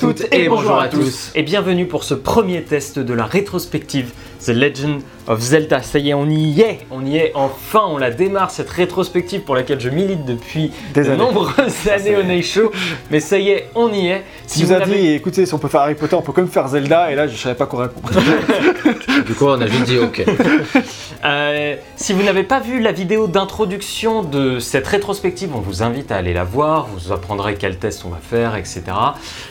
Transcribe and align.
toutes 0.00 0.32
et 0.32 0.48
bonjour 0.48 0.80
à 0.80 0.88
tous. 0.88 1.30
Et 1.34 1.42
bienvenue 1.42 1.86
pour 1.86 2.04
ce 2.04 2.14
premier 2.14 2.62
test 2.62 2.98
de 2.98 3.12
la 3.12 3.26
rétrospective 3.26 4.12
The 4.44 4.48
Legend 4.50 5.02
of 5.26 5.40
Zelda. 5.40 5.82
Ça 5.82 5.98
y 5.98 6.10
est, 6.10 6.14
on 6.14 6.28
y 6.28 6.60
est, 6.60 6.80
on 6.90 7.04
y 7.04 7.16
est 7.18 7.32
enfin, 7.34 7.82
on 7.88 7.98
la 7.98 8.10
démarre 8.10 8.50
cette 8.50 8.70
rétrospective 8.70 9.42
pour 9.42 9.54
laquelle 9.54 9.80
je 9.80 9.88
milite 9.90 10.24
depuis 10.24 10.72
Des 10.94 11.02
de 11.02 11.06
années. 11.08 11.16
nombreuses 11.18 11.88
années 11.88 12.16
au 12.16 12.42
Show. 12.42 12.70
Mais 13.10 13.20
ça 13.20 13.38
y 13.38 13.50
est, 13.50 13.68
on 13.74 13.92
y 13.92 14.08
est. 14.08 14.22
Si 14.46 14.64
vous 14.64 14.72
a 14.72 14.78
n'avez- 14.80 14.98
dit, 15.00 15.08
écoutez, 15.12 15.46
si 15.46 15.54
on 15.54 15.58
peut 15.58 15.68
faire 15.68 15.82
Harry 15.82 15.94
Potter, 15.94 16.16
on 16.16 16.22
peut 16.22 16.32
quand 16.32 16.42
même 16.42 16.50
faire 16.50 16.68
Zelda, 16.68 17.10
et 17.12 17.14
là 17.14 17.26
je 17.28 17.36
savais 17.36 17.54
pas 17.54 17.66
quoi 17.66 17.82
répondre. 17.84 18.08
Du 19.26 19.34
coup, 19.34 19.44
on 19.46 19.60
a 19.60 19.66
juste 19.66 19.84
dit 19.84 19.98
ok. 19.98 20.24
Euh, 21.22 21.76
si 21.96 22.14
vous 22.14 22.22
n'avez 22.22 22.44
pas 22.44 22.60
vu 22.60 22.80
la 22.80 22.92
vidéo 22.92 23.26
d'introduction 23.26 24.22
de 24.22 24.58
cette 24.58 24.86
rétrospective, 24.86 25.50
on 25.54 25.58
vous 25.60 25.82
invite 25.82 26.10
à 26.12 26.16
aller 26.16 26.32
la 26.32 26.44
voir, 26.44 26.86
vous 26.86 27.12
apprendrez 27.12 27.56
quel 27.56 27.76
test 27.76 28.04
on 28.06 28.08
va 28.08 28.16
faire, 28.22 28.56
etc. 28.56 28.84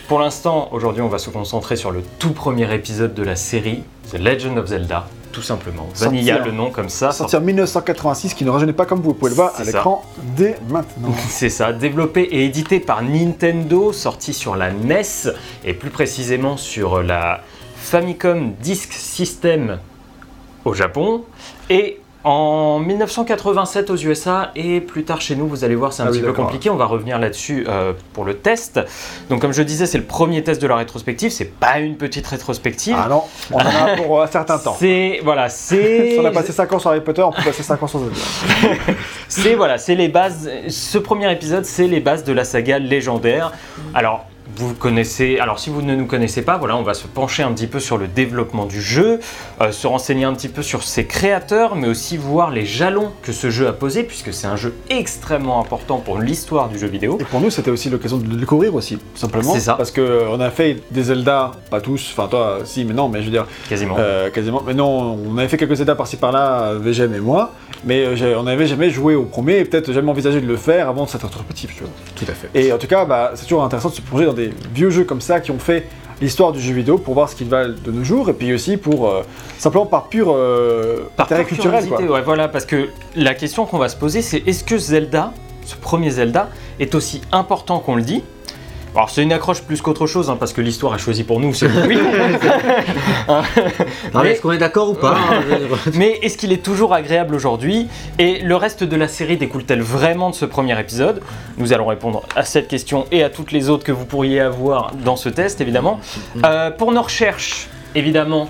Pour 0.08 0.20
l'instant, 0.20 0.70
aujourd'hui, 0.72 1.04
on 1.04 1.10
va 1.10 1.20
se 1.20 1.30
concentrer 1.30 1.76
sur 1.76 1.92
le 1.92 2.02
tout 2.18 2.32
premier 2.32 2.74
épisode 2.74 3.14
de 3.14 3.22
la 3.22 3.36
série, 3.36 3.84
The 4.12 4.18
Legend 4.18 4.58
of 4.58 4.68
Zelda, 4.68 5.08
tout 5.32 5.42
simplement. 5.42 5.88
Vanilla, 5.96 6.36
Sortir. 6.36 6.52
le 6.52 6.58
nom 6.58 6.72
comme 6.72 6.90
ça. 6.90 7.12
Sorti 7.12 7.36
en 7.36 7.42
1986, 7.42 8.34
qui 8.34 8.44
ne 8.44 8.50
rajeunit 8.50 8.74
pas 8.74 8.86
comme 8.86 9.02
vous, 9.02 9.14
pouvez 9.14 9.30
le 9.30 9.36
voir 9.36 9.54
à 9.58 9.64
l'écran 9.64 10.04
dès 10.36 10.58
maintenant. 10.70 11.14
C'est 11.30 11.50
ça, 11.50 11.74
développé 11.74 12.22
et 12.22 12.46
édité 12.46 12.80
par 12.80 13.04
Nintendo, 13.04 13.94
sorti 13.94 14.34
sur 14.34 14.56
la 14.56 14.72
NES 14.72 15.32
et 15.64 15.74
plus 15.74 15.92
précisément 15.92 16.58
sur 16.58 17.04
la 17.04 17.42
Famicom 17.76 18.54
Disk 18.62 18.94
System 18.94 19.78
au 20.66 20.74
Japon 20.74 21.24
et 21.70 22.00
en 22.24 22.80
1987 22.80 23.90
aux 23.90 23.96
USA 23.96 24.52
et 24.56 24.82
plus 24.82 25.04
tard 25.04 25.22
chez 25.22 25.36
nous, 25.36 25.48
vous 25.48 25.64
allez 25.64 25.76
voir, 25.76 25.94
c'est 25.94 26.04
un 26.04 26.08
Ah 26.08 26.10
petit 26.10 26.20
oui, 26.20 26.26
peu 26.26 26.34
compliqué. 26.34 26.70
On 26.70 26.76
va 26.76 26.86
revenir 26.86 27.18
là-dessus 27.18 27.66
euh, 27.68 27.94
pour 28.14 28.26
le 28.26 28.36
test. 28.36 28.80
Donc, 29.30 29.40
comme 29.42 29.54
je 29.54 29.62
disais, 29.62 29.86
c'est 29.86 29.98
le 29.98 30.04
premier 30.04 30.44
test 30.44 30.62
de 30.62 30.68
la 30.68 30.76
rétrospective. 30.76 31.32
C'est 31.32 31.46
pas 31.52 31.80
une 31.80 31.96
petite 31.96 32.28
rétrospective. 32.28 32.96
Ah 32.98 33.08
non, 33.10 33.24
on 33.52 33.58
en 33.58 33.60
a 33.60 33.96
pour 33.96 34.22
un 34.22 34.28
certain 34.28 34.58
temps. 34.58 34.76
c'est 34.80 35.22
voilà, 35.24 35.48
c'est 35.50 36.12
Si 36.12 36.20
on 36.20 36.26
a 36.26 36.32
passé 36.32 36.52
5 36.52 36.74
ans 36.74 36.80
sur 36.80 36.90
Harry 36.90 37.02
Potter, 37.02 37.22
on 37.22 37.32
peut 37.32 37.44
passer 37.44 37.64
5 37.64 37.82
ans 37.84 37.88
sur. 37.88 38.02
C'est 39.30 39.56
voilà, 39.56 39.78
c'est 39.78 39.96
les 39.96 40.08
bases. 40.08 40.50
Ce 40.68 40.98
premier 40.98 41.32
épisode, 41.32 41.64
c'est 41.64 41.88
les 41.88 42.00
bases 42.00 42.24
de 42.24 42.34
la 42.34 42.44
saga 42.44 42.80
légendaire. 42.80 43.52
Alors, 43.94 44.26
vous 44.56 44.74
connaissez. 44.74 45.40
Alors, 45.40 45.60
si 45.60 45.70
vous 45.70 45.82
ne 45.82 45.96
nous 45.96 46.06
connaissez 46.06 46.42
pas, 46.42 46.58
voilà, 46.58 46.76
on 46.78 46.84
va 46.84 46.94
se 46.94 47.08
pencher 47.08 47.44
un 47.44 47.52
petit 47.54 47.68
peu 47.68 47.80
sur 47.80 47.98
le 47.98 48.08
développement 48.08 48.66
du 48.66 48.82
jeu, 48.82 49.20
euh, 49.62 49.72
se 49.72 49.88
renseigner 49.88 50.26
un 50.26 50.34
petit 50.34 50.50
peu 50.50 50.62
sur 50.62 50.84
ses 50.84 51.06
créateurs, 51.06 51.76
mais 51.76 51.88
aussi 51.88 52.18
voir 52.18 52.52
les 52.52 52.66
jalons 52.66 53.12
que 53.22 53.32
ce 53.32 53.50
jeu 53.50 53.68
a 53.68 53.74
posés, 53.74 54.04
puisque 54.04 54.34
c'est 54.34 54.48
un 54.48 54.56
jeu 54.56 54.74
extrêmement 54.90 55.60
important 55.60 55.98
pour 55.98 56.20
l'histoire 56.20 56.70
du 56.70 56.78
jeu 56.80 56.88
vidéo. 56.88 57.18
Et 57.20 57.24
pour 57.26 57.40
nous, 57.42 57.50
c'était 57.50 57.72
aussi 57.72 57.90
l'occasion 57.90 58.18
de 58.18 58.28
le 58.30 58.36
découvrir 58.36 58.76
aussi, 58.76 58.98
tout 58.98 59.02
simplement. 59.20 59.54
C'est 59.54 59.60
ça. 59.60 59.76
Parce 59.76 59.92
qu'on 59.92 60.40
a 60.40 60.50
fait 60.50 60.82
des 60.92 61.04
Zelda, 61.04 61.52
pas 61.70 61.82
tous, 61.82 62.10
enfin 62.12 62.28
toi, 62.28 62.60
si, 62.66 62.86
mais 62.86 62.94
non, 62.94 63.08
mais 63.10 63.20
je 63.22 63.26
veux 63.26 63.32
dire, 63.32 63.46
Quasiment. 63.70 63.96
euh, 64.00 64.30
quasiment. 64.30 64.64
Mais 64.66 64.74
non, 64.74 65.18
on 65.28 65.38
avait 65.38 65.48
fait 65.48 65.58
quelques 65.58 65.76
Zelda 65.76 65.96
par-ci 65.96 66.18
par-là, 66.18 66.62
euh, 66.74 66.80
VGM 66.80 67.14
et 67.14 67.20
moi, 67.20 67.54
mais 67.86 68.04
euh, 68.06 68.40
on 68.40 68.44
n'avait 68.44 68.68
jamais 68.68 68.90
joué 68.90 69.16
au 69.16 69.24
premier 69.24 69.58
et 69.58 69.66
peut-être 69.66 69.92
jamais 69.94 70.10
envisagé 70.10 70.42
de 70.42 70.48
le 70.48 70.58
faire 70.58 70.90
avant 70.90 71.08
cette 71.08 71.24
rétrospective, 71.24 71.72
tu 71.76 71.84
vois. 71.84 71.92
Tout 72.16 72.26
à 72.28 72.34
fait. 72.34 72.50
Et 72.54 72.72
en 72.72 72.78
tout 72.78 72.88
cas, 72.88 73.06
bah, 73.06 73.32
c'est 73.36 73.44
toujours 73.44 73.64
intéressant 73.64 73.90
de 73.90 73.96
se 73.96 74.02
plonger 74.02 74.26
dans 74.26 74.34
des 74.34 74.52
vieux 74.74 74.90
jeux 74.90 75.04
comme 75.04 75.22
ça 75.22 75.40
qui 75.40 75.52
ont 75.52 75.60
fait 75.60 75.88
l'histoire 76.22 76.52
du 76.52 76.60
jeu 76.60 76.74
vidéo 76.74 76.98
pour 76.98 77.14
voir 77.14 77.30
ce 77.30 77.36
qu'ils 77.36 77.48
valent 77.48 77.76
de 77.84 77.92
nos 77.92 78.04
jours 78.04 78.30
et 78.30 78.34
puis 78.34 78.54
aussi 78.54 78.78
pour 78.78 79.10
euh, 79.10 79.24
simplement 79.58 79.86
par 79.86 80.10
pur 80.10 80.28
euh, 80.30 81.10
Par 81.16 81.26
intérêt 81.26 81.46
pure 81.46 81.58
culturel. 81.58 81.88
Quoi. 81.88 82.02
ouais, 82.02 82.22
voilà, 82.22 82.48
parce 82.48 82.66
que 82.66 82.90
la 83.16 83.34
question 83.34 83.66
qu'on 83.66 83.78
va 83.78 83.90
se 83.90 83.96
poser, 83.96 84.22
c'est 84.22 84.46
est-ce 84.46 84.64
que 84.64 84.78
Zelda, 84.78 85.34
ce 85.66 85.76
premier 85.76 86.10
Zelda, 86.10 86.50
est 86.80 86.96
aussi 86.96 87.22
important 87.32 87.80
qu'on 87.80 87.96
le 87.96 88.02
dit 88.02 88.24
alors 88.96 89.10
c'est 89.10 89.24
une 89.24 89.32
accroche 89.32 89.62
plus 89.62 89.82
qu'autre 89.82 90.08
chose, 90.08 90.30
hein, 90.30 90.38
parce 90.40 90.52
que 90.54 90.62
l'histoire 90.62 90.94
a 90.94 90.98
choisi 90.98 91.24
pour 91.24 91.40
nous, 91.40 91.54
c'est 91.54 91.68
oui. 91.88 91.98
Non, 94.14 94.22
mais 94.24 94.32
est-ce 94.32 94.42
qu'on 94.42 94.52
est 94.52 94.58
d'accord 94.58 94.90
ou 94.90 94.94
pas 94.96 95.16
hein, 95.16 95.44
Mais 95.94 96.20
est-ce 96.22 96.38
qu'il 96.38 96.52
est 96.52 96.64
toujours 96.64 96.94
agréable 96.94 97.36
aujourd'hui 97.36 97.88
Et 98.18 98.40
le 98.40 98.56
reste 98.56 98.84
de 98.84 98.96
la 98.96 99.08
série 99.08 99.38
découle-t-elle 99.38 99.82
vraiment 99.82 100.32
de 100.32 100.36
ce 100.36 100.46
premier 100.46 100.80
épisode? 100.80 101.22
Nous 101.58 101.74
allons 101.74 101.86
répondre 101.86 102.24
à 102.36 102.44
cette 102.44 102.68
question 102.68 103.06
et 103.12 103.24
à 103.24 103.30
toutes 103.30 103.52
les 103.52 103.70
autres 103.70 103.84
que 103.84 103.92
vous 103.92 104.06
pourriez 104.06 104.40
avoir 104.40 104.92
dans 105.06 105.16
ce 105.16 105.30
test, 105.30 105.62
évidemment. 105.62 106.00
Euh, 106.44 106.72
pour 106.72 106.92
nos 106.92 107.04
recherches, 107.04 107.68
évidemment, 107.96 108.50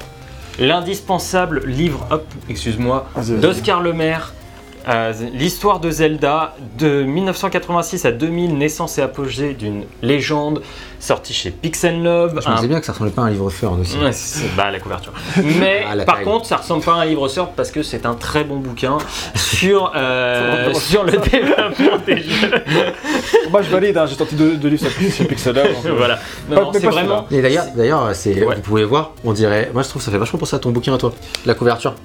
l'indispensable 0.60 1.64
livre, 1.66 2.08
hop, 2.12 2.26
excuse-moi, 2.50 3.08
vas-y. 3.16 3.40
d'Oscar 3.40 3.82
Lemaire. 3.82 4.34
Euh, 4.88 5.14
L'histoire 5.34 5.80
de 5.80 5.92
Zelda 5.92 6.56
de 6.78 7.04
1986 7.04 8.06
à 8.06 8.12
2000, 8.12 8.58
naissance 8.58 8.98
et 8.98 9.02
apogée 9.02 9.54
d'une 9.54 9.84
légende, 10.02 10.62
sorti 11.00 11.34
chez 11.34 11.52
Pixel 11.52 12.02
Love. 12.02 12.40
Je 12.42 12.48
me 12.48 12.52
un 12.54 12.56
disais 12.56 12.68
bien 12.68 12.80
que 12.80 12.86
ça 12.86 12.94
ressemblait 12.94 13.12
pas 13.12 13.24
à 13.24 13.26
un 13.26 13.30
livre 13.30 13.50
fun 13.50 13.78
aussi. 13.80 13.98
Ouais, 13.98 14.12
c'est 14.12 14.54
bah, 14.56 14.72
la 14.72 14.80
couverture. 14.80 15.14
Mais 15.60 15.84
Ah, 15.90 15.96
la 15.96 16.06
par 16.06 16.16
taille. 16.16 16.26
contre, 16.26 16.46
ça 16.46 16.58
ressemble 16.58 16.84
pas 16.84 16.94
à 16.94 16.98
un 17.02 17.06
livre 17.06 17.28
sort 17.28 17.52
parce 17.52 17.72
que 17.72 17.84
c'est 17.84 18.06
un 18.06 18.16
très 18.16 18.44
bon 18.44 18.58
bouquin 18.58 18.98
sur, 19.36 19.92
euh, 19.96 20.74
sur 20.74 21.04
le 21.04 21.12
développement 21.12 21.98
des 22.06 22.18
jeux. 22.18 22.52
Moi 23.52 23.62
je 23.62 23.70
valide, 23.70 23.98
hein, 23.98 24.06
j'ai 24.08 24.16
sorti 24.16 24.36
deux, 24.36 24.56
deux 24.56 24.70
livres 24.70 24.88
sur- 24.88 25.12
chez 25.12 25.26
Pixel 25.26 25.56
Lab, 25.56 25.68
donc, 25.74 25.86
euh, 25.86 25.94
voilà. 25.96 26.20
C'est 26.74 26.86
vraiment. 26.86 27.26
Et 27.32 27.42
d'ailleurs, 27.42 27.66
d'ailleurs, 27.76 28.10
c'est, 28.14 28.44
Ouais. 28.44 28.56
vous 28.56 28.62
pouvez 28.62 28.84
voir, 28.86 29.12
on 29.24 29.34
dirait. 29.34 29.70
Moi, 29.74 29.84
je 29.84 29.90
trouve 29.90 30.02
que 30.02 30.06
ça 30.06 30.12
fait 30.12 30.18
vachement 30.18 30.40
penser 30.40 30.56
à 30.56 30.60
ton 30.60 30.70
bouquin 30.72 30.94
à 30.94 30.98
toi, 30.98 31.14
la 31.46 31.54
couverture. 31.54 31.96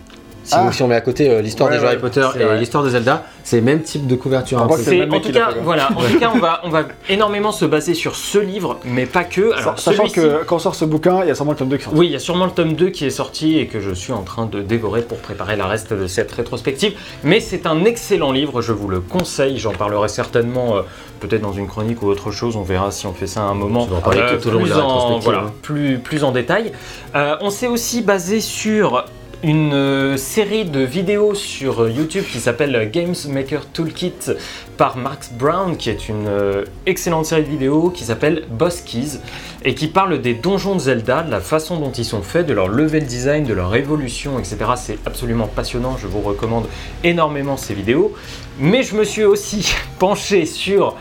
Si, 0.45 0.55
Ah. 0.55 0.65
on, 0.69 0.73
si 0.73 0.83
on 0.83 0.89
met 0.89 0.95
à 0.95 1.01
côté 1.01 1.31
euh, 1.31 1.41
l'histoire 1.41 1.69
Ouais, 1.71 1.77
des 1.77 1.81
jeux 1.81 1.87
ouais, 1.87 1.93
Harry 1.93 2.01
Potter 2.01 2.27
et 2.39 2.45
vrai. 2.45 2.59
l'histoire 2.59 2.85
de 2.85 2.91
Zelda, 2.91 3.25
c'est 3.43 3.57
le 3.57 3.63
même 3.63 3.81
type 3.83 4.07
de 4.07 4.15
couverture. 4.15 4.59
On 4.59 4.65
un 4.65 4.67
voit 4.67 4.77
peu. 4.77 4.83
en 5.11 5.21
tout 5.21 5.33
cas, 5.33 5.53
quoi. 5.53 5.63
voilà. 5.63 5.89
En 5.97 6.03
tout 6.03 6.19
cas, 6.19 6.31
on 6.35 6.39
va, 6.39 6.61
on 6.65 6.69
va 6.69 6.83
énormément 7.09 7.51
se 7.51 7.65
baser 7.65 7.95
sur 7.95 8.15
ce 8.15 8.39
livre, 8.39 8.79
mais 8.85 9.07
pas 9.07 9.25
que. 9.25 9.53
Alors, 9.55 9.79
Sachant 9.79 10.03
celui-ci- 10.07 10.15
que 10.17 10.45
quand 10.45 10.57
on 10.57 10.59
sort 10.59 10.75
ce 10.75 10.85
bouquin, 10.85 11.23
il 11.23 11.29
y 11.29 11.31
a 11.31 11.35
sûrement 11.35 11.53
le 11.53 11.57
tome 11.57 11.69
2 11.71 11.77
qui 11.79 11.85
sort. 11.85 11.93
Oui, 11.97 12.07
il 12.07 12.13
y 12.13 12.17
a 12.17 12.19
sûrement 12.19 12.45
le 12.45 12.51
tome 12.53 12.75
2 12.75 12.91
qui 12.91 13.07
est 13.07 13.11
sorti 13.11 13.59
et 13.59 13.67
que 13.67 13.81
je 13.81 13.91
suis 13.93 14.13
en 14.13 14.23
train 14.23 14.45
de 14.47 14.61
dévorer 14.61 15.01
pour 15.03 15.19
préparer 15.19 15.57
la 15.57 15.67
reste 15.67 15.93
de 15.95 16.07
cette 16.07 16.31
rétrospective. 16.33 16.93
Mais 17.23 17.41
c'est 17.41 17.67
un 17.67 17.85
excellent 17.87 18.31
livre, 18.33 18.61
je 18.61 18.73
vous 18.73 18.89
le 18.89 19.01
conseille. 19.01 19.59
J'en 19.59 19.73
parlerai 19.73 20.09
certainement 20.09 20.77
euh, 20.77 20.83
peut-être 21.21 21.41
dans 21.43 21.53
une 21.55 21.69
chronique 21.69 22.03
ou 22.03 22.07
autre 22.09 22.31
chose. 22.33 22.57
On 22.57 22.63
verra 22.63 22.91
si 22.91 23.07
on 23.07 23.15
fait 23.15 23.27
ça 23.27 23.41
à 23.41 23.45
un 23.45 23.55
moment. 23.55 23.87
Vas 23.87 23.97
en 23.97 24.01
parler 24.01 24.21
tout 24.41 24.49
au 24.49 24.51
long 24.51 24.63
de 24.67 24.73
en, 24.73 25.19
voilà, 25.21 25.39
hein. 25.41 25.53
plus, 25.63 25.99
plus 25.99 26.23
en 26.23 26.33
détail. 26.33 26.73
Euh, 27.15 27.37
on 27.41 27.49
s'est 27.51 27.67
aussi 27.69 28.03
basé 28.03 28.41
sur 28.41 29.05
une 29.45 29.75
euh, 29.75 30.17
série 30.17 30.65
de 30.65 30.81
vidéos 30.81 31.35
sur 31.35 31.83
euh, 31.83 31.91
YouTube 31.91 32.25
qui 32.25 32.41
s'appelle 32.41 32.91
Games 32.91 33.15
Maker 33.29 33.67
Toolkit 33.67 34.33
par 34.79 34.97
Max 34.97 35.33
Brown, 35.33 35.77
qui 35.77 35.91
est 35.91 36.09
une 36.09 36.27
euh, 36.27 36.65
excellente 36.87 37.27
série 37.27 37.43
de 37.43 37.51
vidéos 37.51 37.91
qui 37.91 38.05
s'appelle 38.05 38.45
Boss 38.49 38.81
Keys 38.81 39.19
et 39.63 39.75
qui 39.75 39.89
parle 39.89 40.23
des 40.23 40.33
donjons 40.33 40.77
de 40.77 40.81
Zelda, 40.81 41.23
de 41.23 41.31
la 41.31 41.41
façon 41.41 41.79
dont 41.79 41.93
ils 41.93 42.07
sont 42.07 42.23
faits, 42.23 42.47
de 42.47 42.55
leur 42.55 42.69
level 42.69 43.05
design, 43.05 43.45
de 43.45 43.53
leur 43.53 43.75
évolution, 43.75 44.39
etc. 44.39 44.57
C'est 44.77 44.99
absolument 45.05 45.47
passionnant, 45.47 45.99
je 45.99 46.07
vous 46.07 46.23
recommande 46.23 46.67
énormément 47.03 47.59
ces 47.59 47.75
vidéos. 47.75 48.15
Mais 48.59 48.83
je 48.83 48.95
me 48.95 49.05
suis 49.05 49.25
aussi 49.25 49.75
penché 49.99 50.47
sur 50.47 50.97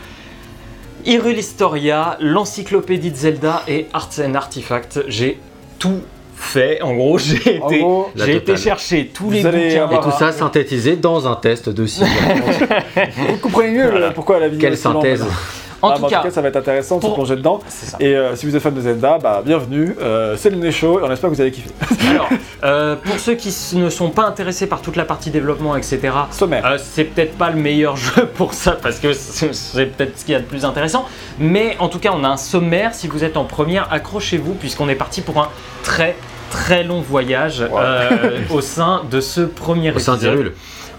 Hyrule 1.06 1.38
Historia, 1.38 2.18
l'encyclopédie 2.20 3.10
de 3.10 3.16
Zelda 3.16 3.62
et 3.68 3.86
Arts 3.94 4.20
and 4.20 4.34
Artifacts. 4.34 5.00
J'ai 5.08 5.40
tout 5.78 6.00
fait, 6.44 6.80
en 6.82 6.94
gros, 6.94 7.18
j'ai 7.18 7.60
En 7.62 7.68
été, 7.68 7.80
gros, 7.80 8.10
j'ai 8.14 8.36
été 8.36 8.56
chercher 8.56 9.10
tous 9.12 9.24
Vous 9.24 9.30
les 9.30 9.42
bouquins. 9.42 9.90
Et 9.90 10.00
tout 10.00 10.10
ça 10.18 10.32
synthétisé 10.32 10.96
dans 10.96 11.26
un 11.28 11.36
test 11.36 11.68
de 11.68 11.86
6 11.86 12.02
Vous 13.28 13.36
comprenez 13.38 13.70
mieux 13.72 13.90
Voilà. 13.90 14.10
pourquoi 14.10 14.38
la 14.40 14.48
vidéo 14.48 14.60
Quelle 14.70 14.78
est 14.78 14.84
longue, 14.84 14.94
synthèse 14.94 15.20
maintenant. 15.20 15.34
En 15.82 15.90
Ah, 15.90 15.96
tout 15.96 16.02
bah, 16.02 16.08
cas, 16.22 16.30
ça 16.30 16.40
va 16.40 16.48
être 16.48 16.56
intéressant 16.56 16.96
de 16.96 17.02
se 17.02 17.06
pour- 17.08 17.14
plonger 17.14 17.36
dedans. 17.36 17.60
Et 18.00 18.16
euh, 18.16 18.34
si 18.36 18.46
vous 18.46 18.56
êtes 18.56 18.62
fan 18.62 18.72
de 18.72 18.80
Zelda, 18.80 19.18
bah 19.22 19.42
bienvenue, 19.44 19.94
euh, 20.00 20.34
c'est 20.34 20.48
le 20.48 20.56
nez 20.56 20.72
chaud 20.72 20.98
et 20.98 21.02
on 21.02 21.12
espère 21.12 21.28
que 21.28 21.34
vous 21.34 21.40
allez 21.42 21.50
kiffer. 21.50 21.68
Alors, 22.10 22.30
euh, 22.62 22.96
pour 22.96 23.18
ceux 23.18 23.34
qui 23.34 23.54
ne 23.74 23.90
sont 23.90 24.08
pas 24.08 24.22
intéressés 24.22 24.66
par 24.66 24.80
toute 24.80 24.96
la 24.96 25.04
partie 25.04 25.28
développement, 25.30 25.76
etc., 25.76 26.00
Sommaire. 26.30 26.64
euh, 26.64 26.78
c'est 26.82 27.04
peut-être 27.04 27.36
pas 27.36 27.50
le 27.50 27.56
meilleur 27.56 27.96
jeu 27.98 28.24
pour 28.34 28.54
ça, 28.54 28.78
parce 28.82 28.98
que 28.98 29.12
c'est 29.12 29.84
peut-être 29.94 30.18
ce 30.18 30.24
qu'il 30.24 30.32
y 30.32 30.36
a 30.36 30.40
de 30.40 30.46
plus 30.46 30.64
intéressant. 30.64 31.04
Mais 31.38 31.76
en 31.78 31.88
tout 31.88 31.98
cas, 31.98 32.12
on 32.14 32.24
a 32.24 32.28
un 32.28 32.38
sommaire. 32.38 32.94
Si 32.94 33.06
vous 33.06 33.22
êtes 33.22 33.36
en 33.36 33.44
première, 33.44 33.92
accrochez-vous, 33.92 34.54
puisqu'on 34.54 34.88
est 34.88 34.94
parti 34.94 35.20
pour 35.20 35.38
un 35.38 35.48
très 35.82 36.16
très 36.54 36.84
long 36.84 37.00
voyage 37.00 37.62
euh, 37.62 38.38
au 38.50 38.60
sein 38.60 39.02
de 39.10 39.20
ce 39.20 39.40
premier 39.40 39.90
au 39.92 39.98
sein 39.98 40.16
d'Hyrule. 40.16 40.52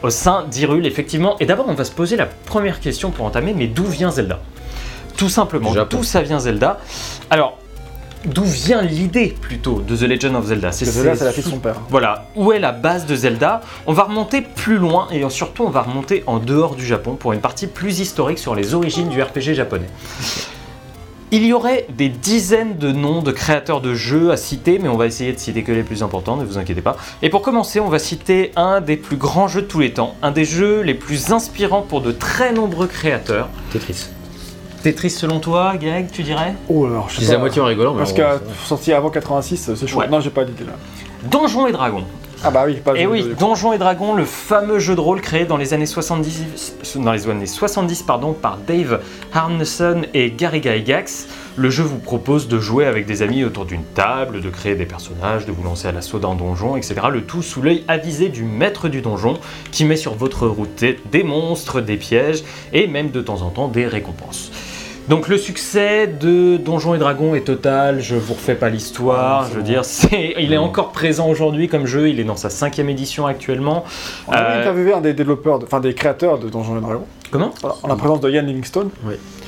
Au 0.04 0.10
sein 0.10 0.44
d'Hyrule, 0.52 0.86
effectivement. 0.86 1.38
Et 1.40 1.46
d'abord, 1.46 1.66
on 1.70 1.74
va 1.74 1.86
se 1.86 1.94
poser 1.94 2.18
la 2.18 2.26
première 2.26 2.82
question 2.82 3.10
pour 3.10 3.26
entamer, 3.26 3.54
mais 3.56 3.68
d'où 3.68 3.86
vient 3.86 4.12
Zelda? 4.12 4.40
Tout 5.16 5.30
simplement, 5.30 5.74
d'où 5.90 6.04
ça 6.04 6.22
vient 6.22 6.40
Zelda? 6.40 6.80
Alors, 7.30 7.58
d'où 8.26 8.44
vient 8.44 8.82
l'idée 8.82 9.34
plutôt 9.40 9.80
de 9.80 9.96
The 9.96 10.02
Legend 10.02 10.36
of 10.36 10.46
Zelda? 10.48 10.72
Que 10.72 10.86
Zelda, 10.86 11.16
c'est 11.16 11.24
la 11.24 11.32
fille 11.32 11.46
de 11.46 11.50
son 11.50 11.60
père. 11.60 11.76
voilà, 11.90 12.26
où 12.36 12.52
est 12.52 12.60
la 12.60 12.74
base 12.74 13.06
de 13.06 13.16
Zelda? 13.16 13.62
On 13.88 13.94
va 13.94 14.04
remonter 14.04 14.42
plus 14.42 14.78
loin 14.78 15.08
et 15.12 15.28
surtout 15.30 15.64
on 15.64 15.70
va 15.70 15.84
remonter 15.84 16.24
en 16.28 16.40
dehors 16.40 16.76
du 16.76 16.86
Japon 16.86 17.16
pour 17.16 17.32
une 17.32 17.40
partie 17.40 17.68
plus 17.68 18.02
historique 18.02 18.40
sur 18.40 18.56
les 18.56 18.74
origines 18.74 19.08
du 19.08 19.22
RPG 19.22 19.54
japonais. 19.54 19.88
Il 21.36 21.46
y 21.46 21.52
aurait 21.52 21.86
des 21.90 22.08
dizaines 22.08 22.78
de 22.78 22.94
noms 22.94 23.22
de 23.22 23.34
créateurs 23.34 23.82
de 23.82 23.94
jeux 23.94 24.32
à 24.32 24.38
citer, 24.38 24.80
mais 24.80 24.88
on 24.88 24.96
va 24.96 25.06
essayer 25.06 25.34
de 25.34 25.38
citer 25.38 25.64
que 25.64 25.74
les 25.74 25.84
plus 25.84 26.02
importants, 26.02 26.38
ne 26.38 26.46
vous 26.46 26.58
inquiétez 26.58 26.80
pas. 26.80 26.96
Et 27.22 27.30
pour 27.30 27.42
commencer, 27.42 27.82
on 27.82 27.90
va 27.90 28.00
citer 28.00 28.54
un 28.56 28.80
des 28.80 28.96
plus 28.96 29.18
grands 29.18 29.50
jeux 29.50 29.64
de 29.64 29.68
tous 29.68 29.82
les 29.82 29.92
temps, 29.92 30.16
un 30.22 30.32
des 30.32 30.46
jeux 30.46 30.80
les 30.80 30.94
plus 30.94 31.34
inspirants 31.34 31.82
pour 31.82 32.00
de 32.00 32.14
très 32.14 32.54
nombreux 32.54 32.88
créateurs. 32.88 33.50
Tetris. 33.74 34.06
Tetris 34.82 35.10
selon 35.10 35.42
toi, 35.42 35.74
Greg, 35.76 36.10
tu 36.10 36.24
dirais? 36.24 36.56
Oh 36.70 36.86
alors, 36.86 37.10
je 37.10 37.20
disais 37.20 37.36
à 37.36 37.38
moitié 37.38 37.62
en 37.62 37.66
rigolant, 37.66 37.92
mais 37.92 37.98
Parce 37.98 38.14
bon, 38.14 38.22
que 38.22 38.66
sorti 38.66 38.94
avant 38.94 39.10
86, 39.10 39.72
c'est 39.76 39.88
chaud. 39.88 40.00
Ouais. 40.00 40.08
Non, 40.08 40.22
j'ai 40.22 40.30
pas 40.30 40.46
d'idée 40.46 40.64
là. 40.64 40.78
Donjons 41.30 41.68
et 41.68 41.74
Dragons. 41.74 42.06
Ah 42.44 42.52
bah 42.52 42.64
oui, 42.68 42.76
pas 42.76 42.96
Et 42.96 43.04
de- 43.04 43.08
oui, 43.08 43.26
Donjons 43.40 43.74
et 43.74 43.78
Dragons, 43.78 44.14
le 44.14 44.26
fameux 44.26 44.78
jeu 44.80 44.94
de 44.96 45.00
rôle 45.00 45.22
créé 45.22 45.46
dans 45.46 45.58
les 45.58 45.74
années 45.74 45.86
70, 45.86 46.76
dans 46.98 47.12
les 47.12 47.28
années 47.28 47.46
70 47.48 48.04
pardon, 48.04 48.34
par 48.34 48.58
Dave 48.68 49.02
Harneson 49.34 50.02
et 50.14 50.32
Gary 50.32 50.62
Gygax. 50.62 51.28
Le 51.58 51.70
jeu 51.70 51.84
vous 51.84 51.98
propose 52.00 52.48
de 52.48 52.60
jouer 52.60 52.86
avec 52.86 53.06
des 53.06 53.22
amis 53.22 53.44
autour 53.46 53.66
d'une 53.66 53.84
table, 53.84 54.42
de 54.42 54.50
créer 54.50 54.76
des 54.76 54.86
personnages, 54.86 55.46
de 55.46 55.52
vous 55.54 55.64
lancer 55.64 55.88
à 55.88 55.92
l'assaut 55.94 56.20
d'un 56.20 56.36
donjon, 56.36 56.76
etc. 56.76 56.96
Le 57.12 57.22
tout 57.22 57.42
sous 57.42 57.62
l'œil 57.62 57.84
avisé 57.88 58.28
du 58.30 58.44
maître 58.44 58.90
du 58.90 59.02
donjon 59.02 59.40
qui 59.72 59.86
met 59.86 59.96
sur 59.96 60.14
votre 60.16 60.48
route 60.48 60.84
des 61.12 61.24
monstres, 61.24 61.80
des 61.82 61.96
pièges 61.98 62.44
et 62.74 62.88
même 62.88 63.10
de 63.10 63.22
temps 63.22 63.42
en 63.42 63.50
temps 63.50 63.70
des 63.70 63.88
récompenses. 63.88 64.52
Donc 65.08 65.28
le 65.28 65.38
succès 65.38 66.08
de 66.08 66.58
Donjons 66.58 66.96
et 66.96 66.98
Dragons 66.98 67.36
est 67.36 67.42
total, 67.42 68.02
je 68.02 68.16
vous 68.16 68.34
refais 68.34 68.56
pas 68.56 68.70
l'histoire, 68.70 69.44
Ah, 69.44 69.48
je 69.50 69.54
veux 69.56 69.62
bon. 69.62 69.68
dire, 69.68 69.86
c'est, 69.86 70.34
il 70.40 70.52
est 70.52 70.58
encore 70.58 70.92
présent 70.92 71.30
aujourd'hui 71.30 71.68
comme 71.68 71.86
jeu, 71.86 72.10
il 72.10 72.20
est 72.20 72.24
dans 72.24 72.36
sa 72.36 72.50
cinquième 72.50 72.90
édition 72.90 73.28
actuellement. 73.28 73.84
On 74.28 74.32
a 74.32 74.42
Euh, 74.42 74.60
interviewé 74.62 74.94
un 74.94 75.02
des 75.02 75.14
développeurs, 75.14 75.60
de- 75.60 75.66
enfin 75.66 75.80
des 75.80 75.94
créateurs 75.94 76.40
de 76.40 76.50
Donjons 76.50 76.78
et 76.78 76.82
Dragons, 76.82 77.06
Comment? 77.32 77.52
Voilà, 77.62 77.76
en 77.84 77.88
la 77.88 77.96
présence 77.96 78.20
de 78.22 78.32
Ian 78.32 78.44
Livingstone. 78.44 78.90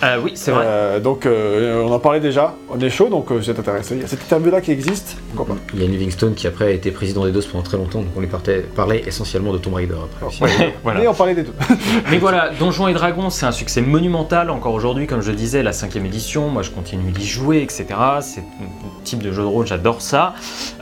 Euh, 0.04 0.20
Oui, 0.24 0.32
c'est 0.36 0.52
vrai. 0.52 0.64
Euh, 0.66 1.00
donc 1.00 1.26
euh, 1.26 1.84
on 1.84 1.92
en 1.92 2.00
parlait 2.00 2.20
déjà, 2.20 2.54
on 2.70 2.80
est 2.80 2.90
chaud, 2.90 3.10
donc 3.10 3.32
euh, 3.32 3.36
vous 3.36 3.50
êtes 3.50 3.58
intéressé. 3.60 3.96
Il 3.96 4.02
y 4.02 4.04
a 4.04 4.08
cette 4.08 4.22
interview-là 4.24 4.62
qui 4.62 4.72
existe, 4.72 5.18
pourquoi 5.34 5.56
pas? 5.56 5.62
Il 5.74 5.82
y 5.82 5.86
a 5.86 5.88
Livingstone 5.88 6.36
qui 6.36 6.46
après 6.48 6.66
a 6.66 6.70
été 6.70 6.92
président 6.92 7.26
des 7.26 7.32
DOS 7.32 7.46
pendant 7.52 7.64
très 7.64 7.78
longtemps, 7.78 8.00
donc 8.00 8.10
on 8.16 8.20
lui 8.20 8.28
partait- 8.28 8.62
parlait 8.76 9.04
essentiellement 9.08 9.54
de 9.54 9.58
Tomb 9.58 9.74
Raider 9.74 9.96
après. 9.96 10.26
aussi. 10.28 10.42
Ouais, 10.44 10.74
voilà. 10.84 11.00
Mais 11.00 11.08
on 11.08 11.14
parlait 11.14 11.34
des 11.36 11.44
deux. 11.44 11.54
Mais 12.12 12.18
voilà, 12.20 12.52
Donjons 12.60 12.88
et 12.88 12.94
Dragons, 12.94 13.30
c'est 13.30 13.46
un 13.46 13.52
succès 13.52 13.82
monumental 13.82 14.50
encore 14.50 14.74
aujourd'hui, 14.74 15.08
comme 15.08 15.22
je 15.22 15.32
disais, 15.32 15.64
la 15.64 15.74
cinquième 15.74 16.06
édition. 16.06 16.50
Moi, 16.50 16.62
je 16.62 16.70
continue 16.70 17.12
d'y 17.12 17.26
jouer, 17.26 17.62
etc. 17.62 17.86
C'est 18.22 18.42
un 18.42 19.04
type 19.04 19.24
de 19.24 19.32
jeu 19.32 19.42
de 19.42 19.48
rôle, 19.48 19.66
j'adore 19.68 20.02
ça. 20.02 20.34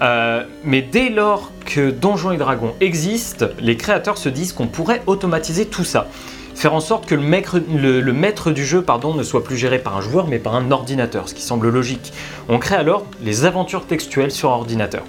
Euh, 0.02 0.44
mais 0.64 0.82
dès 0.82 1.10
lors 1.10 1.52
que 1.66 1.90
Donjons 1.90 2.32
et 2.32 2.38
Dragons 2.38 2.74
existe, 2.82 3.46
les 3.60 3.78
créateurs 3.78 4.18
se 4.18 4.30
disent 4.30 4.52
qu'on 4.54 4.68
pourrait 4.68 5.02
automatiser 5.08 5.66
tout 5.66 5.84
ça. 5.86 6.08
Faire 6.56 6.74
en 6.74 6.80
sorte 6.80 7.06
que 7.06 7.16
le 7.16 7.22
maître, 7.22 7.60
le- 7.74 8.00
le 8.02 8.14
maître 8.14 8.52
du 8.52 8.66
jeu 8.66 8.82
pardon, 8.82 9.14
ne 9.14 9.24
soit 9.24 9.44
plus 9.44 9.58
géré 9.58 9.78
par 9.80 9.98
un 9.98 10.02
joueur 10.02 10.28
mais 10.28 10.40
par 10.40 10.56
un 10.56 10.72
ordinateur, 10.72 11.28
ce 11.30 11.34
qui 11.34 11.42
semble 11.42 11.70
logique. 11.70 12.14
On 12.50 12.58
crée 12.60 12.76
alors 12.76 13.06
les 13.22 13.46
aventures 13.46 13.86
textuelles 13.86 14.32
sur 14.32 14.50
ordinateur. 14.50 15.04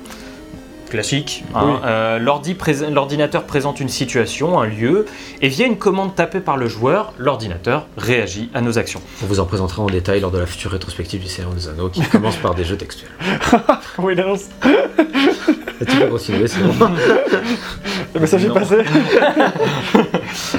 Classique. 0.90 1.42
hein. 1.54 1.62
Oui. 1.66 1.72
Euh, 1.84 2.18
L'ordinateur 2.20 3.42
présente 3.44 3.80
une 3.80 3.88
situation, 3.88 4.60
un 4.60 4.66
lieu, 4.66 5.06
et 5.42 5.48
via 5.48 5.66
une 5.66 5.78
commande 5.78 6.14
tapée 6.14 6.38
par 6.38 6.56
le 6.56 6.68
joueur, 6.68 7.12
l'ordinateur 7.18 7.86
réagit 7.96 8.50
à 8.54 8.60
nos 8.60 8.78
actions. 8.78 9.02
On 9.22 9.26
vous 9.26 9.40
en 9.40 9.46
présentera 9.46 9.82
en 9.82 9.86
détail 9.86 10.20
lors 10.20 10.30
de 10.30 10.38
la 10.38 10.46
future 10.46 10.70
rétrospective 10.70 11.20
du 11.20 11.26
Seigneur 11.26 11.52
des 11.54 11.68
Anneaux 11.68 11.88
qui 11.88 12.02
commence 12.12 12.36
par 12.36 12.54
des 12.54 12.62
jeux 12.62 12.76
textuels. 12.76 13.10
tu 14.60 15.96
peux 15.96 16.06
continuer, 16.06 16.46
c'est 16.46 16.60
bon. 16.62 16.72
Le 18.16 18.20
message 18.20 18.44
est 18.44 18.48
passé. 18.48 18.76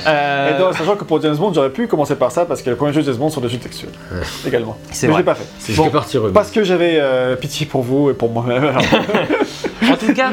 Euh, 0.05 0.55
Et 0.55 0.59
donc, 0.59 0.73
sachant 0.75 0.95
que 0.95 1.03
pour 1.03 1.21
James 1.21 1.35
Bond, 1.35 1.51
j'aurais 1.53 1.69
pu 1.71 1.87
commencer 1.87 2.15
par 2.15 2.31
ça 2.31 2.45
parce 2.45 2.61
que 2.61 2.69
les 2.69 2.75
premiers 2.75 2.93
jeux 2.93 3.01
de 3.01 3.07
James 3.07 3.15
Bond 3.17 3.29
sont 3.29 3.41
des 3.41 3.49
jeux 3.49 3.57
textuels. 3.57 3.91
Ouais. 4.11 4.19
Également. 4.47 4.77
C'est 4.91 5.07
Mais 5.07 5.13
vrai. 5.13 5.21
je 5.21 5.25
l'ai 5.25 5.25
pas 5.25 5.35
fait. 5.35 5.45
C'est 5.59 5.75
Bon. 5.75 5.89
Parce 6.33 6.51
que 6.51 6.63
j'avais 6.63 6.97
euh, 6.99 7.35
pitié 7.35 7.65
pour 7.65 7.81
vous 7.81 8.09
et 8.09 8.13
pour 8.13 8.29
moi-même. 8.31 8.71
En 9.89 9.95
tout 9.95 10.13
cas, 10.13 10.31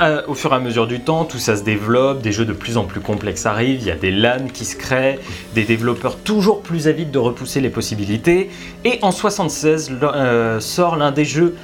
euh, 0.00 0.22
au 0.26 0.34
fur 0.34 0.52
et 0.52 0.56
à 0.56 0.58
mesure 0.58 0.86
du 0.88 1.00
temps, 1.00 1.24
tout 1.24 1.38
ça 1.38 1.56
se 1.56 1.62
développe, 1.62 2.20
des 2.20 2.32
jeux 2.32 2.44
de 2.44 2.52
plus 2.52 2.76
en 2.76 2.84
plus 2.84 3.00
complexes 3.00 3.46
arrivent, 3.46 3.80
il 3.80 3.86
y 3.86 3.90
a 3.92 3.94
des 3.96 4.10
LAN 4.10 4.48
qui 4.52 4.64
se 4.64 4.74
créent, 4.76 5.20
des 5.54 5.62
développeurs 5.62 6.16
toujours 6.16 6.62
plus 6.62 6.88
avides 6.88 7.10
de 7.12 7.18
repousser 7.18 7.60
les 7.60 7.68
possibilités, 7.70 8.50
et 8.84 8.98
en 9.02 9.12
76 9.12 9.90
le- 9.90 9.98
euh, 10.02 10.58
sort 10.60 10.96
l'un 10.96 11.12
des 11.12 11.24
jeux 11.24 11.54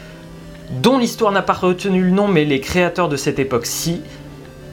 dont 0.80 0.98
l'histoire 0.98 1.32
n'a 1.32 1.42
pas 1.42 1.54
retenu 1.54 2.02
le 2.04 2.10
nom, 2.10 2.28
mais 2.28 2.44
les 2.44 2.60
créateurs 2.60 3.08
de 3.08 3.16
cette 3.16 3.38
époque-ci, 3.40 4.00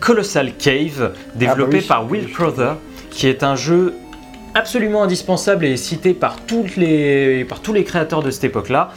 Colossal 0.05 0.53
Cave, 0.55 1.13
développé 1.33 1.61
Ah 1.61 1.65
bah 1.71 1.77
oui. 1.79 1.81
par 1.87 2.11
Will 2.11 2.31
Crowther, 2.31 2.75
qui 3.09 3.27
est 3.27 3.41
un 3.43 3.55
jeu 3.55 3.95
absolument 4.53 5.01
indispensable 5.01 5.65
et 5.65 5.75
cité 5.77 6.13
par, 6.13 6.37
toutes 6.45 6.77
les, 6.77 7.43
par 7.43 7.59
tous 7.59 7.73
les 7.73 7.83
créateurs 7.83 8.21
de 8.21 8.29
cette 8.29 8.43
époque-là. 8.43 8.91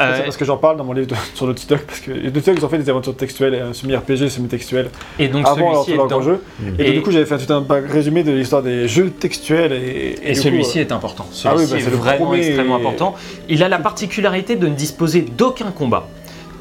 Euh, 0.00 0.14
c'est 0.16 0.22
parce 0.22 0.36
que 0.36 0.44
j'en 0.44 0.56
parle 0.58 0.76
dans 0.76 0.84
mon 0.84 0.92
livre 0.92 1.08
de- 1.08 1.14
sur 1.34 1.46
Naughty 1.48 1.66
Dog. 1.66 1.80
Parce 1.80 1.98
que 1.98 2.12
les 2.12 2.30
Naughty 2.30 2.46
Dog, 2.46 2.54
ils 2.58 2.64
ont 2.64 2.68
fait 2.68 2.78
des 2.78 2.88
aventures 2.88 3.16
textuelles, 3.16 3.54
un 3.56 3.72
semi-RPG, 3.72 4.28
semi-textuel, 4.30 4.88
et 5.18 5.26
donc 5.28 5.46
avant 5.48 5.72
leur, 5.72 5.82
celui-ci 5.82 5.92
est 5.92 5.96
leur 5.96 6.06
dans- 6.06 6.22
jeu. 6.22 6.40
Mm. 6.60 6.64
Et, 6.78 6.88
Et- 6.88 6.92
du 6.92 7.02
coup, 7.02 7.10
j'avais 7.10 7.26
fait 7.26 7.38
tout 7.44 7.52
un 7.52 7.66
résumé 7.88 8.22
de 8.22 8.30
l'histoire 8.30 8.62
des 8.62 8.86
jeux 8.86 9.10
textuels. 9.10 9.72
Et, 9.72 10.34
celui-ci 10.36 10.78
euh, 10.78 10.82
est 10.82 10.92
important. 10.92 11.26
Ah 11.44 11.54
oui, 11.56 11.66
Celui-ci 11.66 11.86
bah, 11.88 11.92
est 11.92 11.96
vraiment 11.98 12.26
premier- 12.26 12.46
extrêmement 12.46 12.76
important. 12.76 13.16
Il 13.48 13.64
a 13.64 13.68
la 13.68 13.78
particularité 13.80 14.54
de 14.54 14.68
ne 14.68 14.74
disposer 14.76 15.22
d'aucun 15.22 15.72
combat, 15.72 16.06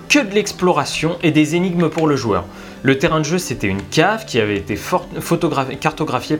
que 0.09 0.19
de 0.19 0.33
l'exploration 0.33 1.17
et 1.21 1.29
des 1.31 1.55
énigmes 1.55 1.87
pour 1.89 2.07
le 2.07 2.15
joueur. 2.15 2.43
Le 2.83 2.97
terrain 2.97 3.19
de 3.19 3.25
jeu, 3.25 3.37
c'était 3.37 3.67
une 3.67 3.83
cave 3.83 4.25
qui 4.25 4.39
avait 4.39 4.57
été 4.57 4.77
cartographiée 5.79 6.39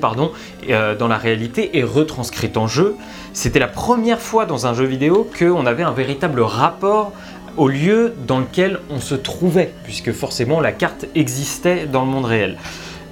euh, 0.69 0.95
dans 0.95 1.07
la 1.07 1.17
réalité 1.17 1.77
et 1.77 1.83
retranscrite 1.83 2.57
en 2.57 2.67
jeu. 2.67 2.95
C'était 3.33 3.59
la 3.59 3.67
première 3.67 4.19
fois 4.19 4.45
dans 4.45 4.65
un 4.65 4.73
jeu 4.73 4.85
vidéo 4.85 5.29
qu'on 5.37 5.67
avait 5.67 5.83
un 5.83 5.91
véritable 5.91 6.41
rapport 6.41 7.11
au 7.57 7.67
lieu 7.67 8.13
dans 8.25 8.39
lequel 8.39 8.79
on 8.89 8.99
se 8.99 9.13
trouvait, 9.13 9.71
puisque 9.83 10.13
forcément 10.13 10.61
la 10.61 10.71
carte 10.71 11.05
existait 11.13 11.85
dans 11.85 12.05
le 12.05 12.11
monde 12.11 12.25
réel. 12.25 12.57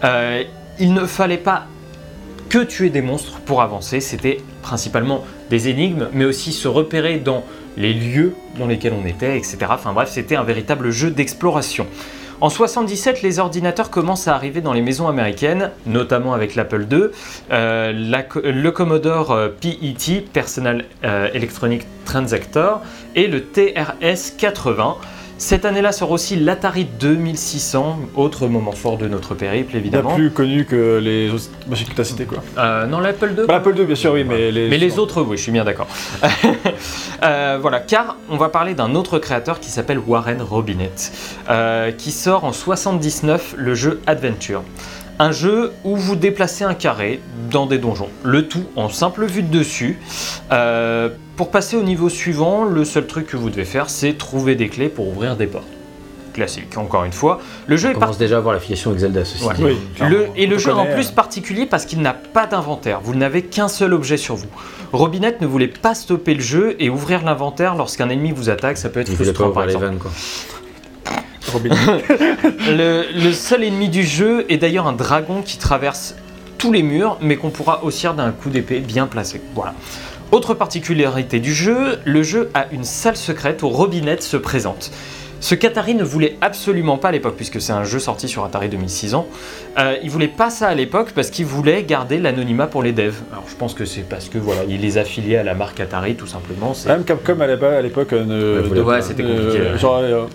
Euh, 0.03 0.43
il 0.79 0.93
ne 0.93 1.05
fallait 1.05 1.37
pas 1.37 1.65
que 2.47 2.63
tuer 2.63 2.89
des 2.89 3.01
monstres 3.01 3.41
pour 3.41 3.61
avancer. 3.61 3.99
C'était 3.99 4.41
principalement 4.63 5.23
des 5.51 5.69
énigmes, 5.69 6.07
mais 6.13 6.25
aussi 6.25 6.51
se 6.51 6.67
repérer 6.67 7.17
dans 7.19 7.43
les 7.77 7.93
lieux 7.93 8.33
dans 8.57 8.65
lesquels 8.65 8.93
on 8.93 9.05
était, 9.05 9.37
etc. 9.37 9.57
Enfin 9.69 9.93
bref, 9.93 10.09
c'était 10.11 10.35
un 10.35 10.43
véritable 10.43 10.89
jeu 10.89 11.11
d'exploration. 11.11 11.85
En 12.41 12.49
77, 12.49 13.21
les 13.21 13.39
ordinateurs 13.39 13.89
commencent 13.89 14.29
à 14.29 14.35
arriver 14.35 14.61
dans 14.61 14.71
les 14.71 14.81
maisons 14.81 15.09
américaines, 15.09 15.71
notamment 15.85 16.33
avec 16.33 16.55
l'Apple 16.55 16.87
II, 16.89 17.07
euh, 17.51 17.91
le 17.91 18.69
Commodore 18.69 19.31
euh, 19.31 19.49
PET, 19.49 20.21
Personal 20.31 20.85
euh, 21.03 21.27
Electronic 21.33 21.85
Transactor, 22.05 22.81
et 23.15 23.27
le 23.27 23.43
TRS 23.43 24.37
80. 24.37 24.95
Cette 25.39 25.63
année-là 25.63 25.93
sort 25.93 26.11
aussi 26.11 26.35
l'Atari 26.35 26.85
2600, 26.99 27.97
autre 28.15 28.47
moment 28.47 28.73
fort 28.73 28.97
de 28.97 29.07
notre 29.07 29.35
périple 29.35 29.77
évidemment. 29.77 30.13
plus 30.13 30.31
connu 30.31 30.65
que 30.65 30.99
les 31.01 31.31
autres 31.31 31.49
machines 31.69 31.87
que 31.87 31.93
tu 31.95 32.01
as 32.01 32.03
citées. 32.03 32.25
Quoi. 32.25 32.39
Euh, 32.57 32.85
non, 32.87 32.99
l'Apple 32.99 33.29
II 33.29 33.47
Bah, 33.47 33.53
L'Apple 33.53 33.73
II, 33.77 33.85
bien 33.85 33.95
sûr, 33.95 34.11
oui, 34.11 34.25
mais 34.25 34.51
les, 34.51 34.67
mais 34.67 34.77
les 34.77 34.99
autres, 34.99 35.21
oui, 35.21 35.37
je 35.37 35.43
suis 35.43 35.51
bien 35.53 35.63
d'accord. 35.63 35.87
Euh, 37.21 37.57
voilà, 37.61 37.81
car 37.81 38.15
on 38.29 38.37
va 38.37 38.47
parler 38.47 38.73
d'un 38.75 38.95
autre 38.95 39.19
créateur 39.19 39.59
qui 39.59 39.69
s'appelle 39.69 39.99
Warren 39.99 40.41
Robinett, 40.41 41.11
euh, 41.49 41.91
qui 41.91 42.11
sort 42.11 42.45
en 42.45 42.53
79 42.53 43.55
le 43.57 43.75
jeu 43.75 43.99
Adventure. 44.07 44.63
Un 45.21 45.31
jeu 45.33 45.73
où 45.83 45.97
vous 45.97 46.15
déplacez 46.15 46.63
un 46.63 46.73
carré 46.73 47.19
dans 47.51 47.65
des 47.65 47.77
donjons, 47.77 48.07
le 48.23 48.47
tout 48.47 48.63
en 48.77 48.87
simple 48.87 49.25
vue 49.25 49.43
de 49.43 49.51
dessus. 49.57 49.99
Euh, 50.53 51.09
pour 51.35 51.51
passer 51.51 51.75
au 51.75 51.83
niveau 51.83 52.07
suivant, 52.07 52.63
le 52.63 52.85
seul 52.85 53.05
truc 53.05 53.27
que 53.27 53.35
vous 53.35 53.49
devez 53.49 53.65
faire, 53.65 53.89
c'est 53.89 54.13
trouver 54.17 54.55
des 54.55 54.69
clés 54.69 54.87
pour 54.87 55.09
ouvrir 55.09 55.35
des 55.35 55.47
portes. 55.47 55.65
Classique, 56.33 56.77
encore 56.77 57.03
une 57.03 57.11
fois. 57.11 57.41
Le 57.67 57.75
jeu 57.75 57.87
On 57.87 57.91
est 57.91 57.93
par- 57.95 58.01
commence 58.03 58.17
déjà 58.17 58.37
à 58.37 58.39
voir 58.39 58.53
l'affiliation 58.53 58.91
avec 58.91 59.01
Zelda, 59.01 59.25
ceci 59.25 59.43
Ouais. 59.43 59.55
dit. 59.55 59.63
Oui, 59.65 59.77
le, 59.99 60.05
clairement, 60.19 60.33
et 60.37 60.45
le 60.47 60.57
jeu 60.57 60.73
en 60.73 60.85
plus 60.85 61.09
euh, 61.09 61.13
particulier 61.13 61.65
parce 61.65 61.85
qu'il 61.85 61.99
n'a 62.01 62.13
pas 62.13 62.45
d'inventaire. 62.45 63.01
Vous 63.03 63.15
n'avez 63.15 63.41
qu'un 63.41 63.67
seul 63.67 63.93
objet 63.93 64.15
sur 64.15 64.35
vous. 64.35 64.47
Robinette 64.93 65.41
ne 65.41 65.47
voulait 65.47 65.67
pas 65.67 65.95
stopper 65.95 66.33
le 66.35 66.41
jeu 66.41 66.75
et 66.79 66.89
ouvrir 66.89 67.25
l'inventaire 67.25 67.75
lorsqu'un 67.75 68.07
ennemi 68.09 68.31
vous 68.31 68.49
attaque. 68.49 68.77
Ça 68.77 68.87
peut 68.89 69.01
être 69.01 69.09
Il 69.09 69.15
frustrant 69.15 69.49
par 69.49 69.63
ouvrir 69.63 69.79
les 69.79 69.85
vannes, 69.85 69.97
quoi. 69.97 70.11
Robin. 71.51 71.69
Le, 72.67 73.05
le 73.15 73.31
seul 73.33 73.63
ennemi 73.63 73.89
du 73.89 74.03
jeu 74.03 74.45
est 74.49 74.57
d'ailleurs 74.57 74.87
un 74.87 74.93
dragon 74.93 75.41
qui 75.41 75.57
traverse 75.57 76.15
tous 76.57 76.71
les 76.71 76.83
murs, 76.83 77.17
mais 77.21 77.37
qu'on 77.37 77.49
pourra 77.49 77.83
haussir 77.83 78.13
d'un 78.13 78.31
coup 78.31 78.49
d'épée 78.49 78.79
bien 78.79 79.07
placé. 79.07 79.41
Voilà. 79.55 79.73
Autre 80.31 80.53
particularité 80.53 81.39
du 81.39 81.53
jeu, 81.53 81.99
le 82.05 82.21
jeu 82.21 82.49
a 82.53 82.67
une 82.71 82.83
salle 82.83 83.15
secrète 83.17 83.63
où 83.63 83.69
Robinette 83.69 84.21
se 84.21 84.37
présente. 84.37 84.91
Ce 85.41 85.55
qu'Atari 85.55 85.95
ne 85.95 86.03
voulait 86.03 86.37
absolument 86.41 86.97
pas 86.97 87.07
à 87.07 87.11
l'époque, 87.13 87.35
puisque 87.37 87.61
c'est 87.61 87.71
un 87.71 87.85
jeu 87.85 87.97
sorti 87.99 88.27
sur 88.27 88.43
Atari 88.43 88.67
2006 88.67 89.15
ans. 89.15 89.25
Euh, 89.79 89.95
il 90.03 90.09
voulait 90.11 90.27
pas 90.27 90.49
ça 90.49 90.67
à 90.67 90.75
l'époque 90.75 91.13
parce 91.15 91.29
qu'il 91.29 91.45
voulait 91.45 91.83
garder 91.83 92.17
l'anonymat 92.19 92.67
pour 92.67 92.83
les 92.83 92.91
devs. 92.91 93.15
Alors 93.31 93.45
je 93.49 93.55
pense 93.55 93.73
que 93.73 93.85
c'est 93.85 94.01
parce 94.01 94.27
que 94.27 94.37
voilà, 94.37 94.61
il 94.67 94.81
les 94.81 94.97
affiliait 94.97 95.37
à 95.37 95.43
la 95.43 95.53
marque 95.55 95.79
Atari 95.79 96.15
tout 96.15 96.27
simplement. 96.27 96.73
Même 96.85 97.05
Capcom 97.05 97.39
à 97.39 97.81
l'époque, 97.81 98.11
euh, 98.11 98.25
ne. 98.25 98.59
Ouais, 98.61 98.67
voulait 98.67 98.79
ne- 98.81 98.85
pas. 98.85 98.91
Ouais, 98.91 99.01
c'était 99.01 99.23
compliqué. 99.23 99.77
Genre, 99.77 99.97
euh, 100.03 100.25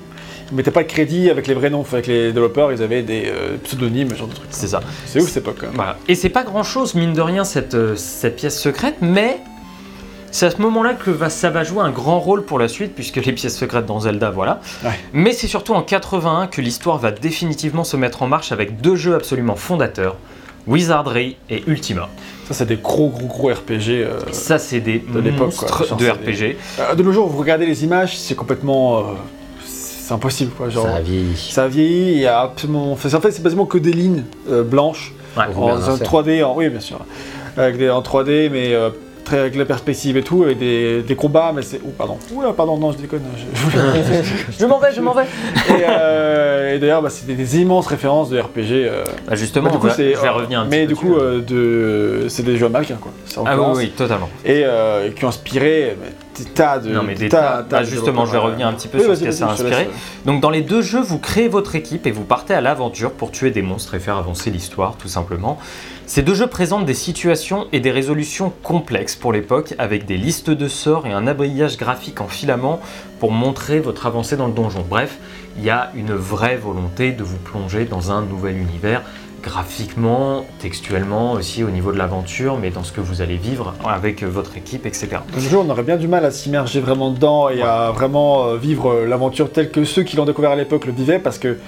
ils 0.51 0.57
mettaient 0.57 0.71
pas 0.71 0.83
de 0.83 0.89
crédit 0.89 1.31
avec 1.31 1.47
les 1.47 1.55
vrais 1.55 1.71
noms. 1.71 1.85
Avec 1.93 2.07
les 2.07 2.33
développeurs, 2.33 2.73
ils 2.73 2.83
avaient 2.83 3.03
des 3.03 3.25
euh, 3.27 3.57
pseudonymes, 3.63 4.11
ce 4.11 4.15
genre 4.17 4.29
de 4.29 4.35
trucs. 4.35 4.49
C'est 4.51 4.69
ça. 4.69 4.81
C'est 5.07 5.21
ouf 5.21 5.29
cette 5.29 5.39
époque. 5.45 5.57
quand 5.61 5.67
même. 5.67 5.77
Voilà. 5.77 5.97
Et 6.09 6.15
c'est 6.15 6.29
pas 6.29 6.43
grand 6.45 6.63
chose, 6.63 6.95
mine 6.95 7.13
de 7.13 7.21
rien, 7.21 7.45
cette, 7.45 7.75
euh, 7.75 7.97
cette 7.97 8.37
pièce 8.37 8.61
secrète, 8.61 8.97
mais 9.01 9.39
c'est 10.31 10.47
à 10.47 10.51
ce 10.51 10.61
moment-là 10.63 10.95
que 10.95 11.11
va, 11.11 11.31
ça 11.31 11.51
va 11.51 11.63
jouer 11.65 11.81
un 11.83 11.91
grand 11.91 12.19
rôle 12.19 12.45
pour 12.45 12.59
la 12.59 12.67
suite, 12.69 12.95
puisque 12.95 13.17
les 13.25 13.33
pièces 13.33 13.57
secrètes 13.57 13.87
dans 13.87 14.01
Zelda, 14.01 14.31
voilà. 14.31 14.61
Ouais. 14.85 14.91
Mais 15.13 15.33
c'est 15.33 15.47
surtout 15.47 15.75
en 15.75 15.83
81 15.83 16.49
que 16.49 16.61
l'histoire 16.61 16.99
va 16.99 17.11
définitivement 17.13 17.85
se 17.85 17.97
mettre 17.97 18.23
en 18.23 18.27
marche 18.27 18.51
avec 18.53 18.81
deux 18.81 18.97
jeux 18.97 19.15
absolument 19.15 19.55
fondateurs. 19.55 20.17
Wizardry 20.67 21.37
et 21.51 21.63
Ultima. 21.67 22.09
Ça, 22.49 22.55
c'est 22.55 22.65
des 22.67 22.77
gros, 22.77 23.09
gros, 23.11 23.27
gros 23.27 23.49
RPG. 23.53 23.89
euh, 23.91 24.19
Ça, 24.33 24.59
c'est 24.59 24.81
des 24.81 24.99
De 24.99 25.21
l'époque, 25.21 25.55
quoi. 25.55 25.69
monstres 25.69 25.87
Genre, 25.89 25.99
de 25.99 26.09
RPG. 26.09 26.57
de 26.97 27.03
nos 27.03 27.13
jours, 27.13 27.29
vous 27.29 27.39
regardez 27.39 27.67
les 27.67 27.85
images, 27.85 28.17
c'est 28.19 28.35
complètement. 28.35 28.99
euh, 28.99 29.03
c'est 30.07 30.15
impossible, 30.15 30.51
quoi. 30.57 30.69
Genre, 30.69 30.85
Ça 30.87 30.97
a 30.97 31.01
vieilli. 31.01 31.37
ça 31.37 31.65
a 31.65 31.69
vieilli, 31.69 32.13
il 32.13 32.19
y 32.21 32.27
a 32.27 32.41
absolument. 32.41 32.93
enfin, 32.93 33.13
en 33.17 33.21
fait, 33.21 33.31
c'est 33.33 33.43
quasiment 33.43 33.67
que 33.67 33.79
des 33.79 33.93
lignes 33.93 34.25
euh, 34.51 34.63
blanches. 34.63 35.13
Ouais. 35.37 35.45
Oh, 35.57 35.63
en 35.65 35.71
en 35.79 35.97
c'est- 35.97 36.05
3D, 36.05 36.45
en, 36.45 36.55
oui 36.57 36.69
bien 36.69 36.81
sûr, 36.81 36.99
avec 37.57 37.77
des, 37.79 37.91
en 37.91 38.03
3D, 38.03 38.51
mais 38.53 38.73
euh, 38.75 38.91
très 39.25 39.39
avec 39.39 39.57
la 39.57 39.65
perspective 39.65 40.17
et 40.19 40.23
tout, 40.23 40.45
avec 40.45 40.59
des, 40.59 41.03
des 41.03 41.17
combats, 41.17 41.51
mais 41.55 41.63
c'est... 41.63 41.81
Oh 41.85 41.89
pardon, 41.97 42.19
Oula, 42.33 42.53
pardon, 42.53 42.77
non 42.77 42.93
je 42.93 42.99
déconne, 42.99 43.23
je, 43.37 43.71
je- 43.71 44.53
Je 44.61 44.67
m'en 44.67 44.79
vais, 44.79 44.93
je 44.95 45.01
m'en 45.01 45.13
vais. 45.15 45.23
et, 45.23 45.83
euh, 45.89 46.75
et 46.75 46.79
d'ailleurs, 46.79 47.03
bah, 47.03 47.09
c'est 47.11 47.27
des, 47.27 47.61
immenses 47.61 47.87
références 47.87 48.29
de 48.31 48.39
RPG. 48.39 48.59
euh, 48.71 49.03
Bah, 49.27 49.35
justement, 49.35 49.71
bah, 49.71 49.73
du 49.73 49.79
coup, 49.79 49.87
va- 49.89 49.95
c'est- 49.95 50.15
je 50.15 50.21
vais 50.21 50.29
revenir 50.29 50.61
un 50.61 50.67
Mais 50.67 50.87
petit 50.87 50.95
du 50.95 50.95
peu 50.95 51.01
coup, 51.01 51.15
dessus. 51.15 51.25
euh, 51.25 51.41
de, 52.23 52.29
c'est 52.29 52.43
des 52.45 52.57
jeux 52.59 52.67
américains, 52.67 52.99
quoi. 53.01 53.11
Ah 53.47 53.59
oui, 53.59 53.67
oui, 53.77 53.91
totalement. 53.97 54.29
Et 54.45 54.63
euh, 54.65 55.11
qui 55.11 55.25
ont 55.25 55.29
inspiré 55.29 55.97
des 56.37 56.45
tas 56.45 56.79
de... 56.79 56.91
Non, 56.91 57.03
mais 57.03 57.15
des 57.15 57.29
tas- 57.29 57.39
tas- 57.39 57.63
tas 57.63 57.77
bah, 57.79 57.85
justement, 57.85 58.27
je 58.27 58.33
vais 58.33 58.39
revenir 58.39 58.67
un 58.67 58.73
petit 58.73 58.89
peu 58.89 58.99
Oui, 58.99 59.05
sur 59.05 59.17
ce 59.17 59.25
que 59.25 59.31
ça 59.31 59.49
a 59.49 59.53
inspiré. 59.53 59.89
Donc 60.25 60.41
dans 60.41 60.51
les 60.51 60.63
deux 60.63 60.83
jeux, 60.83 61.01
vous 61.03 61.19
créez 61.19 61.49
votre 61.49 61.75
équipe 61.75 62.07
et 62.07 62.11
vous 62.11 62.25
partez 62.25 62.55
à 62.55 62.61
l'aventure 62.61 63.13
pour 63.13 63.31
tuer 63.31 63.51
des 63.51 63.63
monstres 63.63 63.95
et 63.95 64.01
faire 64.01 64.17
avancer 64.17 64.51
l'histoire, 64.51 64.97
tout 64.97 65.09
simplement. 65.09 65.59
Ces 66.07 66.23
deux 66.23 66.35
jeux 66.35 66.47
présentent 66.47 66.85
des 66.85 66.95
situations 66.95 67.67
et 67.73 67.81
des 67.81 67.91
résolutions 67.91 68.53
complexes 68.63 69.17
pour 69.17 69.33
l'époque, 69.33 69.75
avec 69.79 70.05
des 70.05 70.17
listes 70.19 70.51
de 70.51 70.69
sorts 70.69 71.07
et 71.07 71.13
un 71.13 71.27
habillage 71.27 71.79
graphique 71.79 72.21
en 72.21 72.29
filament 72.29 72.81
pour 73.21 73.33
montrer 73.33 73.81
votre 73.81 74.07
avancée 74.07 74.37
dans 74.37 74.47
le 74.47 74.53
donjon. 74.53 74.85
Bref, 74.89 75.17
il 75.57 75.65
y 75.65 75.71
a 75.71 75.91
une 75.95 76.13
vraie 76.13 76.57
volonté 76.57 77.13
de 77.13 77.23
vous 77.23 77.37
plonger 77.39 77.85
dans 77.85 78.11
un 78.13 78.23
nouvel 78.23 78.59
univers, 78.59 79.03
graphiquement, 79.45 80.47
textuellement 80.59 81.33
aussi 81.33 81.63
au 81.63 81.71
niveau 81.71 81.93
de 81.93 81.99
l'aventure, 81.99 82.59
mais 82.59 82.71
dans 82.71 82.83
ce 82.83 82.93
que 82.93 83.01
vous 83.03 83.21
allez 83.21 83.37
vivre 83.37 83.75
avec 83.85 84.23
votre 84.23 84.57
équipe, 84.57 84.87
etc. 84.87 85.19
Jours, 85.37 85.65
on 85.67 85.71
aurait 85.71 85.83
bien 85.83 85.97
du 85.97 86.09
mal 86.09 86.25
à 86.25 86.31
s'immerger 86.31 86.81
vraiment 86.81 87.11
dedans 87.11 87.51
et 87.51 87.61
à 87.63 87.91
vraiment 87.91 88.47
euh, 88.47 88.57
vivre 88.57 88.91
euh, 88.91 89.07
l'aventure 89.07 89.53
telle 89.53 89.71
que 89.71 89.85
ceux 89.85 90.03
qui 90.03 90.17
l'ont 90.17 90.25
découvert 90.25 90.51
à 90.51 90.57
l'époque 90.57 90.87
le 90.87 90.93
vivaient, 90.93 91.19
parce 91.19 91.39
que 91.39 91.59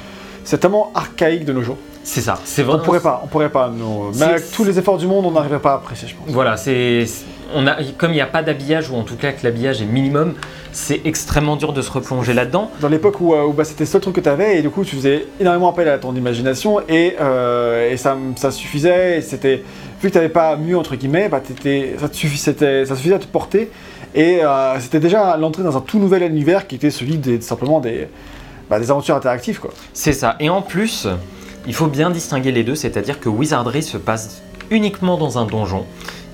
c'est 0.42 0.58
tellement 0.58 0.90
archaïque 0.94 1.44
de 1.44 1.52
nos 1.52 1.62
jours. 1.62 1.76
C'est 2.08 2.20
ça, 2.20 2.38
c'est 2.44 2.62
On 2.62 2.66
vraiment... 2.66 2.84
pourrait 2.84 3.00
pas, 3.00 3.20
on 3.24 3.26
pourrait 3.26 3.50
pas. 3.50 3.68
nous. 3.68 4.12
Mais 4.14 4.26
avec 4.26 4.52
tous 4.52 4.62
les 4.62 4.78
efforts 4.78 4.96
du 4.96 5.08
monde, 5.08 5.26
on 5.26 5.32
n'arriverait 5.32 5.58
pas 5.58 5.72
à 5.72 5.74
apprécier, 5.74 6.06
je 6.06 6.14
pense. 6.14 6.28
Voilà, 6.28 6.56
c'est 6.56 7.04
on 7.52 7.66
a 7.66 7.76
comme 7.98 8.12
il 8.12 8.14
n'y 8.14 8.20
a 8.20 8.26
pas 8.26 8.44
d'habillage 8.44 8.90
ou 8.90 8.94
en 8.94 9.02
tout 9.02 9.16
cas 9.16 9.32
que 9.32 9.42
l'habillage 9.42 9.82
est 9.82 9.86
minimum, 9.86 10.34
c'est 10.70 11.00
extrêmement 11.04 11.56
dur 11.56 11.72
de 11.72 11.82
se 11.82 11.90
replonger 11.90 12.32
là-dedans. 12.32 12.70
Dans 12.80 12.88
l'époque 12.88 13.20
où, 13.20 13.34
euh, 13.34 13.44
où, 13.44 13.52
bah, 13.52 13.64
c'était 13.64 13.82
le 13.82 13.88
seul 13.88 14.00
truc 14.00 14.14
que 14.14 14.20
tu 14.20 14.28
avais, 14.28 14.56
et 14.58 14.62
du 14.62 14.70
coup, 14.70 14.84
tu 14.84 14.94
faisais 14.94 15.26
énormément 15.40 15.70
appel 15.70 15.88
à 15.88 15.98
ton 15.98 16.14
imagination, 16.14 16.80
et, 16.88 17.16
euh, 17.20 17.90
et 17.90 17.96
ça, 17.96 18.16
ça 18.36 18.52
suffisait, 18.52 19.20
c'était. 19.20 19.64
Vu 20.00 20.08
que 20.08 20.12
tu 20.12 20.18
n'avais 20.18 20.28
pas 20.28 20.54
mieux, 20.56 20.78
entre 20.78 20.94
guillemets, 20.94 21.28
bah, 21.28 21.42
ça, 21.44 22.08
te 22.08 22.16
suffisait, 22.16 22.84
ça 22.84 22.94
suffisait 22.94 23.16
à 23.16 23.18
te 23.18 23.26
porter, 23.26 23.68
et 24.14 24.44
euh, 24.44 24.78
c'était 24.78 25.00
déjà 25.00 25.36
l'entrée 25.36 25.64
dans 25.64 25.76
un 25.76 25.80
tout 25.80 25.98
nouvel 25.98 26.22
univers 26.22 26.68
qui 26.68 26.76
était 26.76 26.90
celui 26.90 27.16
des, 27.16 27.40
simplement 27.40 27.80
des, 27.80 28.06
bah, 28.70 28.78
des 28.78 28.92
aventures 28.92 29.16
interactives, 29.16 29.58
quoi. 29.58 29.70
C'est 29.92 30.12
ça. 30.12 30.36
Et 30.38 30.48
en 30.50 30.62
plus, 30.62 31.08
il 31.66 31.74
faut 31.74 31.86
bien 31.88 32.10
distinguer 32.10 32.52
les 32.52 32.64
deux, 32.64 32.74
c'est-à-dire 32.74 33.20
que 33.20 33.28
Wizardry 33.28 33.82
se 33.82 33.96
passe 33.96 34.42
uniquement 34.70 35.16
dans 35.16 35.38
un 35.38 35.46
donjon. 35.46 35.84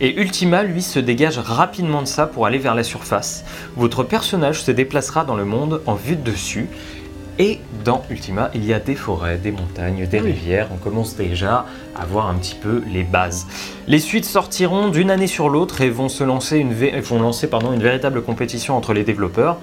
Et 0.00 0.20
Ultima, 0.20 0.62
lui, 0.62 0.82
se 0.82 0.98
dégage 0.98 1.38
rapidement 1.38 2.02
de 2.02 2.08
ça 2.08 2.26
pour 2.26 2.46
aller 2.46 2.58
vers 2.58 2.74
la 2.74 2.82
surface. 2.82 3.44
Votre 3.76 4.02
personnage 4.02 4.62
se 4.62 4.70
déplacera 4.70 5.24
dans 5.24 5.36
le 5.36 5.44
monde 5.44 5.80
en 5.86 5.94
vue 5.94 6.16
de 6.16 6.22
dessus. 6.22 6.68
Et 7.38 7.60
dans 7.84 8.02
Ultima, 8.10 8.50
il 8.54 8.64
y 8.64 8.74
a 8.74 8.80
des 8.80 8.94
forêts, 8.94 9.38
des 9.38 9.52
montagnes, 9.52 10.06
des 10.06 10.18
Ah 10.18 10.22
oui. 10.22 10.32
rivières. 10.32 10.68
On 10.72 10.76
commence 10.76 11.16
déjà 11.16 11.66
à 11.96 12.04
voir 12.04 12.28
un 12.28 12.34
petit 12.34 12.54
peu 12.54 12.82
les 12.92 13.04
bases. 13.04 13.46
Les 13.88 14.00
suites 14.00 14.24
sortiront 14.26 14.88
d'une 14.88 15.10
année 15.10 15.26
sur 15.26 15.48
l'autre 15.48 15.80
et 15.80 15.88
vont 15.88 16.08
se 16.08 16.24
lancer 16.24 16.58
une, 16.58 16.74
vont 17.00 17.20
lancer 17.20 17.46
pardon, 17.46 17.72
une 17.72 17.82
véritable 17.82 18.22
compétition 18.22 18.76
entre 18.76 18.92
les 18.92 19.04
développeurs. 19.04 19.58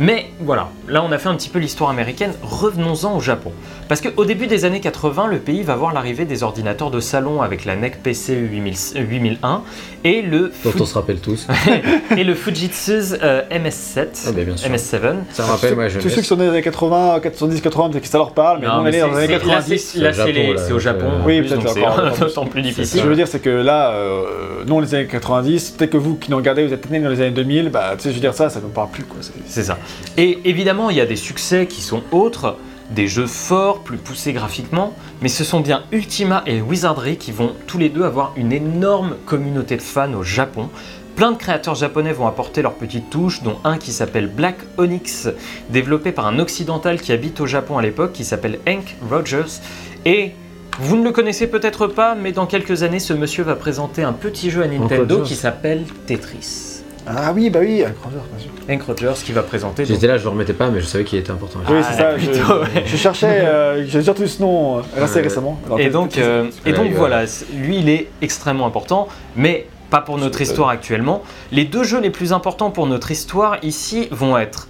Mais 0.00 0.26
voilà, 0.40 0.68
là 0.88 1.02
on 1.02 1.10
a 1.10 1.18
fait 1.18 1.28
un 1.28 1.34
petit 1.34 1.48
peu 1.48 1.58
l'histoire 1.58 1.90
américaine, 1.90 2.32
revenons-en 2.42 3.16
au 3.16 3.20
Japon. 3.20 3.52
Parce 3.88 4.00
qu'au 4.00 4.24
début 4.24 4.46
des 4.46 4.64
années 4.64 4.80
80, 4.80 5.26
le 5.26 5.38
pays 5.38 5.62
va 5.64 5.74
voir 5.74 5.92
l'arrivée 5.92 6.24
des 6.24 6.42
ordinateurs 6.44 6.90
de 6.90 7.00
salon 7.00 7.42
avec 7.42 7.64
la 7.64 7.74
NEC 7.74 8.02
PC 8.02 8.34
8000 8.34 8.74
8001 9.08 9.62
et 10.04 10.22
le, 10.22 10.52
Dont 10.62 10.70
Fu- 10.70 10.82
on 10.82 10.86
se 10.86 10.94
rappelle 10.94 11.18
tous. 11.20 11.48
et 12.16 12.22
le 12.22 12.34
Fujitsu 12.34 12.92
euh, 13.22 13.42
MS7. 13.50 14.06
Ah, 14.28 14.32
bah, 14.32 14.42
bien 14.44 14.56
sûr. 14.56 14.70
MS7. 14.70 15.00
Ça 15.32 15.42
me 15.44 15.48
rappelle, 15.48 15.74
moi, 15.74 15.88
je 15.88 15.98
Tous 15.98 16.10
ceux 16.10 16.20
qui 16.20 16.26
sont 16.28 16.36
nés 16.36 16.44
dans 16.46 16.52
les 16.52 16.58
années 16.58 16.62
80, 16.62 17.20
70, 17.36 17.60
80, 17.62 17.88
peut-être 17.90 18.02
que 18.02 18.08
ça 18.08 18.18
leur 18.18 18.32
parle, 18.34 18.58
mais 18.60 18.66
Non, 18.68 18.74
on 18.74 18.86
est 18.86 18.90
mais 18.92 19.00
dans 19.00 19.08
les 19.08 19.16
années 19.16 19.26
c'est- 19.26 19.32
là, 19.32 19.38
90. 19.38 19.78
c'est- 19.78 19.98
Là, 19.98 20.12
c'est 20.12 20.20
au 20.22 20.26
Japon, 20.28 20.52
là, 20.52 20.58
c'est 20.58 20.66
au 20.68 20.70
donc, 20.74 20.80
Japon. 20.80 21.06
euh, 21.06 21.22
Oui, 21.26 21.40
plus, 21.40 21.48
peut-être 21.50 21.76
encore. 21.76 22.18
d'autant 22.20 22.46
plus 22.46 22.60
Ce 22.62 22.68
que 22.68 22.74
difficile. 22.74 23.00
je 23.02 23.08
veux 23.08 23.16
dire, 23.16 23.26
c'est 23.26 23.40
que 23.40 23.50
là, 23.50 23.90
euh, 23.92 24.24
nous, 24.66 24.74
on 24.74 24.80
est 24.82 24.84
les 24.84 24.94
années 24.94 25.06
90, 25.06 25.70
peut-être 25.70 25.90
que 25.90 25.96
vous 25.96 26.14
qui 26.16 26.30
nous 26.30 26.36
regardez, 26.36 26.64
vous 26.66 26.72
êtes 26.74 26.88
nés 26.90 27.00
dans 27.00 27.08
les 27.10 27.20
années 27.20 27.30
2000, 27.30 27.70
bah, 27.70 27.94
tu 27.96 28.02
sais, 28.04 28.10
je 28.10 28.14
veux 28.14 28.20
dire, 28.20 28.34
ça, 28.34 28.50
ça 28.50 28.60
ne 28.60 28.64
nous 28.66 28.70
parle 28.70 28.90
plus, 28.90 29.02
quoi. 29.04 29.18
C'est 29.46 29.62
ça. 29.64 29.78
Et 30.16 30.38
évidemment, 30.44 30.90
il 30.90 30.96
y 30.96 31.00
a 31.00 31.06
des 31.06 31.16
succès 31.16 31.66
qui 31.66 31.82
sont 31.82 32.02
autres, 32.12 32.56
des 32.90 33.06
jeux 33.08 33.26
forts, 33.26 33.80
plus 33.80 33.98
poussés 33.98 34.32
graphiquement, 34.32 34.94
mais 35.20 35.28
ce 35.28 35.44
sont 35.44 35.60
bien 35.60 35.82
Ultima 35.92 36.42
et 36.46 36.60
Wizardry 36.60 37.16
qui 37.16 37.32
vont 37.32 37.52
tous 37.66 37.78
les 37.78 37.88
deux 37.88 38.04
avoir 38.04 38.32
une 38.36 38.52
énorme 38.52 39.16
communauté 39.26 39.76
de 39.76 39.82
fans 39.82 40.12
au 40.14 40.22
Japon. 40.22 40.70
Plein 41.16 41.32
de 41.32 41.36
créateurs 41.36 41.74
japonais 41.74 42.12
vont 42.12 42.26
apporter 42.26 42.62
leurs 42.62 42.74
petites 42.74 43.10
touches, 43.10 43.42
dont 43.42 43.56
un 43.64 43.76
qui 43.76 43.92
s'appelle 43.92 44.28
Black 44.28 44.56
Onyx, 44.78 45.28
développé 45.68 46.12
par 46.12 46.26
un 46.26 46.38
occidental 46.38 47.00
qui 47.00 47.12
habite 47.12 47.40
au 47.40 47.46
Japon 47.46 47.76
à 47.76 47.82
l'époque, 47.82 48.12
qui 48.12 48.24
s'appelle 48.24 48.60
Hank 48.68 48.96
Rogers. 49.10 49.60
Et 50.04 50.32
vous 50.78 50.96
ne 50.96 51.02
le 51.02 51.10
connaissez 51.10 51.48
peut-être 51.48 51.88
pas, 51.88 52.14
mais 52.14 52.30
dans 52.30 52.46
quelques 52.46 52.84
années, 52.84 53.00
ce 53.00 53.12
monsieur 53.12 53.42
va 53.42 53.56
présenter 53.56 54.04
un 54.04 54.12
petit 54.12 54.50
jeu 54.50 54.62
à 54.62 54.68
Nintendo 54.68 55.22
qui 55.22 55.34
s'appelle 55.34 55.84
Tetris. 56.06 56.67
Ah 57.16 57.32
oui, 57.34 57.50
bah 57.50 57.60
oui, 57.62 57.82
Rogers, 57.82 58.16
bien 58.30 58.38
sûr. 58.38 58.50
Hank 58.70 58.82
Rogers 58.82 59.22
qui 59.24 59.32
va 59.32 59.42
présenter. 59.42 59.82
donc, 59.84 59.92
J'étais 59.92 60.06
là, 60.06 60.18
je 60.18 60.24
le 60.24 60.28
remettais 60.30 60.52
pas, 60.52 60.68
mais 60.70 60.80
je 60.80 60.86
savais 60.86 61.04
qu'il 61.04 61.18
était 61.18 61.30
important. 61.30 61.60
Oui, 61.68 61.76
Ah, 61.80 61.82
c'est 61.90 61.96
ça. 61.98 62.04
plutôt, 62.16 62.32
je, 62.34 62.52
ouais. 62.76 62.84
je 62.86 62.96
cherchais, 62.96 63.40
euh, 63.44 63.86
j'ai 63.86 64.02
surtout 64.02 64.26
ce 64.26 64.42
nom 64.42 64.78
euh, 64.78 64.82
assez 65.02 65.16
Ouais. 65.16 65.22
récemment. 65.22 65.58
Alors, 65.66 65.78
Et 65.78 65.84
peut-être- 65.84 65.92
donc, 65.92 66.18
euh, 66.18 66.50
et 66.66 66.72
donc 66.72 66.92
voilà, 66.92 67.26
c'est- 67.26 67.46
lui 67.54 67.78
il 67.78 67.88
est 67.88 68.08
extrêmement 68.22 68.66
important, 68.66 69.08
mais 69.36 69.66
pas 69.90 70.00
pour 70.00 70.18
notre 70.18 70.40
histoire 70.40 70.68
actuellement. 70.68 71.22
Les 71.52 71.64
deux 71.64 71.84
jeux 71.84 72.00
les 72.00 72.10
plus 72.10 72.32
importants 72.32 72.70
pour 72.70 72.86
notre 72.86 73.10
histoire 73.10 73.56
ici 73.62 74.08
vont 74.10 74.36
être 74.36 74.68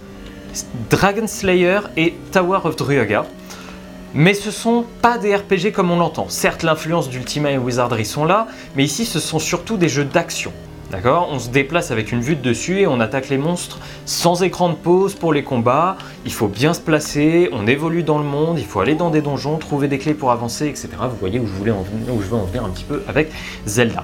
Dragon 0.89 1.27
Slayer 1.27 1.79
et 1.97 2.13
Tower 2.31 2.59
of 2.63 2.75
Druaga. 2.75 3.25
Mais 4.15 4.33
ce 4.33 4.49
sont 4.49 4.85
pas 5.03 5.19
des 5.19 5.35
RPG 5.35 5.71
comme 5.71 5.91
on 5.91 5.97
l'entend. 5.99 6.29
Certes, 6.29 6.63
l'influence 6.63 7.09
d'Ultima 7.09 7.51
et 7.51 7.59
Wizardry 7.59 8.05
sont 8.05 8.25
là, 8.25 8.47
mais 8.75 8.83
ici 8.83 9.05
ce 9.05 9.19
sont 9.19 9.37
surtout 9.37 9.77
des 9.77 9.87
jeux 9.89 10.05
d'action. 10.05 10.51
D'accord? 10.91 11.29
On 11.31 11.37
se 11.37 11.49
déplace 11.49 11.91
avec 11.91 12.11
une 12.11 12.21
vue 12.21 12.35
de 12.35 12.41
dessus 12.41 12.79
et 12.81 12.87
on 12.87 12.99
attaque 12.99 13.29
les 13.29 13.37
monstres 13.37 13.77
sans 14.05 14.41
écran 14.41 14.69
de 14.69 14.73
pause 14.75 15.13
pour 15.13 15.33
les 15.33 15.43
combats. 15.43 15.97
Il 16.25 16.33
faut 16.33 16.47
bien 16.47 16.73
se 16.73 16.79
placer, 16.81 17.47
on 17.51 17.67
évolue 17.67 18.01
dans 18.01 18.17
le 18.17 18.23
monde, 18.23 18.57
il 18.57 18.65
faut 18.65 18.79
aller 18.79 18.95
dans 18.95 19.11
des 19.11 19.21
donjons, 19.21 19.57
trouver 19.57 19.87
des 19.87 19.99
clés 19.99 20.15
pour 20.15 20.31
avancer, 20.31 20.65
etc. 20.67 20.89
Vous 21.09 21.17
voyez 21.19 21.39
où 21.39 21.45
je, 21.45 21.53
voulais 21.53 21.71
en 21.71 21.83
venir- 21.83 22.11
où 22.13 22.21
je 22.21 22.27
veux 22.27 22.35
en 22.37 22.45
venir 22.45 22.65
un 22.65 22.69
petit 22.69 22.85
peu 22.85 23.03
avec 23.07 23.31
Zelda. 23.67 24.03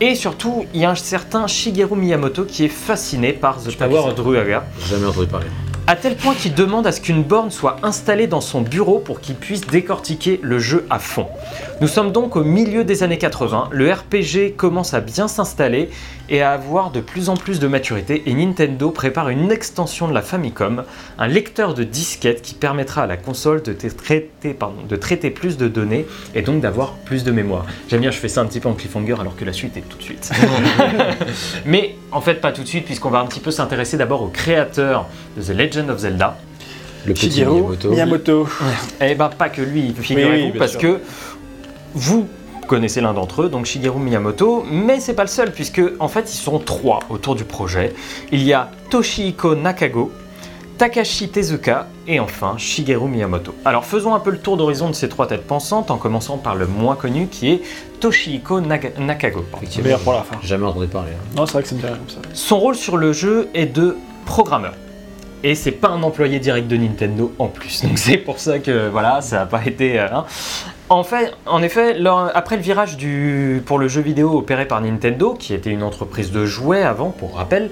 Et 0.00 0.16
surtout, 0.16 0.66
il 0.74 0.80
y 0.80 0.84
a 0.84 0.90
un 0.90 0.94
certain 0.96 1.46
Shigeru 1.46 1.96
Miyamoto 1.96 2.44
qui 2.44 2.64
est 2.64 2.68
fasciné 2.68 3.32
par 3.32 3.62
The 3.62 3.76
Tower 3.78 3.98
of 3.98 4.14
Druaga, 4.16 4.64
J'ai 4.80 4.96
jamais 4.96 5.06
entendu 5.06 5.28
parler. 5.28 5.46
à 5.86 5.94
tel 5.94 6.16
point 6.16 6.34
qu'il 6.34 6.52
demande 6.52 6.84
à 6.88 6.90
ce 6.90 7.00
qu'une 7.00 7.22
borne 7.22 7.52
soit 7.52 7.76
installée 7.84 8.26
dans 8.26 8.40
son 8.40 8.60
bureau 8.62 8.98
pour 8.98 9.20
qu'il 9.20 9.36
puisse 9.36 9.60
décortiquer 9.60 10.40
le 10.42 10.58
jeu 10.58 10.84
à 10.90 10.98
fond. 10.98 11.26
Nous 11.80 11.86
sommes 11.86 12.10
donc 12.10 12.34
au 12.34 12.42
milieu 12.42 12.82
des 12.82 13.04
années 13.04 13.18
80, 13.18 13.68
le 13.70 13.92
RPG 13.92 14.56
commence 14.56 14.94
à 14.94 15.00
bien 15.00 15.28
s'installer 15.28 15.90
et 16.28 16.42
à 16.42 16.52
avoir 16.52 16.90
de 16.90 17.00
plus 17.00 17.28
en 17.28 17.36
plus 17.36 17.60
de 17.60 17.66
maturité 17.66 18.22
et 18.26 18.34
Nintendo 18.34 18.90
prépare 18.90 19.28
une 19.28 19.50
extension 19.50 20.08
de 20.08 20.14
la 20.14 20.22
Famicom, 20.22 20.84
un 21.18 21.26
lecteur 21.26 21.74
de 21.74 21.84
disquettes 21.84 22.42
qui 22.42 22.54
permettra 22.54 23.02
à 23.02 23.06
la 23.06 23.16
console 23.16 23.62
de 23.62 23.72
traiter, 23.72 24.54
pardon, 24.54 24.82
de 24.88 24.96
traiter 24.96 25.30
plus 25.30 25.56
de 25.56 25.68
données 25.68 26.06
et 26.34 26.42
donc 26.42 26.60
d'avoir 26.60 26.92
plus 26.92 27.24
de 27.24 27.30
mémoire. 27.30 27.66
J'aime 27.88 28.00
bien, 28.00 28.10
je 28.10 28.18
fais 28.18 28.28
ça 28.28 28.40
un 28.40 28.46
petit 28.46 28.60
peu 28.60 28.68
en 28.68 28.74
cliffhanger 28.74 29.16
alors 29.20 29.36
que 29.36 29.44
la 29.44 29.52
suite 29.52 29.76
est 29.76 29.82
tout 29.82 29.98
de 29.98 30.02
suite. 30.02 30.30
Mais 31.66 31.96
en 32.10 32.20
fait 32.20 32.40
pas 32.40 32.52
tout 32.52 32.62
de 32.62 32.68
suite 32.68 32.86
puisqu'on 32.86 33.10
va 33.10 33.20
un 33.20 33.26
petit 33.26 33.40
peu 33.40 33.50
s'intéresser 33.50 33.96
d'abord 33.96 34.22
au 34.22 34.28
créateur 34.28 35.06
de 35.36 35.42
The 35.42 35.56
Legend 35.56 35.90
of 35.90 35.98
Zelda. 35.98 36.38
Le 37.06 37.12
petit 37.12 37.30
Shigeru 37.30 37.60
Miyamoto. 37.60 37.90
Miyamoto. 37.90 38.48
Eh 39.00 39.14
ben 39.14 39.28
pas 39.28 39.50
que 39.50 39.60
lui, 39.60 39.94
figurez-vous, 39.98 40.58
parce 40.58 40.72
sûr. 40.72 40.80
que 40.80 41.00
vous 41.92 42.26
connaissez 42.66 43.00
l'un 43.00 43.14
d'entre 43.14 43.42
eux, 43.42 43.48
donc 43.48 43.66
Shigeru 43.66 43.98
Miyamoto, 44.00 44.64
mais 44.70 45.00
c'est 45.00 45.14
pas 45.14 45.22
le 45.24 45.28
seul, 45.28 45.52
puisque 45.52 45.82
en 46.00 46.08
fait 46.08 46.32
ils 46.32 46.36
sont 46.38 46.58
trois 46.58 47.00
autour 47.10 47.34
du 47.34 47.44
projet. 47.44 47.94
Il 48.32 48.42
y 48.42 48.52
a 48.52 48.70
Toshihiko 48.90 49.54
Nakago, 49.54 50.12
Takashi 50.78 51.28
Tezuka 51.28 51.86
et 52.08 52.18
enfin 52.20 52.54
Shigeru 52.58 53.08
Miyamoto. 53.08 53.54
Alors 53.64 53.84
faisons 53.84 54.14
un 54.14 54.20
peu 54.20 54.30
le 54.30 54.38
tour 54.38 54.56
d'horizon 54.56 54.88
de 54.88 54.94
ces 54.94 55.08
trois 55.08 55.26
têtes 55.28 55.46
pensantes, 55.46 55.90
en 55.90 55.96
commençant 55.98 56.36
par 56.38 56.54
le 56.56 56.66
moins 56.66 56.96
connu 56.96 57.28
qui 57.28 57.50
est 57.52 57.62
Toshihiko 58.00 58.60
Naka- 58.60 58.98
Nakago. 58.98 59.44
meilleur 59.82 60.00
pour 60.00 60.12
la 60.14 60.22
fin. 60.22 60.36
J'ai 60.42 60.48
jamais 60.48 60.66
entendu 60.66 60.86
parler. 60.88 61.12
hein. 61.12 61.24
Non, 61.36 61.46
c'est 61.46 61.52
vrai 61.52 61.62
que 61.62 61.68
c'est 61.68 61.78
bien 61.78 61.90
comme 61.90 62.08
ça. 62.08 62.16
Son 62.32 62.58
rôle 62.58 62.74
sur 62.74 62.96
le 62.96 63.12
jeu 63.12 63.48
est 63.54 63.66
de 63.66 63.96
programmeur. 64.26 64.74
Et 65.46 65.54
c'est 65.54 65.72
pas 65.72 65.88
un 65.88 66.02
employé 66.02 66.38
direct 66.38 66.68
de 66.68 66.76
Nintendo 66.78 67.32
en 67.38 67.48
plus. 67.48 67.82
Donc 67.84 67.98
c'est 67.98 68.16
pour 68.16 68.38
ça 68.38 68.58
que 68.60 68.88
voilà, 68.88 69.20
ça 69.20 69.40
n'a 69.40 69.46
pas 69.46 69.60
été. 69.66 70.00
euh, 70.00 70.06
hein. 70.10 70.24
En, 70.94 71.02
fait, 71.02 71.32
en 71.46 71.60
effet, 71.62 71.96
après 72.34 72.56
le 72.56 72.62
virage 72.62 72.96
du, 72.96 73.60
pour 73.66 73.78
le 73.78 73.88
jeu 73.88 74.00
vidéo 74.00 74.38
opéré 74.38 74.64
par 74.64 74.80
Nintendo, 74.80 75.34
qui 75.34 75.52
était 75.52 75.70
une 75.70 75.82
entreprise 75.82 76.30
de 76.30 76.46
jouets 76.46 76.84
avant, 76.84 77.10
pour 77.10 77.36
rappel, 77.36 77.70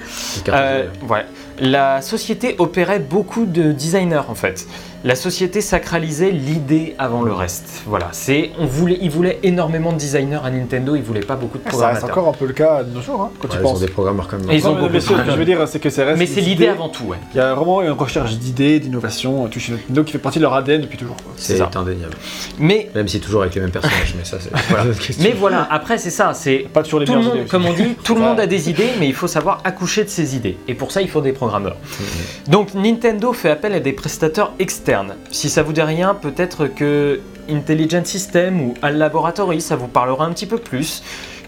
euh, 0.48 0.88
ouais, 1.08 1.24
la 1.60 2.00
société 2.02 2.56
opérait 2.58 2.98
beaucoup 3.00 3.44
de 3.46 3.72
designers 3.72 4.22
en 4.28 4.34
fait. 4.34 4.66
La 5.04 5.16
société 5.16 5.60
sacralisait 5.60 6.30
l'idée 6.30 6.94
avant 6.96 7.22
le 7.22 7.32
reste. 7.32 7.82
Voilà, 7.88 8.10
c'est, 8.12 8.52
on 8.60 8.66
voulait, 8.66 8.98
ils 9.02 9.10
voulaient 9.10 9.40
énormément 9.42 9.92
de 9.92 9.98
designers 9.98 10.38
à 10.44 10.48
Nintendo, 10.50 10.94
ils 10.94 11.02
voulaient 11.02 11.18
pas 11.18 11.34
beaucoup 11.34 11.58
de 11.58 11.64
Ça 11.64 11.70
reste 11.70 12.02
programmateurs. 12.02 12.10
encore 12.18 12.28
un 12.28 12.32
peu 12.36 12.46
le 12.46 12.52
cas 12.52 12.84
de 12.84 12.94
nos 12.94 13.00
jours, 13.02 13.20
hein, 13.20 13.30
quand 13.40 13.48
Ouais, 13.48 13.54
tu 13.56 13.60
ils 13.60 13.66
ont 13.66 13.70
penses. 13.72 13.80
des 13.80 13.88
programmeurs 13.88 14.28
comme 14.28 14.48
Et 14.48 14.54
ils 14.58 14.68
ont 14.68 14.76
Non, 14.76 14.88
mais 14.88 15.00
ce 15.00 15.08
que 15.08 15.24
je 15.32 15.36
veux 15.36 15.44
dire, 15.44 15.66
c'est 15.66 15.80
que 15.80 15.90
ça 15.90 16.04
reste. 16.04 16.20
Mais 16.20 16.26
c'est 16.26 16.40
l'idée 16.40 16.68
avant 16.68 16.88
tout, 16.88 17.02
ouais. 17.06 17.16
Il 17.34 17.38
y 17.38 17.40
a 17.40 17.52
vraiment 17.52 17.82
une 17.82 17.90
recherche 17.90 18.36
d'idées, 18.36 18.78
d'innovation, 18.78 19.48
tout 19.48 19.58
chez 19.58 19.72
Nintendo 19.72 20.04
qui 20.04 20.12
fait 20.12 20.18
partie 20.18 20.38
de 20.38 20.44
leur 20.44 20.54
ADN 20.54 20.82
depuis 20.82 20.98
toujours. 20.98 21.16
C'est 21.36 21.60
indéniable. 21.60 22.14
Mais, 22.60 22.88
Même 22.94 23.08
si 23.08 23.18
toujours 23.18 23.42
avec 23.42 23.56
les 23.56 23.60
mêmes 23.60 23.72
personnages, 23.72 24.14
mais 24.16 24.24
ça 24.24 24.36
c'est 24.38 24.50
voilà. 24.68 24.84
une 24.84 24.90
autre 24.90 25.00
question. 25.00 25.24
mais 25.24 25.32
voilà, 25.32 25.66
après 25.68 25.98
c'est 25.98 26.10
ça, 26.10 26.32
c'est 26.32 26.58
Pas 26.72 26.84
toujours 26.84 27.00
les 27.00 27.06
monde, 27.06 27.24
idées. 27.34 27.44
comme 27.46 27.66
on 27.66 27.72
dit, 27.72 27.96
tout 28.04 28.14
le 28.14 28.20
monde 28.20 28.38
a 28.38 28.46
des 28.46 28.70
idées, 28.70 28.90
mais 29.00 29.08
il 29.08 29.14
faut 29.14 29.26
savoir 29.26 29.58
accoucher 29.64 30.04
de 30.04 30.10
ses 30.10 30.36
idées. 30.36 30.58
Et 30.68 30.74
pour 30.74 30.92
ça, 30.92 31.02
il 31.02 31.08
faut 31.10 31.20
des 31.20 31.32
programmeurs. 31.42 31.76
Mhm. 31.76 32.52
Donc 32.52 32.74
Nintendo 32.74 33.32
fait 33.32 33.50
appel 33.50 33.72
à 33.72 33.80
des 33.80 33.92
prestataires 33.92 34.52
externes. 34.60 35.14
Si 35.32 35.48
ça 35.50 35.64
vous 35.64 35.72
dit 35.72 35.82
rien, 35.82 36.14
peut-être 36.14 36.68
que 36.68 37.20
Intelligent 37.50 38.04
System 38.04 38.60
ou 38.60 38.74
Al 38.82 38.96
Laboratory, 38.96 39.60
ça 39.60 39.74
vous 39.74 39.88
parlera 39.88 40.24
un 40.24 40.32
petit 40.32 40.46
peu 40.46 40.58
plus. 40.58 41.02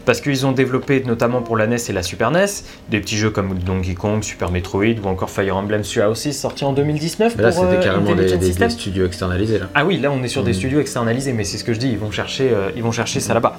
Parce 0.07 0.21
qu'ils 0.21 0.45
ont 0.47 0.53
développé, 0.53 1.03
notamment 1.07 1.41
pour 1.43 1.57
la 1.57 1.67
NES 1.67 1.77
et 1.89 1.93
la 1.93 2.03
Super 2.03 2.31
NES, 2.31 2.45
des 2.91 3.01
petits 3.01 3.17
jeux 3.17 3.31
comme 3.31 3.55
Donkey 3.59 3.95
Kong, 3.95 4.23
Super 4.23 4.51
Metroid 4.51 4.85
ou 5.03 5.07
encore 5.09 5.31
Fire 5.31 5.57
Emblem 5.57 5.83
Three 5.83 6.03
Houses 6.03 6.33
sorti 6.33 6.65
en 6.65 6.73
2019 6.73 7.35
Mais 7.37 7.43
là 7.43 7.53
c'était 7.53 7.65
euh, 7.67 7.83
carrément 7.83 8.15
des, 8.15 8.37
des- 8.37 8.51
des 8.53 8.69
studios 8.71 9.07
externalisés 9.07 9.59
là. 9.59 9.67
Ah 9.75 9.85
oui, 9.85 9.99
là 9.99 10.11
on 10.13 10.23
est 10.23 10.29
sur 10.29 10.43
des 10.45 10.51
Mm. 10.51 10.55
studios 10.55 10.81
externalisés, 10.81 11.33
mais 11.33 11.45
c'est 11.45 11.57
ce 11.59 11.65
que 11.65 11.73
je 11.73 11.79
dis, 11.79 11.89
ils 11.89 11.99
vont 11.99 12.11
chercher, 12.11 12.51
euh, 12.53 12.71
ils 12.77 12.83
vont 12.83 12.93
chercher 12.93 13.21
ça 13.21 13.33
là-bas. 13.35 13.57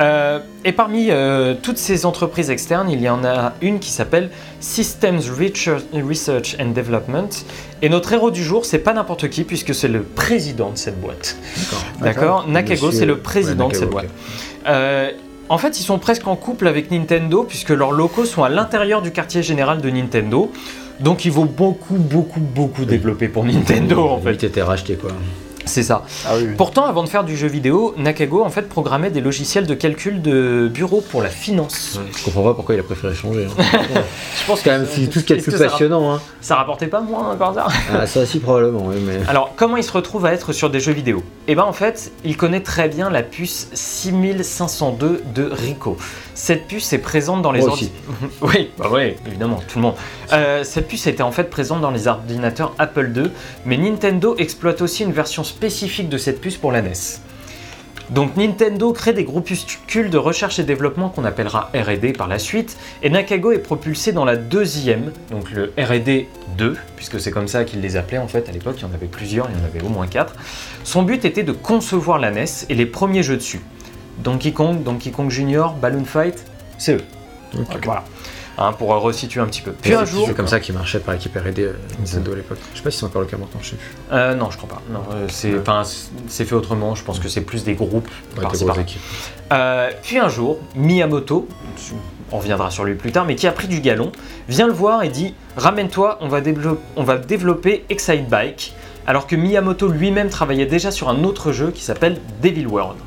Euh, 0.00 0.38
et 0.64 0.72
parmi 0.72 1.08
euh, 1.10 1.54
toutes 1.60 1.78
ces 1.78 2.06
entreprises 2.06 2.50
externes, 2.50 2.88
il 2.90 3.00
y 3.00 3.08
en 3.08 3.24
a 3.24 3.52
une 3.60 3.78
qui 3.78 3.90
s'appelle 3.90 4.30
Systems 4.60 5.20
Research 5.38 6.56
and 6.60 6.70
Development. 6.70 7.28
Et 7.82 7.88
notre 7.88 8.12
héros 8.12 8.30
du 8.30 8.42
jour, 8.44 8.64
c'est 8.64 8.78
pas 8.78 8.92
n'importe 8.92 9.28
qui, 9.28 9.42
puisque 9.44 9.74
c'est 9.74 9.88
le 9.88 10.02
président 10.02 10.70
de 10.70 10.78
cette 10.78 11.00
boîte. 11.00 11.36
D'accord 12.00 12.46
Nakego, 12.48 12.86
Monsieur- 12.86 12.98
c'est 13.00 13.06
le 13.06 13.18
président 13.18 13.66
ouais, 13.66 13.72
de 13.72 13.76
cette 13.76 13.90
boîte. 13.90 14.06
Euh, 14.68 15.10
en 15.48 15.58
fait, 15.58 15.78
ils 15.80 15.82
sont 15.82 15.98
presque 15.98 16.26
en 16.26 16.36
couple 16.36 16.66
avec 16.66 16.90
Nintendo, 16.90 17.44
puisque 17.44 17.70
leurs 17.70 17.92
locaux 17.92 18.24
sont 18.24 18.42
à 18.42 18.48
l'intérieur 18.48 19.02
du 19.02 19.10
quartier 19.10 19.42
général 19.42 19.80
de 19.80 19.90
Nintendo. 19.90 20.50
Donc 21.00 21.24
ils 21.24 21.32
vont 21.32 21.46
beaucoup, 21.46 21.96
beaucoup, 21.96 22.40
beaucoup 22.40 22.84
développer 22.84 23.28
pour. 23.28 23.44
Nintendo 23.44 24.08
en 24.08 24.20
fait. 24.20 24.42
était 24.44 24.62
racheté 24.62 24.94
quoi. 24.94 25.10
C'est 25.64 25.82
ça. 25.82 26.02
Ah 26.26 26.32
oui, 26.36 26.44
oui. 26.48 26.54
Pourtant, 26.56 26.86
avant 26.86 27.02
de 27.04 27.08
faire 27.08 27.24
du 27.24 27.36
jeu 27.36 27.46
vidéo, 27.48 27.94
Nakago 27.96 28.42
en 28.42 28.50
fait 28.50 28.68
programmait 28.68 29.10
des 29.10 29.20
logiciels 29.20 29.66
de 29.66 29.74
calcul 29.74 30.20
de 30.22 30.68
bureau 30.72 31.00
pour 31.00 31.22
la 31.22 31.28
finance. 31.28 31.98
Je 32.18 32.24
comprends 32.24 32.42
pas 32.42 32.54
pourquoi 32.54 32.74
il 32.74 32.80
a 32.80 32.84
préféré 32.84 33.14
changer. 33.14 33.46
hein. 33.46 33.62
Je 34.40 34.46
pense 34.46 34.62
Quand 34.62 34.70
même, 34.72 34.86
c'est 34.90 35.06
tout 35.08 35.20
ce 35.20 35.24
qui 35.24 35.32
est 35.32 35.36
Est-ce 35.36 35.44
plus 35.44 35.52
que 35.52 35.58
ça 35.58 35.68
passionnant. 35.70 36.14
Hein. 36.14 36.20
Ça 36.40 36.56
rapportait 36.56 36.88
pas 36.88 37.00
moins 37.00 37.36
par 37.36 37.50
hasard 37.50 37.72
Ah, 37.94 38.06
ça 38.06 38.20
aussi 38.20 38.38
probablement, 38.40 38.86
oui, 38.86 38.96
mais. 39.06 39.20
Alors, 39.28 39.52
comment 39.56 39.76
il 39.76 39.84
se 39.84 39.92
retrouve 39.92 40.26
à 40.26 40.32
être 40.32 40.52
sur 40.52 40.68
des 40.70 40.80
jeux 40.80 40.92
vidéo? 40.92 41.22
Eh 41.48 41.54
ben, 41.54 41.62
en 41.64 41.72
fait, 41.72 42.12
il 42.24 42.36
connaît 42.36 42.60
très 42.62 42.88
bien 42.88 43.08
la 43.10 43.22
puce 43.22 43.68
6502 43.72 45.22
de 45.34 45.48
Rico. 45.50 45.96
Cette 46.34 46.66
puce 46.66 46.92
est 46.92 46.98
présente 46.98 47.42
dans 47.42 47.52
les 47.52 47.60
Moi 47.60 47.70
ordi- 47.70 47.90
oui, 48.42 48.70
bah 48.78 48.88
ouais, 48.90 49.16
évidemment, 49.26 49.60
tout 49.68 49.78
le 49.78 49.82
monde. 49.82 49.94
Euh, 50.32 50.64
cette 50.64 50.88
puce 50.88 51.06
était 51.06 51.22
en 51.22 51.30
fait 51.30 51.44
présente 51.50 51.80
dans 51.82 51.90
les 51.90 52.08
ordinateurs 52.08 52.74
Apple 52.78 53.12
II, 53.14 53.30
mais 53.66 53.76
Nintendo 53.76 54.34
exploite 54.38 54.80
aussi 54.80 55.02
une 55.04 55.12
version 55.12 55.44
spécifique 55.52 56.08
de 56.08 56.18
cette 56.18 56.40
puce 56.40 56.56
pour 56.56 56.72
la 56.72 56.82
NES. 56.82 57.20
Donc 58.10 58.36
Nintendo 58.36 58.92
crée 58.92 59.12
des 59.12 59.24
groupuscules 59.24 60.10
de 60.10 60.18
recherche 60.18 60.58
et 60.58 60.64
développement 60.64 61.08
qu'on 61.08 61.24
appellera 61.24 61.70
R&D 61.74 62.12
par 62.12 62.26
la 62.26 62.38
suite, 62.38 62.76
et 63.02 63.10
Nakago 63.10 63.52
est 63.52 63.58
propulsé 63.58 64.12
dans 64.12 64.24
la 64.24 64.36
deuxième, 64.36 65.12
donc 65.30 65.50
le 65.50 65.72
R&D 65.78 66.28
2, 66.58 66.76
puisque 66.96 67.20
c'est 67.20 67.30
comme 67.30 67.48
ça 67.48 67.64
qu'ils 67.64 67.80
les 67.80 67.96
appelaient 67.96 68.18
en 68.18 68.28
fait 68.28 68.48
à 68.48 68.52
l'époque, 68.52 68.76
il 68.78 68.82
y 68.82 68.84
en 68.84 68.94
avait 68.94 69.06
plusieurs, 69.06 69.48
il 69.50 69.58
y 69.58 69.62
en 69.62 69.64
avait 69.64 69.82
au 69.82 69.88
moins 69.88 70.06
quatre. 70.06 70.34
Son 70.84 71.02
but 71.02 71.24
était 71.24 71.42
de 71.42 71.52
concevoir 71.52 72.18
la 72.18 72.30
NES 72.30 72.44
et 72.68 72.74
les 72.74 72.86
premiers 72.86 73.22
jeux 73.22 73.36
dessus. 73.36 73.60
Donkey 74.18 74.52
Kong, 74.52 74.82
Donkey 74.82 75.10
Kong 75.10 75.30
Junior, 75.30 75.74
Balloon 75.74 76.04
Fight, 76.04 76.44
c'est 76.78 76.94
eux. 76.94 77.04
Voilà. 77.84 78.04
Hein, 78.58 78.72
pour 78.74 78.88
resituer 78.88 79.40
un 79.40 79.46
petit 79.46 79.62
peu. 79.62 79.72
Puis 79.72 79.94
un 79.94 80.04
c'est 80.04 80.12
jour... 80.12 80.26
C'est 80.28 80.34
comme 80.34 80.46
ça 80.46 80.60
qui 80.60 80.72
marchait 80.72 81.00
par 81.00 81.14
l'équipe 81.14 81.34
R&D 81.34 81.62
euh, 81.62 81.72
Nintendo 81.98 82.32
à 82.32 82.36
l'époque. 82.36 82.58
Je 82.72 82.78
sais 82.78 82.84
pas 82.84 82.90
si 82.90 82.98
c'est 82.98 83.06
encore 83.06 83.22
le 83.22 83.26
cas 83.26 83.38
maintenant, 83.38 83.60
je 83.62 83.70
sais 83.70 83.76
plus. 83.76 83.86
Euh, 84.12 84.34
non, 84.34 84.50
je 84.50 84.58
crois 84.58 84.68
pas. 84.68 84.82
Non, 84.90 85.00
euh, 85.14 85.26
c'est, 85.28 85.52
Ouais. 85.52 85.60
enfin, 85.60 85.82
c'est 86.28 86.44
fait 86.44 86.54
autrement, 86.54 86.94
je 86.94 87.02
pense 87.02 87.18
que 87.18 87.28
c'est 87.28 87.40
plus 87.40 87.64
des 87.64 87.74
groupes. 87.74 88.08
Ouais, 88.36 88.42
par-ci, 88.42 88.58
des 88.58 88.64
grosses 88.64 88.66
par-là. 88.66 88.82
équipes. 88.82 89.00
Euh, 89.52 89.90
puis 90.02 90.18
un 90.18 90.28
jour, 90.28 90.58
Miyamoto, 90.76 91.48
on 92.30 92.38
reviendra 92.38 92.70
sur 92.70 92.84
lui 92.84 92.94
plus 92.94 93.10
tard, 93.10 93.24
mais 93.24 93.36
qui 93.36 93.46
a 93.46 93.52
pris 93.52 93.68
du 93.68 93.80
galon, 93.80 94.12
vient 94.48 94.66
le 94.66 94.72
voir 94.74 95.02
et 95.02 95.08
dit 95.08 95.34
Ramène-toi, 95.56 96.18
on, 96.20 96.28
va 96.28 96.40
on 96.96 97.04
va 97.04 97.16
développer 97.18 97.84
Excite 97.88 98.28
Bike. 98.28 98.74
Alors 99.06 99.26
que 99.26 99.34
Miyamoto 99.34 99.88
lui-même 99.88 100.28
travaillait 100.28 100.66
déjà 100.66 100.90
sur 100.90 101.08
un 101.08 101.24
autre 101.24 101.52
jeu 101.52 101.70
qui 101.70 101.82
s'appelle 101.82 102.20
Devil 102.42 102.66
World. 102.66 102.98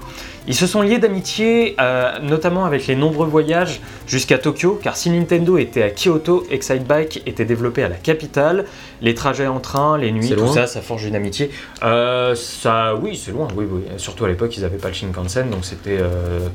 Ils 0.47 0.55
se 0.55 0.67
sont 0.67 0.81
liés 0.81 0.99
d'amitié, 0.99 1.75
euh, 1.79 2.19
notamment 2.19 2.65
avec 2.65 2.85
les 2.87 2.95
nombreux 2.95 3.25
voyages 3.27 3.81
jusqu'à 4.07 4.37
Tokyo, 4.37 4.79
car 4.81 4.95
si 4.95 5.09
Nintendo 5.09 5.57
était 5.57 5.81
à 5.81 5.89
Kyoto, 5.89 6.45
Excite 6.51 6.83
Bike 6.85 7.23
était 7.25 7.45
développé 7.45 7.83
à 7.83 7.89
la 7.89 7.95
capitale. 7.95 8.65
Les 9.01 9.15
trajets 9.15 9.47
en 9.47 9.59
train, 9.59 9.97
les 9.97 10.11
nuits, 10.11 10.29
tout 10.29 10.35
loin 10.35 10.53
ça, 10.53 10.67
ça 10.67 10.81
forge 10.81 11.05
une 11.05 11.15
amitié. 11.15 11.49
Euh, 11.83 12.35
ça, 12.35 12.95
oui, 12.95 13.19
c'est 13.23 13.31
loin, 13.31 13.47
oui, 13.55 13.65
oui. 13.69 13.81
Surtout 13.97 14.25
à 14.25 14.27
l'époque, 14.27 14.55
ils 14.55 14.61
n'avaient 14.61 14.77
pas 14.77 14.89
le 14.89 14.93
Shinkansen, 14.93 15.49
donc 15.49 15.65
c'était 15.65 15.99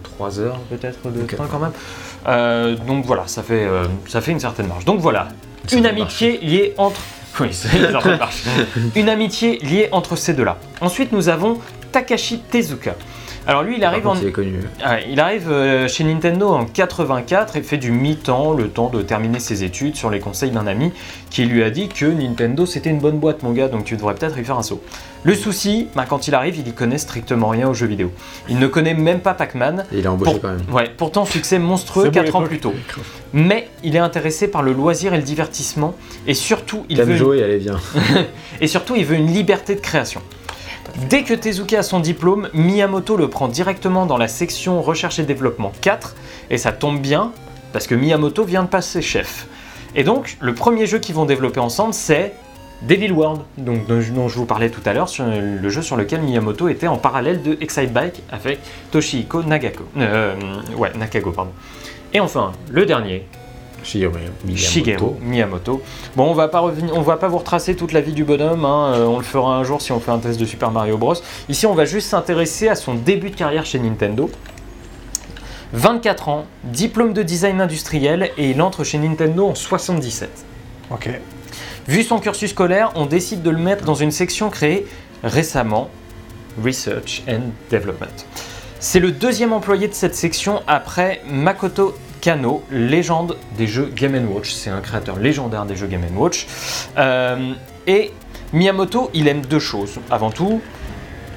3 0.03 0.39
heures 0.41 0.59
peut-être 0.71 1.11
de 1.11 1.23
Ok. 1.23 1.35
train 1.35 1.49
quand 1.51 1.59
même. 1.59 1.73
Euh, 2.29 2.77
donc 2.87 3.05
voilà, 3.07 3.25
ça 3.27 3.43
fait, 3.43 3.65
euh, 3.65 3.85
ça 4.07 4.21
fait 4.21 4.33
une 4.33 4.41
certaine 4.41 4.67
marge. 4.69 4.85
Donc 4.85 5.01
voilà, 5.01 5.29
une 5.73 5.87
amitié 5.87 6.39
liée 6.39 6.75
entre. 6.79 7.01
Oui. 7.39 7.49
Une 8.97 9.09
amitié 9.09 9.61
liée 9.63 9.89
entre 9.93 10.17
ces 10.17 10.35
deux-là. 10.35 10.59
Ensuite, 10.81 11.13
nous 11.13 11.29
avons 11.29 11.59
Takashi 11.93 12.41
Tezuka. 12.41 12.97
Alors 13.47 13.63
lui, 13.63 13.77
il 13.79 13.85
arrive 13.85 14.03
contre, 14.03 14.19
en, 14.19 14.23
il 14.23 14.29
est 14.29 14.33
connu. 14.33 14.61
ah, 14.85 15.01
il 15.01 15.19
arrive 15.19 15.51
euh, 15.51 15.89
chez 15.89 16.05
Nintendo 16.05 16.49
en 16.49 16.67
84 16.67 17.57
et 17.57 17.63
fait 17.63 17.79
du 17.79 17.91
mi-temps, 17.91 18.53
le 18.53 18.69
temps 18.69 18.91
de 18.91 19.03
terminer 19.03 19.41
ses 19.41 19.65
études 19.65 19.97
sur 19.97 20.11
les 20.11 20.21
conseils 20.21 20.51
d'un 20.51 20.67
ami 20.67 20.93
qui 21.31 21.45
lui 21.47 21.63
a 21.63 21.71
dit 21.71 21.89
que 21.89 22.05
Nintendo 22.07 22.67
c'était 22.67 22.91
une 22.91 22.99
bonne 22.99 23.19
boîte 23.19 23.43
mon 23.43 23.53
gars, 23.53 23.69
donc 23.69 23.85
tu 23.85 23.97
devrais 23.97 24.15
peut-être 24.15 24.39
y 24.39 24.45
faire 24.45 24.59
un 24.59 24.63
saut. 24.63 24.83
Le 25.25 25.35
souci, 25.35 25.89
bah, 25.95 26.07
quand 26.09 26.29
il 26.29 26.35
arrive, 26.35 26.59
il 26.59 26.69
y 26.69 26.73
connaît 26.73 26.97
strictement 26.99 27.49
rien 27.49 27.69
aux 27.69 27.75
jeux 27.75 27.87
vidéo. 27.87 28.11
Il 28.49 28.59
ne 28.59 28.67
connaît 28.67 28.95
même 28.95 29.21
pas 29.21 29.35
Pac-Man. 29.35 29.85
Il 29.93 30.05
est 30.05 30.07
embauché 30.07 30.33
Pour- 30.33 30.41
quand 30.41 30.49
même. 30.49 30.63
Ouais, 30.73 30.91
pourtant 30.97 31.25
succès 31.27 31.59
monstrueux 31.59 32.05
C'est 32.05 32.11
beau 32.19 32.25
4 32.25 32.37
ans 32.37 32.43
plus 32.43 32.59
tôt. 32.59 32.75
Mais 33.33 33.69
il 33.83 33.97
est 33.97 34.01
intéressé 34.01 34.49
par 34.49 34.63
le 34.63 34.73
loisir 34.73 35.13
et 35.15 35.17
le 35.19 35.23
divertissement 35.23 35.95
et 36.27 36.35
surtout 36.35 36.85
il 36.89 37.01
veut 37.03 37.11
une- 37.13 37.17
jouer, 37.17 37.43
allez 37.43 37.59
bien. 37.59 37.79
et 38.61 38.67
surtout, 38.67 38.97
il 38.97 39.05
veut 39.05 39.17
une 39.17 39.33
liberté 39.33 39.75
de 39.75 39.81
création. 39.81 40.21
Dès 41.09 41.23
que 41.25 41.35
Tezuka 41.35 41.81
a 41.81 41.83
son 41.83 42.01
diplôme, 42.01 42.49
Miyamoto 42.53 43.17
le 43.17 43.29
prend 43.29 43.49
directement 43.49 44.07
dans 44.07 44.17
la 44.17 44.29
section 44.29 44.83
recherche 44.83 45.19
et 45.19 45.25
développement 45.25 45.73
4, 45.81 46.15
et 46.51 46.59
ça 46.59 46.73
tombe 46.73 47.01
bien, 47.01 47.33
parce 47.73 47.87
que 47.87 47.95
Miyamoto 47.95 48.45
vient 48.45 48.63
de 48.63 48.69
passer 48.69 49.03
chef. 49.03 49.47
Et 49.95 50.05
donc, 50.05 50.37
le 50.41 50.55
premier 50.55 50.87
jeu 50.87 50.99
qu'ils 50.99 51.15
vont 51.15 51.25
développer 51.25 51.61
ensemble, 51.61 51.95
c'est 51.95 52.35
Devil 52.83 53.13
World, 53.13 53.43
dont 53.59 54.01
je 54.01 54.35
vous 54.37 54.47
parlais 54.47 54.71
tout 54.71 54.81
à 54.87 54.93
l'heure, 54.93 55.11
le 55.19 55.69
jeu 55.69 55.83
sur 55.83 55.97
lequel 55.97 56.23
Miyamoto 56.23 56.69
était 56.69 56.87
en 56.87 56.97
parallèle 56.97 57.43
de 57.43 57.59
Excite 57.61 57.93
Bike 57.93 58.23
avec 58.31 58.61
Toshihiko 58.91 59.43
Nagako. 59.43 59.85
Euh, 59.99 60.35
ouais, 60.77 60.93
Nakago, 60.99 61.33
pardon. 61.33 61.53
Et 62.13 62.21
enfin, 62.21 62.53
le 62.71 62.87
dernier, 62.87 63.27
Shigeru 63.83 64.13
Miyamoto. 64.45 64.57
Shigeru 64.57 65.11
Miyamoto. 65.23 65.83
Bon, 66.17 66.25
on 66.31 66.35
va 66.35 66.49
pas 66.49 66.61
revenir, 66.61 66.95
on 66.97 67.03
va 67.03 67.17
pas 67.17 67.29
vous 67.29 67.39
retracer 67.39 67.75
toute 67.77 67.93
la 67.93 68.01
vie 68.01 68.13
du 68.13 68.25
bonhomme. 68.25 68.65
hein, 68.65 68.93
euh, 68.95 69.07
on 69.07 69.19
le 69.19 69.25
fera 69.25 69.57
un 69.57 69.65
jour 69.65 69.81
si 69.81 69.93
on 69.93 70.01
fait 70.01 70.11
un 70.11 70.19
test 70.19 70.39
de 70.39 70.45
Super 70.45 70.71
Mario 70.71 70.99
Bros. 70.99 71.15
Ici, 71.49 71.67
on 71.67 71.75
va 71.75 71.85
juste 71.85 72.09
s'intéresser 72.09 72.69
à 72.69 72.75
son 72.75 72.95
début 72.95 73.31
de 73.31 73.37
carrière 73.37 73.65
chez 73.67 73.79
Nintendo. 73.79 74.31
24 75.73 76.29
ans, 76.29 76.47
diplôme 76.65 77.13
de 77.13 77.23
design 77.23 77.61
industriel 77.61 78.31
et 78.37 78.51
il 78.51 78.61
entre 78.61 78.83
chez 78.85 78.99
Nintendo 78.99 79.47
en 79.49 79.55
77. 79.55 80.29
Ok. 80.91 81.09
Vu 81.87 82.03
son 82.03 82.19
cursus 82.19 82.51
scolaire, 82.51 82.91
on 82.97 83.07
décide 83.07 83.43
de 83.43 83.51
le 83.51 83.59
mettre 83.59 83.85
dans 83.85 83.95
une 83.95 84.11
section 84.11 84.51
créée 84.51 84.87
récemment, 85.23 85.89
Research 86.63 87.23
and 87.29 87.51
Development. 87.71 88.09
C'est 88.81 88.99
le 89.01 89.13
deuxième 89.13 89.53
employé 89.53 89.89
de 89.89 89.95
cette 89.95 90.15
section 90.15 90.63
après 90.67 91.21
Makoto 91.31 91.95
Kano, 92.21 92.63
légende 92.71 93.37
des 93.57 93.67
jeux 93.67 93.91
Game 93.95 94.15
Watch. 94.31 94.53
C'est 94.53 94.71
un 94.71 94.81
créateur 94.81 95.19
légendaire 95.19 95.65
des 95.65 95.77
jeux 95.77 95.87
Game 95.87 96.05
Watch. 96.17 96.47
Euh, 96.99 97.53
et 97.87 98.13
Miyamoto, 98.53 99.11
il 99.15 99.29
aime 99.29 99.43
deux 99.43 99.59
choses. 99.59 99.99
Avant 100.11 100.31
tout, 100.31 100.61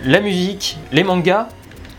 la 0.04 0.19
musique, 0.19 0.78
les 0.91 1.04
mangas 1.04 1.48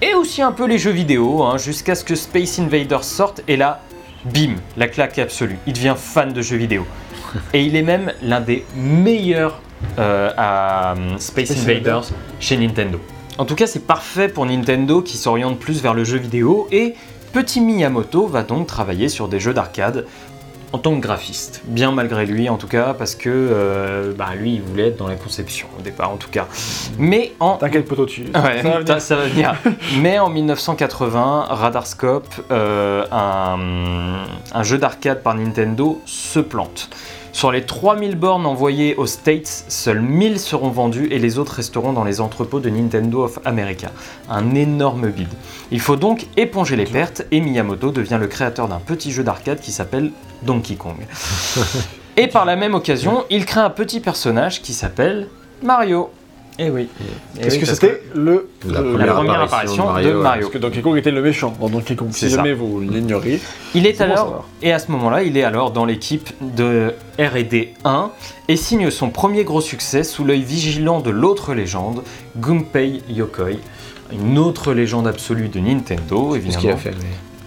et 0.03 0.14
aussi 0.14 0.42
un 0.42 0.53
peu 0.53 0.66
les 0.66 0.79
jeux 0.79 0.90
vidéo, 0.90 1.42
hein, 1.42 1.57
jusqu'à 1.57 1.94
ce 1.94 2.05
que 2.05 2.14
Space 2.14 2.59
Invaders 2.59 3.05
sorte 3.05 3.42
et 3.49 3.57
là, 3.57 3.81
bim, 4.25 4.57
la 4.77 4.88
claque 4.88 5.18
absolue. 5.18 5.59
Il 5.66 5.73
devient 5.73 5.94
fan 5.97 6.33
de 6.33 6.42
jeux 6.42 6.57
vidéo. 6.57 6.87
Et 7.53 7.62
il 7.62 7.75
est 7.75 7.83
même 7.83 8.12
l'un 8.23 8.40
des 8.40 8.64
meilleurs 8.77 9.61
euh, 9.99 10.31
à 10.37 10.92
euh, 10.92 11.18
Space 11.18 11.47
Space 11.47 11.62
Invaders 11.62 12.05
chez 12.38 12.57
Nintendo. 12.57 13.01
En 13.38 13.44
tout 13.44 13.57
cas, 13.57 13.66
c'est 13.66 13.87
parfait 13.87 14.29
pour 14.29 14.47
Nintendo 14.47 15.03
qui 15.03 15.16
s'oriente 15.16 15.59
plus 15.59 15.83
vers 15.83 15.94
le 15.94 16.05
jeu 16.05 16.18
vidéo 16.18 16.68
et 16.70 16.94
petit 17.35 17.61
Miyamoto 17.61 18.29
va 18.29 18.44
donc 18.44 18.68
travailler 18.68 19.09
sur 19.09 19.27
des 19.27 19.40
jeux 19.40 19.53
d'arcade 19.53 20.07
en 20.73 20.79
tant 20.79 20.94
que 20.94 21.01
graphiste. 21.01 21.62
Bien 21.66 21.90
malgré 21.90 22.27
lui 22.27 22.49
en 22.49 22.57
tout 22.57 22.68
cas, 22.68 22.94
parce 22.94 23.16
que 23.16 23.29
euh, 23.29 24.12
bah, 24.16 24.29
lui 24.37 24.55
il 24.55 24.62
voulait 24.62 24.88
être 24.88 24.97
dans 24.97 25.09
la 25.09 25.16
conception 25.16 25.66
au 25.77 25.83
départ 25.83 26.11
en 26.12 26.16
tout 26.16 26.31
cas. 26.31 26.47
Mais 26.97 27.33
en 27.40 27.57
T'inquiète, 27.57 27.87
poteau, 27.87 28.07
tu. 28.07 28.23
Ouais, 28.23 28.31
ça 28.33 28.40
va 28.42 28.61
venir. 28.61 28.79
putain, 28.79 28.99
ça 29.01 29.16
va 29.16 29.27
venir. 29.27 29.55
Mais 30.01 30.18
en 30.20 30.31
1980, 30.31 31.47
Radarscope, 31.51 32.29
euh, 32.53 33.05
un, 33.11 34.25
un 34.53 34.62
jeu 34.62 34.79
d'arcade 34.79 35.23
par 35.23 35.35
Nintendo, 35.35 36.01
se 36.07 36.38
plante. 36.38 36.88
Sur 37.35 37.51
les 37.51 37.66
3000 37.66 38.14
bornes 38.14 38.47
envoyées 38.47 38.94
aux 38.94 39.07
States, 39.07 39.64
seules 39.66 40.01
1000 40.01 40.38
seront 40.38 40.70
vendues 40.70 41.09
et 41.11 41.18
les 41.18 41.37
autres 41.40 41.55
resteront 41.55 41.92
dans 41.92 42.05
les 42.05 42.20
entrepôts 42.20 42.61
de 42.61 42.70
Nintendo 42.70 43.25
of 43.25 43.40
America. 43.44 43.90
Un 44.31 44.55
énorme 44.55 45.11
bide. 45.11 45.27
Il 45.73 45.81
faut 45.81 45.97
donc 45.97 46.29
éponger 46.37 46.77
les 46.77 46.85
pertes 46.85 47.27
et 47.33 47.40
Miyamoto 47.40 47.90
devient 47.90 48.18
le 48.20 48.29
créateur 48.29 48.68
d'un 48.68 48.79
petit 48.79 49.11
jeu 49.11 49.25
d'arcade 49.25 49.59
qui 49.59 49.73
s'appelle 49.73 50.12
Donkey 50.42 50.77
Kong. 50.77 50.94
et 52.16 52.29
par 52.29 52.44
la 52.44 52.55
même 52.55 52.75
occasion, 52.75 53.25
il 53.31 53.47
crée 53.47 53.61
un 53.61 53.70
petit 53.70 53.99
personnage 53.99 54.62
qui 54.62 54.73
s'appelle 54.73 55.27
Mario. 55.61 56.11
Eh 56.59 56.71
oui. 56.71 56.88
Eh 57.40 57.49
oui, 57.51 57.59
que 57.59 57.67
parce 57.67 57.79
c'était 57.79 58.03
le. 58.14 58.49
La 58.64 58.81
la 58.81 59.12
première 59.14 59.40
apparition 59.40 59.93
de 59.95 60.03
de 60.03 60.12
Mario. 60.12 60.43
Parce 60.43 60.53
que 60.53 60.59
Donkey 60.59 60.83
Kong 60.83 60.97
était 60.97 61.11
le 61.11 61.21
méchant 61.21 61.53
dans 61.61 61.69
Donkey 61.69 61.97
Kong. 61.97 62.09
C'est 62.12 62.27
Si 62.27 62.31
ça. 62.31 62.37
jamais 62.37 62.53
vous 62.53 62.81
l'ignoriez. 62.81 63.40
Il 63.75 63.87
est 63.87 64.01
alors, 64.01 64.17
savoir. 64.19 64.45
et 64.62 64.73
à 64.73 64.79
ce 64.79 64.90
moment-là, 64.93 65.23
il 65.25 65.37
est 65.37 65.43
alors 65.43 65.73
dans 65.73 65.85
l'équipe 65.85 66.31
de 66.40 66.93
R&D 67.19 67.75
1 67.85 68.11
et 68.49 68.57
signe 68.57 68.90
son 68.90 69.11
premier 69.11 69.43
gros 69.45 69.61
succès 69.61 70.05
sous 70.05 70.25
l'œil 70.25 70.43
vigilant 70.43 71.01
de 71.01 71.11
l'autre 71.11 71.55
légende, 71.55 72.03
Gunpei 72.37 73.03
Yokoi, 73.09 73.59
une 74.12 74.38
autre 74.38 74.73
légende 74.73 75.09
absolue 75.09 75.49
de 75.49 75.59
Nintendo, 75.59 76.37
évidemment. 76.37 76.77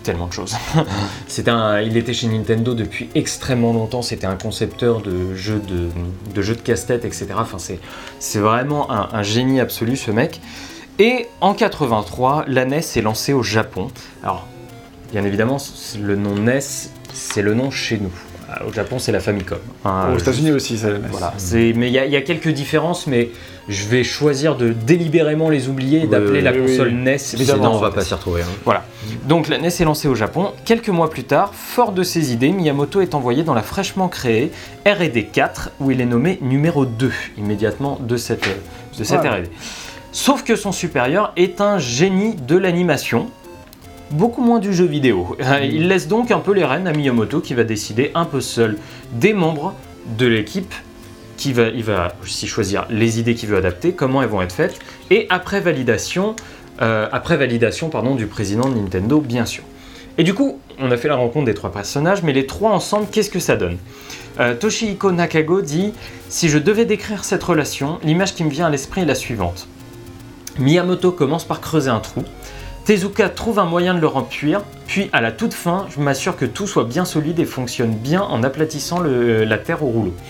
Tellement 0.07 0.27
de 0.27 0.31
choses. 0.33 0.55
C'était 1.27 1.51
un, 1.51 1.81
il 1.81 1.97
était 1.97 2.13
chez 2.13 2.27
Nintendo 2.27 2.73
depuis 2.73 3.09
extrêmement 3.13 3.73
longtemps. 3.73 4.01
C'était 4.01 4.25
un 4.25 4.37
concepteur 4.37 5.01
de 5.01 5.35
jeux 5.35 5.59
de, 5.59 5.89
de 6.33 6.41
jeux 6.41 6.55
de 6.55 6.61
casse-tête, 6.61 7.03
etc. 7.03 7.27
Enfin, 7.37 7.57
c'est, 7.59 7.77
c'est 8.17 8.39
vraiment 8.39 8.89
un, 8.89 9.09
un 9.11 9.23
génie 9.23 9.59
absolu, 9.59 9.97
ce 9.97 10.11
mec. 10.11 10.39
Et 10.97 11.27
en 11.41 11.53
83, 11.53 12.45
la 12.47 12.63
NES 12.63 12.77
est 12.95 13.01
lancée 13.01 13.33
au 13.33 13.43
Japon. 13.43 13.89
Alors, 14.23 14.47
bien 15.11 15.25
évidemment, 15.25 15.57
le 16.01 16.15
nom 16.15 16.35
NES, 16.35 16.61
c'est 17.11 17.41
le 17.41 17.53
nom 17.53 17.69
chez 17.69 17.97
nous. 17.97 18.13
Ah, 18.49 18.63
Au 18.65 18.71
Japon, 18.71 18.99
c'est 18.99 19.11
la 19.11 19.19
Famicom. 19.19 19.59
Enfin, 19.83 20.13
Aux 20.13 20.17
États-Unis 20.17 20.53
aussi, 20.53 20.77
ça. 20.77 20.87
voilà, 21.11 21.33
c'est, 21.35 21.73
mais 21.75 21.89
il 21.89 21.91
y, 21.91 22.11
y 22.11 22.15
a 22.15 22.21
quelques 22.21 22.47
différences, 22.47 23.07
mais 23.07 23.29
je 23.69 23.85
vais 23.87 24.03
choisir 24.03 24.55
de 24.55 24.71
délibérément 24.71 25.49
les 25.49 25.67
oublier 25.67 26.03
et 26.03 26.07
d'appeler 26.07 26.41
la 26.41 26.53
console. 26.53 26.91
NES. 26.91 27.17
Sinon, 27.17 27.73
on 27.73 27.77
va 27.79 27.91
pas 27.91 28.01
s'y 28.01 28.13
retrouver. 28.13 28.41
hein. 28.41 28.45
voilà. 28.63 28.85
Donc 29.27 29.47
la 29.49 29.57
NES 29.57 29.67
est 29.67 29.83
lancée 29.83 30.07
au 30.07 30.15
Japon. 30.15 30.51
Quelques 30.65 30.89
mois 30.89 31.09
plus 31.09 31.23
tard, 31.25 31.53
fort 31.53 31.91
de 31.91 32.03
ses 32.03 32.31
idées, 32.33 32.49
Miyamoto 32.51 33.01
est 33.01 33.13
envoyé 33.13 33.43
dans 33.43 33.53
la 33.53 33.63
fraîchement 33.63 34.07
créée 34.07 34.51
R&D 34.85 35.29
4, 35.31 35.71
où 35.81 35.91
il 35.91 35.99
est 36.01 36.05
nommé 36.05 36.37
numéro 36.41 36.85
2 36.85 37.11
immédiatement 37.37 37.99
de 38.01 38.15
cette, 38.17 38.47
euh, 38.47 38.97
de 38.99 39.03
cette 39.03 39.21
Ouais. 39.21 39.29
R&D. 39.29 39.49
Sauf 40.13 40.43
que 40.43 40.55
son 40.55 40.71
supérieur 40.71 41.33
est 41.35 41.59
un 41.61 41.77
génie 41.77 42.35
de 42.35 42.57
l'animation, 42.57 43.27
beaucoup 44.11 44.41
moins 44.41 44.59
du 44.59 44.73
jeu 44.73 44.85
vidéo. 44.85 45.35
Euh, 45.41 45.59
Il 45.63 45.89
laisse 45.89 46.07
donc 46.07 46.31
un 46.31 46.39
peu 46.39 46.53
les 46.53 46.63
rênes 46.63 46.87
à 46.87 46.93
Miyamoto 46.93 47.41
qui 47.41 47.53
va 47.53 47.63
décider 47.65 48.11
un 48.15 48.25
peu 48.25 48.39
seul 48.41 48.77
des 49.11 49.33
membres 49.33 49.73
de 50.17 50.25
l'équipe 50.25 50.73
qui 51.37 51.53
va, 51.53 51.67
il 51.67 51.83
va 51.83 52.13
aussi 52.21 52.47
choisir 52.47 52.85
les 52.89 53.19
idées 53.19 53.35
qu'il 53.35 53.49
veut 53.49 53.57
adapter, 53.57 53.93
comment 53.93 54.21
elles 54.21 54.29
vont 54.29 54.41
être 54.41 54.53
faites, 54.53 54.79
et 55.09 55.27
après 55.29 55.61
validation, 55.61 56.35
euh, 56.81 57.07
après 57.11 57.37
validation 57.37 57.89
du 58.15 58.27
président 58.27 58.67
de 58.67 58.75
Nintendo, 58.75 59.21
bien 59.21 59.45
sûr. 59.45 59.63
Et 60.17 60.23
du 60.23 60.33
coup, 60.33 60.59
on 60.79 60.91
a 60.91 60.97
fait 60.97 61.07
la 61.07 61.15
rencontre 61.15 61.45
des 61.45 61.53
trois 61.53 61.71
personnages, 61.71 62.23
mais 62.23 62.33
les 62.33 62.47
trois 62.47 62.71
ensemble, 62.71 63.07
qu'est-ce 63.11 63.29
que 63.29 63.39
ça 63.39 63.55
donne? 63.55 63.77
Euh, 64.39 64.55
Toshihiko 64.55 65.11
Nakago 65.11 65.61
dit 65.61 65.93
Si 66.27 66.49
je 66.49 66.57
devais 66.57 66.85
décrire 66.85 67.23
cette 67.23 67.43
relation, 67.43 67.99
l'image 68.03 68.33
qui 68.33 68.43
me 68.43 68.49
vient 68.49 68.67
à 68.67 68.69
l'esprit 68.69 69.01
est 69.01 69.05
la 69.05 69.15
suivante. 69.15 69.67
Miyamoto 70.59 71.11
commence 71.11 71.45
par 71.45 71.61
creuser 71.61 71.91
un 71.91 71.99
trou. 71.99 72.23
Tezuka 72.87 73.27
trouve 73.27 73.59
un 73.59 73.65
moyen 73.65 73.93
de 73.93 73.99
le 73.99 74.07
remplir, 74.07 74.61
puis 74.87 75.09
à 75.11 75.19
la 75.19 75.33
toute 75.33 75.53
fin, 75.53 75.87
je 75.93 75.99
m'assure 75.99 76.37
que 76.37 76.45
tout 76.45 76.67
soit 76.67 76.85
bien 76.85 77.03
solide 77.03 77.37
et 77.37 77.43
fonctionne 77.43 77.91
bien 77.91 78.21
en 78.21 78.43
aplatissant 78.43 79.01
le- 79.01 79.43
la 79.43 79.57
terre 79.57 79.83
au 79.83 79.87
rouleau. 79.87 80.13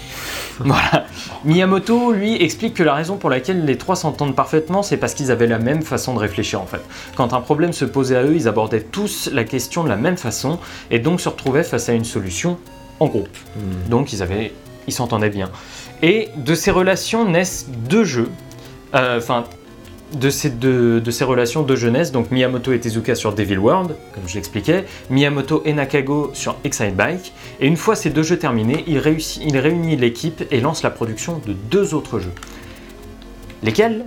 Voilà. 0.60 1.06
Miyamoto, 1.46 2.12
lui, 2.12 2.42
explique 2.42 2.74
que 2.74 2.82
la 2.82 2.96
raison 2.96 3.18
pour 3.18 3.30
laquelle 3.30 3.64
les 3.64 3.78
trois 3.78 3.96
s'entendent 3.96 4.36
parfaitement, 4.36 4.82
c'est 4.82 4.98
parce 4.98 5.14
qu'ils 5.14 5.30
avaient 5.30 5.46
la 5.46 5.60
même 5.60 5.84
façon 5.84 6.16
de 6.16 6.20
réfléchir 6.20 6.60
en 6.60 6.66
fait. 6.66 6.82
Quand 7.16 7.34
un 7.34 7.42
problème 7.42 7.74
se 7.74 7.86
posait 7.86 8.16
à 8.16 8.24
eux, 8.24 8.34
ils 8.34 8.48
abordaient 8.48 8.82
tous 8.82 9.30
la 9.32 9.44
question 9.44 9.84
de 9.84 9.90
la 9.90 9.98
même 9.98 10.18
façon 10.18 10.58
et 10.90 10.98
donc 10.98 11.22
se 11.22 11.30
retrouvaient 11.30 11.62
face 11.62 11.90
à 11.90 11.94
une 11.94 12.06
solution 12.06 12.58
en 13.00 13.06
groupe. 13.06 13.38
Hmm. 13.56 13.90
Donc 13.92 14.14
ils 14.14 14.24
avaient, 14.24 14.52
ils 14.88 14.94
s'entendaient 14.94 15.30
bien. 15.30 15.52
Et 16.02 16.30
de 16.36 16.56
ces 16.56 16.72
relations 16.72 17.30
naissent 17.30 17.68
deux 17.88 18.04
jeux. 18.04 18.32
Euh, 18.96 19.22
de 20.14 20.30
ces 20.30 20.50
deux, 20.50 21.02
de 21.02 21.12
ces 21.12 21.24
relations 21.24 21.64
de 21.64 21.76
jeunesse, 21.76 22.12
donc 22.12 22.32
Miyamoto 22.32 22.72
et 22.72 22.80
Tezuka 22.80 23.14
sur 23.16 23.34
Devil 23.34 23.58
World, 23.58 23.96
comme 24.14 24.24
je 24.28 24.36
l'expliquais, 24.36 24.86
Miyamoto 25.10 25.62
et 25.66 25.74
Nakago 25.74 26.32
sur 26.34 26.56
Excite 26.64 26.96
Bike. 26.96 27.34
Et 27.60 27.68
une 27.68 27.76
fois 27.78 27.96
ces 27.96 28.10
deux 28.10 28.24
jeux 28.24 28.40
terminés, 28.40 28.84
il, 28.88 29.00
réussit, 29.00 29.44
il 29.46 29.58
réunit 29.58 29.98
l'équipe 29.98 30.44
et 30.50 30.62
lance 30.62 30.84
la 30.84 30.90
production 30.92 31.42
de 31.46 31.54
deux 31.54 31.94
autres 31.94 32.20
jeux. 32.20 32.34
Lesquels? 33.64 34.06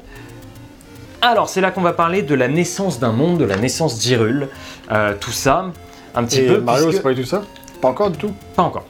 Alors 1.20 1.48
c'est 1.50 1.60
là 1.60 1.70
qu'on 1.70 1.82
va 1.82 1.92
parler 1.92 2.22
de 2.22 2.34
la 2.34 2.48
naissance 2.48 2.98
d'un 2.98 3.12
monde, 3.12 3.38
de 3.38 3.44
la 3.44 3.56
naissance 3.56 3.98
d'Hyrule. 3.98 4.48
Euh, 4.90 5.14
tout 5.20 5.32
ça, 5.32 5.66
un 6.14 6.24
petit 6.24 6.40
Et 6.40 6.46
peu. 6.46 6.60
Mario, 6.60 6.84
puisque- 6.86 6.96
c'est 6.98 7.02
pas 7.02 7.14
du 7.14 7.22
tout 7.22 7.28
ça? 7.28 7.42
Pas 7.82 7.88
encore 7.88 8.10
du 8.10 8.18
tout? 8.18 8.32
Pas 8.56 8.62
encore. 8.62 8.86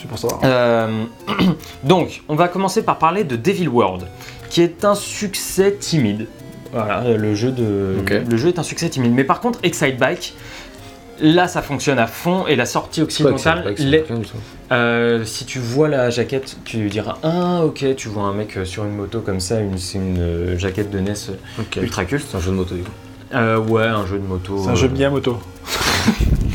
C'est 0.00 0.08
pour 0.08 0.18
savoir. 0.18 0.40
Euh, 0.44 1.04
donc, 1.84 2.22
on 2.28 2.34
va 2.34 2.48
commencer 2.48 2.82
par 2.82 2.98
parler 2.98 3.24
de 3.24 3.36
Devil 3.36 3.68
World, 3.68 4.06
qui 4.50 4.62
est 4.62 4.84
un 4.84 4.94
succès 4.94 5.76
timide. 5.78 6.26
Voilà, 6.72 7.02
euh, 7.02 7.16
le 7.16 7.34
jeu, 7.34 7.50
de, 7.52 7.96
le 8.28 8.36
jeu 8.36 8.48
est 8.48 8.58
un 8.58 8.62
succès 8.62 8.88
timide. 8.88 9.12
Mais 9.12 9.24
par 9.24 9.40
contre, 9.40 9.58
Excite 9.62 9.98
Bike, 9.98 10.34
là, 11.20 11.48
ça 11.48 11.62
fonctionne 11.62 11.98
à 11.98 12.06
fond 12.06 12.46
et 12.46 12.56
la 12.56 12.66
sortie 12.66 13.00
occidentale, 13.02 13.74
du 13.74 14.02
tout. 14.02 14.14
euh, 14.72 15.24
si 15.24 15.46
tu 15.46 15.58
vois 15.58 15.88
la 15.88 16.10
jaquette, 16.10 16.58
tu 16.64 16.88
diras 16.88 17.16
Ah, 17.22 17.62
ok, 17.64 17.84
tu 17.96 18.08
vois 18.08 18.24
un 18.24 18.34
mec 18.34 18.56
euh, 18.56 18.64
sur 18.64 18.84
une 18.84 18.94
moto 18.96 19.20
comme 19.20 19.40
ça, 19.40 19.60
une- 19.60 19.78
c'est 19.78 19.98
une 19.98 20.18
euh, 20.20 20.58
jaquette 20.58 20.90
de 20.90 20.98
NES 20.98 21.12
euh, 21.30 21.60
Ok. 21.62 21.76
ultra 21.80 22.04
culte. 22.04 22.26
C'est 22.30 22.36
un 22.36 22.40
jeu 22.40 22.50
de 22.50 22.56
moto 22.56 22.74
du 22.74 22.82
coup. 22.82 22.90
Euh, 23.34 23.58
ouais, 23.58 23.84
un 23.84 24.06
jeu 24.06 24.18
de 24.18 24.26
moto. 24.26 24.60
C'est 24.62 24.68
un 24.70 24.72
euh, 24.72 24.76
jeu 24.76 24.88
de 24.88 24.92
Miyamoto. 24.94 25.38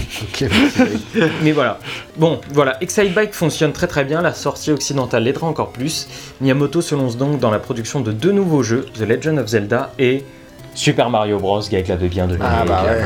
Mais 1.42 1.52
voilà. 1.52 1.80
Bon, 2.18 2.40
voilà. 2.54 2.78
Excite 2.82 3.14
Bike 3.14 3.34
fonctionne 3.34 3.72
très 3.74 3.88
très 3.88 4.04
bien. 4.04 4.22
La 4.22 4.34
sortie 4.34 4.72
occidentale 4.72 5.24
l'aidera 5.24 5.48
encore 5.48 5.70
plus. 5.72 6.08
Miyamoto 6.42 6.82
se 6.82 6.96
lance 6.96 7.18
donc 7.18 7.40
dans 7.40 7.52
la 7.52 7.60
production 7.60 8.02
de 8.02 8.12
deux 8.12 8.32
nouveaux 8.32 8.64
jeux, 8.64 8.86
The 8.98 9.02
Legend 9.02 9.40
of 9.40 9.48
Zelda 9.48 9.92
et 10.00 10.24
Super 10.74 11.10
Mario 11.10 11.38
Bros. 11.38 11.60
qui 11.62 11.76
éclate 11.76 12.00
de 12.00 12.08
bien 12.08 12.28
de 12.28 12.38
Ah, 12.40 12.64
bah 12.66 12.84
ouais. 12.86 13.02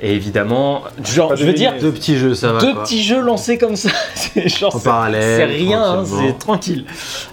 Et 0.00 0.14
évidemment, 0.14 0.82
genre, 1.04 1.30
de 1.32 1.36
je 1.36 1.44
veux 1.46 1.52
dire. 1.52 1.74
Deux 1.80 1.90
petits 1.92 2.16
jeux, 2.16 2.34
ça 2.34 2.52
va. 2.52 2.60
deux 2.60 2.72
quoi. 2.74 2.84
petits 2.84 3.02
jeux 3.02 3.20
lancés 3.20 3.58
comme 3.58 3.74
ça, 3.74 3.90
c'est 4.14 4.48
genre 4.48 4.76
En 4.76 4.78
c'est- 4.78 5.44
rien, 5.44 5.82
hein, 5.82 6.04
c'est 6.04 6.38
tranquille. 6.38 6.84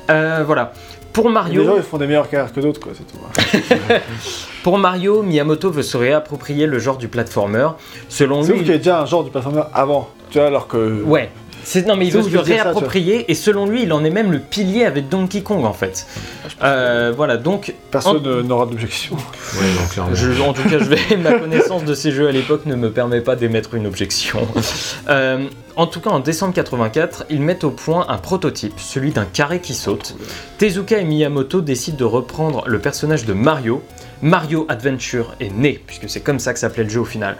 Euh, 0.09 0.43
voilà. 0.45 0.73
Pour 1.13 1.29
Les 1.29 1.33
gens, 1.33 1.41
Mario, 1.41 1.73
ils 1.77 1.83
font 1.83 1.97
des 1.97 2.07
meilleures 2.07 2.29
carrières 2.29 2.53
que 2.53 2.59
d'autres, 2.59 2.79
quoi, 2.79 2.91
c'est 2.95 3.05
tout. 3.05 3.93
pour 4.63 4.77
Mario, 4.77 5.23
Miyamoto 5.23 5.71
veut 5.71 5.83
se 5.83 5.97
réapproprier 5.97 6.67
le 6.67 6.79
genre 6.79 6.97
du 6.97 7.07
platformer. 7.07 7.67
Selon 8.07 8.43
C'est 8.43 8.51
lui, 8.51 8.59
ouf 8.59 8.63
qu'il 8.63 8.71
y 8.71 8.75
ait 8.75 8.79
déjà 8.79 9.01
un 9.01 9.05
genre 9.05 9.23
du 9.23 9.31
platformer 9.31 9.63
avant, 9.73 10.09
tu 10.29 10.37
vois, 10.37 10.47
alors 10.47 10.67
que. 10.67 11.01
Ouais. 11.03 11.29
C'est, 11.63 11.85
non 11.87 11.95
mais 11.95 12.07
il 12.07 12.11
veut 12.13 12.23
se 12.23 12.29
le 12.29 12.37
ça, 12.37 12.43
réapproprier 12.43 13.29
et 13.29 13.35
selon 13.35 13.65
lui 13.67 13.83
il 13.83 13.93
en 13.93 14.03
est 14.03 14.09
même 14.09 14.31
le 14.31 14.39
pilier 14.39 14.85
avec 14.85 15.09
Donkey 15.09 15.41
Kong 15.41 15.65
en 15.65 15.73
fait. 15.73 16.07
Euh, 16.63 17.13
voilà 17.15 17.37
donc 17.37 17.73
Personne 17.91 18.21
ne- 18.23 18.41
n'aura 18.41 18.65
d'objection. 18.65 19.15
Ouais, 19.59 19.65
je- 20.13 20.41
en 20.41 20.53
tout 20.53 20.63
cas 20.69 20.79
je 20.79 20.85
vais 20.85 21.17
ma 21.17 21.33
connaissance 21.33 21.83
de 21.85 21.93
ces 21.93 22.11
jeux 22.11 22.27
à 22.27 22.31
l'époque 22.31 22.65
ne 22.65 22.75
me 22.75 22.91
permet 22.91 23.21
pas 23.21 23.35
d'émettre 23.35 23.73
une 23.75 23.87
objection. 23.87 24.47
Euh, 25.09 25.47
en 25.75 25.87
tout 25.87 26.01
cas 26.01 26.09
en 26.11 26.19
décembre 26.19 26.53
84 26.53 27.25
ils 27.29 27.41
mettent 27.41 27.63
au 27.63 27.71
point 27.71 28.05
un 28.09 28.17
prototype, 28.17 28.79
celui 28.79 29.11
d'un 29.11 29.25
carré 29.25 29.59
qui 29.59 29.73
saute. 29.73 30.15
Tezuka 30.57 30.99
et 30.99 31.03
Miyamoto 31.05 31.61
décident 31.61 31.97
de 31.97 32.03
reprendre 32.03 32.63
le 32.67 32.79
personnage 32.79 33.25
de 33.25 33.33
Mario. 33.33 33.81
Mario 34.21 34.65
Adventure 34.69 35.35
est 35.39 35.49
né 35.53 35.81
puisque 35.85 36.09
c'est 36.09 36.19
comme 36.21 36.39
ça 36.39 36.53
que 36.53 36.59
s'appelait 36.59 36.83
le 36.83 36.89
jeu 36.89 36.99
au 37.01 37.05
final. 37.05 37.35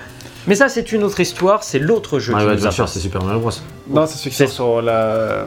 Mais 0.48 0.56
ça 0.56 0.70
c'est 0.70 0.92
une 0.92 1.04
autre 1.04 1.20
histoire, 1.20 1.64
c'est 1.64 1.80
l'autre 1.80 2.20
jeu 2.20 2.32
Mario 2.34 2.48
qui 2.50 2.54
Adventure, 2.56 2.88
c'est 2.90 3.00
Super 3.00 3.22
Mario 3.24 3.40
Bros. 3.40 3.52
Non, 3.90 4.06
c'est 4.06 4.18
celui 4.18 4.32
qui 4.32 4.38
sort 4.38 4.50
sur 4.50 4.82
la. 4.82 5.46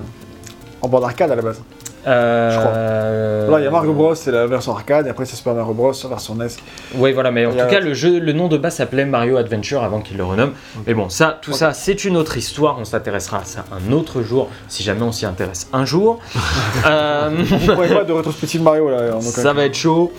En 0.83 0.89
bord 0.89 1.01
d'arcade 1.01 1.31
à 1.31 1.37
la 1.37 1.43
base. 1.43 1.61
Euh, 2.05 3.49
Là, 3.49 3.61
il 3.61 3.65
y 3.65 3.67
a 3.67 3.71
Mario 3.71 3.93
Bros, 3.93 4.15
c'est 4.17 4.33
la 4.33 4.47
version 4.49 4.73
arcade, 4.73 5.07
et 5.07 5.11
après 5.11 5.25
c'est 5.25 5.37
Super 5.37 5.55
Mario 5.55 5.73
Bros, 5.73 5.93
version 6.09 6.35
NES. 6.35 6.49
Oui, 6.97 7.13
voilà, 7.13 7.31
mais 7.31 7.47
en 7.47 7.53
tout 7.53 7.61
a- 7.61 7.67
cas, 7.67 7.79
le, 7.81 7.95
jeu, 7.95 8.19
le 8.19 8.33
nom 8.33 8.49
de 8.49 8.57
base 8.59 8.75
s'appelait 8.77 9.05
Mario 9.05 9.37
Adventure 9.37 9.85
avant 9.85 10.01
qu'il 10.01 10.17
le 10.17 10.25
renomme. 10.25 10.53
Mais 10.87 10.95
bon, 10.95 11.09
ça, 11.09 11.39
tout 11.41 11.53
ça, 11.53 11.73
c'est 11.73 12.05
une 12.05 12.17
autre 12.17 12.37
histoire. 12.37 12.77
On 12.81 12.85
s'intéressera 12.85 13.39
à 13.39 13.45
ça 13.45 13.65
un 13.71 13.93
autre 13.93 14.23
jour, 14.23 14.49
si 14.69 14.83
jamais 14.83 15.03
on 15.03 15.13
s'y 15.13 15.27
intéresse 15.27 15.69
un 15.73 15.85
jour. 15.85 16.19
Euh, 16.87 17.31
Vous 17.33 17.59
pourrez 17.75 17.89
pas 17.95 18.03
de 18.03 18.13
rétrospective 18.13 18.61
Mario 18.63 18.89
là, 18.91 19.15
en 19.17 19.21
ça 19.21 19.43
cas. 19.43 19.53
va 19.53 19.65
être 19.67 19.75
chaud. 19.77 20.13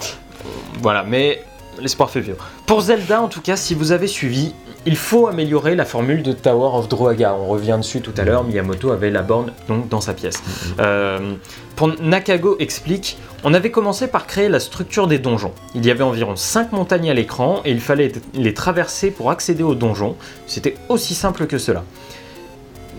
Voilà, 0.84 1.04
mais 1.04 1.42
l'espoir 1.80 2.10
fait 2.10 2.20
vivre. 2.20 2.46
Pour 2.66 2.82
Zelda, 2.82 3.22
en 3.22 3.30
tout 3.30 3.40
cas, 3.40 3.56
si 3.56 3.74
vous 3.74 3.94
avez 3.94 4.08
suivi, 4.08 4.54
il 4.86 4.98
faut 4.98 5.28
améliorer 5.28 5.76
la 5.76 5.86
formule 5.86 6.24
de 6.24 6.34
Tower 6.34 6.78
of 6.78 6.90
Druaga. 6.90 7.36
On 7.40 7.48
revient 7.48 7.78
dessus 7.78 8.02
tout 8.02 8.12
à 8.18 8.26
l'heure. 8.26 8.44
Miyamoto 8.44 8.92
avait 8.92 9.10
la 9.10 9.22
borne 9.22 9.54
donc 9.70 9.88
dans 9.88 10.02
sa 10.02 10.14
pièce. 10.14 10.44
Euh, 10.82 11.36
pour 11.78 11.88
Nakago 12.02 12.58
explique, 12.60 13.18
on 13.46 13.54
avait 13.54 13.72
commencé 13.72 14.08
par 14.08 14.28
créer 14.28 14.50
la 14.50 14.60
structure 14.60 15.08
des 15.08 15.20
donjons. 15.20 15.54
Il 15.74 15.86
y 15.86 15.90
avait 15.90 16.04
environ 16.04 16.36
5 16.36 16.74
montagnes 16.74 17.10
à 17.10 17.14
l'écran 17.14 17.62
et 17.64 17.72
il 17.72 17.80
fallait 17.80 18.12
les 18.34 18.54
traverser 18.54 19.10
pour 19.10 19.32
accéder 19.32 19.64
aux 19.64 19.76
donjons. 19.76 20.18
C'était 20.48 20.76
aussi 20.90 21.16
simple 21.16 21.48
que 21.48 21.58
cela. 21.58 21.86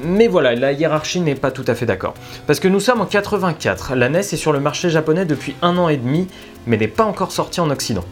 Mais 0.05 0.29
voilà, 0.29 0.55
la 0.55 0.73
hiérarchie 0.73 1.21
n'est 1.21 1.35
pas 1.35 1.51
tout 1.51 1.65
à 1.67 1.75
fait 1.75 1.87
d'accord. 1.87 2.15
Parce 2.47 2.61
que 2.61 2.69
nous 2.69 2.81
sommes 2.81 3.01
en 3.01 3.07
84, 3.07 3.95
la 3.95 4.09
NES 4.09 4.19
est 4.21 4.37
sur 4.37 4.53
le 4.53 4.61
marché 4.61 4.91
japonais 4.91 5.25
depuis 5.25 5.55
un 5.63 5.77
an 5.79 5.89
et 5.89 5.97
demi, 5.97 6.29
mais 6.67 6.77
n'est 6.77 6.89
pas 6.89 7.05
encore 7.05 7.33
sortie 7.33 7.61
en 7.61 7.71
Occident. 7.71 8.05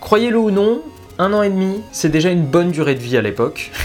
Croyez-le 0.00 0.38
ou 0.38 0.50
non, 0.50 0.80
un 1.18 1.32
an 1.32 1.42
et 1.42 1.48
demi, 1.50 1.82
c'est 1.92 2.08
déjà 2.10 2.30
une 2.30 2.44
bonne 2.44 2.70
durée 2.70 2.94
de 2.94 3.00
vie 3.00 3.16
à 3.16 3.22
l'époque. 3.22 3.70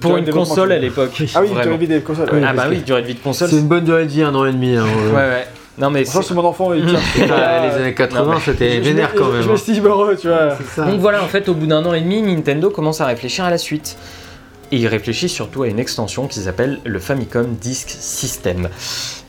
Pour 0.00 0.16
une 0.16 0.30
console 0.30 0.72
à 0.72 0.78
l'époque. 0.78 1.22
Ah 1.34 1.40
oui, 1.42 1.48
durée 1.50 1.66
de 1.66 1.80
vie 1.80 1.86
des 1.88 2.00
consoles. 2.00 2.28
Ah 2.46 2.52
bah 2.52 2.66
oui, 2.68 2.78
durée 2.78 3.02
de 3.02 3.06
vie 3.06 3.14
de 3.14 3.20
console. 3.20 3.48
C'est 3.50 3.56
une 3.56 3.68
bonne 3.68 3.84
durée 3.84 4.04
de 4.04 4.10
vie, 4.10 4.22
un 4.22 4.34
an 4.34 4.44
et 4.46 4.52
demi. 4.52 4.76
hein, 4.76 4.84
Ouais, 4.84 5.12
ouais. 5.12 5.16
ouais. 5.16 5.46
Non 5.78 5.90
mais 5.90 6.04
c'est- 6.06 6.30
mon 6.32 6.44
enfant, 6.44 6.72
il 6.72 6.86
tient. 6.86 6.98
Les 7.18 7.74
années 7.82 7.94
80, 7.94 8.24
Non, 8.24 8.34
mais- 8.34 8.40
c'était 8.40 8.80
vénère 8.80 9.12
quand 9.14 9.28
même. 9.28 9.42
Je 9.42 9.48
hein. 9.48 9.52
m'estime 9.52 9.86
heureux, 9.86 10.16
tu 10.18 10.28
vois. 10.28 10.56
Donc 10.86 11.00
voilà, 11.00 11.22
en 11.22 11.26
fait, 11.26 11.48
au 11.50 11.54
bout 11.54 11.66
d'un 11.66 11.84
an 11.84 11.92
et 11.92 12.00
demi, 12.00 12.22
Nintendo 12.22 12.70
commence 12.70 13.00
à 13.02 13.06
réfléchir 13.06 13.44
à 13.44 13.50
la 13.50 13.58
suite. 13.58 13.96
Et 14.72 14.78
il 14.78 14.86
réfléchit 14.88 15.28
surtout 15.28 15.62
à 15.62 15.68
une 15.68 15.78
extension 15.78 16.26
qui 16.26 16.40
s'appelle 16.40 16.80
le 16.84 16.98
Famicom 16.98 17.54
Disk 17.54 17.88
System. 17.88 18.68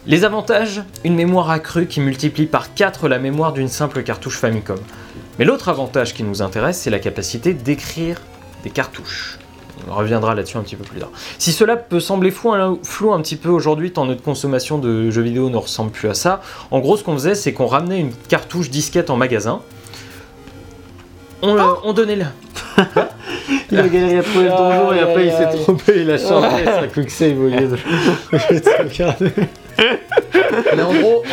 Les 0.07 0.23
avantages, 0.23 0.81
une 1.03 1.13
mémoire 1.15 1.49
accrue 1.51 1.85
qui 1.85 1.99
multiplie 2.01 2.47
par 2.47 2.73
4 2.73 3.07
la 3.07 3.19
mémoire 3.19 3.53
d'une 3.53 3.67
simple 3.67 4.01
cartouche 4.03 4.37
Famicom. 4.39 4.79
Mais 5.37 5.45
l'autre 5.45 5.69
avantage 5.69 6.13
qui 6.15 6.23
nous 6.23 6.41
intéresse, 6.41 6.79
c'est 6.79 6.89
la 6.89 6.97
capacité 6.99 7.53
d'écrire 7.53 8.19
des 8.63 8.71
cartouches. 8.71 9.37
On 9.87 9.93
reviendra 9.93 10.33
là-dessus 10.33 10.57
un 10.57 10.63
petit 10.63 10.75
peu 10.75 10.83
plus 10.83 10.99
tard. 10.99 11.11
Si 11.37 11.51
cela 11.51 11.77
peut 11.77 11.99
sembler 11.99 12.31
flou, 12.31 12.51
un- 12.53 12.79
flou 12.81 13.13
un 13.13 13.21
petit 13.21 13.35
peu 13.35 13.49
aujourd'hui, 13.49 13.91
tant 13.91 14.05
notre 14.05 14.23
consommation 14.23 14.79
de 14.79 15.11
jeux 15.11 15.21
vidéo 15.21 15.51
ne 15.51 15.57
ressemble 15.57 15.91
plus 15.91 16.09
à 16.09 16.15
ça, 16.15 16.41
en 16.71 16.79
gros, 16.79 16.97
ce 16.97 17.03
qu'on 17.03 17.13
faisait, 17.13 17.35
c'est 17.35 17.53
qu'on 17.53 17.67
ramenait 17.67 17.99
une 17.99 18.11
cartouche 18.27 18.71
disquette 18.71 19.11
en 19.11 19.17
magasin. 19.17 19.61
On, 21.43 21.53
le- 21.53 21.61
on 21.83 21.93
donnait 21.93 22.15
le, 22.15 22.25
Il 23.71 23.79
a 23.79 23.87
galéré 23.87 24.17
à 24.19 24.23
trouver 24.23 24.45
le 24.45 24.49
donjon 24.51 24.93
et 24.93 24.99
après 24.99 25.25
il 25.25 25.31
s'est 25.31 25.49
trompé, 25.63 25.93
il 26.01 26.11
a 26.11 26.17
changé 26.17 26.65
sa 26.65 26.87
quick 26.87 27.09
save 27.09 27.39
au 27.39 27.47
lieu 27.47 27.67
de. 27.67 27.77
Regarde, 28.31 29.31
Mais 30.75 30.81
en 30.81 30.93
gros, 30.93 31.23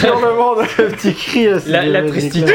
Sur 0.00 0.20
le 0.20 0.34
monde. 0.34 0.58
le 0.78 0.88
petit 0.88 1.14
cri 1.14 1.48
à 1.48 1.56
la, 1.66 1.84
la 1.86 2.02
tristitude. 2.08 2.48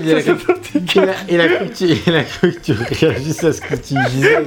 Il 0.00 0.14
a, 0.14 0.18
il 0.18 0.24
cru 0.24 0.36
que 0.36 0.78
tu, 0.80 0.98
il 1.28 2.14
a 2.14 2.22
cru 2.24 2.52
que 2.52 2.60
tu 2.60 2.72
réagisses 2.72 3.42
à 3.42 3.52
ce 3.52 3.60
que 3.60 3.74
tu 3.74 3.94
disais. 4.10 4.38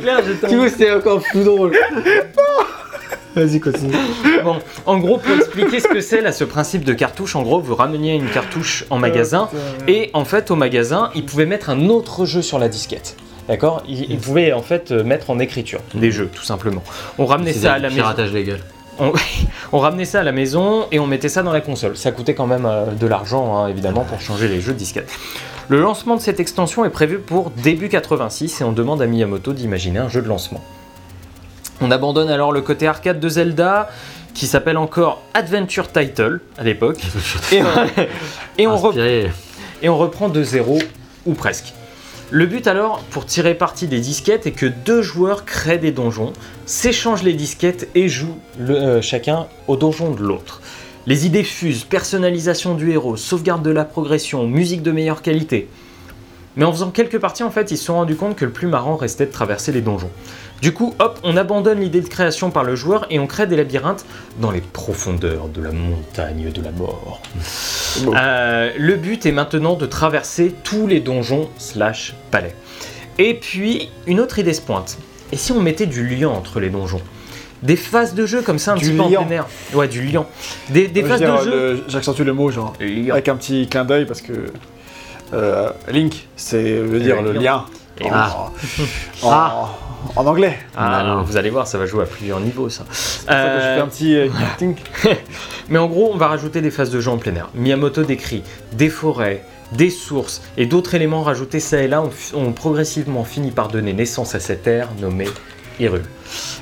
Tu 0.47 0.55
vois, 0.55 0.69
c'était 0.69 0.91
encore 0.91 1.21
plus 1.23 1.43
drôle. 1.43 1.71
Vas-y, 3.35 3.59
continue. 3.59 3.93
Bon, 4.43 4.57
en 4.85 4.97
gros, 4.97 5.17
pour 5.17 5.33
expliquer 5.35 5.79
ce 5.79 5.87
que 5.87 6.01
c'est 6.01 6.21
là, 6.21 6.31
ce 6.31 6.43
principe 6.43 6.83
de 6.83 6.93
cartouche, 6.93 7.35
en 7.35 7.43
gros, 7.43 7.61
vous 7.61 7.75
rameniez 7.75 8.15
une 8.15 8.29
cartouche 8.29 8.85
en 8.89 8.97
magasin 8.97 9.49
et 9.87 10.09
en 10.13 10.25
fait, 10.25 10.51
au 10.51 10.55
magasin, 10.55 11.11
ils 11.15 11.25
pouvaient 11.25 11.45
mettre 11.45 11.69
un 11.69 11.87
autre 11.87 12.25
jeu 12.25 12.41
sur 12.41 12.59
la 12.59 12.67
disquette. 12.67 13.15
D'accord? 13.47 13.83
Ils, 13.87 14.11
ils 14.11 14.19
pouvaient 14.19 14.53
en 14.53 14.61
fait 14.61 14.91
euh, 14.91 15.03
mettre 15.03 15.29
en 15.29 15.39
écriture 15.39 15.79
des 15.93 16.11
jeux, 16.11 16.29
tout 16.33 16.43
simplement. 16.43 16.83
On 17.17 17.25
ramenait 17.25 17.53
ça 17.53 17.73
à 17.73 17.79
la 17.79 17.89
maison. 17.89 18.01
Piratage 18.01 18.31
légal. 18.33 18.59
On, 18.99 19.13
on 19.71 19.79
ramenait 19.79 20.05
ça 20.05 20.19
à 20.19 20.23
la 20.23 20.31
maison 20.31 20.85
et 20.91 20.99
on 20.99 21.07
mettait 21.07 21.29
ça 21.29 21.41
dans 21.41 21.53
la 21.53 21.61
console. 21.61 21.97
Ça 21.97 22.11
coûtait 22.11 22.33
quand 22.35 22.47
même 22.47 22.65
euh, 22.65 22.85
de 22.91 23.07
l'argent, 23.07 23.57
hein, 23.57 23.67
évidemment, 23.67 24.03
pour 24.03 24.21
changer 24.21 24.47
les 24.47 24.61
jeux 24.61 24.73
de 24.73 24.77
disquette. 24.77 25.09
Le 25.69 25.79
lancement 25.79 26.17
de 26.17 26.21
cette 26.21 26.39
extension 26.39 26.83
est 26.85 26.89
prévu 26.89 27.17
pour 27.19 27.49
début 27.51 27.87
86 27.87 28.59
et 28.59 28.63
on 28.63 28.73
demande 28.73 29.01
à 29.01 29.07
Miyamoto 29.07 29.53
d'imaginer 29.53 29.99
un 29.99 30.09
jeu 30.09 30.21
de 30.21 30.27
lancement. 30.27 30.61
On 31.81 31.91
abandonne 31.91 32.29
alors 32.29 32.51
le 32.51 32.61
côté 32.61 32.87
arcade 32.87 33.19
de 33.19 33.29
Zelda, 33.29 33.89
qui 34.33 34.47
s'appelle 34.47 34.77
encore 34.77 35.21
Adventure 35.33 35.91
Title 35.91 36.39
à 36.57 36.63
l'époque, 36.63 37.01
et, 37.51 37.61
on- 37.61 37.65
et 38.57 38.67
on, 38.67 38.75
re- 38.75 38.87
Inspiré. 38.89 39.31
et 39.81 39.89
on 39.89 39.97
reprend 39.97 40.29
de 40.29 40.43
zéro, 40.43 40.79
ou 41.25 41.33
presque. 41.33 41.73
Le 42.29 42.45
but 42.45 42.65
alors, 42.67 42.99
pour 43.09 43.25
tirer 43.25 43.55
parti 43.55 43.87
des 43.87 43.99
disquettes, 43.99 44.47
est 44.47 44.51
que 44.51 44.65
deux 44.65 45.01
joueurs 45.01 45.43
créent 45.43 45.79
des 45.79 45.91
donjons, 45.91 46.31
s'échangent 46.65 47.23
les 47.23 47.33
disquettes 47.33 47.89
et 47.93 48.07
jouent 48.07 48.37
le- 48.57 48.75
euh, 48.75 49.01
chacun 49.01 49.47
au 49.67 49.75
donjon 49.75 50.11
de 50.11 50.21
l'autre. 50.21 50.61
Les 51.07 51.25
idées 51.25 51.43
fusent, 51.43 51.83
personnalisation 51.83 52.75
du 52.75 52.91
héros, 52.91 53.17
sauvegarde 53.17 53.63
de 53.63 53.71
la 53.71 53.83
progression, 53.85 54.45
musique 54.47 54.83
de 54.83 54.91
meilleure 54.91 55.21
qualité. 55.23 55.67
Mais 56.55 56.63
en 56.63 56.71
faisant 56.71 56.91
quelques 56.91 57.17
parties, 57.17 57.43
en 57.43 57.49
fait, 57.49 57.71
ils 57.71 57.77
se 57.77 57.85
sont 57.85 57.95
rendus 57.95 58.15
compte 58.15 58.35
que 58.35 58.45
le 58.45 58.51
plus 58.51 58.67
marrant 58.67 58.97
restait 58.97 59.25
de 59.25 59.31
traverser 59.31 59.71
les 59.71 59.81
donjons. 59.81 60.11
Du 60.61 60.73
coup, 60.73 60.93
hop, 60.99 61.19
on 61.23 61.37
abandonne 61.37 61.79
l'idée 61.79 62.01
de 62.01 62.07
création 62.07 62.51
par 62.51 62.63
le 62.63 62.75
joueur 62.75 63.07
et 63.09 63.17
on 63.17 63.25
crée 63.25 63.47
des 63.47 63.55
labyrinthes 63.55 64.05
dans 64.39 64.51
les 64.51 64.61
profondeurs 64.61 65.47
de 65.47 65.61
la 65.61 65.71
montagne 65.71 66.51
de 66.51 66.61
la 66.61 66.71
mort. 66.71 67.19
Euh, 68.15 68.71
le 68.77 68.95
but 68.95 69.25
est 69.25 69.31
maintenant 69.31 69.75
de 69.75 69.85
traverser 69.87 70.53
tous 70.63 70.85
les 70.85 70.99
donjons 70.99 71.49
slash 71.57 72.13
palais. 72.29 72.53
Et 73.17 73.33
puis, 73.33 73.89
une 74.05 74.19
autre 74.19 74.37
idée 74.39 74.53
se 74.53 74.61
pointe. 74.61 74.97
Et 75.31 75.35
si 75.37 75.51
on 75.51 75.61
mettait 75.61 75.87
du 75.87 76.07
lien 76.07 76.29
entre 76.29 76.59
les 76.59 76.69
donjons? 76.69 77.01
Des 77.63 77.75
phases 77.75 78.13
de 78.13 78.25
jeu 78.25 78.41
comme 78.41 78.59
ça, 78.59 78.73
un 78.73 78.75
Du 78.75 78.85
petit 78.89 78.97
peu 78.97 79.01
en 79.03 79.09
liant. 79.09 79.23
plein 79.25 79.35
air. 79.37 79.45
Ouais, 79.73 79.87
du 79.87 80.01
lien. 80.03 80.25
Des, 80.69 80.87
phases 81.03 81.19
dire, 81.19 81.39
de 81.39 81.43
jeu. 81.43 81.83
J'accentue 81.87 82.21
le 82.21 82.33
mot, 82.33 82.49
genre. 82.51 82.73
Liant. 82.79 83.13
Avec 83.13 83.29
un 83.29 83.35
petit 83.35 83.67
clin 83.67 83.85
d'œil 83.85 84.05
parce 84.05 84.21
que. 84.21 84.33
euh, 85.33 85.69
Link, 85.91 86.27
c'est 86.35 86.73
veut 86.73 86.99
dire 86.99 87.21
le 87.21 87.33
lien. 87.33 87.41
lien. 87.41 87.65
Et 88.01 88.05
oui. 88.05 88.09
Ah. 88.11 88.49
En, 89.23 89.29
Ah. 89.31 89.69
en 90.15 90.25
anglais. 90.25 90.57
Ah, 90.75 91.21
vous 91.25 91.37
allez 91.37 91.49
voir, 91.49 91.67
ça 91.67 91.77
va 91.77 91.85
jouer 91.85 92.03
à 92.03 92.07
plusieurs 92.07 92.39
niveaux 92.39 92.69
ça. 92.69 92.83
C'est 92.91 93.25
que 93.27 93.31
je 93.31 93.37
Euh, 93.37 93.75
fais 93.75 93.81
un 93.81 93.87
petit 93.87 94.15
euh. 94.15 94.27
Mais 95.69 95.77
en 95.77 95.87
gros, 95.87 96.11
on 96.13 96.17
va 96.17 96.27
rajouter 96.27 96.61
des 96.61 96.71
phases 96.71 96.89
de 96.89 96.99
jeu 96.99 97.11
en 97.11 97.17
plein 97.17 97.35
air. 97.35 97.49
Miyamoto 97.53 98.03
décrit 98.03 98.43
des 98.73 98.89
forêts, 98.89 99.43
des 99.73 99.89
sources 99.89 100.41
et 100.57 100.65
d'autres 100.65 100.95
éléments 100.95 101.21
rajoutés 101.21 101.59
ça 101.59 101.81
et 101.81 101.87
là 101.87 102.03
ont 102.33 102.51
progressivement 102.51 103.23
fini 103.23 103.51
par 103.51 103.67
donner 103.69 103.93
naissance 103.93 104.35
à 104.35 104.39
cette 104.39 104.67
ère 104.67 104.89
nommée 104.99 105.29
Hyrule. 105.79 106.03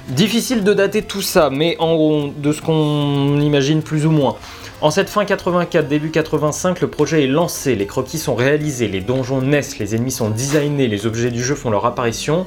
Difficile 0.10 0.64
de 0.64 0.74
dater 0.74 1.02
tout 1.02 1.22
ça, 1.22 1.50
mais 1.50 1.76
en, 1.80 2.28
de 2.36 2.52
ce 2.54 2.62
qu'on 2.62 3.40
imagine 3.42 3.82
plus 3.82 4.06
ou 4.06 4.12
moins. 4.12 4.36
En 4.82 4.92
cette 4.92 5.10
fin 5.10 5.26
84, 5.26 5.90
début 5.90 6.10
85, 6.10 6.80
le 6.80 6.88
projet 6.88 7.26
est 7.26 7.28
lancé, 7.28 7.76
les 7.76 7.86
croquis 7.86 8.18
sont 8.18 8.34
réalisés, 8.34 8.88
les 8.88 9.02
donjons 9.02 9.42
naissent, 9.42 9.78
les 9.78 9.94
ennemis 9.94 10.12
sont 10.12 10.30
designés, 10.30 10.88
les 10.88 11.06
objets 11.06 11.32
du 11.32 11.44
jeu 11.44 11.54
font 11.54 11.70
leur 11.70 11.86
apparition 11.86 12.46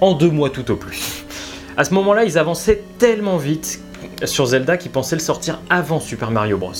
en 0.00 0.14
deux 0.14 0.30
mois 0.30 0.50
tout 0.50 0.68
au 0.72 0.76
plus. 0.76 1.24
À 1.76 1.84
ce 1.84 1.94
moment-là, 1.94 2.24
ils 2.24 2.38
avançaient 2.38 2.82
tellement 2.98 3.36
vite 3.36 3.80
sur 4.24 4.46
Zelda 4.46 4.78
qu'ils 4.78 4.90
pensaient 4.90 5.14
le 5.14 5.20
sortir 5.20 5.60
avant 5.70 6.00
Super 6.00 6.32
Mario 6.32 6.58
Bros. 6.58 6.72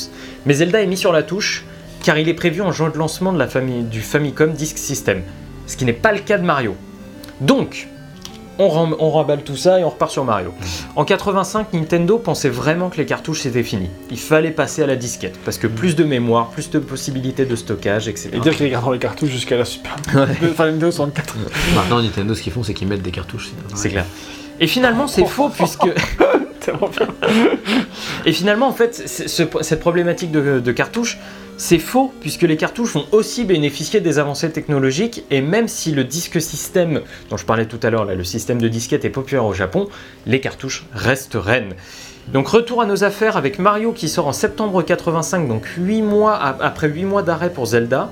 Mais 0.45 0.55
Zelda 0.55 0.83
est 0.83 0.89
mis 0.89 0.97
sur 0.97 1.13
la 1.13 1.23
touche 1.23 1.65
car 2.03 2.19
il 2.19 2.29
est 2.29 2.35
prévu 2.35 2.61
en 2.61 2.73
juin 2.73 2.89
de 2.89 2.99
lancement 2.99 3.33
du 3.33 4.01
Famicom 4.01 4.53
Disk 4.53 4.77
System, 4.77 5.23
ce 5.69 5.77
qui 5.77 5.85
n'est 5.85 5.93
pas 5.93 6.11
le 6.11 6.19
cas 6.19 6.37
de 6.37 6.45
Mario. 6.45 6.75
Donc, 7.41 7.87
on, 8.61 8.69
ram- 8.69 8.97
on 8.99 9.11
remballe 9.11 9.43
tout 9.43 9.57
ça 9.57 9.81
et 9.81 9.85
on 9.85 9.89
repart 9.89 10.11
sur 10.13 10.25
Mario. 10.25 10.53
En 10.95 11.05
85, 11.05 11.73
Nintendo 11.73 12.19
pensait 12.19 12.49
vraiment 12.51 12.91
que 12.91 12.99
les 12.99 13.07
cartouches 13.07 13.41
c'était 13.41 13.63
fini. 13.63 13.89
Il 14.11 14.19
fallait 14.19 14.51
passer 14.51 14.83
à 14.83 14.87
la 14.87 14.97
disquette 14.97 15.39
parce 15.45 15.59
que 15.59 15.67
plus 15.67 15.97
de 15.97 16.05
mémoire, 16.05 16.51
plus 16.51 16.71
de 16.71 16.79
possibilités 16.79 17.45
de 17.47 17.57
stockage, 17.57 18.07
etc. 18.09 18.31
Et 18.35 18.41
dire 18.41 18.55
qu'ils 18.55 18.71
gardent 18.71 18.93
les 18.93 18.99
cartouches 18.99 19.31
jusqu'à 19.31 19.57
la 19.57 19.65
Super 19.65 19.97
Ouais. 20.15 20.27
Enfin, 20.53 20.67
Nintendo 20.67 20.91
64. 20.91 21.37
Maintenant, 21.75 22.03
Nintendo, 22.03 22.35
ce 22.35 22.43
qu'ils 22.43 22.53
font, 22.53 22.63
c'est 22.63 22.75
qu'ils 22.75 22.87
mettent 22.89 23.03
des 23.03 23.11
cartouches. 23.11 23.51
C'est 23.75 23.89
clair. 23.91 24.05
Et 24.61 24.67
finalement, 24.67 25.07
c'est 25.09 25.25
faux 25.27 25.49
puisque. 25.57 25.89
Tellement 26.61 26.89
bien. 26.89 27.07
Et 28.27 28.33
finalement, 28.33 28.69
en 28.69 28.73
fait, 28.73 28.95
ce- 29.09 29.47
cette 29.63 29.81
problématique 29.81 30.31
de, 30.31 30.61
de 30.61 30.73
cartouches, 30.73 31.19
c'est 31.61 31.79
faux, 31.79 32.11
puisque 32.23 32.41
les 32.41 32.57
cartouches 32.57 32.95
vont 32.95 33.05
aussi 33.13 33.45
bénéficier 33.45 34.01
des 34.01 34.19
avancées 34.19 34.51
technologiques, 34.51 35.25
et 35.31 35.43
même 35.43 35.69
si 35.69 35.93
le 35.93 36.05
disque 36.05 36.41
système, 36.41 37.03
dont 37.29 37.37
je 37.37 37.45
parlais 37.45 37.67
tout 37.67 37.79
à 37.83 37.91
l'heure, 37.91 38.07
le 38.07 38.25
système 38.25 38.59
de 38.63 38.67
disquette 38.67 39.05
est 39.05 39.11
populaire 39.11 39.45
au 39.45 39.53
Japon, 39.53 39.87
les 40.27 40.41
cartouches 40.41 40.87
restent 40.95 41.37
reines. 41.39 41.75
Donc 42.33 42.49
retour 42.49 42.81
à 42.81 42.87
nos 42.87 43.05
affaires 43.05 43.37
avec 43.37 43.59
Mario 43.59 43.93
qui 43.93 44.09
sort 44.09 44.27
en 44.27 44.33
septembre 44.33 44.81
85, 44.83 45.49
donc 45.49 45.67
8 45.77 46.01
mois 46.01 46.35
après 46.37 46.89
8 46.89 47.05
mois 47.05 47.23
d'arrêt 47.23 47.51
pour 47.51 47.67
Zelda. 47.67 48.11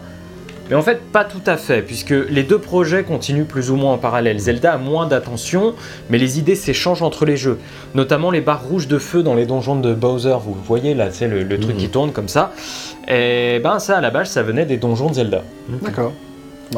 Mais 0.70 0.76
en 0.76 0.82
fait, 0.82 1.00
pas 1.00 1.24
tout 1.24 1.40
à 1.46 1.56
fait, 1.56 1.80
puisque 1.80 2.11
les 2.11 2.42
deux 2.42 2.58
projets 2.58 3.02
continuent 3.02 3.46
plus 3.46 3.70
ou 3.70 3.76
moins 3.76 3.94
en 3.94 3.96
parallèle. 3.96 4.38
Zelda 4.38 4.74
a 4.74 4.76
moins 4.76 5.06
d'attention, 5.06 5.72
mais 6.11 6.18
les 6.18 6.38
idées 6.38 6.56
s'échangent 6.56 7.00
entre 7.00 7.24
les 7.24 7.38
jeux. 7.38 7.58
Notamment 7.94 8.30
les 8.30 8.42
barres 8.42 8.64
rouges 8.68 8.87
de 8.87 8.98
feu 8.98 9.22
dans 9.22 9.34
les 9.34 9.46
donjons 9.46 9.76
de 9.80 9.94
Bowser, 9.94 10.37
vous 10.44 10.54
voyez 10.66 10.92
là, 10.92 11.11
c'est 11.11 11.26
le, 11.26 11.42
le 11.42 11.58
truc 11.58 11.76
Mhm. 11.76 11.80
qui 11.80 11.88
tourne 11.88 12.12
comme 12.12 12.28
ça. 12.28 12.52
Et 13.11 13.59
ben 13.62 13.79
ça, 13.79 13.99
à 13.99 14.01
la 14.01 14.11
base, 14.11 14.31
ça 14.31 14.42
venait 14.42 14.66
des 14.66 14.77
donjons 14.77 15.09
de 15.09 15.14
Zelda. 15.14 15.42
D'accord. 15.83 16.12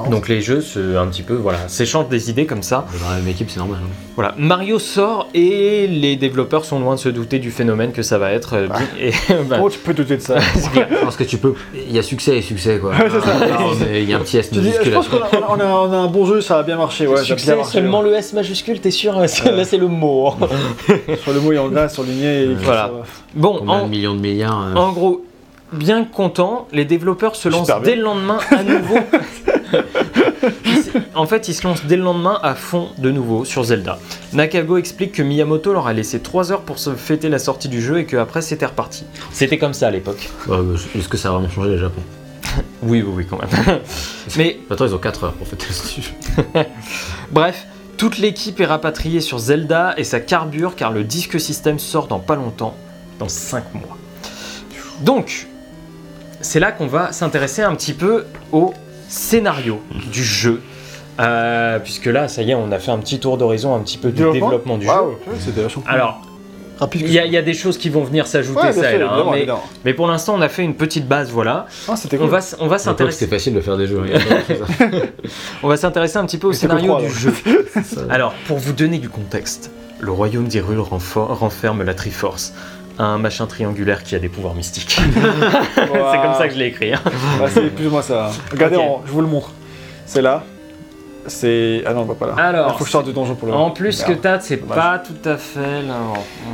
Donc 0.09 0.29
les 0.29 0.41
jeux, 0.41 0.61
se, 0.61 0.97
un 0.97 1.09
petit 1.09 1.25
peu, 1.25 1.35
voilà, 1.35 1.67
s'échangent 1.67 2.09
des 2.09 2.31
idées 2.31 2.47
comme 2.47 2.63
ça. 2.63 2.87
Dans 3.03 3.11
la 3.11 3.17
même 3.17 3.27
équipe, 3.27 3.51
c'est 3.51 3.59
normal. 3.59 3.79
hein. 3.83 3.89
Voilà, 4.15 4.37
Mario 4.39 4.79
sort 4.79 5.27
et 5.35 5.89
les 5.89 6.15
développeurs 6.15 6.65
sont 6.65 6.79
loin 6.79 6.95
de 6.95 7.01
se 7.01 7.09
douter 7.09 7.41
du 7.41 7.51
phénomène 7.51 7.91
que 7.91 8.03
ça 8.03 8.17
va 8.17 8.31
être. 8.31 8.55
euh, 8.55 8.69
bi- 8.69 9.07
et, 9.07 9.11
bah, 9.49 9.57
Comment 9.57 9.69
tu 9.69 9.81
peux 9.81 9.93
douter 9.93 10.17
de 10.19 10.23
ça 10.23 10.37
Parce 11.03 11.17
que 11.17 11.25
tu 11.25 11.39
peux. 11.39 11.55
Il 11.75 11.91
y 11.91 11.99
a 11.99 12.05
succès 12.05 12.39
et 12.39 12.43
succès, 12.43 12.79
quoi. 12.79 12.91
Ouais, 13.01 13.09
c'est 13.11 13.21
ça. 13.21 13.35
Non, 13.49 13.71
mais 13.81 14.05
il 14.05 14.09
y 14.09 14.15
a 14.15 14.19
un 14.19 14.21
petit 14.21 14.37
S 14.39 14.51
Tu 14.51 14.61
dis, 14.61 14.67
je 14.71 14.77
majuscule. 14.77 14.93
pense 14.93 15.09
qu'on 15.09 15.17
a, 15.19 15.29
on 15.49 15.59
a- 15.61 15.65
on 15.89 15.93
a 15.93 15.97
un 15.97 16.07
bon 16.07 16.25
jeu, 16.25 16.41
ça 16.41 16.59
a 16.61 16.63
bien 16.63 16.77
marché. 16.77 17.09
Ouais, 17.09 17.17
ça 17.17 17.23
a 17.23 17.25
bien 17.25 17.37
Succès, 17.37 17.57
marché. 17.57 17.73
seulement 17.73 18.01
le 18.03 18.15
S 18.15 18.33
majuscule, 18.33 18.79
t'es 18.81 18.93
sûr 18.93 19.19
Là, 19.19 19.27
c'est 19.27 19.77
le 19.77 19.89
mot. 19.89 20.29
hein. 20.29 20.37
Sur 21.21 21.33
le 21.33 21.41
mot, 21.41 21.51
il 21.51 21.57
y 21.57 21.59
a 21.59 21.65
en 21.65 21.69
gras, 21.69 21.89
surligné. 21.89 22.43
et 22.43 22.55
Voilà. 22.55 22.93
Bon, 23.35 23.57
Combien 23.59 23.75
en, 23.75 23.89
millions 23.89 24.15
de 24.15 24.21
milliards 24.21 24.69
euh, 24.69 24.75
en 24.79 24.93
gros, 24.93 25.25
bien 25.73 26.05
content, 26.05 26.69
les 26.73 26.85
développeurs 26.85 27.37
se 27.37 27.49
lancent 27.49 27.71
dès 27.85 27.97
le 27.97 28.03
lendemain 28.03 28.39
à 28.51 28.63
nouveau. 28.63 28.99
en 31.15 31.27
fait, 31.27 31.49
ils 31.49 31.55
se 31.55 31.67
lancent 31.67 31.85
dès 31.85 31.97
le 31.97 32.03
lendemain 32.03 32.39
à 32.43 32.55
fond 32.55 32.89
de 32.99 33.11
nouveau 33.11 33.45
sur 33.45 33.65
Zelda. 33.65 33.99
Nakago 34.33 34.77
explique 34.77 35.13
que 35.13 35.23
Miyamoto 35.23 35.73
leur 35.73 35.87
a 35.87 35.93
laissé 35.93 36.21
3 36.21 36.53
heures 36.53 36.63
pour 36.63 36.79
se 36.79 36.95
fêter 36.95 37.29
la 37.29 37.39
sortie 37.39 37.69
du 37.69 37.81
jeu 37.81 37.99
et 37.99 38.07
qu'après 38.07 38.43
c'était 38.43 38.67
reparti. 38.67 39.05
C'était 39.33 39.59
comme 39.59 39.75
ça 39.75 39.89
à 39.89 39.91
l'époque. 39.91 40.29
Est-ce 40.97 41.09
que 41.09 41.17
ça 41.17 41.29
a 41.29 41.33
vraiment 41.33 41.51
changé 41.51 41.71
le 41.71 41.79
Japon? 41.79 42.01
Oui, 42.83 43.03
oui, 43.03 43.13
oui, 43.15 43.27
quand 43.29 43.39
même. 43.39 43.81
Mais 44.37 44.59
Attends, 44.71 44.87
ils 44.87 44.95
ont 44.95 44.99
4 44.99 45.25
heures 45.25 45.33
pour 45.35 45.47
fêter 45.47 45.67
le 45.69 46.03
jeu. 46.03 46.67
Bref, 47.31 47.67
toute 47.97 48.19
l'équipe 48.19 48.59
est 48.61 48.67
rapatriée 48.67 49.21
sur 49.21 49.39
Zelda 49.39 49.95
et 49.99 50.05
ça 50.05 50.19
carbure 50.19 50.75
car 50.75 50.91
le 50.91 51.05
disque 51.05 51.39
système 51.39 51.79
sort 51.79 52.09
dans 52.09 52.19
pas 52.19 52.35
longtemps, 52.35 52.75
dans 53.19 53.29
5 53.29 53.75
mois. 53.75 53.99
Donc, 55.03 55.47
c'est 56.41 56.61
là 56.61 56.73
qu'on 56.73 56.87
va 56.87 57.13
s'intéresser 57.13 57.63
un 57.63 57.75
petit 57.75 57.93
peu 57.95 58.25
au 58.53 58.73
scénario 59.09 59.81
du 60.13 60.23
jeu. 60.25 60.61
Euh, 61.21 61.79
puisque 61.81 62.07
là, 62.07 62.29
ça 62.29 62.43
y 62.43 62.51
est, 62.51 62.55
on 62.55 62.73
a 62.73 62.79
fait 62.79 62.91
un 62.93 62.99
petit 62.99 63.19
tour 63.21 63.37
d'horizon, 63.37 63.75
un 63.75 63.81
petit 63.81 63.99
peu 63.99 64.11
du 64.11 64.23
développement 64.33 64.79
du 64.79 64.87
Waouh, 64.87 65.11
jeu. 65.11 65.17
ouais, 65.33 65.37
C'était 65.39 65.61
vachement 65.63 65.83
cool. 65.83 65.93
Alors, 65.93 66.23
il 66.95 67.13
y, 67.13 67.19
a- 67.19 67.27
y 67.27 67.37
des 67.43 67.53
choses 67.53 67.77
qui 67.77 67.91
vont 67.91 68.03
venir 68.05 68.27
s'ajouter 68.27 68.59
Ouais, 68.59 68.73
ça 68.73 68.91
et 68.95 68.99
là, 68.99 69.11
hein, 69.13 69.59
mais, 69.85 69.93
pour 69.93 70.07
l'instant, 70.07 70.35
on 70.35 70.41
a 70.41 70.49
fait 70.49 70.63
une 70.63 70.75
petite 70.77 71.07
base, 71.07 71.31
voilà. 71.31 71.67
Ah, 71.89 71.97
c'était 71.97 72.17
On 72.17 72.21
cool. 72.21 72.31
va, 72.31 72.41
on 72.61 72.69
s'intéresser 72.79 73.19
c'était 73.19 73.37
facile 73.37 73.53
de 73.53 73.61
faire 73.61 73.77
des 73.77 73.87
jeux. 73.87 74.03
hein, 74.03 74.89
on 75.63 75.69
va 75.69 75.77
s'intéresser 75.77 76.17
un 76.17 76.25
petit 76.25 76.39
peu 76.39 76.47
au 76.47 76.51
Mais 76.51 76.57
scénario 76.57 76.97
du 76.97 77.05
alors. 77.05 77.15
jeu. 77.19 77.35
Ça- 77.85 78.01
Alors, 78.09 78.33
pour 78.47 78.57
vous 78.57 78.73
donner 78.73 78.97
du 78.99 79.11
contexte, 79.11 79.71
le 80.01 80.11
royaume 80.13 80.49
renfor- 80.49 81.35
renferme 81.35 81.83
la 81.83 81.93
Triforce, 81.93 82.55
un 83.03 83.19
machin 83.19 83.47
triangulaire 83.47 84.03
qui 84.03 84.15
a 84.15 84.19
des 84.19 84.29
pouvoirs 84.29 84.55
mystiques. 84.55 85.01
C'est 85.75 85.87
comme 86.23 86.35
ça 86.37 86.49
que 86.49 86.55
je 86.55 86.59
l'ai 86.59 86.67
écrit. 86.67 86.93
hein. 86.93 87.01
C'est 87.49 87.75
plus 87.75 87.87
ou 87.87 87.91
moins 87.91 88.03
ça. 88.03 88.31
Regardez, 88.51 88.79
je 89.07 89.11
vous 89.13 89.21
le 89.21 89.27
montre. 89.27 89.51
C'est 90.07 90.23
là. 90.23 90.43
C'est. 91.27 91.83
Ah 91.87 91.93
non, 91.93 92.01
on 92.01 92.05
va 92.05 92.15
pas 92.15 92.27
là. 92.29 92.35
Alors, 92.39 92.69
Il 92.69 92.73
faut 92.73 92.79
que 92.85 92.87
je 92.87 92.91
sorte 92.93 93.05
du 93.07 93.13
donjon 93.13 93.35
pour 93.35 93.47
le. 93.49 93.55
En 93.55 93.71
plus, 93.71 93.93
ce 93.93 94.05
que 94.07 94.13
t'as, 94.13 94.41
c'est 94.41 94.57
pas 94.57 94.99
tout 94.99 95.29
à 95.29 95.37
fait 95.37 95.83
là. 95.87 95.95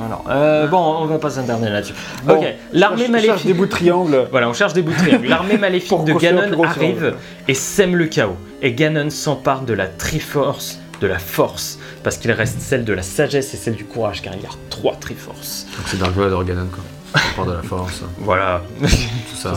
Alors, 0.06 0.24
euh, 0.28 0.66
bon, 0.66 0.78
on 1.02 1.04
va 1.06 1.18
pas 1.18 1.30
s'interner 1.30 1.70
là-dessus. 1.70 1.94
Bon, 2.24 2.34
ok, 2.34 2.46
l'armée 2.72 2.96
Je 3.06 3.12
cherche 3.12 3.12
maléfique. 3.26 3.46
des 3.46 3.54
bouts 3.54 3.66
de 3.66 3.70
triangle. 3.70 4.26
Voilà, 4.32 4.48
on 4.48 4.52
cherche 4.52 4.72
des 4.72 4.82
bouts 4.82 4.90
de 4.92 4.96
triangle. 4.98 5.26
L'armée 5.28 5.56
maléfique 5.56 6.02
de 6.04 6.12
Ganon 6.14 6.62
arrive 6.64 6.96
triangle. 6.96 7.14
et 7.46 7.54
sème 7.54 7.94
le 7.94 8.06
chaos. 8.06 8.36
Et 8.60 8.72
Ganon 8.72 9.08
s'empare 9.10 9.62
de 9.62 9.72
la 9.72 9.86
Triforce, 9.86 10.80
de 11.00 11.06
la 11.06 11.18
Force, 11.18 11.78
parce 12.02 12.16
qu'il 12.18 12.30
reste 12.32 12.60
celle 12.60 12.84
de 12.84 12.92
la 12.92 13.02
sagesse 13.02 13.52
et 13.54 13.56
celle 13.56 13.74
du 13.76 13.84
courage, 13.84 14.22
car 14.22 14.34
il 14.34 14.42
y 14.42 14.46
a 14.46 14.50
trois 14.70 14.96
Triforces. 14.96 15.66
Donc 15.76 15.86
c'est 15.88 15.98
Dark 15.98 16.14
Vador 16.14 16.44
Ganon, 16.44 16.66
quoi. 16.72 16.82
On 17.14 17.36
part 17.36 17.46
de 17.46 17.52
la 17.52 17.62
force, 17.62 18.02
Voilà. 18.18 18.62
tout 18.80 19.36
ça. 19.36 19.54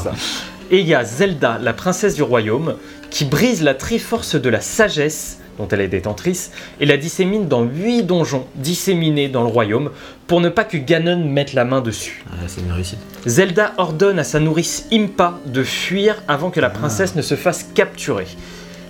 Et 0.71 0.79
il 0.79 0.87
y 0.87 0.93
a 0.93 1.03
Zelda, 1.03 1.57
la 1.61 1.73
princesse 1.73 2.15
du 2.15 2.23
royaume, 2.23 2.75
qui 3.09 3.25
brise 3.25 3.63
la 3.63 3.73
triforce 3.73 4.35
de 4.35 4.49
la 4.49 4.61
sagesse, 4.61 5.39
dont 5.57 5.67
elle 5.67 5.81
est 5.81 5.87
détentrice, 5.89 6.51
et 6.79 6.85
la 6.85 6.95
dissémine 6.95 7.47
dans 7.47 7.63
huit 7.63 8.03
donjons 8.03 8.45
disséminés 8.55 9.27
dans 9.29 9.41
le 9.41 9.49
royaume, 9.49 9.89
pour 10.27 10.39
ne 10.41 10.47
pas 10.49 10.63
que 10.63 10.77
Ganon 10.77 11.25
mette 11.25 11.53
la 11.53 11.65
main 11.65 11.81
dessus. 11.81 12.23
Ouais, 12.31 12.45
c'est 12.47 12.61
une 12.61 12.71
réussite. 12.71 12.99
Zelda 13.25 13.73
ordonne 13.77 14.19
à 14.19 14.23
sa 14.23 14.39
nourrice 14.39 14.85
Impa 14.93 15.39
de 15.47 15.63
fuir 15.63 16.21
avant 16.27 16.49
que 16.51 16.59
la 16.61 16.69
princesse 16.69 17.15
ne 17.15 17.21
se 17.21 17.35
fasse 17.35 17.63
capturer. 17.75 18.27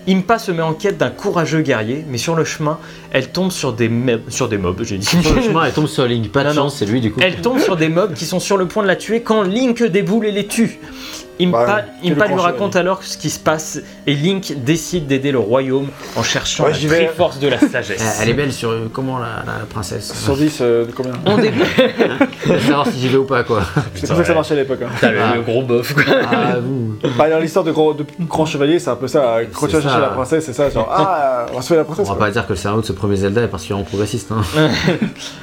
Impa 0.09 0.39
se 0.39 0.51
met 0.51 0.63
en 0.63 0.73
quête 0.73 0.97
d'un 0.97 1.11
courageux 1.11 1.61
guerrier, 1.61 2.03
mais 2.07 2.17
sur 2.17 2.35
le 2.35 2.43
chemin, 2.43 2.79
elle 3.11 3.29
tombe 3.31 3.51
sur 3.51 3.73
des, 3.73 3.91
sur 4.29 4.49
des 4.49 4.57
mobs, 4.57 4.81
j'ai 4.83 4.97
dit. 4.97 5.05
Sur 5.23 5.35
le 5.35 5.41
chemin, 5.41 5.65
elle 5.65 5.73
tombe 5.73 5.87
sur 5.87 6.07
Link. 6.07 6.31
Pas 6.31 6.43
de 6.43 6.49
non. 6.49 6.55
chance, 6.55 6.77
c'est 6.77 6.85
lui 6.85 6.99
du 6.99 7.11
coup. 7.11 7.19
Elle 7.21 7.41
tombe 7.41 7.59
sur 7.59 7.75
des 7.75 7.89
mobs 7.89 8.13
qui 8.13 8.25
sont 8.25 8.39
sur 8.39 8.57
le 8.57 8.67
point 8.67 8.81
de 8.81 8.87
la 8.87 8.95
tuer 8.95 9.21
quand 9.21 9.43
Link 9.43 9.83
déboule 9.83 10.25
et 10.25 10.31
les 10.31 10.47
tue. 10.47 10.79
Impa, 11.41 11.65
Bah, 11.65 11.81
Impa 12.03 12.27
lui 12.27 12.35
raconte 12.35 12.75
alors 12.75 13.01
ce 13.03 13.17
qui 13.17 13.29
se 13.29 13.39
passe 13.39 13.79
et 14.05 14.13
Link 14.13 14.53
décide 14.63 15.07
d'aider 15.07 15.31
le 15.31 15.39
royaume 15.39 15.87
en 16.17 16.23
cherchant 16.23 16.65
Ouais, 16.65 16.71
la 16.71 16.77
vais. 16.77 17.05
triforce 17.07 17.39
de 17.39 17.47
la 17.47 17.57
sagesse. 17.59 18.19
elle 18.21 18.29
est 18.29 18.33
belle 18.33 18.51
sur 18.51 18.69
euh, 18.71 18.89
comment 18.91 19.17
la, 19.19 19.43
la 19.45 19.65
princesse. 19.69 20.13
Sur 20.13 20.35
10, 20.35 20.57
euh, 20.61 20.85
de 20.85 20.91
combien 20.91 21.13
On 21.25 21.37
débute. 21.37 21.63
Savoir 22.45 22.87
si 22.87 22.99
j'y 22.99 23.07
vais 23.07 23.17
ou 23.17 23.23
pas 23.25 23.43
quoi. 23.43 23.61
C'est 23.95 24.07
comme 24.07 24.17
ça 24.17 24.21
que 24.23 24.27
ça 24.27 24.33
marchait 24.33 24.53
à 24.53 24.57
l'époque. 24.57 24.79
Hein. 24.83 24.89
T'as 24.99 25.11
le, 25.11 25.19
Ah. 25.21 25.35
le 25.35 25.41
gros 25.41 25.61
bof 25.63 25.93
quoi. 25.93 26.03
Ah 26.31 26.55
vous. 26.61 26.95
Bah, 27.17 27.29
dans 27.29 27.39
l'histoire 27.39 27.63
de, 27.65 27.71
gros- 27.71 27.93
de 27.93 28.05
grand 28.21 28.45
chevalier, 28.45 28.79
c'est 28.79 28.89
un 28.89 28.95
peu 28.95 29.07
ça. 29.07 29.37
Quand 29.53 29.67
tu 29.67 29.73
vas 29.75 29.81
chercher 29.81 29.99
la 30.01 30.07
princesse, 30.09 30.45
c'est 30.45 30.53
ça. 30.53 30.69
Genre, 30.69 30.89
ah, 30.91 31.45
on 31.51 31.55
va 31.55 31.61
sauver 31.61 31.77
la 31.77 31.81
On 31.83 31.85
princesse. 31.85 32.07
va 32.07 32.15
quoi. 32.15 32.25
pas 32.25 32.31
dire 32.31 32.45
que 32.45 32.51
le 32.53 32.57
scénario 32.57 32.81
de 32.81 32.85
ce 32.85 32.93
premier 32.93 33.15
Zelda 33.15 33.41
est 33.43 33.47
particulièrement 33.47 33.85
progressiste. 33.85 34.31
Hein. 34.31 34.41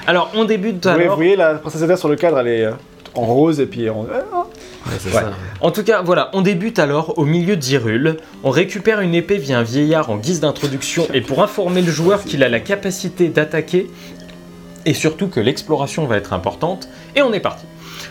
Alors 0.07 0.31
on 0.35 0.45
débute 0.45 0.85
Vous 0.87 0.93
voyez, 0.93 0.97
vous 0.99 1.03
alors. 1.05 1.17
voyez, 1.17 1.37
la 1.37 1.55
princesse 1.55 1.81
Zelda 1.81 1.97
sur 1.97 2.09
le 2.09 2.17
cadre, 2.17 2.39
elle 2.41 2.49
est 2.49 2.65
euh, 2.65 2.73
en 3.19 3.27
rose 3.27 3.61
et 3.61 3.67
puis 3.67 3.89
en. 3.91 4.03
Ouais, 4.03 4.09
c'est 4.99 5.09
Ouais. 5.09 5.21
ça. 5.21 5.31
En 5.61 5.71
tout 5.71 5.83
cas, 5.83 6.03
voilà, 6.03 6.31
on 6.33 6.43
débute 6.43 6.79
alors 6.79 7.19
au 7.19 7.25
milieu 7.25 7.57
d'Hyrule. 7.57 8.17
On 8.45 8.51
récupère 8.51 9.01
une 9.01 9.15
épée 9.15 9.37
via 9.39 9.59
un 9.59 9.63
vieillard 9.63 10.11
en 10.11 10.17
guise 10.17 10.41
d'introduction 10.41 11.07
et 11.13 11.21
pour 11.21 11.43
informer 11.43 11.83
le 11.83 11.91
joueur 11.91 12.23
qu'il 12.25 12.43
a 12.45 12.49
la 12.49 12.61
capacité 12.61 13.29
d'attaquer 13.29 13.91
et 14.85 14.95
surtout 14.95 15.29
que 15.29 15.41
l'exploration 15.41 16.07
va 16.07 16.17
être 16.17 16.33
importante. 16.33 16.89
Et 17.17 17.23
on 17.23 17.33
est 17.33 17.41
parti. 17.41 17.65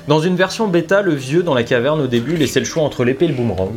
Dans 0.08 0.20
une 0.20 0.36
version 0.36 0.68
bêta, 0.68 1.02
le 1.02 1.14
vieux 1.16 1.42
dans 1.44 1.54
la 1.54 1.64
caverne 1.64 2.02
au 2.02 2.08
début 2.08 2.36
laissait 2.36 2.60
le 2.60 2.66
choix 2.66 2.84
entre 2.84 3.04
l'épée 3.06 3.26
et 3.26 3.30
le 3.30 3.34
boomerang. 3.34 3.72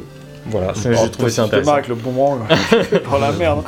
Voilà, 0.51 0.73
j'ai 0.83 0.91
Oh, 0.99 1.09
trouvé 1.09 1.31
ça 1.31 1.43
intéressant. 1.45 1.73
avec 1.75 1.89
le 1.89 1.95
boomerang. 1.95 2.41
dans 3.11 3.19
la 3.21 3.33
merde. 3.33 3.63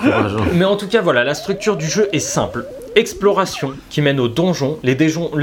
Mais 0.55 0.65
en 0.65 0.77
tout 0.77 0.89
cas, 0.89 1.03
voilà, 1.03 1.25
la 1.25 1.35
structure 1.35 1.77
du 1.77 1.87
jeu 1.87 2.09
est 2.13 2.19
simple. 2.19 2.65
Exploration 2.97 3.75
qui 3.89 4.03
mène 4.03 4.19
aux 4.21 4.29
donjons. 4.29 4.79
Les, 4.83 4.95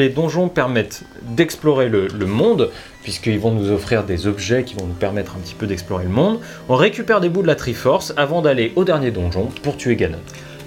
donjons 0.09 0.49
permettent 0.49 1.03
d'explorer 1.23 1.89
le, 1.89 2.07
le 2.07 2.25
monde, 2.25 2.69
puisqu'ils 3.03 3.39
vont 3.39 3.51
nous 3.51 3.71
offrir 3.71 4.03
des 4.03 4.27
objets 4.27 4.63
qui 4.63 4.75
vont 4.75 4.85
nous 4.85 4.93
permettre 4.93 5.35
un 5.35 5.39
petit 5.39 5.55
peu 5.55 5.65
d'explorer 5.67 6.03
le 6.03 6.09
monde. 6.09 6.39
On 6.69 6.75
récupère 6.75 7.21
des 7.21 7.29
bouts 7.29 7.41
de 7.41 7.47
la 7.47 7.55
Triforce 7.55 8.13
avant 8.17 8.41
d'aller 8.41 8.73
au 8.75 8.83
dernier 8.83 9.11
donjon 9.11 9.49
pour 9.63 9.77
tuer 9.77 9.95
Ganon. 9.95 10.17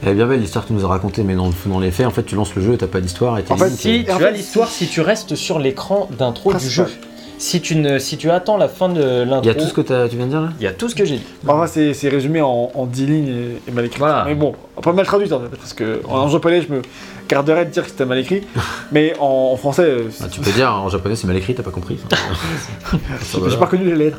Elle 0.03 0.11
est 0.11 0.15
bien 0.15 0.27
belle 0.27 0.41
l'histoire 0.41 0.65
que 0.65 0.69
tu 0.69 0.75
nous 0.75 0.85
as 0.87 0.89
racontée, 0.89 1.23
mais 1.23 1.35
dans, 1.35 1.51
dans 1.67 1.79
les 1.81 1.91
faits, 1.91 2.07
en 2.07 2.11
fait, 2.11 2.23
tu 2.23 2.35
lances 2.35 2.55
le 2.55 2.63
jeu 2.63 2.73
et 2.73 2.79
t'as 2.79 2.87
pas 2.87 3.03
d'histoire 3.03 3.39
et 3.39 3.43
t'es 3.43 3.53
En 3.53 3.59
fait, 3.59 3.69
Si 3.69 4.01
en 4.01 4.05
tu 4.05 4.11
as 4.11 4.19
fait, 4.19 4.33
l'histoire, 4.33 4.69
si 4.69 4.89
tu 4.89 5.03
restes 5.03 5.35
sur 5.35 5.59
l'écran 5.59 6.09
d'intro 6.19 6.53
du 6.53 6.57
Principal. 6.57 6.89
jeu, 6.89 6.95
si 7.41 7.61
tu, 7.61 7.75
ne, 7.77 7.99
si 7.99 8.17
tu 8.19 8.31
attends 8.31 8.57
la 8.59 8.69
fin 8.69 8.89
de 8.91 9.23
l'intro, 9.23 9.43
Il 9.43 9.47
y 9.47 9.51
a 9.51 9.55
tout 9.55 9.67
ce 9.67 9.73
que 9.73 9.81
tu 9.81 10.17
viens 10.17 10.27
de 10.27 10.31
dire 10.31 10.41
là 10.43 10.49
il 10.61 10.63
y 10.63 10.67
a 10.67 10.73
tout 10.73 10.89
ce 10.89 10.95
que 10.95 11.05
j'ai 11.05 11.17
dit. 11.17 11.23
Enfin, 11.47 11.67
c'est 11.67 11.95
c'est 11.95 12.09
résumé 12.09 12.41
en, 12.43 12.71
en 12.75 12.87
10 12.87 13.07
lignes 13.07 13.29
et, 13.29 13.71
et 13.71 13.73
mal 13.73 13.85
écrit. 13.87 13.99
Voilà. 13.99 14.25
Mais 14.27 14.35
bon, 14.35 14.55
pas 14.83 14.93
mal 14.93 15.07
traduit, 15.07 15.33
en 15.33 15.41
fait, 15.41 15.49
parce 15.57 15.73
que 15.73 16.03
en, 16.07 16.19
en 16.19 16.29
japonais, 16.29 16.61
je 16.63 16.73
me 16.73 16.83
garderais 17.29 17.65
de 17.65 17.71
dire 17.71 17.83
que 17.85 17.89
c'était 17.91 18.05
mal 18.05 18.19
écrit. 18.19 18.43
mais 18.93 19.15
en, 19.21 19.51
en 19.53 19.57
français, 19.57 19.85
euh, 19.85 20.09
Bah, 20.21 20.27
Tu 20.31 20.41
peux 20.41 20.51
dire 20.53 20.71
en 20.73 20.89
japonais 20.91 21.17
c'est 21.17 21.27
mal 21.27 21.37
écrit, 21.37 21.55
t'as 21.55 21.63
pas 21.63 21.71
compris. 21.71 21.99
J'ai 23.51 23.57
pas 23.57 23.65
reconnu 23.65 23.85
les 23.87 23.97
lettres. 23.97 24.19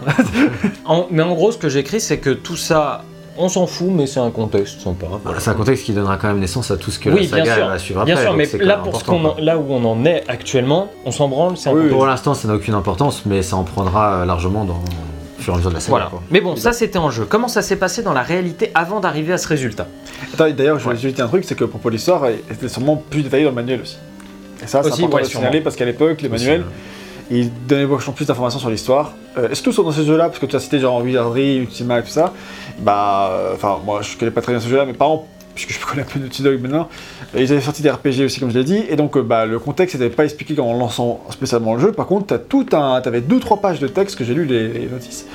En- 0.86 1.08
mais 1.12 1.22
en 1.24 1.34
gros, 1.34 1.52
ce 1.52 1.58
que 1.58 1.70
j'écris, 1.70 2.02
c'est 2.02 2.18
que 2.18 2.32
tout 2.32 2.58
ça, 2.58 3.04
on 3.38 3.50
s'en 3.50 3.65
fout, 3.67 3.89
mais 3.89 4.08
c'est 4.08 4.20
un 4.20 4.30
contexte 4.32 4.82
sympa. 4.82 5.08
Voilà, 5.24 5.39
c'est 5.39 5.50
un 5.50 5.54
contexte 5.54 5.86
qui 5.86 5.94
donnera 5.94 6.17
quand 6.17 6.28
même 6.28 6.39
naissance 6.39 6.70
à 6.72 6.78
tout 6.78 6.91
ce 6.91 7.00
que 7.00 7.10
Oui, 7.10 7.15
la 7.15 7.22
bien 7.22 7.30
saga 7.30 7.54
sûr. 7.56 7.63
elle 7.63 7.70
va 7.70 7.80
suivre 7.80 8.06
Bien 8.06 8.13
après. 8.15 8.26
sûr, 8.26 8.36
donc 8.38 8.48
mais 8.60 8.65
là, 8.65 8.78
pour 8.78 8.96
ce 9.02 9.10
en- 9.12 9.36
là 9.39 9.58
où 9.58 9.65
on 9.70 9.84
en 9.86 10.06
est 10.06 10.24
actuellement, 10.28 10.89
on 11.06 11.12
s'en 11.12 11.28
branle, 11.28 11.58
c'est 11.58 11.70
un 11.70 11.74
Oui, 11.74 11.84
peu- 11.84 11.89
Pour 11.89 12.06
l'instant, 12.06 12.34
ça 12.34 12.48
n'a 12.48 12.56
aucune 12.56 12.74
importance, 12.74 13.24
mais 13.26 13.41
ça 13.41 13.56
en 13.56 13.63
prendra 13.63 14.15
euh, 14.22 14.26
largement 14.26 14.65
dans 14.65 14.76
au 15.39 15.41
fur 15.44 15.54
et 15.54 15.56
à 15.56 15.58
mesure 15.58 15.70
de 15.72 15.76
la 15.76 15.80
saga. 15.82 15.89
Voilà. 15.91 16.06
quoi. 16.08 16.22
Mais 16.30 16.39
bon, 16.41 16.56
ça 16.56 16.72
c'était 16.74 17.00
en 17.00 17.10
jeu. 17.10 17.26
Comment 17.28 17.48
ça 17.48 17.62
s'est 17.63 17.78
passé 17.78 18.04
dans 18.04 18.13
la 18.13 18.22
réalité 18.22 18.70
avant 18.76 19.00
d'arriver 19.00 19.34
à 19.34 19.38
ce 19.39 19.48
résultat? 19.48 19.88
Attends, 20.34 20.46
et 20.46 20.54
D'ailleurs, 20.54 20.78
je 20.78 20.84
Ouais. 20.88 20.91
voulais 20.94 21.02
juste 21.02 21.15
dire 21.15 21.26
un 21.26 21.30
truc, 21.30 21.46
c'est 21.46 21.56
que 21.56 21.63
pour 21.63 21.89
l'histoire, 21.89 22.26
elle 22.28 22.39
était 22.52 22.70
sûrement 22.70 22.96
plus 23.10 23.24
détaillée 23.24 23.46
dans 23.46 23.50
le 23.50 23.56
manuel 23.56 23.82
aussi. 23.82 23.98
Et 24.63 24.67
ça, 24.67 24.84
c'est 24.84 24.90
Aussi, 24.90 25.02
important 25.02 25.15
ouais, 25.17 25.23
de 25.23 25.27
signaler 25.27 25.62
parce 25.62 25.75
qu'à 25.75 25.86
l'époque, 25.86 26.21
les 26.21 26.29
manuels, 26.29 26.63
ils 27.32 27.52
donnaient 27.67 27.86
vachement 27.86 28.13
plus 28.13 28.25
d'informations 28.25 28.60
sur 28.60 28.69
l'histoire. 28.69 29.13
Euh, 29.38 29.50
et 29.50 29.56
surtout 29.56 29.71
sur- 29.71 29.84
dans 29.84 29.92
ces 29.92 30.06
jeux-là, 30.06 30.25
parce 30.27 30.40
que 30.40 30.46
tu 30.46 30.56
as 30.56 30.60
cité 30.60 30.79
genre 30.79 31.02
Wizardry, 31.02 31.58
Ultima 31.58 32.00
et 32.00 32.04
tout 32.04 32.10
ça, 32.10 32.34
bah, 32.79 33.29
euh, 33.32 33.54
enfin, 33.56 33.79
moi 33.86 34.02
je 34.02 34.17
connais 34.17 34.32
pas 34.32 34.42
très 34.42 34.52
bien 34.52 34.60
ce 34.60 34.67
jeu-là, 34.67 34.86
mais 34.86 34.94
par 34.94 35.08
exemple, 35.08 35.27
puisque 35.56 35.73
je 35.73 35.86
connais 35.86 36.02
un 36.02 36.06
peu 36.06 36.19
Naughty 36.19 36.44
Dog 36.44 36.62
maintenant, 36.62 36.90
euh, 37.36 37.42
ils 37.42 37.52
avaient 37.52 37.62
sorti 37.62 37.82
des 37.82 37.90
RPG 37.90 38.25
aussi, 38.25 38.40
comme 38.40 38.52
je 38.52 38.58
l'ai 38.58 38.63
dit, 38.63 38.84
et 38.90 38.96
donc 38.96 39.15
euh, 39.17 39.21
bah, 39.21 39.46
le 39.46 39.60
contexte 39.60 39.96
n'était 39.96 40.13
pas 40.13 40.23
expliqué 40.23 40.60
en 40.60 40.73
lançant 40.73 41.21
spécialement 41.29 41.75
le 41.75 41.82
jeu. 41.82 41.92
Par 41.92 42.08
contre, 42.08 42.27
tu 42.27 42.34
as 42.34 42.40
tout 42.40 42.65
un. 42.73 43.02
Tu 43.02 43.08
avais 43.08 43.21
2-3 43.21 43.62
pages 43.62 43.79
de 43.79 43.88
texte 43.88 44.17
que 44.17 44.23
j'ai 44.23 44.34
lu 44.34 44.46
les, 44.46 44.88
notices. 44.88 45.25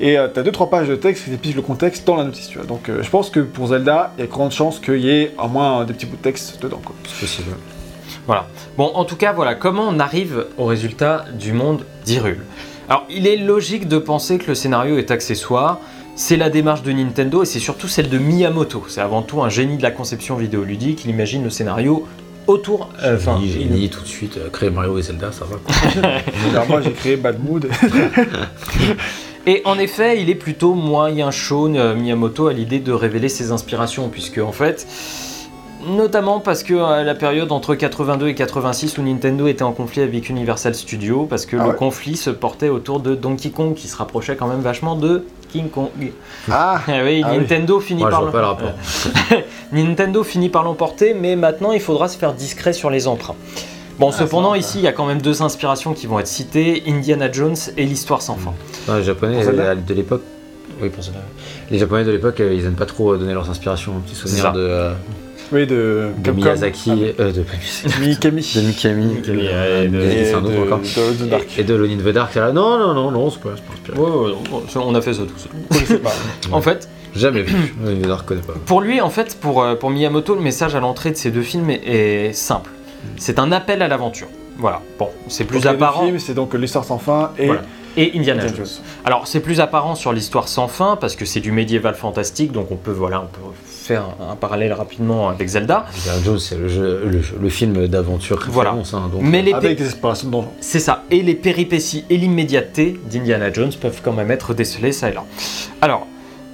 Et 0.00 0.16
tu 0.34 0.40
as 0.40 0.42
2-3 0.42 0.68
pages 0.68 0.88
de 0.88 0.96
texte 0.96 1.24
qui 1.24 1.30
expliquent 1.30 1.56
le 1.56 1.62
contexte 1.62 2.06
dans 2.06 2.16
la 2.16 2.24
notice, 2.24 2.48
tu 2.48 2.58
vois. 2.58 2.66
Donc 2.66 2.88
euh, 2.88 3.02
je 3.02 3.10
pense 3.10 3.30
que 3.30 3.40
pour 3.40 3.68
Zelda, 3.68 4.12
il 4.18 4.22
y 4.22 4.24
a 4.24 4.26
grande 4.26 4.52
chance 4.52 4.78
qu'il 4.78 5.00
y 5.00 5.10
ait 5.10 5.34
au 5.42 5.48
moins 5.48 5.84
des 5.84 5.92
petits 5.92 6.06
bouts 6.06 6.16
de 6.16 6.22
texte 6.22 6.60
dedans, 6.62 6.80
quoi. 6.84 6.94
C'est 7.06 7.20
possible. 7.20 7.52
Voilà. 8.26 8.46
Bon, 8.76 8.90
en 8.94 9.04
tout 9.04 9.16
cas, 9.16 9.32
voilà 9.32 9.54
comment 9.54 9.84
on 9.88 9.98
arrive 10.00 10.46
au 10.58 10.64
résultat 10.64 11.24
du 11.38 11.52
monde 11.52 11.84
d'Hyrule. 12.04 12.40
Alors, 12.88 13.04
il 13.10 13.26
est 13.26 13.36
logique 13.36 13.88
de 13.88 13.98
penser 13.98 14.38
que 14.38 14.46
le 14.48 14.54
scénario 14.54 14.98
est 14.98 15.10
accessoire, 15.10 15.78
C'est 16.18 16.36
la 16.38 16.48
démarche 16.48 16.82
de 16.82 16.92
Nintendo 16.92 17.42
et 17.42 17.46
c'est 17.46 17.58
surtout 17.58 17.88
celle 17.88 18.08
de 18.08 18.16
Miyamoto. 18.16 18.84
C'est 18.88 19.02
avant 19.02 19.20
tout 19.20 19.42
un 19.42 19.50
génie 19.50 19.76
de 19.76 19.82
la 19.82 19.90
conception 19.90 20.34
vidéoludique. 20.36 21.02
Il 21.04 21.10
imagine 21.10 21.44
le 21.44 21.50
scénario 21.50 22.06
autour. 22.46 22.88
euh, 23.02 23.16
Enfin, 23.16 23.36
Génie, 23.38 23.52
il- 23.52 23.68
génie, 23.74 23.90
tout 23.90 24.00
de 24.00 24.06
suite. 24.06 24.38
euh, 24.38 24.48
créer 24.48 24.70
Mario 24.70 24.96
et 24.98 25.02
Zelda, 25.02 25.30
ça 25.30 25.44
va. 25.44 26.64
moi 26.68 26.80
j'ai 26.84 26.92
créé 26.92 27.16
Bad 27.16 27.38
Mood. 27.44 27.68
Et 29.48 29.62
en 29.64 29.78
effet, 29.78 30.20
il 30.20 30.28
est 30.28 30.34
plutôt 30.34 30.74
moyen 30.74 31.30
chaud, 31.30 31.68
euh, 31.68 31.94
Miyamoto, 31.94 32.48
à 32.48 32.52
l'idée 32.52 32.80
de 32.80 32.92
révéler 32.92 33.28
ses 33.28 33.52
inspirations, 33.52 34.08
puisque 34.08 34.38
en 34.38 34.50
fait, 34.52 34.86
notamment 35.86 36.40
parce 36.40 36.62
que 36.62 36.74
euh, 36.74 37.02
la 37.04 37.14
période 37.14 37.50
entre 37.52 37.74
82 37.74 38.28
et 38.28 38.34
86 38.34 38.98
où 38.98 39.02
Nintendo 39.02 39.46
était 39.46 39.62
en 39.62 39.72
conflit 39.72 40.02
avec 40.02 40.28
Universal 40.28 40.74
Studios, 40.74 41.26
parce 41.28 41.46
que 41.46 41.56
Ah 41.56 41.64
le 41.64 41.70
ouais. 41.70 41.76
conflit 41.76 42.16
se 42.16 42.30
portait 42.30 42.68
autour 42.68 43.00
de 43.00 43.14
Donkey 43.14 43.50
Kong, 43.50 43.74
qui 43.74 43.88
se 43.88 43.96
rapprochait 43.96 44.36
quand 44.36 44.46
même 44.48 44.60
vachement 44.60 44.96
de 44.96 45.24
King 45.50 45.68
Kong. 45.70 45.88
Ah 46.50 46.80
Ah 46.86 46.92
oui, 47.04 47.22
Ah 47.24 47.30
oui. 47.32 47.38
Nintendo 47.38 47.80
finit 47.80 48.02
Moi, 48.02 48.10
par 48.10 48.30
pas 48.30 48.58
le. 48.60 49.36
Nintendo 49.72 50.22
finit 50.24 50.48
par 50.48 50.62
l'emporter, 50.64 51.14
mais 51.14 51.36
maintenant 51.36 51.72
il 51.72 51.80
faudra 51.80 52.08
se 52.08 52.16
faire 52.18 52.32
discret 52.34 52.72
sur 52.72 52.90
les 52.90 53.06
emprunts. 53.08 53.34
Bon, 53.98 54.12
cependant, 54.12 54.48
ça 54.48 54.52
va. 54.52 54.58
ici, 54.58 54.78
il 54.78 54.84
y 54.84 54.88
a 54.88 54.92
quand 54.92 55.06
même 55.06 55.22
deux 55.22 55.40
inspirations 55.42 55.94
qui 55.94 56.06
vont 56.06 56.18
être 56.18 56.26
citées 56.26 56.82
Indiana 56.86 57.32
Jones 57.32 57.56
et 57.78 57.84
l'histoire 57.86 58.20
sans 58.20 58.34
fin. 58.36 58.52
Non, 58.88 58.96
les 58.96 59.02
Japonais 59.04 59.42
euh, 59.46 59.74
de 59.74 59.94
l'époque. 59.94 60.20
Oui, 60.82 60.90
pour. 60.90 61.02
Les 61.70 61.78
Japonais 61.78 62.04
de 62.04 62.10
l'époque, 62.10 62.38
euh, 62.40 62.52
ils 62.52 62.66
aiment 62.66 62.74
pas 62.74 62.84
trop 62.84 63.14
euh, 63.14 63.16
donner 63.16 63.32
leurs 63.32 63.48
inspirations. 63.48 63.92
Un 63.96 64.00
petit 64.00 64.14
C'est 64.14 64.20
souvenir 64.28 64.42
ça. 64.42 64.50
de, 64.50 64.60
euh, 64.60 64.92
Oui, 65.52 65.66
de, 65.66 66.08
de 66.18 66.24
Capcom. 66.24 66.40
Miyazaki, 66.40 66.90
Ah, 66.90 67.22
euh, 67.22 67.32
de, 67.32 67.44
Miyazaki, 68.00 68.00
Mikami. 68.00 68.52
de 68.54 68.60
Mikami, 68.62 69.04
Mikami, 69.06 69.20
de- 69.22 69.36
ouais, 69.46 69.84
et 69.84 69.88
de- 69.88 69.96
Miyazaki, 69.96 70.16
Et 70.18 70.24
c'est 70.24 70.34
un 70.34 70.44
autre 70.44 70.50
de, 70.50 70.58
encore. 70.62 70.78
de, 70.80 71.24
de 71.24 71.30
Dark. 71.30 71.58
Et 71.58 71.64
de 71.64 71.74
Lonin 71.74 71.96
the 71.98 72.08
Dark, 72.08 72.34
là, 72.34 72.52
non, 72.52 72.78
non, 72.78 72.94
non, 72.94 73.10
non, 73.10 73.30
c'est 73.30 73.40
pas, 73.40 73.50
c'est 73.54 73.62
pas 73.64 73.72
inspiré. 73.74 73.98
Ouais, 73.98 74.10
ouais, 74.10 74.32
ouais, 74.32 74.62
on 74.76 74.94
a 74.94 75.00
fait 75.00 75.14
ça 75.14 75.22
tout 75.22 75.38
seul. 75.38 75.50
Je 75.80 75.84
sais 75.86 75.98
pas. 75.98 76.12
En 76.52 76.60
fait, 76.60 76.88
Jamais 77.14 77.42
vu. 77.42 77.56
Lonin 77.84 78.00
the 78.02 78.06
Dark, 78.08 78.26
connais 78.26 78.40
pas. 78.42 78.54
pour 78.66 78.80
lui, 78.80 79.00
en 79.00 79.08
fait, 79.10 79.38
pour, 79.40 79.62
euh, 79.62 79.74
pour 79.74 79.90
Miyamoto, 79.90 80.34
le 80.34 80.40
message 80.42 80.74
à 80.74 80.80
l'entrée 80.80 81.10
de 81.12 81.16
ces 81.16 81.30
deux 81.30 81.42
films 81.42 81.70
est, 81.70 81.80
est 81.86 82.32
simple. 82.32 82.70
C'est 83.16 83.38
un 83.38 83.52
appel 83.52 83.82
à 83.82 83.88
l'aventure. 83.88 84.26
Voilà. 84.58 84.80
Bon, 84.98 85.08
c'est 85.28 85.44
plus 85.44 85.56
Donc, 85.58 85.64
les 85.64 85.70
deux 85.70 85.76
apparent. 85.76 86.04
films, 86.04 86.18
C'est 86.18 86.34
donc 86.34 86.54
l'histoire 86.54 86.84
sans 86.84 86.98
fin 86.98 87.30
et 87.38 87.46
Voilà. 87.46 87.62
Et 87.98 88.08
Indiana 88.18 88.42
Indiana 88.42 88.48
Jones. 88.48 88.66
Jones. 88.66 88.84
Alors, 89.06 89.26
c'est 89.26 89.40
plus 89.40 89.58
apparent 89.60 89.94
sur 89.94 90.12
l'histoire 90.12 90.48
sans 90.48 90.68
fin 90.68 90.96
parce 90.96 91.16
que 91.16 91.24
c'est 91.24 91.40
du 91.40 91.50
médiéval 91.52 91.94
fantastique, 91.94 92.52
donc 92.52 92.70
on 92.70 92.76
peut 92.76 92.90
voilà, 92.90 93.22
on 93.22 93.26
peut 93.26 93.40
faire 93.86 94.04
un, 94.20 94.32
un 94.32 94.36
parallèle 94.36 94.72
rapidement 94.72 95.28
avec 95.28 95.48
Zelda. 95.48 95.86
Indiana 95.96 96.18
Jones, 96.24 96.38
c'est 96.38 96.56
le, 96.58 97.48
film 97.48 97.86
d'aventure 97.86 98.44
Voilà. 98.48 98.72
hein, 98.72 99.08
donc, 99.12 99.22
Mais 99.22 99.42
les 99.42 99.52
pé- 99.52 99.56
Avec. 99.56 99.80
C'est 100.60 100.80
ça. 100.80 101.04
Et 101.10 101.22
les 101.22 101.34
péripéties 101.34 102.04
et 102.10 102.16
l'immédiateté 102.16 102.98
d'Indiana 103.10 103.52
Jones 103.52 103.72
peuvent 103.80 104.00
quand 104.02 104.12
même 104.12 104.30
être 104.30 104.54
décelées 104.54 104.92
ça 104.92 105.08
et 105.10 105.12
là. 105.14 105.24
Alors, 105.80 106.06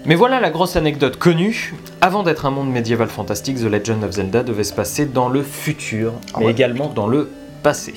mais 0.04 0.14
voilà 0.14 0.40
la 0.40 0.50
grosse 0.50 0.76
anecdote 0.76 1.16
connue. 1.16 1.74
Avant 2.00 2.22
d'être 2.22 2.44
un 2.46 2.50
monde 2.50 2.70
médiéval 2.70 3.08
fantastique, 3.08 3.56
The 3.58 3.64
Legend 3.70 4.04
of 4.04 4.10
Zelda 4.12 4.42
devait 4.42 4.64
se 4.64 4.74
passer 4.74 5.06
dans 5.06 5.28
le 5.28 5.42
futur, 5.42 6.12
Ah 6.34 6.38
mais 6.40 6.46
ouais. 6.46 6.52
également 6.52 6.88
dans 6.88 7.06
le 7.06 7.30
passé. 7.62 7.94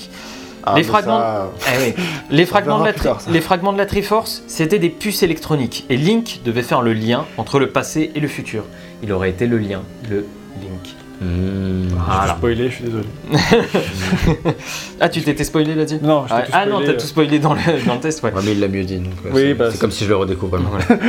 Ah, 0.68 0.74
Les 0.76 0.82
mais 0.82 0.88
fragments- 0.88 1.20
ça, 1.20 1.52
Eh 1.76 1.84
oui. 1.84 1.94
les, 2.32 2.46
fragments 2.48 2.80
de 2.80 2.86
la 2.86 2.92
verra 2.92 2.94
plus 2.94 3.00
tri- 3.02 3.08
tard, 3.10 3.22
ça. 3.22 3.30
les 3.32 3.42
fragments 3.42 3.72
de 3.74 3.78
la 3.78 3.86
Triforce, 3.86 4.44
c'était 4.48 4.80
des 4.80 4.90
puces 4.90 5.22
électroniques. 5.22 5.86
Et 5.92 5.98
Link 5.98 6.42
devait 6.44 6.64
faire 6.64 6.82
le 6.82 6.94
lien 6.94 7.26
entre 7.38 7.60
le 7.60 7.70
passé 7.70 8.12
et 8.16 8.20
le 8.20 8.28
futur. 8.28 8.64
Il 9.04 9.12
aurait 9.12 9.30
été 9.30 9.46
le 9.48 9.58
lien, 9.58 9.82
le 10.10 10.26
Link. 10.62 10.96
hmm, 11.22 11.90
Je 11.90 12.28
suis 12.28 12.38
spoilé, 12.38 12.70
je 12.70 12.76
suis 12.76 12.84
désolé. 12.86 13.06
Ah, 15.02 15.10
tu 15.10 15.22
t'étais 15.22 15.44
spoilé 15.44 15.76
là-dessus 15.76 16.00
Non, 16.02 16.24
je 16.24 16.30
t'ai 16.30 16.36
Ah, 16.40 16.42
tout 16.44 16.52
ah 16.54 16.66
non, 16.66 16.80
t'as 16.80 16.92
euh. 16.92 16.98
tout 16.98 17.06
spoilé 17.06 17.40
dans 17.40 17.54
le, 17.54 17.60
dans 17.86 17.96
le 17.96 18.00
test, 18.00 18.24
ouais. 18.24 18.32
Ouais, 18.32 18.42
mais 18.46 18.54
il 18.54 18.60
l'a 18.62 18.68
mieux 18.70 18.84
dit. 18.86 18.98
donc, 19.00 19.14
Oui, 19.26 19.32
c'est 19.36 19.54
bah, 19.54 19.66
c'est 19.68 19.74
c'est- 19.74 19.82
comme 19.82 19.92
si 19.92 20.06
je 20.06 20.10
le 20.10 20.16
redécouvre. 20.16 20.58
vraiment. 20.58 20.78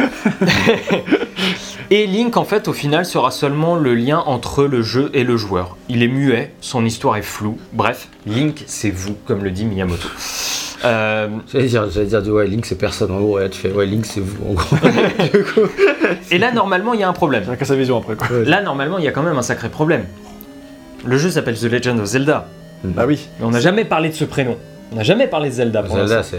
Et 1.90 2.06
Link, 2.08 2.36
en 2.36 2.44
fait, 2.44 2.66
au 2.66 2.72
final, 2.72 3.06
sera 3.06 3.30
seulement 3.30 3.76
le 3.76 3.94
lien 3.94 4.18
entre 4.26 4.64
le 4.64 4.82
jeu 4.82 5.10
et 5.14 5.22
le 5.22 5.36
joueur. 5.36 5.76
Il 5.88 6.02
est 6.02 6.08
muet, 6.08 6.52
son 6.60 6.84
histoire 6.84 7.16
est 7.16 7.22
floue. 7.22 7.58
Bref, 7.72 8.08
Link, 8.26 8.64
c'est 8.66 8.90
vous, 8.90 9.16
comme 9.26 9.44
le 9.44 9.52
dit 9.52 9.64
Miyamoto. 9.64 10.08
Euh, 10.84 11.28
J'allais 11.52 11.66
dire, 11.66 11.90
j'allais 11.90 12.06
dire, 12.06 12.26
ouais, 12.34 12.46
Link 12.46 12.66
c'est 12.66 12.76
personne 12.78 13.10
en 13.10 13.18
gros. 13.18 13.36
Ouais, 13.36 13.48
tu 13.48 13.58
fais, 13.60 13.72
ouais, 13.72 13.86
Link 13.86 14.04
c'est 14.06 14.20
vous 14.20 14.36
en 14.50 14.52
gros. 14.54 14.76
et 16.30 16.38
là, 16.38 16.52
normalement, 16.52 16.94
il 16.94 17.00
y 17.00 17.02
a 17.02 17.08
un 17.08 17.12
problème. 17.12 17.44
Chacun 17.46 17.64
sa 17.64 17.76
vision 17.76 17.98
après 17.98 18.14
quoi. 18.16 18.28
Là, 18.44 18.62
normalement, 18.62 18.98
il 18.98 19.04
y 19.04 19.08
a 19.08 19.12
quand 19.12 19.22
même 19.22 19.36
un 19.38 19.42
sacré 19.42 19.68
problème. 19.68 20.04
Le 21.06 21.16
jeu 21.18 21.30
s'appelle 21.30 21.56
The 21.58 21.64
Legend 21.64 22.00
of 22.00 22.06
Zelda, 22.06 22.46
Bah 22.84 23.04
oui. 23.06 23.28
mais 23.38 23.46
on 23.46 23.50
n'a 23.50 23.60
jamais 23.60 23.84
parlé 23.84 24.08
de 24.10 24.14
ce 24.14 24.24
prénom. 24.24 24.56
On 24.92 24.96
n'a 24.96 25.02
jamais 25.02 25.26
parlé 25.26 25.48
de 25.48 25.54
Zelda 25.54 25.82
pour 25.82 25.96
Zelda, 25.96 26.22
c'est 26.22 26.36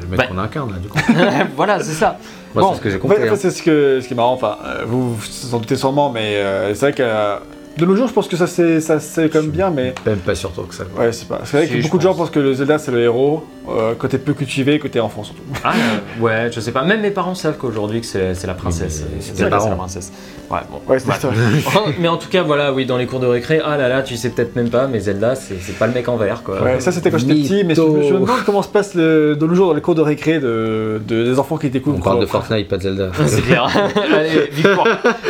le 0.00 0.08
mec 0.08 0.18
Bah. 0.18 0.26
qu'on 0.26 0.38
incarne 0.38 0.72
là, 0.72 0.78
du 0.78 0.88
coup. 0.88 0.98
voilà, 1.56 1.78
c'est 1.80 1.92
ça. 1.92 2.18
Moi, 2.54 2.62
Bon, 2.64 2.70
c'est 2.72 2.78
ce 2.78 2.82
que 2.82 2.90
j'ai 2.90 2.98
compris. 2.98 3.16
en 3.18 3.20
fait, 3.20 3.28
hein. 3.28 3.36
c'est 3.36 3.50
ce, 3.50 3.62
que, 3.62 4.00
ce 4.02 4.06
qui 4.08 4.14
est 4.14 4.16
marrant, 4.16 4.32
enfin, 4.32 4.58
euh, 4.64 4.82
vous 4.86 5.14
vous 5.14 5.54
en 5.54 5.58
doutez 5.58 5.76
sûrement, 5.76 6.10
mais 6.10 6.36
euh, 6.36 6.74
c'est 6.74 6.80
vrai 6.86 6.92
que 6.92 7.02
euh, 7.04 7.36
de 7.76 7.86
nos 7.86 7.96
jours, 7.96 8.06
je 8.08 8.12
pense 8.12 8.28
que 8.28 8.36
ça 8.36 8.46
c'est 8.46 8.80
ça 8.80 9.00
c'est 9.00 9.28
quand 9.28 9.40
même 9.42 9.50
bien, 9.50 9.70
mais 9.70 9.94
Même 10.06 10.18
pas 10.18 10.34
sûr 10.34 10.52
que 10.68 10.74
ça. 10.74 10.84
ouais, 10.98 11.12
c'est 11.12 11.26
pas. 11.28 11.40
C'est 11.44 11.56
vrai 11.56 11.66
Si, 11.66 11.72
que 11.72 11.78
je 11.78 11.82
beaucoup 11.82 11.98
de 11.98 12.02
gens 12.02 12.10
pense. 12.10 12.18
pensent 12.18 12.30
que 12.30 12.38
le 12.40 12.54
Zelda 12.54 12.78
c'est 12.78 12.92
le 12.92 13.00
héros, 13.02 13.44
euh, 13.68 13.94
côté 13.94 14.18
peu 14.18 14.32
cultivé, 14.32 14.78
côté 14.78 15.00
enfant 15.00 15.24
surtout. 15.24 15.42
Ah, 15.64 15.72
euh, 15.74 16.22
ouais, 16.22 16.50
je 16.52 16.60
sais 16.60 16.70
pas. 16.72 16.84
Même 16.84 17.00
mes 17.00 17.10
parents 17.10 17.34
savent 17.34 17.56
qu'aujourd'hui 17.56 18.00
que 18.00 18.06
c'est 18.06 18.34
c'est 18.34 18.46
la 18.46 18.54
princesse. 18.54 19.02
Mais 19.12 19.20
C'est 19.20 19.30
c'est 19.30 19.36
Zelda, 19.38 19.56
tes 19.56 19.62
c'est 19.64 19.68
la 19.70 19.74
parents. 19.74 19.76
princesse. 19.76 20.12
Ouais, 20.50 20.58
bon. 20.70 20.80
Ouais, 20.92 20.98
c'est 20.98 21.10
ça. 21.10 21.30
Oh, 21.74 21.88
mais 21.98 22.06
en 22.08 22.16
tout 22.18 22.28
cas, 22.28 22.42
voilà, 22.42 22.72
oui, 22.72 22.84
dans 22.86 22.98
les 22.98 23.06
cours 23.06 23.18
de 23.18 23.26
récré, 23.26 23.60
ah 23.64 23.76
là 23.78 23.88
là, 23.88 24.02
tu 24.02 24.16
sais 24.16 24.28
peut-être 24.30 24.54
même 24.54 24.68
pas, 24.68 24.86
mais 24.86 25.00
Zelda, 25.00 25.34
c'est 25.34 25.56
c'est 25.60 25.76
pas 25.76 25.86
le 25.86 25.94
mec 25.94 26.08
en 26.08 26.16
vert, 26.16 26.42
quoi. 26.44 26.62
Ouais, 26.62 26.80
ça 26.80 26.92
c'était 26.92 27.10
quand 27.10 27.18
j'étais 27.18 27.34
petit, 27.34 27.64
mais 27.64 27.74
je, 27.74 27.80
me 27.80 28.20
demande 28.20 28.44
comment 28.46 28.62
se 28.62 28.68
passe 28.68 28.94
le, 28.94 29.34
de 29.36 29.46
nos 29.46 29.54
jours 29.54 29.68
dans 29.68 29.74
les 29.74 29.80
cours 29.80 29.94
de 29.94 30.02
récré 30.02 30.38
de, 30.38 31.00
de- 31.08 31.24
des 31.24 31.38
enfants 31.38 31.56
qui 31.56 31.70
découvrent. 31.70 31.96
On 31.98 32.02
parle 32.02 32.20
de 32.20 32.26
Fortnite, 32.26 32.68
pas 32.68 32.76
de 32.76 32.82
Zelda. 32.82 33.10
c'est 33.26 33.40
clair. 33.42 33.66
Allez, 34.14 34.48
victoire, 34.52 34.86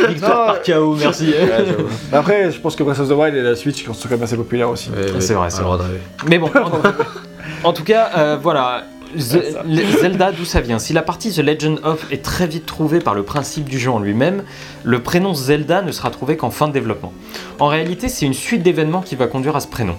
victoire 0.09 0.45
par 0.47 0.61
KO, 0.61 0.95
merci. 0.99 1.27
Ouais, 1.29 1.65
j'avoue. 1.65 1.87
Après, 2.11 2.34
je 2.51 2.59
pense 2.59 2.75
que 2.75 2.83
Breath 2.83 2.99
of 2.99 3.09
the 3.09 3.13
Wild 3.13 3.35
et 3.35 3.41
la 3.41 3.55
Switch 3.55 3.85
sont 3.85 3.93
quand 3.93 4.11
même 4.11 4.23
assez 4.23 4.35
populaires 4.37 4.69
aussi. 4.69 4.89
C'est 5.19 5.33
vrai, 5.33 5.49
c'est 5.49 5.59
le 5.59 5.63
droit 5.65 5.77
de 5.77 5.83
rêver. 5.83 5.99
Mais 6.27 6.37
bon, 6.37 6.49
en, 6.55 7.67
en 7.69 7.73
tout 7.73 7.83
cas, 7.83 8.09
euh, 8.17 8.37
voilà. 8.41 8.83
Zelda, 9.17 10.31
d'où 10.31 10.45
ça 10.45 10.61
vient? 10.61 10.77
Si 10.79 10.91
la 10.91 11.01
partie 11.01 11.31
The 11.31 11.39
Legend 11.39 11.79
of 11.83 12.11
est 12.11 12.21
très 12.21 12.47
vite 12.47 12.65
trouvée 12.65 12.99
par 12.99 13.13
le 13.13 13.23
principe 13.23 13.69
du 13.69 13.79
jeu 13.79 13.89
en 13.91 13.99
lui-même, 13.99 14.43
le 14.83 15.01
prénom 15.01 15.33
Zelda 15.33 15.81
ne 15.81 15.91
sera 15.91 16.09
trouvé 16.09 16.35
qu'en 16.35 16.49
fin 16.49 16.67
de 16.67 16.73
développement. 16.73 17.13
En 17.59 17.67
réalité, 17.67 18.09
c'est 18.09 18.25
une 18.25 18.33
suite 18.33 18.61
d'événements 18.63 19.01
qui 19.01 19.15
va 19.15 19.27
conduire 19.27 19.55
à 19.55 19.61
ce 19.61 19.67
prénom. 19.67 19.95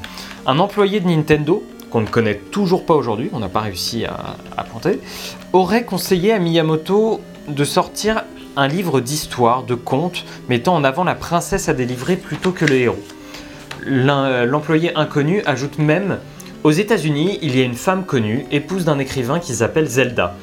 Un 0.46 0.58
employé 0.58 1.00
de 1.00 1.08
Nintendo, 1.08 1.64
qu'on 1.90 2.00
ne 2.02 2.06
connaît 2.06 2.34
toujours 2.34 2.84
pas 2.84 2.94
aujourd'hui, 2.94 3.30
on 3.32 3.38
n'a 3.38 3.48
pas 3.48 3.60
réussi 3.60 4.04
à, 4.04 4.36
à 4.56 4.64
planter, 4.64 5.00
aurait 5.52 5.84
conseillé 5.84 6.32
à 6.32 6.38
Miyamoto 6.38 7.20
de 7.48 7.64
sortir 7.64 8.24
un 8.56 8.68
livre 8.68 9.00
d'histoire, 9.00 9.62
de 9.64 9.74
contes, 9.74 10.24
mettant 10.48 10.74
en 10.74 10.84
avant 10.84 11.04
la 11.04 11.14
princesse 11.14 11.68
à 11.68 11.74
délivrer 11.74 12.16
plutôt 12.16 12.52
que 12.52 12.64
le 12.64 12.74
héros. 12.76 13.04
L'un- 13.84 14.44
L'employé 14.46 14.94
inconnu 14.96 15.42
ajoute 15.46 15.78
même 15.78 16.18
Aux 16.64 16.70
États-Unis, 16.72 17.38
il 17.42 17.56
y 17.56 17.60
a 17.60 17.64
une 17.64 17.74
femme 17.74 18.04
connue, 18.04 18.44
épouse 18.50 18.84
d'un 18.84 18.98
écrivain 18.98 19.38
qui 19.38 19.54
s'appelle 19.54 19.86
Zelda. 19.86 20.34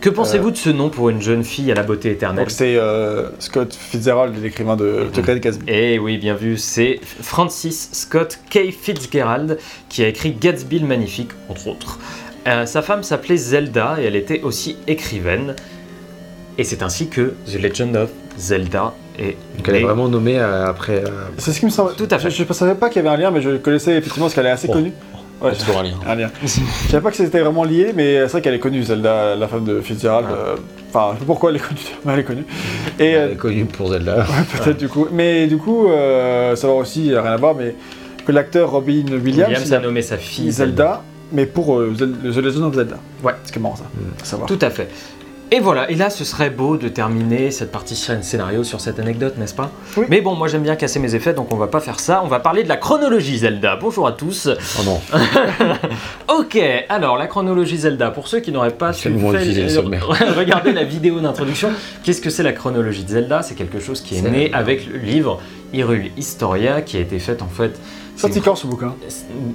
Que 0.00 0.08
pensez-vous 0.08 0.50
de 0.52 0.56
ce 0.56 0.70
nom 0.70 0.88
pour 0.88 1.10
une 1.10 1.20
jeune 1.20 1.42
fille 1.44 1.70
à 1.70 1.74
la 1.74 1.82
beauté 1.82 2.12
éternelle? 2.12 2.44
Donc 2.44 2.50
c'est 2.50 2.76
euh, 2.76 3.28
Scott 3.40 3.74
Fitzgerald, 3.74 4.34
l'écrivain 4.42 4.76
de 4.76 5.08
Secret 5.12 5.34
de 5.34 5.40
Gatsby. 5.40 5.64
Eh 5.68 5.98
oui, 5.98 6.16
bien 6.16 6.34
vu, 6.34 6.56
c'est 6.56 7.00
Francis 7.02 7.90
Scott 7.92 8.38
K. 8.48 8.70
Fitzgerald 8.70 9.58
qui 9.88 10.02
a 10.04 10.08
écrit 10.08 10.32
Gatsby 10.32 10.78
le 10.78 10.86
Magnifique, 10.86 11.30
entre 11.48 11.66
autres. 11.68 11.98
Euh, 12.46 12.64
sa 12.64 12.80
femme 12.80 13.02
s'appelait 13.02 13.36
Zelda 13.36 13.96
et 14.00 14.04
elle 14.04 14.16
était 14.16 14.42
aussi 14.42 14.76
écrivaine. 14.86 15.56
Et 16.58 16.64
c'est 16.64 16.82
ainsi 16.82 17.08
que 17.08 17.34
The 17.46 17.60
Legend 17.62 17.96
of 17.96 18.10
Zelda 18.38 18.94
est 19.18 19.36
Donc 19.56 19.68
elle 19.68 19.76
est 19.76 19.82
vraiment 19.82 20.08
nommée 20.08 20.38
euh, 20.38 20.66
après. 20.66 21.04
euh, 21.04 21.08
C'est 21.38 21.52
ce 21.52 21.60
qui 21.60 21.66
me 21.66 21.70
semble. 21.70 21.94
Tout 21.96 22.08
à 22.10 22.18
fait. 22.18 22.30
Je 22.30 22.42
ne 22.42 22.52
savais 22.52 22.74
pas 22.74 22.88
qu'il 22.88 23.02
y 23.02 23.06
avait 23.06 23.14
un 23.14 23.18
lien, 23.20 23.30
mais 23.30 23.42
je 23.42 23.56
connaissais 23.56 23.92
effectivement 23.96 24.26
parce 24.26 24.34
qu'elle 24.34 24.46
est 24.46 24.50
assez 24.50 24.68
Oh. 24.70 24.72
connue. 24.72 24.92
Ouais, 25.42 25.50
c'est 25.52 25.66
toujours 25.66 25.80
un 25.80 25.82
lien. 25.82 25.90
un 26.06 26.14
lien. 26.14 26.30
Je 26.42 26.46
savais 26.90 27.02
pas 27.02 27.10
que 27.10 27.16
c'était 27.18 27.40
vraiment 27.40 27.64
lié, 27.64 27.92
mais 27.94 28.20
c'est 28.20 28.28
vrai 28.32 28.40
qu'elle 28.40 28.54
est 28.54 28.58
connue, 28.58 28.82
Zelda, 28.82 29.36
la 29.36 29.48
femme 29.48 29.64
de 29.64 29.80
Fitzgerald. 29.80 30.26
Euh, 30.30 30.56
Enfin, 30.88 31.10
je 31.14 31.18
sais 31.18 31.26
pas 31.26 31.32
pourquoi 31.32 31.50
elle 31.50 31.56
est 31.56 31.58
connue, 31.58 31.80
mais 32.06 32.12
elle 32.14 32.18
est 32.20 32.24
connue. 32.24 32.44
Et 32.98 33.04
Elle 33.10 33.28
euh, 33.30 33.32
est 33.32 33.36
connue 33.36 33.64
pour 33.66 33.88
Zelda. 33.90 34.24
peut-être 34.64 34.78
du 34.78 34.88
coup. 34.88 35.08
Mais 35.12 35.46
du 35.46 35.58
coup, 35.58 35.88
euh, 35.90 36.56
savoir 36.56 36.78
aussi, 36.78 37.10
rien 37.10 37.32
à 37.32 37.36
voir, 37.36 37.54
mais 37.54 37.74
que 38.24 38.32
l'acteur 38.32 38.70
Robin 38.70 39.04
Williams, 39.10 39.22
Williams 39.48 39.64
il 39.66 39.74
a 39.74 39.80
nommé 39.80 40.00
sa 40.00 40.16
fille 40.16 40.50
Zelda, 40.50 41.02
mais 41.32 41.44
pour 41.44 41.76
euh, 41.78 41.92
Zel- 41.98 42.14
The 42.32 42.36
Legend 42.38 42.62
of 42.64 42.74
Zelda. 42.76 42.96
Ouais. 43.22 43.32
C'est 43.44 43.52
qui 43.52 43.58
est 43.58 43.62
marrant 43.62 43.76
ça, 43.76 43.84
Mm. 43.94 44.22
à 44.22 44.24
savoir. 44.24 44.48
Tout 44.48 44.58
à 44.62 44.70
fait. 44.70 44.88
Et 45.52 45.60
voilà, 45.60 45.88
et 45.88 45.94
là 45.94 46.10
ce 46.10 46.24
serait 46.24 46.50
beau 46.50 46.76
de 46.76 46.88
terminer 46.88 47.52
cette 47.52 47.70
partie 47.70 47.94
scén- 47.94 48.22
scénario 48.22 48.64
sur 48.64 48.80
cette 48.80 48.98
anecdote, 48.98 49.38
n'est-ce 49.38 49.54
pas? 49.54 49.70
Oui. 49.96 50.04
Mais 50.08 50.20
bon, 50.20 50.34
moi 50.34 50.48
j'aime 50.48 50.64
bien 50.64 50.74
casser 50.74 50.98
mes 50.98 51.14
effets, 51.14 51.34
donc 51.34 51.52
on 51.52 51.56
va 51.56 51.68
pas 51.68 51.78
faire 51.78 52.00
ça, 52.00 52.20
on 52.24 52.26
va 52.26 52.40
parler 52.40 52.64
de 52.64 52.68
la 52.68 52.76
chronologie 52.76 53.38
Zelda. 53.38 53.76
Bonjour 53.76 54.08
à 54.08 54.12
tous. 54.12 54.48
Oh 54.80 54.82
non. 54.84 55.00
Ok, 56.36 56.58
alors 56.88 57.16
la 57.16 57.28
chronologie 57.28 57.76
Zelda, 57.78 58.10
pour 58.10 58.26
ceux 58.26 58.40
qui 58.40 58.50
n'auraient 58.50 58.70
pas 58.72 58.92
fait- 58.92 59.08
regarder 60.36 60.72
la 60.72 60.82
vidéo 60.84 61.20
d'introduction, 61.20 61.70
qu'est-ce 62.02 62.20
que 62.20 62.30
c'est 62.30 62.42
la 62.42 62.52
chronologie 62.52 63.04
de 63.04 63.10
Zelda? 63.10 63.42
C'est 63.42 63.54
quelque 63.54 63.78
chose 63.80 64.00
qui 64.00 64.16
est, 64.18 64.22
né 64.22 64.52
avec 64.52 64.86
le 64.92 64.98
livre 64.98 65.40
Hyrule 65.72 66.10
Historia, 66.16 66.82
qui 66.82 66.96
a 66.96 67.00
été 67.00 67.18
fait 67.20 67.40
en 67.42 67.48
fait... 67.48 67.78
Sorti 68.16 68.40
quand 68.40 68.56
ce 68.56 68.66
bouquin? 68.66 68.94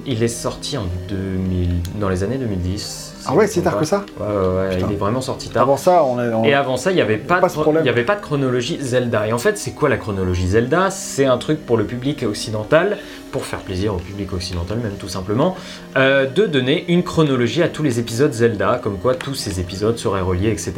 Il 0.06 0.22
est 0.22 0.28
sorti 0.28 0.78
en 0.78 0.84
2000, 1.08 1.68
dans 2.00 2.08
les 2.08 2.22
années 2.22 2.38
2010. 2.38 3.11
Ah 3.26 3.34
ouais, 3.34 3.46
c'est 3.46 3.62
tard 3.62 3.78
que 3.78 3.84
ça 3.84 4.04
Ouais, 4.18 4.26
ouais, 4.26 4.78
il 4.88 4.92
est 4.92 4.96
vraiment 4.96 5.20
sorti 5.20 5.48
tard. 5.48 5.62
Avant 5.62 5.76
ça, 5.76 6.02
on 6.04 6.20
est. 6.20 6.32
on- 6.32 6.44
Et 6.44 6.54
avant 6.54 6.76
ça, 6.76 6.90
il 6.90 6.94
n'y 6.94 7.00
avait, 7.00 7.16
pas 7.18 7.36
Pas 7.40 7.46
de 7.46 7.52
ce 7.52 7.56
chro- 7.56 7.62
problème. 7.62 7.84
il 7.84 7.86
y 7.86 7.90
avait 7.90 8.04
pas 8.04 8.16
de 8.16 8.20
chronologie 8.20 8.78
Zelda. 8.80 9.26
Et 9.28 9.32
en 9.32 9.38
fait, 9.38 9.58
c'est 9.58 9.72
quoi 9.72 9.88
la 9.88 9.96
chronologie 9.96 10.48
Zelda? 10.48 10.90
C'est 10.90 11.26
un 11.26 11.38
truc 11.38 11.64
pour 11.64 11.76
le 11.76 11.84
public 11.84 12.24
occidental, 12.28 12.98
pour 13.32 13.44
faire 13.46 13.58
plaisir 13.60 13.94
au 13.94 13.98
public 13.98 14.32
occidental 14.32 14.78
même 14.78 14.92
tout 15.00 15.08
simplement, 15.08 15.56
euh, 15.96 16.26
de 16.26 16.46
donner 16.46 16.84
une 16.88 17.02
chronologie 17.02 17.62
à 17.62 17.68
tous 17.68 17.82
les 17.82 17.98
épisodes 17.98 18.32
Zelda, 18.32 18.78
comme 18.82 18.98
quoi 18.98 19.14
tous 19.14 19.34
ces 19.34 19.58
épisodes 19.58 19.98
seraient 19.98 20.20
reliés, 20.20 20.50
etc. 20.50 20.74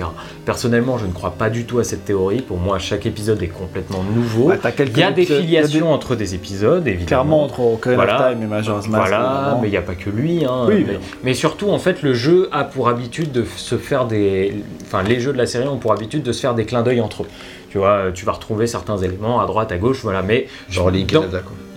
Personnellement, 0.46 0.96
je 0.96 1.07
ne 1.07 1.12
crois 1.12 1.32
pas 1.32 1.50
du 1.50 1.64
tout 1.64 1.80
à 1.80 1.84
cette 1.84 2.05
théorie. 2.05 2.40
Pour 2.40 2.59
moi, 2.59 2.78
chaque 2.78 3.07
épisode 3.07 3.42
est 3.42 3.48
complètement 3.48 4.02
nouveau. 4.14 4.52
Quelques- 4.76 4.92
il 4.96 4.98
y 5.00 5.02
a 5.02 5.11
des 5.11 5.22
a 5.30 5.40
filiations 5.40 5.92
entre 5.92 6.14
des 6.16 6.34
épisodes, 6.34 6.86
évidemment. 6.86 7.07
Clairement, 7.07 7.42
entre 7.42 7.61
Ocarina 7.61 8.05
Voilà. 8.05 8.30
Time 8.32 8.42
et 8.42 8.46
Majora's 8.46 8.88
Mask. 8.88 9.09
Voilà, 9.09 9.59
mais 9.61 9.68
il 9.68 9.70
n'y 9.72 9.76
a 9.76 9.82
pas 9.82 9.94
que 9.96 10.09
lui. 10.11 10.44
hein. 10.44 10.66
Oui, 10.68 10.84
mais, 10.86 10.92
mais- 10.94 10.98
mais 11.24 11.34
surtout, 11.34 11.70
en 11.70 11.78
fait, 11.78 12.02
le 12.02 12.14
jeu 12.14 12.48
a 12.52 12.64
pour 12.64 12.88
habitude 12.88 13.32
de 13.32 13.44
se 13.57 13.76
faire 13.76 14.07
des. 14.07 14.62
Enfin, 14.86 15.02
les 15.02 15.18
jeux 15.20 15.32
de 15.32 15.38
la 15.38 15.46
série 15.46 15.66
ont 15.66 15.78
pour 15.78 15.92
habitude 15.92 16.22
de 16.22 16.32
se 16.32 16.40
faire 16.40 16.55
des 16.55 16.64
clins 16.64 16.82
d'œil 16.82 17.00
entre 17.00 17.24
eux. 17.24 17.26
Tu 17.74 17.78
vois, 17.78 18.12
tu 18.14 18.24
vas 18.24 18.30
retrouver 18.30 18.68
certains 18.68 18.96
éléments 18.98 19.40
à 19.40 19.46
droite, 19.46 19.72
à 19.72 19.78
gauche, 19.78 19.98
voilà, 20.04 20.22
mais. 20.22 20.46
Genre 20.70 20.92
Link 20.92 21.10
quoi. 21.12 21.26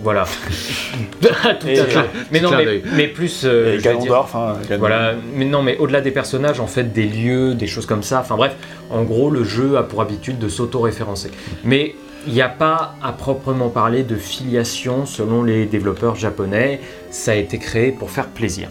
Voilà. 0.00 0.26
Tout 1.20 1.66
Et- 1.66 1.80
à 1.80 1.84
fait. 1.86 1.98
Mais 2.30 2.40
non, 2.40 2.50
mais, 2.94 3.08
plus. 3.08 3.42
euh, 3.44 3.74
je 3.74 3.80
dire- 3.80 3.90
hein, 3.90 3.96
Ganondorf. 3.98 4.36
voilà, 4.78 5.14
mais 5.34 5.44
non, 5.44 5.64
mais 5.64 5.76
au-delà 5.78 6.00
des 6.00 6.12
personnages, 6.12 6.60
en 6.60 6.68
fait, 6.68 6.92
des 6.92 7.02
lieux, 7.08 7.54
des 7.54 7.66
choses 7.66 7.84
comme 7.84 8.04
ça. 8.04 8.20
Enfin 8.20 8.36
bref, 8.36 8.54
en 8.90 9.02
gros, 9.02 9.28
le 9.28 9.42
jeu 9.42 9.76
a 9.76 9.82
pour 9.82 10.00
habitude 10.00 10.38
de 10.38 10.48
s'auto-référencer. 10.48 11.32
Mais 11.64 11.96
il 12.28 12.32
n'y 12.32 12.42
a 12.42 12.48
pas 12.48 12.94
à 13.02 13.10
proprement 13.10 13.68
parler 13.68 14.04
de 14.04 14.14
filiation 14.14 15.04
selon 15.04 15.42
les 15.42 15.66
développeurs 15.66 16.14
japonais. 16.14 16.78
Ça 17.10 17.32
a 17.32 17.34
été 17.34 17.58
créé 17.58 17.90
pour 17.90 18.12
faire 18.12 18.28
plaisir. 18.28 18.68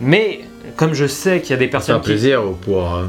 Mais 0.00 0.40
comme 0.78 0.94
je 0.94 1.04
sais 1.06 1.42
qu'il 1.42 1.50
y 1.50 1.52
a 1.52 1.56
des 1.58 1.64
C'est 1.66 1.68
un 1.68 1.70
personnes 1.72 2.00
qui 2.00 2.06
plaisir 2.06 2.42
ou 2.46 2.52
pour. 2.52 2.94
euh, 2.94 3.02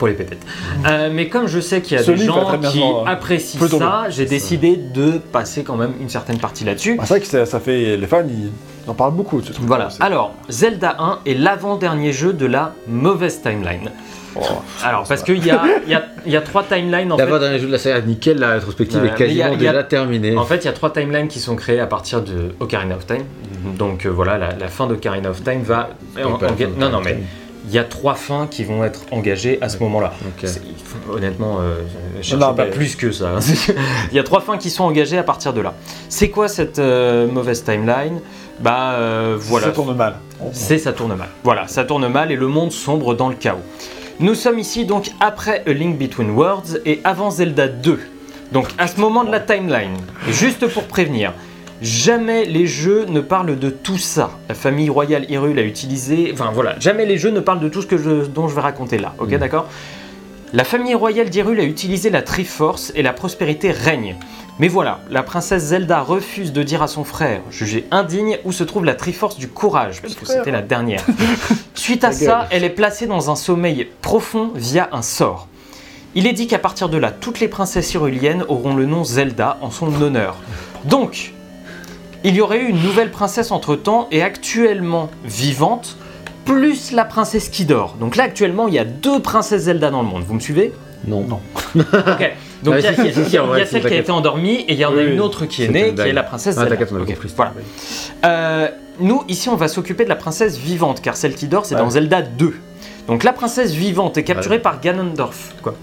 pour 0.00 0.08
les 0.08 0.14
pépettes. 0.14 0.42
Euh, 0.88 1.10
mais 1.12 1.28
comme 1.28 1.46
je 1.46 1.60
sais 1.60 1.82
qu'il 1.82 1.96
y 1.98 2.00
a 2.00 2.02
Ce 2.02 2.10
des 2.10 2.24
gens 2.24 2.58
qui 2.58 2.82
apprécient 3.06 3.60
ça, 3.68 4.06
j'ai 4.08 4.24
décidé 4.24 4.76
de 4.76 5.18
passer 5.18 5.62
quand 5.62 5.76
même 5.76 5.92
une 6.00 6.08
certaine 6.08 6.38
partie 6.38 6.64
là-dessus. 6.64 6.96
Ah, 6.98 7.02
c'est 7.04 7.14
vrai 7.14 7.20
que 7.20 7.26
ça, 7.26 7.44
ça 7.44 7.60
fait. 7.60 7.98
Les 7.98 8.06
fans, 8.06 8.22
ils 8.26 8.50
en 8.90 8.94
parlent 8.94 9.12
beaucoup 9.14 9.42
de 9.42 9.46
ce 9.46 9.52
truc. 9.52 9.66
Voilà. 9.66 9.88
Alors, 10.00 10.32
Zelda 10.48 10.96
1 10.98 11.18
est 11.26 11.34
l'avant-dernier 11.34 12.12
jeu 12.14 12.32
de 12.32 12.46
la 12.46 12.72
mauvaise 12.88 13.42
timeline. 13.42 13.90
Oh, 14.36 14.40
Alors, 14.84 15.06
parce 15.06 15.22
qu'il 15.22 15.44
y 15.44 15.50
a, 15.50 15.60
il 15.86 15.90
y, 15.92 15.94
a, 15.94 16.04
il 16.24 16.32
y 16.32 16.36
a 16.36 16.40
trois 16.40 16.62
timelines 16.64 17.12
en 17.12 17.18
fait. 17.18 17.24
D'abord, 17.24 17.40
dans 17.40 17.50
les 17.50 17.58
jeux 17.58 17.66
de 17.66 17.72
la 17.72 17.78
série, 17.78 18.00
nickel, 18.06 18.38
la 18.38 18.52
rétrospective 18.54 19.04
est 19.04 19.14
quasiment 19.14 19.52
a- 19.52 19.56
déjà 19.56 19.84
terminée. 19.84 20.34
En 20.36 20.44
fait, 20.46 20.58
il 20.58 20.64
y 20.64 20.68
a 20.68 20.72
trois 20.72 20.92
timelines 20.92 21.28
qui 21.28 21.40
sont 21.40 21.56
créées 21.56 21.80
à 21.80 21.86
partir 21.86 22.22
de 22.22 22.54
Ocarina 22.58 22.96
of 22.96 23.06
Time. 23.06 23.24
Donc 23.76 24.06
euh, 24.06 24.08
voilà, 24.08 24.38
la, 24.38 24.56
la 24.56 24.68
fin 24.68 24.86
d'Ocarina 24.86 25.28
of 25.28 25.42
Time 25.44 25.60
va. 25.62 25.90
en- 26.16 26.30
en- 26.30 26.38
non, 26.78 26.88
non, 26.90 27.00
mais 27.04 27.10
of 27.12 27.16
Time. 27.18 27.24
Il 27.66 27.72
y 27.74 27.78
a 27.78 27.84
trois 27.84 28.14
fins 28.14 28.46
qui 28.50 28.64
vont 28.64 28.84
être 28.84 29.00
engagées 29.10 29.58
à 29.60 29.68
ce 29.68 29.78
moment-là. 29.78 30.12
Honnêtement, 31.10 31.58
euh, 31.60 31.80
je 32.18 32.22
cherche 32.22 32.40
Non, 32.40 32.54
pas 32.54 32.64
mais- 32.64 32.70
plus 32.70 32.96
que 32.96 33.12
ça. 33.12 33.34
il 34.10 34.16
y 34.16 34.18
a 34.18 34.22
trois 34.22 34.40
fins 34.40 34.58
qui 34.58 34.70
sont 34.70 34.84
engagées 34.84 35.18
à 35.18 35.22
partir 35.22 35.52
de 35.52 35.60
là. 35.60 35.74
C'est 36.08 36.30
quoi 36.30 36.48
cette 36.48 36.78
euh, 36.78 37.26
mauvaise 37.26 37.62
timeline? 37.64 38.20
Bah 38.60 38.92
euh, 38.94 39.36
voilà. 39.38 39.66
Ça 39.66 39.72
tourne 39.72 39.96
mal. 39.96 40.16
C'est 40.52 40.78
ça 40.78 40.92
tourne 40.92 41.14
mal. 41.14 41.28
Voilà, 41.44 41.66
ça 41.68 41.84
tourne 41.84 42.08
mal 42.08 42.32
et 42.32 42.36
le 42.36 42.46
monde 42.46 42.72
sombre 42.72 43.14
dans 43.14 43.28
le 43.28 43.34
chaos. 43.34 43.58
Nous 44.20 44.34
sommes 44.34 44.58
ici 44.58 44.84
donc 44.84 45.10
après 45.20 45.62
A 45.66 45.72
Link 45.72 45.98
Between 45.98 46.30
Worlds 46.30 46.80
et 46.84 47.00
avant 47.04 47.30
Zelda 47.30 47.68
2. 47.68 47.98
Donc 48.52 48.68
à 48.78 48.86
ce 48.86 49.00
moment 49.00 49.24
de 49.24 49.30
la 49.30 49.40
timeline, 49.40 49.96
juste 50.28 50.66
pour 50.66 50.84
prévenir, 50.84 51.32
jamais 51.82 52.44
les 52.44 52.66
jeux 52.66 53.06
ne 53.08 53.20
parlent 53.20 53.58
de 53.58 53.70
tout 53.70 53.98
ça. 53.98 54.30
La 54.48 54.54
famille 54.54 54.90
royale 54.90 55.24
Hyrule 55.30 55.58
a 55.58 55.62
utilisé, 55.62 56.30
enfin 56.32 56.50
voilà, 56.52 56.78
jamais 56.78 57.06
les 57.06 57.18
jeux 57.18 57.30
ne 57.30 57.40
parlent 57.40 57.60
de 57.60 57.68
tout 57.68 57.82
ce 57.82 57.86
que 57.86 57.96
je- 57.98 58.26
dont 58.26 58.48
je 58.48 58.54
vais 58.54 58.60
raconter 58.60 58.98
là. 58.98 59.14
Ok, 59.18 59.30
Mm. 59.32 59.38
d'accord? 59.38 59.66
La 60.52 60.64
famille 60.64 60.94
royale 60.94 61.30
d'Hyrule 61.30 61.60
a 61.60 61.64
utilisé 61.64 62.10
la 62.10 62.22
Triforce 62.22 62.92
et 62.96 63.02
la 63.02 63.12
prospérité 63.12 63.70
règne. 63.70 64.16
Mais 64.58 64.66
voilà, 64.68 64.98
la 65.08 65.22
princesse 65.22 65.62
Zelda 65.66 66.00
refuse 66.02 66.52
de 66.52 66.62
dire 66.62 66.82
à 66.82 66.88
son 66.88 67.04
frère, 67.04 67.40
jugé 67.50 67.86
indigne, 67.92 68.36
où 68.44 68.52
se 68.52 68.64
trouve 68.64 68.84
la 68.84 68.94
Triforce 68.94 69.38
du 69.38 69.48
courage, 69.48 70.02
puisque 70.02 70.26
c'était 70.26 70.50
la 70.50 70.60
dernière. 70.60 71.02
Suite 71.74 72.04
à 72.04 72.12
ça, 72.12 72.46
elle 72.50 72.64
est 72.64 72.68
placée 72.70 73.06
dans 73.06 73.30
un 73.30 73.36
sommeil 73.36 73.88
profond 74.02 74.50
via 74.54 74.88
un 74.92 75.02
sort. 75.02 75.46
Il 76.16 76.26
est 76.26 76.32
dit 76.32 76.48
qu'à 76.48 76.58
partir 76.58 76.88
de 76.88 76.98
là, 76.98 77.12
toutes 77.12 77.38
les 77.40 77.46
princesses 77.48 77.94
hyruliennes 77.94 78.44
auront 78.48 78.74
le 78.74 78.84
nom 78.84 79.04
Zelda 79.04 79.56
en 79.62 79.70
son 79.70 80.02
honneur. 80.02 80.36
Donc, 80.84 81.32
il 82.24 82.34
y 82.34 82.40
aurait 82.40 82.60
eu 82.60 82.68
une 82.68 82.82
nouvelle 82.82 83.10
princesse 83.10 83.50
entre-temps 83.50 84.08
et 84.10 84.22
actuellement 84.22 85.10
vivante, 85.24 85.96
plus 86.44 86.92
la 86.92 87.04
princesse 87.04 87.48
qui 87.48 87.64
dort. 87.64 87.96
Donc 88.00 88.16
là, 88.16 88.24
actuellement, 88.24 88.68
il 88.68 88.74
y 88.74 88.78
a 88.78 88.84
deux 88.84 89.20
princesses 89.20 89.62
Zelda 89.62 89.90
dans 89.90 90.02
le 90.02 90.08
monde. 90.08 90.24
Vous 90.26 90.34
me 90.34 90.40
suivez? 90.40 90.72
Non. 91.06 91.22
Non. 91.26 91.40
Ok. 91.76 92.32
Donc 92.62 92.74
il 92.78 92.84
y 92.84 92.86
a, 92.86 92.90
Ouais, 92.90 92.94
si, 93.12 93.20
il 93.22 93.32
y 93.32 93.38
a- 93.38 93.58
y 93.62 93.66
celle 93.66 93.80
qui 93.86 93.94
a 93.94 93.96
été 93.96 94.10
endormie 94.10 94.56
et 94.68 94.72
il 94.74 94.78
y 94.78 94.84
en 94.84 94.90
a 94.92 94.96
Oui, 94.96 95.12
une 95.14 95.20
autre 95.20 95.46
qui 95.46 95.62
est 95.64 95.68
née, 95.68 95.94
qui 95.94 96.00
est 96.02 96.12
la 96.12 96.22
princesse 96.22 96.56
Ah, 96.58 96.62
Zelda. 96.62 96.76
t'inquiète, 96.76 96.92
on 96.92 96.96
a 96.98 97.02
Ok, 97.02 97.06
compris. 97.08 97.32
Voilà. 97.34 97.52
Euh, 98.26 98.68
nous, 98.98 99.22
ici, 99.28 99.48
on 99.48 99.56
va 99.56 99.68
s'occuper 99.68 100.04
de 100.04 100.10
la 100.10 100.16
princesse 100.16 100.58
vivante, 100.58 101.00
car 101.00 101.16
celle 101.16 101.34
qui 101.34 101.46
dort, 101.46 101.64
c'est 101.64 101.74
Ouais. 101.74 101.80
dans 101.80 101.88
Zelda 101.90 102.20
2. 102.20 102.54
Donc 103.08 103.24
la 103.24 103.32
princesse 103.32 103.72
vivante 103.72 104.18
est 104.18 104.24
capturée 104.24 104.58
par 104.58 104.78
Ganondorf. 104.80 105.54
Quoi? 105.62 105.74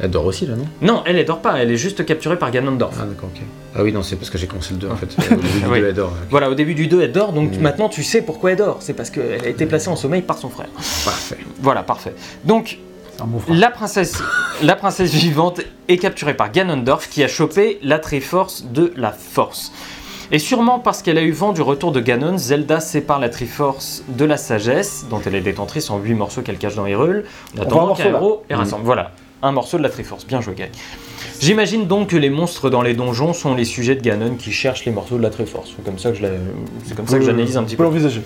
Elle 0.00 0.10
dort 0.10 0.26
aussi, 0.26 0.46
là, 0.46 0.54
non? 0.56 0.66
Non, 0.82 1.02
elle, 1.06 1.16
elle 1.18 1.24
dort 1.24 1.40
pas, 1.40 1.56
elle 1.58 1.70
est 1.70 1.76
juste 1.76 2.04
capturée 2.04 2.38
par 2.38 2.50
Ganondorf. 2.50 2.96
Ah, 3.00 3.04
d'accord, 3.06 3.28
ok. 3.34 3.40
Ah 3.76 3.82
oui, 3.82 3.92
non, 3.92 4.02
c'est 4.02 4.16
parce 4.16 4.30
que 4.30 4.38
j'ai 4.38 4.46
commencé 4.46 4.72
le 4.74 4.80
2, 4.80 4.88
en 4.90 4.96
fait. 4.96 5.06
Au 5.32 5.36
début 5.36 5.60
du 5.60 5.66
Oui. 5.68 5.80
2, 5.80 5.86
elle 5.88 5.94
dort. 5.94 6.08
ok. 6.10 6.26
Voilà, 6.30 6.50
au 6.50 6.54
début 6.54 6.74
du 6.74 6.86
2, 6.88 7.02
elle 7.02 7.12
dort, 7.12 7.32
donc 7.32 7.56
Mm. 7.56 7.60
maintenant 7.60 7.88
tu 7.88 8.02
sais 8.02 8.22
pourquoi 8.22 8.50
elle 8.52 8.58
dort. 8.58 8.78
C'est 8.80 8.92
parce 8.94 9.10
qu'elle 9.10 9.44
a 9.44 9.48
été 9.48 9.66
placée 9.66 9.88
en 9.88 9.96
sommeil 9.96 10.22
par 10.22 10.38
son 10.38 10.48
frère. 10.48 10.68
Parfait. 11.04 11.38
Voilà, 11.60 11.82
parfait. 11.82 12.14
Donc, 12.44 12.78
C'est 13.16 13.22
un 13.22 13.26
mot 13.26 13.38
frère. 13.38 13.56
La 13.56 13.70
princesse, 13.70 14.20
la 14.62 14.74
princesse 14.76 15.12
vivante 15.12 15.60
est 15.88 15.98
capturée 15.98 16.34
par 16.34 16.50
Ganondorf 16.50 17.08
qui 17.08 17.22
a 17.22 17.28
chopé 17.28 17.78
la 17.82 17.98
Triforce 18.00 18.64
de 18.64 18.92
la 18.96 19.12
Force. 19.12 19.70
Et 20.32 20.38
sûrement 20.38 20.78
parce 20.80 21.02
qu'elle 21.02 21.18
a 21.18 21.22
eu 21.22 21.30
vent 21.32 21.52
du 21.52 21.60
retour 21.62 21.92
de 21.92 22.00
Ganon, 22.00 22.38
Zelda 22.38 22.80
sépare 22.80 23.20
la 23.20 23.28
Triforce 23.28 24.02
de 24.08 24.24
la 24.24 24.36
Sagesse, 24.38 25.04
dont 25.10 25.20
elle 25.24 25.34
est 25.34 25.40
détentrice 25.42 25.90
en 25.90 25.98
8 25.98 26.14
morceaux 26.14 26.40
qu'elle 26.42 26.56
cache 26.58 26.74
dans 26.74 26.86
Hyrule, 26.86 27.24
en 27.24 27.56
voit 27.56 27.64
un 27.64 27.66
attendant 27.66 27.86
morceau, 27.88 28.02
qu'un 28.04 28.10
là. 28.12 28.18
héros 28.18 28.42
et 28.50 28.54
Mm. 28.54 28.56
rassemble. 28.56 28.84
Voilà, 28.84 29.10
un 29.44 29.52
morceau 29.52 29.76
de 29.78 29.82
la 29.82 29.88
Triforce. 29.90 30.26
Bien 30.26 30.40
joué, 30.40 30.54
Gary. 30.54 30.70
J'imagine 31.40 31.86
donc 31.86 32.08
que 32.10 32.16
les 32.16 32.30
monstres 32.30 32.70
dans 32.70 32.82
les 32.82 32.94
donjons 32.94 33.32
sont 33.32 33.54
les 33.54 33.64
sujets 33.64 33.94
de 33.94 34.00
Ganon 34.00 34.36
qui 34.36 34.52
cherchent 34.52 34.84
les 34.84 34.92
morceaux 34.92 35.16
de 35.18 35.22
la 35.22 35.30
Triforce. 35.30 35.72
C'est 35.76 35.84
comme 35.84 35.98
ça 35.98 36.12
que 36.12 36.22
la- 36.22 37.26
j'analyse 37.26 37.56
un 37.56 37.64
petit 37.64 37.76
peu. 37.76 37.82
l'envisager. 37.82 38.22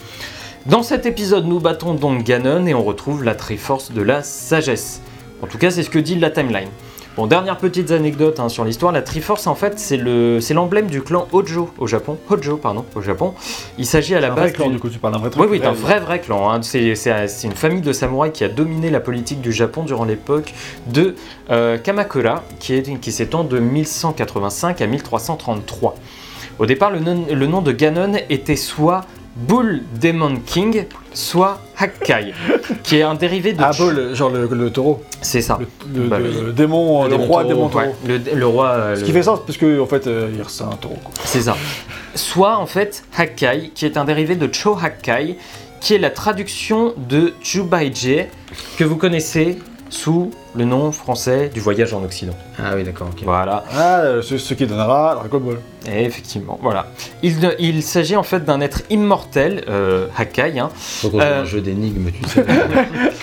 Dans 0.67 0.83
cet 0.83 1.07
épisode, 1.07 1.47
nous 1.47 1.61
battons 1.61 1.95
donc 1.95 2.23
Ganon 2.25 2.67
et 2.67 2.75
on 2.75 2.85
retrouve 2.85 3.25
la 3.25 3.35
Triforce 3.35 3.93
de 3.93 4.03
la 4.03 4.23
sagesse. 4.23 5.01
En 5.43 5.47
tout 5.47 5.59
cas, 5.59 5.71
c'est 5.71 5.83
ce 5.83 5.91
que 5.91 5.99
dit 5.99 6.17
la 6.17 6.31
timeline. 6.31 6.69
Bon, 7.19 7.27
dernière 7.27 7.59
petite 7.59 7.91
anecdote 7.91 8.39
hein, 8.39 8.49
sur 8.49 8.65
l'histoire, 8.65 8.93
la 8.93 9.03
Triforce 9.03 9.49
en 9.49 9.57
fait 9.57 9.81
c'est 9.81 9.97
le 9.97 10.41
c'est 10.41 10.55
l'emblème 10.55 10.87
du 10.87 11.03
clan 11.03 11.27
Hojo 11.33 11.69
au 11.77 11.89
Japon. 11.89 12.17
Hojo 12.31 12.59
pardon 12.59 12.85
au 12.95 13.01
Japon. 13.01 13.35
Il 13.77 13.87
s'agit 13.87 14.15
à 14.15 14.21
la 14.21 14.29
Un 14.29 14.31
vrai 14.31 14.43
base 14.43 14.53
clan, 14.53 14.67
d'une- 14.67 14.75
du 14.75 14.79
coup, 14.81 14.89
tu 14.89 15.01
parles 15.01 15.15
d'un 15.15 15.19
vrai 15.19 15.31
truc. 15.31 15.43
oui, 15.43 15.49
oui, 15.51 15.59
c'est 15.61 15.67
un 15.67 15.71
réel. 15.73 15.83
vrai, 15.83 15.99
vrai 15.99 16.21
clan. 16.21 16.49
hein. 16.49 16.61
C'est 16.63 16.95
une 17.43 17.53
famille 17.57 17.81
de 17.81 17.93
samouraïs 17.93 18.33
qui 18.33 18.45
a 18.45 18.49
dominé 18.49 18.89
la 18.89 19.01
politique 19.01 19.41
du 19.41 19.51
Japon 19.51 19.83
durant 19.83 20.05
l'époque 20.05 20.55
de 20.87 21.17
euh, 21.51 21.77
Kamakura, 21.77 22.45
qui 22.61 22.75
est- 22.75 23.01
qui 23.01 23.11
s'étend 23.11 23.43
de 23.43 23.59
1185 23.59 24.81
à 24.81 24.87
1333. 24.87 25.97
Au 26.61 26.67
départ, 26.67 26.93
le 26.93 27.47
nom 27.47 27.63
de 27.63 27.73
Ganon 27.73 28.13
était 28.31 28.55
soit 28.55 29.01
Bull 29.47 29.83
Demon 30.01 30.37
King, 30.45 30.85
soit 31.15 31.61
Hakkai, 31.79 32.33
qui 32.83 32.97
est 32.97 33.03
un 33.03 33.15
dérivé 33.15 33.53
de. 33.53 33.63
Ah, 33.63 33.71
Paul, 33.77 34.15
genre 34.15 34.31
le, 34.31 34.49
le 34.51 34.71
taureau. 34.71 35.03
C'est 35.23 35.41
ça. 35.43 35.59
Le, 35.61 36.03
le- 36.03 36.09
Bah 36.09 36.19
le- 36.19 36.31
oui. 36.31 36.37
le 36.47 36.53
démon, 36.53 37.07
Le 37.07 37.15
roi 37.15 37.43
taureau, 37.43 37.49
démon 37.55 37.69
taureau. 37.69 37.85
ouais, 37.85 37.95
le, 38.07 38.37
le 38.39 38.47
roi. 38.47 38.67
euh, 38.71 38.95
Ce 38.97 39.01
le- 39.01 39.07
qui 39.07 39.13
fait 39.13 39.23
sens, 39.23 39.39
parce 39.47 39.57
que 39.59 39.81
en 39.81 39.87
fait, 39.87 40.07
euh, 40.07 40.29
il 40.37 40.43
c'est 40.49 40.65
un 40.65 40.69
taureau. 40.71 40.99
Quoi. 41.05 41.13
C'est 41.25 41.43
ça. 41.43 41.57
Soit 42.15 42.57
en 42.57 42.67
fait 42.67 43.05
Hakkai, 43.17 43.71
qui 43.75 43.87
est 43.87 43.97
un 43.97 44.05
dérivé 44.05 44.35
de 44.35 44.49
Cho 44.53 44.77
Hakkai, 44.77 45.37
qui 45.81 45.95
est 45.95 45.99
la 45.99 46.11
traduction 46.11 46.95
de 46.97 47.33
Jubaije, 47.41 48.27
que 48.77 48.83
vous 48.85 48.97
connaissez 48.97 49.59
sous 49.89 50.31
le 50.55 50.65
nom 50.65 50.91
français 50.93 51.51
du 51.53 51.61
voyage 51.61 51.93
en 51.95 52.03
Occident. 52.03 52.35
Ah 52.59 52.73
oui, 52.75 52.83
d'accord, 52.85 53.09
ok. 53.13 53.23
Voilà. 53.25 53.65
Ah, 53.77 54.03
ce, 54.23 54.39
ce 54.39 54.55
qui 54.55 54.67
donnera 54.67 55.15
Dragon 55.17 55.39
Ball. 55.39 55.59
Et 55.91 56.05
effectivement, 56.05 56.59
voilà. 56.63 56.87
Il, 57.23 57.55
il 57.59 57.83
s'agit 57.83 58.17
en 58.17 58.23
fait 58.23 58.45
d'un 58.45 58.61
être 58.61 58.83
immortel, 58.91 59.65
euh, 59.69 60.07
Hakkai, 60.17 60.59
hein. 60.59 60.69
Faut 60.75 61.09
qu'on 61.09 61.19
joue 61.21 61.25
Euh, 61.25 61.43
un 61.43 61.45
jeu 61.45 61.61
d'énigmes, 61.61 62.11
tu 62.11 62.29
sais. 62.29 62.45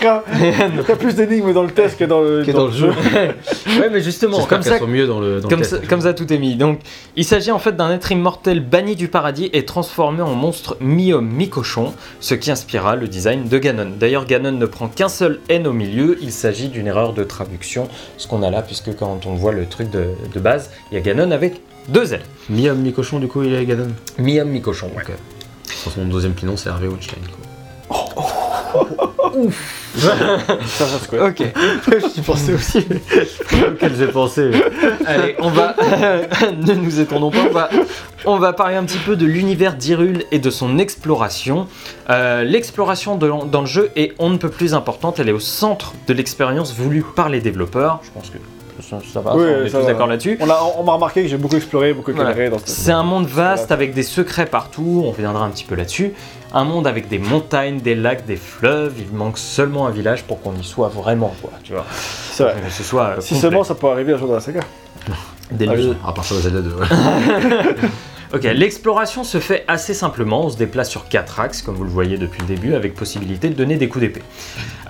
Il 0.00 0.04
y 0.04 0.92
a 0.92 0.96
plus 0.96 1.14
d'énigmes 1.14 1.52
dans 1.52 1.62
le 1.62 1.70
test 1.70 1.98
que 1.98 2.04
dans 2.04 2.20
le, 2.20 2.44
dans 2.44 2.70
jeu. 2.70 2.90
ouais, 3.66 3.90
mais 3.92 4.00
justement, 4.00 4.44
comme 4.46 4.62
ça, 4.62 4.78
sont 4.78 4.86
mieux 4.86 5.06
dans 5.06 5.20
le, 5.20 5.40
dans 5.40 5.48
le 5.48 5.54
Comme 5.54 5.60
test. 5.62 5.80
ça, 5.82 5.86
comme 5.86 6.00
ça, 6.00 6.14
tout 6.14 6.32
est 6.32 6.38
mis. 6.38 6.56
Donc, 6.56 6.80
il 7.14 7.24
s'agit 7.24 7.50
en 7.52 7.58
fait 7.58 7.76
d'un 7.76 7.90
être 7.92 8.10
immortel 8.10 8.60
banni 8.60 8.96
du 8.96 9.08
paradis 9.08 9.50
et 9.52 9.64
transformé 9.64 10.22
en 10.22 10.34
monstre 10.34 10.76
mi-homme, 10.80 11.28
mi-cochon, 11.28 11.92
ce 12.20 12.34
qui 12.34 12.50
inspira 12.50 12.96
le 12.96 13.06
design 13.08 13.48
de 13.48 13.58
Ganon. 13.58 13.90
D'ailleurs, 13.98 14.24
Ganon 14.26 14.52
ne 14.52 14.66
prend 14.66 14.88
qu'un 14.88 15.08
seul 15.08 15.40
N 15.48 15.66
au 15.66 15.72
milieu, 15.72 16.18
il 16.20 16.32
s'agit 16.32 16.68
d'une 16.68 16.86
erreur 16.86 17.12
de 17.16 17.24
traduction, 17.24 17.88
ce 18.18 18.28
qu'on 18.28 18.42
a 18.42 18.50
là, 18.50 18.62
puisque 18.62 18.94
quand 18.96 19.26
on 19.26 19.34
voit 19.34 19.52
le 19.52 19.66
truc 19.66 19.90
de, 19.90 20.10
de 20.32 20.40
base, 20.40 20.70
il 20.90 20.94
y 20.94 20.98
a 20.98 21.00
Ganon 21.00 21.30
avec 21.32 21.60
deux 21.88 22.12
L. 22.14 22.20
Mi-homme, 22.50 22.80
mi-cochon, 22.80 23.18
du 23.18 23.28
coup, 23.28 23.42
il 23.42 23.54
est 23.54 23.64
Ganon. 23.64 23.88
Mi-homme, 24.18 24.50
mi-cochon, 24.50 24.90
ouais. 24.96 25.02
Ok. 25.08 25.12
Son 25.94 26.04
deuxième 26.06 26.34
prénom, 26.34 26.56
c'est 26.56 26.68
Harvey 26.68 26.88
Weinstein. 26.88 27.20
quoi. 27.88 29.32
ouf 29.36 29.85
Starship 29.96 31.00
Squad. 31.02 31.20
Ok, 31.22 31.42
J'y 32.14 32.20
pensais 32.22 32.52
aussi. 32.54 32.86
auquel 33.68 33.92
j'ai 33.96 34.06
pensé. 34.08 34.50
allez, 35.06 35.36
on 35.40 35.48
va. 35.50 35.74
ne 36.56 36.74
nous 36.74 37.00
étendons 37.00 37.30
pas, 37.30 37.46
on 37.48 37.52
va, 37.52 37.70
on 38.26 38.38
va 38.38 38.52
parler 38.52 38.76
un 38.76 38.84
petit 38.84 38.98
peu 38.98 39.16
de 39.16 39.26
l'univers 39.26 39.74
d'Hyrule 39.74 40.24
et 40.32 40.38
de 40.38 40.50
son 40.50 40.78
exploration. 40.78 41.66
Euh, 42.10 42.42
L'exploration 42.44 43.16
dans 43.16 43.60
le 43.60 43.66
jeu 43.66 43.90
est 43.96 44.12
on 44.18 44.30
ne 44.30 44.36
peut 44.36 44.50
plus 44.50 44.74
importante, 44.74 45.18
elle 45.18 45.28
est 45.28 45.32
au 45.32 45.40
centre 45.40 45.94
de 46.06 46.12
l'expérience 46.12 46.74
voulue 46.74 47.04
par 47.14 47.28
les 47.28 47.40
développeurs. 47.40 48.00
Je 48.04 48.10
pense 48.10 48.30
que 48.30 48.38
ça, 48.88 48.98
ça 49.12 49.20
va, 49.20 49.36
Oui, 49.36 49.44
on 49.44 49.64
est 49.64 49.68
ça 49.68 49.80
tous 49.80 49.86
d'accord 49.86 50.06
là-dessus. 50.06 50.38
On, 50.40 50.46
m'a 50.46 50.92
remarqué 50.92 51.22
que 51.22 51.28
j'ai 51.28 51.36
beaucoup 51.36 51.56
exploré, 51.56 51.92
beaucoup 51.92 52.12
Voilà. 52.12 52.30
éclairé 52.30 52.50
dans. 52.50 52.58
C'est 52.64 52.92
un 52.92 53.02
monde 53.02 53.26
vaste 53.26 53.72
avec 53.72 53.94
des 53.94 54.02
secrets 54.02 54.46
partout, 54.46 55.02
on 55.04 55.10
reviendra 55.10 55.44
un 55.44 55.50
petit 55.50 55.64
peu 55.64 55.74
là-dessus. 55.74 56.12
Un 56.52 56.64
monde 56.64 56.86
avec 56.86 57.08
des 57.08 57.18
montagnes, 57.18 57.80
des 57.80 57.94
lacs, 57.94 58.24
des 58.24 58.36
fleuves, 58.36 58.94
il 58.98 59.14
manque 59.16 59.38
seulement 59.38 59.86
un 59.86 59.90
village 59.90 60.22
pour 60.22 60.40
qu'on 60.40 60.54
y 60.54 60.64
soit 60.64 60.88
vraiment, 60.88 61.34
quoi, 61.42 61.50
tu 61.64 61.72
vois. 61.72 61.84
C'est 61.90 62.44
vrai. 62.44 62.54
Que 62.64 62.70
ce 62.72 62.82
soit 62.82 63.02
euh, 63.02 63.20
Si 63.20 63.34
complet. 63.34 63.40
seulement 63.40 63.64
ça 63.64 63.74
peut 63.74 63.88
arriver 63.88 64.12
un 64.12 64.18
jour 64.18 64.28
dans 64.28 64.34
la 64.34 64.40
saga. 64.40 64.60
Le 65.08 65.14
Ah, 65.68 65.72
oui. 65.74 65.94
À 66.06 66.12
part 66.12 66.24
ça, 66.24 66.34
Zelda 66.36 66.60
2, 66.60 66.70
ouais. 66.70 66.86
Ok, 68.34 68.42
l'exploration 68.42 69.22
se 69.24 69.38
fait 69.38 69.64
assez 69.68 69.94
simplement. 69.94 70.46
On 70.46 70.50
se 70.50 70.56
déplace 70.56 70.90
sur 70.90 71.08
quatre 71.08 71.38
axes, 71.40 71.62
comme 71.62 71.74
vous 71.76 71.84
le 71.84 71.90
voyez 71.90 72.18
depuis 72.18 72.40
le 72.40 72.46
début, 72.46 72.74
avec 72.74 72.94
possibilité 72.94 73.48
de 73.48 73.54
donner 73.54 73.76
des 73.76 73.88
coups 73.88 74.02
d'épée. 74.04 74.22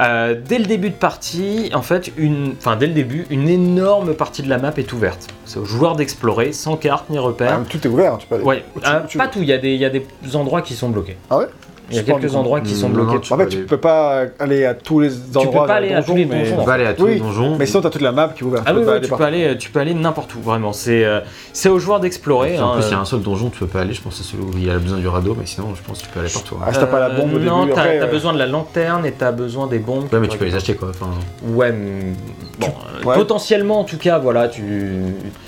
Euh, 0.00 0.34
dès 0.42 0.58
le 0.58 0.64
début 0.64 0.90
de 0.90 0.94
partie, 0.94 1.70
en 1.74 1.82
fait, 1.82 2.10
une, 2.16 2.54
enfin 2.58 2.76
dès 2.76 2.86
le 2.86 2.94
début, 2.94 3.26
une 3.30 3.48
énorme 3.48 4.14
partie 4.14 4.42
de 4.42 4.48
la 4.48 4.58
map 4.58 4.72
est 4.76 4.92
ouverte. 4.92 5.26
C'est 5.44 5.58
au 5.58 5.64
joueur 5.64 5.96
d'explorer, 5.96 6.52
sans 6.52 6.76
carte 6.76 7.10
ni 7.10 7.18
repère. 7.18 7.60
Ah, 7.60 7.64
tout 7.68 7.78
est 7.84 7.88
ouvert, 7.90 8.18
tu 8.18 8.26
peux 8.26 8.36
aller. 8.36 8.44
ouais, 8.44 8.64
où 8.74 8.80
tu- 8.80 8.86
euh, 8.88 9.00
où 9.04 9.06
tu 9.06 9.18
pas 9.18 9.28
tout. 9.28 9.40
Il 9.42 9.48
y 9.48 9.52
a 9.52 9.58
des, 9.58 9.74
il 9.74 9.80
y 9.80 9.84
a 9.84 9.90
des 9.90 10.06
endroits 10.34 10.62
qui 10.62 10.74
sont 10.74 10.88
bloqués. 10.88 11.16
Ah 11.30 11.38
ouais? 11.38 11.46
Il 11.90 11.96
y 11.96 11.98
a 12.00 12.02
quelques 12.02 12.34
endroits 12.34 12.60
qui 12.60 12.74
sont 12.74 12.88
bloqués. 12.88 13.20
tu 13.20 13.32
En 13.32 13.36
fait, 13.38 13.46
tu 13.48 13.58
peux 13.64 13.76
pas 13.76 14.24
aller 14.38 14.64
à 14.64 14.74
tous 14.74 15.00
les 15.00 15.12
endroits. 15.36 15.62
peux 15.62 15.68
pas 15.68 15.74
aller 15.74 15.92
à 15.94 16.02
tous 16.02 16.16
les 16.16 16.24
donjons. 16.24 16.56
On 16.58 16.64
va 16.64 16.72
aller 16.74 16.86
à 16.86 16.94
tous 16.94 17.06
les 17.06 17.18
donjons. 17.20 17.56
Mais 17.56 17.66
sinon, 17.66 17.82
t'as 17.82 17.90
toute 17.90 18.02
la 18.02 18.12
map 18.12 18.28
qui 18.34 18.42
est 18.42 18.46
ouverte. 18.46 18.64
Ah 18.66 18.72
tu 18.72 18.78
oui, 18.78 18.84
peux 18.84 19.00
tu 19.00 19.10
peux 19.12 19.22
aller, 19.24 19.56
tu 19.58 19.70
peux 19.70 19.80
aller 19.80 19.94
n'importe 19.94 20.34
où, 20.34 20.40
vraiment. 20.40 20.72
C'est 20.72 21.04
euh, 21.04 21.20
c'est 21.52 21.68
au 21.68 21.78
joueur 21.78 22.00
d'explorer. 22.00 22.58
En 22.58 22.70
hein, 22.70 22.74
plus, 22.78 22.86
il 22.86 22.90
y 22.90 22.94
a 22.94 22.98
euh, 22.98 23.02
un 23.02 23.04
seul 23.04 23.20
donjon, 23.20 23.50
tu 23.50 23.60
peux 23.60 23.66
pas 23.66 23.80
aller. 23.82 23.92
Je 23.94 24.02
pense 24.02 24.18
que 24.18 24.24
c'est 24.24 24.30
celui 24.32 24.42
où 24.44 24.50
il 24.56 24.66
y 24.66 24.70
a 24.70 24.78
besoin 24.78 24.98
du 24.98 25.06
radeau, 25.08 25.36
mais 25.38 25.46
sinon, 25.46 25.68
je 25.74 25.82
pense 25.82 26.00
que 26.00 26.06
tu 26.06 26.10
peux 26.12 26.20
aller 26.20 26.28
partout. 26.28 26.56
hein. 26.60 26.64
Ah, 26.66 26.72
si 26.72 26.80
t'as 26.80 26.86
pas 26.86 27.00
la 27.00 27.10
bombe 27.10 27.30
au 27.34 27.38
début, 27.38 27.46
Non, 27.46 27.68
t'as 27.72 27.86
euh, 27.86 28.06
besoin 28.10 28.32
de 28.32 28.38
la 28.38 28.46
lanterne 28.46 29.06
et 29.06 29.12
t'as 29.12 29.32
besoin 29.32 29.66
des 29.68 29.78
bombes. 29.78 30.06
Ouais, 30.12 30.18
mais 30.20 30.28
tu 30.28 30.38
peux 30.38 30.44
les 30.44 30.54
acheter 30.54 30.74
quoi. 30.74 30.88
Enfin, 30.90 31.10
Ouais, 31.44 31.70
mais 31.72 32.12
bon, 32.58 32.68
Ouais. 33.08 33.14
potentiellement 33.14 33.80
en 33.80 33.84
tout 33.84 33.98
cas, 33.98 34.18
voilà, 34.18 34.48
tu. 34.48 34.62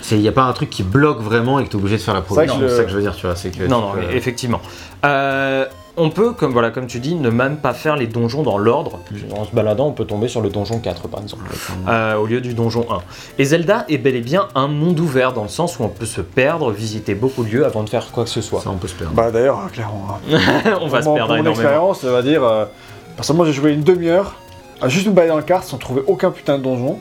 c'est- 0.03 0.15
il 0.17 0.21
n'y 0.21 0.29
a 0.29 0.33
pas 0.33 0.43
un 0.43 0.53
truc 0.53 0.71
qui 0.71 0.83
bloque 0.83 1.21
vraiment 1.21 1.59
et 1.59 1.65
que 1.65 1.71
tu 1.71 1.77
es 1.77 1.81
obligé 1.81 1.97
de 1.97 2.03
faire 2.03 2.15
la 2.15 2.21
le- 2.21 2.69
C'est 2.69 2.77
ça 2.77 2.85
que 2.85 2.91
je 2.91 2.95
veux 2.97 3.03
dire, 3.03 3.17
tu 3.17 3.27
vois. 3.27 3.35
C'est 3.37 3.51
que 3.51 3.65
Non, 3.65 3.65
tu 3.65 3.71
non, 3.83 3.91
peux- 3.93 3.99
mais 4.09 4.17
effectivement. 4.17 4.61
Euh, 5.05 5.65
on 5.99 6.11
peut, 6.11 6.33
comme 6.33 6.53
voilà, 6.53 6.71
comme 6.71 6.87
tu 6.87 7.01
dis, 7.01 7.15
ne 7.15 7.29
même 7.31 7.57
pas 7.59 7.75
faire 7.75 7.97
les 7.97 8.07
donjons 8.07 8.43
dans 8.43 8.57
l'ordre. 8.59 8.99
En 9.37 9.45
se 9.45 9.51
baladant, 9.55 9.87
on 9.89 9.93
peut 9.93 10.05
tomber 10.05 10.29
sur 10.29 10.41
le 10.41 10.49
donjon 10.51 10.79
4 10.79 11.09
par 11.09 11.21
exemple. 11.21 11.45
euh, 11.89 12.15
au 12.17 12.27
lieu 12.27 12.41
du 12.41 12.55
donjon 12.55 12.87
1. 12.91 12.99
Et 13.39 13.45
Zelda 13.45 13.85
est 13.89 13.99
bel 13.99 14.15
et 14.17 14.21
bien 14.21 14.49
un 14.55 14.69
monde 14.69 14.99
ouvert 15.01 15.33
dans 15.33 15.43
le 15.43 15.49
sens 15.49 15.79
où 15.79 15.85
on 15.85 15.89
peut 15.89 16.07
se 16.07 16.21
perdre, 16.21 16.71
visiter 16.71 17.15
beaucoup 17.15 17.45
de 17.45 17.51
lieux 17.51 17.67
avant 17.67 17.83
de 17.83 17.89
faire 17.91 18.11
quoi 18.13 18.25
que 18.25 18.31
ce 18.31 18.41
soit. 18.41 18.61
Ça, 18.61 18.71
on 18.71 18.77
peut 18.77 18.89
se 18.89 18.95
perdre. 18.95 19.15
Bah 19.15 19.31
d'ailleurs, 19.31 19.61
clairement. 19.73 20.07
hein. 20.33 20.75
on 20.81 20.89
va 20.89 21.03
se 21.03 21.09
perdre 21.09 21.29
mon 21.35 21.41
énormément. 21.41 21.51
expérience, 21.51 22.01
ça 22.01 22.11
va 22.13 22.23
dire. 22.23 22.43
euh, 22.45 22.65
Personnellement, 23.17 23.45
j'ai 23.47 23.53
joué 23.53 23.73
une 23.73 23.83
demi-heure 23.83 24.35
à 24.81 24.89
juste 24.89 25.07
me 25.07 25.13
balader 25.13 25.31
dans 25.31 25.37
la 25.37 25.43
carte 25.43 25.65
sans 25.65 25.79
trouver 25.79 26.03
aucun 26.07 26.31
putain 26.31 26.59
de 26.59 26.63
donjon. 26.63 26.99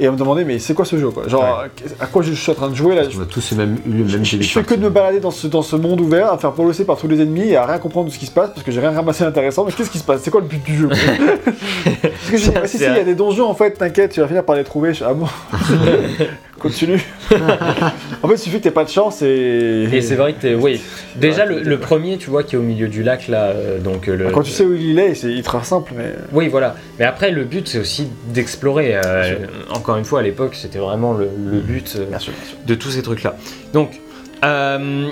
Et 0.00 0.06
à 0.06 0.12
me 0.12 0.16
demander, 0.16 0.44
mais 0.44 0.60
c'est 0.60 0.74
quoi 0.74 0.84
ce 0.84 0.96
jeu 0.96 1.10
quoi 1.10 1.26
Genre, 1.26 1.64
à 1.98 2.06
quoi 2.06 2.22
je 2.22 2.32
suis 2.32 2.52
en 2.52 2.54
train 2.54 2.68
de 2.68 2.74
jouer 2.74 2.94
là 2.94 3.02
On 3.18 3.22
a 3.22 3.26
tous 3.26 3.52
le 3.52 3.64
le 3.64 4.24
je, 4.24 4.42
fais 4.42 4.62
que 4.62 4.74
de 4.74 4.80
me 4.80 4.90
balader 4.90 5.18
dans 5.18 5.32
ce, 5.32 5.48
dans 5.48 5.62
ce 5.62 5.74
monde 5.74 6.00
ouvert, 6.00 6.32
à 6.32 6.38
faire 6.38 6.52
polosser 6.52 6.84
par 6.84 6.96
tous 6.98 7.08
les 7.08 7.20
ennemis 7.20 7.48
et 7.48 7.56
à 7.56 7.66
rien 7.66 7.78
comprendre 7.78 8.08
de 8.08 8.12
ce 8.12 8.18
qui 8.18 8.26
se 8.26 8.30
passe 8.30 8.50
parce 8.50 8.62
que 8.62 8.70
j'ai 8.70 8.80
rien 8.80 8.92
ramassé 8.92 9.24
d'intéressant. 9.24 9.64
Mais 9.64 9.72
qu'est-ce 9.72 9.90
qui 9.90 9.98
se 9.98 10.04
passe? 10.04 10.20
C'est 10.22 10.30
quoi 10.30 10.40
le 10.40 10.46
but 10.46 10.62
du 10.62 10.76
jeu? 10.76 10.88
Parce 11.84 12.30
que 12.30 12.50
ah, 12.56 12.66
si, 12.66 12.78
si, 12.78 12.84
il 12.84 12.92
y 12.92 13.00
a 13.00 13.04
des 13.04 13.14
donjons 13.14 13.46
en 13.48 13.54
fait, 13.54 13.72
t'inquiète, 13.72 14.12
tu 14.12 14.20
vas 14.20 14.28
finir 14.28 14.44
par 14.44 14.54
les 14.54 14.64
trouver. 14.64 14.94
Je 14.94 15.04
ah 15.04 15.14
bon 15.14 15.26
Continue. 16.58 17.00
en 18.22 18.28
fait, 18.28 18.34
il 18.34 18.38
suffit 18.38 18.58
que 18.58 18.64
t'aies 18.64 18.70
pas 18.70 18.84
de 18.84 18.88
chance 18.90 19.22
et. 19.22 19.88
Et 19.92 20.02
c'est 20.02 20.16
vrai 20.16 20.32
que 20.34 20.40
t'es- 20.40 20.54
oui. 20.54 20.80
Déjà 21.16 21.44
le, 21.44 21.60
le 21.62 21.78
premier, 21.78 22.18
tu 22.18 22.30
vois, 22.30 22.42
qui 22.42 22.56
est 22.56 22.58
au 22.58 22.62
milieu 22.62 22.88
du 22.88 23.02
lac 23.02 23.28
là, 23.28 23.44
euh, 23.46 23.78
donc 23.78 24.08
euh, 24.08 24.16
le. 24.16 24.30
Quand 24.30 24.42
tu 24.42 24.50
sais 24.50 24.64
où 24.64 24.74
il 24.74 24.98
est, 24.98 25.14
c'est 25.14 25.28
ultra 25.32 25.62
simple, 25.64 25.92
mais. 25.96 26.12
Oui, 26.32 26.48
voilà. 26.48 26.74
Mais 26.98 27.04
après, 27.04 27.30
le 27.30 27.44
but, 27.44 27.68
c'est 27.68 27.78
aussi 27.78 28.08
d'explorer. 28.32 28.96
euh, 28.96 29.36
encore 29.70 29.96
une 29.96 30.04
fois, 30.04 30.20
à 30.20 30.22
l'époque, 30.22 30.54
c'était 30.54 30.78
vraiment 30.78 31.12
le, 31.14 31.28
le 31.50 31.60
but 31.60 31.94
euh, 31.96 32.06
Bien 32.06 32.18
sûr, 32.18 32.32
bien 32.32 32.48
sûr. 32.48 32.58
de 32.66 32.74
tous 32.74 32.90
ces 32.90 33.02
trucs-là. 33.02 33.36
Donc, 33.72 34.00
euh, 34.44 35.08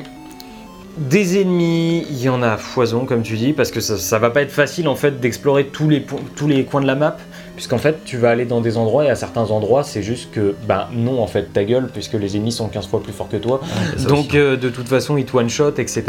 des 0.99 1.41
ennemis, 1.41 2.07
il 2.11 2.23
y 2.23 2.29
en 2.29 2.43
a 2.43 2.53
à 2.53 2.57
foison, 2.57 3.05
comme 3.05 3.23
tu 3.23 3.37
dis, 3.37 3.53
parce 3.53 3.71
que 3.71 3.81
ça, 3.81 3.99
ça 3.99 4.19
va 4.19 4.31
pas 4.31 4.43
être 4.43 4.51
facile, 4.53 4.89
en 4.89 4.95
fait, 4.97 5.21
d'explorer 5.21 5.67
tous 5.67 5.89
les, 5.89 6.05
tous 6.37 6.49
les 6.49 6.65
coins 6.65 6.81
de 6.81 6.87
la 6.87 6.95
map. 6.95 7.17
Puisqu'en 7.57 7.79
fait, 7.79 7.97
tu 8.05 8.17
vas 8.19 8.31
aller 8.31 8.45
dans 8.45 8.61
des 8.61 8.77
endroits 8.77 9.05
et 9.07 9.09
à 9.11 9.15
certains 9.15 9.51
endroits, 9.51 9.83
c'est 9.83 10.03
juste 10.03 10.31
que, 10.31 10.55
bah 10.69 10.89
non, 10.93 11.21
en 11.23 11.27
fait, 11.27 11.53
ta 11.53 11.65
gueule, 11.65 11.89
puisque 11.93 12.13
les 12.15 12.37
ennemis 12.37 12.53
sont 12.53 12.69
15 12.69 12.87
fois 12.87 13.03
plus 13.03 13.13
forts 13.15 13.29
que 13.31 13.39
toi. 13.39 13.61
Donc, 14.09 14.35
euh, 14.35 14.57
de 14.57 14.69
toute 14.69 14.89
façon, 14.89 15.17
ils 15.17 15.25
te 15.25 15.35
one-shot, 15.37 15.71
etc. 15.79 16.03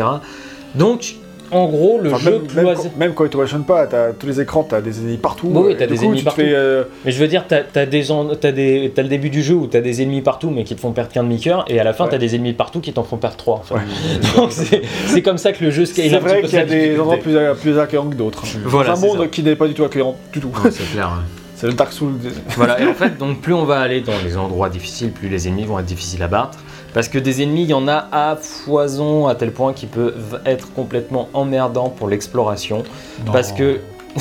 Donc, 0.76 1.16
en 1.50 1.66
gros, 1.68 1.98
le 2.04 2.12
Enfin, 2.12 2.26
jeu 2.32 2.41
même, 2.54 2.76
quand, 2.76 2.98
même 2.98 3.14
quand 3.14 3.24
il 3.24 3.30
te 3.30 3.38
one 3.38 3.64
pas, 3.64 3.88
t'as 3.88 4.12
tous 4.12 4.28
les 4.28 4.41
écrans, 4.41 4.64
t'as 4.70 4.82
des 4.82 5.00
ennemis 5.00 5.16
partout. 5.16 5.48
Oui, 5.50 5.62
oui, 5.68 5.72
et 5.72 5.78
t'as 5.78 5.88
des 5.88 5.95
coup, 5.95 6.04
ennemis 6.04 6.22
partout. 6.24 6.41
fais, 6.41 6.52
euh, 6.54 6.84
Mais 7.06 7.12
je 7.14 7.20
veux 7.22 7.30
dire, 7.30 7.45
t'as 7.48 7.62
as 7.74 7.86
des, 7.86 8.12
en- 8.12 8.36
t'as 8.36 8.52
des, 8.52 8.91
t'as 8.93 9.02
le 9.04 9.08
début 9.08 9.30
du 9.30 9.41
jeu 9.41 9.54
où 9.56 9.66
t'as 9.68 9.80
des 9.80 10.02
ennemis 10.02 10.22
partout 10.22 10.50
mais 10.50 10.66
qui 10.66 10.76
te 10.76 10.82
font 10.82 10.91
perdre 10.91 11.10
qu'un 11.14 11.24
demi-cœur, 11.24 11.64
et 11.70 11.80
à 11.80 11.86
la 11.86 11.93
fin 11.93 12.04
Ouais. 12.04 12.10
t'as 12.12 12.18
des 12.18 12.36
ennemis 12.36 12.52
partout 12.52 12.82
qui 12.82 12.91
t'en 12.91 13.04
font 13.04 13.16
perdre 13.16 13.38
3. 13.38 13.64
Ouais. 13.72 13.80
Donc 14.36 14.52
c'est 14.52 15.22
comme 15.22 15.38
ça 15.38 15.54
que 15.54 15.64
le 15.64 15.72
jeu 15.72 15.86
scale 15.86 16.10
C'est 16.10 16.20
vrai 16.20 16.41
qu'il 16.41 16.54
y 16.54 16.58
a 16.58 16.66
des 16.66 17.00
endroits 17.00 17.16
plus, 17.16 17.38
plus 17.62 17.80
accueillants 17.80 18.10
que 18.10 18.16
d'autres. 18.16 18.43
Voilà, 18.66 18.98
c'est 18.98 19.06
un 19.06 19.08
monde 19.08 19.22
ça. 19.22 19.28
qui 19.28 19.41
n'est 19.41 19.56
pas 19.56 19.68
du 19.70 19.74
tout 19.74 19.86
accueillant 19.86 20.18
du 20.34 20.41
tout. 20.41 20.50
Ouais, 20.50 20.70
c'est 20.70 20.84
clair. 20.91 21.12
C'est 21.58 21.66
le 21.66 21.74
Dark 21.74 21.91
Souls. 21.91 22.14
Voilà, 22.55 22.80
et 22.80 22.86
en 22.86 22.93
fait, 22.93 23.18
donc 23.18 23.41
plus 23.41 23.53
on 23.53 23.66
va 23.66 23.80
aller 23.80 24.01
dans 24.01 24.18
les 24.24 24.38
endroits 24.38 24.70
difficiles, 24.70 25.12
plus 25.12 25.28
les 25.28 25.47
ennemis 25.47 25.66
vont 25.66 25.80
être 25.80 25.86
difficiles 25.86 26.22
à 26.22 26.28
battre. 26.28 26.60
Parce 26.93 27.10
que 27.10 27.18
des 27.18 27.41
ennemis, 27.41 27.64
il 27.64 27.70
y 27.70 27.74
en 27.74 27.88
a 27.88 28.08
à 28.12 28.36
foison, 28.36 29.28
à 29.28 29.34
tel 29.34 29.51
point 29.51 29.74
qu'ils 29.74 29.89
peuvent 29.89 30.39
être 30.45 30.72
complètement 30.74 31.30
emmerdants 31.34 31.89
pour 31.89 32.08
l'exploration. 32.08 32.84
Parce 33.32 33.51
que 33.51 33.80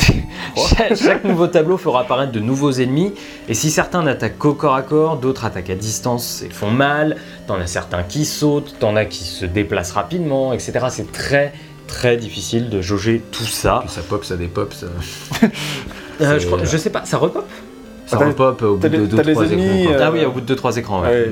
chaque, 0.56 0.96
chaque 0.96 1.24
nouveau 1.24 1.46
tableau 1.46 1.76
fera 1.76 2.00
apparaître 2.00 2.32
de 2.32 2.40
nouveaux 2.40 2.72
ennemis, 2.72 3.12
et 3.48 3.54
si 3.54 3.70
certains 3.70 4.02
n'attaquent 4.02 4.38
qu'au 4.38 4.54
corps 4.54 4.74
à 4.74 4.82
corps, 4.82 5.18
d'autres 5.18 5.44
attaquent 5.44 5.70
à 5.70 5.74
distance 5.74 6.42
et 6.42 6.48
font 6.48 6.70
mal, 6.70 7.16
t'en 7.46 7.56
as 7.56 7.66
certains 7.66 8.02
qui 8.02 8.24
sautent, 8.24 8.76
t'en 8.80 8.96
as 8.96 9.04
qui 9.04 9.24
se 9.24 9.44
déplacent 9.44 9.92
rapidement, 9.92 10.54
etc. 10.54 10.86
C'est 10.88 11.12
très 11.12 11.52
très 11.86 12.16
difficile 12.16 12.68
de 12.68 12.80
jauger 12.80 13.22
tout 13.30 13.44
ça. 13.44 13.80
Puis 13.82 13.90
ça 13.90 14.02
pop, 14.02 14.24
ça 14.24 14.36
dépop, 14.36 14.72
ça, 14.74 14.86
Euh, 16.20 16.34
C'est- 16.34 16.40
je, 16.40 16.46
crois- 16.46 16.64
je 16.64 16.76
sais 16.76 16.90
pas, 16.90 17.04
ça 17.04 17.18
repop 17.18 17.44
ça 18.06 18.16
Ah, 18.16 18.20
t'as- 18.20 18.26
repop 18.28 18.62
au 18.62 18.74
bout 18.76 18.82
t'as 18.82 18.88
de 18.88 18.96
les- 18.98 19.06
2 19.08 19.16
t'as 19.16 19.22
les 19.24 19.32
3 19.32 19.46
ennemis, 19.46 19.82
écrans. 19.82 19.92
quoi. 19.94 20.00
euh, 20.00 20.04
Ah 20.06 20.10
oui, 20.12 20.24
au 20.24 20.30
bout 20.30 20.40
de 20.40 20.46
2-3 20.46 20.76
écrans. 20.76 21.02
ouais. 21.02 21.08
Ouais. 21.08 21.30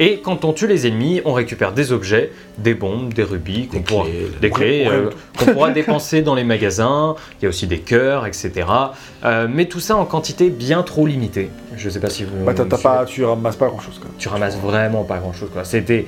Et 0.00 0.18
quand 0.20 0.44
on 0.44 0.52
tue 0.52 0.66
les 0.66 0.86
ennemis, 0.88 1.20
on 1.24 1.32
récupère 1.32 1.72
des 1.72 1.92
objets, 1.92 2.32
des 2.58 2.74
bombes, 2.74 3.12
des 3.14 3.22
rubis, 3.22 3.68
qu'on 3.68 3.76
Des 3.76 3.82
pourra, 3.84 4.04
clés, 4.06 4.26
des 4.40 4.50
clés, 4.50 4.86
Ouais. 4.88 4.92
euh, 4.94 5.10
qu'on 5.38 5.44
pourra 5.52 5.70
dépenser 5.70 6.22
dans 6.22 6.34
les 6.34 6.42
magasins. 6.42 7.14
Il 7.40 7.44
y 7.44 7.46
a 7.46 7.50
aussi 7.50 7.66
des 7.68 7.78
cœurs, 7.78 8.26
etc. 8.26 8.66
Euh, 9.24 9.46
mais 9.48 9.66
tout 9.66 9.78
ça 9.78 9.96
en 9.96 10.06
quantité 10.06 10.48
bien 10.50 10.82
trop 10.82 11.06
limitée. 11.06 11.50
Je 11.76 11.88
sais 11.88 12.00
pas 12.00 12.10
si 12.10 12.24
vous. 12.24 12.44
Bah, 12.44 12.52
t'as- 12.54 12.64
t'as 12.64 12.76
vous 12.76 12.82
pas, 12.82 13.04
tu 13.04 13.22
ramasses 13.24 13.56
pas 13.56 13.68
grand 13.68 13.78
chose. 13.80 13.98
Quoi. 14.00 14.10
tu 14.18 14.28
ramasses 14.28 14.56
vraiment 14.58 15.04
pas 15.04 15.18
grand 15.18 15.32
chose. 15.34 15.50
C'était 15.64 16.06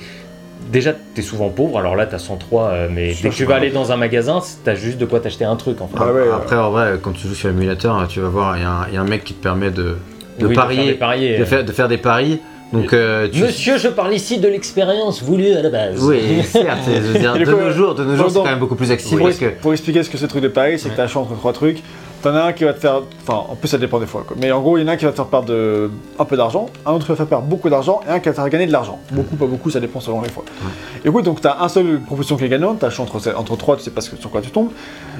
déjà 0.70 0.92
t'es 1.14 1.22
souvent 1.22 1.48
pauvre 1.48 1.78
alors 1.78 1.96
là 1.96 2.06
t'as 2.06 2.18
103 2.18 2.64
euh, 2.68 2.88
mais 2.90 3.14
dès 3.22 3.28
que 3.30 3.34
tu 3.34 3.44
vas 3.44 3.56
aller 3.56 3.70
dans 3.70 3.92
un 3.92 3.96
magasin 3.96 4.40
t'as 4.64 4.74
juste 4.74 4.98
de 4.98 5.04
quoi 5.04 5.20
t'acheter 5.20 5.44
un 5.44 5.56
truc 5.56 5.80
en 5.80 5.88
fait. 5.88 5.96
Ah 5.98 6.12
ouais, 6.12 6.22
Après, 6.34 6.56
en 6.56 6.70
vrai, 6.70 6.98
quand 7.02 7.12
tu 7.12 7.26
joues 7.28 7.34
sur 7.34 7.50
émulateur, 7.50 8.06
tu 8.08 8.20
vas 8.20 8.28
voir, 8.28 8.56
il 8.56 8.62
y, 8.62 8.64
a 8.64 8.70
un- 8.70 8.86
il 8.88 8.94
y 8.94 8.96
a 8.96 9.00
un 9.00 9.04
mec 9.04 9.24
qui 9.24 9.34
te 9.34 9.42
permet 9.42 9.70
de, 9.70 9.96
de 10.38 10.46
Oui, 10.46 10.54
parier, 10.54 10.76
faire 10.76 10.86
des 10.86 10.94
paris, 10.94 11.28
de, 11.28 11.42
euh. 11.42 11.44
faire, 11.46 11.64
de 11.64 11.72
faire 11.72 11.88
des 11.88 11.98
paris. 11.98 12.40
Donc, 12.72 12.94
euh, 12.94 13.28
tu... 13.30 13.42
Monsieur, 13.42 13.76
je 13.76 13.88
parle 13.88 14.14
ici 14.14 14.38
de 14.38 14.48
l'expérience 14.48 15.22
voulue 15.22 15.52
à 15.52 15.60
la 15.60 15.68
base. 15.68 16.02
Oui, 16.02 16.42
certes, 16.42 16.78
je 16.86 17.00
veux 17.00 17.18
dire, 17.18 17.34
de 17.34 17.44
coup, 17.44 17.50
nos 17.50 17.70
jours, 17.70 17.94
de 17.94 18.02
nos 18.02 18.16
jours, 18.16 18.30
c'est 18.30 18.38
quand 18.38 18.44
même 18.46 18.58
beaucoup 18.60 18.76
plus 18.76 18.90
accessible 18.90 19.18
Pour, 19.20 19.28
parce 19.28 19.38
que 19.38 19.46
pour 19.60 19.72
expliquer 19.72 20.02
ce 20.02 20.08
que 20.08 20.16
c'est 20.16 20.24
le 20.24 20.30
truc 20.30 20.42
de 20.42 20.48
Paris, 20.48 20.78
c'est 20.78 20.88
que 20.88 20.96
t'as 20.96 21.02
le 21.02 21.08
choix 21.08 21.20
entre 21.20 21.36
trois 21.36 21.52
trucs. 21.52 21.82
T'en 22.22 22.34
as 22.36 22.42
un 22.42 22.52
qui 22.52 22.62
va 22.64 22.72
te 22.72 22.78
faire. 22.78 23.02
Enfin, 23.26 23.46
en 23.50 23.56
plus, 23.56 23.68
ça 23.68 23.78
dépend 23.78 23.98
des 23.98 24.06
fois. 24.06 24.24
Quoi. 24.26 24.36
Mais 24.40 24.52
en 24.52 24.60
gros, 24.60 24.78
il 24.78 24.82
y 24.82 24.84
en 24.84 24.88
a 24.88 24.92
un 24.92 24.96
qui 24.96 25.04
va 25.04 25.10
te 25.10 25.16
faire 25.16 25.26
perdre 25.26 25.48
de... 25.48 25.90
un 26.18 26.24
peu 26.24 26.36
d'argent, 26.36 26.68
un 26.86 26.92
autre 26.92 27.04
qui 27.04 27.08
va 27.08 27.14
te 27.14 27.18
faire 27.18 27.26
perdre 27.26 27.46
beaucoup 27.46 27.68
d'argent, 27.68 28.00
et 28.06 28.10
un 28.10 28.20
qui 28.20 28.26
va 28.26 28.32
te 28.32 28.36
faire 28.40 28.48
gagner 28.48 28.66
de 28.66 28.72
l'argent. 28.72 29.00
Beaucoup, 29.10 29.34
pas 29.36 29.46
beaucoup, 29.46 29.70
ça 29.70 29.80
dépend 29.80 29.98
selon 29.98 30.22
les 30.22 30.28
fois. 30.28 30.44
Et 31.04 31.10
coup, 31.10 31.20
donc, 31.20 31.40
t'as 31.40 31.58
un 31.60 31.68
seul 31.68 32.00
proposition 32.00 32.36
qui 32.36 32.44
est 32.44 32.48
gagnante, 32.48 32.78
t'as 32.78 32.96
entre, 33.00 33.36
entre 33.36 33.56
trois, 33.56 33.76
tu 33.76 33.82
sais 33.82 33.90
pas 33.90 34.00
sur 34.00 34.30
quoi 34.30 34.40
tu 34.40 34.50
tombes. 34.50 34.70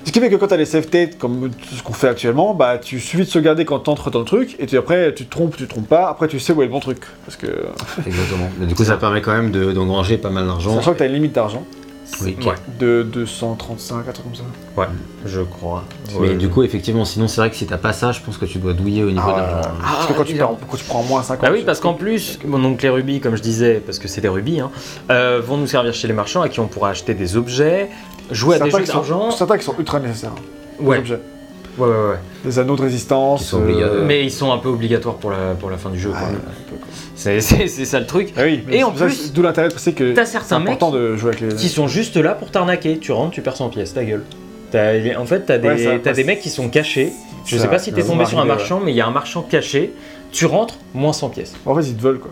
Ce 0.04 0.10
qui 0.10 0.18
fait 0.20 0.30
que 0.30 0.36
quand 0.36 0.48
t'as 0.48 0.56
les 0.56 0.64
states, 0.64 1.18
comme 1.18 1.50
ce 1.76 1.82
qu'on 1.82 1.92
fait 1.92 2.08
actuellement, 2.08 2.54
bah, 2.54 2.78
tu 2.78 2.98
suffis 3.00 3.24
de 3.24 3.28
se 3.30 3.38
garder 3.38 3.64
quand 3.64 3.80
t'entres 3.80 4.10
dans 4.10 4.18
le 4.20 4.24
truc, 4.24 4.56
et 4.58 4.66
tu, 4.66 4.76
après, 4.76 5.12
tu 5.14 5.26
te 5.26 5.30
trompes, 5.30 5.56
tu 5.56 5.64
te 5.64 5.70
trompes 5.70 5.88
pas, 5.88 6.08
après, 6.08 6.28
tu 6.28 6.38
sais 6.40 6.52
où 6.52 6.62
est 6.62 6.66
le 6.66 6.70
bon 6.72 6.80
truc. 6.80 7.00
Parce 7.24 7.36
que. 7.36 7.46
Exactement. 8.06 8.48
Mais 8.58 8.66
du 8.66 8.74
coup, 8.74 8.84
ça 8.84 8.96
permet 8.96 9.20
quand 9.22 9.32
même 9.32 9.50
de- 9.50 9.72
d'engranger 9.72 10.18
pas 10.18 10.30
mal 10.30 10.46
d'argent. 10.46 10.74
Sachant 10.76 10.92
que 10.92 10.98
t'as 10.98 11.06
une 11.06 11.14
limite 11.14 11.32
d'argent, 11.32 11.64
Oui. 12.20 12.36
Ouais, 12.44 12.54
de 12.78 13.02
235, 13.02 13.96
un 14.08 14.12
truc 14.12 14.24
comme 14.26 14.34
ça. 14.34 14.42
ouais, 14.76 14.86
je 15.24 15.40
crois. 15.40 15.84
Mais 16.20 16.28
Ouais. 16.28 16.34
du 16.34 16.48
coup, 16.48 16.62
effectivement, 16.62 17.04
sinon, 17.04 17.26
c'est 17.26 17.40
vrai 17.40 17.50
que 17.50 17.56
si 17.56 17.66
t'as 17.66 17.78
pas 17.78 17.92
ça, 17.92 18.12
je 18.12 18.20
pense 18.20 18.36
que 18.38 18.44
tu 18.44 18.58
dois 18.58 18.74
douiller 18.74 19.02
au 19.02 19.10
niveau 19.10 19.22
Ah, 19.26 19.40
d'argent. 19.40 19.68
parce 19.80 20.06
que 20.06 20.12
quand 20.12 20.24
tu, 20.24 20.34
perds- 20.34 20.50
quand 20.70 20.76
tu 20.76 20.84
prends 20.84 21.02
moins 21.02 21.22
50. 21.22 21.42
Bah 21.46 21.50
oui, 21.52 21.62
parce 21.64 21.80
qu'en 21.80 21.94
plus, 21.94 22.38
bon, 22.44 22.58
donc 22.58 22.82
les 22.82 22.88
rubis, 22.90 23.20
comme 23.20 23.34
je 23.36 23.42
disais, 23.42 23.82
parce 23.84 23.98
que 23.98 24.08
c'est 24.08 24.20
des 24.20 24.28
rubis, 24.28 24.60
hein, 24.60 24.70
euh, 25.10 25.40
vont 25.44 25.56
nous 25.56 25.66
servir 25.66 25.94
chez 25.94 26.06
les 26.06 26.14
marchands 26.14 26.42
à 26.42 26.48
qui 26.48 26.60
on 26.60 26.66
pourra 26.68 26.90
acheter 26.90 27.14
des 27.14 27.36
objets, 27.36 27.88
jouer 28.30 28.56
à 28.56 28.58
des 28.58 28.70
jeux 28.70 28.84
d'argent. 28.84 29.30
Certains 29.30 29.58
qui 29.58 29.64
sont 29.64 29.74
ultra 29.78 29.98
nécessaires. 29.98 30.32
les 30.80 30.86
Ouais. 30.86 30.98
objets. 30.98 31.20
Ouais, 31.78 31.88
ouais, 31.88 31.94
ouais. 31.94 32.18
des 32.44 32.58
anneaux 32.58 32.76
de 32.76 32.82
résistance. 32.82 33.54
Obligatoires. 33.54 34.04
Mais 34.04 34.22
ils 34.24 34.30
sont 34.30 34.52
un 34.52 34.58
peu 34.58 34.68
obligatoires 34.68 35.14
pour 35.14 35.30
la, 35.30 35.54
pour 35.58 35.70
la 35.70 35.78
fin 35.78 35.88
du 35.88 35.98
jeu. 35.98 36.10
Ah, 36.14 36.18
quoi. 36.20 36.28
C'est 37.22 37.68
ça 37.84 38.00
le 38.00 38.06
truc. 38.06 38.32
Ah 38.36 38.42
oui, 38.44 38.62
Et 38.70 38.82
en 38.84 38.90
plus, 38.90 39.10
c'est- 39.10 39.32
d'où 39.32 39.42
l'intérêt, 39.42 39.68
c'est 39.76 39.92
que 39.92 40.12
T'as 40.12 40.24
c'est 40.24 40.32
certains 40.32 40.58
mecs 40.58 40.68
important 40.68 40.90
de 40.90 41.16
jouer 41.16 41.30
avec 41.36 41.40
les. 41.40 41.54
qui 41.56 41.68
sont 41.68 41.86
juste 41.88 42.16
là 42.16 42.32
pour 42.34 42.50
t'arnaquer. 42.50 42.98
Tu 42.98 43.12
rentres, 43.12 43.32
tu 43.32 43.42
perds 43.42 43.56
100 43.56 43.68
pièces, 43.68 43.94
ta 43.94 44.04
gueule. 44.04 44.22
T'as- 44.70 45.18
en 45.18 45.26
fait, 45.26 45.40
t'as 45.46 45.58
des, 45.58 45.68
Ouais, 45.68 45.86
ouais, 46.04 46.12
des 46.14 46.24
mecs 46.24 46.40
qui 46.40 46.50
sont 46.50 46.68
cachés. 46.68 47.12
Je 47.44 47.56
ça- 47.56 47.62
sais 47.62 47.68
pas 47.68 47.78
si 47.78 47.92
t'es 47.92 48.02
tombé 48.02 48.24
sur 48.26 48.38
un 48.40 48.44
marchand, 48.44 48.80
mais 48.84 48.92
il 48.92 48.96
y 48.96 49.00
a 49.00 49.06
un 49.06 49.10
marchand 49.10 49.42
caché. 49.42 49.92
Tu 50.30 50.46
rentres, 50.46 50.76
moins 50.94 51.12
100 51.12 51.28
pièces. 51.28 51.52
En 51.66 51.74
fait, 51.74 51.82
ils 51.82 51.94
te 51.96 52.02
veulent 52.02 52.18
quoi. 52.18 52.30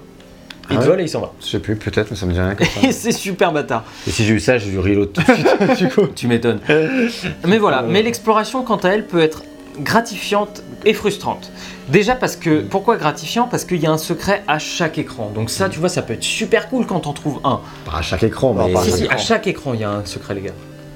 Il 0.71 0.77
Ah 0.77 0.79
te 0.79 0.85
ouais 0.85 0.91
vole 0.91 1.01
et 1.01 1.05
il 1.05 1.09
s'en 1.09 1.21
va. 1.21 1.33
Je 1.41 1.47
sais 1.47 1.59
plus, 1.59 1.75
peut-être, 1.75 2.11
mais 2.13 2.17
ça 2.17 2.27
me 2.27 2.33
dit 2.33 2.39
rien 2.41 2.55
comme 2.55 2.65
ça. 2.67 2.87
Et 2.89 2.93
c'est 2.93 3.11
super 3.13 3.53
bâtard. 3.53 3.83
Et 4.07 4.11
si 4.13 4.25
j'ai 4.25 4.35
eu 4.35 4.41
ça, 4.41 4.57
j'ai 4.57 4.71
dû 4.71 4.79
reload 4.79 5.13
tout 5.13 5.21
de 5.21 5.33
suite. 5.35 5.79
du 5.79 5.89
coup. 5.89 6.07
Tu 6.15 6.29
m'étonnes. 6.29 6.61
Mais 7.47 7.59
voilà, 7.59 7.83
mais 7.83 8.03
l'exploration, 8.03 8.63
quant 8.63 8.77
à 8.77 8.91
elle, 8.91 9.05
peut 9.05 9.21
être 9.21 9.43
gratifiante 9.79 10.63
et 10.85 10.95
frustrante. 10.95 11.51
Déjà 11.89 12.15
parce 12.15 12.37
que, 12.37 12.61
pourquoi 12.63 12.97
gratifiant? 12.97 13.49
Parce 13.51 13.65
qu'il 13.65 13.79
y 13.79 13.87
a 13.87 13.91
un 13.93 13.99
secret 13.99 14.43
à 14.49 14.59
chaque 14.59 14.99
écran. 14.99 15.31
Donc 15.35 15.51
ça, 15.51 15.69
tu 15.69 15.79
vois, 15.81 15.89
ça 15.89 16.03
peut 16.03 16.13
être 16.15 16.23
super 16.25 16.69
cool 16.69 16.87
quand 16.87 17.01
t'en 17.01 17.13
trouves 17.13 17.41
un. 17.45 17.61
Pas 17.85 17.99
à 17.99 18.03
chaque 18.03 18.23
écran, 18.23 18.55
mais. 18.55 18.73
pas 18.73 18.81
à 18.81 18.83
Si, 18.85 18.91
chaque 18.91 18.99
si, 18.99 19.05
écran. 19.05 19.15
à 19.15 19.19
chaque 19.19 19.47
écran, 19.47 19.75
il 19.75 19.81
y 19.81 19.85
a 19.85 19.91
un 19.91 20.05
secret, 20.05 20.35
les 20.35 20.43
gars. 20.43 20.53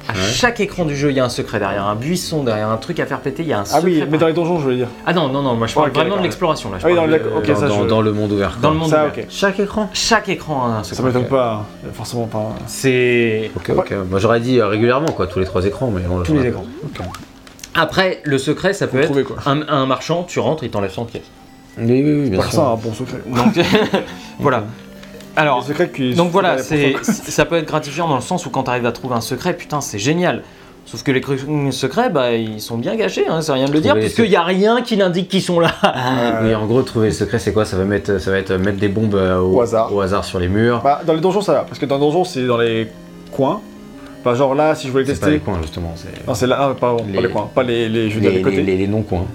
À 0.07 0.13
Ouais. 0.13 0.19
chaque 0.35 0.61
écran 0.61 0.85
du 0.85 0.95
jeu, 0.95 1.09
il 1.11 1.17
y 1.17 1.21
a 1.21 1.25
un 1.25 1.31
secret 1.31 1.59
derrière 1.59 1.87
un 1.87 1.95
buisson, 1.95 2.45
derrière 2.45 2.69
un 2.69 2.77
truc 2.77 3.01
à 3.01 3.07
faire 3.07 3.21
péter, 3.21 3.43
il 3.43 3.49
y 3.49 3.55
a 3.55 3.61
un 3.61 3.63
Ah 3.63 3.65
secret. 3.65 3.85
oui, 3.85 4.05
mais 4.11 4.19
dans 4.19 4.27
les 4.27 4.35
donjons, 4.35 4.59
je 4.59 4.63
voulais 4.65 4.77
dire. 4.77 4.89
Ah 5.07 5.15
non, 5.15 5.29
non, 5.31 5.41
non, 5.41 5.55
moi 5.55 5.67
je 5.67 5.75
parle 5.75 5.93
vraiment 5.93 6.19
de 6.19 6.23
l'exploration 6.23 6.71
là. 6.71 6.77
je 6.79 6.85
Ah 6.87 6.91
oui, 6.91 6.95
dans 6.95 7.07
le- 7.07 7.15
ok, 7.39 7.47
dans, 7.47 7.57
ça, 7.57 7.69
dans- 7.69 7.83
je- 7.85 7.89
dans 7.89 8.03
le 8.03 8.13
monde 8.13 8.31
ouvert. 8.33 8.59
Dans 8.61 8.71
le 8.73 8.77
monde 8.77 8.91
Ça, 8.91 9.07
ouvert. 9.07 9.25
Chaque 9.31 9.59
écran 9.59 9.89
Chaque 9.95 10.29
écran 10.29 10.67
a 10.67 10.69
un 10.81 10.83
Ça 10.85 10.91
secret. 10.95 11.07
m'étonne 11.07 11.27
pas, 11.29 11.65
forcément 11.95 12.27
pas. 12.27 12.51
C'est 12.67 13.51
Ok, 13.57 13.71
ok. 13.75 13.95
Moi 14.11 14.19
j'aurais 14.19 14.41
dit 14.41 14.61
euh, 14.61 14.67
régulièrement, 14.67 15.09
quoi, 15.09 15.27
tous 15.27 15.39
les 15.39 15.47
trois 15.47 15.65
écrans, 15.65 15.91
mais 15.91 16.03
on 16.11 16.19
le 16.19 16.23
tous 16.25 16.35
les 16.35 16.49
écrans. 16.49 16.67
Après, 17.75 18.21
le 18.25 18.39
secret, 18.39 18.73
ça 18.73 18.87
peut 18.87 18.99
Faut 19.03 19.19
être 19.19 19.25
trouver 19.25 19.43
un, 19.47 19.63
un 19.69 19.87
marchand, 19.87 20.25
tu 20.29 20.39
rentres, 20.39 20.63
il 20.65 20.71
t'enlève 20.71 20.93
100 20.93 21.05
pièces. 21.07 21.23
Oui, 21.79 22.03
oui, 22.05 22.21
oui, 22.23 22.31
bien 22.31 22.41
sûr. 22.43 22.53
ça, 22.53 22.63
un 22.69 22.77
bon 22.77 22.93
secret. 22.95 23.19
Donc 23.27 23.55
voilà. 24.39 24.65
Alors, 25.37 25.59
Le 25.59 25.65
secret 25.65 25.91
qui- 25.91 26.15
donc 26.15 26.31
voilà, 26.31 26.59
c'est 26.59 26.95
ça 27.03 27.45
peut 27.45 27.57
être 27.57 27.67
gratifiant 27.67 28.07
dans 28.07 28.15
le 28.15 28.21
sens 28.23 28.47
où 28.47 28.51
quand 28.51 28.63
tu 28.65 28.71
arrives 28.71 28.87
à 28.87 28.93
trouver 28.93 29.17
un 29.17 29.21
secret, 29.21 29.55
putain, 29.55 29.81
c'est 29.81 29.99
génial. 29.99 30.43
Sauf 30.87 31.03
que 31.03 31.11
les 31.11 31.21
cr- 31.21 31.73
secrets, 31.73 32.11
bah, 32.11 32.33
ils 32.35 32.61
sont 32.61 32.77
bien 32.77 32.97
cachés, 32.97 33.27
hein, 33.27 33.41
c'est 33.41 33.53
rien 33.53 33.65
de 33.65 33.73
le 33.73 33.81
dire, 33.81 33.95
les 33.95 34.03
puisqu'il 34.03 34.29
n'y 34.29 34.37
a 34.37 34.43
rien 34.45 34.83
qui 34.83 34.95
l'indique 34.97 35.29
qu'ils 35.29 35.43
sont 35.43 35.59
là. 35.59 35.73
Euh, 35.83 36.47
Oui, 36.47 36.55
en 36.55 36.67
gros, 36.67 36.83
trouver 36.83 37.07
le 37.09 37.13
secret, 37.15 37.39
c'est 37.41 37.53
quoi? 37.55 37.65
Ça 37.65 37.77
va, 37.77 37.85
mettre, 37.85 38.21
ça 38.21 38.31
va 38.31 38.37
être 38.39 38.53
mettre 38.53 38.79
des 38.79 38.89
bombes 38.89 39.15
euh, 39.15 39.39
au, 39.41 39.57
Au 39.57 40.01
hasard. 40.01 40.25
sur 40.25 40.39
les 40.39 40.47
murs. 40.49 40.83
Bah, 40.85 41.01
dans 41.05 41.15
les 41.15 41.21
donjons, 41.21 41.41
ça 41.41 41.55
va, 41.55 41.61
parce 41.63 41.79
que 41.81 41.87
dans 41.87 41.97
les 41.97 42.01
donjons, 42.03 42.23
c'est 42.25 42.47
dans 42.47 42.59
les 42.59 42.87
coins. 43.33 43.61
Enfin, 44.25 44.35
genre 44.37 44.55
là, 44.55 44.75
si 44.75 44.87
je 44.87 44.93
voulais 44.93 45.05
c'est 45.05 45.13
pas 45.13 45.19
tester. 45.27 45.31
les 45.33 45.39
coins, 45.41 45.59
justement. 45.61 45.93
C'est 45.97 46.27
Non, 46.27 46.35
c'est 46.35 46.47
là, 46.47 46.57
ah, 46.61 46.75
pardon, 46.79 47.05
Les- 47.07 47.15
pas 47.15 47.21
les 47.21 47.29
coins, 47.29 47.51
pas 47.55 47.63
les, 47.63 47.89
les, 47.91 48.09
je 48.09 48.15
veux 48.15 48.21
dire, 48.23 48.31
les, 48.31 48.37
les 48.39 48.43
côtés. 48.43 48.63
les- 48.63 48.87
non-coins. 48.89 49.27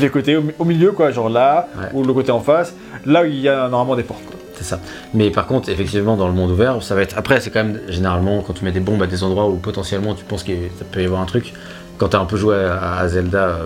Les, 0.00 0.08
côtés, 0.10 0.36
au, 0.36 0.42
mi- 0.42 0.52
au 0.58 0.64
milieu, 0.64 0.92
quoi, 0.92 1.10
genre 1.10 1.28
là, 1.28 1.68
Ouais. 1.76 1.86
ou 1.94 2.04
le 2.04 2.12
côté 2.12 2.30
en 2.30 2.40
face, 2.40 2.72
là 3.04 3.22
où 3.22 3.26
il 3.26 3.40
y 3.40 3.48
a 3.48 3.68
normalement 3.68 3.96
des 3.96 4.04
portes. 4.04 4.24
Quoi. 4.24 4.36
C'est 4.54 4.64
ça. 4.64 4.78
Mais 5.14 5.30
par 5.30 5.46
contre, 5.46 5.68
effectivement, 5.68 6.16
dans 6.16 6.28
le 6.28 6.32
monde 6.34 6.50
ouvert, 6.52 6.82
ça 6.82 6.94
va 6.94 7.02
être. 7.02 7.18
Après, 7.18 7.40
c'est 7.40 7.50
quand 7.50 7.64
même 7.64 7.80
généralement 7.88 8.40
quand 8.42 8.52
tu 8.54 8.64
mets 8.64 8.72
des 8.72 8.80
bombes 8.80 9.02
à 9.02 9.06
des 9.06 9.22
endroits 9.24 9.48
où 9.48 9.56
potentiellement 9.56 10.14
tu 10.14 10.24
penses 10.24 10.44
qu'il 10.44 10.56
ça 10.78 10.84
peut 10.90 11.02
y 11.02 11.04
avoir 11.04 11.20
un 11.20 11.26
truc. 11.26 11.52
Quand 11.98 12.08
t'as 12.08 12.20
un 12.20 12.24
peu 12.24 12.36
joué 12.36 12.56
à, 12.56 12.98
à 12.98 13.08
Zelda, 13.08 13.58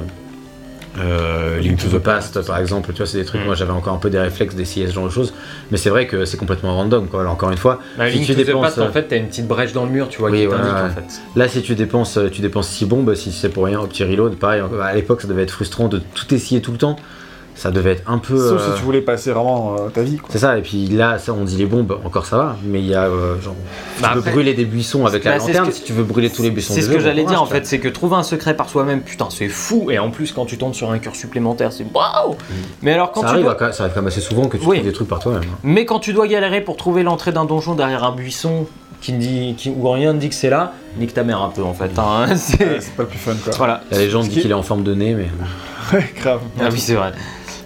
euh, 0.98 1.58
Link 1.60 1.78
to 1.78 1.88
the 1.88 2.02
Past, 2.02 2.44
par 2.46 2.58
exemple, 2.58 2.92
tu 2.92 2.98
vois, 2.98 3.06
c'est 3.06 3.18
des 3.18 3.24
trucs. 3.24 3.42
Mm. 3.42 3.46
Moi, 3.46 3.54
j'avais 3.54 3.72
encore 3.72 3.94
un 3.94 3.98
peu 3.98 4.10
des 4.10 4.18
réflexes 4.18 4.54
d'essayer 4.54 4.86
ce 4.88 4.92
genre 4.92 5.06
de 5.06 5.12
choses. 5.12 5.32
Mais 5.70 5.76
c'est 5.76 5.90
vrai 5.90 6.06
que 6.06 6.24
c'est 6.24 6.36
complètement 6.36 6.74
random, 6.74 7.06
quoi. 7.08 7.26
Encore 7.28 7.50
une 7.50 7.56
fois, 7.56 7.80
Bah, 7.96 8.10
Si 8.10 8.16
Link 8.16 8.26
tu 8.26 8.34
to 8.34 8.40
the 8.42 8.46
dépenses, 8.46 8.62
Past, 8.62 8.78
euh, 8.78 8.88
en 8.88 8.92
fait, 8.92 9.04
t'as 9.04 9.16
une 9.16 9.28
petite 9.28 9.46
brèche 9.46 9.72
dans 9.72 9.84
le 9.84 9.90
mur, 9.90 10.08
tu 10.08 10.18
vois, 10.20 10.30
Oui, 10.30 10.40
qui 10.40 10.46
voilà, 10.46 10.86
en 10.86 10.90
fait. 10.90 11.20
Là, 11.36 11.48
si 11.48 11.62
tu 11.62 11.74
dépenses, 11.74 12.18
tu 12.32 12.40
dépenses 12.40 12.68
6 12.68 12.86
bombes, 12.86 13.14
si 13.14 13.32
c'est 13.32 13.48
pour 13.50 13.64
rien, 13.64 13.80
au 13.80 13.86
petit 13.86 14.04
reload, 14.04 14.36
pareil, 14.36 14.62
à 14.82 14.94
l'époque, 14.94 15.22
ça 15.22 15.28
devait 15.28 15.42
être 15.44 15.52
frustrant 15.52 15.88
de 15.88 16.00
tout 16.14 16.34
essayer 16.34 16.60
tout 16.60 16.72
le 16.72 16.78
temps. 16.78 16.96
Ça 17.60 17.70
devait 17.70 17.92
être 17.92 18.04
un 18.10 18.16
peu. 18.16 18.38
Sauf 18.38 18.58
euh, 18.62 18.72
si 18.72 18.78
tu 18.78 18.84
voulais 18.86 19.02
passer 19.02 19.32
vraiment 19.32 19.76
euh, 19.78 19.88
ta 19.90 20.00
vie. 20.00 20.16
C'est 20.30 20.38
ça, 20.38 20.56
et 20.56 20.62
puis 20.62 20.86
là, 20.86 21.18
ça, 21.18 21.34
on 21.34 21.44
dit 21.44 21.58
les 21.58 21.66
bombes, 21.66 21.98
encore 22.06 22.24
ça 22.24 22.38
va, 22.38 22.56
mais 22.64 22.78
il 22.80 22.86
y 22.86 22.94
a 22.94 23.02
euh, 23.04 23.38
genre. 23.42 23.54
Bah, 24.00 24.08
tu 24.08 24.14
peux 24.14 24.18
après- 24.20 24.30
brûler 24.32 24.54
des 24.54 24.64
buissons 24.64 25.04
avec 25.04 25.24
la 25.24 25.32
Bah, 25.32 25.38
lanterne 25.38 25.66
que- 25.68 25.74
si 25.74 25.82
tu 25.82 25.92
veux 25.92 26.02
brûler 26.04 26.30
tous 26.30 26.40
les 26.42 26.50
buissons. 26.50 26.72
C'est 26.72 26.80
ce 26.80 26.88
que 26.88 26.98
j'allais 27.00 27.24
dire 27.24 27.42
en 27.42 27.44
fait, 27.44 27.66
c'est 27.66 27.78
que 27.78 27.88
trouver 27.88 28.16
un 28.16 28.22
secret 28.22 28.56
par 28.56 28.70
soi-même, 28.70 29.02
putain, 29.02 29.28
c'est 29.28 29.48
fou. 29.48 29.90
Et 29.90 29.98
en 29.98 30.08
plus, 30.10 30.32
quand 30.32 30.46
tu 30.46 30.56
tombes 30.56 30.72
sur 30.72 30.90
un 30.90 30.98
cœur 30.98 31.14
supplémentaire, 31.14 31.70
c'est 31.70 31.84
waouh. 31.94 32.36
Mais 32.80 32.94
alors 32.94 33.12
quand 33.12 33.20
Ça 33.20 33.26
tu 33.26 33.32
arrive, 33.34 33.44
dois- 33.44 33.54
quand- 33.56 33.72
ça 33.74 33.82
arrive 33.82 33.94
quand 33.94 34.00
même 34.00 34.08
assez 34.08 34.22
souvent 34.22 34.46
que 34.48 34.56
tu 34.56 34.64
Oui. 34.66 34.76
trouves 34.78 34.88
des 34.88 34.94
trucs 34.94 35.08
par 35.08 35.18
toi-même. 35.18 35.42
hein. 35.42 35.58
mais 35.62 35.84
quand 35.84 35.98
tu 36.00 36.14
dois 36.14 36.26
galérer 36.28 36.62
pour 36.62 36.78
trouver 36.78 37.02
l'entrée 37.02 37.32
d'un 37.32 37.44
donjon 37.44 37.74
derrière 37.74 38.04
un 38.04 38.12
buisson 38.14 38.66
qui 39.02 39.12
ne 39.12 39.18
dit, 39.18 39.54
qui, 39.58 39.68
où 39.70 39.90
rien 39.90 40.14
ne 40.14 40.18
dit 40.18 40.30
que 40.30 40.34
c'est 40.34 40.48
là, 40.50 40.72
nique 40.98 41.12
ta 41.12 41.24
mère 41.24 41.42
un 41.42 41.50
peu 41.50 41.62
en 41.62 41.74
fait. 41.74 41.90
hein. 41.98 42.26
C'est- 42.36 42.58
Ouais, 42.64 42.78
pas 42.96 43.02
le 43.02 43.08
plus 43.08 43.18
fun, 43.18 43.32
quoi. 43.44 43.52
voilà. 43.58 43.82
La 43.90 43.98
légende 43.98 44.22
dit 44.24 44.30
qui- 44.30 44.40
qu'il 44.40 44.50
est 44.50 44.54
en 44.54 44.62
forme 44.62 44.82
de 44.82 44.94
nez, 44.94 45.14
mais. 45.14 45.28
Ouais, 45.92 46.04
grave. 46.20 46.40
Ah 46.60 46.68
oui, 46.70 46.78
c'est 46.78 46.94
vrai. 46.94 47.12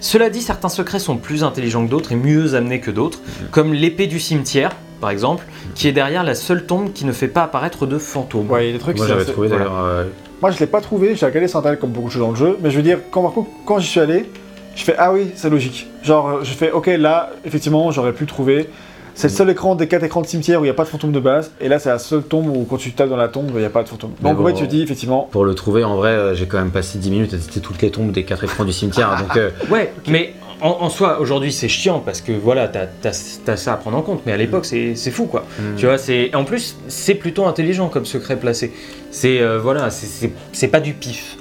Cela 0.05 0.29
dit, 0.29 0.43
certains 0.43 0.69
secrets 0.69 0.99
sont 0.99 1.17
plus 1.17 1.43
intelligents 1.43 1.83
que 1.83 1.89
d'autres 1.89 2.11
et 2.11 2.15
mieux 2.15 2.53
amenés 2.53 2.79
que 2.79 2.91
d'autres, 2.91 3.21
comme 3.49 3.73
l'épée 3.73 4.05
du 4.05 4.19
cimetière, 4.19 4.69
par 5.01 5.09
exemple, 5.09 5.43
qui 5.73 5.87
est 5.87 5.91
derrière 5.93 6.23
la 6.23 6.35
seule 6.35 6.67
tombe 6.67 6.93
qui 6.93 7.05
ne 7.05 7.11
fait 7.11 7.27
pas 7.27 7.41
apparaître 7.41 7.87
de 7.87 7.97
fantômes. 7.97 8.47
Ouais, 8.51 8.65
il 8.65 8.67
y 8.67 8.69
a 8.69 8.73
des 8.73 8.79
trucs 8.79 8.97
Moi, 8.97 9.07
j'avais 9.07 9.23
assez- 9.23 9.31
trouvé 9.31 9.47
voilà. 9.47 9.63
d'ailleurs. 9.65 9.79
euh, 9.83 10.03
Moi, 10.43 10.51
je 10.51 10.59
l'ai 10.59 10.67
pas 10.67 10.79
trouvé, 10.79 11.15
j'ai 11.15 11.25
regardé 11.25 11.47
sur 11.47 11.57
internet 11.57 11.79
comme 11.79 11.89
beaucoup 11.89 12.09
de 12.09 12.13
choses 12.13 12.21
dans 12.21 12.29
le 12.29 12.35
jeu, 12.35 12.55
mais 12.61 12.69
je 12.69 12.77
veux 12.77 12.83
dire, 12.83 12.99
quand, 13.09 13.23
par 13.23 13.31
contre, 13.31 13.49
quand 13.65 13.79
j'y 13.79 13.87
suis 13.87 13.99
allé, 13.99 14.29
je 14.75 14.83
fais 14.83 14.93
ah 14.99 15.11
oui, 15.11 15.31
c'est 15.33 15.49
logique. 15.49 15.87
Genre, 16.03 16.43
je 16.43 16.51
fais 16.53 16.69
ok, 16.71 16.85
là, 16.85 17.31
effectivement, 17.43 17.89
j'aurais 17.89 18.13
pu 18.13 18.27
trouver. 18.27 18.69
C'est 19.15 19.29
le 19.29 19.33
seul 19.33 19.49
écran 19.49 19.75
des 19.75 19.87
quatre 19.87 20.03
écrans 20.03 20.21
de 20.21 20.27
cimetière 20.27 20.59
où 20.59 20.63
il 20.63 20.67
n'y 20.67 20.71
a 20.71 20.75
pas 20.75 20.83
de 20.83 20.89
fantôme 20.89 21.11
de 21.13 21.19
base, 21.19 21.51
et 21.61 21.69
là, 21.69 21.79
c'est 21.79 21.89
la 21.89 21.99
seule 21.99 22.21
tombe 22.23 22.47
où 22.55 22.65
quand 22.69 22.77
tu 22.77 22.91
tapes 22.91 23.09
dans 23.09 23.15
la 23.17 23.29
tombe, 23.29 23.49
il 23.53 23.59
n'y 23.59 23.65
a 23.65 23.69
pas 23.69 23.81
de 23.83 23.87
fantôme. 23.89 24.11
Donc, 24.21 24.45
fait, 24.45 24.53
tu 24.53 24.67
dis 24.67 24.81
effectivement, 24.81 25.27
Pour 25.31 25.45
le 25.45 25.55
trouver, 25.55 25.83
en 25.83 25.95
vrai, 25.95 26.09
euh, 26.11 26.35
j'ai 26.35 26.45
quand 26.47 26.57
même 26.57 26.71
passé 26.71 26.99
10 26.99 27.11
minutes 27.11 27.33
à 27.33 27.37
tester 27.37 27.61
toutes 27.61 27.81
les 27.81 27.91
tombes 27.91 28.11
des 28.11 28.25
quatre 28.25 28.43
écrans 28.43 28.65
du 28.65 28.73
cimetière. 28.73 29.17
donc, 29.19 29.37
euh, 29.37 29.49
Ouais, 29.71 29.93
mais 30.07 30.33
en, 30.61 30.69
en 30.81 30.89
soi, 30.89 31.19
aujourd'hui, 31.21 31.51
c'est 31.53 31.67
chiant 31.69 31.99
parce 31.99 32.21
que 32.21 32.31
voilà, 32.33 32.67
t'as 32.67 32.87
as, 33.09 33.55
ça 33.57 33.73
à 33.73 33.77
prendre 33.77 33.97
en 33.97 34.01
compte, 34.01 34.21
mais 34.25 34.31
à 34.33 34.37
l'époque, 34.37 34.65
c'est 34.65 34.95
c'est 34.95 35.11
fou 35.11 35.25
quoi. 35.25 35.45
hmm. 35.59 35.75
Tu 35.77 35.85
vois, 35.85 35.97
c'est 35.97 36.33
en 36.35 36.43
plus, 36.43 36.75
c'est 36.87 37.15
plutôt 37.15 37.45
intelligent 37.45 37.87
comme 37.89 38.05
secret 38.05 38.37
placé. 38.37 38.73
C'est 39.11 39.39
euh, 39.41 39.59
voilà, 39.59 39.89
c'est- 39.89 40.07
c'est 40.07 40.31
c'est 40.51 40.67
pas 40.67 40.79
du 40.79 40.93
pif. 40.93 41.37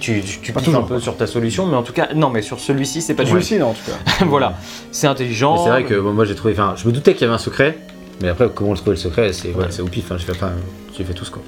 Tu, 0.00 0.22
tu, 0.22 0.52
un 0.74 0.82
peu 0.82 1.00
sur 1.00 1.16
ta 1.16 1.26
solution, 1.26 1.66
mais 1.66 1.76
en 1.76 1.82
tout 1.82 1.92
cas, 1.94 2.08
non, 2.14 2.28
mais 2.30 2.42
sur 2.42 2.60
celui-ci, 2.60 3.00
c'est 3.02 3.14
pas 3.14 3.24
du 3.24 3.30
celui-ci, 3.30 3.58
non, 3.58 3.68
en 3.70 3.72
tout 3.72 3.90
cas. 3.90 4.24
voilà, 4.26 4.54
c'est 4.92 5.06
intelligent. 5.06 5.54
Mais 5.54 5.62
c'est 5.64 5.70
vrai 5.70 5.84
que 5.84 5.94
bon, 5.98 6.12
moi 6.12 6.24
j'ai 6.24 6.34
trouvé. 6.34 6.52
Enfin, 6.52 6.74
je 6.76 6.86
me 6.86 6.92
doutais 6.92 7.14
qu'il 7.14 7.22
y 7.22 7.24
avait 7.24 7.34
un 7.34 7.38
secret, 7.38 7.78
mais 8.22 8.28
après, 8.28 8.48
comment 8.54 8.74
trouver 8.74 8.92
le 8.92 8.96
secret 8.96 9.32
C'est 9.32 9.48
Ouais. 9.54 9.64
c'est 9.70 9.82
au 9.82 9.86
pif. 9.86 10.12
Hein, 10.12 10.16
je 10.18 10.24
fais 10.24 10.38
pas. 10.38 10.50
Tu 10.94 11.02
fais 11.04 11.14
tout 11.14 11.24
ce 11.24 11.30
quoi. 11.30 11.42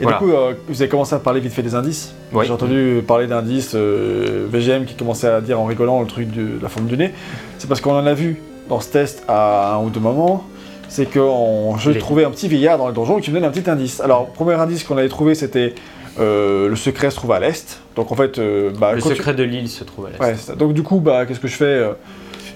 Et 0.00 0.02
Voilà. 0.02 0.18
du 0.18 0.24
coup, 0.24 0.32
euh, 0.32 0.54
vous 0.68 0.82
avez 0.82 0.88
commencé 0.88 1.14
à 1.14 1.18
parler 1.20 1.38
vite 1.40 1.52
fait 1.52 1.62
des 1.62 1.74
indices. 1.76 2.12
Oui. 2.32 2.44
J'ai 2.46 2.52
entendu 2.52 3.02
parler 3.06 3.26
d'indices 3.28 3.72
euh, 3.74 4.46
VGM 4.50 4.84
qui 4.84 4.94
commençait 4.94 5.28
à 5.28 5.40
dire 5.40 5.60
en 5.60 5.64
rigolant 5.66 6.00
le 6.00 6.06
truc 6.06 6.30
de 6.32 6.58
la 6.60 6.68
forme 6.68 6.86
du 6.86 6.96
nez. 6.96 7.12
C'est 7.58 7.68
parce 7.68 7.80
qu'on 7.80 7.94
en 7.94 8.06
a 8.06 8.14
vu 8.14 8.40
dans 8.68 8.80
ce 8.80 8.88
test 8.88 9.22
à 9.28 9.74
un 9.76 9.82
ou 9.84 9.90
deux 9.90 10.00
moments. 10.00 10.44
C'est 10.88 11.06
que 11.06 11.20
on- 11.20 11.76
je 11.78 11.90
Les- 11.90 12.00
trouvais 12.00 12.24
un 12.24 12.30
petit 12.30 12.48
vieillard 12.48 12.76
dans 12.78 12.88
le 12.88 12.92
donjon 12.92 13.20
qui 13.20 13.30
me 13.30 13.36
donne 13.36 13.44
un 13.44 13.50
petit 13.52 13.70
indice. 13.70 14.00
Alors, 14.00 14.26
premier 14.26 14.54
indice 14.54 14.82
qu'on 14.84 14.98
avait 14.98 15.08
trouvé, 15.08 15.34
c'était 15.34 15.74
euh, 16.18 16.68
le 16.68 16.76
secret 16.76 17.10
se 17.10 17.16
trouve 17.16 17.32
à 17.32 17.40
l'est. 17.40 17.80
Donc 17.96 18.12
en 18.12 18.16
fait, 18.16 18.38
euh, 18.38 18.70
bah, 18.78 18.92
Le 18.92 19.02
tu- 19.02 19.08
secret 19.08 19.34
de 19.34 19.42
l'île 19.42 19.68
se 19.68 19.84
trouve 19.84 20.06
à 20.06 20.10
l'est. 20.10 20.20
Ouais. 20.20 20.56
Donc 20.56 20.74
du 20.74 20.82
coup, 20.82 21.00
bah, 21.00 21.26
qu'est-ce 21.26 21.40
que 21.40 21.48
je 21.48 21.56
fais 21.56 21.64
euh, 21.64 21.92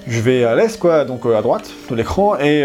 Je 0.07 0.21
vais 0.21 0.45
à 0.45 0.55
l'est, 0.55 0.79
quoi, 0.79 1.05
donc 1.05 1.27
euh, 1.27 1.37
à 1.37 1.43
droite 1.43 1.71
de 1.91 1.95
l'écran, 1.97 2.39
et 2.39 2.65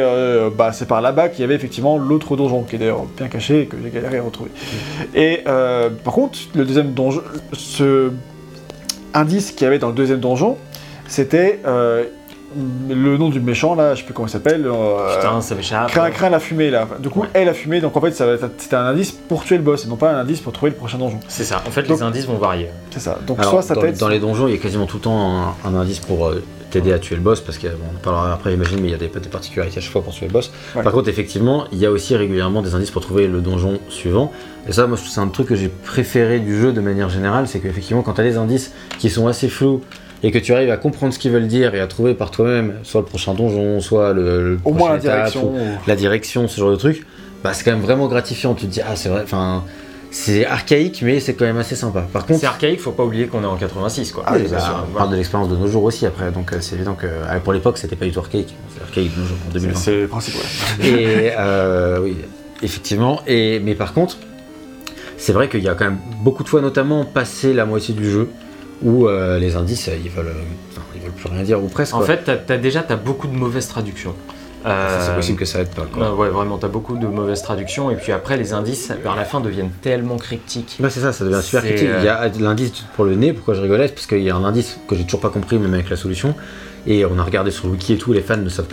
bah, 0.58 0.72
c'est 0.74 0.88
par 0.88 1.02
là-bas 1.02 1.30
qu'il 1.30 1.42
y 1.42 1.44
avait 1.44 1.56
effectivement 1.56 1.98
l'autre 1.98 2.36
donjon, 2.36 2.64
qui 2.64 2.76
est 2.76 2.80
d'ailleurs 2.80 3.06
bien 3.18 3.28
caché 3.28 3.62
et 3.62 3.66
que 3.66 3.78
j'ai 3.84 3.90
galéré 3.90 4.18
à 4.20 4.24
retrouver. 4.24 4.52
Et 5.16 5.44
par 5.46 6.14
contre, 6.14 6.38
le 6.56 6.66
deuxième 6.66 6.94
donjon, 6.94 7.22
ce 7.54 8.12
indice 9.14 9.52
qu'il 9.52 9.66
y 9.66 9.68
avait 9.68 9.80
dans 9.80 9.90
le 9.90 9.94
deuxième 9.96 10.20
donjon, 10.20 10.58
c'était 11.08 11.60
le 12.90 13.18
nom 13.18 13.30
du 13.30 13.40
méchant, 13.40 13.76
là, 13.76 13.94
je 13.96 14.00
sais 14.00 14.06
plus 14.06 14.14
comment 14.14 14.28
il 14.28 14.32
s'appelle. 14.32 14.66
euh, 14.66 15.16
Putain, 15.18 15.42
ça 15.42 15.56
m'échappe. 15.56 15.92
La 15.96 16.40
fumée 16.40 16.70
là. 16.70 16.88
Du 17.00 17.10
coup, 17.10 17.22
Ouais. 17.22 17.28
elle 17.34 17.50
a 17.50 17.54
fumé, 17.54 17.82
donc 17.82 17.96
en 17.98 18.02
fait, 18.02 18.12
ça 18.12 18.26
va 18.26 18.34
être- 18.34 18.50
c'était 18.58 18.76
un 18.76 18.86
indice 18.86 19.12
pour 19.12 19.44
tuer 19.44 19.58
le 19.58 19.64
boss, 19.64 19.86
et 19.86 19.88
non 19.88 19.96
pas 19.98 20.12
un 20.14 20.20
indice 20.20 20.40
pour 20.40 20.54
trouver 20.54 20.72
le 20.72 20.78
prochain 20.78 20.98
donjon. 20.98 21.20
C'est 21.28 21.44
ça. 21.44 21.62
En 21.68 21.72
fait, 21.72 21.84
Donc- 21.84 21.98
les 21.98 22.04
indices 22.04 22.26
vont 22.26 22.38
varier. 22.38 22.68
C'est 22.92 23.00
ça. 23.00 23.20
Donc 23.28 23.40
Alors, 23.40 23.52
soit 23.52 23.62
ça 23.62 23.76
dans, 23.76 23.82
dans 23.92 24.08
les 24.08 24.20
donjons, 24.20 24.48
il 24.48 24.54
y 24.54 24.58
a 24.58 24.60
quasiment 24.60 24.86
tout 24.86 24.98
le 24.98 25.02
temps 25.04 25.54
un, 25.64 25.70
un 25.70 25.76
indice 25.76 26.00
pour 26.00 26.28
euh, 26.28 26.42
t'aider 26.70 26.94
à 26.94 27.00
tuer 27.00 27.16
le 27.16 27.22
boss, 27.22 27.42
parce 27.42 27.58
qu'on 27.58 27.68
en 27.68 28.00
parlera 28.02 28.34
après, 28.34 28.52
j'imagine, 28.52 28.80
mais 28.82 28.88
il 28.88 28.92
y 28.92 28.96
a 28.96 28.98
des, 28.98 29.08
des 29.10 29.30
particularités 29.30 29.80
à 29.80 29.82
chaque 29.82 29.92
fois 29.92 30.02
pour 30.04 30.14
tuer 30.14 30.28
le 30.28 30.32
boss. 30.32 30.52
Ouais. 30.76 30.84
Par 30.84 30.94
contre, 30.94 31.10
effectivement, 31.10 31.66
il 31.74 31.80
y 31.80 31.86
a 31.86 31.92
aussi 31.92 32.16
régulièrement 32.16 32.62
des 32.62 32.76
indices 32.76 32.92
pour 32.92 33.02
trouver 33.02 33.28
le 33.28 33.42
donjon 33.42 33.80
suivant. 33.90 34.32
Et 34.70 34.72
ça, 34.72 34.88
moi, 34.88 34.98
c'est 34.98 35.20
un 35.20 35.28
truc 35.28 35.48
que 35.48 35.56
j'ai 35.56 35.68
préféré 35.70 36.40
du 36.40 36.58
jeu 36.60 36.72
de 36.72 36.80
manière 36.80 37.10
générale, 37.10 37.48
c'est 37.48 37.60
qu'effectivement, 37.60 38.04
quand 38.04 38.14
tu 38.14 38.22
as 38.22 38.26
des 38.26 38.38
indices 38.38 38.72
qui 39.00 39.10
sont 39.10 39.28
assez 39.28 39.50
flous 39.50 39.82
et 40.24 40.32
que 40.32 40.38
tu 40.38 40.54
arrives 40.54 40.70
à 40.70 40.78
comprendre 40.78 41.14
ce 41.14 41.20
qu'ils 41.20 41.32
veulent 41.32 41.48
dire 41.48 41.74
et 41.76 41.80
à 41.80 41.88
trouver 41.88 42.14
par 42.14 42.32
toi-même 42.32 42.76
soit 42.84 43.02
le 43.02 43.08
prochain 43.08 43.34
donjon, 43.34 43.80
soit 43.82 44.14
le, 44.14 44.44
le 44.54 44.60
Au 44.66 44.72
moins 44.74 44.92
la 44.92 44.98
étape, 44.98 45.16
direction. 45.16 45.54
ou 45.54 45.60
la 45.88 45.96
direction, 45.96 46.48
ce 46.48 46.60
genre 46.60 46.72
de 46.72 46.76
truc, 46.76 47.06
bah, 47.44 47.54
c'est 47.54 47.64
quand 47.64 47.72
même 47.72 47.82
vraiment 47.82 48.08
gratifiant. 48.08 48.54
Tu 48.54 48.68
te 48.68 48.72
dis, 48.72 48.82
ah, 48.82 48.96
c'est 48.96 49.10
vrai, 49.10 49.22
enfin, 49.24 49.64
c'est 50.12 50.46
archaïque, 50.46 51.02
mais 51.04 51.20
c'est 51.20 51.34
quand 51.34 51.46
même 51.46 51.58
assez 51.58 51.76
sympa. 51.76 52.02
Par 52.14 52.26
contre, 52.26 52.40
C'est 52.42 52.46
archaïque, 52.46 52.80
faut 52.82 52.92
pas 52.92 53.04
oublier 53.04 53.28
qu'on 53.28 53.42
est 53.44 53.48
en 53.48 53.56
86 53.56 54.12
quoi. 54.12 54.24
Ah 54.28 54.34
oui, 54.36 54.44
bah, 54.44 54.50
bien 54.50 54.60
sûr, 54.60 54.70
on 54.74 54.78
Voilà. 54.78 54.98
parle 54.98 55.12
de 55.12 55.16
l'expérience 55.16 55.50
de 55.50 55.56
nos 55.56 55.68
jours 55.68 55.84
aussi 55.86 56.06
après, 56.06 56.32
donc 56.32 56.52
euh, 56.54 56.58
c'est 56.60 56.76
évident 56.76 56.94
que 56.94 57.08
euh, 57.08 57.40
pour 57.44 57.54
l'époque 57.54 57.78
c'était 57.78 57.96
pas 57.96 58.06
du 58.06 58.12
tout 58.12 58.20
archaïque, 58.20 58.54
c'est 58.76 58.82
archaïque 58.84 59.16
de 59.16 59.22
nos 59.22 59.26
jours 59.28 59.38
en 59.48 59.52
C'est 59.54 59.60
2020. 59.60 59.80
c'est 59.80 60.02
le 60.02 60.08
principe, 60.08 60.36
ouais. 60.36 60.88
Et 60.88 61.32
euh, 61.40 62.00
oui, 62.04 62.18
effectivement. 62.62 63.22
Et 63.26 63.60
mais 63.64 63.74
par 63.74 63.94
contre, 63.94 64.18
c'est 65.18 65.34
vrai 65.34 65.48
qu'il 65.50 65.64
y 65.64 65.70
a 65.70 65.74
quand 65.76 65.86
même 65.86 66.00
beaucoup 66.24 66.44
de 66.44 66.50
fois, 66.50 66.62
notamment 66.62 67.06
passé 67.06 67.54
la 67.54 67.66
moitié 67.66 67.94
du 67.96 68.10
jeu, 68.12 68.28
où 68.82 69.08
euh, 69.08 69.40
les 69.40 69.56
indices, 69.56 69.88
euh, 69.88 69.96
ils 70.04 70.10
veulent, 70.10 70.28
euh, 70.28 70.82
ils 70.96 71.02
veulent 71.02 71.12
plus 71.12 71.30
rien 71.30 71.44
dire 71.44 71.64
ou 71.64 71.68
presque. 71.68 71.94
En 71.94 72.00
quoi. 72.00 72.08
fait, 72.08 72.24
t'as, 72.24 72.38
t'as 72.38 72.58
déjà 72.58 72.82
t'as 72.82 72.96
beaucoup 72.96 73.28
de 73.28 73.36
mauvaises 73.36 73.68
traductions. 73.68 74.16
Euh, 74.66 75.06
c'est 75.06 75.16
possible 75.16 75.40
que 75.40 75.46
ça 75.46 75.62
aide 75.62 75.70
pas. 75.70 75.88
Quoi. 75.92 76.06
euh, 76.06 76.16
ouais, 76.16 76.30
vraiment, 76.30 76.58
t'as 76.58 76.68
beaucoup 76.68 76.98
de 76.98 77.08
mauvaises 77.08 77.42
traductions. 77.42 77.90
Et 77.90 77.96
puis 77.96 78.12
après, 78.12 78.38
les 78.38 78.54
indices, 78.54 78.92
vers 79.04 79.16
la 79.16 79.26
fin, 79.26 79.40
deviennent 79.40 79.72
tellement 79.82 80.18
cryptiques. 80.18 80.78
Ouais, 80.80 80.90
c'est 80.90 81.00
ça, 81.00 81.14
ça 81.14 81.26
devient 81.26 81.42
super 81.42 81.64
euh, 81.66 82.00
Il 82.00 82.06
y 82.06 82.08
a 82.08 82.28
l'indice 82.40 82.72
pour 82.96 83.06
le 83.06 83.16
nez, 83.16 83.34
pourquoi 83.34 83.56
je 83.56 83.62
rigolais, 83.62 83.88
parce 83.88 84.06
qu'il 84.06 84.22
y 84.22 84.30
a 84.30 84.36
un 84.36 84.44
indice 84.44 84.78
que 84.88 84.96
j'ai 84.96 85.04
toujours 85.04 85.22
pas 85.22 85.30
compris, 85.30 85.58
même 85.58 85.74
avec 85.74 85.90
la 85.90 85.96
solution. 85.96 86.36
Et 86.88 87.06
on 87.06 87.20
a 87.20 87.24
regardé 87.24 87.52
sur 87.52 87.68
le 87.68 87.74
wiki 87.74 87.94
et 87.94 87.98
tout, 87.98 88.12
les 88.12 88.22
fans 88.22 88.38
ne 88.38 88.50
savent, 88.50 88.66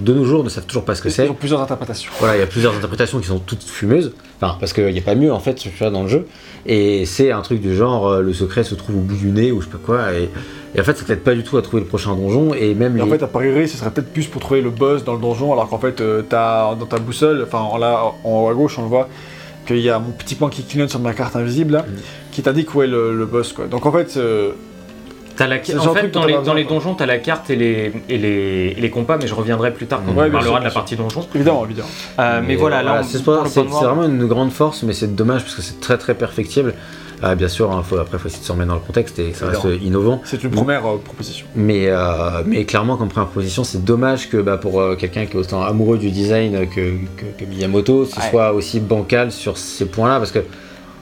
de 0.00 0.12
nos 0.12 0.24
jours 0.24 0.42
ne 0.42 0.48
savent 0.48 0.66
toujours 0.66 0.84
pas 0.84 0.96
ce 0.96 1.02
que 1.02 1.08
c'est. 1.08 1.26
Ils 1.26 1.30
ont 1.30 1.34
plusieurs 1.34 1.60
interprétations. 1.60 2.10
Voilà, 2.18 2.36
il 2.36 2.40
y 2.40 2.42
a 2.42 2.46
plusieurs 2.46 2.74
interprétations 2.76 3.20
qui 3.20 3.28
sont 3.28 3.38
toutes 3.38 3.62
fumeuses. 3.62 4.12
Enfin, 4.40 4.56
parce 4.58 4.72
qu'il 4.72 4.86
n'y 4.92 4.98
a 4.98 5.02
pas 5.02 5.14
mieux 5.14 5.32
en 5.32 5.38
fait, 5.38 5.54
tu 5.54 5.70
dans 5.92 6.02
le 6.02 6.08
jeu. 6.08 6.26
Et 6.66 7.06
c'est 7.06 7.30
un 7.30 7.42
truc 7.42 7.60
du 7.60 7.76
genre, 7.76 8.08
euh, 8.08 8.22
le 8.22 8.32
secret 8.32 8.64
se 8.64 8.74
trouve 8.74 8.96
au 8.96 9.00
bout 9.00 9.14
du 9.16 9.26
nez 9.30 9.52
ou 9.52 9.60
je 9.60 9.66
sais 9.66 9.72
pas 9.72 9.78
quoi. 9.84 10.12
Et, 10.14 10.28
et 10.74 10.80
en 10.80 10.84
fait, 10.84 10.96
ça 10.96 11.04
t'aide 11.04 11.20
pas 11.20 11.34
du 11.34 11.44
tout 11.44 11.56
à 11.56 11.62
trouver 11.62 11.80
le 11.82 11.88
prochain 11.88 12.16
donjon. 12.16 12.54
Et 12.54 12.74
même 12.74 12.96
Et 12.98 13.02
en 13.02 13.04
les- 13.04 13.12
fait, 13.12 13.22
à 13.22 13.28
priori, 13.28 13.68
ce 13.68 13.76
serait 13.76 13.90
peut-être 13.92 14.12
plus 14.12 14.26
pour 14.26 14.40
trouver 14.40 14.60
le 14.60 14.70
boss 14.70 15.04
dans 15.04 15.14
le 15.14 15.20
donjon, 15.20 15.52
alors 15.52 15.68
qu'en 15.68 15.78
fait, 15.78 16.00
euh, 16.00 16.22
dans 16.28 16.86
ta 16.88 16.98
boussole, 16.98 17.44
enfin 17.46 17.58
en 17.60 17.76
là, 17.76 18.02
en 18.24 18.30
haut 18.44 18.48
à 18.48 18.54
gauche, 18.54 18.78
on 18.80 18.82
le 18.82 18.88
voit, 18.88 19.08
qu'il 19.66 19.78
y 19.78 19.90
a 19.90 19.98
mon 20.00 20.10
petit 20.10 20.34
point 20.34 20.50
qui 20.50 20.64
clignote 20.64 20.90
sur 20.90 20.98
ma 20.98 21.12
carte 21.14 21.36
invisible, 21.36 21.74
là, 21.74 21.82
Mhm. 21.88 22.00
qui 22.32 22.42
t'indique 22.42 22.74
où 22.74 22.82
est 22.82 22.86
le, 22.88 23.16
le 23.16 23.26
boss, 23.26 23.52
quoi. 23.52 23.66
Donc 23.66 23.86
en 23.86 23.92
fait, 23.92 24.16
euh, 24.16 24.50
La... 25.38 25.56
En 25.80 25.94
fait, 25.94 26.08
dans 26.10 26.24
les, 26.24 26.38
dans 26.44 26.54
les 26.54 26.64
donjons, 26.64 26.94
t'as 26.94 27.06
la 27.06 27.18
carte 27.18 27.50
et 27.50 27.56
les, 27.56 27.92
et, 28.08 28.18
les, 28.18 28.74
et 28.76 28.80
les 28.80 28.90
compas, 28.90 29.16
mais 29.20 29.26
je 29.26 29.34
reviendrai 29.34 29.72
plus 29.72 29.86
tard 29.86 30.00
quand 30.06 30.12
Ouais, 30.12 30.28
on 30.28 30.32
parlera 30.32 30.60
de 30.60 30.64
la 30.64 30.70
partie 30.70 30.96
donjon. 30.96 31.26
évidemment, 31.34 31.64
évidemment. 31.64 31.88
Euh, 32.20 32.40
mais, 32.46 32.54
voilà, 32.56 32.82
là, 32.82 33.00
on- 33.00 33.46
c'est 33.48 33.62
vraiment 33.62 34.04
une 34.04 34.26
grande 34.26 34.52
force, 34.52 34.82
mais 34.84 34.92
c'est 34.92 35.14
dommage 35.14 35.42
parce 35.42 35.54
que 35.56 35.62
c'est 35.62 35.80
très 35.80 35.98
très 35.98 36.14
perfectible. 36.14 36.74
Euh, 37.22 37.36
bien 37.36 37.48
sûr, 37.48 37.70
hein, 37.72 37.82
faut, 37.82 37.96
après, 37.96 38.18
faut 38.18 38.26
essayer 38.28 38.40
de 38.42 38.46
se 38.46 38.52
remettre 38.52 38.68
dans 38.68 38.74
le 38.74 38.80
contexte 38.80 39.18
et 39.18 39.32
ça 39.32 39.46
reste 39.46 39.66
innovant. 39.82 40.20
C'est 40.24 40.42
une 40.42 40.50
première 40.50 40.84
euh, 40.86 40.98
proposition. 41.02 41.46
Mais, 41.54 41.86
euh, 41.88 42.42
mais 42.44 42.64
clairement, 42.64 42.96
comme 42.96 43.08
première 43.08 43.28
proposition, 43.28 43.64
c'est 43.64 43.82
dommage 43.84 44.28
que 44.28 44.36
bah, 44.38 44.58
pour 44.58 44.80
euh, 44.80 44.94
quelqu'un 44.96 45.24
qui 45.24 45.36
est 45.36 45.40
autant 45.40 45.62
amoureux 45.62 45.96
du 45.96 46.10
design 46.10 46.68
que, 46.68 46.74
que, 47.16 47.24
que 47.38 47.44
Miyamoto, 47.48 48.04
ce 48.04 48.16
Ouais. 48.16 48.30
soit 48.30 48.52
aussi 48.52 48.78
bancal 48.80 49.30
sur 49.32 49.56
ces 49.56 49.86
points-là. 49.86 50.18
Parce 50.18 50.32
que 50.32 50.40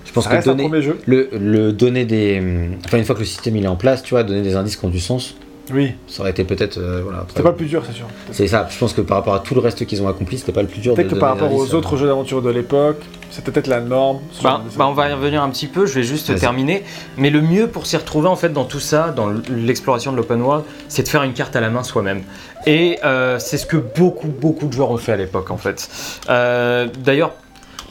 je 0.04 0.12
pense 0.12 0.24
Ça 0.24 0.36
que 0.36 0.44
donner, 0.44 0.82
jeu. 0.82 0.98
le, 1.06 1.28
le 1.32 1.72
donner 1.72 2.04
des. 2.04 2.42
Enfin, 2.84 2.98
une 2.98 3.04
fois 3.04 3.14
que 3.14 3.20
le 3.20 3.26
système 3.26 3.56
il 3.56 3.64
est 3.64 3.68
en 3.68 3.76
place, 3.76 4.02
tu 4.02 4.14
vois, 4.14 4.22
donner 4.24 4.42
des 4.42 4.56
indices 4.56 4.76
qui 4.76 4.84
ont 4.84 4.88
du 4.90 5.00
sens, 5.00 5.34
Oui, 5.72 5.92
ça 6.08 6.20
aurait 6.22 6.30
été 6.32 6.44
peut-être. 6.44 6.78
euh, 6.78 7.00
voilà, 7.04 7.24
c'était 7.28 7.42
pas 7.42 7.50
le 7.50 7.56
plus 7.56 7.66
dur, 7.66 7.82
c'est 7.86 7.94
sûr. 7.94 8.06
C'est 8.32 8.46
ça, 8.48 8.66
je 8.70 8.76
pense 8.78 8.92
que 8.92 9.00
par 9.00 9.18
rapport 9.18 9.34
à 9.34 9.38
tout 9.40 9.54
le 9.54 9.60
reste 9.60 9.86
qu'ils 9.86 10.02
ont 10.02 10.08
accompli, 10.08 10.38
c'était 10.38 10.52
pas 10.52 10.62
le 10.62 10.68
plus 10.68 10.80
dur 10.80 10.94
Peut-être 10.94 11.10
que 11.10 11.14
par 11.14 11.30
rapport 11.30 11.52
aux 11.54 11.60
indices, 11.62 11.74
euh. 11.74 11.76
autres 11.78 11.96
jeux 11.96 12.06
d'aventure 12.08 12.42
de 12.42 12.50
l'époque, 12.50 13.00
c'était 13.30 13.50
peut-être 13.52 13.68
la 13.68 13.80
norme. 13.80 14.18
Bah, 14.42 14.60
bah, 14.76 14.86
on 14.88 14.92
va 14.92 15.08
y 15.08 15.12
revenir 15.14 15.42
un 15.42 15.48
petit 15.50 15.68
peu, 15.68 15.86
je 15.86 15.94
vais 15.94 16.02
juste 16.02 16.28
Vas-y. 16.30 16.40
terminer. 16.40 16.82
Mais 17.16 17.30
le 17.30 17.40
mieux 17.40 17.66
pour 17.68 17.86
s'y 17.86 17.96
retrouver 17.96 18.28
en 18.28 18.36
fait 18.36 18.50
dans 18.52 18.64
tout 18.64 18.80
ça, 18.80 19.10
dans 19.16 19.32
l'exploration 19.50 20.10
de 20.12 20.16
l'open 20.18 20.42
world, 20.42 20.64
c'est 20.88 21.04
de 21.04 21.08
faire 21.08 21.22
une 21.22 21.32
carte 21.32 21.54
à 21.56 21.60
la 21.60 21.70
main 21.70 21.82
soi-même. 21.84 22.22
Et 22.66 22.98
euh, 23.04 23.38
c'est 23.38 23.56
ce 23.56 23.64
que 23.66 23.76
beaucoup, 23.78 24.28
beaucoup 24.28 24.66
de 24.66 24.72
joueurs 24.72 24.90
ont 24.90 24.96
fait 24.98 25.12
à 25.12 25.16
l'époque 25.16 25.50
en 25.50 25.56
fait. 25.56 25.88
Euh, 26.28 26.88
D'ailleurs, 27.02 27.32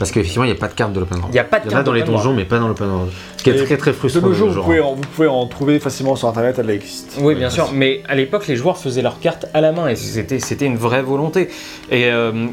Parce 0.01 0.09
qu'effectivement, 0.09 0.45
il 0.45 0.47
n'y 0.47 0.57
a 0.57 0.59
pas 0.59 0.67
de 0.67 0.73
carte 0.73 0.93
de 0.93 0.99
l'open 0.99 1.19
world. 1.19 1.31
il 1.31 1.33
n'y 1.33 1.39
a 1.39 1.43
pas 1.43 1.59
de 1.59 1.65
Il 1.65 1.67
y 1.67 1.69
en 1.69 1.73
a 1.73 1.75
carte 1.75 1.85
dans 1.85 1.93
les 1.93 2.01
world. 2.01 2.15
donjons, 2.17 2.33
mais 2.33 2.43
pas 2.43 2.57
dans 2.57 2.67
l'open 2.67 2.89
world. 2.89 3.11
Ce 3.37 3.43
qui 3.43 3.51
est 3.51 3.65
très 3.65 3.77
très 3.77 3.91
De 3.91 3.95
frustrant. 3.95 4.21
nos 4.21 4.33
jours, 4.33 4.47
de 4.47 4.53
vous 4.53 4.57
nos 4.57 4.63
pouvez, 4.63 4.79
en, 4.79 4.95
vous 4.95 5.01
pouvez 5.01 5.27
en 5.27 5.45
trouver 5.45 5.79
facilement 5.79 6.15
sur 6.15 6.27
internet, 6.27 6.55
elle 6.57 6.71
existe. 6.71 7.19
Oui, 7.21 7.35
bien 7.35 7.51
sûr, 7.51 7.69
mais 7.71 8.01
à 8.09 8.15
l'époque, 8.15 8.47
les 8.47 8.55
joueurs 8.55 8.79
faisaient 8.79 9.03
leurs 9.03 9.19
cartes 9.19 9.45
à 9.53 9.61
la 9.61 9.71
main 9.71 9.89
et 9.89 9.95
c'était, 9.95 10.39
c'était 10.39 10.65
une 10.65 10.75
vraie 10.75 11.03
volonté. 11.03 11.49
Et 11.91 12.05
euh, 12.05 12.47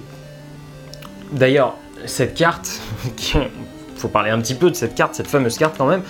d'ailleurs, 1.33 1.77
cette 2.05 2.35
carte, 2.35 2.69
il 3.35 3.49
faut 3.97 4.09
parler 4.09 4.29
un 4.29 4.43
petit 4.43 4.55
peu 4.55 4.69
de 4.69 4.77
cette 4.77 4.95
carte, 4.95 5.15
cette 5.15 5.27
fameuse 5.27 5.57
carte 5.57 5.77
quand 5.79 5.87
même, 5.87 6.03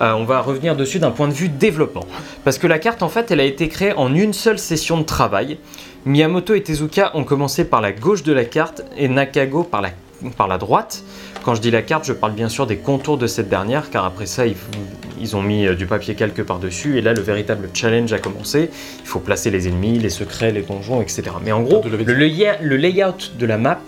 euh, 0.00 0.14
on 0.14 0.24
va 0.24 0.40
revenir 0.40 0.76
dessus 0.76 0.98
d'un 0.98 1.10
point 1.10 1.28
de 1.28 1.34
vue 1.34 1.50
développement. 1.50 2.06
Parce 2.42 2.56
que 2.56 2.66
la 2.66 2.78
carte, 2.78 3.02
en 3.02 3.10
fait, 3.10 3.30
elle 3.30 3.40
a 3.40 3.44
été 3.44 3.68
créée 3.68 3.92
en 3.92 4.14
une 4.14 4.32
seule 4.32 4.58
session 4.58 4.96
de 4.96 5.04
travail. 5.04 5.58
Miyamoto 6.06 6.54
et 6.54 6.62
Tezuka 6.62 7.10
ont 7.12 7.24
commencé 7.24 7.66
par 7.66 7.82
la 7.82 7.92
gauche 7.92 8.22
de 8.22 8.32
la 8.32 8.46
carte 8.46 8.82
et 8.96 9.08
Nakago 9.08 9.62
par 9.64 9.82
la, 9.82 9.90
par 10.36 10.48
la 10.48 10.58
droite. 10.58 11.02
Quand 11.44 11.54
je 11.54 11.60
dis 11.60 11.70
la 11.70 11.82
carte, 11.82 12.04
je 12.04 12.12
parle 12.12 12.32
bien 12.32 12.48
sûr 12.48 12.66
des 12.66 12.76
contours 12.76 13.18
de 13.18 13.26
cette 13.26 13.48
dernière, 13.48 13.90
car 13.90 14.04
après 14.04 14.26
ça, 14.26 14.46
ils, 14.46 14.56
ils 15.20 15.36
ont 15.36 15.42
mis 15.42 15.66
euh, 15.66 15.74
du 15.74 15.86
papier 15.86 16.14
calque 16.14 16.42
par-dessus, 16.42 16.98
et 16.98 17.02
là, 17.02 17.12
le 17.12 17.20
véritable 17.22 17.68
challenge 17.74 18.12
a 18.12 18.18
commencé. 18.18 18.70
Il 19.00 19.06
faut 19.06 19.20
placer 19.20 19.50
les 19.50 19.68
ennemis, 19.68 19.98
les 19.98 20.10
secrets, 20.10 20.52
les 20.52 20.62
donjons, 20.62 21.00
etc. 21.02 21.24
Mais 21.44 21.52
en 21.52 21.62
gros, 21.62 21.82
le, 21.84 22.14
laya- 22.14 22.58
le 22.62 22.76
layout 22.76 23.32
de 23.38 23.46
la 23.46 23.58
map 23.58 23.80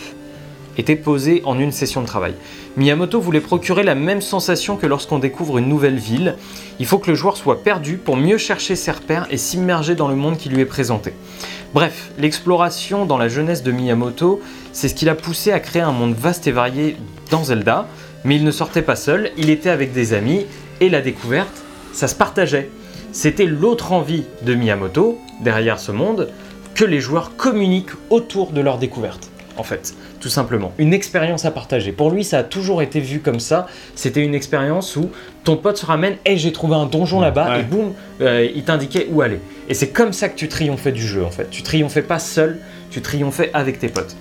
était 0.77 0.95
posé 0.95 1.43
en 1.45 1.59
une 1.59 1.73
session 1.73 2.03
de 2.03 2.07
travail. 2.07 2.35
Miyamoto 2.77 3.21
voulait 3.21 3.41
procurer 3.41 3.83
la 3.83 3.97
même 3.97 4.21
sensation 4.21 4.77
que 4.77 4.87
lorsqu'on 4.87 5.19
découvre 5.19 5.59
une 5.59 5.69
nouvelle 5.69 5.97
ville. 5.99 6.37
Il 6.79 6.87
faut 6.87 6.99
que 6.99 7.11
le 7.11 7.17
joueur 7.17 7.37
soit 7.37 7.65
perdu 7.65 7.97
pour 7.97 8.17
mieux 8.17 8.39
chercher 8.39 8.77
ses 8.77 8.93
repères 8.93 9.27
et 9.33 9.39
s'immerger 9.39 9.97
dans 9.97 10.07
le 10.07 10.15
monde 10.15 10.37
qui 10.37 10.49
lui 10.49 10.61
est 10.61 10.65
présenté. 10.67 11.13
Bref, 11.75 12.13
l'exploration 12.17 13.05
dans 13.07 13.19
la 13.19 13.29
jeunesse 13.29 13.65
de 13.65 13.73
Miyamoto, 13.73 14.41
c'est 14.79 14.87
ce 14.87 14.95
qui 14.95 15.07
l'a 15.07 15.17
poussé 15.17 15.51
à 15.51 15.59
créer 15.59 15.83
un 15.83 15.91
monde 15.91 16.15
vaste 16.15 16.47
et 16.47 16.53
varié 16.53 16.95
dans 17.33 17.43
Zelda, 17.43 17.89
mais 18.23 18.37
il 18.37 18.45
ne 18.45 18.53
sortait 18.53 18.81
pas 18.81 18.95
seul, 18.95 19.33
il 19.37 19.51
était 19.51 19.71
avec 19.71 19.93
des 19.93 20.15
amis, 20.15 20.47
et 20.81 20.89
la 20.89 21.01
découverte, 21.01 21.65
ça 21.93 22.07
se 22.07 22.15
partageait. 22.15 22.71
C'était 23.11 23.47
l'autre 23.47 23.91
envie 23.91 24.23
de 24.43 24.55
Miyamoto, 24.55 25.19
derrière 25.41 25.81
ce 25.81 25.91
monde, 25.91 26.29
que 26.77 26.85
les 26.85 27.01
joueurs 27.01 27.35
communiquent 27.35 27.91
autour 28.09 28.53
de 28.53 28.61
leur 28.61 28.79
découverte, 28.79 29.31
en 29.57 29.65
fait, 29.65 29.95
tout 30.21 30.29
simplement. 30.29 30.73
Une 30.79 30.95
expérience 30.95 31.45
à 31.45 31.51
partager. 31.51 31.91
Pour 31.91 32.13
lui, 32.13 32.23
ça 32.23 32.39
a 32.39 32.45
toujours 32.45 32.81
été 32.81 33.01
vu 33.01 33.19
comme 33.19 33.41
ça. 33.41 33.67
C'était 33.97 34.23
une 34.23 34.37
expérience 34.37 34.95
où 34.95 35.11
ton 35.43 35.57
pote 35.57 35.77
se 35.79 35.87
ramène, 35.87 36.19
hey, 36.25 36.39
j'ai 36.39 36.53
trouvé 36.53 36.77
un 36.77 36.87
donjon 36.87 37.19
là-bas, 37.19 37.51
Ouais. 37.51 37.61
et 37.61 37.63
boum, 37.65 37.95
euh, 38.21 38.49
il 38.55 38.63
t'indiquait 38.63 39.09
où 39.11 39.23
aller. 39.23 39.41
Et 39.69 39.75
c'est 39.75 39.89
comme 39.89 40.13
ça 40.13 40.29
que 40.29 40.37
tu 40.37 40.47
triomphais 40.47 40.93
du 40.93 41.05
jeu, 41.05 41.25
en 41.25 41.33
fait. 41.33 41.51
Tu 41.51 41.65
triomphais 41.65 42.03
pas 42.03 42.21
seul, 42.21 42.61
tu 42.93 43.01
triomphais 43.03 43.51
avec 43.55 43.81
tes 43.81 43.89
potes. 43.89 44.15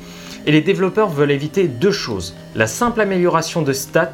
Et 0.47 0.51
les 0.51 0.61
développeurs 0.61 1.09
veulent 1.09 1.29
éviter 1.31 1.67
deux 1.67 1.91
choses. 1.91 2.33
La 2.55 2.65
simple 2.67 3.01
amélioration 3.01 3.61
de 3.61 3.73
stats 3.73 4.09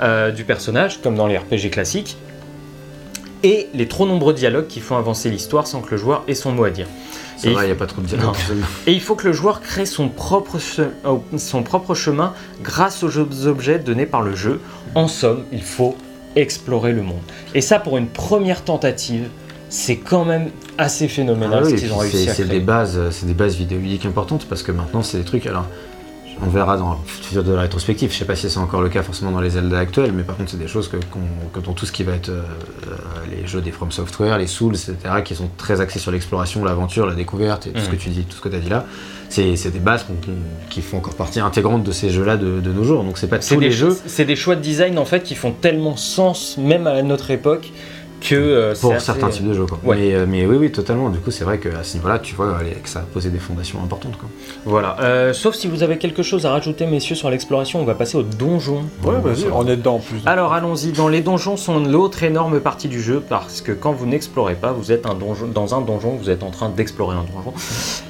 euh, 0.00 0.30
du 0.30 0.44
personnage, 0.44 1.00
comme 1.02 1.16
dans 1.16 1.26
les 1.26 1.36
RPG 1.38 1.70
classiques, 1.70 2.16
et 3.42 3.68
les 3.74 3.88
trop 3.88 4.06
nombreux 4.06 4.34
dialogues 4.34 4.68
qui 4.68 4.78
font 4.80 4.96
avancer 4.96 5.28
l'histoire 5.30 5.66
sans 5.66 5.80
que 5.80 5.90
le 5.92 5.96
joueur 5.96 6.22
ait 6.28 6.34
son 6.34 6.52
mot 6.52 6.64
à 6.64 6.70
dire. 6.70 6.86
Ça 7.36 7.48
Et 7.50 7.54
va, 7.54 7.62
il- 7.64 7.66
n'y 7.66 7.72
a 7.72 7.74
pas 7.76 7.86
trop 7.86 8.00
de 8.02 8.06
dialogue. 8.06 8.26
Non. 8.26 8.56
Et 8.86 8.92
il 8.92 9.00
faut 9.00 9.16
que 9.16 9.26
le 9.26 9.32
joueur 9.32 9.60
crée 9.60 9.86
son 9.86 10.08
propre, 10.08 10.58
che- 10.58 10.90
son 11.38 11.62
propre 11.64 11.94
chemin 11.94 12.34
grâce 12.62 13.02
aux 13.02 13.18
objets 13.18 13.78
donnés 13.80 14.06
par 14.06 14.22
le 14.22 14.36
jeu. 14.36 14.60
En 14.94 15.08
somme, 15.08 15.44
il 15.52 15.62
faut 15.62 15.96
explorer 16.36 16.92
le 16.92 17.02
monde. 17.02 17.20
Et 17.54 17.60
ça, 17.60 17.78
pour 17.80 17.96
une 17.98 18.06
première 18.06 18.62
tentative, 18.62 19.28
c'est 19.74 19.96
quand 19.96 20.26
même 20.26 20.50
assez 20.76 21.08
phénoménal 21.08 21.60
Ah 21.62 21.64
oui, 21.64 21.70
ce 21.70 21.74
et 21.74 21.78
qu'ils 21.78 21.86
puis 21.88 21.94
ont 21.96 21.98
réussi 21.98 22.24
c'est 22.24 22.30
à 22.30 22.34
c'est 22.34 22.44
créer. 22.44 22.58
des 22.58 22.64
bases, 22.64 22.96
euh, 22.98 23.10
c'est 23.10 23.24
des 23.24 23.32
bases 23.32 23.56
vidéoludiques 23.56 24.04
importantes 24.04 24.44
parce 24.46 24.62
que 24.62 24.70
maintenant 24.70 25.02
c'est 25.02 25.16
des 25.16 25.24
trucs. 25.24 25.46
Alors, 25.46 25.64
on 26.44 26.48
verra 26.50 26.76
dans 26.76 26.90
le 26.92 26.96
futur 27.06 27.42
de 27.44 27.52
la 27.52 27.62
rétrospective. 27.62 28.12
Je 28.12 28.18
sais 28.18 28.24
pas 28.24 28.34
si 28.36 28.50
c'est 28.50 28.58
encore 28.58 28.82
le 28.82 28.88
cas 28.90 29.02
forcément 29.02 29.30
dans 29.30 29.40
les 29.40 29.50
Zelda 29.50 29.78
actuels, 29.78 30.12
mais 30.12 30.24
par 30.24 30.36
contre 30.36 30.50
c'est 30.50 30.58
des 30.58 30.66
choses 30.68 30.88
que, 30.88 30.96
qu'on- 30.96 31.48
que 31.52 31.64
dans 31.64 31.72
tout 31.72 31.86
ce 31.86 31.92
qui 31.92 32.02
va 32.02 32.12
être 32.12 32.28
euh, 32.28 32.42
euh, 32.88 32.94
les 33.34 33.46
jeux 33.46 33.60
des 33.62 33.70
From 33.70 33.90
Software, 33.92 34.36
les 34.38 34.46
Souls, 34.46 34.74
etc., 34.74 34.96
qui 35.24 35.34
sont 35.34 35.48
très 35.56 35.80
axés 35.80 35.98
sur 36.00 36.10
l'exploration, 36.10 36.64
l'aventure, 36.64 37.06
la 37.06 37.14
découverte 37.14 37.66
et 37.66 37.70
tout 37.70 37.80
ce 37.80 37.86
Mhm. 37.86 37.92
que 37.92 37.96
tu 37.96 38.08
dis, 38.10 38.24
tout 38.24 38.36
ce 38.36 38.42
que 38.42 38.48
tu 38.50 38.56
as 38.56 38.60
dit 38.60 38.68
là. 38.68 38.84
C'est 39.30 39.70
des 39.72 39.78
bases 39.78 40.04
qui 40.68 40.82
font 40.82 40.98
encore 40.98 41.14
partie 41.14 41.40
intégrante 41.40 41.82
de 41.84 41.92
ces 41.92 42.10
jeux-là 42.10 42.36
de, 42.36 42.60
de 42.60 42.72
nos 42.72 42.84
jours. 42.84 43.02
Donc 43.04 43.16
c'est 43.16 43.28
pas 43.28 43.38
tous 43.38 43.56
des, 43.56 43.66
les 43.68 43.70
jeux. 43.72 43.96
c'est 44.06 44.26
des 44.26 44.36
choix 44.36 44.56
de 44.56 44.60
design 44.60 44.98
en 44.98 45.06
fait 45.06 45.22
qui 45.22 45.34
font 45.34 45.52
tellement 45.52 45.96
sens, 45.96 46.58
même 46.58 46.86
à 46.86 47.00
notre 47.02 47.30
époque, 47.30 47.72
que 48.22 48.34
euh, 48.34 48.74
Pour 48.80 48.92
assez- 48.92 49.04
certains 49.06 49.28
types 49.28 49.46
de 49.46 49.52
jeux, 49.52 49.66
quoi. 49.66 49.78
Ouais. 49.84 49.96
Mais, 49.96 50.14
euh, 50.14 50.26
mais 50.28 50.46
oui, 50.46 50.56
oui, 50.58 50.72
totalement. 50.72 51.08
Du 51.10 51.18
coup, 51.18 51.30
c'est 51.30 51.44
vrai 51.44 51.58
qu'à 51.58 51.82
ce 51.82 51.94
niveau-là, 51.96 52.18
tu 52.18 52.34
vois, 52.34 52.56
allez, 52.58 52.70
que 52.72 52.88
ça 52.88 53.00
a 53.00 53.02
posé 53.02 53.30
des 53.30 53.38
fondations 53.38 53.82
importantes, 53.82 54.16
quoi. 54.18 54.28
Voilà. 54.64 54.96
Euh, 55.00 55.32
sauf 55.32 55.54
si 55.54 55.66
vous 55.68 55.82
avez 55.82 55.98
quelque 55.98 56.22
chose 56.22 56.46
à 56.46 56.50
rajouter, 56.52 56.86
messieurs, 56.86 57.14
sur 57.16 57.30
l'exploration, 57.30 57.80
on 57.80 57.84
va 57.84 57.94
passer 57.94 58.16
au 58.16 58.22
donjon. 58.22 58.82
Ouais, 59.04 59.18
vas-y, 59.22 59.46
on 59.52 59.66
est 59.66 59.76
dedans 59.76 59.96
en 59.96 59.98
plus. 59.98 60.18
Alors 60.26 60.52
allons-y, 60.52 60.92
dans 60.92 61.08
les 61.08 61.20
donjons 61.20 61.56
sont 61.56 61.80
l'autre 61.80 62.22
énorme 62.22 62.60
partie 62.60 62.88
du 62.88 63.02
jeu 63.02 63.22
parce 63.28 63.60
que 63.60 63.72
quand 63.72 63.92
vous 63.92 64.06
n'explorez 64.06 64.54
pas, 64.54 64.72
vous 64.72 64.92
êtes 64.92 65.06
un 65.06 65.14
donjon, 65.14 65.48
dans 65.48 65.74
un 65.74 65.80
donjon, 65.80 66.16
vous 66.20 66.30
êtes 66.30 66.42
en 66.42 66.50
train 66.50 66.68
d'explorer 66.68 67.16
un 67.16 67.24
donjon. 67.24 67.52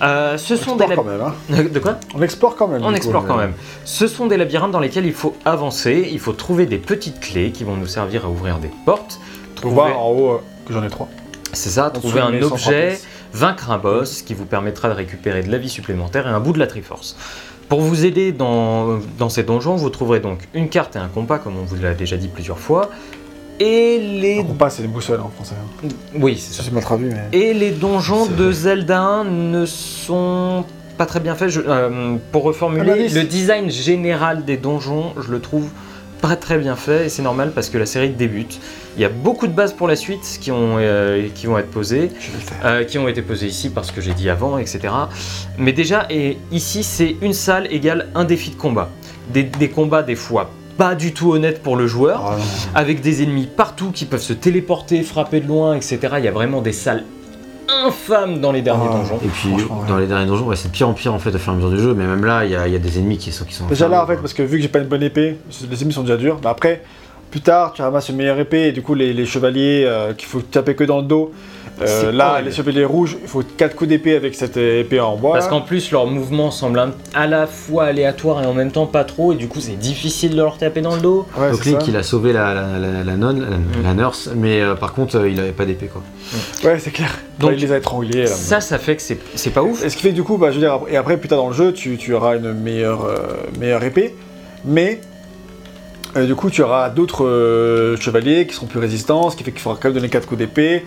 Euh, 0.03 0.37
ce 0.37 0.55
on 0.55 0.57
sont 0.57 0.77
des 0.77 0.85
explore 0.85 1.05
lab- 1.07 1.19
quand 1.49 1.57
même, 1.57 1.61
hein. 1.61 1.69
De 1.73 1.79
quoi? 1.79 1.97
On 2.15 2.23
explore 2.23 2.57
quand 2.57 2.69
même. 2.69 2.83
On 2.85 2.89
coup. 2.91 2.95
explore 2.95 3.27
quand 3.27 3.37
même. 3.37 3.53
Ce 3.85 4.07
sont 4.07 4.27
des 4.27 4.37
labyrinthes 4.37 4.73
dans 4.73 4.81
lesquels 4.81 5.07
il 5.07 5.13
faut 5.13 5.35
avancer, 5.45 6.09
il 6.13 6.19
faut 6.19 6.33
trouver 6.33 6.67
des 6.67 6.79
petites 6.79 7.21
clés 7.21 7.51
qui 7.51 7.65
vont 7.65 7.77
nous 7.77 7.87
servir 7.87 8.27
à 8.27 8.29
ouvrir 8.29 8.59
des 8.59 8.71
portes. 8.85 9.21
Trouver, 9.63 9.75
voir 9.75 9.99
en 10.01 10.11
haut 10.11 10.31
euh, 10.33 10.39
que 10.67 10.73
j'en 10.75 10.83
ai 10.85 10.89
trois. 10.91 11.09
c'est 11.53 11.71
ça, 11.71 11.87
En 11.89 11.91
trouver 11.91 12.21
un 12.21 12.43
objet, 12.43 12.99
vaincre 13.33 13.71
un 13.71 13.79
boss 13.79 14.23
qui 14.23 14.35
vous 14.35 14.45
permettra 14.45 14.89
de 14.91 14.95
récupérer 14.95 15.43
de 15.43 15.51
la 15.51 15.59
vie 15.59 15.69
supplémentaire 15.71 16.27
et 16.27 16.31
un 16.31 16.41
bout 16.41 16.53
de 16.53 16.59
la 16.59 16.67
Triforce. 16.67 17.17
Pour 17.69 17.81
vous 17.81 18.05
aider 18.05 18.33
dans, 18.33 18.99
dans 19.19 19.31
ces 19.31 19.45
donjons, 19.45 19.77
vous 19.77 19.89
trouverez 19.89 20.21
donc 20.21 20.41
une 20.53 20.69
carte 20.69 20.97
et 20.97 20.99
un 20.99 21.09
compas, 21.09 21.39
comme 21.39 21.55
on 21.59 21.65
vous 21.65 21.77
l'a 21.77 21.95
déjà 21.95 22.19
dit 22.19 22.29
plusieurs 22.29 22.59
fois, 22.59 22.91
et 23.61 23.99
les... 23.99 24.41
Un 24.41 24.45
compas, 24.45 24.69
c'est 24.71 24.83
des 24.83 24.89
boussoles 24.89 25.21
en 25.21 25.29
français. 25.31 25.55
hein. 25.59 25.89
Oui, 26.17 26.37
c'est 26.39 26.51
Ça 26.53 26.59
ça. 26.59 26.63
c'est 26.65 26.75
mal 26.75 26.83
traduit, 26.83 27.09
mais. 27.09 27.29
Et 27.39 27.55
les 27.55 27.71
donjons 27.71 28.25
C'est 28.27 28.37
de. 28.37 28.51
Zelda 28.53 29.01
1 29.01 29.25
ne 29.25 29.65
sont 29.67 30.65
pas 30.99 31.07
très 31.07 31.21
bien 31.21 31.35
faits. 31.35 31.51
Je- 31.51 31.61
euh, 31.67 32.17
pour 32.33 32.43
reformuler, 32.43 33.09
le 33.09 33.23
design 33.25 33.71
général 33.71 34.45
des 34.45 34.57
donjons, 34.57 35.13
je 35.21 35.31
le 35.31 35.41
trouve 35.41 35.69
pas 36.23 36.37
très 36.37 36.57
bien 36.57 36.77
fait 36.77 37.07
et 37.07 37.09
c'est 37.09 37.21
normal 37.21 37.51
parce 37.53 37.69
que 37.69 37.77
la 37.77 37.85
série 37.85 38.11
débute. 38.11 38.61
Il 38.97 39.03
y 39.03 39.05
a 39.05 39.09
beaucoup 39.09 39.49
de 39.49 39.53
bases 39.53 39.73
pour 39.73 39.89
la 39.89 39.97
suite 39.97 40.39
qui, 40.41 40.53
ont, 40.53 40.77
euh, 40.79 41.29
qui 41.35 41.47
vont 41.47 41.59
être 41.59 41.71
posées, 41.71 42.11
euh, 42.65 42.85
qui 42.85 42.97
ont 42.99 43.09
été 43.09 43.23
posées 43.23 43.49
ici 43.49 43.71
parce 43.71 43.91
que 43.91 44.01
j'ai 44.01 44.15
dit 44.15 44.31
avant, 44.31 44.57
etc. 44.57 44.81
Mais 45.59 45.73
déjà, 45.73 46.07
et 46.11 46.39
ici, 46.53 46.85
c'est 46.85 47.17
une 47.23 47.33
salle 47.33 47.67
égale 47.73 48.09
un 48.15 48.25
défi 48.25 48.51
de 48.51 48.57
combat. 48.57 48.89
Des, 49.33 49.43
des 49.43 49.69
combats, 49.69 50.03
des 50.05 50.15
fois, 50.15 50.51
pas 50.79 50.95
du 50.95 51.13
tout 51.13 51.33
honnêtes 51.33 51.61
pour 51.63 51.77
le 51.77 51.87
joueur, 51.87 52.37
Oh, 52.39 52.43
avec 52.75 53.01
des 53.01 53.23
ennemis 53.23 53.49
partout 53.49 53.91
qui 53.91 54.05
peuvent 54.05 54.23
se 54.23 54.33
téléporter, 54.33 55.03
frapper 55.03 55.41
de 55.41 55.49
loin, 55.49 55.75
etc. 55.75 55.99
Il 56.19 56.25
y 56.25 56.29
a 56.29 56.33
vraiment 56.33 56.63
des 56.63 56.73
salles 56.73 57.05
infâmes 57.87 58.41
dans 58.41 58.53
les 58.53 58.63
derniers 58.63 58.87
Ah. 58.91 58.97
donjons. 58.99 59.21
Et 59.25 59.29
puis 59.29 59.49
dans 59.89 59.97
les 59.99 60.07
derniers 60.07 60.27
donjons, 60.27 60.47
ouais, 60.47 60.57
c'est 60.57 60.69
de 60.69 60.73
pire 60.73 60.89
en 60.89 60.93
pire 60.95 61.15
en 61.15 61.19
fait 61.19 61.35
au 61.35 61.39
fur 61.39 61.53
et 61.53 61.55
à 61.55 61.57
mesure 61.59 61.71
du 61.71 61.79
jeu, 61.81 61.95
mais 61.95 62.07
même 62.07 62.25
là, 62.25 62.45
il 62.45 62.51
y, 62.51 62.57
a 62.57 62.67
il 62.67 62.73
y 62.73 62.77
a 62.77 62.79
des 62.79 62.99
ennemis 62.99 63.19
qui 63.19 63.33
sont 63.33 63.45
qui 63.45 63.55
sont. 63.55 63.67
Déjà 63.67 63.89
là, 63.89 64.03
en 64.03 64.07
fait, 64.07 64.17
parce 64.17 64.35
que 64.35 64.43
vu 64.43 64.57
que 64.57 64.63
j'ai 64.63 64.69
pas 64.69 64.79
une 64.81 64.89
bonne 64.89 65.03
épée, 65.03 65.37
les 65.71 65.81
ennemis 65.83 65.93
sont 65.93 66.03
déjà 66.03 66.17
durs. 66.17 66.39
Mais 66.43 66.51
après, 66.51 66.83
plus 67.33 67.41
tard, 67.41 67.73
tu 67.73 67.83
ramasses 67.83 68.09
une 68.11 68.17
meilleure 68.17 68.39
épée 68.39 68.69
et 68.69 68.73
du 68.73 68.83
coup, 68.83 68.95
les, 68.95 69.13
les 69.13 69.27
chevaliers 69.27 69.83
euh, 69.87 70.13
qu'il 70.13 70.29
faut 70.29 70.41
taper 70.41 70.75
que 70.77 70.85
dans 70.85 70.99
le 70.99 71.05
dos. 71.05 71.33
euh, 71.81 72.13
là, 72.13 72.33
horrible. 72.33 72.49
les 72.51 72.55
chevaliers 72.55 72.85
rouges, 72.85 73.17
il 73.23 73.27
faut 73.27 73.43
4 73.43 73.75
coups 73.75 73.89
d'épée 73.89 74.15
avec 74.15 74.35
cette 74.35 74.59
épée 74.59 75.01
en 75.01 75.17
bois. 75.17 75.33
Parce 75.33 75.49
qu'en 75.49 75.63
plus, 75.63 75.91
leurs 75.91 76.07
mouvements 76.07 76.51
semblent 76.51 76.79
un- 76.79 76.93
à 77.15 77.27
la 77.27 77.47
fois 77.47 77.85
aléatoires 77.87 78.43
et 78.43 78.47
en 78.47 78.53
même 78.53 78.71
temps 78.71 78.85
pas 78.87 79.03
trop, 79.05 79.33
et 79.33 79.37
du 79.37 79.49
coup, 79.49 79.61
c'est 79.61 79.79
difficile 79.79 80.33
de 80.33 80.37
leur 80.37 80.59
taper 80.59 80.83
dans 80.83 80.95
le 80.95 81.01
dos. 81.01 81.27
Ouais, 81.39 81.51
Donc 81.51 81.61
c'est 81.65 81.71
Link, 81.71 81.81
ça. 81.81 81.87
il 81.89 81.97
a 81.97 82.03
sauvé 82.03 82.33
la, 82.35 82.53
la, 82.55 82.79
la, 82.79 83.03
la 83.05 83.17
nonne, 83.17 83.41
la, 83.83 83.89
la 83.89 83.95
nurse, 83.95 84.29
mais 84.37 84.61
euh, 84.61 84.75
par 84.75 84.93
contre, 84.93 85.17
euh, 85.17 85.29
il 85.31 85.41
avait 85.41 85.53
pas 85.53 85.65
d'épée 85.65 85.87
quoi. 85.87 86.03
Ouais, 86.63 86.79
c'est 86.79 86.91
clair. 86.93 87.19
Donc, 87.41 87.53
il 87.55 87.61
les 87.61 87.73
a 87.73 87.79
étranglés. 87.79 88.21
là. 88.21 88.27
Ça, 88.27 88.61
ça 88.61 88.79
fait 88.79 88.95
que 88.97 89.03
c'est 89.03 89.19
c'est 89.35 89.51
pas 89.51 89.63
ouf. 89.63 89.83
Et 89.83 89.89
ce 89.89 89.97
qui 89.97 90.03
fait 90.03 90.11
que 90.11 90.15
du 90.15 90.23
coup, 90.23 90.37
bah, 90.37 90.49
je 90.51 90.57
veux 90.57 90.61
dire, 90.61 90.75
après- 90.75 90.93
et 90.93 90.97
après, 90.99 91.17
plus 91.17 91.29
tard 91.31 91.39
dans 91.39 91.49
le 91.49 91.55
jeu, 91.55 91.73
tu, 91.73 91.97
tu 91.97 92.13
auras 92.15 92.37
une 92.37 92.53
meilleure, 92.53 93.07
euh, 93.07 93.17
meilleure 93.59 93.83
épée, 93.83 94.15
mais 94.67 95.01
euh, 96.17 96.27
du 96.27 96.35
coup, 96.35 96.51
tu 96.51 96.63
auras 96.63 96.91
d'autres 96.91 97.25
euh, 97.25 97.97
chevaliers 97.97 98.47
qui 98.47 98.55
seront 98.55 98.67
plus 98.67 98.81
résistants, 98.81 99.31
ce 99.31 99.37
qui 99.37 99.45
fait 99.45 99.53
qu'il 99.53 99.61
faudra 99.61 99.79
quand 99.81 99.89
même 99.89 99.95
donner 99.95 100.09
4 100.09 100.27
coups 100.27 100.39
d'épée, 100.39 100.85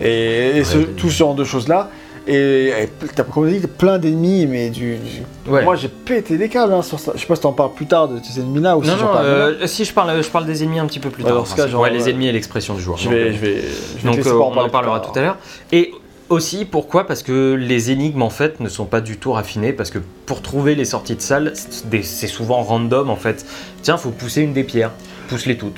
et, 0.00 0.58
et 0.58 0.64
ce- 0.64 0.78
Ouais, 0.78 0.84
tout 0.96 1.08
ce 1.10 1.16
genre 1.16 1.34
de 1.34 1.44
choses-là. 1.44 1.90
Et 2.28 2.70
et 2.70 2.88
t'as, 3.14 3.22
comme 3.22 3.44
on 3.44 3.46
dit, 3.46 3.60
plein 3.78 3.98
d'ennemis, 3.98 4.46
mais 4.46 4.68
du. 4.70 4.96
du- 4.96 5.22
Ouais. 5.50 5.62
Moi, 5.62 5.76
j'ai 5.76 5.86
pété 5.86 6.36
des 6.36 6.48
câbles 6.48 6.72
hein, 6.72 6.82
sur 6.82 6.98
ça. 6.98 7.12
Je 7.14 7.20
sais 7.20 7.26
pas 7.28 7.36
si 7.36 7.42
t'en 7.42 7.52
parles 7.52 7.72
plus 7.74 7.86
tard 7.86 8.08
de 8.08 8.18
ces 8.20 8.40
ennemis-là 8.40 8.76
ou 8.76 8.82
si 8.82 8.90
non, 8.90 8.96
j'en 8.96 9.06
non, 9.06 9.12
parle 9.12 9.26
maintenant. 9.26 9.56
euh, 9.62 9.66
si 9.68 9.84
je 9.84 9.92
parle, 9.92 10.20
je 10.22 10.28
parle 10.28 10.44
des 10.44 10.64
ennemis 10.64 10.80
un 10.80 10.86
petit 10.86 10.98
peu 10.98 11.08
plus 11.10 11.22
Ouais, 11.22 11.28
tard. 11.28 11.38
dans 11.38 11.44
ce 11.44 11.54
cas, 11.54 11.68
genre, 11.68 11.82
ouais, 11.82 11.90
les 11.90 12.08
ennemis 12.10 12.26
et 12.26 12.32
l'expression 12.32 12.74
du 12.74 12.80
joueur. 12.82 12.98
Je 12.98 13.08
vais, 13.08 13.32
je 13.32 13.38
vais, 13.38 13.54
je 13.98 14.08
vais 14.08 14.10
te 14.10 14.16
Donc 14.16 14.26
euh, 14.26 14.32
on 14.40 14.46
en 14.46 14.50
parler 14.54 14.70
parlera 14.70 14.98
tout 14.98 15.16
à 15.16 15.22
l'heure. 15.22 15.36
Et 15.70 15.92
aussi, 16.28 16.64
pourquoi? 16.64 17.06
Parce 17.06 17.22
que 17.22 17.54
les 17.54 17.90
énigmes, 17.90 18.22
en 18.22 18.30
fait, 18.30 18.60
ne 18.60 18.68
sont 18.68 18.84
pas 18.84 19.00
du 19.00 19.16
tout 19.18 19.32
raffinées, 19.32 19.72
parce 19.72 19.90
que 19.90 19.98
pour 20.26 20.42
trouver 20.42 20.74
les 20.74 20.84
sorties 20.84 21.16
de 21.16 21.20
salle, 21.20 21.52
c'est 21.54 22.26
souvent 22.26 22.62
random, 22.62 23.10
en 23.10 23.16
fait. 23.16 23.44
Tiens, 23.82 23.96
faut 23.96 24.10
pousser 24.10 24.42
une 24.42 24.52
des 24.52 24.64
pierres. 24.64 24.90
Pousse-les 25.28 25.56
toutes. 25.56 25.76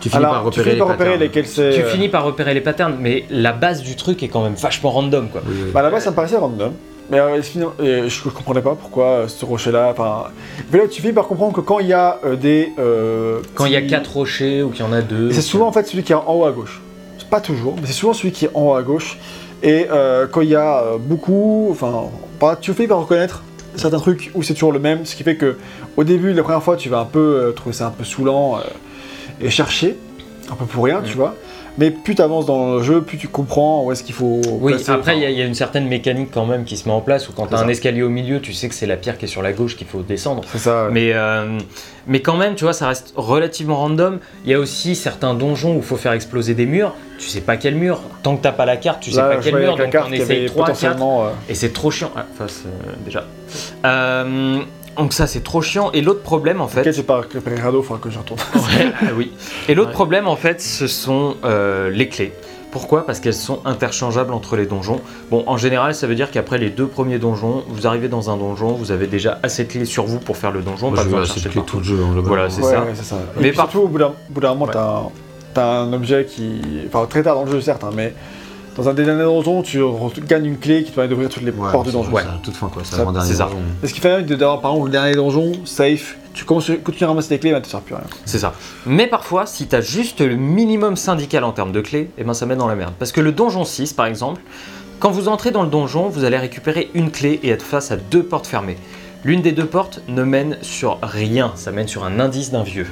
Tu 0.00 0.08
finis 0.10 0.24
Alors, 0.24 0.34
par 0.34 0.42
tu 0.42 0.60
repérer 0.60 0.64
finis 0.64 0.74
les 0.74 0.78
par 0.78 0.88
repérer 0.88 1.10
patterns. 1.10 1.22
lesquels 1.22 1.46
c'est. 1.46 1.70
Tu 1.70 1.80
euh, 1.80 1.88
finis 1.90 2.08
par 2.08 2.24
repérer 2.24 2.54
les 2.54 2.60
patterns, 2.60 2.96
mais 3.00 3.24
la 3.30 3.52
base 3.52 3.82
du 3.82 3.96
truc 3.96 4.22
est 4.22 4.28
quand 4.28 4.42
même 4.42 4.54
vachement 4.54 4.90
random, 4.90 5.28
quoi. 5.30 5.42
Oui, 5.46 5.54
oui. 5.64 5.70
Bah 5.72 5.82
là-bas, 5.82 6.00
ça 6.00 6.10
me 6.10 6.16
paraissait 6.16 6.36
random. 6.36 6.72
Mais 7.08 7.20
euh, 7.20 7.40
finalement, 7.40 7.72
euh, 7.80 8.08
je, 8.08 8.22
je 8.24 8.28
comprenais 8.28 8.60
pas 8.62 8.74
pourquoi 8.74 9.04
euh, 9.06 9.28
ce 9.28 9.44
rocher-là. 9.44 9.88
Enfin, 9.92 10.24
mais 10.72 10.78
là, 10.78 10.84
tu 10.88 11.00
finis 11.00 11.12
par 11.12 11.26
comprendre 11.26 11.54
que 11.54 11.60
quand 11.60 11.78
il 11.78 11.86
y 11.86 11.92
a 11.92 12.18
euh, 12.24 12.36
des. 12.36 12.72
euh, 12.78 13.40
Quand 13.54 13.64
il 13.66 13.72
y 13.72 13.76
a 13.76 13.82
quatre 13.82 14.12
rochers 14.12 14.62
ou 14.62 14.70
qu'il 14.70 14.84
y 14.84 14.88
en 14.88 14.92
a 14.92 15.02
deux. 15.02 15.30
C'est 15.32 15.40
souvent 15.40 15.68
en 15.68 15.72
fait 15.72 15.86
celui 15.86 16.02
qui 16.02 16.12
est 16.12 16.16
en 16.16 16.24
haut 16.28 16.44
à 16.44 16.52
gauche. 16.52 16.80
Pas 17.30 17.40
toujours, 17.40 17.74
mais 17.80 17.86
c'est 17.86 17.92
souvent 17.92 18.12
celui 18.12 18.30
qui 18.30 18.44
est 18.44 18.50
en 18.54 18.60
haut 18.68 18.74
à 18.74 18.82
gauche. 18.82 19.18
Et 19.62 19.86
euh, 19.90 20.26
quand 20.30 20.40
il 20.42 20.48
y 20.50 20.54
a 20.56 20.82
euh, 20.82 20.96
beaucoup, 20.98 21.68
enfin, 21.70 22.04
pas- 22.38 22.56
tu 22.56 22.72
finis 22.74 22.88
par 22.88 22.98
reconnaître 23.00 23.42
certains 23.74 23.98
trucs 23.98 24.30
où 24.34 24.42
c'est 24.42 24.54
toujours 24.54 24.72
le 24.72 24.78
même, 24.78 25.04
ce 25.06 25.16
qui 25.16 25.22
fait 25.22 25.36
que 25.36 25.56
au 25.96 26.04
début, 26.04 26.32
la 26.32 26.42
première 26.42 26.62
fois, 26.62 26.76
tu 26.76 26.88
vas 26.88 26.98
un 27.00 27.04
peu 27.04 27.18
euh, 27.18 27.52
trouver 27.52 27.74
ça 27.74 27.86
un 27.86 27.90
peu 27.90 28.04
saoulant 28.04 28.58
et 29.40 29.50
chercher 29.50 29.96
un 30.50 30.54
peu 30.54 30.64
pour 30.66 30.84
rien, 30.84 31.00
tu 31.04 31.16
vois. 31.16 31.34
Mais 31.78 31.90
plus 31.90 32.14
tu 32.14 32.22
avances 32.22 32.46
dans 32.46 32.76
le 32.76 32.82
jeu, 32.82 33.02
plus 33.02 33.18
tu 33.18 33.28
comprends 33.28 33.84
où 33.84 33.92
est-ce 33.92 34.02
qu'il 34.02 34.14
faut. 34.14 34.40
Oui, 34.60 34.72
placer, 34.74 34.90
après, 34.92 35.16
il 35.16 35.18
y, 35.18 35.22
enfin, 35.22 35.28
a- 35.28 35.30
il 35.32 35.38
y 35.38 35.42
a 35.42 35.44
une 35.44 35.54
certaine 35.54 35.86
mécanique 35.88 36.30
quand 36.32 36.46
même 36.46 36.64
qui 36.64 36.76
se 36.76 36.88
met 36.88 36.94
en 36.94 37.00
place 37.02 37.28
où 37.28 37.32
quand 37.32 37.46
tu 37.48 37.54
as 37.54 37.58
un 37.58 37.68
escalier 37.68 38.02
au 38.02 38.08
milieu, 38.08 38.40
tu 38.40 38.52
sais 38.54 38.68
que 38.68 38.74
c'est 38.74 38.86
la 38.86 38.96
pierre 38.96 39.18
qui 39.18 39.26
est 39.26 39.28
sur 39.28 39.42
la 39.42 39.52
gauche 39.52 39.76
qu'il 39.76 39.86
faut 39.86 40.00
descendre. 40.02 40.42
C'est 40.52 40.58
ça. 40.58 40.84
ouais. 40.86 40.90
Mais, 40.92 41.10
euh, 41.12 41.58
mais 42.06 42.20
quand 42.20 42.36
même, 42.36 42.54
tu 42.54 42.64
vois, 42.64 42.72
ça 42.72 42.88
reste 42.88 43.12
relativement 43.16 43.76
random. 43.76 44.20
Il 44.44 44.50
y 44.50 44.54
a 44.54 44.58
aussi 44.58 44.94
certains 44.96 45.34
donjons 45.34 45.74
où 45.74 45.78
il 45.78 45.82
faut 45.82 45.96
faire 45.96 46.12
exploser 46.12 46.54
des 46.54 46.66
murs. 46.66 46.94
Tu 47.18 47.28
sais 47.28 47.40
pas 47.40 47.56
quel 47.56 47.74
mur. 47.74 48.00
Tant 48.22 48.36
que 48.36 48.42
t'as 48.42 48.52
pas 48.52 48.64
la 48.66 48.76
carte, 48.76 49.00
tu 49.00 49.10
sais 49.10 49.16
Là, 49.18 49.28
pas 49.28 49.36
quel 49.42 49.56
mur. 49.56 49.76
Donc 49.76 49.94
on 49.94 50.12
essaye 50.12 50.22
avait 50.38 50.46
3 50.46 50.66
4. 50.66 50.74
potentiellement. 50.78 51.24
euh, 51.26 51.30
Et 51.48 51.54
c'est 51.54 51.72
trop 51.72 51.90
chiant. 51.90 52.10
Ah, 52.16 52.24
euh, 52.40 52.46
déjà. 53.04 53.24
Euh, 53.84 54.60
donc 54.96 55.12
ça, 55.12 55.26
c'est 55.26 55.42
trop 55.42 55.62
chiant. 55.62 55.90
Et 55.92 56.00
l'autre 56.02 56.22
problème, 56.22 56.60
en 56.60 56.68
fait... 56.68 56.86
Ok, 56.88 56.92
j'ai 56.94 57.02
pas 57.02 57.20
récupéré 57.20 57.60
Rado, 57.60 57.82
faudra 57.82 58.00
que 58.02 58.10
je 58.10 58.18
retourne. 58.18 58.40
Ouais, 58.54 58.92
ah 59.00 59.04
oui. 59.16 59.32
Et 59.68 59.74
l'autre 59.74 59.88
Ouais. 59.90 59.94
problème, 59.94 60.26
en 60.28 60.36
fait, 60.36 60.60
ce 60.60 60.86
sont 60.86 61.36
euh, 61.44 61.90
les 61.90 62.08
clés. 62.08 62.32
Pourquoi? 62.72 63.06
Parce 63.06 63.20
qu'elles 63.20 63.32
sont 63.32 63.60
interchangeables 63.64 64.34
entre 64.34 64.54
les 64.56 64.66
donjons. 64.66 65.00
Bon, 65.30 65.44
en 65.46 65.56
général, 65.56 65.94
ça 65.94 66.06
veut 66.06 66.14
dire 66.14 66.30
qu'après 66.30 66.58
les 66.58 66.68
deux 66.68 66.86
premiers 66.86 67.18
donjons, 67.18 67.64
vous 67.68 67.86
arrivez 67.86 68.08
dans 68.08 68.28
un 68.28 68.36
donjon, 68.36 68.72
vous 68.74 68.90
avez 68.90 69.06
déjà 69.06 69.38
assez 69.42 69.64
de 69.64 69.70
clés 69.72 69.84
sur 69.86 70.04
vous 70.04 70.18
pour 70.18 70.36
faire 70.36 70.50
le 70.50 70.60
donjon, 70.60 70.88
Moi, 70.88 70.96
pas 70.96 71.02
je 71.02 71.06
besoin 71.06 71.20
veux 71.20 71.24
de 71.26 71.30
assez 71.30 71.40
chercher 71.40 71.48
de 71.48 71.52
clés 71.54 71.62
partout. 71.62 71.76
tout 71.78 71.90
le 71.90 71.96
jeu. 71.96 72.02
hein. 72.04 72.20
Voilà, 72.22 72.50
c'est 72.50 72.62
ouais, 72.62 72.70
ça. 72.72 72.80
ouais, 72.84 72.90
c'est 72.94 73.04
ça. 73.04 73.16
Mais 73.36 73.42
Mais 73.44 73.52
par- 73.52 73.70
surtout, 73.70 73.86
au 73.86 73.88
bout 73.88 73.98
d'un 73.98 74.08
au 74.08 74.14
bout 74.28 74.40
d'un 74.40 74.48
moment, 74.50 74.66
Ouais. 74.66 74.72
t'as 74.72 74.84
un- 74.98 75.08
t'as 75.54 75.78
un 75.80 75.92
objet 75.94 76.26
qui. 76.26 76.60
Enfin, 76.88 77.06
très 77.08 77.22
tard 77.22 77.36
dans 77.36 77.44
le 77.44 77.50
jeu, 77.52 77.60
certes, 77.62 77.82
hein, 77.84 77.90
mais 77.94 78.12
dans 78.76 78.88
un 78.88 78.94
des 78.94 79.04
derniers 79.04 79.22
donjons, 79.24 79.62
tu 79.62 79.80
gagnes 80.26 80.46
une 80.46 80.58
clé 80.58 80.82
qui 80.84 80.90
te 80.90 80.94
permet 80.96 81.08
d'ouvrir 81.08 81.28
toutes 81.28 81.42
les 81.42 81.50
Ouais, 81.50 81.72
portes 81.72 81.86
du 81.86 81.92
donjon. 81.92 82.10
ça, 82.10 82.14
Ouais. 82.16 82.22
toute 82.42 82.54
fin 82.54 82.68
quoi, 82.68 82.82
c'est 82.84 82.90
Ça, 82.90 82.96
vraiment 82.96 83.12
dernier 83.12 83.28
c'est 83.28 83.36
ça. 83.36 83.44
donjon. 83.44 83.58
Ce 83.84 83.92
qui 83.92 84.00
fait 84.00 84.22
de- 84.22 84.34
d'avoir, 84.34 84.60
par 84.60 84.72
exemple, 84.72 84.88
le 84.88 84.92
dernier 84.92 85.14
donjon, 85.14 85.52
safe, 85.64 86.16
tu 86.34 86.44
continues 86.44 86.78
à 87.00 87.06
ramasser 87.06 87.30
des 87.30 87.38
clés, 87.38 87.52
mais 87.52 87.60
tu 87.62 87.66
ne 87.68 87.70
sers 87.70 87.80
plus 87.80 87.94
à 87.94 87.98
rien. 87.98 88.06
C'est 88.26 88.38
ça. 88.38 88.52
Mais 88.84 89.06
parfois, 89.06 89.46
si 89.46 89.66
t'as 89.66 89.80
juste 89.80 90.20
le 90.20 90.36
minimum 90.36 90.96
syndical 90.96 91.44
en 91.44 91.52
termes 91.52 91.72
de 91.72 91.80
clés, 91.80 92.10
eh 92.18 92.24
ben 92.24 92.34
ça 92.34 92.44
met 92.44 92.56
dans 92.56 92.68
la 92.68 92.74
merde. 92.74 92.92
Parce 92.98 93.12
que 93.12 93.20
le 93.22 93.32
donjon 93.32 93.64
6, 93.64 93.94
par 93.94 94.04
exemple, 94.06 94.42
quand 95.00 95.10
vous 95.10 95.28
entrez 95.28 95.50
dans 95.50 95.62
le 95.62 95.68
donjon, 95.70 96.08
vous 96.08 96.24
allez 96.24 96.36
récupérer 96.38 96.90
une 96.94 97.10
clé 97.10 97.40
et 97.42 97.48
être 97.50 97.62
face 97.64 97.90
à 97.90 97.96
deux 97.96 98.22
portes 98.22 98.46
fermées. 98.46 98.76
L'une 99.24 99.40
des 99.42 99.52
deux 99.52 99.66
portes 99.66 100.02
ne 100.08 100.22
mène 100.22 100.58
sur 100.62 100.98
rien, 101.02 101.52
ça 101.54 101.72
mène 101.72 101.88
sur 101.88 102.04
un 102.04 102.20
indice 102.20 102.50
d'un 102.52 102.62
vieux. 102.62 102.86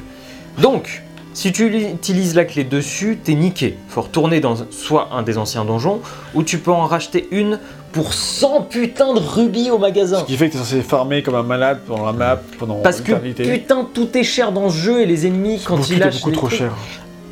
Donc, 0.59 1.03
si 1.35 1.53
tu 1.53 1.67
utilises 1.67 2.35
la 2.35 2.45
clé 2.45 2.65
dessus, 2.65 3.19
t'es 3.23 3.35
niqué. 3.35 3.77
Faut 3.89 4.01
retourner 4.03 4.41
dans 4.41 4.55
soit 4.71 5.09
un 5.13 5.23
des 5.23 5.37
anciens 5.37 5.65
donjons, 5.65 6.01
ou 6.35 6.43
tu 6.43 6.59
peux 6.59 6.71
en 6.73 6.87
racheter 6.87 7.29
une 7.33 7.59
pour 7.93 8.15
100 8.15 8.63
putains 8.63 9.13
de 9.15 9.21
rubis 9.21 9.71
au 9.71 9.79
magasin. 9.79 10.21
Ce 10.21 10.25
qui 10.25 10.37
fait 10.37 10.47
que 10.49 10.53
tu 10.53 10.59
es 10.59 10.61
censé 10.61 10.81
farmer 10.83 11.23
comme 11.23 11.35
un 11.35 11.43
malade 11.43 11.81
pendant 11.87 12.07
la 12.07 12.13
map, 12.13 12.41
pendant 12.59 12.77
Parce 12.77 13.01
que 13.01 13.13
putain, 13.13 13.87
tout 13.93 14.17
est 14.17 14.25
cher 14.25 14.51
dans 14.53 14.71
ce 14.71 14.77
jeu 14.79 15.01
et 15.03 15.07
les 15.07 15.27
ennemis, 15.27 15.61
quand 15.65 15.77
Beaucoup, 15.77 15.93
ils 15.93 15.99
t'es 15.99 16.05
lâchent 16.05 16.15
beaucoup 16.17 16.31
les 16.31 16.37
trop 16.37 16.47
trucs- 16.49 16.59
cher. 16.59 16.73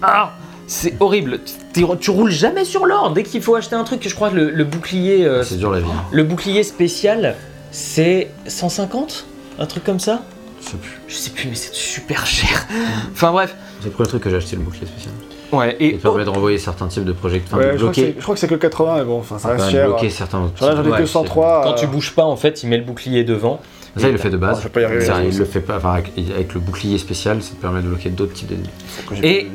Ah 0.02 0.32
C'est 0.68 0.94
horrible. 1.00 1.40
T'es- 1.72 1.82
Tu 2.00 2.10
roules 2.10 2.30
jamais 2.30 2.64
sur 2.64 2.86
l'or 2.86 3.12
dès 3.12 3.22
qu'il 3.24 3.42
faut 3.42 3.54
acheter 3.56 3.74
un 3.76 3.84
truc. 3.84 4.06
Je 4.08 4.14
crois 4.14 4.30
que 4.30 4.36
le, 4.36 4.50
le 4.50 4.64
bouclier, 4.64 5.24
euh, 5.26 5.42
C'est 5.42 5.56
dur 5.58 5.70
la 5.70 5.80
vie. 5.80 5.86
hein. 5.88 6.04
le 6.10 6.22
bouclier 6.24 6.62
spécial, 6.62 7.34
c'est 7.72 8.30
150 8.46 9.26
Un 9.58 9.66
truc 9.66 9.84
comme 9.84 10.00
ça? 10.00 10.22
Je 10.64 10.70
sais 10.70 10.76
plus. 10.76 11.00
Je 11.08 11.14
sais 11.16 11.30
plus, 11.30 11.48
mais 11.48 11.54
c'est 11.56 11.74
super 11.74 12.24
cher. 12.26 12.66
Enfin 13.12 13.32
bref. 13.32 13.54
C'est 13.82 13.88
le 13.88 13.94
premier 13.94 14.08
truc 14.08 14.22
que 14.22 14.30
j'ai 14.30 14.36
acheté 14.36 14.56
le 14.56 14.62
bouclier 14.62 14.86
spécial. 14.86 15.12
Ouais, 15.52 15.76
Il 15.80 15.86
et 15.88 15.96
te 15.98 16.02
permet 16.02 16.24
de 16.24 16.30
renvoyer 16.30 16.56
certains 16.56 16.86
types 16.86 17.04
de 17.04 17.12
projectiles, 17.12 17.52
enfin 17.54 17.62
Ouais, 17.62 17.72
de 17.72 17.76
je, 17.76 17.82
crois 17.82 17.90
que 17.90 17.94
c'est- 17.96 18.02
bloquer. 18.02 18.16
je 18.18 18.22
crois 18.22 18.34
que 18.34 18.40
c'est 18.40 18.46
que 18.48 18.54
le 18.54 18.60
80, 18.60 18.96
mais 18.98 19.04
bon, 19.04 19.18
enfin, 19.18 19.38
ça 19.38 19.48
Ça 19.48 19.54
reste 19.54 19.70
cher. 19.70 19.86
bloquer 19.88 20.08
certains. 20.10 20.50
J'en 20.58 20.72
ai 20.72 20.76
j'en 20.76 20.84
ai 20.84 20.88
Ouais, 20.90 20.98
que 20.98 21.06
c'est- 21.06 21.12
103. 21.12 21.62
quand 21.64 21.74
tu 21.74 21.86
bouges 21.86 22.12
pas, 22.14 22.24
en 22.24 22.36
fait, 22.36 22.62
il 22.62 22.68
met 22.70 22.78
le 22.78 22.84
bouclier 22.84 23.24
devant. 23.24 23.60
Ça, 23.96 24.06
il 24.08 24.12
le 24.12 24.18
fait 24.18 24.30
de 24.30 24.38
base. 24.38 24.58
je 24.58 24.62
vais 24.64 24.68
pas 24.70 24.80
y 24.80 24.84
arriver. 24.84 25.04
Ça, 25.04 25.22
il 25.22 25.36
le 25.36 25.44
fait 25.44 25.60
pas. 25.60 25.76
Enfin, 25.76 25.92
avec, 25.92 26.12
avec 26.34 26.54
le 26.54 26.60
bouclier 26.60 26.96
spécial, 26.96 27.42
ça 27.42 27.50
te 27.54 27.60
permet 27.60 27.82
de 27.82 27.88
bloquer 27.88 28.08
d'autres 28.08 28.32
types 28.32 28.48
d'ennemis. 28.48 28.70
Faut 28.86 29.10
que 29.10 29.16
j'ai 29.16 29.40
Et-. 29.40 29.50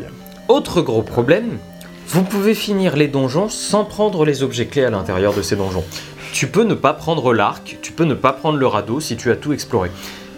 Autre 0.47 0.81
gros 0.81 1.01
problème, 1.01 1.57
vous 2.09 2.23
pouvez 2.23 2.53
finir 2.53 2.95
les 2.95 3.07
donjons 3.07 3.49
sans 3.49 3.83
prendre 3.83 4.23
les 4.25 4.43
objets 4.43 4.65
clés 4.67 4.85
à 4.85 4.89
l'intérieur 4.91 5.33
de 5.33 5.41
ces 5.41 5.55
donjons. 5.55 5.83
Tu 6.33 6.47
peux 6.47 6.63
ne 6.63 6.75
pas 6.75 6.93
prendre 6.93 7.33
l'arc, 7.33 7.77
tu 7.81 7.91
peux 7.91 8.03
ne 8.03 8.13
pas 8.13 8.31
prendre 8.33 8.57
le 8.59 8.67
radeau 8.67 8.99
si 8.99 9.17
tu 9.17 9.31
as 9.31 9.35
tout 9.35 9.51
exploré. 9.53 9.89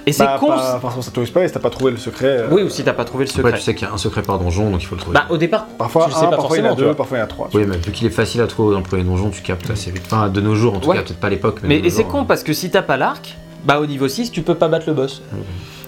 Et 0.09 0.11
c'est 0.11 0.23
Bah, 0.23 0.37
con. 0.39 0.47
pas 0.47 0.79
forcément 0.81 1.01
ça 1.03 1.09
t'autorise 1.11 1.29
pas, 1.29 1.43
et 1.43 1.47
si 1.47 1.53
t'as 1.53 1.59
pas 1.59 1.69
trouvé 1.69 1.91
le 1.91 1.97
secret. 1.97 2.25
euh, 2.27 2.47
Oui, 2.51 2.63
ou 2.63 2.69
si 2.69 2.83
t'as 2.83 2.93
pas 2.93 3.05
trouvé 3.05 3.25
le 3.25 3.29
secret. 3.29 3.53
tu 3.53 3.59
sais 3.61 3.75
qu'il 3.75 3.87
y 3.87 3.91
a 3.91 3.93
un 3.93 3.97
secret 3.97 4.23
par 4.23 4.39
donjon, 4.39 4.71
donc 4.71 4.81
il 4.81 4.85
faut 4.87 4.95
le 4.95 5.01
trouver. 5.01 5.13
Bah, 5.13 5.25
au 5.29 5.37
départ, 5.37 5.67
Parfois, 5.77 6.05
tu 6.05 6.09
le 6.09 6.15
sais 6.15 6.25
un, 6.25 6.29
pas 6.29 6.37
parfois 6.37 6.57
il 6.57 6.65
y 6.65 6.67
en 6.67 6.71
a 6.71 6.75
deux, 6.75 6.93
parfois 6.95 7.17
il 7.17 7.19
y 7.19 7.23
en 7.23 7.25
a 7.25 7.27
trois. 7.27 7.49
oui, 7.53 7.63
mais 7.67 7.77
vu 7.77 7.91
qu'il 7.91 8.07
est 8.07 8.09
facile 8.09 8.41
à 8.41 8.47
trouver 8.47 8.71
dans 8.73 8.79
le 8.79 8.85
premier 8.85 9.03
donjon, 9.03 9.29
tu 9.29 9.41
captes 9.43 9.69
assez 9.69 9.91
vite. 9.91 10.03
Enfin, 10.07 10.29
de 10.29 10.41
nos 10.41 10.55
jours, 10.55 10.73
en 10.75 10.79
tout 10.79 10.89
Ouais. 10.89 10.95
cas, 10.97 11.03
peut-être 11.03 11.19
pas 11.19 11.27
à 11.27 11.29
l'époque. 11.29 11.59
Mais 11.63 11.77
et 11.77 11.89
c'est 11.91 12.03
con 12.05 12.21
hein. 12.21 12.25
parce 12.27 12.41
que 12.43 12.53
si 12.53 12.71
t'as 12.71 12.81
pas 12.81 12.97
l'arc, 12.97 13.37
bah 13.65 13.79
au 13.79 13.85
niveau 13.85 14.07
6, 14.07 14.31
tu 14.31 14.41
peux 14.41 14.55
pas 14.55 14.67
battre 14.67 14.85
le 14.87 14.93
boss. 14.93 15.21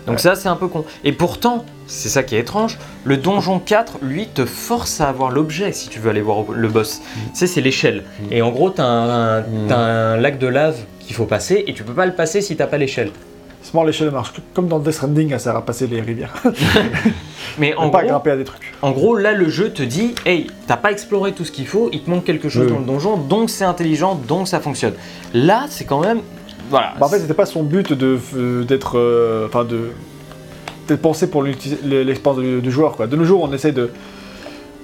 Donc 0.07 0.19
ça, 0.19 0.35
c'est 0.35 0.49
un 0.49 0.55
peu 0.55 0.67
con. 0.67 0.83
Et 1.03 1.11
pourtant, 1.11 1.63
c'est 1.87 2.09
ça 2.09 2.23
qui 2.23 2.35
est 2.35 2.39
étrange, 2.39 2.77
le 3.03 3.17
donjon 3.17 3.59
4, 3.59 3.99
lui, 4.01 4.27
te 4.27 4.45
force 4.45 4.99
à 5.01 5.07
avoir 5.09 5.29
l'objet 5.31 5.71
si 5.73 5.89
tu 5.89 5.99
veux 5.99 6.09
aller 6.09 6.21
voir 6.21 6.39
le 6.51 6.67
boss. 6.67 7.01
Tu 7.15 7.19
sais, 7.33 7.47
c'est 7.47 7.61
l'échelle. 7.61 8.03
Mm. 8.19 8.33
Et 8.33 8.41
en 8.41 8.49
gros, 8.49 8.69
t'as 8.71 8.83
un, 8.85 9.41
Mm. 9.41 9.45
t'as 9.67 9.77
un 9.77 10.17
lac 10.17 10.37
de 10.39 10.47
lave 10.47 10.75
qu'il 10.99 11.15
faut 11.15 11.25
passer 11.25 11.63
et 11.67 11.73
tu 11.73 11.83
peux 11.83 11.93
pas 11.93 12.05
le 12.07 12.13
passer 12.15 12.41
si 12.41 12.55
t'as 12.55 12.65
pas 12.67 12.77
l'échelle. 12.77 13.11
C'est 13.63 13.73
marrant, 13.73 13.85
l'échelle 13.85 14.11
marche 14.11 14.33
comme 14.53 14.67
dans 14.67 14.79
Death 14.79 14.93
Stranding, 14.93 15.31
elle 15.33 15.39
sert 15.39 15.55
à 15.55 15.63
passer 15.63 15.87
les 15.87 16.01
rivières. 16.01 16.33
Mais 17.59 17.75
en 17.75 17.89
pas 17.89 17.99
gros, 18.01 18.09
grimper 18.09 18.31
à 18.31 18.37
des 18.37 18.43
trucs. 18.43 18.73
en 18.81 18.91
gros, 18.91 19.15
là, 19.15 19.33
le 19.33 19.49
jeu 19.49 19.69
te 19.71 19.83
dit, 19.83 20.15
hey, 20.25 20.47
t'as 20.67 20.77
pas 20.77 20.91
exploré 20.91 21.33
tout 21.33 21.43
ce 21.45 21.51
qu'il 21.51 21.67
faut, 21.67 21.89
il 21.91 22.01
te 22.01 22.09
manque 22.09 22.23
quelque 22.23 22.49
chose 22.49 22.65
Oui. 22.67 22.71
dans 22.73 22.79
le 22.79 22.85
donjon, 22.85 23.17
donc 23.17 23.49
c'est 23.49 23.65
intelligent, 23.65 24.15
donc 24.27 24.47
ça 24.47 24.59
fonctionne. 24.59 24.93
Là, 25.33 25.65
c'est 25.69 25.85
quand 25.85 25.99
même... 25.99 26.21
Voilà. 26.69 26.93
Bah, 26.99 27.05
en 27.05 27.09
fait, 27.09 27.19
c'était 27.19 27.33
pas 27.33 27.45
son 27.45 27.63
but 27.63 27.91
de 27.93 28.17
euh, 28.35 28.63
d'être. 28.63 28.97
euh, 28.97 29.45
Enfin, 29.47 29.65
de. 29.65 29.89
c'était 30.83 30.95
pensé 31.01 31.29
pour 31.29 31.43
l'expérience 31.43 32.37
du, 32.41 32.61
du 32.61 32.71
joueur. 32.71 32.93
Quoi. 32.95 33.07
De 33.07 33.15
nos 33.17 33.25
jours, 33.25 33.43
on 33.43 33.51
essaie 33.53 33.73
de 33.73 33.89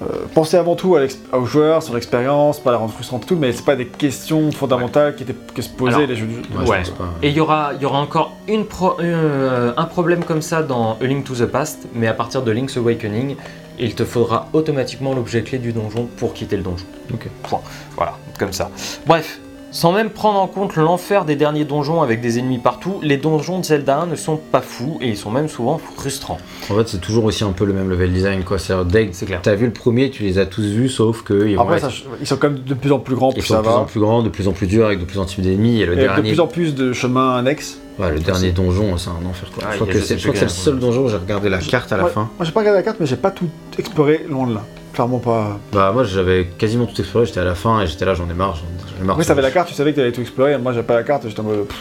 euh, 0.02 0.26
penser 0.34 0.58
avant 0.58 0.76
tout 0.76 0.96
à 0.96 1.02
l'ex- 1.02 1.18
au 1.34 1.46
joueur, 1.46 1.82
son 1.82 1.98
expérience, 1.98 2.60
pas 2.60 2.72
la 2.72 2.78
rendre 2.78 2.94
frustrante 2.94 3.24
et 3.24 3.26
tout, 3.26 3.36
mais 3.36 3.52
c'est 3.52 3.66
pas 3.66 3.76
des 3.76 3.88
questions 3.88 4.52
fondamentales 4.52 5.16
qui 5.16 5.24
étaient 5.24 5.36
que 5.56 5.62
se 5.62 5.70
posaient 5.70 5.96
Alors, 5.96 6.08
les 6.08 6.16
jeux. 6.16 6.28
du- 6.28 6.36
Ouais, 6.58 6.70
Ouais. 6.70 6.84
pas. 6.98 7.10
Et 7.24 7.30
il 7.30 7.36
y 7.36 7.40
aura, 7.40 7.72
il 7.76 7.82
y 7.82 7.86
aura 7.86 8.00
encore 8.00 8.38
une 8.48 8.66
pro- 8.66 8.98
euh, 9.00 9.74
un 9.76 9.86
problème 9.86 10.24
comme 10.24 10.42
ça 10.42 10.62
dans 10.64 10.98
A 11.02 11.06
Link 11.06 11.24
to 11.26 11.34
the 11.34 11.46
Past, 11.46 11.88
mais 11.96 12.08
à 12.08 12.14
partir 12.14 12.44
de 12.44 12.52
Link's 12.52 12.78
Awakening, 12.78 13.36
il 13.80 13.96
te 13.96 14.06
faudra 14.06 14.48
automatiquement 14.54 15.14
l'objet 15.14 15.42
clé 15.44 15.58
du 15.60 15.72
donjon 15.74 16.08
pour 16.18 16.34
quitter 16.34 16.58
le 16.58 16.64
donjon. 16.64 16.86
Ok. 17.14 17.28
Point. 17.44 17.62
Voilà, 17.96 18.14
comme 18.40 18.54
ça. 18.54 18.70
Bref, 19.06 19.40
sans 19.72 19.92
même 19.92 20.10
prendre 20.10 20.40
en 20.40 20.48
compte 20.48 20.76
l'enfer 20.76 21.26
des 21.26 21.36
derniers 21.36 21.66
donjons 21.66 22.02
avec 22.02 22.22
des 22.22 22.40
ennemis 22.40 22.58
partout, 22.58 23.00
les 23.04 23.18
donjons 23.18 23.60
de 23.60 23.66
Zelda 23.66 24.00
1 24.02 24.06
ne 24.08 24.16
sont 24.16 24.38
pas 24.38 24.62
fous 24.62 24.98
et 25.02 25.10
ils 25.10 25.18
sont 25.18 25.30
même 25.30 25.50
souvent 25.50 25.78
frustrants. 25.78 26.38
En 26.70 26.76
fait, 26.76 26.88
c'est 26.88 27.02
toujours 27.02 27.26
aussi 27.26 27.44
un 27.44 27.52
peu 27.52 27.66
le 27.66 27.74
même 27.74 27.90
level 27.90 28.12
design, 28.12 28.44
quoi. 28.44 28.58
C'est-à-dire, 28.60 28.86
dès 28.86 29.08
que 29.08 29.16
C'est 29.16 29.26
clair. 29.26 29.40
t'as 29.44 29.56
vu 29.56 29.66
le 29.66 29.74
premier, 29.74 30.10
tu 30.10 30.24
les 30.24 30.40
as 30.40 30.46
tous 30.46 30.64
vus, 30.64 30.90
sauf 30.90 31.22
que 31.24 31.48
ils, 31.48 31.56
vont 31.56 31.64
Après, 31.64 31.78
être- 31.78 31.92
ça, 31.92 31.98
ils 32.20 32.26
sont 32.28 32.38
quand 32.38 32.50
même 32.50 32.60
de 32.60 32.74
plus 32.74 32.92
en 32.92 33.00
plus 33.00 33.16
grands, 33.16 33.30
ils 33.32 33.40
plus 33.40 33.48
sont 33.48 33.56
ça 33.56 33.60
de 33.62 33.66
plus 33.66 33.74
en 33.76 33.86
plus 33.86 34.00
grands, 34.00 34.24
de 34.24 34.30
plus 34.30 34.48
en 34.48 34.54
plus 34.54 34.68
durs, 34.68 34.86
avec 34.86 35.00
de 35.00 35.06
plus 35.06 35.20
en 35.20 35.26
plus 35.26 35.42
d'ennemis. 35.42 35.82
Et 35.82 35.86
le 35.86 35.94
Et 35.94 35.98
avec 35.98 36.10
de 36.10 36.14
dernier, 36.16 36.30
plus 36.32 36.40
en 36.40 36.48
plus 36.48 36.74
de 36.76 36.94
chemins 36.94 37.36
annexes. 37.36 37.78
ouais, 38.00 38.12
le 38.12 38.20
dernier 38.20 38.52
donjon, 38.52 38.98
c'est 38.98 39.10
un 39.10 39.26
enfer, 39.30 39.50
quoi. 39.54 39.64
Ah, 39.68 39.72
je 39.72 39.76
crois 39.80 39.88
que 39.94 40.00
c'est 40.00 40.18
c'est 40.20 40.42
le 40.44 40.48
seul 40.50 40.80
donjon 40.80 41.06
où 41.06 41.10
j'ai 41.10 41.18
regardé 41.18 41.50
la 41.50 41.60
carte 41.60 41.92
à 41.92 41.98
la 41.98 42.06
Ouais, 42.06 42.10
fin. 42.12 42.30
Moi, 42.38 42.46
j'ai 42.46 42.52
pas 42.52 42.62
regardé 42.62 42.80
la 42.80 42.84
carte, 42.84 42.98
mais 43.00 43.06
j'ai 43.06 43.16
pas 43.18 43.32
tout 43.32 43.50
exploré 43.78 44.26
loin 44.30 44.48
de 44.48 44.54
là. 44.56 44.64
Clairement 44.94 45.20
pas. 45.20 45.60
Bah, 45.74 45.92
moi, 45.94 46.04
j'avais 46.04 46.48
quasiment 46.58 46.86
tout 46.86 47.00
exploré, 47.00 47.26
j'étais 47.26 47.40
à 47.40 47.44
la 47.46 47.56
fin 47.56 47.82
et 47.82 47.88
j'étais 47.88 48.06
là, 48.06 48.14
j'en 48.16 48.30
ai 48.30 48.34
marre. 48.34 48.56
J'en 48.56 49.04
ai 49.04 49.06
marre. 49.06 49.18
T'avais 49.26 49.42
la 49.42 49.52
carte, 49.52 49.68
tu 49.70 49.76
savais 49.76 49.92
que 49.92 49.98
t'allais 49.98 50.12
tout 50.12 50.22
explorer. 50.22 50.58
Moi, 50.58 50.72
j'avais 50.74 50.86
pas 50.88 50.96
la 50.96 51.04
carte, 51.04 51.24
j'étais 51.28 51.40
en 51.40 51.44
mode. 51.44 51.68
pff. 51.68 51.78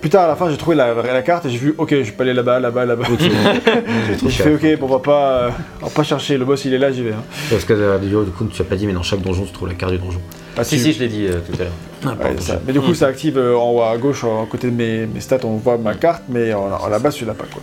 Plus 0.00 0.08
tard, 0.08 0.24
à 0.24 0.28
la 0.28 0.36
fin, 0.36 0.48
j'ai 0.48 0.56
trouvé 0.56 0.76
la, 0.76 0.94
la 0.94 1.20
carte 1.20 1.44
et 1.44 1.50
j'ai 1.50 1.58
vu, 1.58 1.74
ok, 1.76 1.94
je 2.02 2.10
peux 2.12 2.22
aller 2.22 2.32
là-bas, 2.32 2.58
là-bas, 2.58 2.86
là-bas. 2.86 3.04
J'ai 4.22 4.30
fait, 4.30 4.54
ok, 4.54 4.80
bon, 4.80 4.86
on 4.86 4.92
va 4.92 4.98
pas, 4.98 5.30
euh, 5.32 5.50
on 5.82 5.86
va 5.86 5.90
pas 5.90 6.02
chercher. 6.02 6.38
Le 6.38 6.46
boss, 6.46 6.64
il 6.64 6.72
est 6.72 6.78
là, 6.78 6.90
j'y 6.90 7.02
vais. 7.02 7.12
Hein. 7.12 7.22
Parce 7.50 7.66
que 7.66 7.74
euh, 7.74 7.98
du 7.98 8.30
coup, 8.30 8.46
tu 8.46 8.62
as 8.62 8.64
pas 8.64 8.76
dit, 8.76 8.86
mais 8.86 8.94
dans 8.94 9.02
chaque 9.02 9.20
donjon, 9.20 9.44
tu 9.44 9.52
trouves 9.52 9.68
la 9.68 9.74
carte 9.74 9.92
du 9.92 9.98
donjon. 9.98 10.20
Ah, 10.56 10.64
Si, 10.64 10.78
si, 10.78 10.94
je 10.94 11.00
l'ai 11.00 11.08
dit 11.08 11.26
euh, 11.26 11.40
tout 11.46 11.52
à 11.60 11.64
l'heure. 11.64 12.16
Ouais, 12.18 12.34
ça. 12.40 12.58
Mais 12.66 12.72
du 12.72 12.80
coup, 12.80 12.92
Mm. 12.92 12.94
ça 12.94 13.06
active 13.08 13.36
euh, 13.36 13.54
en 13.58 13.72
haut 13.72 13.82
à 13.82 13.94
gauche, 13.98 14.24
à 14.24 14.46
côté 14.50 14.70
de 14.70 14.74
mes, 14.74 15.04
mes 15.04 15.20
stats, 15.20 15.44
on 15.44 15.56
voit 15.56 15.76
ma 15.76 15.92
carte, 15.94 16.22
mais 16.30 16.54
en, 16.54 16.82
à 16.82 16.88
la 16.88 16.98
base, 16.98 17.16
tu 17.16 17.26
l'as 17.26 17.34
pas, 17.34 17.44
quoi. 17.52 17.60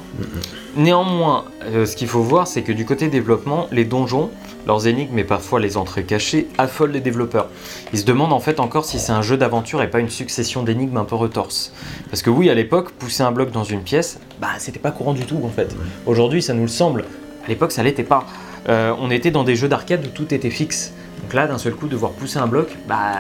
Néanmoins, 0.76 1.46
euh, 1.66 1.88
ce 1.88 1.96
qu'il 1.96 2.08
faut 2.08 2.22
voir, 2.22 2.48
c'est 2.48 2.62
que 2.62 2.72
du 2.72 2.86
côté 2.86 3.08
développement, 3.08 3.68
les 3.72 3.84
donjons, 3.86 4.30
leurs 4.68 4.86
énigmes 4.86 5.18
et 5.18 5.24
parfois 5.24 5.60
les 5.60 5.78
entrées 5.78 6.04
cachées 6.04 6.48
affolent 6.58 6.92
les 6.92 7.00
développeurs. 7.00 7.48
Ils 7.94 8.00
se 8.00 8.06
demandent 8.06 8.34
en 8.34 8.40
fait 8.40 8.60
encore 8.60 8.86
si 8.86 9.00
c'est 9.00 9.14
un 9.14 9.22
jeu 9.22 9.38
d'aventure 9.38 9.82
et 9.82 9.90
pas 9.90 10.00
une 10.00 10.10
succession 10.10 10.62
d'énigmes 10.62 10.98
un 10.98 11.06
peu 11.06 11.16
retorses. 11.16 11.72
Parce 12.10 12.22
que 12.22 12.30
oui, 12.30 12.50
à 12.50 12.54
l'époque, 12.54 12.92
pousser 12.92 13.24
un 13.24 13.32
bloc 13.32 13.52
dans 13.52 13.64
une 13.64 13.82
pièce, 13.82 14.20
bah 14.42 14.50
c'était 14.60 14.80
pas 14.80 14.92
courant 14.92 15.14
du 15.14 15.24
tout 15.24 15.40
en 15.44 15.50
fait. 15.50 15.76
Aujourd'hui, 16.06 16.42
ça 16.44 16.54
nous 16.54 16.64
le 16.64 16.68
semble. 16.68 17.06
À 17.46 17.48
l'époque, 17.48 17.72
ça 17.72 17.82
l'était 17.82 18.04
pas. 18.04 18.26
Euh, 18.68 18.94
on 19.00 19.10
était 19.10 19.32
dans 19.32 19.46
des 19.46 19.56
jeux 19.56 19.70
d'arcade 19.70 20.06
où 20.06 20.10
tout 20.10 20.34
était 20.34 20.50
fixe. 20.50 20.92
Donc 21.24 21.34
là, 21.34 21.48
d'un 21.48 21.58
seul 21.58 21.74
coup, 21.74 21.88
devoir 21.88 22.12
pousser 22.12 22.38
un 22.38 22.48
bloc, 22.48 22.68
bah. 22.88 23.14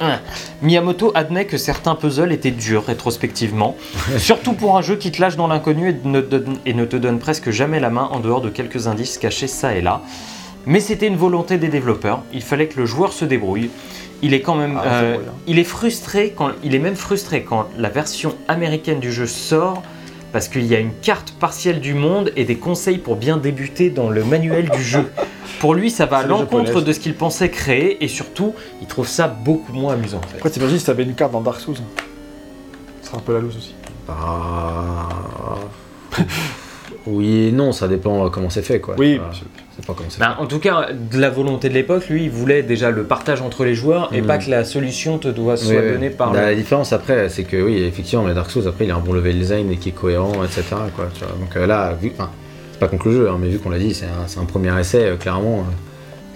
hein. 0.00 0.18
Miyamoto 0.60 1.10
admet 1.14 1.46
que 1.46 1.56
certains 1.56 1.94
puzzles 1.94 2.30
étaient 2.32 2.50
durs 2.50 2.84
rétrospectivement, 2.84 3.76
surtout 4.18 4.52
pour 4.52 4.76
un 4.76 4.82
jeu 4.82 4.96
qui 4.96 5.10
te 5.10 5.20
lâche 5.20 5.36
dans 5.36 5.46
l'inconnu 5.48 5.88
et, 5.90 5.96
ne 6.06 6.20
donne- 6.20 6.58
et 6.66 6.74
ne 6.74 6.84
te 6.84 6.96
donne 6.96 7.18
presque 7.18 7.50
jamais 7.50 7.80
la 7.80 7.88
main 7.90 8.08
en 8.12 8.20
dehors 8.20 8.42
de 8.42 8.50
quelques 8.50 8.86
indices 8.86 9.16
cachés 9.16 9.46
ça 9.48 9.74
et 9.74 9.80
là. 9.80 10.02
Mais 10.66 10.80
c'était 10.80 11.06
une 11.06 11.16
volonté 11.16 11.58
des 11.58 11.68
développeurs, 11.68 12.22
il 12.32 12.42
fallait 12.42 12.68
que 12.68 12.78
le 12.78 12.86
joueur 12.86 13.12
se 13.12 13.24
débrouille. 13.24 13.70
Il 14.22 14.34
est 14.34 14.42
quand 14.42 14.54
même, 14.54 14.78
Ah, 14.82 15.02
euh, 15.02 15.16
hein. 15.16 15.32
il 15.46 15.58
est 15.58 15.64
frustré 15.64 16.34
quand, 16.36 16.50
il 16.62 16.74
est 16.74 16.78
même 16.78 16.96
frustré 16.96 17.42
quand 17.42 17.68
la 17.78 17.88
version 17.88 18.34
américaine 18.48 19.00
du 19.00 19.10
jeu 19.10 19.26
sort 19.26 19.82
parce 20.32 20.48
qu'il 20.48 20.66
y 20.66 20.74
a 20.74 20.78
une 20.78 20.92
carte 21.02 21.32
partielle 21.40 21.80
du 21.80 21.94
monde 21.94 22.30
et 22.36 22.44
des 22.44 22.56
conseils 22.56 22.98
pour 22.98 23.16
bien 23.16 23.36
débuter 23.38 23.90
dans 23.90 24.10
le 24.10 24.22
manuel 24.22 24.68
du 24.68 24.82
jeu. 24.82 25.10
Pour 25.58 25.74
lui, 25.74 25.90
ça 25.90 26.06
va 26.06 26.18
à 26.18 26.22
l'encontre 26.26 26.80
de 26.82 26.92
ce 26.92 27.00
qu'il 27.00 27.14
pensait 27.14 27.50
créer 27.50 28.02
et 28.04 28.08
surtout, 28.08 28.54
il 28.80 28.86
trouve 28.86 29.08
ça 29.08 29.26
beaucoup 29.26 29.72
moins 29.72 29.94
amusant. 29.94 30.18
En 30.18 30.28
fait. 30.28 30.36
Après, 30.36 30.50
t'imagines 30.50 30.78
si 30.78 30.84
t'avais 30.84 31.02
une 31.02 31.14
carte 31.14 31.32
dans 31.32 31.40
Dark 31.40 31.60
Souls. 31.60 31.76
Ce 33.02 33.08
serait 33.08 33.18
un 33.18 33.20
peu 33.20 33.32
la 33.32 33.40
loose 33.40 33.56
aussi. 33.56 33.74
Bah. 34.06 35.08
Oui 37.06 37.48
et 37.48 37.52
non, 37.52 37.72
ça 37.72 37.88
dépend 37.88 38.26
euh, 38.26 38.28
comment 38.28 38.50
c'est 38.50 38.62
fait, 38.62 38.80
quoi. 38.80 38.94
Oui, 38.98 39.16
Voilà. 39.16 39.32
C'est 39.76 39.86
pas 39.86 39.94
comment 39.96 40.10
c'est 40.10 40.20
Ben, 40.20 40.36
en 40.38 40.46
tout 40.46 40.58
cas, 40.58 40.88
de 40.92 41.18
la 41.18 41.30
volonté 41.30 41.68
de 41.70 41.74
l'époque, 41.74 42.08
lui, 42.08 42.24
il 42.24 42.30
voulait 42.30 42.62
déjà 42.62 42.90
le 42.90 43.04
partage 43.04 43.40
entre 43.40 43.64
les 43.64 43.74
joueurs 43.74 44.10
et 44.12 44.20
Mm. 44.20 44.26
pas 44.26 44.38
que 44.38 44.50
la 44.50 44.64
solution 44.64 45.18
te 45.18 45.28
doit 45.28 45.56
fait. 45.56 45.64
soit 45.64 45.80
Oui, 45.80 45.88
donnée 45.92 46.10
par. 46.10 46.32
La 46.34 46.50
le- 46.50 46.56
différence 46.56 46.92
après, 46.92 47.28
c'est 47.30 47.44
que 47.44 47.56
oui, 47.62 47.78
effectivement, 47.82 48.24
mais 48.24 48.34
Dark 48.34 48.50
Souls, 48.50 48.66
après, 48.68 48.84
il 48.84 48.90
a 48.90 48.96
un 48.96 49.00
bon 49.00 49.12
level 49.14 49.38
design 49.38 49.70
et 49.72 49.76
qui 49.76 49.88
est 49.88 49.92
cohérent, 49.92 50.44
etc. 50.44 50.62
Quoi, 50.94 51.06
tu 51.14 51.20
vois. 51.24 51.32
Donc 51.38 51.56
euh, 51.56 51.66
là, 51.66 51.94
vu. 51.94 52.12
Enfin, 52.14 52.30
c'est 52.72 52.78
pas 52.80 52.88
contre 52.88 53.08
le 53.08 53.14
jeu, 53.14 53.28
hein, 53.30 53.36
mais 53.40 53.48
vu 53.48 53.58
qu'on 53.58 53.70
l'a 53.70 53.78
dit, 53.78 53.94
c'est 53.94 54.06
un, 54.38 54.44
premier 54.44 54.78
essai, 54.78 55.04
euh, 55.06 55.16
clairement. 55.16 55.60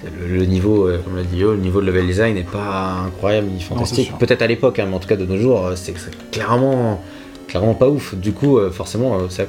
euh, 0.05 0.09
le, 0.29 0.37
le 0.39 0.45
niveau, 0.45 0.87
euh, 0.87 0.99
comme 1.05 1.17
l'a 1.17 1.23
dit 1.25 1.39
Yo, 1.39 1.53
le 1.53 1.59
niveau 1.59 1.81
de 1.81 1.87
level 1.87 2.07
design 2.07 2.35
n'est 2.35 2.43
pas 2.43 2.97
incroyable 3.07 3.49
ni 3.49 3.61
fantastique. 3.61 4.13
Peut-être 4.19 4.43
à 4.43 4.47
l'époque, 4.47 4.79
hein, 4.79 4.87
mais 4.89 4.95
en 4.95 4.99
tout 4.99 5.09
cas 5.09 5.17
de 5.17 5.25
nos 5.27 5.37
jours, 5.39 5.67
euh, 5.67 5.73
c'est 5.77 5.95
clairement, 6.31 7.03
clairement 7.49 7.75
pas 7.75 7.89
ouf. 7.89 8.15
Du 8.15 8.33
coup, 8.33 8.59
euh, 8.59 8.71
forcément, 8.71 9.17
euh, 9.17 9.19
ça, 9.31 9.45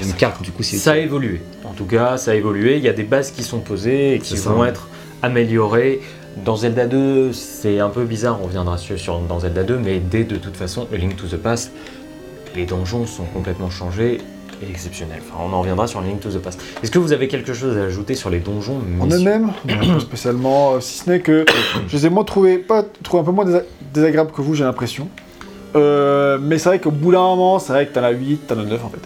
une 0.00 0.12
carte, 0.14 0.42
du 0.42 0.50
coup, 0.52 0.62
c'est 0.62 0.76
Ça 0.76 0.92
a 0.92 0.96
évolué. 0.96 1.40
En 1.64 1.72
tout 1.72 1.84
cas, 1.84 2.16
ça 2.16 2.30
a 2.30 2.34
évolué. 2.34 2.76
Il 2.76 2.82
y 2.82 2.88
a 2.88 2.92
des 2.92 3.02
bases 3.02 3.30
qui 3.30 3.42
sont 3.42 3.60
posées 3.60 4.14
et 4.14 4.18
qui 4.18 4.36
ça. 4.36 4.50
vont 4.50 4.64
être 4.64 4.88
améliorées. 5.22 6.00
Dans 6.44 6.56
Zelda 6.56 6.86
2, 6.86 7.32
c'est 7.32 7.78
un 7.78 7.90
peu 7.90 8.04
bizarre, 8.04 8.38
on 8.42 8.46
reviendra 8.46 8.78
sur, 8.78 8.98
sur- 8.98 9.18
dans 9.20 9.40
Zelda 9.40 9.64
2, 9.64 9.76
mais 9.78 9.98
dès 10.00 10.24
de 10.24 10.36
toute 10.36 10.56
façon, 10.56 10.88
A 10.92 10.96
Link 10.96 11.16
to 11.16 11.26
the 11.26 11.36
Past, 11.36 11.72
les 12.56 12.64
donjons 12.64 13.06
sont 13.06 13.24
complètement 13.24 13.68
changés 13.68 14.18
et 14.62 14.70
exceptionnels. 14.70 15.20
Enfin, 15.20 15.44
on 15.46 15.52
en 15.52 15.60
reviendra 15.60 15.86
sur 15.86 16.00
A 16.00 16.02
Link 16.04 16.20
to 16.20 16.30
the 16.30 16.38
Past. 16.38 16.58
Est-ce 16.82 16.90
que 16.90 16.98
vous 16.98 17.12
avez 17.12 17.28
quelque 17.28 17.52
chose 17.52 17.76
à 17.76 17.82
ajouter 17.82 18.14
sur 18.14 18.30
les 18.30 18.38
donjons 18.38 18.78
En 19.00 19.06
eux-mêmes, 19.08 19.50
non, 19.68 19.94
pas 19.94 20.00
spécialement, 20.00 20.74
euh, 20.74 20.80
si 20.80 21.00
ce 21.00 21.10
n'est 21.10 21.20
que 21.20 21.44
je 21.88 21.96
les 21.96 22.06
ai 22.06 22.08
moins 22.10 22.24
trouvés, 22.24 22.56
pas 22.56 22.82
trouvés 23.02 23.20
un 23.22 23.24
peu 23.26 23.32
moins 23.32 23.44
désa- 23.44 23.64
désagréables 23.92 24.32
que 24.32 24.40
vous, 24.40 24.54
j'ai 24.54 24.64
l'impression. 24.64 25.08
Euh, 25.74 26.38
mais 26.40 26.58
c'est 26.58 26.68
vrai 26.68 26.78
qu'au 26.80 26.90
bout 26.90 27.12
d'un 27.12 27.20
moment, 27.20 27.58
c'est 27.58 27.72
vrai 27.72 27.86
que 27.86 27.94
t'en 27.94 28.02
as 28.02 28.10
8, 28.10 28.46
t'en 28.46 28.58
as 28.58 28.64
9 28.64 28.84
en 28.84 28.88
fait. 28.90 28.98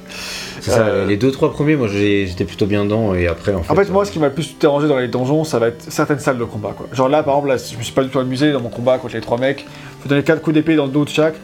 C'est 0.60 0.70
ça, 0.72 0.80
Euh, 0.80 1.06
les 1.06 1.16
deux 1.16 1.30
trois 1.30 1.52
premiers, 1.52 1.76
moi 1.76 1.86
j'étais 1.86 2.44
plutôt 2.44 2.66
bien 2.66 2.84
dedans 2.84 3.14
et 3.14 3.28
après 3.28 3.54
en 3.54 3.62
fait. 3.62 3.72
En 3.72 3.76
fait, 3.76 3.88
moi, 3.90 4.02
euh, 4.02 4.04
ce 4.04 4.10
qui 4.10 4.18
m'a 4.18 4.26
le 4.28 4.32
plus 4.34 4.58
dérangé 4.58 4.88
dans 4.88 4.96
les 4.98 5.06
donjons, 5.08 5.44
ça 5.44 5.58
va 5.60 5.68
être 5.68 5.84
certaines 5.88 6.18
salles 6.18 6.38
de 6.38 6.44
combat. 6.44 6.72
Quoi. 6.76 6.86
Genre 6.92 7.08
là, 7.08 7.22
par 7.22 7.34
exemple, 7.34 7.48
là, 7.48 7.56
je 7.56 7.76
me 7.78 7.82
suis 7.82 7.92
pas 7.92 8.02
du 8.02 8.08
tout 8.10 8.18
amusé 8.18 8.50
dans 8.52 8.60
mon 8.60 8.68
combat 8.68 8.98
contre 8.98 9.14
les 9.14 9.20
trois 9.20 9.38
mecs. 9.38 9.64
Faut 10.00 10.08
donner 10.08 10.24
4 10.24 10.42
coups 10.42 10.54
d'épée 10.54 10.74
dans 10.74 10.86
le 10.86 10.90
dos 10.92 11.04
de 11.04 11.08
chaque. 11.10 11.34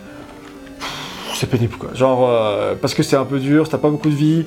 C'est 1.35 1.49
pénible 1.49 1.77
quoi. 1.77 1.91
Genre, 1.95 2.29
parce 2.81 2.95
que 2.95 3.03
c'est 3.03 3.17
un 3.17 3.25
peu 3.25 3.39
dur, 3.41 3.69
t'as 3.69 3.79
pas 3.79 3.91
beaucoup 3.91 4.11
de 4.11 4.15
vie. 4.15 4.45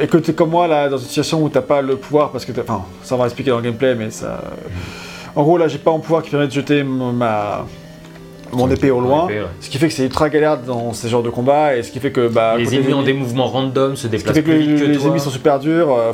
et 0.00 0.06
que 0.06 0.16
t'es 0.18 0.32
comme 0.34 0.50
moi 0.50 0.66
là, 0.68 0.88
dans 0.88 0.98
une 0.98 1.06
situation 1.06 1.42
où 1.42 1.48
t'as 1.48 1.62
pas 1.62 1.82
le 1.82 1.96
pouvoir, 1.96 2.30
parce 2.30 2.44
que 2.44 2.52
t'as- 2.52 2.62
Enfin, 2.62 2.84
ça 3.02 3.14
on 3.14 3.18
va 3.18 3.24
expliquer 3.24 3.50
dans 3.50 3.56
le 3.58 3.62
gameplay, 3.64 3.94
mais 3.94 4.10
ça. 4.10 4.40
En 5.34 5.42
gros, 5.42 5.56
là, 5.58 5.68
j'ai 5.68 5.78
pas 5.78 5.90
mon 5.90 6.00
pouvoir 6.00 6.22
qui 6.22 6.30
permet 6.30 6.46
de 6.46 6.52
jeter 6.52 6.82
ma. 6.84 7.66
Mon 8.52 8.70
épée 8.70 8.90
au 8.90 9.00
loin, 9.00 9.26
épée, 9.28 9.40
ouais. 9.40 9.46
ce 9.60 9.68
qui 9.70 9.78
fait 9.78 9.88
que 9.88 9.94
c'est 9.94 10.04
ultra 10.04 10.28
galère 10.30 10.58
dans 10.58 10.92
ces 10.92 11.08
genres 11.08 11.22
de 11.22 11.30
combats, 11.30 11.76
et 11.76 11.82
ce 11.82 11.90
qui 11.92 12.00
fait 12.00 12.12
que 12.12 12.28
bah, 12.28 12.56
Les 12.58 12.74
ennemis 12.74 12.94
ont 12.94 13.02
des 13.02 13.12
mouvements 13.12 13.46
random, 13.46 13.94
se 13.96 14.02
ce 14.02 14.06
qui 14.06 14.10
déplacent 14.16 14.34
fait 14.36 14.42
que 14.42 14.50
plus 14.50 14.58
les, 14.58 14.66
vite 14.66 14.80
que 14.80 14.84
les 14.86 14.96
toi. 14.96 15.06
ennemis 15.08 15.20
sont 15.20 15.30
super 15.30 15.58
durs. 15.58 15.92
euh, 15.92 16.12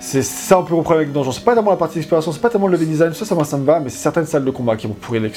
c'est 0.00 0.22
ça 0.22 0.58
un 0.58 0.62
peu 0.62 0.74
mon 0.74 0.82
problème 0.82 1.02
avec 1.02 1.12
Donjon. 1.12 1.32
C'est 1.32 1.44
pas 1.44 1.54
tellement 1.54 1.70
la 1.72 1.76
partie 1.76 1.96
d'exploration, 1.96 2.30
c'est 2.30 2.40
pas 2.40 2.48
tellement 2.48 2.68
le 2.68 2.74
level 2.74 2.86
design, 2.88 3.12
ça, 3.12 3.24
ça, 3.24 3.34
moi, 3.34 3.44
ça 3.44 3.56
me 3.56 3.64
va, 3.64 3.80
mais 3.80 3.90
c'est 3.90 3.98
certaines 3.98 4.26
salles 4.26 4.44
de 4.44 4.50
combat 4.52 4.76
qui 4.76 4.86
vont 4.86 4.94
pourrir 4.94 5.22
le, 5.22 5.30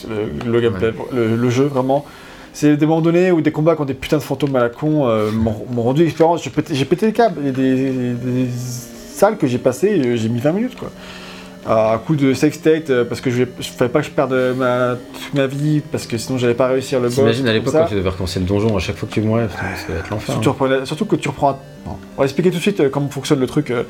le 0.52 0.62
gameplay, 0.62 0.92
le, 1.12 1.36
le 1.36 1.50
jeu 1.50 1.64
vraiment. 1.66 2.06
C'est 2.54 2.78
des 2.78 2.86
moments 2.86 3.02
donnés 3.02 3.32
où 3.32 3.42
des 3.42 3.52
combats 3.52 3.76
qui 3.76 3.82
ont 3.82 3.86
des 3.86 3.94
putains 3.94 4.18
de 4.18 4.22
fantômes 4.24 4.56
à 4.56 4.60
la 4.60 4.70
con 4.70 5.08
euh, 5.08 5.32
m'ont 5.32 5.82
rendu 5.82 6.04
l'expérience. 6.04 6.44
J'ai 6.44 6.50
pété, 6.50 6.74
j'ai 6.76 6.86
pété 6.86 7.06
le 7.08 7.12
câble. 7.14 7.36
Il 7.42 7.46
y 7.46 7.50
a 7.50 7.52
des, 7.52 7.92
des 8.14 8.48
salles 9.14 9.38
que 9.38 9.48
j'ai 9.48 9.58
passées, 9.60 10.00
euh, 10.04 10.16
j'ai 10.16 10.30
mis 10.30 10.40
20 10.40 10.52
minutes 10.52 10.76
quoi. 10.78 10.90
À 11.68 12.02
coup 12.06 12.16
de 12.16 12.34
sex 12.34 12.56
state, 12.58 12.90
euh, 12.90 13.04
parce 13.04 13.20
que 13.22 13.30
je, 13.30 13.44
je 13.60 13.70
fallait 13.70 13.92
pas 13.92 14.00
que 14.00 14.06
je 14.06 14.12
perde 14.12 14.34
ma, 14.58 14.96
toute 15.14 15.34
ma 15.34 15.46
vie, 15.46 15.82
parce 15.92 16.08
que 16.08 16.18
sinon 16.18 16.38
j'allais 16.38 16.54
pas 16.54 16.68
réussir 16.68 17.00
le 17.00 17.08
boss. 17.08 17.16
T'imagines 17.16 17.48
à 17.48 17.54
l'époque 17.54 17.74
quand 17.74 17.90
tu 17.90 17.96
devais 17.96 18.10
recommencer 18.10 18.40
le 18.40 18.46
donjon 18.46 18.76
à 18.76 18.80
chaque 18.80 18.96
fois 18.96 19.08
que 19.10 19.14
tu 19.14 19.22
mourais, 19.22 19.48
ça 19.50 19.94
va 19.94 20.00
être 20.00 20.10
l'enfer. 20.10 20.36
Surtout, 20.36 20.52
reprenais- 20.52 20.86
surtout 20.86 21.06
que 21.06 21.16
tu 21.18 21.28
reprends. 21.28 21.50
un- 21.50 21.58
bon, 21.86 21.96
on 22.18 22.22
va 22.22 22.24
expliquer 22.26 22.50
tout 22.50 22.58
de 22.58 22.62
suite 22.62 22.80
euh, 22.80 22.90
comment 22.90 23.10
fonctionne 23.10 23.40
le 23.42 23.48
truc 23.48 23.72
euh, 23.72 23.84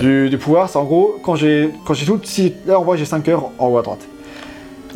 du, 0.00 0.30
du 0.30 0.38
pouvoir. 0.38 0.68
C'est 0.70 0.78
en 0.78 0.84
gros, 0.84 1.16
quand 1.22 1.34
j'ai 1.36 1.70
quand 1.84 1.92
j'ai 1.94 2.06
tout. 2.06 2.18
Si, 2.24 2.54
là, 2.66 2.80
on 2.80 2.84
voit, 2.84 2.96
j'ai 2.96 3.04
5 3.04 3.28
heures 3.28 3.50
en 3.58 3.66
haut 3.68 3.78
à 3.78 3.82
droite. 3.82 4.00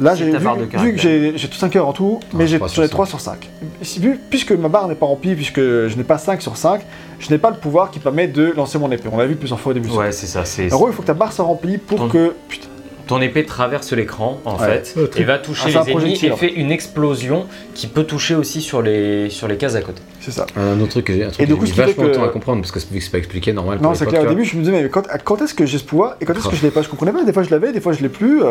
Là, 0.01 0.15
j'ai 0.15 0.25
vu, 0.31 0.93
que 0.95 0.99
j'ai 0.99 1.33
j'ai 1.37 1.49
tout 1.49 1.57
5 1.57 1.75
heures 1.77 1.89
en 1.89 1.93
tout, 1.93 2.21
mais 2.35 2.45
Ah, 2.45 2.47
j'ai 2.47 2.57
trois 2.59 2.69
sur 2.69 2.77
j'en 2.77 2.83
ai 2.83 2.87
cinq. 2.89 2.93
3 2.93 3.07
sur 3.07 3.21
5. 3.21 3.51
Si- 3.83 4.01
vu- 4.01 4.21
puisque 4.31 4.53
ma 4.53 4.69
barre 4.69 4.89
n'est 4.89 4.95
pas 4.95 5.07
remplie, 5.07 5.35
puisque 5.35 5.61
je 5.61 5.97
n'ai 5.97 6.05
pas 6.05 6.19
5 6.19 6.43
sur 6.43 6.57
5, 6.57 6.83
je 7.19 7.31
n'ai 7.31 7.39
pas 7.39 7.51
le 7.51 7.57
pouvoir 7.57 7.91
qui 7.91 7.99
permet 7.99 8.27
de 8.29 8.53
lancer 8.57 8.79
mon 8.79 8.91
épée. 8.91 9.09
On 9.13 9.17
l'a 9.17 9.27
vu 9.27 9.37
plusieurs 9.37 9.59
fois 9.61 9.71
au 9.71 9.75
début. 9.75 9.89
Ouais, 9.91 10.13
c'est 10.13 10.27
ça. 10.27 10.45
C'est 10.45 10.73
En 10.73 10.77
gros, 10.77 10.89
il 10.89 10.95
faut 10.95 11.03
que 11.03 11.07
ta 11.07 11.15
barre 11.15 11.33
soit 11.33 11.45
remplie 11.45 11.79
pour 11.79 11.99
Ton- 11.99 12.09
que. 12.09 12.35
Putain. 12.49 12.67
ton 13.07 13.21
épée 13.21 13.45
traverse 13.47 13.93
l'écran 13.93 14.41
en 14.45 14.57
Ouais. 14.59 14.83
fait 14.83 14.97
et 15.17 15.23
va 15.23 15.39
toucher 15.39 15.63
Ah, 15.67 15.69
les 15.69 15.75
ennemis 15.77 15.91
projectile, 15.93 16.33
et 16.33 16.37
fait 16.37 16.53
une 16.55 16.73
explosion 16.73 17.47
qui 17.73 17.87
peut 17.87 18.03
toucher 18.03 18.35
aussi 18.35 18.61
sur 18.61 18.83
les 18.83 19.31
sur 19.31 19.47
les 19.47 19.57
cases 19.57 19.77
à 19.77 19.81
côté. 19.81 20.03
C'est 20.21 20.33
ça. 20.33 20.45
Un 20.57 20.81
autre 20.81 20.91
truc 20.91 21.05
que 21.05 21.13
j'ai 21.13 21.23
un 21.23 21.29
truc 21.29 21.41
Et 21.41 21.45
que 21.45 21.53
du 21.53 21.57
coup, 21.57 21.65
mis 21.67 21.71
vachement 21.71 22.03
de 22.03 22.09
que- 22.09 22.15
temps 22.17 22.25
à 22.25 22.29
comprendre 22.31 22.63
parce 22.63 22.73
que 22.73 22.81
vu 22.93 22.99
que 22.99 23.05
c'est 23.05 23.13
pas 23.13 23.19
expliqué 23.19 23.53
normal. 23.53 23.79
Non, 23.81 23.95
c'est 23.95 24.07
clair. 24.07 24.23
Au 24.25 24.27
début, 24.27 24.45
je 24.45 24.57
me 24.57 24.63
disais, 24.65 24.73
mais 24.83 24.89
quand, 24.89 25.05
quand 25.25 25.41
est-ce 25.41 25.55
que 25.55 25.65
j'ai 25.67 25.79
ce 25.79 25.85
pouvoir 25.85 26.17
et 26.21 26.25
quand 26.25 26.35
est-ce 26.37 26.49
que 26.49 26.57
je 26.57 26.63
l'ai 26.63 26.73
pas? 26.73 26.83
Je 26.83 26.89
comprenais 26.89 27.13
pas. 27.13 27.23
Des 27.23 27.33
fois, 27.33 27.45
je 27.45 27.51
l'avais, 27.51 27.73
des 27.73 27.81
fois, 27.81 27.93
je 27.93 28.03
l'ai 28.03 28.09
plus. 28.09 28.43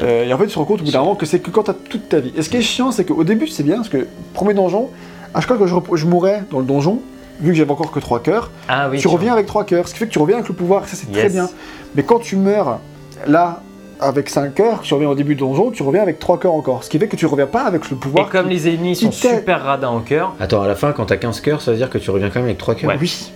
Euh, 0.00 0.24
et 0.24 0.32
en 0.32 0.38
fait, 0.38 0.46
tu 0.46 0.54
te 0.54 0.58
rends 0.58 0.64
compte 0.64 0.80
au 0.80 0.84
bout 0.84 0.90
d'un 0.90 1.00
moment 1.00 1.14
que 1.14 1.26
c'est 1.26 1.38
que 1.40 1.50
quand 1.50 1.62
t'as 1.64 1.74
toute 1.74 2.08
ta 2.08 2.20
vie. 2.20 2.32
Et 2.36 2.42
ce 2.42 2.48
qui 2.48 2.56
est 2.56 2.62
chiant, 2.62 2.90
c'est 2.92 3.04
qu'au 3.04 3.24
début, 3.24 3.46
c'est 3.46 3.62
bien 3.62 3.76
parce 3.76 3.88
que 3.88 4.06
premier 4.32 4.54
donjon, 4.54 4.90
à 5.34 5.40
chaque 5.40 5.48
fois 5.48 5.58
que 5.58 5.66
je, 5.66 5.74
je 5.94 6.06
mourais 6.06 6.42
dans 6.50 6.58
le 6.58 6.64
donjon, 6.64 7.00
vu 7.40 7.50
que 7.52 7.56
j'avais 7.56 7.70
encore 7.70 7.90
que 7.90 8.00
3 8.00 8.20
cœurs, 8.22 8.50
Ah 8.68 8.88
oui. 8.90 8.98
tu 8.98 9.08
reviens 9.08 9.32
avec 9.32 9.46
3 9.46 9.64
cœurs, 9.64 9.86
ce 9.88 9.92
qui 9.92 9.98
fait 10.00 10.06
que 10.06 10.12
tu 10.12 10.18
reviens 10.18 10.36
avec 10.36 10.48
le 10.48 10.54
pouvoir, 10.54 10.86
ça 10.88 10.96
c'est 10.96 11.10
très 11.12 11.28
bien. 11.28 11.48
Mais 11.94 12.02
quand 12.02 12.18
tu 12.18 12.36
meurs 12.36 12.78
là 13.26 13.60
avec 14.00 14.28
5 14.28 14.54
cœurs, 14.54 14.80
tu 14.82 14.92
reviens 14.94 15.08
au 15.08 15.14
début 15.14 15.34
du 15.34 15.40
donjon, 15.40 15.70
tu 15.70 15.82
reviens 15.82 16.02
avec 16.02 16.18
3 16.18 16.38
cœurs 16.40 16.54
encore, 16.54 16.82
ce 16.84 16.90
qui 16.90 16.98
fait 16.98 17.06
que 17.08 17.16
tu 17.16 17.26
reviens 17.26 17.46
pas 17.46 17.62
avec 17.64 17.88
le 17.90 17.96
Et 17.96 18.00
pouvoir. 18.00 18.28
comme 18.30 18.48
qui- 18.48 18.54
les 18.54 18.68
ennemis 18.74 18.96
sont 18.96 19.12
super 19.12 19.62
radins 19.62 19.88
en 19.88 20.00
cœur, 20.00 20.34
Attends, 20.40 20.62
à 20.62 20.66
la 20.68 20.74
fin, 20.74 20.92
quand 20.92 21.06
t'as 21.06 21.16
15 21.16 21.40
cœurs, 21.40 21.60
ça 21.62 21.70
veut 21.70 21.76
dire 21.76 21.90
que 21.90 21.98
tu 21.98 22.10
reviens 22.10 22.28
quand 22.28 22.36
même 22.40 22.46
avec 22.46 22.58
3 22.58 22.74
cœurs 22.74 22.90
Ouais. 22.90 22.96
Oui, 23.00 23.30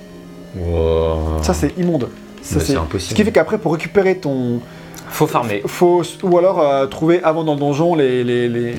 Wow. 0.56 1.42
ça 1.42 1.54
c'est 1.54 1.76
immonde. 1.78 2.08
Ça, 2.42 2.60
c'est- 2.60 2.72
c'est 2.72 2.76
impossible. 2.78 3.10
Ce 3.10 3.14
qui 3.14 3.24
fait 3.24 3.32
qu'après, 3.32 3.58
pour 3.58 3.72
récupérer 3.72 4.16
ton. 4.16 4.60
Faut 5.10 5.26
farmer. 5.26 5.62
Faut, 5.66 6.02
ou 6.22 6.38
alors 6.38 6.60
euh, 6.60 6.86
trouver 6.86 7.22
avant 7.22 7.44
dans 7.44 7.54
le 7.54 7.60
donjon 7.60 7.94
les. 7.94 8.24
les, 8.24 8.48
les, 8.48 8.74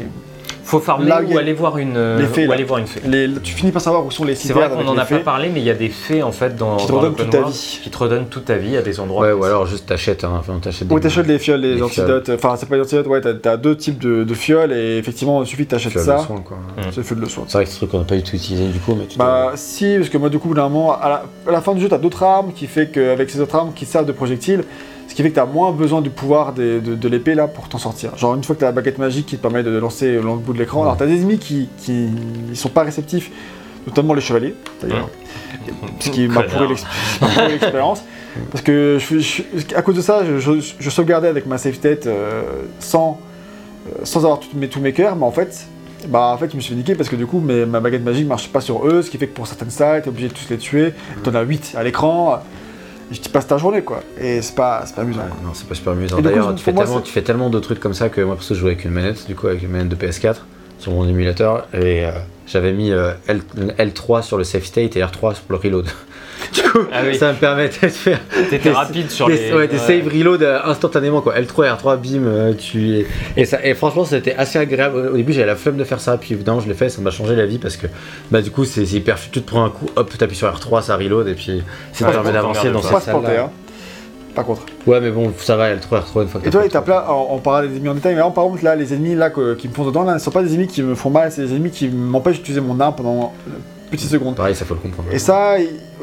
Faut 0.63 0.79
farmer 0.79 1.07
Là, 1.07 1.21
ou 1.27 1.35
a- 1.35 1.41
aller 1.41 1.53
voir 1.53 1.79
une, 1.79 1.97
les 2.19 2.27
fées, 2.27 2.47
ou 2.47 2.51
aller 2.51 2.63
voir 2.63 2.77
une 2.79 2.85
fée. 2.85 3.01
les- 3.03 3.27
Tu 3.41 3.53
finis 3.55 3.71
par 3.71 3.81
savoir 3.81 4.05
où 4.05 4.11
sont 4.11 4.23
les 4.23 4.35
C'est 4.35 4.53
vrai 4.53 4.69
qu'on 4.69 4.83
n'en 4.83 4.93
a 4.93 4.97
pas 4.97 5.05
fées. 5.05 5.19
parlé, 5.19 5.49
mais 5.51 5.61
il 5.61 5.65
y 5.65 5.69
a 5.71 5.73
des 5.73 5.89
fées 5.89 6.21
en 6.21 6.31
fait 6.31 6.55
dans, 6.55 6.77
Qui 6.77 6.85
te 6.85 6.91
dans 6.91 6.99
redonnent 6.99 7.15
toute 7.15 7.29
ta 7.31 7.41
vie. 7.41 7.79
qui 7.81 7.89
te 7.89 7.97
redonnent 7.97 8.27
toute 8.27 8.45
ta 8.45 8.55
vie 8.57 8.77
à 8.77 8.83
des 8.83 8.99
endroits. 8.99 9.25
Ouais, 9.25 9.31
ou 9.31 9.43
alors 9.45 9.65
juste 9.65 9.87
t'achètes, 9.87 10.23
hein, 10.23 10.33
enfin 10.39 10.59
t'achètes 10.61 10.87
des. 10.87 10.93
Oui, 10.93 11.01
t'achètes 11.01 11.25
les 11.25 11.39
fioles, 11.39 11.61
les, 11.61 11.73
Les 11.75 11.81
antidotes. 11.81 12.29
Enfin, 12.35 12.53
c'est 12.55 12.67
pas 12.69 12.75
les 12.75 12.81
antidotes, 12.83 13.07
ouais, 13.07 13.19
t'as- 13.19 13.57
deux 13.57 13.75
types 13.75 13.97
de, 13.97 14.23
de 14.23 14.33
fioles 14.35 14.71
et 14.71 14.97
effectivement, 14.99 15.41
il 15.41 15.47
suffit 15.47 15.65
que 15.65 15.71
t'achètes 15.71 15.97
ça. 15.97 16.17
de 16.17 16.21
soin, 16.21 16.41
quoi. 16.45 16.57
C'est 16.91 16.97
le 16.97 17.03
fioles 17.03 17.21
de 17.21 17.25
soin. 17.25 17.45
C'est 17.47 17.57
vrai 17.57 17.65
que 17.65 17.71
ce 17.71 17.77
truc 17.77 17.89
qu'on 17.89 17.97
n'a 17.99 18.03
pas 18.05 18.15
du 18.15 18.21
tout 18.21 18.35
utilisé 18.35 18.67
du 18.67 18.77
coup, 18.79 18.93
mais 18.95 19.07
tu 19.07 19.17
Bah, 19.17 19.53
si, 19.55 19.95
parce 19.97 20.09
que 20.09 20.19
moi, 20.19 20.29
du 20.29 20.37
coup, 20.37 20.53
normalement, 20.53 20.93
à 21.01 21.09
la, 21.09 21.23
à 21.47 21.51
la 21.51 21.61
fin 21.61 21.73
du 21.73 21.81
jeu, 21.81 21.89
t'as 21.89 21.97
d'autres 21.97 22.21
armes 22.21 22.53
qui 22.53 22.67
fait 22.67 22.91
qu'avec 22.91 23.31
ces 23.31 23.41
autres 23.41 23.55
armes 23.55 23.73
qui 23.73 23.87
servent 23.87 24.05
de 24.05 24.11
projectiles, 24.11 24.63
ce 25.09 25.15
qui 25.15 25.21
fait 25.23 25.31
que 25.31 25.35
t'as 25.35 25.45
moins 25.45 25.71
besoin 25.73 26.01
du 26.01 26.09
pouvoir 26.09 26.53
des- 26.53 26.79
de, 26.79 26.95
de 26.95 27.07
l'épée 27.09 27.35
là 27.35 27.47
pour 27.49 27.67
t'en 27.67 27.77
sortir. 27.79 28.15
Genre, 28.15 28.35
une 28.35 28.43
fois 28.43 28.55
que 28.55 28.61
t'as 28.61 28.67
la 28.67 28.71
baguette 28.71 28.97
magique 28.99 29.25
qui 29.25 29.35
te 29.37 29.41
permet 29.41 29.63
de 29.63 29.71
lancer 29.77 30.21
long 30.21 30.37
bout 30.37 30.53
de 30.53 30.59
l'écran, 30.59 30.79
Ouais. 30.79 30.85
alors 30.85 30.97
t'as 30.97 31.07
des 31.07 31.15
ennemis 31.17 31.39
qui, 31.39 31.67
qui 31.79 32.07
ils 32.49 32.55
sont 32.55 32.69
pas 32.69 32.83
réceptifs, 32.83 33.31
notamment 33.87 34.13
les 34.13 34.21
chevaliers, 34.21 34.55
d'ailleurs. 34.81 35.09
ce 35.99 36.09
qui 36.09 36.27
m'a 36.27 36.43
pourri 36.43 36.67
l'expérience. 37.49 38.03
Parce 38.51 38.63
que 38.63 38.97
je, 38.99 39.19
je- 39.19 39.75
à 39.75 39.81
cause 39.81 39.95
de 39.95 40.01
ça, 40.01 40.21
je, 40.23 40.89
sauvegardais 40.89 41.27
avec 41.27 41.45
ma 41.47 41.57
state 41.57 42.05
euh, 42.07 42.43
sans, 42.79 43.19
euh, 43.87 44.01
sans 44.05 44.23
avoir 44.23 44.39
toutes 44.39 44.53
mes, 44.53 44.67
tous 44.69 44.79
mes 44.79 44.93
cœurs, 44.93 45.15
mais 45.15 45.25
en 45.25 45.31
fait, 45.31 45.65
bah, 46.07 46.31
en 46.33 46.37
fait, 46.37 46.51
je 46.51 46.55
me 46.55 46.61
suis 46.61 46.73
fait 46.73 46.77
niquer 46.77 46.95
parce 46.95 47.09
que 47.09 47.15
du 47.15 47.25
coup, 47.25 47.39
mes- 47.39 47.65
ma 47.65 47.79
baguette 47.79 48.03
magique 48.05 48.27
marche 48.27 48.47
pas 48.49 48.61
sur 48.61 48.87
eux, 48.87 49.01
ce 49.01 49.09
qui 49.09 49.17
fait 49.17 49.27
que 49.27 49.33
pour 49.35 49.47
certaines 49.47 49.71
salles, 49.71 50.03
t'es 50.03 50.09
obligé 50.09 50.27
de 50.29 50.33
tous 50.33 50.47
les 50.49 50.57
tuer. 50.57 50.93
T'en 51.23 51.33
as 51.33 51.41
8 51.41 51.73
à 51.75 51.83
l'écran, 51.83 52.39
et 53.11 53.15
tu 53.15 53.29
passes 53.29 53.47
ta 53.47 53.57
journée 53.57 53.81
quoi. 53.81 54.01
Et 54.19 54.41
c'est 54.41 54.55
pas, 54.55 54.83
c'est 54.85 54.95
pas 54.95 55.01
amusant. 55.01 55.21
Ouais, 55.21 55.27
non, 55.43 55.51
c'est 55.53 55.67
pas 55.67 55.75
super 55.75 55.93
amusant. 55.93 56.19
D'ailleurs, 56.21 56.53
tu, 56.55 56.63
fais 56.63 56.73
tellement- 56.73 56.97
c'est- 56.97 57.03
tu 57.03 57.11
fais 57.11 57.21
tellement 57.21 57.49
de 57.49 57.59
trucs 57.59 57.79
comme 57.79 57.93
ça 57.93 58.09
que 58.09 58.21
moi, 58.21 58.35
perso, 58.35 58.53
je 58.55 58.59
jouais 58.59 58.71
avec 58.71 58.85
une 58.85 58.91
manette, 58.91 59.25
du 59.27 59.35
coup, 59.35 59.47
avec 59.47 59.63
une 59.63 59.69
manette 59.69 59.89
de 59.89 59.95
PS4 59.95 60.45
sur 60.79 60.91
mon 60.91 61.07
émulateur, 61.07 61.67
et 61.73 62.05
euh, 62.05 62.11
j'avais 62.47 62.71
mis 62.73 62.91
euh, 62.91 63.11
L, 63.27 63.41
L3 63.77 64.23
sur 64.23 64.37
le 64.37 64.43
save 64.43 64.63
state 64.63 64.95
et 64.97 65.01
R3 65.01 65.35
sur 65.35 65.43
le 65.49 65.55
reload. 65.57 65.85
du 66.53 66.61
coup, 66.63 66.79
Ah 66.93 67.01
oui. 67.05 67.15
ça 67.15 67.33
me 67.33 67.37
permettait 67.37 67.87
de 67.87 67.91
faire 67.91 68.19
T'étais 68.49 68.71
rapide 68.71 69.11
sur 69.11 69.27
des, 69.27 69.35
les. 69.49 69.53
ouais, 69.53 69.67
des 69.67 69.77
save 69.77 70.07
reload 70.07 70.41
euh, 70.41 70.59
instantanément, 70.63 71.21
quoi. 71.21 71.37
L3 71.37 71.75
R3, 71.77 71.97
bim, 71.97 72.23
euh, 72.25 72.53
tu. 72.53 73.05
Et, 73.35 73.45
ça, 73.45 73.59
et 73.63 73.73
franchement, 73.75 74.05
c'était 74.05 74.35
assez 74.35 74.57
agréable. 74.57 75.09
Au 75.13 75.17
début, 75.17 75.33
j'avais 75.33 75.47
la 75.47 75.55
flemme 75.57 75.77
de 75.77 75.83
faire 75.83 75.99
ça, 75.99 76.17
puis 76.17 76.33
évidemment, 76.33 76.61
je 76.61 76.67
l'ai 76.69 76.73
fait, 76.73 76.89
ça 76.89 77.01
m'a 77.01 77.11
changé 77.11 77.35
la 77.35 77.45
vie 77.45 77.57
parce 77.57 77.75
que, 77.77 77.87
bah, 78.31 78.41
du 78.41 78.51
coup, 78.51 78.63
c'est 78.65 78.83
hyper. 78.83 79.17
Tu 79.19 79.41
te 79.41 79.47
prends 79.47 79.65
un 79.65 79.69
coup, 79.69 79.87
hop, 79.95 80.17
t'appuies 80.17 80.37
sur 80.37 80.47
R3, 80.47 80.81
ça 80.81 80.95
reload, 80.95 81.27
et 81.27 81.35
puis 81.35 81.61
ça 81.91 82.05
Ouais, 82.05 82.11
te 82.11 82.15
permet 82.15 82.31
d'avancer 82.31 82.71
dans 82.71 82.81
cette 82.81 83.09
hein. 83.09 83.51
Par 84.39 84.45
contre. 84.45 84.65
Ouais, 84.87 84.99
mais 85.01 85.11
bon, 85.11 85.31
ça 85.37 85.55
va, 85.57 85.73
L3, 85.75 85.79
R3, 86.01 86.21
une 86.23 86.27
fois 86.29 86.41
que 86.41 86.47
Et 86.47 86.49
toi, 86.49 86.63
les 86.63 86.69
tapes 86.69 86.87
là, 86.87 87.05
on, 87.09 87.35
on 87.35 87.37
parlera 87.39 87.67
des 87.67 87.75
ennemis 87.75 87.89
en 87.89 87.93
détail, 87.95 88.13
mais 88.15 88.21
là, 88.21 88.29
par 88.29 88.45
contre, 88.45 88.63
là, 88.63 88.75
les 88.75 88.93
ennemis 88.93 89.15
là 89.15 89.29
que- 89.29 89.55
qui 89.55 89.67
me 89.67 89.73
font 89.73 89.85
dedans, 89.85 90.03
là, 90.03 90.17
ce 90.17 90.25
sont 90.25 90.31
pas 90.31 90.43
des 90.43 90.53
ennemis 90.53 90.67
qui 90.67 90.81
me 90.81 90.95
font 90.95 91.09
mal, 91.09 91.31
c'est 91.31 91.41
des 91.45 91.51
ennemis 91.55 91.71
qui 91.71 91.87
m'empêchent 91.89 92.37
d'utiliser 92.37 92.61
mon 92.61 92.79
arme 92.79 92.95
pendant 92.95 93.33
une 93.47 93.89
petite 93.91 94.09
seconde. 94.09 94.35
Pareil, 94.35 94.55
ça 94.55 94.65
faut 94.65 94.75
le 94.75 94.79
comprendre. 94.79 95.09
Et 95.11 95.19
ça, 95.19 95.55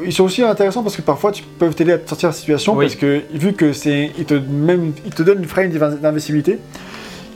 ils 0.05 0.13
sont 0.13 0.23
aussi 0.25 0.43
intéressants 0.43 0.83
parce 0.83 0.95
que 0.95 1.01
parfois 1.01 1.31
tu 1.31 1.43
peux 1.57 1.69
t'aider 1.69 1.93
à 1.93 1.97
te 1.97 2.07
sortir 2.09 2.29
de 2.29 2.33
la 2.33 2.37
situation 2.37 2.75
Oui. 2.75 2.85
parce 2.85 2.95
que 2.95 3.21
vu 3.33 3.53
que 3.53 3.73
c'est, 3.73 4.11
ils 4.17 4.25
te 4.25 4.33
même, 4.35 4.93
ils 5.05 5.13
te 5.13 5.23
donnent 5.23 5.39
une 5.39 5.45
frame 5.45 5.69
d'inv- 5.69 5.99
d'invisibilité 5.99 6.59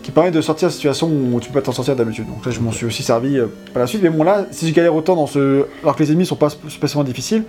qui 0.04 0.12
permet 0.12 0.32
de 0.32 0.42
sortir 0.42 0.68
de 0.68 0.72
la 0.72 0.76
situation 0.76 1.08
où 1.08 1.40
tu 1.40 1.50
peux 1.50 1.60
pas 1.60 1.66
t'en 1.66 1.72
sortir 1.72 1.96
d'habitude. 1.96 2.26
Donc 2.28 2.46
là, 2.46 2.52
je 2.52 2.60
m'en 2.60 2.72
suis 2.72 2.86
aussi 2.86 3.04
servi 3.04 3.38
euh, 3.38 3.48
par 3.74 3.82
la 3.82 3.88
suite. 3.88 4.02
Mais 4.04 4.10
bon 4.10 4.24
là, 4.24 4.46
si 4.52 4.68
je 4.68 4.74
galère 4.74 4.96
autant 4.96 5.16
dans 5.16 5.28
ce, 5.28 5.66
alors 5.84 5.96
que 5.96 6.04
les 6.04 6.12
ennemis 6.12 6.26
sont 6.26 6.36
pas 6.36 6.48
sp- 6.48 6.70
spécialement 6.70 7.04
difficiles, 7.04 7.44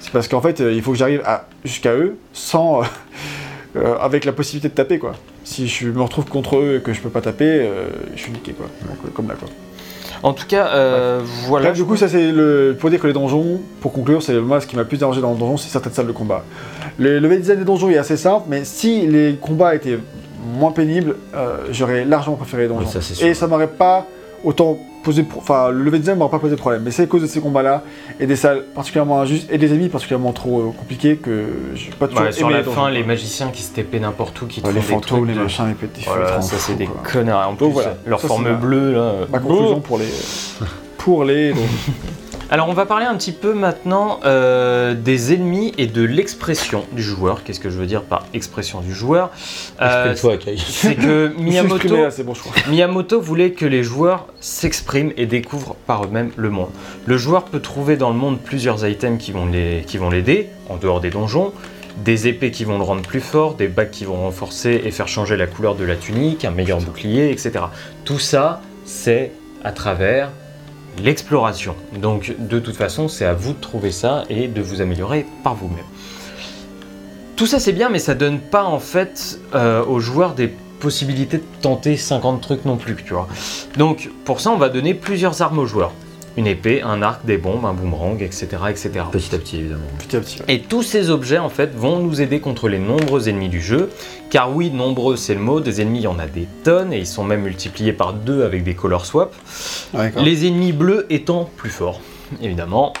c'est 0.00 0.12
parce 0.12 0.28
qu'en 0.28 0.40
fait, 0.40 0.60
euh, 0.60 0.72
il 0.72 0.82
faut 0.82 0.92
que 0.92 0.98
j'arrive 0.98 1.22
à- 1.24 1.46
jusqu'à 1.64 1.94
eux 1.94 2.16
sans, 2.32 2.80
euh, 2.80 2.84
euh, 3.76 3.96
avec 4.00 4.24
la 4.24 4.32
possibilité 4.32 4.68
de 4.68 4.74
taper 4.74 4.98
quoi. 4.98 5.12
Si 5.44 5.66
je 5.68 5.88
me 5.88 6.02
retrouve 6.02 6.26
contre 6.26 6.56
eux 6.58 6.76
et 6.78 6.82
que 6.82 6.92
je 6.92 7.00
peux 7.00 7.08
pas 7.10 7.20
taper, 7.22 7.44
euh, 7.62 7.88
je 8.16 8.20
suis 8.22 8.32
niqué 8.32 8.52
quoi. 8.52 8.66
Donc, 8.86 9.12
comme 9.14 9.28
là 9.28 9.34
quoi. 9.38 9.48
En 10.22 10.32
tout 10.32 10.46
cas, 10.48 10.66
euh, 10.74 11.20
voilà. 11.46 11.66
Bref, 11.66 11.76
du 11.78 11.84
coup, 11.84 11.96
ça 11.96 12.08
c'est 12.08 12.32
le. 12.32 12.76
Pour 12.78 12.90
dire 12.90 12.98
que 13.00 13.06
les 13.06 13.12
donjons, 13.12 13.60
pour 13.80 13.92
conclure, 13.92 14.20
c'est 14.22 14.34
moi 14.40 14.60
ce 14.60 14.66
qui 14.66 14.74
m'a 14.74 14.82
le 14.82 14.88
plus 14.88 14.98
dérangé 14.98 15.20
dans 15.20 15.32
le 15.32 15.38
donjon, 15.38 15.56
c'est 15.56 15.68
certaines 15.68 15.92
salles 15.92 16.08
de 16.08 16.12
combat. 16.12 16.44
Le 16.98 17.20
level 17.20 17.40
design 17.40 17.58
des 17.60 17.64
donjons 17.64 17.88
est 17.88 17.98
assez 17.98 18.16
simple, 18.16 18.46
mais 18.48 18.64
si 18.64 19.06
les 19.06 19.36
combats 19.40 19.74
étaient 19.76 19.98
moins 20.58 20.72
pénibles, 20.72 21.14
euh, 21.36 21.58
j'aurais 21.70 22.04
largement 22.04 22.34
préféré 22.36 22.62
les 22.62 22.68
donjons. 22.68 22.86
Oui, 22.92 23.00
ça. 23.02 23.24
Et 23.26 23.32
ça 23.34 23.46
m'aurait 23.46 23.68
pas 23.68 24.06
autant 24.42 24.76
posé. 25.02 25.22
pro- 25.22 25.40
Enfin, 25.40 25.70
le 25.70 25.82
level 25.82 26.00
design 26.00 26.18
m'aurait 26.18 26.30
pas 26.30 26.38
posé 26.38 26.54
de 26.56 26.60
problème. 26.60 26.82
Mais 26.84 26.90
c'est 26.90 27.02
à 27.04 27.06
cause 27.06 27.22
de 27.22 27.26
ces 27.26 27.40
combats-là 27.40 27.82
et 28.20 28.26
des 28.26 28.36
salles 28.36 28.64
particulièrement 28.74 29.20
injustes 29.20 29.48
et 29.50 29.58
des 29.58 29.72
ennemis 29.72 29.88
particulièrement 29.88 30.32
trop 30.32 30.60
euh, 30.60 30.70
compliqués 30.78 31.16
que 31.16 31.46
j'ai 31.74 31.90
pas 31.90 32.08
toujours 32.08 32.22
Ouais, 32.24 32.32
sur 32.32 32.46
aimé 32.50 32.58
la 32.64 32.64
fin, 32.72 32.90
les 32.90 33.04
magiciens 33.04 33.48
qui 33.50 33.62
se 33.62 33.74
tapaient 33.74 34.00
n'importe 34.00 34.40
où, 34.42 34.46
qui 34.46 34.60
te 34.62 34.66
Ouais, 34.66 34.72
les 34.72 34.80
font 34.80 34.96
des 34.98 35.02
fantômes, 35.02 35.18
trucs 35.20 35.28
les 35.30 35.34
de- 35.34 35.42
machins, 35.42 35.66
les 35.68 35.74
petits 35.74 36.04
Voilà, 36.06 36.40
ça 36.42 36.56
c'est 36.58 36.74
des 36.76 36.86
quoi. 36.86 37.02
connards. 37.12 37.48
En 37.48 37.54
plus, 37.54 37.64
Donc 37.66 37.72
voilà, 37.74 37.94
leur 38.06 38.20
ça, 38.20 38.28
forme 38.28 38.44
ma- 38.44 38.52
bleue 38.54 38.92
là. 38.92 39.12
Ma 39.30 39.38
conclusion 39.38 39.80
pour 39.80 39.98
les. 39.98 40.06
pour 40.98 41.24
les. 41.24 41.52
Alors 42.50 42.68
on 42.70 42.72
va 42.72 42.86
parler 42.86 43.04
un 43.04 43.14
petit 43.16 43.32
peu 43.32 43.52
maintenant 43.52 44.20
euh, 44.24 44.94
des 44.94 45.34
ennemis 45.34 45.74
et 45.76 45.86
de 45.86 46.02
l'expression 46.02 46.84
du 46.92 47.02
joueur. 47.02 47.44
Qu'est-ce 47.44 47.60
que 47.60 47.68
je 47.68 47.76
veux 47.78 47.84
dire 47.86 48.02
par 48.02 48.24
expression 48.32 48.80
du 48.80 48.94
joueur? 48.94 49.30
Euh. 49.82 50.14
C'est 50.56 50.94
que 50.94 51.28
Miyamoto, 51.38 51.94
là, 51.94 52.08
bon. 52.24 52.32
Miyamoto 52.70 53.20
voulait 53.20 53.50
que 53.52 53.66
les 53.66 53.82
joueurs 53.82 54.26
s'expriment 54.40 55.12
et 55.18 55.26
découvrent 55.26 55.74
par 55.86 56.04
eux-mêmes 56.04 56.30
le 56.36 56.48
monde. 56.48 56.70
Le 57.04 57.18
joueur 57.18 57.44
peut 57.44 57.60
trouver 57.60 57.96
dans 57.98 58.08
le 58.10 58.16
monde 58.16 58.38
plusieurs 58.40 58.86
items 58.86 59.22
qui 59.22 59.32
vont 59.32 59.44
les- 59.46 59.84
qui 59.86 59.98
vont 59.98 60.08
l'aider, 60.08 60.48
en 60.70 60.76
dehors 60.78 61.00
des 61.02 61.10
donjons, 61.10 61.52
des 62.02 62.28
épées 62.28 62.50
qui 62.50 62.64
vont 62.64 62.78
le 62.78 62.84
rendre 62.84 63.02
plus 63.02 63.20
fort, 63.20 63.54
des 63.56 63.68
bacs 63.68 63.90
qui 63.90 64.06
vont 64.06 64.22
renforcer 64.22 64.80
et 64.84 64.90
faire 64.90 65.08
changer 65.08 65.36
la 65.36 65.46
couleur 65.46 65.74
de 65.74 65.84
la 65.84 65.96
tunique, 65.96 66.46
un 66.46 66.50
meilleur 66.50 66.78
bouclier, 66.80 67.30
etc. 67.30 67.52
Tout 68.06 68.18
ça, 68.18 68.62
c'est 68.86 69.32
à 69.64 69.72
travers 69.72 70.30
l'exploration. 71.02 71.74
Donc 72.00 72.34
de 72.38 72.58
toute 72.58 72.76
façon, 72.76 73.08
c'est 73.08 73.24
à 73.24 73.34
vous 73.34 73.52
de 73.52 73.60
trouver 73.60 73.92
ça 73.92 74.24
et 74.28 74.48
de 74.48 74.60
vous 74.60 74.80
améliorer 74.80 75.26
par 75.42 75.54
vous-même. 75.54 75.84
Tout 77.36 77.46
ça 77.46 77.60
c'est 77.60 77.72
bien, 77.72 77.88
mais 77.88 77.98
ça 77.98 78.14
donne 78.14 78.40
pas 78.40 78.64
en 78.64 78.80
fait 78.80 79.38
euh, 79.54 79.84
aux 79.84 80.00
joueurs 80.00 80.34
des 80.34 80.48
possibilités 80.80 81.38
de 81.38 81.44
tenter 81.60 81.96
50 81.96 82.40
trucs 82.40 82.64
non 82.64 82.76
plus, 82.76 82.96
tu 82.96 83.12
vois. 83.12 83.28
Donc 83.76 84.10
pour 84.24 84.40
ça, 84.40 84.50
on 84.50 84.56
va 84.56 84.68
donner 84.68 84.94
plusieurs 84.94 85.42
armes 85.42 85.58
aux 85.58 85.66
joueurs. 85.66 85.92
Une 86.38 86.46
épée, 86.46 86.82
un 86.82 87.02
arc, 87.02 87.26
des 87.26 87.36
bombes, 87.36 87.64
un 87.64 87.72
boomerang, 87.74 88.22
etc. 88.22 88.46
etc. 88.70 88.90
Petit 89.10 89.34
à 89.34 89.38
petit, 89.38 89.56
évidemment. 89.56 89.80
Petit 89.98 90.16
à 90.16 90.20
petit. 90.20 90.38
ouais. 90.38 90.54
Et 90.54 90.60
tous 90.60 90.84
ces 90.84 91.10
objets 91.10 91.38
en 91.38 91.48
fait 91.48 91.74
vont 91.74 91.98
nous 91.98 92.20
aider 92.20 92.38
contre 92.38 92.68
les 92.68 92.78
nombreux 92.78 93.28
ennemis 93.28 93.48
du 93.48 93.60
jeu. 93.60 93.90
Car 94.30 94.54
oui, 94.54 94.70
nombreux 94.70 95.16
c'est 95.16 95.34
le 95.34 95.40
mot, 95.40 95.58
des 95.58 95.80
ennemis 95.80 95.98
il 95.98 96.02
y 96.04 96.06
en 96.06 96.18
a 96.20 96.26
des 96.26 96.46
tonnes 96.62 96.92
et 96.92 96.98
ils 96.98 97.06
sont 97.08 97.24
même 97.24 97.42
multipliés 97.42 97.92
par 97.92 98.12
deux 98.12 98.44
avec 98.44 98.62
des 98.62 98.74
color 98.74 99.04
swap. 99.04 99.34
Ouais, 99.94 100.04
d'accord. 100.04 100.22
Les 100.22 100.46
ennemis 100.46 100.72
bleus 100.72 101.06
étant 101.10 101.50
plus 101.56 101.70
forts, 101.70 102.00
évidemment. 102.40 102.92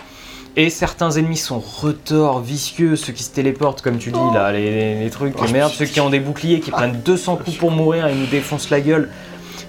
Et 0.56 0.70
certains 0.70 1.12
ennemis 1.12 1.36
sont 1.36 1.60
retors, 1.60 2.40
vicieux, 2.40 2.96
ceux 2.96 3.12
qui 3.12 3.22
se 3.22 3.30
téléportent, 3.30 3.82
comme 3.82 3.98
tu 3.98 4.10
dis 4.10 4.18
là, 4.34 4.50
les, 4.50 4.70
les- 4.72 4.98
les 5.04 5.10
trucs, 5.10 5.34
Oh, 5.38 5.44
je 5.46 5.52
merde, 5.52 5.70
me 5.70 5.76
ceux 5.76 5.84
qui 5.84 6.00
ont 6.00 6.10
des 6.10 6.18
boucliers, 6.18 6.58
qui 6.58 6.72
prennent 6.72 7.00
200 7.04 7.36
coups 7.36 7.56
pour 7.58 7.70
mourir 7.70 8.08
et 8.08 8.14
nous 8.16 8.26
défoncent 8.26 8.70
la 8.70 8.80
gueule. 8.80 9.10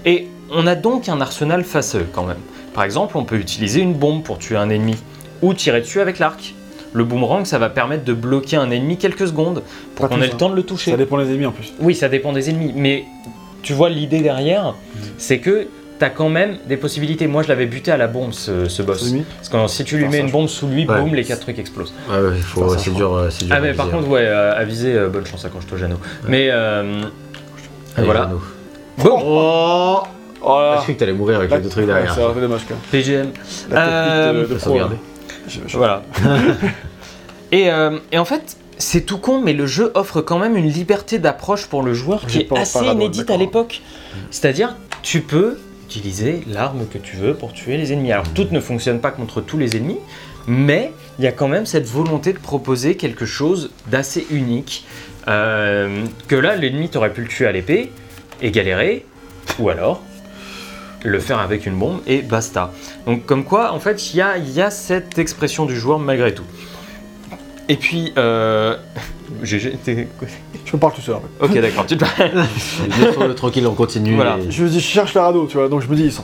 Et 0.05 0.27
on 0.51 0.65
a 0.65 0.73
donc 0.73 1.07
un 1.07 1.21
arsenal 1.21 1.63
face 1.63 1.93
à 1.93 1.99
eux 1.99 2.07
quand 2.11 2.23
même. 2.23 2.39
Par 2.73 2.83
exemple, 2.83 3.17
on 3.17 3.23
peut 3.25 3.37
utiliser 3.37 3.81
une 3.81 3.93
bombe 3.93 4.23
pour 4.23 4.37
tuer 4.37 4.57
un 4.57 4.69
ennemi, 4.69 4.95
ou 5.41 5.53
tirer 5.53 5.81
dessus 5.81 6.01
avec 6.01 6.19
l'arc. 6.19 6.53
Le 6.91 7.03
boomerang, 7.03 7.45
ça 7.45 7.59
va 7.59 7.69
permettre 7.69 8.03
de 8.03 8.13
bloquer 8.13 8.57
un 8.57 8.71
ennemi 8.71 8.97
quelques 8.97 9.27
secondes 9.27 9.61
pour 9.95 10.09
qu'on 10.09 10.21
ait 10.21 10.27
le 10.27 10.33
hein. 10.33 10.37
temps 10.37 10.49
de 10.49 10.55
le 10.55 10.63
toucher. 10.63 10.91
Ça 10.91 10.97
dépend 10.97 11.17
des 11.19 11.29
ennemis 11.29 11.45
en 11.45 11.51
plus. 11.51 11.71
Oui, 11.79 11.93
ça 11.93 12.09
dépend 12.09 12.33
des 12.33 12.49
ennemis, 12.49 12.73
mais 12.75 13.05
tu 13.61 13.73
vois 13.73 13.89
l'idée 13.89 14.21
derrière, 14.21 14.73
c'est 15.17 15.37
que 15.39 15.67
t'as 15.99 16.09
quand 16.09 16.29
même 16.29 16.57
des 16.67 16.77
possibilités. 16.77 17.27
Moi, 17.27 17.43
je 17.43 17.49
l'avais 17.49 17.65
buté 17.67 17.91
à 17.91 17.97
la 17.97 18.07
bombe 18.07 18.31
ce, 18.31 18.67
ce 18.67 18.81
boss. 18.81 19.13
Parce 19.37 19.49
que 19.49 19.67
si 19.67 19.83
tu 19.83 19.97
lui 19.97 20.05
mets 20.05 20.17
ça, 20.17 20.23
une 20.23 20.31
bombe 20.31 20.47
sous 20.47 20.67
lui, 20.67 20.87
Ouais. 20.87 20.99
boum, 20.99 21.13
les 21.13 21.25
quatre 21.25 21.41
trucs 21.41 21.59
explosent. 21.59 21.93
Ouais, 22.09 22.17
ouais, 22.17 22.33
il 22.37 22.41
faut, 22.41 22.63
Enfin, 22.63 22.73
ça, 22.77 22.79
c'est 22.79 22.89
je 22.91 22.95
dur, 22.95 23.13
euh, 23.13 23.29
c'est 23.29 23.45
dur. 23.45 23.53
Ah, 23.55 23.59
mais 23.61 23.73
par 23.73 23.85
viser, 23.87 23.97
contre, 23.97 24.09
ouais, 24.09 24.21
euh, 24.23 24.55
à 24.59 24.63
viser, 24.63 24.93
euh, 24.95 25.09
bonne 25.09 25.25
chance 25.25 25.45
à 25.45 25.49
quand 25.49 25.59
je 25.69 25.77
Jano. 25.77 25.97
Mais 26.27 26.47
euh, 26.49 27.03
Allez, 27.97 28.05
voilà. 28.05 28.21
Jeannot. 28.23 28.41
Bon, 28.97 29.19
Oh 29.23 30.03
Oh 30.41 30.55
Ah, 30.57 30.61
là 30.75 30.77
Je 30.79 30.83
cru 30.83 30.93
que 30.93 30.99
t'allais 30.99 31.13
mourir 31.13 31.37
avec 31.37 31.51
les 31.51 31.59
deux 31.59 31.69
trucs 31.69 31.85
derrière. 31.85 32.13
C'est 32.13 32.23
un 32.23 32.29
peu 32.31 32.41
dommage 32.41 32.61
quand 32.67 32.75
même. 32.75 32.83
PGM. 32.91 33.31
La 33.69 33.87
Euh, 33.87 34.31
technique 34.45 34.49
de, 34.49 34.55
pro. 34.65 34.79
Je- 35.47 35.59
je- 35.67 35.77
Voilà. 35.77 36.03
et, 37.51 37.71
euh, 37.71 37.97
et 38.11 38.17
en 38.17 38.25
fait, 38.25 38.57
c'est 38.77 39.01
tout 39.01 39.17
con, 39.17 39.41
mais 39.41 39.53
le 39.53 39.65
jeu 39.65 39.91
offre 39.95 40.21
quand 40.21 40.39
même 40.39 40.55
une 40.55 40.67
liberté 40.69 41.19
d'approche 41.19 41.65
pour 41.67 41.83
le 41.83 41.93
joueur 41.93 42.25
qui 42.25 42.39
est 42.39 42.57
assez 42.57 42.85
inédite 42.85 43.29
à 43.29 43.37
l'époque. 43.37 43.81
C'est-à-dire, 44.31 44.75
tu 45.01 45.21
peux 45.21 45.57
utiliser 45.85 46.41
l'arme 46.47 46.85
que 46.91 46.97
tu 46.99 47.15
veux 47.17 47.33
pour 47.33 47.51
tuer 47.51 47.75
les 47.77 47.91
ennemis. 47.91 48.11
Alors 48.11 48.29
toutes 48.33 48.51
ne 48.51 48.59
fonctionnent 48.59 49.01
pas 49.01 49.11
contre 49.11 49.41
tous 49.41 49.57
les 49.57 49.75
ennemis, 49.75 49.97
mais 50.47 50.91
il 51.17 51.25
y 51.25 51.27
a 51.27 51.31
quand 51.31 51.47
même 51.47 51.65
cette 51.65 51.87
volonté 51.87 52.31
de 52.31 52.37
proposer 52.39 52.95
quelque 52.95 53.25
chose 53.25 53.71
d'assez 53.87 54.25
unique. 54.29 54.85
Euh, 55.27 56.05
que 56.27 56.35
là, 56.35 56.55
l'ennemi 56.55 56.89
t'aurait 56.89 57.11
pu 57.11 57.21
le 57.21 57.27
tuer 57.27 57.45
à 57.47 57.51
l'épée 57.51 57.91
et 58.41 58.51
galérer, 58.51 59.05
ou 59.59 59.69
alors 59.69 60.01
le 61.03 61.19
faire 61.19 61.39
avec 61.39 61.65
une 61.65 61.75
bombe 61.75 61.99
et 62.07 62.21
basta. 62.21 62.71
Donc 63.05 63.25
comme 63.25 63.43
quoi, 63.43 63.73
en 63.73 63.79
fait, 63.79 64.13
il 64.13 64.17
y 64.17 64.21
a, 64.21 64.37
il 64.37 64.51
y 64.51 64.61
a 64.61 64.69
cette 64.71 65.17
expression 65.17 65.65
du 65.65 65.75
joueur 65.77 65.99
malgré 65.99 66.33
tout. 66.33 66.43
Et 67.69 67.75
puis, 67.75 68.11
euh... 68.17 68.75
GG, 69.43 69.77
t'es- 69.83 70.07
Je 70.65 70.75
me 70.75 70.79
parle 70.79 70.93
tout 70.93 71.01
seul 71.01 71.15
en 71.15 71.21
fait. 71.21 71.45
Ok, 71.45 71.61
d'accord, 71.61 71.85
tu 71.87 71.97
te 71.97 72.05
tranquille, 73.35 73.65
on 73.65 73.73
continue. 73.73 74.15
Voilà. 74.15 74.37
et- 74.37 74.51
Je 74.51 74.63
me 74.63 74.69
dis, 74.69 74.79
je 74.79 74.85
cherche 74.85 75.13
le 75.15 75.21
radeau, 75.21 75.47
tu 75.47 75.57
vois, 75.57 75.67
donc 75.67 75.81
je 75.81 75.87
me 75.87 75.95
dis, 75.95 76.03
ils 76.05 76.11
sont. 76.11 76.23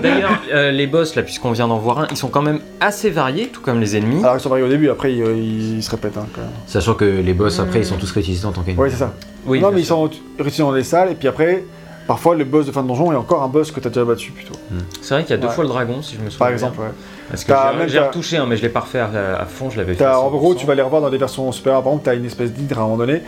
D'ailleurs, 0.00 0.40
euh, 0.52 0.70
les 0.70 0.86
boss, 0.86 1.14
là, 1.16 1.22
puisqu'on 1.24 1.50
vient 1.52 1.66
d'en 1.66 1.78
voir 1.78 1.98
un, 2.00 2.06
ils 2.10 2.16
sont 2.16 2.28
quand 2.28 2.42
même 2.42 2.60
assez 2.80 3.10
variés, 3.10 3.48
tout 3.48 3.60
comme 3.60 3.80
les 3.80 3.96
ennemis. 3.96 4.22
Alors 4.22 4.36
ils 4.36 4.40
sont 4.40 4.48
variés 4.48 4.64
au 4.64 4.68
début, 4.68 4.90
après 4.90 5.12
ils, 5.12 5.24
ils- 5.24 5.76
ils 5.78 5.82
se 5.82 5.90
répètent 5.90 6.16
hein, 6.16 6.26
quand 6.34 6.40
même. 6.42 6.50
Sachant 6.66 6.94
que 6.94 7.04
les 7.04 7.34
boss 7.34 7.58
après 7.58 7.80
ils 7.80 7.84
sont 7.86 7.96
tous 7.96 8.10
réutilisés 8.12 8.46
en 8.46 8.52
tant 8.52 8.62
qu'ennemis. 8.62 8.80
Ouais, 8.80 8.90
c'est 8.90 8.96
ça. 8.96 9.12
Oui, 9.46 9.60
non, 9.60 9.72
mais 9.72 9.80
ils 9.80 9.86
sont 9.86 10.08
réussis 10.38 10.60
dans 10.60 10.72
les 10.72 10.84
salles, 10.84 11.10
et 11.10 11.14
puis 11.14 11.26
après, 11.28 11.64
parfois 12.06 12.34
le 12.34 12.44
boss 12.44 12.66
de 12.66 12.72
fin 12.72 12.82
de 12.82 12.88
donjon 12.88 13.12
est 13.12 13.16
encore 13.16 13.42
un 13.42 13.48
boss 13.48 13.70
que 13.70 13.80
t'as 13.80 13.88
déjà 13.90 14.04
battu 14.04 14.32
plutôt. 14.32 14.54
C'est 15.00 15.14
vrai 15.14 15.22
qu'il 15.24 15.30
y 15.30 15.34
a 15.34 15.36
deux 15.38 15.48
Ouais. 15.48 15.52
fois 15.54 15.64
le 15.64 15.70
dragon, 15.70 16.02
si 16.02 16.14
je 16.16 16.20
me 16.20 16.24
souviens. 16.30 16.38
Par 16.38 16.48
bien. 16.48 16.54
exemple, 16.54 16.80
ouais. 16.80 16.86
Parce 17.30 17.44
que 17.44 17.52
j'ai- 17.88 17.98
retouché, 17.98 18.36
hein, 18.36 18.46
mais 18.48 18.56
je 18.56 18.62
l'ai 18.62 18.68
pas 18.68 18.80
refait 18.80 18.98
à, 19.00 19.08
à 19.40 19.44
fond, 19.46 19.70
je 19.70 19.78
l'avais 19.78 19.94
fait. 19.94 20.06
En 20.06 20.28
gros, 20.30 20.52
100%. 20.54 20.56
tu 20.58 20.66
vas 20.66 20.74
les 20.74 20.82
revoir 20.82 21.00
dans 21.02 21.10
des 21.10 21.18
versions 21.18 21.50
supérieures. 21.52 21.82
Par 21.82 21.92
exemple, 21.92 22.04
t'as 22.04 22.14
une 22.14 22.24
espèce 22.26 22.52
d'hydre 22.52 22.78
à 22.78 22.82
un 22.82 22.84
moment 22.84 22.98
donné. 22.98 23.22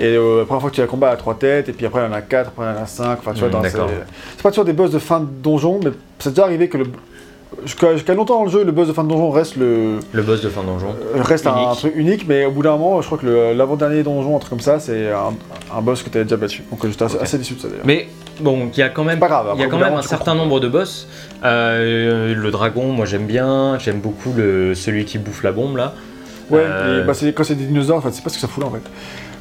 Et 0.00 0.14
euh, 0.16 0.40
la 0.40 0.44
première 0.44 0.60
fois 0.60 0.70
que 0.70 0.74
tu 0.76 0.80
as 0.80 0.84
le 0.84 0.90
combat 0.90 1.10
à 1.10 1.16
3 1.16 1.34
têtes, 1.34 1.68
et 1.68 1.72
puis 1.72 1.84
après 1.86 2.00
il 2.02 2.04
y 2.04 2.08
en 2.08 2.12
a 2.12 2.20
4, 2.22 2.48
après 2.48 2.66
il 2.66 2.76
y 2.76 2.78
en 2.78 2.82
a 2.82 2.86
5. 2.86 3.18
Enfin, 3.18 3.32
tu 3.32 3.40
vois, 3.40 3.48
Mm, 3.48 3.52
dans- 3.52 3.60
d'accord. 3.62 3.88
c'est 3.88 4.04
c'est 4.36 4.42
pas 4.42 4.50
toujours 4.50 4.64
des 4.64 4.72
boss 4.72 4.90
de 4.92 4.98
fin 5.00 5.18
de 5.20 5.26
donjon, 5.26 5.80
mais 5.82 5.90
c'est 6.20 6.30
déjà 6.30 6.44
arrivé 6.44 6.68
que 6.68 6.78
le. 6.78 6.84
Jusqu'à 7.64 8.14
longtemps 8.14 8.38
dans 8.40 8.44
le 8.44 8.50
jeu, 8.50 8.62
le 8.62 8.72
boss 8.72 8.88
de 8.88 8.92
fin 8.92 9.02
de 9.04 9.08
donjon 9.08 9.30
reste, 9.30 9.56
le, 9.56 10.00
Le 10.12 10.22
boss 10.22 10.42
de 10.42 10.48
fin 10.48 10.60
de 10.62 10.66
donjon. 10.66 10.94
euh, 11.16 11.22
reste 11.22 11.46
un, 11.46 11.72
truc 11.74 11.94
unique, 11.96 12.26
mais 12.28 12.44
au 12.44 12.50
bout 12.50 12.62
d'un 12.62 12.72
moment, 12.76 13.00
je 13.00 13.06
crois 13.06 13.18
que 13.18 13.52
l'avant-dernier 13.54 14.02
donjon, 14.02 14.36
un 14.36 14.38
truc 14.38 14.50
comme 14.50 14.60
ça, 14.60 14.78
c'est 14.80 15.10
un, 15.10 15.32
un 15.76 15.80
boss 15.80 16.02
que 16.02 16.10
t'avais 16.10 16.24
déjà 16.26 16.36
battu. 16.36 16.62
Donc 16.70 16.86
j'étais 16.86 17.04
assez, 17.04 17.38
déçu 17.38 17.54
de 17.54 17.60
ça 17.60 17.68
d'ailleurs. 17.68 17.86
Mais 17.86 18.08
bon, 18.40 18.68
il 18.72 18.78
y 18.78 18.82
a 18.82 18.90
quand 18.90 19.02
même, 19.02 19.18
grave, 19.18 19.46
il 19.54 19.60
y 19.60 19.64
a 19.64 19.66
quand 19.68 19.78
même 19.78 19.94
un 19.94 20.00
tu 20.00 20.08
certain 20.08 20.32
comprends. 20.32 20.44
nombre 20.44 20.60
de 20.60 20.68
boss. 20.68 21.08
Euh, 21.44 22.34
le 22.34 22.50
dragon, 22.50 22.92
moi 22.92 23.06
j'aime 23.06 23.26
bien. 23.26 23.78
J'aime 23.78 24.00
beaucoup 24.00 24.32
le, 24.36 24.74
celui 24.74 25.04
qui 25.06 25.18
bouffe 25.18 25.42
la 25.42 25.52
bombe 25.52 25.76
là. 25.78 25.94
Ouais, 26.50 26.60
Euh, 26.62 27.02
et 27.02 27.06
bah, 27.06 27.14
c'est- 27.14 27.32
quand 27.32 27.44
c'est 27.44 27.54
des 27.54 27.64
dinosaures, 27.64 27.96
en 27.98 28.00
fait, 28.02 28.12
c'est 28.12 28.22
pas 28.22 28.30
ce 28.30 28.34
que 28.36 28.40
ça 28.40 28.48
fout 28.48 28.62
là 28.62 28.68
en 28.68 28.72
fait. 28.72 28.82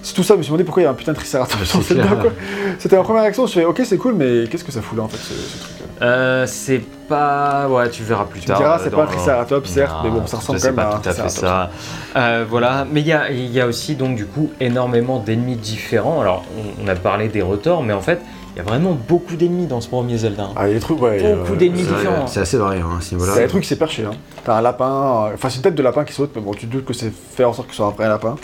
C'est 0.01 0.13
tout 0.13 0.23
ça, 0.23 0.35
je 0.35 0.37
me 0.37 0.43
suis 0.43 0.49
demandé 0.51 0.63
pourquoi 0.63 0.81
il 0.83 0.85
y 0.85 0.87
a 0.87 0.91
un 0.91 0.93
putain 0.93 1.11
de 1.11 1.17
triceratops 1.17 1.73
dans 1.95 2.15
quoi. 2.21 2.31
C'était 2.79 2.95
ma 2.95 3.03
première 3.03 3.23
réaction, 3.23 3.47
je 3.47 3.53
fais 3.53 3.65
ok, 3.65 3.81
c'est 3.83 3.97
cool, 3.97 4.13
mais 4.13 4.45
qu'est-ce 4.49 4.63
que 4.63 4.71
ça 4.71 4.81
fout 4.81 4.97
là 4.97 5.03
en 5.03 5.07
fait, 5.09 5.17
ce, 5.17 5.33
ce 5.33 5.59
truc? 5.59 5.71
Euh, 6.01 6.45
c'est 6.45 6.81
pas. 7.09 7.67
Ouais, 7.69 7.89
tu 7.89 8.03
verras 8.03 8.25
plus 8.25 8.41
Tu 8.41 8.47
tard. 8.47 8.57
diras, 8.59 8.77
euh, 8.77 8.81
c'est 8.83 8.89
pas 8.91 9.03
un 9.03 9.07
triceratops, 9.07 9.69
certes, 9.69 9.95
mais 10.03 10.09
bon, 10.09 10.27
ça 10.27 10.37
ressemble 10.37 10.59
quand 10.59 10.65
même 10.67 10.79
à 10.79 10.95
un 10.95 10.99
tout 10.99 11.09
à 11.09 11.13
fait 11.13 11.29
ça. 11.29 11.69
Euh, 12.15 12.45
voilà, 12.47 12.85
mais 12.91 13.01
il 13.01 13.07
y 13.07 13.13
a, 13.13 13.31
y 13.31 13.59
a 13.61 13.65
aussi 13.65 13.95
donc 13.95 14.15
du 14.15 14.25
coup 14.25 14.51
énormément 14.59 15.19
d'ennemis 15.19 15.55
différents. 15.55 16.21
Alors, 16.21 16.43
on, 16.57 16.85
on 16.85 16.87
a 16.87 16.95
parlé 16.95 17.29
des 17.29 17.41
retors, 17.41 17.81
mais 17.83 17.93
en 17.93 18.01
fait, 18.01 18.21
il 18.53 18.57
y 18.57 18.61
a 18.61 18.63
vraiment 18.63 18.97
beaucoup 19.07 19.35
d'ennemis 19.35 19.65
dans 19.67 19.81
ce 19.81 19.87
premier 19.87 20.17
Zelda. 20.17 20.43
hein. 20.43 20.53
Ah, 20.55 20.65
il 20.67 20.69
y 20.69 20.71
a 20.71 20.73
des 20.75 20.79
trucs, 20.79 21.01
ouais. 21.01 21.17
Beaucoup 21.35 21.53
euh, 21.53 21.55
d'ennemis 21.55 21.83
différents. 21.83 22.27
C'est 22.27 22.39
assez 22.41 22.57
varié 22.57 22.81
hein, 22.81 22.97
à 22.97 23.01
ce 23.01 23.13
niveau-là. 23.15 23.33
C'est 23.33 23.41
des 23.43 23.47
trucs 23.47 23.63
qui 23.63 23.69
s'est 23.69 23.75
perché. 23.75 24.03
Hein. 24.05 24.11
T'as 24.43 24.57
un 24.57 24.61
lapin, 24.61 25.27
euh, 25.29 25.33
enfin, 25.33 25.49
c'est 25.49 25.57
une 25.57 25.61
tête 25.63 25.75
de 25.75 25.83
lapin 25.83 26.03
qui 26.05 26.13
saute, 26.13 26.31
mais 26.35 26.41
bon, 26.41 26.53
tu 26.53 26.67
te 26.67 26.71
doutes 26.71 26.85
que 26.85 26.93
c'est 26.93 27.11
fait 27.11 27.43
en 27.43 27.53
sorte 27.53 27.67
que 27.67 27.73
ce 27.73 27.77
soit 27.77 27.87
un 27.87 27.91
vrai 27.91 28.07
lapin. 28.07 28.35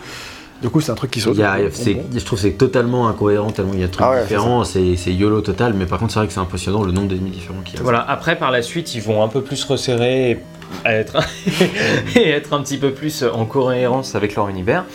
Du 0.64 0.70
coup, 0.70 0.80
c'est 0.82 0.92
un 0.92 0.96
truc 0.96 1.12
qui 1.12 1.20
saute. 1.20 1.36
Il 1.36 1.42
y 1.42 1.44
a- 1.44 1.60
donc, 1.62 1.70
c'est- 1.74 1.94
bon, 1.94 2.02
bon. 2.10 2.18
je 2.20 2.26
trouve 2.26 2.40
que 2.40 2.44
c'est 2.48 2.54
totalement 2.54 3.08
incohérent, 3.10 3.52
tellement 3.52 3.74
il 3.74 3.82
y 3.82 3.84
a 3.84 3.88
de 3.88 3.92
trucs 3.92 4.06
Ah 4.08 4.12
ouais, 4.12 4.22
différents, 4.24 4.64
c'est 4.64 4.96
c'est 4.96 5.14
YOLO 5.14 5.42
total, 5.42 5.74
mais 5.74 5.86
par 5.86 6.00
contre 6.00 6.14
c'est 6.14 6.20
vrai 6.20 6.28
que 6.28 6.34
c'est 6.34 6.40
impressionnant 6.40 6.84
le 6.84 6.92
nombre 6.94 7.10
d'ennemis 7.10 7.32
différents 7.32 7.60
qu'il 7.66 7.76
y 7.76 7.80
a. 7.80 7.84
Voilà, 7.84 8.00
après 8.10 8.38
par 8.38 8.50
la 8.50 8.62
suite, 8.62 8.96
ils 8.96 9.02
vont 9.02 9.22
un 9.24 9.28
peu 9.28 9.42
plus 9.42 9.62
resserrer 9.66 10.32
et 10.32 10.38
être, 10.86 11.18
et 12.16 12.30
être 12.30 12.54
un 12.54 12.62
petit 12.62 12.78
peu 12.78 12.92
plus 12.92 13.24
en 13.24 13.46
cohérence 13.46 14.16
avec 14.16 14.36
leur 14.36 14.48
univers. 14.48 14.86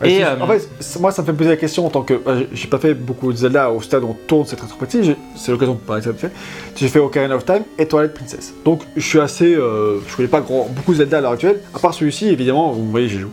Ouais, 0.00 0.10
et, 0.10 0.16
c'est- 0.20 0.24
euh, 0.24 0.40
En 0.40 0.46
fait, 0.46 0.66
c'est- 0.80 0.98
moi, 0.98 1.12
ça 1.12 1.20
me 1.20 1.26
fait 1.26 1.34
poser 1.34 1.50
la 1.50 1.56
question 1.58 1.84
en 1.84 1.90
tant 1.90 2.00
que. 2.00 2.14
euh, 2.26 2.44
J'ai 2.54 2.68
pas 2.68 2.78
fait 2.78 2.94
beaucoup 2.94 3.30
de 3.30 3.36
Zelda 3.36 3.70
au 3.70 3.82
stade 3.82 4.02
où 4.02 4.08
on 4.08 4.16
tourne 4.26 4.46
cette 4.46 4.62
rétrospective, 4.62 5.04
j'ai- 5.04 5.16
c'est 5.36 5.52
l'occasion 5.52 5.74
de 5.74 5.78
parler 5.80 6.00
de 6.00 6.06
ça 6.06 6.14
fait. 6.14 6.30
J'ai 6.76 6.88
fait 6.88 6.98
Ocarina 6.98 7.36
of 7.36 7.44
Time 7.44 7.64
et 7.78 7.84
Twilight 7.86 8.14
Princess. 8.14 8.54
Donc, 8.64 8.80
je 8.96 9.06
suis 9.06 9.20
assez. 9.20 9.54
euh, 9.54 9.98
je 10.08 10.16
connais 10.16 10.28
pas 10.28 10.40
grand, 10.40 10.66
beaucoup 10.74 10.92
de 10.92 10.96
Zelda 10.96 11.18
à 11.18 11.20
l'heure 11.20 11.32
actuelle, 11.32 11.60
à 11.74 11.78
part 11.78 11.92
celui-ci, 11.92 12.28
évidemment, 12.28 12.72
vous 12.72 12.90
voyez, 12.90 13.10
j'y 13.10 13.18
joue. 13.18 13.28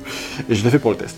Et 0.50 0.56
je 0.56 0.64
l'ai 0.66 0.70
fait 0.70 0.80
pour 0.80 0.92
le 0.92 0.98
test. 0.98 1.16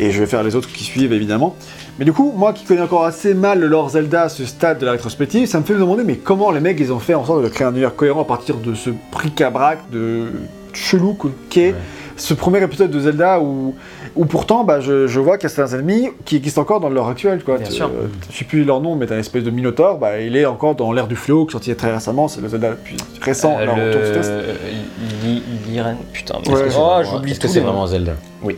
Et 0.00 0.10
je 0.12 0.20
vais 0.20 0.26
faire 0.26 0.42
les 0.44 0.54
autres 0.54 0.70
qui 0.72 0.84
suivent, 0.84 1.12
évidemment. 1.12 1.56
Mais 1.98 2.04
du 2.04 2.12
coup, 2.12 2.32
moi 2.36 2.52
qui 2.52 2.64
connais 2.64 2.80
encore 2.82 3.04
assez 3.04 3.34
mal 3.34 3.58
le 3.58 3.66
lore 3.66 3.90
Zelda 3.90 4.22
à 4.22 4.28
ce 4.28 4.44
stade 4.44 4.78
de 4.78 4.86
la 4.86 4.92
rétrospective, 4.92 5.46
ça 5.48 5.58
me 5.58 5.64
fait 5.64 5.74
me 5.74 5.80
demander, 5.80 6.04
mais 6.04 6.14
comment 6.16 6.50
les 6.52 6.60
mecs 6.60 6.78
ils 6.78 6.92
ont 6.92 7.00
fait 7.00 7.14
en 7.14 7.24
sorte 7.24 7.42
de 7.42 7.48
créer 7.48 7.66
un 7.66 7.70
univers 7.72 7.96
cohérent 7.96 8.22
à 8.22 8.24
partir 8.24 8.56
de 8.58 8.74
ce 8.74 8.90
bric-à-brac 9.12 9.90
de 9.90 10.26
chelou 10.72 11.14
que- 11.14 11.28
qu'est 11.50 11.70
Ouais. 11.72 11.74
ce 12.16 12.34
premier 12.34 12.62
épisode 12.62 12.90
de 12.92 13.00
Zelda 13.00 13.40
où, 13.40 13.74
où 14.14 14.24
pourtant 14.26 14.62
bah, 14.62 14.78
je, 14.80 15.08
je 15.08 15.18
vois 15.18 15.36
qu'il 15.38 15.48
y 15.48 15.52
a 15.52 15.54
certains 15.54 15.78
ennemis 15.78 16.10
qui 16.24 16.36
existent 16.36 16.60
encore 16.62 16.78
dans 16.78 16.88
l'heure 16.88 17.08
actuelle. 17.08 17.42
Quoi. 17.42 17.58
Bien 17.58 17.66
Tu- 17.66 17.72
sûr. 17.72 17.86
euh, 17.86 18.06
je 18.30 18.36
sais 18.38 18.44
plus 18.44 18.62
leur 18.64 18.80
nom, 18.80 18.94
mais 18.94 19.06
t'as 19.06 19.14
une 19.14 19.20
espèce 19.20 19.42
de 19.42 19.50
Minotaur, 19.50 19.98
bah, 19.98 20.20
il 20.20 20.36
est 20.36 20.46
encore 20.46 20.76
dans 20.76 20.92
l'ère 20.92 21.08
du 21.08 21.16
fléau, 21.16 21.44
qui 21.46 21.50
est 21.50 21.52
sorti 21.52 21.74
très 21.74 21.92
récemment, 21.92 22.28
c'est 22.28 22.40
le 22.40 22.48
Zelda 22.48 22.70
le 22.70 22.76
plus 22.76 22.96
récent, 23.20 23.56
Euh, 23.58 23.64
là, 23.66 23.74
ce 23.74 24.28
le... 24.30 25.94
Putain, 26.12 26.34
mais 26.46 26.52
Ouais, 26.52 26.54
est-ce 26.60 26.64
que- 26.64 26.70
c'est 26.70 26.76
oh, 26.80 27.00
j'oublie 27.10 27.30
Est-ce 27.32 27.40
que 27.40 27.46
tous 27.46 27.52
c'est 27.52 27.60
vraiment 27.60 27.86
Zelda? 27.86 28.12
Oui, 28.42 28.56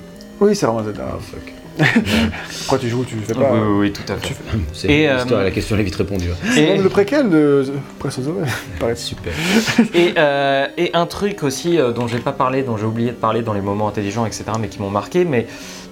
c'est 0.54 0.66
vraiment 0.66 0.82
Zelda. 0.84 1.18
Pourquoi 2.58 2.78
tu 2.78 2.88
joues, 2.88 3.04
tu 3.04 3.16
fais 3.16 3.32
Oui, 3.34 3.40
pas. 3.40 3.52
oui, 3.52 3.60
oui, 3.78 3.92
tout 3.92 4.12
à 4.12 4.16
fait. 4.16 4.34
C'est 4.72 4.88
Et, 4.90 5.08
euh, 5.08 5.24
la 5.44 5.50
question 5.50 5.76
elle 5.76 5.80
est 5.82 5.84
vite 5.84 5.94
répondue. 5.96 6.26
hein. 6.30 6.36
C'est 6.52 6.62
Et- 6.64 6.72
même 6.74 6.82
le 6.82 6.88
préquel 6.88 7.30
de 7.30 7.64
Breath 7.98 8.18
of 8.18 8.24
the 8.24 8.28
Wild, 8.28 8.48
paraît. 8.78 8.96
Super. 8.96 9.32
Et, 9.94 10.14
euh, 10.18 10.66
et 10.76 10.90
un 10.94 11.06
truc 11.06 11.42
aussi 11.42 11.78
euh, 11.78 11.92
dont 11.92 12.06
j'ai 12.06 12.18
pas 12.18 12.32
parlé, 12.32 12.62
dont 12.62 12.76
j'ai 12.76 12.84
oublié 12.86 13.10
de 13.10 13.16
parler 13.16 13.42
dans 13.42 13.52
les 13.54 13.60
moments 13.62 13.88
intelligents, 13.88 14.26
etc., 14.26 14.44
mais 14.60 14.68
qui 14.68 14.80
m'ont 14.80 14.90
marqué, 14.90 15.24
mais 15.24 15.46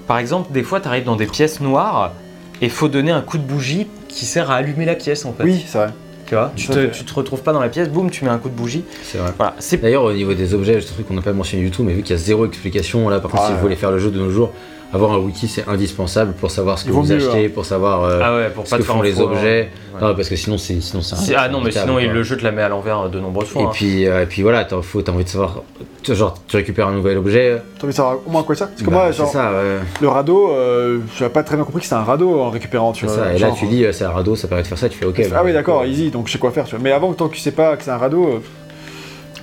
par 0.07 0.19
exemple, 0.19 0.53
des 0.53 0.63
fois, 0.63 0.81
tu 0.81 0.89
arrives 0.89 1.05
dans 1.05 1.17
des 1.17 1.27
pièces 1.27 1.61
noires 1.61 2.13
et 2.61 2.69
faut 2.69 2.89
donner 2.89 3.13
un 3.13 3.23
coup 3.23 3.39
de 3.39 3.45
bougie 3.45 3.87
qui 4.09 4.25
sert 4.27 4.51
à 4.51 4.57
allumer 4.57 4.85
la 4.85 4.95
pièce 4.95 5.25
en 5.25 5.33
fait. 5.33 5.45
Oui, 5.45 5.65
c'est 5.67 5.79
vrai. 5.79 5.89
Tu 6.29 6.35
vois, 6.35 6.53
tu 6.55 6.67
te, 6.69 6.73
fait- 6.75 6.91
tu 6.91 7.05
te 7.05 7.15
retrouves 7.15 7.43
pas 7.43 7.53
dans 7.53 7.61
la 7.61 7.69
pièce, 7.71 7.89
boum, 7.89 8.11
tu 8.11 8.25
mets 8.25 8.31
un 8.31 8.37
coup 8.39 8.51
de 8.51 8.55
bougie. 8.55 8.85
C'est 9.03 9.17
vrai. 9.19 9.33
Voilà, 9.37 9.55
D'ailleurs, 9.81 10.03
au 10.05 10.13
niveau 10.13 10.35
des 10.35 10.53
objets, 10.53 10.79
c'est 10.81 10.91
un 10.91 10.93
truc 10.95 11.09
qu'on 11.09 11.15
n'a 11.15 11.23
pas 11.23 11.33
mentionné 11.33 11.65
du 11.65 11.71
tout, 11.71 11.83
mais 11.85 11.95
vu 11.95 12.03
qu'il 12.03 12.15
y 12.15 12.19
a 12.19 12.23
zéro 12.23 12.45
explication, 12.47 13.09
là 13.09 13.19
par 13.21 13.31
contre, 13.31 13.45
Ah 13.45 13.49
si 13.49 13.55
vous 13.55 13.61
voulez 13.61 13.77
faire 13.77 13.91
le 13.91 13.99
jeu 13.99 14.11
de 14.11 14.19
nos 14.19 14.29
jours, 14.31 14.53
avoir 14.93 15.13
un 15.13 15.19
wiki 15.19 15.49
c'est 15.49 15.69
indispensable 15.69 16.33
pour 16.33 16.51
savoir 16.51 16.79
ce 16.79 16.85
que 16.87 16.91
vous 16.91 17.03
mieux, 17.03 17.17
achetez, 17.17 17.49
pour 17.49 17.65
savoir 17.67 18.05
euh, 18.05 18.21
ah 18.23 18.37
ouais 18.37 18.51
pour 18.51 18.65
ce 18.67 18.71
pas 18.71 18.79
que 18.79 18.83
font 18.85 19.03
les 19.03 19.21
objets. 19.21 19.69
hein. 19.95 19.99
Non, 20.01 20.15
parce 20.15 20.29
que 20.29 20.37
sinon, 20.37 20.59
c'est 20.59 20.81
sinon 20.81 21.03
c'est 21.03 21.35
Ah 21.35 21.49
non, 21.49 21.61
mais 21.61 21.73
sinon, 21.73 21.95
quoi. 21.95 22.03
le 22.05 22.23
jeu 22.23 22.37
te 22.37 22.45
la 22.45 22.53
met 22.53 22.63
à 22.63 22.69
l'envers 22.69 23.11
de 23.11 23.19
nombreuses 23.19 23.49
fois. 23.49 23.63
Et 23.63 23.65
hein. 23.67 23.71
puis, 23.73 24.07
euh, 24.07 24.23
et 24.23 24.27
puis 24.27 24.43
voilà, 24.43 24.65
t'as 24.65 24.81
faut- 24.81 25.03
t'as 25.03 25.11
envie 25.13 25.25
de 25.25 25.29
savoir, 25.29 25.63
genre 26.09 26.35
tu 26.47 26.57
récupères 26.57 26.87
un 26.89 26.93
nouvel 26.93 27.19
objet. 27.19 27.61
T'as 27.79 27.85
envie 27.85 27.93
de 27.93 27.97
savoir 27.97 28.17
au 28.27 28.31
moins 28.31 28.43
quoi 28.45 28.55
ça? 28.55 28.69
Parce 28.69 28.81
que 28.81 28.87
bah, 28.91 28.97
moi, 28.97 29.11
genre, 29.13 29.29
ça, 29.29 29.51
ouais. 29.51 29.79
le 30.01 30.09
radeau, 30.09 30.53
euh, 30.53 31.01
j'avais 31.19 31.33
pas 31.33 31.43
très 31.43 31.57
bien 31.57 31.65
compris 31.65 31.81
que 31.81 31.87
c'était 31.87 31.97
un 31.97 32.05
radeau 32.05 32.41
en 32.41 32.49
récupérant, 32.51 32.93
tu 32.93 33.07
C'est 33.09 33.15
vois. 33.15 33.25
ça. 33.25 33.35
Et 33.35 33.39
là, 33.39 33.51
tu 33.51 33.67
dis, 33.67 33.85
euh, 33.85 33.93
c'est 33.93 34.05
un 34.05 34.11
radeau, 34.11 34.37
ça 34.37 34.47
permet 34.47 34.63
de 34.63 34.69
faire 34.69 34.79
ça, 34.79 34.89
tu 34.89 34.97
fais 34.97 35.05
ok. 35.07 35.21
Ah 35.25 35.29
bah, 35.35 35.43
oui, 35.45 35.53
d'accord, 35.53 35.85
easy, 35.85 36.11
donc 36.11 36.29
je 36.29 36.33
sais 36.33 36.39
quoi 36.39 36.53
faire, 36.53 36.65
tu 36.65 36.77
vois. 36.77 36.83
Mais 36.85 36.93
avant, 36.93 37.13
tant 37.13 37.29
que 37.29 37.35
tu 37.35 37.41
sais 37.41 37.51
pas 37.53 37.77
que 37.77 37.83
c'est 37.83 37.91
un 37.91 37.99
radeau, 37.99 38.41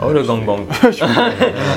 Oh 0.04 0.12
le 0.12 0.24
gangbang. 0.24 0.66
je 0.84 0.92
sais 0.92 1.06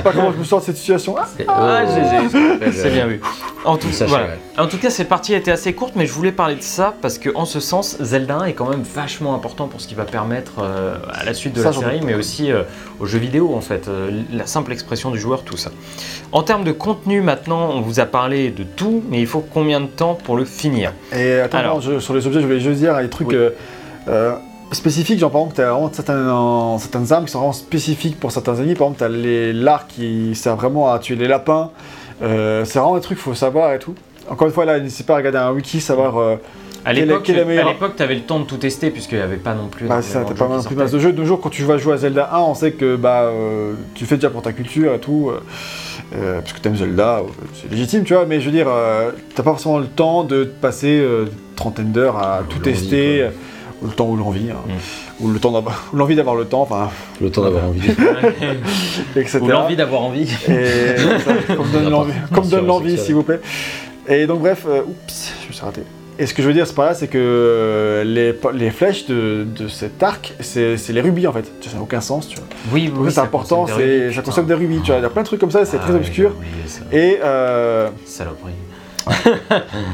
pas 0.02 0.12
comment 0.12 0.32
je 0.32 0.38
me 0.38 0.44
sors 0.44 0.60
de 0.60 0.64
cette 0.64 0.76
situation. 0.76 1.14
Ah, 1.18 1.26
c'est- 1.36 1.44
Ah, 1.46 1.82
oh, 1.84 2.60
GG. 2.60 2.72
C'est 2.72 2.90
bien 2.90 3.06
vu. 3.06 3.20
En 3.64 3.76
tout, 3.76 3.90
Ça, 3.92 4.06
je 4.06 4.10
voilà. 4.10 4.26
savais. 4.26 4.38
en 4.58 4.66
tout 4.66 4.78
cas, 4.78 4.90
cette 4.90 5.08
partie 5.08 5.34
était 5.34 5.50
assez 5.50 5.72
courte, 5.72 5.92
mais 5.96 6.06
je 6.06 6.12
voulais 6.12 6.32
parler 6.32 6.56
de 6.56 6.62
ça 6.62 6.94
parce 7.00 7.18
que, 7.18 7.30
en 7.34 7.44
ce 7.44 7.60
sens, 7.60 7.96
Zelda 8.00 8.38
1 8.38 8.44
est 8.46 8.52
quand 8.54 8.68
même 8.68 8.82
vachement 8.82 9.34
important 9.34 9.66
pour 9.68 9.80
ce 9.80 9.86
qui 9.88 9.94
va 9.94 10.04
permettre 10.04 10.54
euh, 10.62 10.96
à 11.12 11.24
la 11.24 11.34
suite 11.34 11.54
de 11.54 11.60
Ça, 11.62 11.70
la 11.70 11.76
série, 11.76 12.00
mais 12.04 12.14
aussi 12.14 12.50
euh, 12.50 12.62
aux 13.00 13.06
jeux 13.06 13.18
vidéo 13.18 13.54
en 13.54 13.60
fait, 13.60 13.88
euh, 13.88 14.10
la 14.32 14.46
simple 14.46 14.72
expression 14.72 15.10
du 15.10 15.18
joueur, 15.18 15.42
tout 15.42 15.56
ça. 15.56 15.70
En 16.32 16.42
termes 16.42 16.64
de 16.64 16.72
contenu, 16.72 17.20
maintenant, 17.20 17.70
on 17.72 17.80
vous 17.80 18.00
a 18.00 18.06
parlé 18.06 18.50
de 18.50 18.62
tout, 18.64 19.02
mais 19.10 19.20
il 19.20 19.26
faut 19.26 19.40
combien 19.52 19.80
de 19.80 19.86
temps 19.86 20.14
pour 20.14 20.36
le 20.36 20.44
finir? 20.44 20.92
Et 21.12 21.34
attends, 21.40 21.58
Alors. 21.58 21.74
non, 21.76 21.80
je- 21.80 21.98
sur 22.00 22.14
les 22.14 22.26
objets, 22.26 22.40
je 22.40 22.46
voulais 22.46 22.60
juste 22.60 22.78
dire 22.80 22.98
les 23.00 23.08
trucs 23.10 23.28
Oui. 23.28 23.34
euh, 23.36 23.50
euh, 24.08 24.34
spécifiques, 24.72 25.18
genre 25.18 25.30
par 25.30 25.40
exemple, 25.42 25.56
t'as 25.56 25.70
vraiment 25.70 25.90
certaines, 25.92 26.16
euh, 26.28 26.78
certaines 26.78 27.12
armes 27.12 27.24
qui 27.24 27.32
sont 27.32 27.38
vraiment 27.38 27.52
spécifiques 27.52 28.18
pour 28.20 28.30
certains 28.32 28.56
ennemis. 28.56 28.74
Par 28.74 28.88
exemple, 28.88 28.98
t'as 29.00 29.08
les 29.08 29.52
l'arc 29.52 29.88
qui 29.88 30.34
sert 30.34 30.56
vraiment 30.56 30.92
à 30.92 30.98
tuer 30.98 31.16
les 31.16 31.28
lapins. 31.28 31.70
Euh, 32.22 32.64
c'est 32.64 32.78
vraiment 32.78 32.96
des 32.96 33.00
trucs 33.00 33.18
qu'il 33.18 33.24
faut 33.24 33.34
savoir 33.34 33.72
et 33.72 33.78
tout. 33.78 33.94
Encore 34.28 34.46
une 34.48 34.52
fois, 34.52 34.64
là, 34.64 34.78
n'hésitez 34.78 35.04
pas 35.04 35.14
à 35.14 35.16
regarder 35.18 35.38
un 35.38 35.52
wiki, 35.52 35.80
savoir. 35.80 36.18
euh, 36.18 36.36
À 36.84 36.90
Quelle 36.94 36.98
est- 37.02 37.06
l'époque, 37.06 37.22
quelle 37.24 37.36
est 37.36 37.38
la 37.40 37.44
meilleure 37.44 37.66
à 37.68 37.72
l'époque, 37.72 37.96
t'avais 37.96 38.14
le 38.14 38.20
temps 38.22 38.38
de 38.38 38.44
tout 38.44 38.56
tester 38.56 38.90
puisqu'il 38.90 39.16
n'y 39.18 39.24
avait 39.24 39.36
pas 39.36 39.52
non 39.54 39.66
plus. 39.68 39.86
bah, 39.88 40.00
c'est 40.00 40.12
ça, 40.12 40.24
t'as 40.26 40.34
pas 40.34 40.48
mal 40.48 40.62
plus 40.62 40.76
masse 40.76 40.92
de 40.92 40.98
jeux. 41.00 41.12
De 41.12 41.18
nos 41.20 41.26
jours, 41.26 41.40
quand 41.40 41.50
tu 41.50 41.62
vas 41.64 41.76
jouer 41.76 41.94
à 41.94 41.96
Zelda 41.96 42.30
1, 42.32 42.38
on 42.40 42.54
sait 42.54 42.70
que 42.72 42.96
bah, 42.96 43.22
euh, 43.24 43.72
tu 43.94 44.04
fais 44.06 44.14
déjà 44.14 44.30
pour 44.30 44.42
ta 44.42 44.52
culture 44.52 44.94
et 44.94 44.98
tout. 45.00 45.30
euh, 46.14 46.40
parce 46.40 46.52
que 46.54 46.60
t'aimes 46.60 46.76
Zelda, 46.76 47.22
c'est 47.54 47.70
légitime, 47.70 48.04
tu 48.04 48.14
vois. 48.14 48.24
Mais 48.26 48.40
je 48.40 48.46
veux 48.46 48.52
dire, 48.52 48.68
euh, 48.68 49.10
t'as 49.34 49.42
pas 49.42 49.50
forcément 49.50 49.78
le 49.78 49.86
temps 49.86 50.24
de 50.24 50.44
passer 50.44 50.98
euh, 51.00 51.24
une 51.24 51.54
trentaine 51.56 51.92
d'heures 51.92 52.16
à 52.16 52.40
tout 52.48 52.58
tester. 52.60 53.24
quoi. 53.24 53.32
Le 53.82 53.90
temps 53.90 54.08
ou 54.08 54.16
l'envie, 54.16 54.50
hein. 54.50 54.56
Mm. 54.66 55.24
ou 55.24 55.30
le 55.30 55.38
temps 55.38 55.64
l'envie 55.92 56.16
d'avoir 56.16 56.34
le 56.34 56.44
temps, 56.44 56.62
enfin, 56.62 56.90
Le 57.20 57.30
temps 57.30 57.42
d'avoir 57.42 57.64
envie. 57.66 57.80
etc. 59.16 59.38
Ou 59.40 59.48
l'envie 59.48 59.76
d'avoir 59.76 60.02
envie. 60.02 60.28
Et 60.48 60.96
ça, 60.96 61.54
comme 61.56 61.70
donne 61.70 61.90
l'envie, 61.90 62.12
comme 62.34 62.48
donne 62.48 62.66
l'envie, 62.66 62.98
s'il 62.98 63.14
vous 63.14 63.22
plaît. 63.22 63.40
Et 64.08 64.26
donc 64.26 64.40
bref, 64.40 64.64
euh, 64.68 64.82
oups, 64.82 65.32
je 65.42 65.48
me 65.48 65.52
suis 65.52 65.64
raté. 65.64 65.82
Et 66.20 66.26
ce 66.26 66.34
que 66.34 66.42
je 66.42 66.48
veux 66.48 66.54
dire 66.54 66.66
c'est 66.66 66.74
par 66.74 66.86
là, 66.86 66.94
c'est 66.94 67.06
que 67.06 67.16
euh, 67.16 68.02
les, 68.02 68.34
les 68.54 68.70
flèches 68.72 69.06
de, 69.06 69.46
de 69.56 69.68
cet 69.68 70.02
arc, 70.02 70.34
c'est 70.40 70.76
c'est 70.76 70.92
les 70.92 71.00
rubis 71.00 71.28
en 71.28 71.32
fait. 71.32 71.44
Ça 71.60 71.76
n'a 71.76 71.82
aucun 71.82 72.00
sens, 72.00 72.26
tu 72.28 72.36
vois. 72.38 72.46
Oui, 72.72 72.90
ça, 73.06 73.10
c'est 73.10 73.18
important, 73.20 73.64
rubis, 73.66 74.14
ça 74.16 74.22
consomme 74.22 74.46
des 74.46 74.54
rubis, 74.54 74.80
tu 74.80 74.90
vois. 74.90 74.96
Il 74.98 75.02
y 75.02 75.06
a 75.06 75.10
plein 75.10 75.22
de 75.22 75.26
trucs 75.28 75.40
comme 75.40 75.52
ça, 75.52 75.64
c'est 75.64 75.76
Ah 75.80 75.84
très 75.84 75.94
obscur. 75.94 76.32
oublié 76.36 76.52
ça. 76.66 76.80
Et 76.90 77.18
euh, 77.22 77.88
Saloperie. 78.04 78.52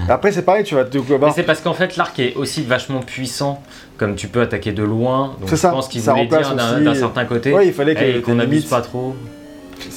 Après, 0.08 0.32
c'est 0.32 0.42
pareil, 0.42 0.64
tu 0.64 0.74
vas 0.74 0.84
te 0.84 0.98
Mais 0.98 1.30
c'est 1.34 1.42
parce 1.42 1.60
qu'en 1.60 1.74
fait 1.74 1.96
l'arc 1.96 2.18
est 2.18 2.34
aussi 2.36 2.62
vachement 2.62 3.00
puissant, 3.00 3.62
comme 3.96 4.14
tu 4.14 4.28
peux 4.28 4.40
attaquer 4.42 4.72
de 4.72 4.82
loin. 4.82 5.34
Donc 5.40 5.50
je 5.50 5.56
ça, 5.56 5.70
pense 5.70 5.88
qu'il 5.88 6.00
voulait 6.02 6.26
dire 6.26 6.54
d'un 6.56 6.94
certain 6.94 7.24
côté. 7.24 7.52
Ouais, 7.52 7.66
il 7.66 7.72
fallait 7.72 7.96
eh, 7.98 8.20
qu'on 8.22 8.34
n'abuse 8.36 8.66
pas 8.66 8.80
trop. 8.80 9.14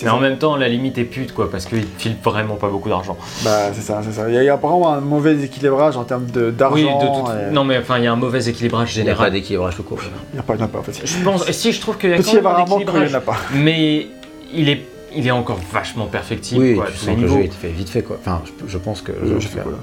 Mais 0.01 0.07
ça. 0.09 0.15
en 0.15 0.19
même 0.19 0.37
temps, 0.37 0.55
la 0.57 0.67
limite 0.67 0.97
est 0.97 1.03
pute, 1.05 1.33
quoi, 1.33 1.49
parce 1.49 1.65
qu'il 1.65 1.85
file 1.97 2.15
vraiment 2.23 2.55
pas 2.55 2.67
beaucoup 2.67 2.89
d'argent. 2.89 3.15
Bah, 3.43 3.71
c'est 3.73 3.81
ça, 3.81 4.01
c'est 4.03 4.11
ça. 4.11 4.27
Il 4.27 4.33
y 4.35 4.37
a, 4.37 4.41
il 4.43 4.45
y 4.45 4.49
a 4.49 4.55
apparemment 4.55 4.91
un 4.93 4.99
mauvais 4.99 5.35
équilibrage 5.43 5.95
en 5.95 6.03
termes 6.03 6.25
de- 6.25 6.49
d'argent. 6.51 6.75
Oui, 6.75 6.83
de 6.83 6.89
toute... 6.89 7.49
et- 7.49 7.53
non, 7.53 7.63
mais 7.63 7.77
enfin, 7.77 7.97
il 7.99 8.03
y 8.03 8.07
a 8.07 8.11
un 8.11 8.15
mauvais 8.17 8.49
équilibrage 8.49 8.97
Il 8.97 9.03
n'y 9.03 9.09
a 9.09 9.13
pas 9.13 9.17
général. 9.17 9.31
d'équilibrage 9.33 9.75
tout 9.75 9.83
court. 9.83 9.99
Il 10.03 10.33
n'y 10.35 10.39
a 10.39 10.43
pas, 10.43 10.55
en 10.55 10.61
a 10.61 10.67
pas 10.67 10.79
en 10.79 10.83
fait. 10.83 10.99
Je 11.05 11.23
pense, 11.23 11.49
si 11.51 11.71
je 11.71 11.79
trouve 11.79 11.97
qu'il 11.97 12.09
y 12.09 12.13
a 12.13 12.17
quand 12.17 12.33
même 12.33 12.45
un 12.47 12.65
équilibrage, 12.65 13.13
en 13.13 13.17
a 13.17 13.21
pas. 13.21 13.37
mais 13.53 14.07
il 14.53 14.67
est, 14.69 14.81
il 15.15 15.25
est 15.27 15.31
encore 15.31 15.59
vachement 15.71 16.05
perfectible. 16.07 16.61
Oui, 16.61 16.75
quoi, 16.75 16.87
tu 16.91 16.97
sens 16.97 17.15
que 17.15 17.21
le 17.21 17.27
jeu 17.27 17.41
est 17.41 17.53
fait 17.53 17.69
vite 17.69 17.89
fait 17.89 18.01
quoi. 18.03 18.17
Enfin, 18.19 18.41
je, 18.45 18.67
je 18.71 18.77
pense 18.77 19.01
que. 19.01 19.11
J'ai 19.39 19.47
fait 19.47 19.59
quoi 19.61 19.71
là 19.73 19.77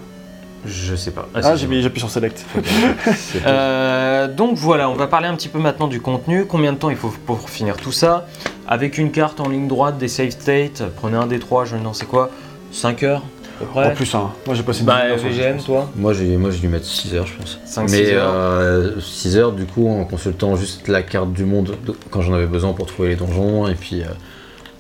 Je 0.67 0.95
sais 0.97 1.11
pas. 1.11 1.29
Ah, 1.35 1.43
si, 1.43 1.49
j'ai 1.53 1.57
si. 1.59 1.67
mis- 1.67 1.81
j'ai 1.81 1.87
appuyé 1.87 2.01
sur 2.01 2.11
Select. 2.11 2.45
Euh, 3.47 4.29
donc 4.29 4.57
voilà, 4.57 4.89
on 4.89 4.95
va 4.95 5.07
parler 5.07 5.27
un 5.29 5.35
petit 5.35 5.49
peu 5.49 5.59
maintenant 5.59 5.87
du 5.89 6.01
contenu. 6.01 6.47
Combien 6.47 6.73
de 6.73 6.79
temps 6.79 6.91
il 6.91 6.97
faut 6.97 7.13
pour 7.27 7.49
finir 7.51 7.77
tout 7.77 7.93
ça? 7.93 8.27
Avec 8.67 8.97
une 8.99 9.11
carte 9.11 9.41
en 9.41 9.49
ligne 9.49 9.69
droite, 9.69 9.99
des 9.99 10.09
save 10.09 10.31
states, 10.31 10.83
prenez 10.97 11.17
un 11.17 11.27
des 11.27 11.39
trois, 11.39 11.65
je 11.65 11.77
ne 11.77 11.93
sais 11.93 12.07
quoi, 12.07 12.31
5 12.73 13.03
heures 13.03 13.23
à 13.61 13.83
peu 13.83 13.89
En 13.91 13.95
plus, 13.95 14.13
hein. 14.15 14.31
moi 14.47 14.55
j'ai 14.57 14.63
passé 14.65 14.81
une 14.81 14.87
Bah, 14.87 15.07
le 15.09 15.15
VGM, 15.17 15.59
jeu. 15.59 15.65
toi? 15.67 15.91
Moi, 15.97 16.13
j'ai 16.13 16.37
moi, 16.39 16.51
j'ai 16.51 16.59
dû 16.59 16.69
mettre 16.69 16.87
6 16.87 17.15
heures, 17.15 17.27
je 17.27 17.35
pense. 17.35 17.59
5-6 17.67 17.91
Mais 17.93 18.13
heures. 18.13 18.33
euh, 18.35 19.01
6 19.01 19.37
heures, 19.37 19.53
du 19.53 19.65
coup, 19.67 19.87
en 19.89 20.05
consultant 20.05 20.57
juste 20.57 20.89
la 20.89 21.03
carte 21.03 21.33
du 21.33 21.45
monde 21.45 21.77
de- 21.87 21.95
quand 22.11 22.21
j'en 22.23 22.33
avais 22.35 22.47
besoin 22.47 22.73
pour 22.73 22.87
trouver 22.87 23.11
les 23.11 23.17
donjons. 23.17 23.69
Et 23.69 23.75
puis, 23.75 24.01
euh, 24.03 24.07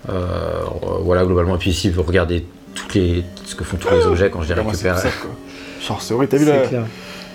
voilà, 0.09 1.25
globalement. 1.25 1.55
Et 1.57 1.59
puis, 1.59 1.71
ici, 1.71 1.91
vous 1.91 2.03
regardez 2.03 2.45
toutes 2.75 2.95
les, 2.95 3.25
ce 3.45 3.55
que 3.55 3.65
font 3.65 3.77
tous 3.77 3.91
les 3.95 4.05
objets 4.07 4.31
quand 4.31 4.43
je 4.43 4.53
les 4.53 4.61
Ah, 4.61 4.63
récupère. 4.69 4.97
Genre, 5.87 6.01
c'est 6.03 6.15
horrible. 6.15 6.31
T'as 6.31 6.37
vu 6.39 6.45
clair. 6.69 6.83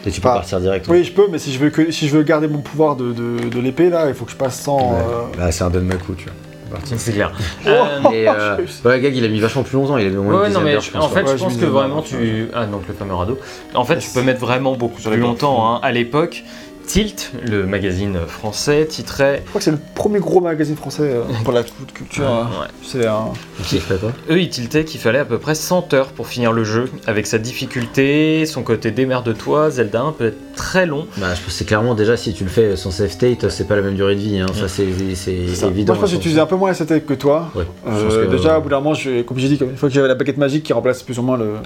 Et 0.05 0.11
tu 0.11 0.21
peux 0.21 0.29
Pas- 0.29 0.35
partir 0.35 0.59
direct. 0.61 0.87
Oui, 0.89 1.03
je 1.03 1.11
peux, 1.11 1.27
mais 1.29 1.39
si 1.39 1.51
je 1.51 1.59
veux, 1.59 1.69
que... 1.69 1.91
si 1.91 2.07
je 2.07 2.15
veux 2.15 2.23
garder 2.23 2.47
mon 2.47 2.59
pouvoir 2.59 2.95
de, 2.95 3.11
de, 3.11 3.49
de 3.49 3.59
l'épée, 3.59 3.89
là, 3.89 4.07
il 4.07 4.13
faut 4.13 4.23
que 4.23 4.31
je 4.31 4.37
passe 4.37 4.59
sans. 4.61 4.77
Ouais. 4.93 4.97
euh, 5.37 5.37
Là, 5.37 5.51
c'est 5.51 5.63
un 5.65 5.69
Denmaku, 5.69 6.13
tu 6.15 6.25
vois. 6.25 6.79
C'est 6.97 7.11
clair. 7.11 7.33
Oh, 7.65 7.69
Euh, 7.69 8.09
Et 8.13 8.29
euh, 8.29 8.57
ouais, 8.85 9.01
Gag, 9.01 9.13
il 9.15 9.25
a 9.25 9.27
mis 9.27 9.39
vachement 9.41 9.63
plus 9.63 9.75
longtemps. 9.75 9.97
Il 9.97 10.07
a 10.07 10.09
mis 10.09 10.15
au 10.17 10.23
moins 10.23 10.41
Ouais, 10.43 10.49
non, 10.49 10.61
mais 10.61 10.71
d'heures, 10.73 10.81
je 10.81 10.91
pense. 10.91 11.03
en 11.03 11.09
fait, 11.09 11.23
ouais. 11.23 11.37
je 11.37 11.43
pense 11.43 11.57
que 11.57 11.65
vraiment 11.65 12.01
tu. 12.01 12.47
Ah, 12.53 12.65
donc 12.65 12.83
le 12.87 12.93
fameux 12.93 13.13
radeau. 13.13 13.37
En 13.73 13.83
fait, 13.83 13.97
tu 13.97 14.09
peux 14.13 14.21
mettre 14.21 14.39
vraiment 14.39 14.73
beaucoup 14.75 15.01
Sur 15.01 15.11
plus 15.11 15.19
longtemps. 15.19 15.67
hein. 15.75 15.79
À 15.83 15.91
l'époque, 15.91 16.43
Tilt, 16.89 17.33
le 17.47 17.67
magazine 17.67 18.17
français, 18.27 18.87
titrait. 18.87 19.43
Je 19.45 19.49
crois 19.49 19.59
que 19.59 19.65
c'est 19.65 19.69
le 19.69 19.77
premier 19.93 20.17
gros 20.19 20.41
magazine 20.41 20.75
français 20.75 21.03
euh, 21.03 21.21
pour 21.43 21.53
la 21.53 21.61
culture. 21.61 22.27
hein. 22.27 22.49
Ouais. 22.59 22.67
C'est 22.81 23.05
un. 23.05 23.25
Qui 23.63 23.77
ferait 23.77 23.99
pas 23.99 24.11
Eux, 24.31 24.39
ils 24.41 24.49
tiltaient 24.49 24.83
qu'il 24.85 24.99
fallait 24.99 25.19
à 25.19 25.25
peu 25.25 25.37
près 25.37 25.53
100 25.53 25.93
heures 25.93 26.07
pour 26.07 26.25
finir 26.27 26.51
le 26.51 26.63
jeu, 26.63 26.85
avec 27.05 27.27
sa 27.27 27.37
difficulté, 27.37 28.47
son 28.47 28.63
côté 28.63 28.89
démerde-toi. 28.89 29.69
Zelda 29.69 30.01
1 30.01 30.11
peut 30.13 30.25
être 30.29 30.55
très 30.55 30.87
long. 30.87 31.05
Bah, 31.17 31.27
je 31.35 31.41
pense 31.41 31.45
que 31.45 31.51
c'est 31.51 31.65
clairement 31.65 31.93
déjà 31.93 32.17
si 32.17 32.33
tu 32.33 32.43
le 32.43 32.49
fais 32.49 32.75
sans 32.75 32.89
save 32.89 33.11
state, 33.11 33.49
c'est 33.49 33.67
pas 33.67 33.75
la 33.75 33.83
même 33.83 33.93
durée 33.93 34.15
de 34.15 34.21
vie. 34.21 34.39
Hein. 34.39 34.47
Ça, 34.55 34.67
c'est 34.67 34.87
c'est 35.13 35.45
c'est 35.47 35.55
ça. 35.55 35.67
évident. 35.67 35.93
Moi, 35.93 35.97
je 35.97 36.01
pense 36.01 36.09
que 36.09 36.15
j'utilisais 36.15 36.41
un 36.41 36.47
peu 36.47 36.55
moins 36.55 36.69
la 36.69 36.73
STT 36.73 37.01
que 37.05 37.13
toi. 37.13 37.51
Ouais, 37.53 37.65
je 37.85 37.91
Euh, 37.91 38.03
pense 38.03 38.13
que- 38.15 38.31
déjà, 38.35 38.57
au 38.57 38.61
bout 38.63 38.69
d'un 38.69 38.79
moment, 38.79 38.95
je- 38.95 39.21
comme 39.21 39.37
j'ai 39.37 39.47
dit, 39.47 39.59
une 39.61 39.77
fois 39.77 39.89
que 39.89 39.93
j'avais 39.95 40.07
la 40.07 40.15
baguette 40.15 40.37
magique 40.37 40.63
qui 40.63 40.73
remplace 40.73 41.03
plus 41.03 41.19
ou 41.19 41.21
moins 41.21 41.37
le- 41.37 41.57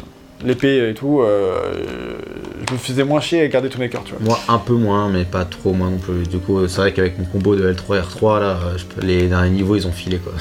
l'épée 0.45 0.89
et 0.89 0.93
tout, 0.93 1.21
euh, 1.21 1.55
je 2.73 2.79
me 2.79 2.83
faisais 2.83 3.03
moins 3.03 3.21
chier 3.21 3.41
à 3.41 3.47
garder 3.47 3.69
tous 3.69 3.79
mes 3.79 3.89
cœurs, 3.89 4.03
tu 4.03 4.13
vois. 4.13 4.19
Moi, 4.23 4.39
un 4.47 4.57
peu 4.57 4.73
moins, 4.73 5.09
mais 5.09 5.23
pas 5.25 5.45
trop 5.45 5.73
moins 5.73 5.89
non 5.89 5.97
plus. 5.97 6.23
Du 6.27 6.37
coup, 6.39 6.67
c'est 6.67 6.77
vrai 6.81 6.91
qu'avec 6.93 7.17
mon 7.19 7.25
combo 7.25 7.55
de 7.55 7.71
L3 7.71 8.01
R3, 8.01 8.39
là, 8.39 8.57
peux- 8.95 9.05
les 9.05 9.27
derniers 9.27 9.49
niveaux, 9.51 9.75
ils 9.75 9.87
ont 9.87 9.91
filé 9.91 10.17
quoi. 10.17 10.33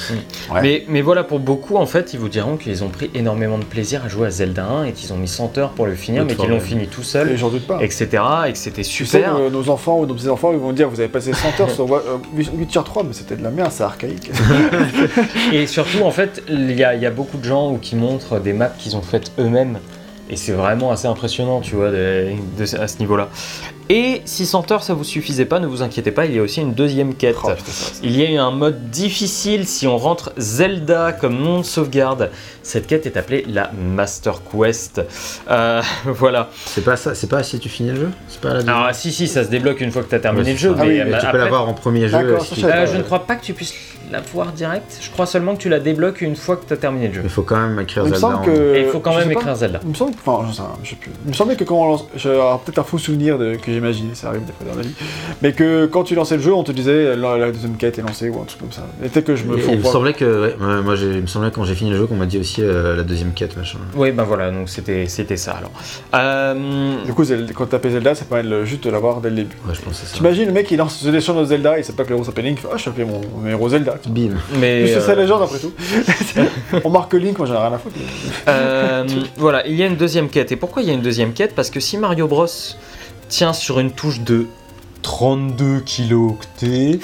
Ouais. 0.54 0.60
Mais, 0.62 0.84
mais 0.88 1.02
voilà, 1.02 1.24
pour 1.24 1.38
beaucoup, 1.38 1.76
en 1.76 1.86
fait, 1.86 2.12
ils 2.14 2.18
vous 2.20 2.28
diront 2.28 2.56
qu'ils 2.56 2.82
ont 2.84 2.88
pris 2.88 3.10
énormément 3.14 3.58
de 3.58 3.64
plaisir 3.64 4.02
à 4.04 4.08
jouer 4.08 4.26
à 4.28 4.30
Zelda 4.30 4.64
1 4.64 4.84
et 4.84 4.92
qu'ils 4.92 5.12
ont 5.12 5.16
mis 5.16 5.28
100 5.28 5.58
heures 5.58 5.70
pour 5.70 5.86
le 5.86 5.94
finir, 5.94 6.24
mais 6.24 6.34
qu'ils 6.34 6.48
l'ont 6.48 6.60
fini 6.60 6.86
tout 6.86 7.02
Et 7.02 7.04
seul, 7.04 7.36
j'en 7.36 7.50
doute 7.50 7.66
pas. 7.66 7.78
etc. 7.82 8.08
Et 8.48 8.52
que 8.52 8.58
c'était 8.58 8.82
Tu 8.82 9.04
sais, 9.04 9.18
super. 9.18 9.36
euh, 9.36 9.50
nos 9.50 9.68
enfants 9.68 9.98
ou 10.00 10.06
nos 10.06 10.14
petits-enfants, 10.14 10.52
ils 10.52 10.58
vont 10.58 10.72
dire 10.72 10.88
Vous 10.88 11.00
avez 11.00 11.08
passé 11.08 11.32
100 11.32 11.60
heures 11.60 11.70
sur 11.70 11.92
euh, 11.94 12.18
Witcher 12.34 12.80
3, 12.84 13.02
mais 13.04 13.12
c'était 13.12 13.36
de 13.36 13.42
la 13.42 13.50
merde, 13.50 13.70
c'est 13.72 13.82
archaïque. 13.84 14.30
Et 15.52 15.66
surtout, 15.66 16.02
en 16.04 16.10
fait, 16.10 16.42
il 16.48 16.72
y 16.72 16.84
a, 16.84 16.94
il 16.94 17.02
y 17.02 17.06
a 17.06 17.10
beaucoup 17.10 17.36
de 17.38 17.44
gens 17.44 17.76
qui 17.80 17.96
montrent 17.96 18.38
des 18.38 18.52
maps 18.52 18.72
qu'ils 18.78 18.96
ont 18.96 19.02
faites 19.02 19.32
eux-mêmes. 19.38 19.78
Et 20.32 20.36
c'est 20.36 20.52
vraiment 20.52 20.90
assez 20.90 21.06
impressionnant, 21.06 21.60
tu 21.60 21.74
vois, 21.76 21.90
de- 21.90 22.30
de- 22.58 22.80
à 22.80 22.88
ce 22.88 22.98
niveau-là. 23.00 23.28
Et 23.90 24.22
si 24.24 24.46
100 24.46 24.70
heures 24.72 24.82
ça 24.82 24.94
vous 24.94 25.04
suffisait 25.04 25.44
pas, 25.44 25.60
ne 25.60 25.66
vous 25.66 25.82
inquiétez 25.82 26.10
pas, 26.10 26.24
il 26.24 26.34
y 26.34 26.38
a 26.38 26.42
aussi 26.42 26.62
une 26.62 26.72
deuxième 26.72 27.14
quête. 27.14 27.36
Oh, 27.44 27.48
putain, 27.50 27.70
ça, 27.70 27.92
ça- 27.94 28.00
Il 28.02 28.16
y 28.16 28.24
a 28.24 28.30
eu 28.30 28.36
un 28.38 28.50
mode 28.50 28.88
difficile 28.90 29.66
si 29.66 29.86
on 29.86 29.98
rentre 29.98 30.32
Zelda 30.38 31.12
comme 31.12 31.38
nom 31.38 31.58
de 31.60 31.64
sauvegarde. 31.64 32.30
Cette 32.62 32.86
quête 32.86 33.04
est 33.04 33.18
appelée 33.18 33.44
la 33.46 33.70
Master 33.72 34.40
Quest. 34.50 35.02
Euh, 35.50 35.82
voilà. 36.06 36.48
C'est 36.64 36.84
pas 36.84 36.96
ça, 36.96 37.14
c'est 37.14 37.28
pas 37.28 37.42
si 37.42 37.58
tu 37.58 37.68
finis 37.68 37.90
le 37.90 37.96
jeu? 37.96 38.10
C'est 38.28 38.40
pas 38.40 38.48
la 38.48 38.54
deuxième? 38.60 38.74
Alors 38.74 38.94
si 38.94 39.12
si, 39.12 39.28
ça 39.28 39.44
se 39.44 39.50
débloque 39.50 39.82
une 39.82 39.90
fois 39.90 40.02
que 40.02 40.08
tu 40.08 40.14
as 40.14 40.20
terminé 40.20 40.44
Ouais, 40.46 40.52
le 40.52 40.58
jeu. 40.58 40.74
Ah 40.78 40.82
mais 40.82 40.88
oui, 40.88 41.00
euh, 41.00 41.04
Mais 41.04 41.10
tu 41.10 41.16
après- 41.16 41.32
peux 41.32 41.38
l'avoir 41.38 41.68
en 41.68 41.74
premier 41.74 42.08
jeu. 42.08 42.38
Si 42.40 42.54
tu- 42.54 42.64
Euh, 42.64 42.86
je 42.86 42.96
ne 42.96 43.02
crois 43.02 43.26
pas 43.26 43.34
que 43.36 43.44
tu 43.44 43.52
puisses 43.52 43.74
la 44.12 44.20
voir 44.20 44.52
direct. 44.52 44.98
Je 45.00 45.10
crois 45.10 45.26
seulement 45.26 45.54
que 45.54 45.60
tu 45.60 45.68
la 45.68 45.80
débloques 45.80 46.20
une 46.20 46.36
fois 46.36 46.56
que 46.56 46.64
tu 46.66 46.72
as 46.72 46.76
terminé 46.76 47.08
le 47.08 47.14
jeu. 47.14 47.20
Il 47.24 47.30
faut 47.30 47.42
quand 47.42 47.56
même 47.60 47.78
écrire 47.80 48.04
Il 48.04 48.10
me 48.10 48.14
Zelda. 48.14 48.20
semble 48.20 48.36
en- 48.36 48.44
que. 48.44 48.74
Et 48.76 48.80
il 48.82 48.86
faut 48.86 49.00
quand 49.00 49.12
je 49.12 49.18
même 49.18 49.28
pas. 49.32 49.40
écrire 49.40 49.56
Zelda. 49.56 49.80
Il 49.82 49.88
me 49.90 49.94
semble, 49.94 50.12
enfin, 50.24 50.46
je 50.48 50.54
sais, 50.54 50.62
je 50.84 50.90
sais 50.90 50.96
plus. 50.96 51.10
Il 51.24 51.28
me 51.30 51.34
semblait 51.34 51.56
que 51.56 51.64
quand 51.64 51.76
on 51.80 51.86
lance, 51.88 52.06
j'ai 52.16 52.30
peut-être 52.64 52.78
un 52.78 52.84
faux 52.84 52.98
souvenir 52.98 53.38
de, 53.38 53.56
que 53.56 53.72
j'imagine, 53.72 54.14
ça 54.14 54.28
arrive 54.28 54.44
des 54.44 54.52
fois 54.52 54.66
dans 54.70 54.76
la 54.76 54.82
vie, 54.86 54.94
mais 55.42 55.52
que 55.52 55.86
quand 55.86 56.04
tu 56.04 56.14
lançais 56.14 56.36
le 56.36 56.42
jeu, 56.42 56.52
on 56.54 56.62
te 56.64 56.72
disait 56.72 57.16
la, 57.16 57.36
la 57.38 57.50
deuxième 57.50 57.76
quête 57.76 57.98
est 57.98 58.02
lancée 58.02 58.28
ou 58.28 58.40
un 58.40 58.44
truc 58.44 58.60
comme 58.60 58.72
ça. 58.72 58.86
Et 59.04 59.08
peut-être 59.08 59.26
que 59.26 59.36
je 59.36 59.44
me 59.44 59.58
Et 59.58 59.64
il 59.72 59.78
me 59.78 59.82
semblait 59.84 60.12
que, 60.12 60.48
ouais, 60.48 60.82
moi, 60.82 60.94
j'ai- 60.94 61.06
il 61.14 61.22
me 61.22 61.26
semblait 61.26 61.50
quand 61.50 61.64
j'ai 61.64 61.74
fini 61.74 61.90
le 61.90 61.96
jeu 61.96 62.06
qu'on 62.06 62.16
m'a 62.16 62.26
dit 62.26 62.38
aussi 62.38 62.62
euh, 62.62 62.96
la 62.96 63.02
deuxième 63.02 63.32
quête, 63.32 63.56
machin. 63.56 63.78
Oui, 63.96 64.12
ben 64.12 64.24
voilà, 64.24 64.50
donc 64.50 64.68
c'était 64.68 65.06
c'était 65.06 65.36
ça 65.36 65.52
alors. 65.52 65.70
Euh, 66.14 66.94
Du 67.04 67.12
coup, 67.14 67.24
Zelda- 67.24 67.52
quand 67.52 67.64
tu 67.64 67.70
tapais 67.70 67.90
Zelda, 67.90 68.14
ça 68.14 68.24
permet 68.24 68.66
juste 68.66 68.84
de 68.84 68.90
l'avoir 68.90 69.20
dès 69.20 69.30
le 69.30 69.36
début. 69.36 69.56
Ouais, 69.66 69.74
je 69.74 69.80
pense 69.80 69.94
que 69.94 70.00
c'est 70.00 70.06
ça. 70.12 70.16
T'imagines 70.16 70.46
le 70.46 70.52
mec 70.52 70.70
il 70.70 70.76
lance 70.76 70.96
se 70.96 71.20
sur 71.20 71.34
nos 71.34 71.44
Zelda, 71.44 71.78
il 71.78 71.84
sait 71.84 71.92
pas 71.92 72.04
que 72.04 72.08
le 72.10 72.16
héros 72.16 72.24
s'appelle 72.24 72.44
Link, 72.44 72.58
il 72.58 72.62
fait, 72.62 72.68
ah 72.72 72.76
je 72.76 72.84
s'appelle 72.84 73.06
mon, 73.06 73.20
mon 73.42 73.48
héros 73.48 73.68
Zelda. 73.68 73.94
Bim. 74.08 74.32
mais 74.58 74.86
Juste 74.86 75.00
sa 75.02 75.12
euh, 75.12 75.16
légende 75.16 75.42
après 75.42 75.58
tout. 75.58 75.72
on 76.84 76.90
marque 76.90 77.14
Link, 77.14 77.38
moi 77.38 77.46
j'en 77.46 77.54
ai 77.54 77.58
rien 77.58 77.72
à 77.72 77.78
foutre. 77.78 77.96
Euh, 78.48 79.06
voilà, 79.36 79.66
il 79.66 79.74
y 79.74 79.82
a 79.82 79.86
une 79.86 79.96
deuxième 79.96 80.28
quête. 80.28 80.52
Et 80.52 80.56
pourquoi 80.56 80.82
il 80.82 80.88
y 80.88 80.90
a 80.90 80.94
une 80.94 81.02
deuxième 81.02 81.32
quête? 81.32 81.54
Parce 81.54 81.70
que 81.70 81.80
si 81.80 81.98
Mario 81.98 82.26
Bros 82.28 82.46
tient 83.28 83.52
sur 83.52 83.78
une 83.80 83.90
touche 83.92 84.20
de 84.20 84.46
32 85.02 85.80
kilooctets, 85.80 87.00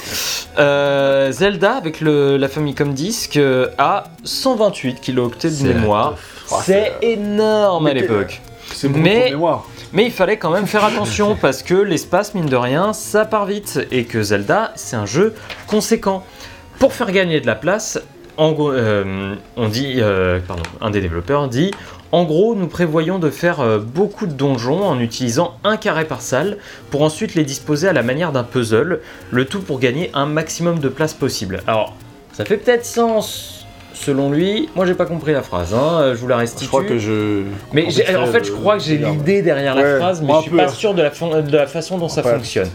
euh, 0.57 1.31
Zelda 1.31 1.73
avec 1.73 2.01
le, 2.01 2.37
la 2.37 2.47
Famicom 2.47 2.93
Disk 2.93 3.37
euh, 3.37 3.67
a 3.77 4.05
128 4.23 5.01
kilooctets 5.01 5.49
de 5.49 5.73
mémoire. 5.73 6.15
C'est 6.63 6.93
énorme 7.01 7.87
à 7.87 7.93
l'époque. 7.93 8.41
C'est 8.73 8.87
beaucoup 8.87 9.01
Mais- 9.03 9.25
de 9.25 9.33
mémoire. 9.35 9.65
Mais 9.91 10.05
il 10.05 10.11
fallait 10.11 10.37
quand 10.37 10.51
même 10.51 10.67
faire 10.67 10.85
attention 10.85 11.35
parce 11.41 11.63
que 11.63 11.73
l'espace, 11.73 12.35
mine 12.35 12.45
de 12.45 12.55
rien, 12.55 12.93
ça 12.93 13.25
part 13.25 13.45
vite 13.47 13.79
et 13.91 14.03
que 14.05 14.21
Zelda, 14.21 14.71
c'est 14.75 14.95
un 14.95 15.07
jeu 15.07 15.33
conséquent. 15.65 16.23
Pour 16.79 16.93
faire 16.93 17.11
gagner 17.11 17.41
de 17.41 17.45
la 17.47 17.55
place, 17.55 17.99
en 18.37 18.53
gros, 18.53 18.71
euh, 18.71 19.35
on 19.57 19.67
dit, 19.67 19.95
euh, 19.97 20.39
pardon, 20.47 20.63
un 20.81 20.89
des 20.91 21.01
développeurs 21.01 21.47
dit, 21.49 21.71
en 22.11 22.23
gros, 22.23 22.55
nous 22.55 22.67
prévoyons 22.67 23.19
de 23.19 23.29
faire 23.29 23.59
euh, 23.59 23.79
beaucoup 23.79 24.25
de 24.27 24.31
donjons 24.33 24.83
en 24.83 24.99
utilisant 24.99 25.55
un 25.63 25.75
carré 25.77 26.05
par 26.05 26.21
salle 26.21 26.57
pour 26.89 27.01
ensuite 27.01 27.35
les 27.35 27.43
disposer 27.43 27.87
à 27.89 27.93
la 27.93 28.01
manière 28.01 28.31
d'un 28.31 28.43
puzzle, 28.43 29.01
le 29.29 29.45
tout 29.45 29.59
pour 29.61 29.79
gagner 29.79 30.09
un 30.13 30.25
maximum 30.25 30.79
de 30.79 30.87
place 30.89 31.13
possible. 31.13 31.61
Alors, 31.67 31.93
ça 32.33 32.45
fait 32.45 32.57
peut-être 32.57 32.85
sens. 32.85 33.55
Selon 33.93 34.31
lui, 34.31 34.69
moi 34.77 34.85
j'ai 34.85 34.93
pas 34.93 35.05
compris 35.05 35.33
la 35.33 35.41
phrase, 35.41 35.73
hein, 35.73 36.11
je 36.13 36.19
vous 36.19 36.27
la 36.29 36.37
restitue. 36.37 36.63
Je 36.63 36.69
crois 36.69 36.83
que 36.85 36.97
je. 36.99 37.41
Mais 37.73 37.85
en 38.15 38.27
fait, 38.27 38.45
je 38.45 38.51
crois 38.53 38.77
que 38.77 38.83
j'ai 38.83 38.97
l'idée 38.97 39.41
derrière 39.41 39.75
la 39.75 39.97
phrase, 39.99 40.21
mais 40.21 40.27
je 40.37 40.41
suis 40.43 40.51
peu. 40.51 40.55
pas 40.57 40.69
sûr 40.69 40.93
de 40.93 41.01
la, 41.01 41.11
fon- 41.11 41.41
de 41.41 41.57
la 41.57 41.67
façon 41.67 41.97
dont 41.97 42.07
ça 42.07 42.23
fonctionne. 42.23 42.69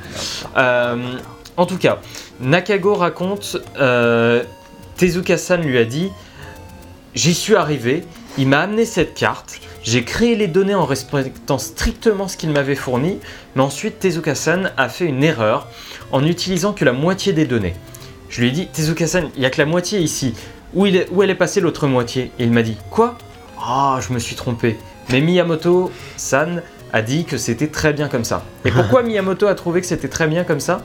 En 1.56 1.66
tout 1.66 1.78
cas, 1.78 1.98
Nakago 2.40 2.94
raconte 2.94 3.56
euh, 3.78 4.43
Tezuka-san 4.97 5.62
lui 5.62 5.78
a 5.78 5.85
dit 5.85 6.10
J'y 7.14 7.32
suis 7.35 7.55
arrivé, 7.55 8.05
il 8.39 8.48
m'a 8.48 8.60
amené 8.60 8.85
cette 8.85 9.14
carte, 9.14 9.60
j'ai 9.85 10.02
créé 10.05 10.35
les 10.35 10.48
données 10.48 10.74
en 10.74 10.85
respectant 10.85 11.59
strictement 11.59 12.26
ce 12.26 12.36
qu'il 12.36 12.51
m'avait 12.51 12.74
fourni, 12.74 13.18
mais 13.55 13.62
ensuite 13.62 14.01
Tezuka-san 14.01 14.72
a 14.76 14.89
fait 14.89 15.05
une 15.06 15.22
erreur 15.22 15.68
en 16.10 16.24
utilisant 16.24 16.72
que 16.72 16.85
la 16.85 16.93
moitié 16.93 17.32
des 17.32 17.44
données. 17.47 17.74
Je 18.28 18.40
lui 18.40 18.48
ai 18.48 18.51
dit 18.51 18.66
Tezuka-san, 18.66 19.28
il 19.36 19.40
n'y 19.40 19.47
a 19.47 19.51
que 19.51 19.59
la 19.60 19.66
moitié 19.66 20.01
ici. 20.01 20.35
Où, 20.74 20.86
est- 20.86 21.06
où 21.12 21.22
elle 21.22 21.31
est 21.31 21.36
passée 21.36 21.60
l'autre 21.60 21.86
moitié? 21.86 22.32
Et 22.40 22.44
il 22.44 22.51
m'a 22.51 22.62
dit 22.62 22.76
Quoi? 22.90 23.16
Ah, 23.64 24.01
je 24.06 24.12
me 24.12 24.18
suis 24.18 24.35
trompé. 24.35 24.76
Mais 25.10 25.20
Miyamoto-san 25.20 26.62
a 26.93 27.02
dit 27.02 27.24
que 27.24 27.39
c'était 27.39 27.68
très 27.68 27.93
bien 27.93 28.09
comme 28.09 28.24
ça. 28.24 28.43
Et 28.64 28.72
pourquoi 28.72 29.02
Miyamoto 29.05 29.47
a 29.47 29.55
trouvé 29.55 29.81
que 29.81 29.86
c'était 29.86 30.09
très 30.09 30.26
bien 30.26 30.43
comme 30.43 30.59
ça? 30.60 30.82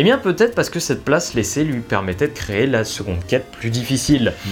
Eh 0.00 0.04
bien 0.04 0.16
peut-être 0.16 0.54
parce 0.54 0.70
que 0.70 0.78
cette 0.80 1.04
place 1.04 1.34
laissée 1.34 1.64
lui 1.64 1.80
permettait 1.80 2.28
de 2.28 2.32
créer 2.32 2.66
la 2.66 2.84
seconde 2.84 3.18
quête 3.26 3.46
plus 3.50 3.68
difficile 3.70 4.32
Hmm. 4.46 4.48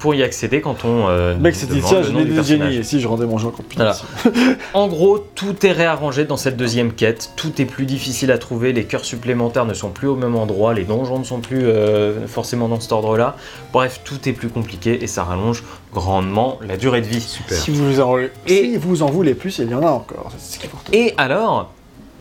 pour, 0.00 0.14
y 0.14 0.22
accéder 0.22 0.60
quand 0.60 0.84
on... 0.84 1.06
euh, 1.08 1.36
Mec, 1.36 1.54
c'était 1.54 1.74
demande 1.76 1.88
tiens, 1.90 2.00
le 2.00 2.06
j'ai 2.06 2.12
nom 2.12 2.18
une 2.20 2.24
du 2.24 2.30
idée 2.32 2.40
de 2.40 2.46
génie. 2.46 2.58
personnage. 2.60 2.80
Et 2.80 2.82
si 2.82 3.00
je 3.00 3.06
rendais 3.06 3.26
mon 3.26 3.38
jeu 3.38 3.48
encore 3.48 3.64
plus 3.64 3.76
Voilà. 3.76 3.92
difficile 3.92 4.56
En 4.74 4.88
gros, 4.88 5.18
tout 5.18 5.64
est 5.66 5.72
réarrangé 5.72 6.24
dans 6.24 6.36
cette 6.36 6.56
deuxième 6.56 6.92
quête, 6.92 7.30
tout 7.36 7.60
est 7.60 7.66
plus 7.66 7.84
difficile 7.86 8.32
à 8.32 8.38
trouver, 8.38 8.72
les 8.72 8.84
cœurs 8.84 9.04
supplémentaires 9.04 9.66
ne 9.66 9.74
sont 9.74 9.90
plus 9.90 10.08
au 10.08 10.16
même 10.16 10.34
endroit, 10.34 10.72
les 10.74 10.84
donjons 10.84 11.18
ne 11.18 11.24
sont 11.24 11.40
plus 11.40 11.64
euh, 11.64 12.26
forcément 12.26 12.66
dans 12.68 12.80
cet 12.80 12.92
ordre-là. 12.92 13.36
Bref, 13.72 14.00
tout 14.04 14.28
est 14.28 14.32
plus 14.32 14.48
compliqué 14.48 15.02
et 15.04 15.06
ça 15.06 15.24
rallonge 15.24 15.62
grandement 15.92 16.58
la 16.66 16.76
durée 16.76 17.02
de 17.02 17.06
vie. 17.06 17.20
Super. 17.20 17.56
Si 17.58 17.70
vous, 17.70 18.00
en, 18.00 18.18
Et- 18.18 18.30
si 18.46 18.76
vous 18.78 19.02
en 19.02 19.10
voulez 19.10 19.34
plus, 19.34 19.58
il 19.58 19.68
y 19.70 19.74
en 19.74 19.82
a 19.82 19.90
encore. 19.90 20.32
C'est 20.38 20.54
ce 20.54 20.58
qui 20.58 20.64
est 20.66 20.68
important. 20.70 20.90
Et 20.92 21.14
alors, 21.18 21.70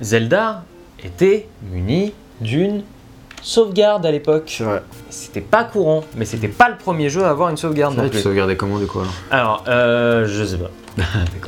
Zelda 0.02 0.64
était 1.04 1.48
muni 1.72 2.14
d'une 2.44 2.84
sauvegarde 3.42 4.06
à 4.06 4.12
l'époque. 4.12 4.62
C'était 5.10 5.42
pas 5.42 5.64
courant, 5.64 6.04
mais 6.16 6.26
c'était 6.26 6.48
pas 6.48 6.70
le 6.70 6.78
premier 6.78 7.10
jeu 7.10 7.24
à 7.24 7.30
avoir 7.30 7.50
une 7.50 7.58
sauvegarde 7.58 7.96
non 7.98 8.10
tu 8.10 8.20
sauvegardais 8.20 8.56
comment 8.56 8.80
de 8.80 8.86
quoi 8.86 9.04
alors? 9.32 9.64
Alors, 9.64 9.66
euh, 9.68 10.26
je 10.28 10.44
sais 10.44 10.58
pas. 10.58 10.70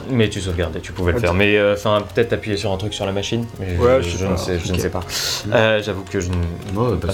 Mais 0.09 0.29
tu 0.29 0.41
sauvegardais, 0.41 0.79
tu 0.79 0.91
pouvais 0.91 1.11
le 1.13 1.19
faire. 1.19 1.33
Mais 1.33 1.57
euh, 1.57 1.73
enfin, 1.73 2.03
peut-être 2.13 2.33
appuyer 2.33 2.57
sur 2.57 2.71
un 2.71 2.77
truc 2.77 2.93
sur 2.93 3.05
la 3.05 3.11
machine. 3.11 3.45
Mais 3.59 3.77
Ouais, 3.77 4.01
je, 4.01 4.09
je 4.09 4.17
sais 4.17 4.17
je 4.17 4.25
ne 4.27 4.37
sais, 4.37 4.59
je 4.59 4.67
ne 4.69 4.73
Ok. 4.75 4.79
sais 4.81 4.89
pas. 4.89 5.01
Euh, 5.53 5.81
J'avoue 5.83 6.03
que 6.03 6.19
je 6.19 6.29
ne. 6.29 6.35
Ouais, 6.77 6.97
pas 6.97 7.07
bah, 7.07 7.13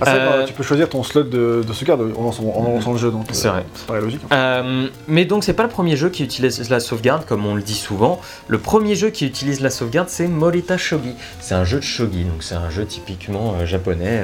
Ah, 0.00 0.14
Euh, 0.14 0.44
tu 0.46 0.52
peux 0.52 0.62
choisir 0.62 0.88
ton 0.88 1.02
slot 1.02 1.24
de, 1.24 1.62
de 1.66 1.72
sauvegarde 1.72 2.00
en 2.16 2.22
lançant, 2.22 2.44
en 2.44 2.62
lançant 2.64 2.92
le 2.92 2.98
jeu. 2.98 3.10
donc, 3.10 3.26
C'est 3.32 3.48
vrai. 3.48 3.64
Paraît 3.86 4.00
logique. 4.00 4.20
hein. 4.30 4.88
Mais 5.06 5.24
donc 5.24 5.44
c'est 5.44 5.52
pas 5.54 5.62
le 5.62 5.68
premier 5.68 5.96
jeu 5.96 6.08
qui 6.10 6.24
utilise 6.24 6.68
la 6.70 6.80
sauvegarde 6.80 7.24
comme 7.26 7.46
on 7.46 7.54
le 7.54 7.62
dit 7.62 7.74
souvent. 7.74 8.20
Le 8.48 8.58
premier 8.58 8.94
jeu 8.94 9.10
qui 9.10 9.26
utilise 9.26 9.60
la 9.60 9.70
sauvegarde 9.70 10.08
c'est 10.08 10.26
Morita 10.28 10.76
Shogi. 10.76 11.14
C'est 11.40 11.54
un 11.54 11.64
jeu 11.64 11.78
de 11.78 11.84
shogi, 11.84 12.24
donc 12.24 12.42
c'est 12.42 12.54
un 12.56 12.70
jeu 12.70 12.84
typiquement 12.86 13.64
japonais. 13.66 14.22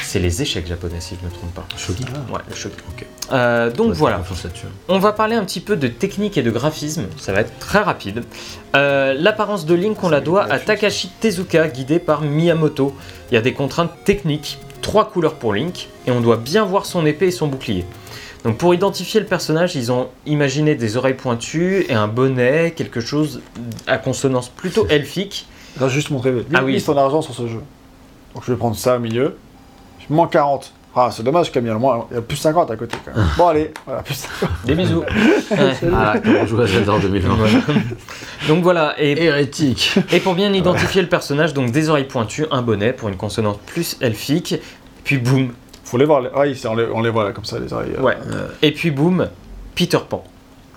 C'est 0.00 0.18
les 0.18 0.42
échecs 0.42 0.66
japonais 0.66 1.00
si 1.00 1.16
je 1.16 1.24
ne 1.24 1.30
me 1.30 1.34
trompe 1.34 1.54
pas. 1.54 1.66
Shogi. 1.76 2.04
Ouais, 2.32 2.40
le 2.48 2.54
shogi. 2.54 2.74
Ok. 2.90 3.06
Euh, 3.32 3.70
donc 3.70 3.92
voilà. 3.94 4.18
là-dessus. 4.18 4.66
On 4.88 4.98
va 4.98 5.12
parler 5.12 5.36
un 5.36 5.44
petit 5.44 5.60
peu 5.60 5.76
de 5.76 5.88
technique 5.88 6.38
et 6.38 6.42
de 6.42 6.50
graphisme, 6.50 7.06
ça 7.16 7.32
va 7.32 7.40
être 7.40 7.58
très 7.58 7.80
rapide. 7.80 8.22
Euh, 8.74 9.14
L'apparence 9.18 9.66
de 9.66 9.74
Link, 9.74 10.02
on 10.02 10.08
la 10.08 10.20
doit 10.20 10.44
à 10.44 10.58
Takashi 10.58 11.10
Tezuka, 11.20 11.68
guidé 11.68 11.98
par 11.98 12.22
Miyamoto. 12.22 12.94
Il 13.30 13.34
y 13.34 13.38
a 13.38 13.40
des 13.40 13.52
contraintes 13.52 13.92
techniques, 14.04 14.58
trois 14.82 15.08
couleurs 15.08 15.34
pour 15.34 15.54
Link, 15.54 15.88
et 16.06 16.10
on 16.10 16.20
doit 16.20 16.36
bien 16.36 16.64
voir 16.64 16.86
son 16.86 17.04
épée 17.04 17.26
et 17.26 17.32
son 17.32 17.48
bouclier. 17.48 17.84
Donc 18.44 18.58
pour 18.58 18.72
identifier 18.74 19.18
le 19.18 19.26
personnage, 19.26 19.74
ils 19.74 19.90
ont 19.90 20.08
imaginé 20.24 20.76
des 20.76 20.96
oreilles 20.96 21.14
pointues 21.14 21.84
et 21.88 21.94
un 21.94 22.06
bonnet, 22.06 22.72
quelque 22.76 23.00
chose 23.00 23.40
à 23.88 23.98
consonance 23.98 24.48
plutôt 24.48 24.86
elfique. 24.88 25.48
Là, 25.80 25.88
juste 25.88 26.10
montrer. 26.10 26.32
Ah 26.54 26.62
oui. 26.64 26.80
Ton 26.80 26.96
argent 26.96 27.22
sur 27.22 27.34
ce 27.34 27.48
jeu. 27.48 27.60
Donc 28.34 28.44
je 28.46 28.52
vais 28.52 28.56
prendre 28.56 28.76
ça 28.76 28.96
au 28.96 29.00
milieu. 29.00 29.36
Manque 30.10 30.32
40. 30.32 30.72
Ah, 30.98 31.10
c'est 31.12 31.22
dommage, 31.22 31.52
Camille. 31.52 31.68
Il 31.70 31.74
y 31.74 31.76
a 31.76 31.78
moins- 31.78 32.06
il 32.10 32.14
y 32.14 32.18
a 32.18 32.22
plus 32.22 32.36
50 32.38 32.70
à 32.70 32.76
côté 32.76 32.96
quand 33.04 33.14
même. 33.14 33.26
Bon, 33.36 33.48
allez, 33.48 33.70
voilà, 33.84 34.02
plus 34.02 34.14
50. 34.14 34.48
Des 34.64 34.74
bisous. 34.74 35.02
Ouais. 35.50 35.74
Ah, 35.94 36.14
comment 36.24 36.40
on 36.42 36.46
joue 36.46 36.60
à 36.60 36.66
Zelda 36.66 36.92
en 36.94 36.98
2020 36.98 37.36
Donc 38.48 38.62
voilà, 38.64 38.94
et 38.98 39.22
Hérétique 39.22 39.94
Et 40.12 40.18
pour 40.20 40.34
bien 40.34 40.52
identifier 40.52 41.02
le 41.02 41.08
personnage, 41.08 41.52
donc 41.54 41.70
des 41.70 41.88
oreilles 41.90 42.04
pointues, 42.04 42.46
un 42.50 42.62
bonnet 42.62 42.92
pour 42.92 43.08
une 43.08 43.16
consonance 43.16 43.58
plus 43.66 43.96
elfique, 44.00 44.56
puis 45.04 45.18
boum, 45.18 45.52
Faut 45.84 45.98
les 45.98 46.04
voir. 46.06 46.22
Les... 46.22 46.30
Ah, 46.34 46.68
on 46.70 46.74
les, 46.74 46.86
on 46.92 47.00
les 47.02 47.10
voit 47.10 47.24
là, 47.24 47.32
comme 47.32 47.44
ça, 47.44 47.58
les 47.58 47.72
oreilles. 47.72 47.92
euh. 47.98 48.02
ouais, 48.02 48.16
et 48.62 48.72
puis 48.72 48.90
boum, 48.90 49.28
Peter 49.74 49.98
Pan. 50.08 50.24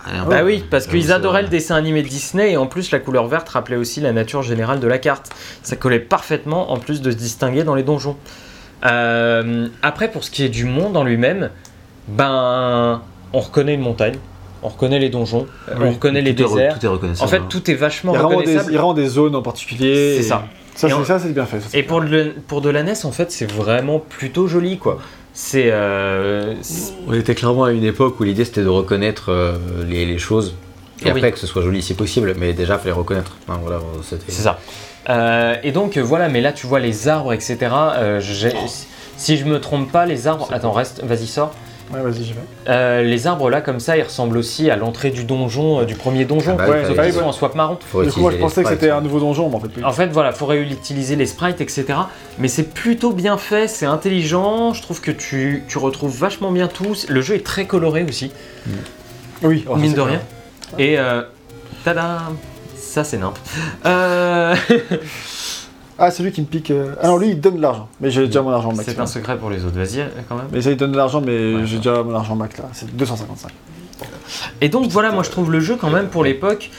Ah, 0.05 0.25
Bah 0.29 0.43
oui, 0.43 0.63
parce 0.69 0.85
Ah, 0.87 0.91
qu'ils 0.91 1.11
adoraient 1.11 1.41
le 1.43 1.47
dessin 1.49 1.75
animé 1.75 2.03
Disney 2.03 2.51
et 2.51 2.57
en 2.57 2.67
plus 2.67 2.91
la 2.91 2.99
couleur 2.99 3.27
verte 3.27 3.49
rappelait 3.49 3.75
aussi 3.77 4.01
la 4.01 4.11
nature 4.11 4.43
générale 4.43 4.79
de 4.79 4.87
la 4.87 4.97
carte. 4.97 5.31
Ça 5.63 5.75
collait 5.77 5.99
parfaitement 5.99 6.71
en 6.71 6.77
plus 6.77 7.01
de 7.01 7.09
se 7.11 7.15
distinguer 7.17 7.63
dans 7.63 7.75
les 7.75 7.83
donjons. 7.83 8.17
Euh, 8.85 9.67
après, 9.81 10.09
pour 10.09 10.23
ce 10.23 10.31
qui 10.31 10.43
est 10.43 10.49
du 10.49 10.65
monde 10.65 10.95
en 10.97 11.03
lui-même, 11.03 11.49
ben, 12.07 13.01
on 13.33 13.39
reconnaît 13.39 13.73
une 13.75 13.81
montagne, 13.81 14.15
on 14.63 14.69
reconnaît 14.69 14.99
les 14.99 15.09
donjons, 15.09 15.47
euh, 15.69 15.75
on 15.79 15.91
reconnaît 15.91 16.21
les 16.21 16.33
re- 16.33 16.35
déserts. 16.35 16.79
Tout 16.79 16.85
est 16.85 16.89
reconnaissable. 16.89 17.25
En 17.27 17.29
fait, 17.29 17.37
hein. 17.37 17.45
tout 17.49 17.69
est 17.71 17.75
vachement 17.75 18.13
Il 18.13 18.17
des, 18.19 18.23
reconnaissable. 18.23 18.71
il 18.71 18.77
vraiment 18.77 18.93
des 18.93 19.07
zones 19.07 19.35
en 19.35 19.41
particulier. 19.41 20.15
C'est 20.17 20.23
ça. 20.23 20.45
Ça, 20.75 20.87
Et 20.87 20.91
c'est 20.91 20.95
on- 20.97 21.03
ça, 21.03 21.19
c'est 21.19 21.33
bien 21.33 21.45
fait. 21.45 21.59
ça, 21.59 21.67
c'est 21.69 21.77
Et 21.77 21.81
bien 21.81 21.89
pour, 21.89 21.99
le, 21.99 22.33
pour 22.47 22.61
de 22.61 22.69
la 22.69 22.83
NES, 22.83 22.93
en 23.05 23.11
fait, 23.11 23.31
c'est 23.31 23.51
vraiment 23.51 23.99
plutôt 23.99 24.47
joli, 24.47 24.77
quoi. 24.77 24.99
C'est... 25.33 25.71
euh, 25.71 26.55
c'est- 26.61 26.93
On 27.07 27.13
était 27.13 27.35
clairement 27.35 27.65
à 27.65 27.71
une 27.71 27.83
époque 27.83 28.19
où 28.19 28.23
l'idée 28.23 28.45
c'était 28.45 28.63
de 28.63 28.69
reconnaître 28.69 29.29
euh, 29.31 29.57
les, 29.87 30.05
les 30.05 30.17
choses. 30.17 30.55
Et 31.01 31.05
Oui. 31.05 31.11
après 31.11 31.31
que 31.31 31.39
ce 31.39 31.47
soit 31.47 31.61
joli 31.61 31.81
si 31.81 31.93
possible, 31.93 32.33
mais 32.37 32.51
déjà 32.53 32.77
fallait 32.77 32.91
reconnaître. 32.91 33.37
Enfin, 33.47 33.59
voilà, 33.61 33.79
c'était- 34.03 34.23
c'est 34.29 34.41
ça. 34.41 34.59
Euh, 35.09 35.55
et 35.63 35.71
donc, 35.71 35.97
voilà, 35.97 36.29
mais 36.29 36.41
là, 36.41 36.51
tu 36.51 36.67
vois 36.67 36.79
les 36.79 37.07
arbres, 37.07 37.33
etc. 37.33 37.57
euh, 37.71 38.19
j'ai- 38.19 38.53
si 39.17 39.37
je 39.37 39.45
me 39.45 39.59
trompe 39.59 39.91
pas, 39.91 40.05
les 40.05 40.27
arbres... 40.27 40.47
Attends, 40.51 40.71
reste, 40.71 41.03
vas-y, 41.03 41.27
sors. 41.27 41.51
Ouais, 41.91 42.01
vas-y, 42.01 42.23
j'y 42.23 42.33
vais. 42.33 42.39
Euh, 42.67 43.01
les 43.01 43.25
arbres, 43.25 43.49
là, 43.49 43.61
comme 43.61 43.79
ça, 43.79 43.97
ils 43.97 44.03
ressemblent 44.03 44.37
aussi 44.37 44.69
à 44.69 44.75
l'entrée 44.75 45.09
du 45.09 45.23
donjon, 45.23 45.81
euh, 45.81 45.85
du 45.85 45.95
premier 45.95 46.23
donjon. 46.23 46.55
Ah 46.59 46.67
bah, 46.67 46.69
Ouais, 46.69 46.85
sauf 46.85 47.01
qu'ils 47.03 47.13
sont 47.13 47.23
en 47.25 47.31
swap 47.31 47.55
marron. 47.55 47.79
Faut 47.81 48.03
Du 48.03 48.11
coup, 48.11 48.19
moi, 48.21 48.31
je 48.31 48.37
pensais 48.37 48.61
que 48.61 48.67
sprites, 48.67 48.79
c'était 48.81 48.91
un 48.91 49.01
nouveau 49.01 49.19
donjon, 49.19 49.49
mais 49.49 49.55
en 49.55 49.59
fait, 49.59 49.69
plus. 49.69 49.83
En 49.83 49.91
fait, 49.91 50.07
voilà, 50.07 50.31
faut 50.31 50.45
réutiliser 50.45 51.15
les 51.15 51.25
sprites, 51.25 51.59
etc. 51.61 51.85
Mais 52.37 52.47
c'est 52.47 52.71
plutôt 52.75 53.11
bien 53.11 53.37
fait, 53.37 53.67
c'est 53.67 53.87
intelligent. 53.87 54.73
Je 54.73 54.83
trouve 54.83 55.01
que 55.01 55.09
tu, 55.09 55.63
tu 55.67 55.79
retrouves 55.79 56.15
vachement 56.15 56.51
bien 56.51 56.67
tout. 56.67 56.95
Le 57.07 57.21
jeu 57.21 57.33
est 57.35 57.45
très 57.45 57.65
coloré 57.65 58.03
aussi. 58.07 58.31
Oui, 59.41 59.65
oh, 59.67 59.73
ça, 59.73 59.79
mine 59.79 59.89
c'est 59.91 59.97
de 59.97 60.01
bien. 60.03 60.11
rien. 60.11 60.21
Et 60.77 60.99
euh, 60.99 61.23
tada 61.83 62.19
Ça 62.89 63.03
c'est 63.03 63.17
nimp. 63.17 63.37
Euh, 63.85 64.55
Ah, 66.01 66.11
c'est 66.11 66.23
lui 66.23 66.31
qui 66.31 66.39
me 66.39 66.45
pique. 66.45 66.71
euh, 66.71 66.95
Ah 67.01 67.07
non, 67.07 67.17
lui, 67.17 67.31
il 67.31 67.41
donne 67.41 67.57
de 67.57 67.61
l'argent. 67.61 67.89
Mais 67.99 68.09
j'ai 68.09 68.25
déjà 68.25 68.41
mon 68.41 68.51
argent 68.51 68.71
max. 68.73 68.89
c'est 68.89 68.97
un 69.01 69.05
secret 69.05 69.37
pour 69.37 69.49
les 69.49 69.65
autres, 69.65 69.75
vas-y 69.77 69.99
euh, 69.99 70.07
quand 70.29 70.37
même. 70.37 70.45
Mais 70.49 70.61
ça, 70.61 70.71
il 70.71 70.77
donne 70.77 70.93
de 70.93 70.97
l'argent, 70.97 71.19
mais 71.19 71.55
Ouais. 71.55 71.65
j'ai 71.65 71.75
déjà 71.75 72.01
mon 72.03 72.15
argent 72.15 72.37
max 72.37 72.57
là. 72.57 72.69
C'est 72.71 72.95
255. 72.95 73.51
Et 74.61 74.69
donc 74.69 74.89
voilà, 74.89 75.11
moi 75.11 75.23
je 75.23 75.29
trouve 75.29 75.51
le 75.51 75.59
jeu 75.59 75.75
quand 75.75 75.89
même 75.89 76.07
pour 76.07 76.23
l'époque 76.23 76.71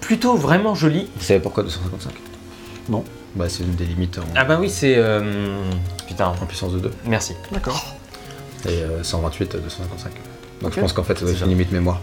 plutôt 0.00 0.34
vraiment 0.34 0.74
joli. 0.74 1.08
Vous 1.16 1.22
savez 1.24 1.38
pourquoi 1.38 1.62
255 1.62 2.12
Non. 2.88 3.04
Bah 3.36 3.44
c'est 3.48 3.62
une 3.62 3.76
des 3.76 3.84
limites 3.84 4.18
en, 4.18 4.22
Ah 4.34 4.44
bah 4.44 4.56
oui, 4.60 4.68
c'est... 4.68 4.94
euh, 4.96 5.62
Putain, 6.08 6.26
en 6.26 6.46
puissance 6.46 6.72
de 6.72 6.80
2. 6.80 6.90
merci. 7.06 7.34
D'accord. 7.52 7.94
Et 8.64 8.82
euh, 8.82 9.04
128 9.04 9.54
à 9.54 9.58
255. 9.58 10.10
Donc 10.62 10.72
je 10.74 10.80
pense 10.80 10.92
qu'en 10.92 11.04
fait 11.04 11.14
ça 11.14 11.20
doit 11.20 11.30
être 11.30 11.38
C'est 11.38 11.44
une 11.44 11.50
limite 11.50 11.70
mémoire. 11.70 12.00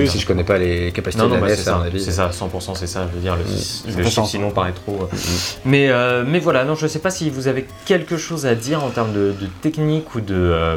Oui, 0.00 0.08
si 0.08 0.18
je 0.18 0.26
connais 0.26 0.44
pas 0.44 0.58
les 0.58 0.90
capacités 0.92 1.22
Non, 1.22 1.28
de 1.28 1.34
non, 1.36 1.40
la 1.40 1.46
bah, 1.46 1.48
NES, 1.48 1.56
c'est 1.56 1.62
ça, 1.62 1.84
c'est 1.98 2.10
ça, 2.12 2.30
100% 2.30 2.74
c'est 2.74 2.86
ça, 2.86 3.06
je 3.10 3.14
veux 3.16 3.22
dire, 3.22 3.36
le, 3.36 3.42
Mm. 3.42 3.96
le 3.96 4.02
chiffre 4.04 4.10
sens, 4.10 4.30
sinon 4.30 4.50
paraît 4.50 4.72
trop... 4.72 4.92
euh. 5.02 5.06
Mhm. 5.12 5.18
Mais, 5.66 5.88
euh, 5.90 6.24
mais 6.26 6.38
voilà, 6.40 6.64
non, 6.64 6.74
je 6.74 6.86
sais 6.86 6.98
pas 7.00 7.10
si 7.10 7.30
vous 7.30 7.48
avez 7.48 7.66
quelque 7.84 8.16
chose 8.16 8.46
à 8.46 8.54
dire 8.54 8.82
en 8.84 8.90
termes 8.90 9.12
de, 9.12 9.32
de 9.40 9.46
technique 9.62 10.14
ou 10.14 10.20
de... 10.20 10.34
euh, 10.34 10.76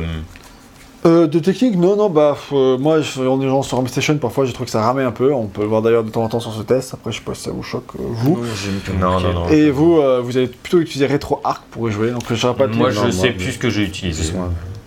Euh, 1.06 1.28
de 1.28 1.38
technique, 1.38 1.76
non, 1.78 1.96
non, 1.96 2.10
bah, 2.10 2.36
euh, 2.52 2.80
moi, 2.80 2.98
est 2.98 3.04
gens 3.04 3.62
sur 3.62 3.88
Station, 3.88 4.18
parfois, 4.18 4.46
j'ai 4.46 4.54
trouvé 4.54 4.66
que 4.66 4.72
ça 4.72 4.82
ramait 4.82 5.04
un 5.04 5.12
peu. 5.12 5.32
On 5.32 5.46
peut 5.46 5.62
le 5.62 5.68
voir 5.68 5.84
d'ailleurs 5.84 6.04
de 6.04 6.10
temps 6.10 6.24
en 6.24 6.30
temps 6.30 6.40
sur 6.40 6.52
ce 6.52 6.64
test. 6.64 6.96
Après, 6.96 7.12
je 7.12 7.18
sais 7.20 7.24
pas 7.24 7.36
si 7.36 7.44
ça 7.44 7.52
vous 7.52 7.62
choque, 7.62 7.92
euh, 8.00 8.04
vous. 8.10 8.40
Non, 9.00 9.20
non, 9.20 9.34
non. 9.34 9.50
Et 9.50 9.70
vous, 9.70 10.00
euh, 10.00 10.20
vous 10.24 10.36
avez 10.36 10.48
plutôt 10.48 10.80
utilisé 10.80 11.06
Retro 11.06 11.42
Arc 11.44 11.62
pour 11.70 11.88
y 11.88 11.92
jouer, 11.92 12.10
donc 12.10 12.24
je 12.28 12.34
saurais 12.34 12.56
pas 12.56 12.66
Moi 12.66 12.90
je 12.90 13.00
non, 13.02 13.12
sais 13.12 13.18
moi, 13.18 13.28
plus 13.38 13.46
mais- 13.46 13.52
ce 13.52 13.58
que 13.60 13.70
j'ai 13.70 13.84
utilisé. 13.84 14.34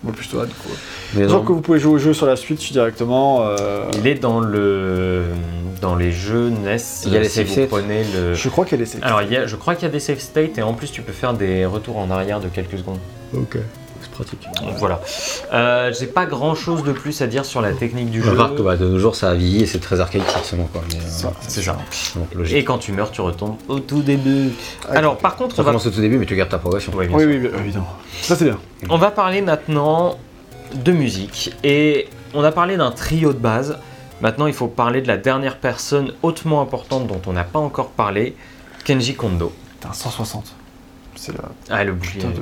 Moi. 0.03 0.13
Toi, 0.31 0.45
du 0.45 0.53
coup. 0.53 0.69
Mais 1.15 1.27
Genre 1.27 1.39
non, 1.41 1.45
que 1.45 1.51
vous 1.51 1.61
pouvez 1.61 1.79
jouer 1.79 1.93
au 1.93 1.97
jeu 1.97 2.13
sur 2.13 2.25
la 2.25 2.35
Switch 2.35 2.71
directement. 2.71 3.39
euh, 3.43 3.83
Il 3.97 4.07
est 4.07 4.15
dans 4.15 4.39
le 4.39 5.23
dans 5.81 5.95
les 5.95 6.11
jeux 6.11 6.49
NES. 6.49 6.77
Il 7.05 7.13
y 7.13 7.17
a 7.17 7.19
les 7.21 7.29
si 7.29 7.45
states. 7.45 7.69
prenez 7.69 8.03
le. 8.13 8.33
Je 8.33 8.49
crois 8.49 8.65
qu'elle 8.65 8.81
essaie. 8.81 8.99
Alors 9.01 9.21
il 9.21 9.31
y 9.31 9.35
a, 9.37 9.45
je 9.45 9.55
crois 9.55 9.75
qu'il 9.75 9.83
y 9.87 9.89
a 9.89 9.91
des 9.91 9.99
save 9.99 10.19
states 10.19 10.57
et 10.57 10.61
en 10.61 10.73
plus 10.73 10.91
tu 10.91 11.01
peux 11.01 11.11
faire 11.13 11.33
des 11.33 11.65
retours 11.65 11.97
en 11.97 12.09
arrière 12.11 12.39
de 12.39 12.47
quelques 12.47 12.77
secondes. 12.77 12.99
Ok. 13.33 13.57
Pratique. 14.19 14.47
Donc 14.61 14.75
voilà. 14.77 14.99
Euh, 15.53 15.93
J'ai 15.97 16.07
pas 16.07 16.25
grand 16.25 16.53
chose 16.55 16.83
de 16.83 16.91
plus 16.91 17.21
à 17.21 17.27
dire 17.27 17.45
sur 17.45 17.61
la 17.61 17.71
technique 17.71 18.09
du 18.11 18.19
Je 18.19 18.25
jeu. 18.25 18.31
remarque 18.31 18.61
bah, 18.61 18.75
de 18.75 18.85
nos 18.85 18.99
jours 18.99 19.15
ça 19.15 19.29
a 19.29 19.33
vieilli 19.35 19.63
et 19.63 19.65
c'est 19.65 19.79
très 19.79 20.01
archaïque 20.01 20.25
forcément 20.25 20.67
euh, 20.75 20.79
C'est 21.47 21.61
ça. 21.61 21.77
donc, 22.15 22.33
logique. 22.35 22.57
Et 22.57 22.63
quand 22.65 22.79
tu 22.79 22.91
meurs, 22.91 23.11
tu 23.11 23.21
retombes 23.21 23.55
au 23.69 23.79
tout 23.79 24.01
début. 24.01 24.49
Alors 24.89 25.17
par 25.17 25.37
contre, 25.37 25.55
Ça 25.55 25.61
on 25.61 25.65
va, 25.65 25.71
commence 25.71 25.85
au 25.85 25.91
tout 25.91 26.01
début 26.01 26.17
mais 26.17 26.25
tu 26.25 26.35
gardes 26.35 26.49
ta 26.49 26.57
progression. 26.57 26.91
Oui, 26.95 27.07
oui, 27.09 27.23
oui, 27.25 27.49
évidemment. 27.59 27.87
Ça, 28.21 28.35
c'est 28.35 28.43
bien. 28.45 28.59
on 28.89 28.97
va 28.97 29.11
parler 29.11 29.41
maintenant 29.41 30.17
de 30.73 30.91
musique 30.91 31.53
et 31.63 32.09
on 32.33 32.43
a 32.43 32.51
parlé 32.51 32.75
d'un 32.75 32.91
trio 32.91 33.31
de 33.31 33.39
base. 33.39 33.77
Maintenant, 34.21 34.47
il 34.47 34.53
faut 34.53 34.67
parler 34.67 35.01
de 35.01 35.07
la 35.07 35.15
dernière 35.15 35.57
personne 35.59 36.11
hautement 36.23 36.61
importante 36.61 37.07
dont 37.07 37.21
on 37.25 37.31
n'a 37.31 37.45
pas 37.45 37.59
encore 37.59 37.91
parlé, 37.91 38.35
Kenji 38.83 39.15
Kondo. 39.15 39.53
Putain, 39.79 39.93
160. 39.93 40.53
C'est 41.15 41.31
la 41.31 41.43
Ah, 41.69 41.83
le 41.85 41.93
bouclier. 41.93 42.23
de. 42.23 42.41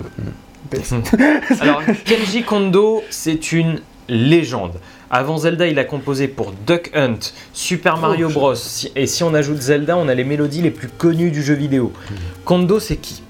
Alors, 1.61 1.81
Kenji 2.05 2.43
Kondo, 2.43 3.03
c'est 3.09 3.51
une 3.51 3.79
légende. 4.09 4.79
Avant 5.09 5.37
Zelda, 5.37 5.67
il 5.67 5.79
a 5.79 5.85
composé 5.85 6.27
pour 6.27 6.51
Duck 6.65 6.91
Hunt, 6.93 7.19
Super 7.53 7.97
Mario 7.97 8.27
Oh, 8.29 8.33
Bros. 8.33 8.55
Si- 8.55 8.91
Et 8.95 9.07
si 9.07 9.23
on 9.23 9.33
ajoute 9.33 9.61
Zelda, 9.61 9.95
on 9.97 10.07
a 10.09 10.13
les 10.13 10.23
mélodies 10.25 10.61
les 10.61 10.71
plus 10.71 10.89
connues 10.89 11.31
du 11.31 11.41
jeu 11.41 11.53
vidéo. 11.53 11.93
Kondo, 12.45 12.79
c'est 12.79 12.97
qui? 12.97 13.21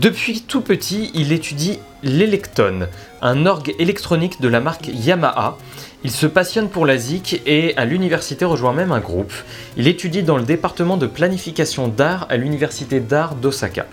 Depuis 0.00 0.42
tout 0.42 0.60
petit, 0.60 1.10
il 1.14 1.32
étudie 1.32 1.78
l'Electone, 2.02 2.88
un 3.22 3.46
orgue 3.46 3.74
électronique 3.78 4.40
de 4.40 4.48
la 4.48 4.60
marque 4.60 4.88
Yamaha. 4.92 5.56
Il 6.04 6.10
se 6.10 6.26
passionne 6.26 6.68
pour 6.68 6.86
la 6.86 6.98
ZIC 6.98 7.42
et 7.46 7.76
à 7.76 7.84
l'université 7.84 8.44
rejoint 8.44 8.72
même 8.72 8.92
un 8.92 9.00
groupe. 9.00 9.32
Il 9.76 9.88
étudie 9.88 10.22
dans 10.22 10.36
le 10.36 10.44
département 10.44 10.96
de 10.96 11.06
planification 11.06 11.88
d'art 11.88 12.26
à 12.30 12.36
l'université 12.36 13.00
d'art 13.00 13.34
d'Osaka. 13.34 13.86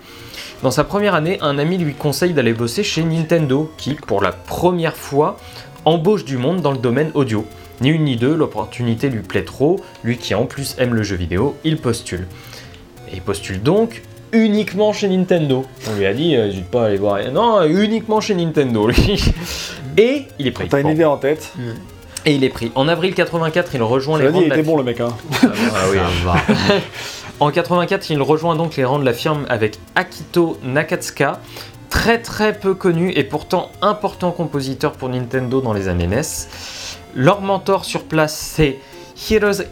Dans 0.64 0.70
sa 0.70 0.82
première 0.82 1.14
année, 1.14 1.36
un 1.42 1.58
ami 1.58 1.76
lui 1.76 1.92
conseille 1.92 2.32
d'aller 2.32 2.54
bosser 2.54 2.82
chez 2.82 3.02
Nintendo, 3.02 3.70
qui, 3.76 3.96
pour 3.96 4.22
la 4.22 4.32
première 4.32 4.96
fois, 4.96 5.36
embauche 5.84 6.24
du 6.24 6.38
monde 6.38 6.62
dans 6.62 6.72
le 6.72 6.78
domaine 6.78 7.10
audio. 7.12 7.44
Ni 7.82 7.90
une 7.90 8.04
ni 8.04 8.16
deux, 8.16 8.34
l'opportunité 8.34 9.10
lui 9.10 9.20
plaît 9.20 9.44
trop, 9.44 9.78
lui 10.04 10.16
qui 10.16 10.34
en 10.34 10.46
plus 10.46 10.74
aime 10.78 10.94
le 10.94 11.02
jeu 11.02 11.16
vidéo, 11.16 11.54
il 11.64 11.76
postule. 11.76 12.26
Et 13.10 13.16
il 13.16 13.20
postule 13.20 13.62
donc 13.62 14.00
uniquement 14.32 14.94
chez 14.94 15.06
Nintendo. 15.06 15.66
On 15.86 15.98
lui 15.98 16.06
a 16.06 16.14
dit, 16.14 16.34
euh, 16.34 16.46
n'hésite 16.46 16.70
pas 16.70 16.84
à 16.84 16.86
aller 16.86 16.96
voir. 16.96 17.18
Non, 17.30 17.62
uniquement 17.64 18.22
chez 18.22 18.34
Nintendo, 18.34 18.88
lui. 18.88 19.22
Et 19.98 20.22
il 20.38 20.46
est 20.46 20.50
pris. 20.50 20.68
T'as 20.68 20.80
une 20.80 20.88
idée 20.88 21.04
en 21.04 21.18
tête 21.18 21.52
Et 22.24 22.36
il 22.36 22.42
est 22.42 22.48
pris. 22.48 22.72
En 22.74 22.88
avril 22.88 23.12
84, 23.12 23.74
il 23.74 23.82
rejoint 23.82 24.16
les 24.16 24.28
Cela 24.28 24.32
dit, 24.32 24.38
rangs 24.38 24.44
il 24.44 24.48
de 24.48 24.54
la 24.54 24.60
était 24.60 24.66
bon 24.66 24.78
le 24.78 24.84
mec. 24.84 24.98
Hein. 24.98 25.10
Ah 25.42 25.46
oui. 25.90 25.98
Ça 25.98 26.32
va. 26.32 26.36
En 27.40 27.50
84, 27.50 28.10
il 28.10 28.22
rejoint 28.22 28.54
donc 28.56 28.76
les 28.76 28.84
rangs 28.84 28.98
de 28.98 29.04
la 29.04 29.12
firme 29.12 29.44
avec 29.48 29.78
Akito 29.96 30.58
Nakatsuka, 30.62 31.40
très 31.90 32.18
très 32.22 32.52
peu 32.54 32.74
connu 32.74 33.10
et 33.10 33.24
pourtant 33.24 33.70
important 33.82 34.30
compositeur 34.30 34.92
pour 34.92 35.08
Nintendo 35.08 35.60
dans 35.60 35.72
les 35.72 35.88
années 35.88 36.06
NES. 36.06 36.22
Leur 37.14 37.40
mentor 37.40 37.84
sur 37.84 38.04
place, 38.04 38.34
c'est 38.36 38.78
Hiroz- 39.16 39.66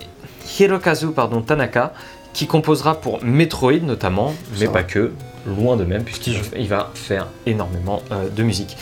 Hirokazu 0.59 1.12
pardon, 1.12 1.40
Tanaka, 1.40 1.93
qui 2.32 2.47
composera 2.47 3.01
pour 3.01 3.22
Metroid 3.22 3.80
notamment, 3.82 4.34
mais 4.59 4.66
Ça 4.66 4.72
pas 4.72 4.78
va. 4.80 4.84
que, 4.84 5.12
loin 5.47 5.76
de 5.76 5.84
même, 5.84 6.02
puisqu'il 6.05 6.36
il 6.56 6.68
va 6.68 6.90
faire 6.94 7.26
énormément 7.47 8.02
euh, 8.10 8.28
de 8.28 8.43
musique. 8.43 8.76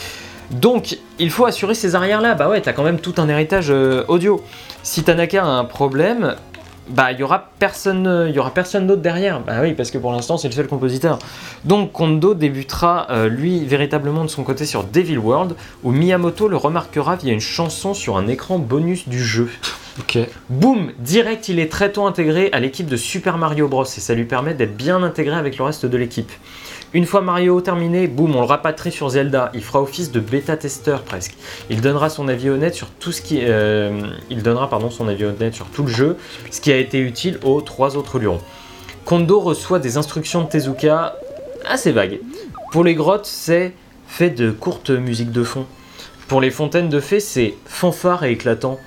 Donc, 0.51 0.97
il 1.17 1.29
faut 1.31 1.45
assurer 1.45 1.75
ces 1.75 1.95
arrières-là. 1.95 2.33
Bah 2.35 2.49
ouais, 2.49 2.59
t'as 2.61 2.73
quand 2.73 2.83
même 2.83 2.99
tout 2.99 3.13
un 3.17 3.29
héritage 3.29 3.67
euh, 3.69 4.03
audio. 4.09 4.43
Si 4.83 5.01
Tanaka 5.03 5.43
a 5.43 5.47
un 5.47 5.63
problème, 5.65 6.35
bah 6.89 7.11
il 7.11 7.19
y 7.19 7.23
aura 7.23 7.49
personne, 7.59 8.25
il 8.29 8.35
y 8.35 8.39
aura 8.39 8.53
personne 8.53 8.87
d'autre 8.87 9.01
derrière. 9.01 9.39
Bah 9.41 9.59
oui, 9.61 9.73
parce 9.73 9.91
que 9.91 9.97
pour 9.97 10.11
l'instant 10.11 10.37
c'est 10.37 10.47
le 10.47 10.53
seul 10.53 10.67
compositeur. 10.67 11.19
Donc 11.63 11.91
Kondo 11.91 12.33
débutera 12.33 13.07
euh, 13.09 13.29
lui 13.29 13.65
véritablement 13.65 14.23
de 14.23 14.29
son 14.29 14.43
côté 14.43 14.65
sur 14.65 14.83
Devil 14.83 15.17
World, 15.17 15.55
où 15.83 15.91
Miyamoto 15.91 16.47
le 16.47 16.57
remarquera 16.57 17.15
via 17.15 17.33
une 17.33 17.39
chanson 17.39 17.93
sur 17.93 18.17
un 18.17 18.27
écran 18.27 18.57
bonus 18.57 19.07
du 19.07 19.23
jeu. 19.23 19.49
Ok. 19.99 20.17
Boum, 20.49 20.91
direct, 20.99 21.49
il 21.49 21.59
est 21.59 21.71
très 21.71 21.91
tôt 21.91 22.05
intégré 22.05 22.49
à 22.53 22.59
l'équipe 22.59 22.87
de 22.87 22.97
Super 22.97 23.37
Mario 23.37 23.67
Bros 23.67 23.83
et 23.83 23.99
ça 23.99 24.13
lui 24.13 24.25
permet 24.25 24.53
d'être 24.53 24.75
bien 24.75 25.03
intégré 25.03 25.35
avec 25.35 25.57
le 25.57 25.65
reste 25.65 25.85
de 25.85 25.97
l'équipe. 25.97 26.31
Une 26.93 27.05
fois 27.05 27.21
Mario 27.21 27.61
terminé, 27.61 28.07
boum, 28.07 28.35
on 28.35 28.41
le 28.41 28.45
rapatrie 28.45 28.91
sur 28.91 29.07
Zelda. 29.07 29.49
Il 29.53 29.63
fera 29.63 29.81
office 29.81 30.11
de 30.11 30.19
bêta-testeur 30.19 31.03
presque. 31.03 31.35
Il 31.69 31.79
donnera 31.79 32.09
son 32.09 32.27
avis 32.27 32.49
honnête 32.49 32.75
sur 32.75 32.89
tout 32.89 33.13
ce 33.13 33.21
qui, 33.21 33.39
euh, 33.43 34.01
il 34.29 34.43
donnera 34.43 34.69
pardon 34.69 34.89
son 34.89 35.07
avis 35.07 35.23
honnête 35.23 35.53
sur 35.53 35.67
tout 35.67 35.83
le 35.83 35.89
jeu, 35.89 36.17
ce 36.49 36.59
qui 36.59 36.69
a 36.69 36.77
été 36.77 36.99
utile 36.99 37.39
aux 37.43 37.61
trois 37.61 37.95
autres 37.95 38.19
lurons. 38.19 38.41
Kondo 39.05 39.39
reçoit 39.39 39.79
des 39.79 39.95
instructions 39.95 40.41
de 40.43 40.49
Tezuka 40.49 41.15
assez 41.65 41.93
vagues. 41.93 42.19
Pour 42.73 42.83
les 42.83 42.93
grottes, 42.93 43.25
c'est 43.25 43.71
fait 44.07 44.29
de 44.29 44.51
courtes 44.51 44.89
musiques 44.89 45.31
de 45.31 45.43
fond. 45.43 45.65
Pour 46.31 46.39
les 46.39 46.49
fontaines 46.49 46.87
de 46.87 47.01
fées, 47.01 47.19
c'est 47.19 47.55
fanfare 47.65 48.23
et 48.23 48.31
éclatant. 48.31 48.79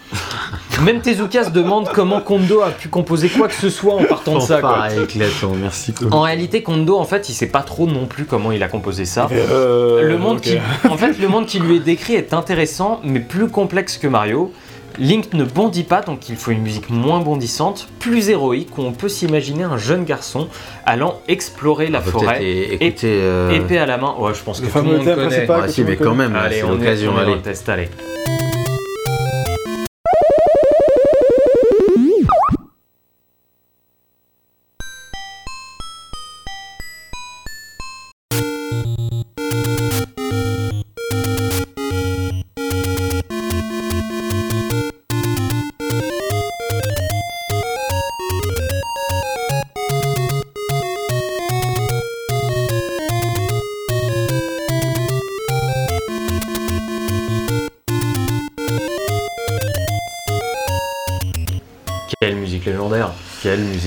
Même 0.81 1.03
Tezuka 1.03 1.45
se 1.45 1.51
demande 1.51 1.91
comment 1.93 2.23
Kondo 2.23 2.62
a 2.62 2.71
pu 2.71 2.89
composer 2.89 3.29
quoi 3.29 3.49
que 3.49 3.55
ce 3.55 3.69
soit 3.69 3.93
en 3.93 4.03
partant 4.05 4.37
de 4.37 4.41
ça. 4.41 4.62
quoi. 4.62 4.89
Fanfare 4.89 5.03
éclatant, 5.03 5.53
merci. 5.61 5.93
quoi. 5.93 6.09
En 6.11 6.23
réalité, 6.23 6.62
Kondo, 6.62 6.97
en 6.97 7.05
fait, 7.05 7.29
il 7.29 7.35
sait 7.35 7.49
pas 7.49 7.61
trop 7.61 7.87
non 7.87 8.07
plus 8.07 8.25
comment 8.25 8.51
il 8.51 8.62
a 8.62 8.69
composé 8.69 9.05
ça. 9.05 9.29
Euh, 9.31 10.01
Le 10.09 10.16
monde, 10.16 10.41
qui, 10.41 10.57
en 10.89 10.97
fait, 10.97 11.19
le 11.19 11.29
monde 11.29 11.45
qui 11.45 11.59
lui 11.59 11.77
est 11.77 11.81
décrit 11.81 12.15
est 12.15 12.33
intéressant, 12.33 13.01
mais 13.05 13.21
plus 13.21 13.49
complexe 13.49 13.99
que 13.99 14.07
Mario. 14.07 14.51
Link 14.99 15.33
ne 15.35 15.45
bondit 15.45 15.83
pas, 15.83 16.03
donc 16.03 16.29
il 16.29 16.37
faut 16.37 16.51
une 16.53 16.62
musique 16.62 16.89
moins 16.91 17.21
bondissante, 17.21 17.89
plus 17.99 18.29
héroïque, 18.31 18.77
où 18.79 18.83
on 18.83 18.93
peut 18.93 19.09
s'imaginer 19.09 19.65
un 19.65 19.77
jeune 19.77 20.05
garçon 20.05 20.49
allant 20.87 21.21
explorer 21.29 21.89
la 21.89 22.01
On 22.01 22.11
forêt, 22.11 22.39
euh, 22.43 23.51
épée 23.51 23.79
à 23.79 23.87
la 23.87 23.99
main. 23.99 24.15
Ouais, 24.19 24.35
je 24.35 24.43
pense 24.43 24.61
Le 24.61 24.69
que 24.69 24.73
tout 24.73 24.79
le 24.79 24.85
monde 24.85 25.05
connaît. 25.05 25.27
principal. 25.27 25.61
Ah 25.65 25.69
si, 25.69 25.83
mais 25.83 25.97
quand 25.97 26.15
même, 26.15 26.35
Allez, 26.37 26.57
c'est 26.57 26.62
on 26.62 26.75
est, 26.75 26.79
l'occasion, 26.79 27.12
on 27.15 27.19
allez. 27.19 27.33
allez. 27.69 27.89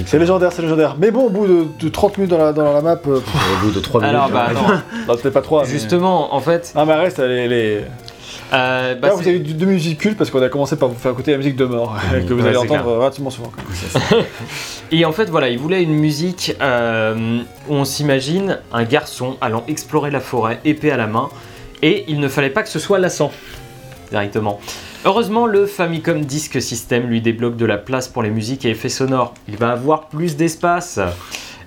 C'est 0.08 0.18
légendaire, 0.20 0.52
c'est 0.54 0.62
légendaire. 0.62 0.96
Mais 0.98 1.12
bon, 1.12 1.26
au 1.26 1.30
bout 1.30 1.46
de, 1.48 1.66
de 1.80 1.90
30 1.90 2.18
minutes 2.18 2.32
dans 2.32 2.38
la, 2.38 2.54
dans 2.54 2.72
la 2.74 2.82
map, 2.82 2.94
euh, 3.08 3.20
pff, 3.20 3.36
Au 3.62 3.66
bout 3.66 3.72
de 3.72 3.80
3 3.80 4.02
minutes. 4.02 4.16
Alors, 4.16 4.30
bah 4.30 4.48
euh, 4.50 4.54
non. 4.56 4.62
bah, 5.08 5.16
peut-être 5.22 5.34
pas 5.34 5.42
3. 5.42 5.66
Justement, 5.66 6.34
en 6.34 6.40
fait, 6.40 6.72
Ah, 6.76 6.86
mais 6.86 6.94
reste, 6.96 7.20
les. 7.20 7.48
les... 7.50 7.82
euh, 8.54 8.96
bah, 8.96 9.10
Là, 9.10 9.14
vous 9.16 9.22
c'est- 9.24 9.30
avez 9.30 9.38
eu 9.40 9.42
deux 9.42 9.66
musiques 9.66 10.00
cultes 10.00 10.18
parce 10.18 10.30
qu'on 10.32 10.42
a 10.42 10.48
commencé 10.50 10.78
par 10.78 10.88
vous 10.88 10.96
faire 10.98 11.12
écouter 11.12 11.32
la 11.32 11.38
musique 11.38 11.58
de 11.58 11.66
mort, 11.66 11.94
que 12.28 12.34
vous 12.34 12.40
Ouais, 12.42 12.48
allez 12.48 12.54
c'est 12.54 12.58
entendre 12.64 12.84
clair. 12.84 12.96
relativement 13.00 13.30
souvent. 13.30 13.52
Et 14.92 15.04
en 15.04 15.12
fait, 15.12 15.30
voilà, 15.30 15.50
il 15.50 15.60
voulait 15.60 15.84
une 15.84 15.94
musique 15.96 16.56
euh, 16.62 17.40
où 17.68 17.74
on 17.74 17.84
s'imagine 17.86 18.60
un 18.72 18.84
garçon 18.86 19.36
allant 19.42 19.64
explorer 19.68 20.10
la 20.12 20.22
forêt, 20.22 20.60
épée 20.64 20.92
à 20.92 20.98
la 20.98 21.08
main, 21.08 21.28
et 21.82 22.06
il 22.08 22.20
ne 22.22 22.30
fallait 22.30 22.50
pas 22.50 22.64
que 22.64 22.70
ce 22.70 22.80
soit 22.80 22.98
lassant, 22.98 23.32
directement. 24.12 24.60
Heureusement, 25.06 25.46
le 25.46 25.66
Famicom 25.66 26.22
Disk 26.26 26.62
System 26.62 27.04
lui 27.08 27.22
débloque 27.22 27.56
de 27.56 27.66
la 27.66 27.78
place 27.78 28.08
pour 28.08 28.24
les 28.24 28.30
musiques 28.30 28.66
et 28.66 28.72
effets 28.72 28.90
sonores. 28.90 29.34
Il 29.48 29.56
va 29.58 29.72
avoir 29.72 30.08
plus 30.10 30.36
d'espace. 30.36 31.00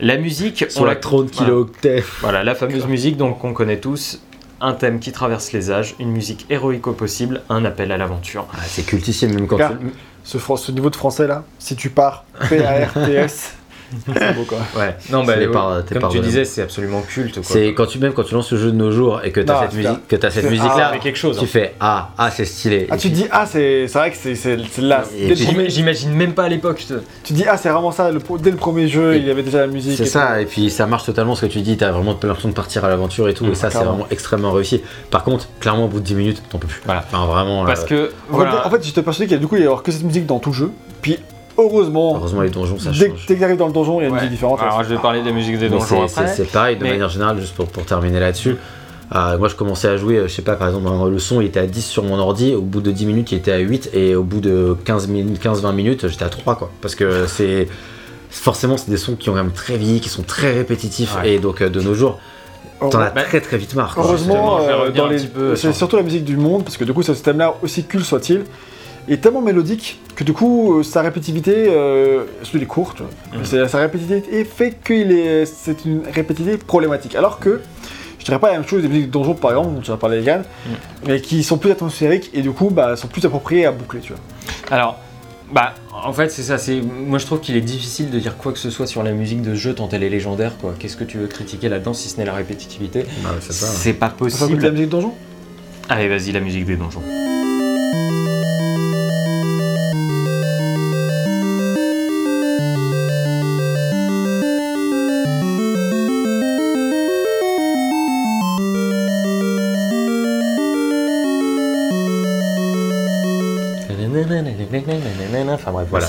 La 0.01 0.17
musique, 0.17 0.67
Sur 0.69 0.83
on 0.83 0.85
la 0.85 0.95
la 0.95 0.97
30 1.01 1.31
kilooctets. 1.31 2.05
Voilà, 2.21 2.43
la 2.43 2.55
fameuse 2.55 2.87
musique 2.87 3.17
donc 3.17 3.39
qu'on 3.39 3.53
connaît 3.53 3.79
tous. 3.81 4.21
Un 4.63 4.75
thème 4.75 4.99
qui 5.01 5.11
traverse 5.13 5.53
les 5.53 5.71
âges, 5.71 5.95
une 6.01 6.11
musique 6.11 6.45
héroïque 6.51 6.87
au 6.87 6.93
possible, 6.93 7.43
un 7.49 7.65
appel 7.65 7.93
à 7.93 7.97
l'aventure. 7.97 8.47
Ah, 8.53 8.59
c'est 8.67 8.85
cultissime, 8.85 9.33
même 9.35 9.47
quand 9.47 9.57
Car- 9.57 9.79
tu- 9.79 9.87
Ce, 10.23 10.37
fran- 10.37 10.57
ce 10.57 10.71
niveau 10.71 10.91
de 10.91 10.97
français 10.97 11.27
là, 11.27 11.45
si 11.59 11.77
tu 11.77 11.89
pars 11.89 12.25
P-A-R-T-S, 12.51 13.55
c'est 14.07 14.35
beau 14.35 14.45
quoi. 14.45 14.59
Ouais, 14.77 14.97
non, 15.11 15.25
bah, 15.25 15.35
t'es 15.37 15.47
comme 15.47 15.83
tu 15.85 15.99
vraiment. 15.99 16.23
disais, 16.23 16.45
c'est 16.45 16.63
absolument 16.63 17.03
culte. 17.03 17.35
Quoi. 17.35 17.43
C'est 17.45 17.69
quand 17.75 17.87
tu 17.87 17.99
même 17.99 18.13
quand 18.13 18.23
tu 18.25 18.35
lances 18.35 18.53
le 18.53 18.59
jeu 18.59 18.71
de 18.71 18.77
nos 18.77 18.91
jours 18.93 19.21
et 19.25 19.31
que 19.33 19.41
t'as 19.41 19.63
cette 19.63 19.75
musique, 19.75 20.07
que 20.09 20.17
t'as 20.17 20.31
cette 20.31 20.49
musique 20.51 20.71
Ah, 20.73 20.79
là, 20.79 20.87
avec 20.89 21.03
quelque 21.03 21.19
chose. 21.19 21.39
tu 21.39 21.47
fais 21.47 21.75
ah 21.81 22.11
ah 22.19 22.31
c'est 22.31 22.45
stylé. 22.45 22.87
Ah, 22.91 22.97
tu 22.97 23.09
puis- 23.09 23.17
dis 23.17 23.27
ah, 23.31 23.47
c'est 23.47 23.87
c'est 23.89 23.99
vrai 23.99 24.11
que 24.11 24.17
c'est 24.17 24.57
là. 24.83 25.05
J'imagine 25.69 26.13
même 26.13 26.33
pas 26.35 26.45
à 26.45 26.49
l'époque. 26.49 26.81
je 26.89 26.95
te- 26.95 27.01
Tu 27.25 27.33
dis 27.33 27.45
ah, 27.49 27.57
c'est 27.57 27.69
vraiment 27.69 27.93
ça. 27.93 28.11
le 28.11 28.21
dès 28.41 28.51
le 28.51 28.57
premier 28.57 28.89
jeu, 28.89 29.15
Et- 29.15 29.19
il 29.19 29.27
y 29.27 29.31
avait 29.31 29.43
déjà 29.43 29.59
la 29.59 29.67
musique. 29.67 29.97
C'est 29.97 30.05
ça, 30.07 30.41
et 30.41 30.47
puis 30.47 30.71
ça 30.71 30.87
marche 30.87 31.05
totalement 31.05 31.35
ce 31.35 31.47
que 31.47 31.51
tu 31.53 31.61
dis, 31.61 31.77
t'as 31.77 31.91
vraiment 31.91 32.13
l'impression 32.23 32.49
de 32.49 32.55
partir 32.55 32.85
à 32.85 32.89
l'aventure 32.89 33.29
et 33.29 33.35
tout, 33.35 33.45
Mmh, 33.47 33.53
et 33.53 33.55
ça 33.55 33.71
c'est 33.71 33.79
vraiment 33.79 34.07
extrêmement 34.11 34.53
réussi. 34.53 34.83
Par 35.11 35.25
contre, 35.25 35.49
clairement 35.61 35.87
au 35.87 35.89
bout 35.89 36.01
de 36.01 36.05
10 36.05 36.15
minutes, 36.15 36.43
t'en 36.51 36.59
peux 36.59 36.69
plus. 36.69 36.81
Voilà. 36.85 37.05
Enfin 37.11 37.27
vraiment, 37.27 37.65
Parce 37.65 37.83
euh, 37.83 37.87
que. 37.87 38.11
En, 38.33 38.37
voilà. 38.37 38.53
fait, 38.53 38.67
en 38.67 38.71
fait, 38.71 38.85
j'étais 38.85 39.03
persuadé 39.03 39.27
qu'il 39.27 39.37
y 39.37 39.39
a 39.39 39.41
du 39.41 39.47
coup 39.49 39.57
il 39.57 39.63
y 39.63 39.65
avoir 39.65 39.83
que 39.83 39.91
cette 39.93 40.03
musique 40.05 40.27
dans 40.27 40.39
tout 40.39 40.51
le 40.51 40.57
jeu. 40.57 40.71
Puis 41.03 41.19
heureusement, 41.59 42.17
heureusement 42.17 42.41
les 42.43 42.51
donjons 42.51 42.79
ça 42.79 42.91
dès, 42.91 43.09
change. 43.09 43.27
dès 43.27 43.35
que 43.37 43.41
t'arrives 43.41 43.57
dans 43.57 43.67
le 43.67 43.73
donjon, 43.73 44.01
il 44.01 44.03
y 44.03 44.05
a 44.05 44.09
une 44.09 44.15
Ouais. 44.15 44.21
musique 44.21 44.33
différente. 44.33 44.61
Alors, 44.61 44.83
je 44.85 44.89
vais 44.95 44.99
parler 45.01 45.23
des 45.23 45.33
musiques 45.33 45.59
des 45.59 45.69
Mais 45.69 45.79
donjons 45.79 46.07
c'est- 46.09 46.21
après. 46.21 46.35
c'est 46.35 46.51
pareil 46.51 46.77
de 46.77 46.83
mais- 46.83 46.91
manière 46.91 47.09
générale, 47.09 47.39
juste 47.41 47.55
pour, 47.55 47.67
pour 47.67 47.85
terminer 47.85 48.21
là-dessus. 48.21 48.57
Euh, 49.13 49.39
moi 49.39 49.49
je 49.49 49.57
commençais 49.57 49.89
à 49.89 49.97
jouer, 49.97 50.19
euh, 50.19 50.29
je 50.29 50.33
sais 50.35 50.43
pas, 50.43 50.55
par 50.55 50.69
exemple, 50.69 50.89
le 51.11 51.19
son 51.19 51.41
il 51.41 51.47
était 51.49 51.59
à 51.59 51.67
10 51.67 51.85
sur 51.85 52.05
mon 52.05 52.17
ordi, 52.19 52.55
au 52.55 52.61
bout 52.63 52.81
de 52.81 52.93
10 52.93 53.07
minutes 53.07 53.33
il 53.33 53.39
était 53.39 53.51
à 53.51 53.59
8, 53.59 53.91
et 53.93 54.15
au 54.15 54.23
bout 54.23 54.39
de 54.41 54.77
15-20 54.85 55.73
minutes 55.73 56.07
j'étais 56.07 56.25
à 56.25 56.29
3 56.29 56.55
quoi. 56.55 56.71
Parce 56.81 56.95
que 56.95 57.27
c'est. 57.27 57.67
Forcément, 58.33 58.77
c'est 58.77 58.89
des 58.89 58.97
sons 58.97 59.17
qui 59.17 59.29
ont 59.29 59.33
quand 59.33 59.43
même 59.43 59.51
très 59.51 59.77
vieilli, 59.77 60.01
qui 60.01 60.09
sont 60.09 60.23
très 60.23 60.53
répétitifs, 60.53 61.17
Ouais. 61.21 61.33
et 61.33 61.39
donc 61.41 61.61
euh, 61.61 61.69
de 61.69 61.81
nos 61.81 61.95
jours, 61.95 62.21
t'en 62.79 63.01
as 63.01 63.11
Bah, 63.11 63.23
très 63.25 63.41
très 63.41 63.59
vite 63.59 63.75
marre. 63.75 63.93
quoi. 63.97 64.05
Heureusement, 64.05 64.61
euh, 64.61 64.91
dans 64.93 65.09
les- 65.09 65.19
c'est 65.19 65.57
sur- 65.57 65.75
surtout 65.75 65.97
la 65.97 66.05
musique 66.05 66.23
du 66.25 66.37
monde, 66.37 66.63
parce 66.63 66.77
que 66.77 66.85
du 66.85 66.93
coup, 66.93 67.03
ce 67.03 67.13
système-là, 67.13 67.55
aussi 67.65 67.83
cool 67.83 68.05
soit-il, 68.05 68.45
est 69.15 69.19
tellement 69.19 69.41
mélodique 69.43 70.01
que 70.15 70.25
du 70.25 70.33
coup, 70.33 70.79
euh, 70.79 70.83
sa 70.83 71.03
répétitivité, 71.03 71.67
euh, 71.69 72.25
courtes, 72.69 73.01
Mhm. 73.33 73.45
c'est- 73.45 73.69
sa 73.69 73.79
répétitivité 73.79 74.45
fait 74.45 74.77
qu'il 74.85 75.13
est, 75.13 75.47
c'est 75.47 75.85
une 75.85 76.03
répétitivité 76.13 76.59
problématique. 76.65 77.15
Alors 77.15 77.39
que, 77.41 77.61
je 78.19 78.25
dirais 78.25 78.39
pas 78.39 78.49
la 78.53 78.59
même 78.59 78.69
chose 78.69 78.83
des 78.83 78.89
musiques 78.89 79.07
de 79.07 79.11
donjon, 79.13 79.35
par 79.35 79.51
exemple, 79.53 79.75
dont 79.75 79.81
tu 79.81 79.91
as 79.91 79.97
parlé, 79.97 80.23
Yann, 80.23 80.43
Mhm. 80.67 80.73
mais 81.09 81.21
qui 81.21 81.43
sont 81.43 81.59
plus 81.59 81.71
atmosphériques 81.71 82.31
et 82.35 82.43
du 82.43 82.51
coup, 82.53 82.71
bah, 82.71 82.95
sont 82.97 83.09
plus 83.09 83.25
appropriées 83.25 83.67
à 83.67 83.73
boucler, 83.73 84.01
tu 84.01 84.13
vois. 84.13 84.21
Alors, 84.71 84.99
Bah, 85.53 85.75
en 86.05 86.13
fait, 86.13 86.29
c'est 86.31 86.45
ça. 86.45 86.59
C'est 86.59 86.81
moi, 86.81 87.19
je 87.19 87.27
trouve 87.27 87.41
qu'il 87.41 87.57
est 87.57 87.61
difficile 87.61 88.09
de 88.13 88.21
dire 88.21 88.37
quoi 88.37 88.53
que 88.53 88.59
ce 88.61 88.71
soit 88.71 88.87
sur 88.87 89.03
la 89.03 89.11
musique 89.11 89.43
de 89.43 89.57
ce 89.57 89.59
jeu 89.59 89.75
tant 89.75 89.89
elle 89.91 90.05
est 90.05 90.09
légendaire. 90.09 90.53
Quoi. 90.61 90.75
Qu'est-ce 90.79 90.97
que 90.97 91.03
tu 91.03 91.19
veux 91.19 91.27
critiquer 91.27 91.69
là-dedans 91.69 91.93
si 91.93 92.09
ce 92.09 92.19
n'est 92.19 92.25
la 92.25 92.35
répétitivité? 92.35 93.05
Bah, 93.25 93.31
c'est 93.41 93.95
pas 93.95 94.15
On 94.21 94.23
va 94.23 94.29
écouter 94.29 94.39
la 94.39 94.47
possible. 94.47 94.71
musique 94.71 94.87
de 94.87 94.91
donjon 94.93 95.13
Allez, 95.89 96.07
vas-y, 96.09 96.31
la 96.31 96.39
musique 96.39 96.67
des 96.67 96.77
donjons. 96.77 97.03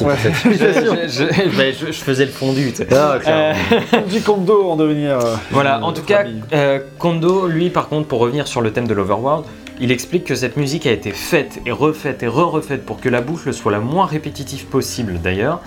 Je, 0.46 1.08
je- 1.08 1.58
bah, 1.58 1.64
je- 1.72 1.88
je 1.88 1.92
faisais 2.04 2.26
le 2.26 2.32
fondu. 2.32 2.72
tu 2.72 2.78
sais. 2.78 2.88
Ah, 2.94 3.18
clairement. 3.22 4.08
Du 4.10 4.22
Kondo 4.22 4.70
en 4.70 4.76
devenir. 4.76 5.20
euh, 5.20 5.36
Voilà, 5.52 5.84
en 5.84 5.94
tout 5.94 6.04
cas, 6.04 6.24
euh, 6.54 6.80
Kondo, 6.98 7.48
lui, 7.48 7.70
par 7.70 7.88
contre, 7.90 8.08
pour 8.08 8.20
revenir 8.20 8.48
sur 8.48 8.62
le 8.62 8.72
thème 8.72 8.88
de 8.88 8.94
l'Overworld, 8.94 9.46
il 9.80 9.92
explique 9.92 10.26
que 10.26 10.36
cette 10.36 10.58
musique 10.58 10.86
a 10.86 10.92
été 10.92 11.12
faite 11.12 11.60
et 11.66 11.72
refaite 11.72 12.22
et 12.24 12.28
re-refaite 12.28 12.86
pour 12.86 13.00
que 13.00 13.10
la 13.10 13.22
boucle 13.22 13.54
soit 13.54 13.72
la 13.72 13.80
moins 13.80 14.06
répétitive 14.06 14.66
possible, 14.66 15.20
d'ailleurs, 15.22 15.60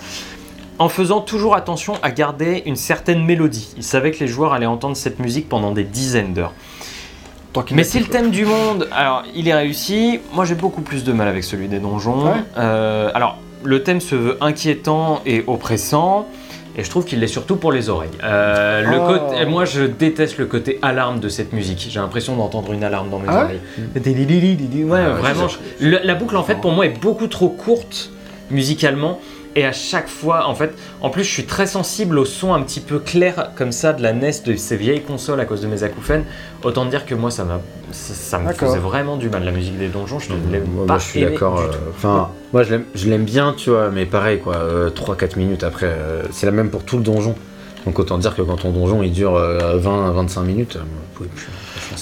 en 0.79 0.89
faisant 0.89 1.21
toujours 1.21 1.55
attention 1.55 1.93
à 2.03 2.11
garder 2.11 2.63
une 2.65 2.75
certaine 2.75 3.23
mélodie. 3.25 3.73
Il 3.77 3.83
savait 3.83 4.11
que 4.11 4.19
les 4.19 4.27
joueurs 4.27 4.53
allaient 4.53 4.65
entendre 4.65 4.95
cette 4.97 5.19
musique 5.19 5.47
pendant 5.49 5.71
des 5.71 5.83
dizaines 5.83 6.33
d'heures. 6.33 6.53
Mais 7.71 7.85
si 7.85 7.99
le 7.99 8.05
thème 8.05 8.31
du 8.31 8.43
monde, 8.45 8.89
alors 8.91 9.23
il 9.33 9.47
est 9.47 9.53
réussi, 9.53 10.19
moi 10.33 10.43
j'ai 10.43 10.55
beaucoup 10.55 10.81
plus 10.81 11.05
de 11.05 11.13
mal 11.13 11.29
avec 11.29 11.41
celui 11.45 11.69
des 11.69 11.79
donjons. 11.79 12.25
Ouais. 12.25 12.31
Euh, 12.57 13.09
alors 13.13 13.37
le 13.63 13.83
thème 13.83 14.01
se 14.01 14.15
veut 14.15 14.37
inquiétant 14.41 15.21
et 15.25 15.43
oppressant, 15.47 16.27
et 16.77 16.83
je 16.83 16.89
trouve 16.89 17.05
qu'il 17.05 17.19
l'est 17.21 17.27
surtout 17.27 17.55
pour 17.55 17.71
les 17.71 17.89
oreilles. 17.89 18.09
Euh, 18.23 18.81
le 18.81 18.97
Oh. 18.99 19.07
côté, 19.29 19.45
moi 19.45 19.63
je 19.65 19.83
déteste 19.83 20.37
le 20.37 20.45
côté 20.45 20.77
alarme 20.81 21.19
de 21.19 21.29
cette 21.29 21.53
musique. 21.53 21.87
J'ai 21.89 21.99
l'impression 21.99 22.35
d'entendre 22.35 22.73
une 22.73 22.83
alarme 22.83 23.09
dans 23.09 23.19
mes 23.19 23.27
Ah 23.29 23.43
oreilles. 23.45 23.61
Didi-didi-didi, 23.95 24.83
Ouais, 24.83 24.99
Ah 25.01 25.13
ouais, 25.13 25.19
vraiment. 25.19 25.47
c'est 25.47 25.83
je- 25.85 25.89
le- 25.89 25.99
la 26.03 26.15
boucle 26.15 26.35
en 26.35 26.43
fait 26.43 26.55
pour 26.59 26.71
moi 26.71 26.85
est 26.85 26.99
beaucoup 27.01 27.27
trop 27.27 27.49
courte 27.49 28.09
musicalement. 28.51 29.19
Et 29.57 29.65
à 29.65 29.71
chaque 29.71 30.09
fois, 30.09 30.47
en 30.49 30.55
fait, 30.55 30.73
en 31.01 31.09
plus, 31.09 31.23
je 31.23 31.29
suis 31.29 31.45
très 31.45 31.65
sensible 31.65 32.19
au 32.19 32.25
son 32.25 32.53
un 32.53 32.61
petit 32.61 32.81
peu 32.81 32.99
clair 32.99 33.51
comme 33.55 33.71
ça 33.71 33.93
de 33.93 34.03
la 34.03 34.11
NES 34.11 34.31
de 34.45 34.55
ces 34.57 34.75
vieilles 34.75 35.01
consoles 35.01 35.39
à 35.39 35.45
cause 35.45 35.61
de 35.61 35.67
mes 35.67 35.83
acouphènes. 35.83 36.25
Autant 36.63 36.85
dire 36.85 37.05
que 37.05 37.15
moi, 37.15 37.31
ça 37.31 37.45
m'a, 37.45 37.61
ça, 37.91 38.13
ça 38.13 38.37
me 38.39 38.51
faisait 38.51 38.79
vraiment 38.79 39.15
du 39.15 39.29
mal 39.29 39.45
la 39.45 39.51
musique 39.51 39.77
des 39.77 39.87
donjons. 39.87 40.19
Je 40.19 40.33
ne 40.33 40.51
l'aime 40.51 40.65
Moi, 40.65 40.85
pas. 40.85 40.93
moi, 40.93 40.99
je 40.99 41.05
suis 41.05 41.21
d'accord. 41.21 41.59
euh, 41.59 41.67
moi 42.51 42.63
je 42.63 42.71
l'aime- 42.71 42.85
je 42.95 43.09
l'aime 43.09 43.23
bien, 43.23 43.53
tu 43.57 43.69
vois, 43.69 43.89
mais 43.91 44.05
pareil 44.05 44.39
quoi, 44.39 44.57
3-4 44.93 45.37
minutes 45.37 45.63
après, 45.63 45.85
euh, 45.87 46.23
c'est 46.31 46.45
la 46.45 46.51
même 46.51 46.69
pour 46.69 46.83
tout 46.83 46.97
le 46.97 47.03
donjon. 47.03 47.33
Donc 47.85 47.97
autant 47.99 48.17
dire 48.17 48.35
que 48.35 48.41
quand 48.41 48.57
ton 48.57 48.71
donjon 48.71 49.03
il 49.03 49.11
dure 49.13 49.35
20-25 49.39 50.41
minutes, 50.43 50.75
euh, 50.75 50.79
vous 50.79 51.13
pouvez 51.13 51.29
plus. 51.29 51.47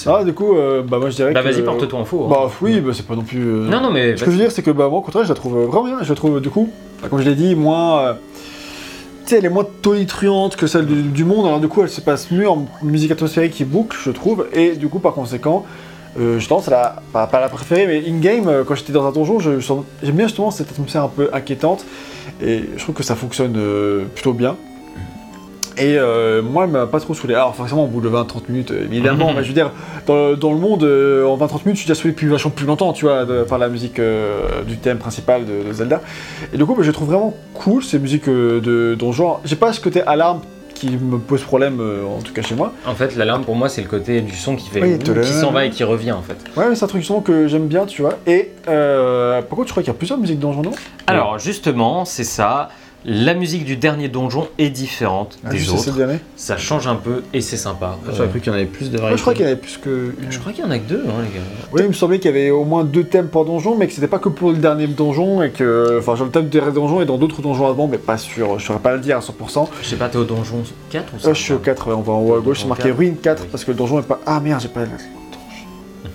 Ah, 0.07 0.23
du 0.23 0.33
coup, 0.33 0.55
euh, 0.55 0.81
bah 0.81 0.97
moi 0.99 1.09
je 1.09 1.15
dirais 1.15 1.33
Bah 1.33 1.41
que. 1.41 1.49
vas-y, 1.49 1.61
porte-toi 1.63 1.99
en 1.99 2.05
faux. 2.05 2.25
hein. 2.25 2.29
Bah 2.29 2.51
oui, 2.61 2.79
bah 2.81 2.91
c'est 2.93 3.05
pas 3.05 3.15
non 3.15 3.23
plus. 3.23 3.41
euh, 3.45 3.67
non, 3.69 3.81
non, 3.81 3.91
mais 3.91 4.15
Ce 4.17 4.23
que 4.23 4.31
je 4.31 4.35
veux 4.35 4.41
dire, 4.41 4.51
c'est 4.51 4.61
que 4.63 4.71
bah, 4.71 4.87
moi, 4.89 4.99
au 4.99 5.01
contraire, 5.01 5.23
je 5.23 5.29
la 5.29 5.35
trouve 5.35 5.57
vraiment 5.65 5.85
bien. 5.85 5.97
Je 6.03 6.09
la 6.09 6.15
trouve, 6.15 6.39
du 6.41 6.49
coup, 6.49 6.69
bah, 7.01 7.07
comme 7.09 7.19
je 7.19 7.29
l'ai 7.29 7.35
dit, 7.35 7.55
moins. 7.55 7.99
euh, 7.99 8.13
tu 9.25 9.29
sais, 9.29 9.37
elle 9.37 9.45
est 9.45 9.49
moins 9.49 9.65
tonitruante 9.81 10.55
que 10.57 10.67
celle 10.67 10.85
du, 10.85 11.01
du 11.01 11.23
monde. 11.23 11.45
Alors, 11.45 11.59
du 11.59 11.67
coup, 11.69 11.81
elle 11.81 11.89
se 11.89 12.01
passe 12.01 12.29
mieux 12.31 12.49
en 12.49 12.65
musique 12.81 13.11
atmosphérique 13.11 13.53
qui 13.53 13.63
boucle, 13.65 13.97
je 14.03 14.11
trouve. 14.11 14.47
Et 14.53 14.71
du 14.75 14.87
coup, 14.89 14.99
par 14.99 15.13
conséquent, 15.13 15.65
euh, 16.19 16.39
je 16.39 16.47
tendance 16.47 16.67
à 16.67 16.71
la. 16.71 16.95
Pas, 17.13 17.27
pas 17.27 17.39
la 17.39 17.49
préférer, 17.49 17.87
mais 17.87 18.03
in-game, 18.07 18.47
euh, 18.47 18.63
quand 18.65 18.75
j'étais 18.75 18.91
dans 18.93 19.05
un 19.07 19.11
donjon, 19.11 19.39
je- 19.39 19.59
je 19.59 19.65
sens- 19.65 19.85
j'aime 20.03 20.15
bien 20.15 20.27
justement 20.27 20.51
cette 20.51 20.69
atmosphère 20.71 21.03
un 21.03 21.07
peu 21.07 21.29
inquiétante. 21.33 21.85
Et 22.41 22.63
je 22.77 22.83
trouve 22.83 22.95
que 22.95 23.03
ça 23.03 23.15
fonctionne 23.15 23.53
euh, 23.57 24.03
plutôt 24.13 24.33
bien. 24.33 24.55
Et 25.77 25.97
euh, 25.97 26.41
moi, 26.41 26.65
elle 26.65 26.69
m'a 26.71 26.85
pas 26.87 26.99
trop 26.99 27.13
saoulé. 27.13 27.33
Alors, 27.33 27.55
forcément, 27.55 27.85
au 27.85 27.87
bout 27.87 28.01
de 28.01 28.09
20-30 28.09 28.43
minutes, 28.49 28.71
euh, 28.71 28.83
évidemment, 28.85 29.33
mais 29.33 29.43
je 29.43 29.47
veux 29.47 29.53
dire, 29.53 29.71
dans, 30.05 30.29
le- 30.29 30.35
dans 30.35 30.51
le 30.51 30.59
monde, 30.59 30.83
euh, 30.83 31.25
en 31.25 31.35
20-30 31.37 31.65
minutes, 31.65 31.77
suis 31.79 31.87
déjà 31.87 31.99
saoulé 31.99 32.13
depuis 32.13 32.27
vachement 32.27 32.51
plus 32.51 32.65
longtemps, 32.65 32.93
tu 32.93 33.05
vois, 33.05 33.25
de- 33.25 33.43
par 33.43 33.57
la 33.57 33.69
musique 33.69 33.97
euh, 33.99 34.61
du 34.67 34.77
thème 34.77 34.97
principal 34.99 35.45
de, 35.45 35.67
de 35.67 35.73
Zelda. 35.73 36.01
Et 36.53 36.57
du 36.57 36.65
coup, 36.65 36.75
bah, 36.75 36.83
je 36.83 36.91
trouve 36.91 37.07
vraiment 37.09 37.33
cool 37.53 37.83
ces 37.83 37.97
musiques 37.99 38.29
de 38.29 38.95
donjon. 38.97 39.37
J'ai 39.45 39.55
pas 39.55 39.73
ce 39.73 39.79
côté 39.81 40.01
alarme 40.03 40.41
qui 40.75 40.89
me 40.89 41.17
pose 41.17 41.41
problème, 41.43 41.79
en 41.79 42.21
tout 42.21 42.33
cas 42.33 42.41
chez 42.41 42.55
moi. 42.55 42.73
en 42.85 42.93
fait, 42.93 43.15
l'alarme 43.15 43.43
pour 43.45 43.55
moi, 43.55 43.69
c'est 43.69 43.81
le 43.81 43.87
côté 43.87 44.19
du 44.21 44.35
son 44.35 44.55
qui 44.57 44.69
fait 44.69 44.81
Oui, 44.81 44.99
qui 44.99 45.31
s'en 45.33 45.51
va 45.51 45.63
et 45.65 45.69
qui 45.69 45.83
revient 45.85 46.11
en 46.11 46.21
fait. 46.21 46.35
Ouais, 46.59 46.65
mais 46.67 46.75
c'est 46.75 46.83
un 46.83 46.87
truc 46.87 46.99
justement 47.01 47.21
que 47.21 47.47
j'aime 47.47 47.67
bien, 47.67 47.85
tu 47.85 48.01
vois. 48.01 48.15
Et 48.27 48.51
par 48.65 49.47
contre, 49.49 49.67
je 49.67 49.71
crois 49.71 49.81
qu'il 49.83 49.91
y 49.93 49.95
a 49.95 49.97
plusieurs 49.97 50.19
musiques 50.19 50.39
donjon, 50.39 50.61
non? 50.61 50.71
Alors 51.07 51.39
justement, 51.39 52.03
c'est 52.05 52.23
ça. 52.25 52.69
La 53.05 53.33
musique 53.33 53.65
du 53.65 53.75
dernier 53.75 54.07
donjon 54.07 54.47
est 54.57 54.69
différente 54.69 55.37
Ah, 55.45 55.49
des 55.49 55.69
autres. 55.69 55.89
Ça 56.37 56.55
change 56.57 56.87
un 56.87 56.95
peu 56.95 57.23
et 57.33 57.41
c'est 57.41 57.57
sympa. 57.57 57.97
J'aurais 58.15 58.29
cru 58.29 58.39
qu'il 58.39 58.47
y 58.51 58.55
en 58.55 58.57
avait 58.57 58.65
plus 58.65 58.89
de 58.89 58.97
Moi, 58.97 59.01
variétés. 59.01 59.17
je 59.17 59.21
crois 59.21 59.33
qu'il 59.33 59.41
y 59.43 59.45
en 59.45 59.51
avait 59.51 59.59
plus 59.59 59.77
que. 59.77 60.13
Je 60.29 60.39
crois 60.39 60.53
qu'il 60.53 60.63
y 60.63 60.67
en 60.67 60.71
a 60.71 60.79
que 60.79 60.87
deux, 60.87 61.03
hein, 61.07 61.21
les 61.21 61.37
gars. 61.37 61.45
Oui, 61.73 61.81
il 61.83 61.87
me 61.89 61.93
semblait 61.93 62.19
qu'il 62.19 62.31
y 62.31 62.33
avait 62.33 62.49
au 62.49 62.63
moins 62.63 62.83
deux 62.85 63.03
thèmes 63.03 63.27
par 63.27 63.43
donjon, 63.45 63.75
mais 63.77 63.87
que 63.87 63.93
c'était 63.93 64.07
pas 64.07 64.19
que 64.19 64.29
pour 64.29 64.51
le 64.51 64.57
dernier 64.57 64.87
donjon, 64.87 65.43
et 65.43 65.49
que. 65.49 65.97
Enfin, 65.99 66.15
genre 66.15 66.25
le 66.27 66.31
thème 66.31 66.43
du 66.45 66.57
dernier 66.59 66.71
donjon 66.73 67.01
et 67.01 67.05
dans 67.05 67.17
d'autres 67.17 67.41
donjons 67.41 67.67
avant, 67.67 67.87
mais 67.87 67.97
pas 67.97 68.17
sûr, 68.17 68.57
je 68.57 68.65
saurais 68.65 68.79
pas 68.79 68.93
le 68.93 68.99
dire 68.99 69.17
à 69.17 69.21
100%. 69.21 69.67
Je 69.81 69.87
sais 69.87 69.95
pas, 69.97 70.07
t'es 70.07 70.17
au 70.17 70.23
donjon 70.23 70.63
4 70.89 71.13
ou 71.13 71.19
5 71.19 71.29
Euh, 71.29 71.33
je 71.33 71.41
suis 71.41 71.53
au 71.53 71.59
4, 71.59 71.87
ouais, 71.89 71.93
on 71.95 72.01
va 72.01 72.13
en 72.13 72.21
haut 72.21 72.35
à 72.35 72.39
gauche, 72.39 72.61
c'est 72.61 72.67
marqué 72.67 72.83
4. 72.89 72.97
ruine 72.97 73.15
4, 73.21 73.41
Oui. 73.43 73.47
parce 73.51 73.65
que 73.65 73.71
le 73.71 73.77
donjon 73.77 73.99
est 73.99 74.03
pas. 74.07 74.19
Ah 74.25 74.39
merde, 74.39 74.61
j'ai 74.61 74.69
pas. 74.69 74.81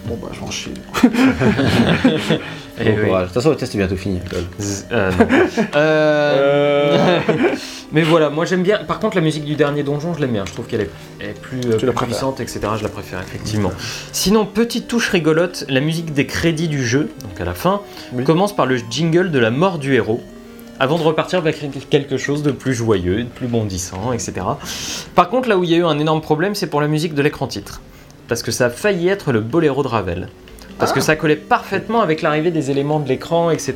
Bon 0.09 0.19
bah, 0.21 0.29
je 0.33 0.41
vais 0.41 0.47
en 0.47 0.51
chier. 0.51 0.73
Eh 2.81 2.85
Bon 2.91 2.97
oui. 2.97 3.07
courage. 3.07 3.23
De 3.23 3.27
toute 3.27 3.35
façon, 3.35 3.51
le 3.51 3.57
test 3.57 3.75
est 3.75 3.79
bientôt 3.79 3.97
fini. 3.97 4.21
lol. 4.33 4.45
Z- 4.61 4.85
euh, 4.93 5.11
non. 5.11 5.27
Euh, 5.75 7.19
Mais 7.93 8.03
voilà, 8.03 8.31
moi 8.31 8.45
j'aime 8.45 8.63
bien. 8.63 8.79
Par 8.85 9.01
contre, 9.01 9.17
la 9.17 9.21
musique 9.23 9.45
du 9.45 9.57
dernier 9.57 9.83
donjon, 9.83 10.15
je 10.15 10.21
l'aime 10.21 10.31
bien. 10.33 10.45
Je 10.47 10.53
trouve 10.53 10.67
qu'elle 10.67 10.83
est, 10.83 10.91
elle 11.19 11.31
est 11.31 11.41
plus, 11.41 11.59
euh, 11.67 11.77
préfères. 11.77 11.95
puissante, 12.05 12.39
etc. 12.41 12.61
Je 12.79 12.83
la 12.85 12.89
préfère 12.89 13.21
effectivement. 13.21 13.73
Sinon, 14.13 14.47
petite 14.47 14.87
touche 14.87 15.09
rigolote, 15.09 15.65
la 15.69 15.81
musique 15.81 16.13
des 16.13 16.25
crédits 16.27 16.69
du 16.69 16.87
jeu, 16.87 17.09
donc 17.23 17.41
à 17.41 17.45
la 17.45 17.55
fin, 17.55 17.81
Oui. 18.13 18.23
commence 18.23 18.55
par 18.55 18.67
le 18.67 18.79
jingle 18.91 19.33
de 19.33 19.39
la 19.41 19.51
mort 19.51 19.79
du 19.81 19.95
héros. 19.95 20.23
Avant 20.79 20.99
de 20.99 21.03
repartir 21.03 21.41
vers 21.41 21.55
quelque 21.91 22.17
chose 22.17 22.45
de 22.45 22.53
plus 22.53 22.75
joyeux, 22.75 23.25
de 23.25 23.29
plus 23.29 23.49
bondissant, 23.49 24.13
etc. 24.13 24.35
Par 25.17 25.29
contre, 25.31 25.49
là 25.49 25.59
où 25.59 25.65
il 25.65 25.71
y 25.71 25.75
a 25.75 25.79
eu 25.79 25.85
un 25.85 25.99
énorme 25.99 26.21
problème, 26.21 26.55
c'est 26.55 26.69
pour 26.69 26.81
la 26.81 26.87
musique 26.87 27.15
de 27.15 27.23
l'écran 27.23 27.49
titre. 27.49 27.81
Parce 28.29 28.43
que 28.43 28.51
ça 28.51 28.67
a 28.67 28.71
failli 28.71 29.09
être 29.09 29.33
le 29.33 29.41
boléro 29.41 29.83
de 29.83 29.89
Ravel. 29.89 30.29
Parce 30.79 30.93
que 30.93 31.01
ça 31.01 31.17
collait 31.17 31.37
parfaitement 31.37 32.03
avec 32.03 32.23
l'arrivée 32.23 32.53
des 32.53 32.71
éléments 32.71 33.01
de 33.01 33.09
l'écran, 33.09 33.51
etc. 33.51 33.75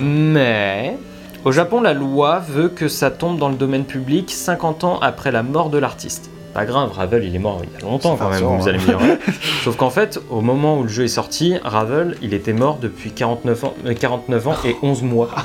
Mais 0.00 0.96
au 1.44 1.50
Japon, 1.50 1.80
la 1.80 1.92
loi 1.92 2.38
veut 2.38 2.68
que 2.68 2.88
ça 2.88 3.10
tombe 3.10 3.38
dans 3.38 3.48
le 3.48 3.56
domaine 3.56 3.84
public 3.84 4.30
50 4.30 4.84
ans 4.84 4.98
après 5.00 5.32
la 5.32 5.42
mort 5.42 5.70
de 5.70 5.78
l'artiste. 5.78 6.30
Pas 6.54 6.64
grave, 6.66 6.92
Ravel 6.92 7.24
il 7.24 7.34
est 7.34 7.38
mort 7.40 7.60
il 7.64 7.72
y 7.72 7.82
a 7.82 7.84
longtemps 7.84 8.16
quand 8.16 8.30
même, 8.30 8.44
vous 8.44 8.68
allez 8.68 8.78
me 8.78 8.84
dire. 8.84 8.98
Sauf 9.64 9.76
qu'en 9.76 9.90
fait, 9.90 10.20
au 10.30 10.40
moment 10.40 10.78
où 10.78 10.82
le 10.84 10.88
jeu 10.88 11.02
est 11.04 11.08
sorti, 11.08 11.56
Ravel 11.64 12.16
il 12.22 12.32
était 12.32 12.52
mort 12.52 12.78
depuis 12.80 13.10
49 13.10 13.64
ans, 13.64 13.74
euh, 13.86 13.92
49 13.94 14.48
ans 14.48 14.54
et 14.64 14.76
11 14.82 15.02
mois. 15.02 15.30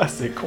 Ah, 0.00 0.06
c'est 0.06 0.28
con. 0.28 0.46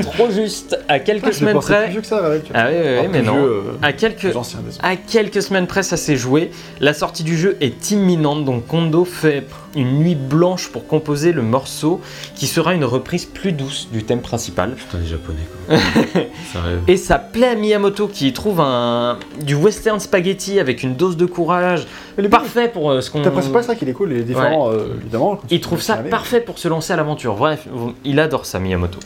Trop 0.00 0.30
juste, 0.30 0.78
à 0.88 0.98
quelques 1.00 1.26
Ah, 1.28 1.32
semaines 1.32 1.54
pensé 1.56 1.66
plus 1.66 1.74
près. 1.74 1.88
vieux 1.90 2.00
que 2.00 2.06
ça, 2.06 2.18
Ravel, 2.18 2.42
tu 2.42 2.50
vois. 2.50 2.62
Ah 2.62 2.68
oui, 2.70 2.76
oui, 2.82 2.90
oui, 3.02 3.08
mais 3.12 3.20
non. 3.20 3.34
vieux, 3.34 3.42
euh, 3.44 3.62
À 3.82 3.92
quelques, 3.92 4.34
à 4.82 4.96
quelques 4.96 5.42
semaines 5.42 5.66
près, 5.66 5.82
ça 5.82 5.98
s'est 5.98 6.16
joué. 6.16 6.50
La 6.80 6.94
sortie 6.94 7.22
du 7.22 7.36
jeu 7.36 7.58
est 7.60 7.90
imminente, 7.90 8.46
donc 8.46 8.66
Kondo 8.66 9.04
fait 9.04 9.44
une 9.76 9.98
nuit 9.98 10.14
blanche 10.14 10.68
pour 10.68 10.86
composer 10.86 11.32
le 11.32 11.42
morceau 11.42 12.00
qui 12.34 12.46
sera 12.46 12.74
une 12.74 12.84
reprise 12.84 13.26
plus 13.26 13.52
douce 13.52 13.88
du 13.92 14.02
thème 14.02 14.20
principal. 14.20 14.74
Putain, 14.74 14.98
les 14.98 15.06
japonais 15.06 15.46
quoi. 15.68 15.76
Et 16.88 16.96
ça 16.96 17.18
plaît 17.18 17.48
à 17.48 17.54
Miyamoto 17.54 18.08
qui 18.08 18.28
y 18.28 18.32
trouve 18.32 18.60
un, 18.60 19.18
du 19.42 19.54
western 19.54 20.00
spaghetti 20.00 20.58
avec 20.58 20.82
une 20.82 20.96
dose 20.96 21.16
de 21.16 21.26
courage 21.26 21.86
les 22.18 22.28
parfait 22.28 22.68
pour 22.68 22.90
euh, 22.90 23.00
ce 23.00 23.10
qu'on. 23.10 23.22
T'as 23.22 23.30
principal, 23.30 23.62
c'est 23.62 23.66
vrai 23.66 23.76
qu'il 23.76 23.88
est 23.88 23.92
cool, 23.92 24.12
il 24.12 24.18
est 24.18 24.24
différent, 24.24 24.70
euh, 24.70 24.96
évidemment. 25.00 25.38
Il 25.50 25.60
trouve 25.60 25.82
ça 25.82 25.96
parfait 25.96 26.40
pour 26.40 26.58
se 26.58 26.68
lancer 26.68 26.92
à 26.92 26.96
l'aventure. 26.96 27.34
Bref, 27.34 27.66
il 28.04 28.20
adore 28.20 28.46
ça, 28.46 28.58
Miyamoto. 28.58 28.98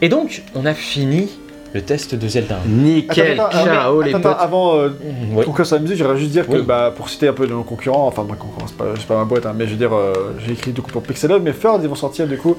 Et 0.00 0.08
donc, 0.08 0.42
on 0.54 0.64
a 0.64 0.74
fini 0.74 1.28
le 1.74 1.82
test 1.82 2.14
de 2.14 2.28
Zelda. 2.28 2.58
Nickel, 2.66 3.32
Attends, 3.32 3.46
attends, 3.46 3.64
ciao 3.64 4.00
les 4.02 4.12
potes. 4.12 4.26
avant 4.38 4.76
euh, 4.76 4.90
Oui. 5.34 5.44
casse 5.56 5.72
la 5.72 5.80
musique, 5.80 5.96
j'aimerais 5.96 6.16
juste 6.18 6.30
dire 6.30 6.46
que, 6.46 6.58
bah, 6.58 6.92
pour 6.96 7.08
citer 7.08 7.26
un 7.28 7.32
peu 7.32 7.46
de 7.46 7.52
nos 7.52 7.64
concurrents, 7.64 8.06
enfin, 8.06 8.24
ma 8.28 8.36
concurrence, 8.36 8.70
c'est 8.70 8.76
pas, 8.76 8.84
c'est 8.96 9.06
pas 9.06 9.16
ma 9.16 9.24
boîte, 9.24 9.44
hein, 9.46 9.54
mais 9.56 9.66
je 9.66 9.70
veux 9.72 9.76
dire, 9.76 9.92
euh, 9.94 10.12
j'ai 10.46 10.52
écrit 10.52 10.70
du 10.72 10.80
coup 10.82 10.90
pour 10.92 11.02
Pixelon, 11.02 11.40
mais 11.42 11.52
Ferd, 11.52 11.82
ils 11.82 11.88
vont 11.88 11.94
sortir 11.96 12.28
du 12.28 12.38
coup 12.38 12.56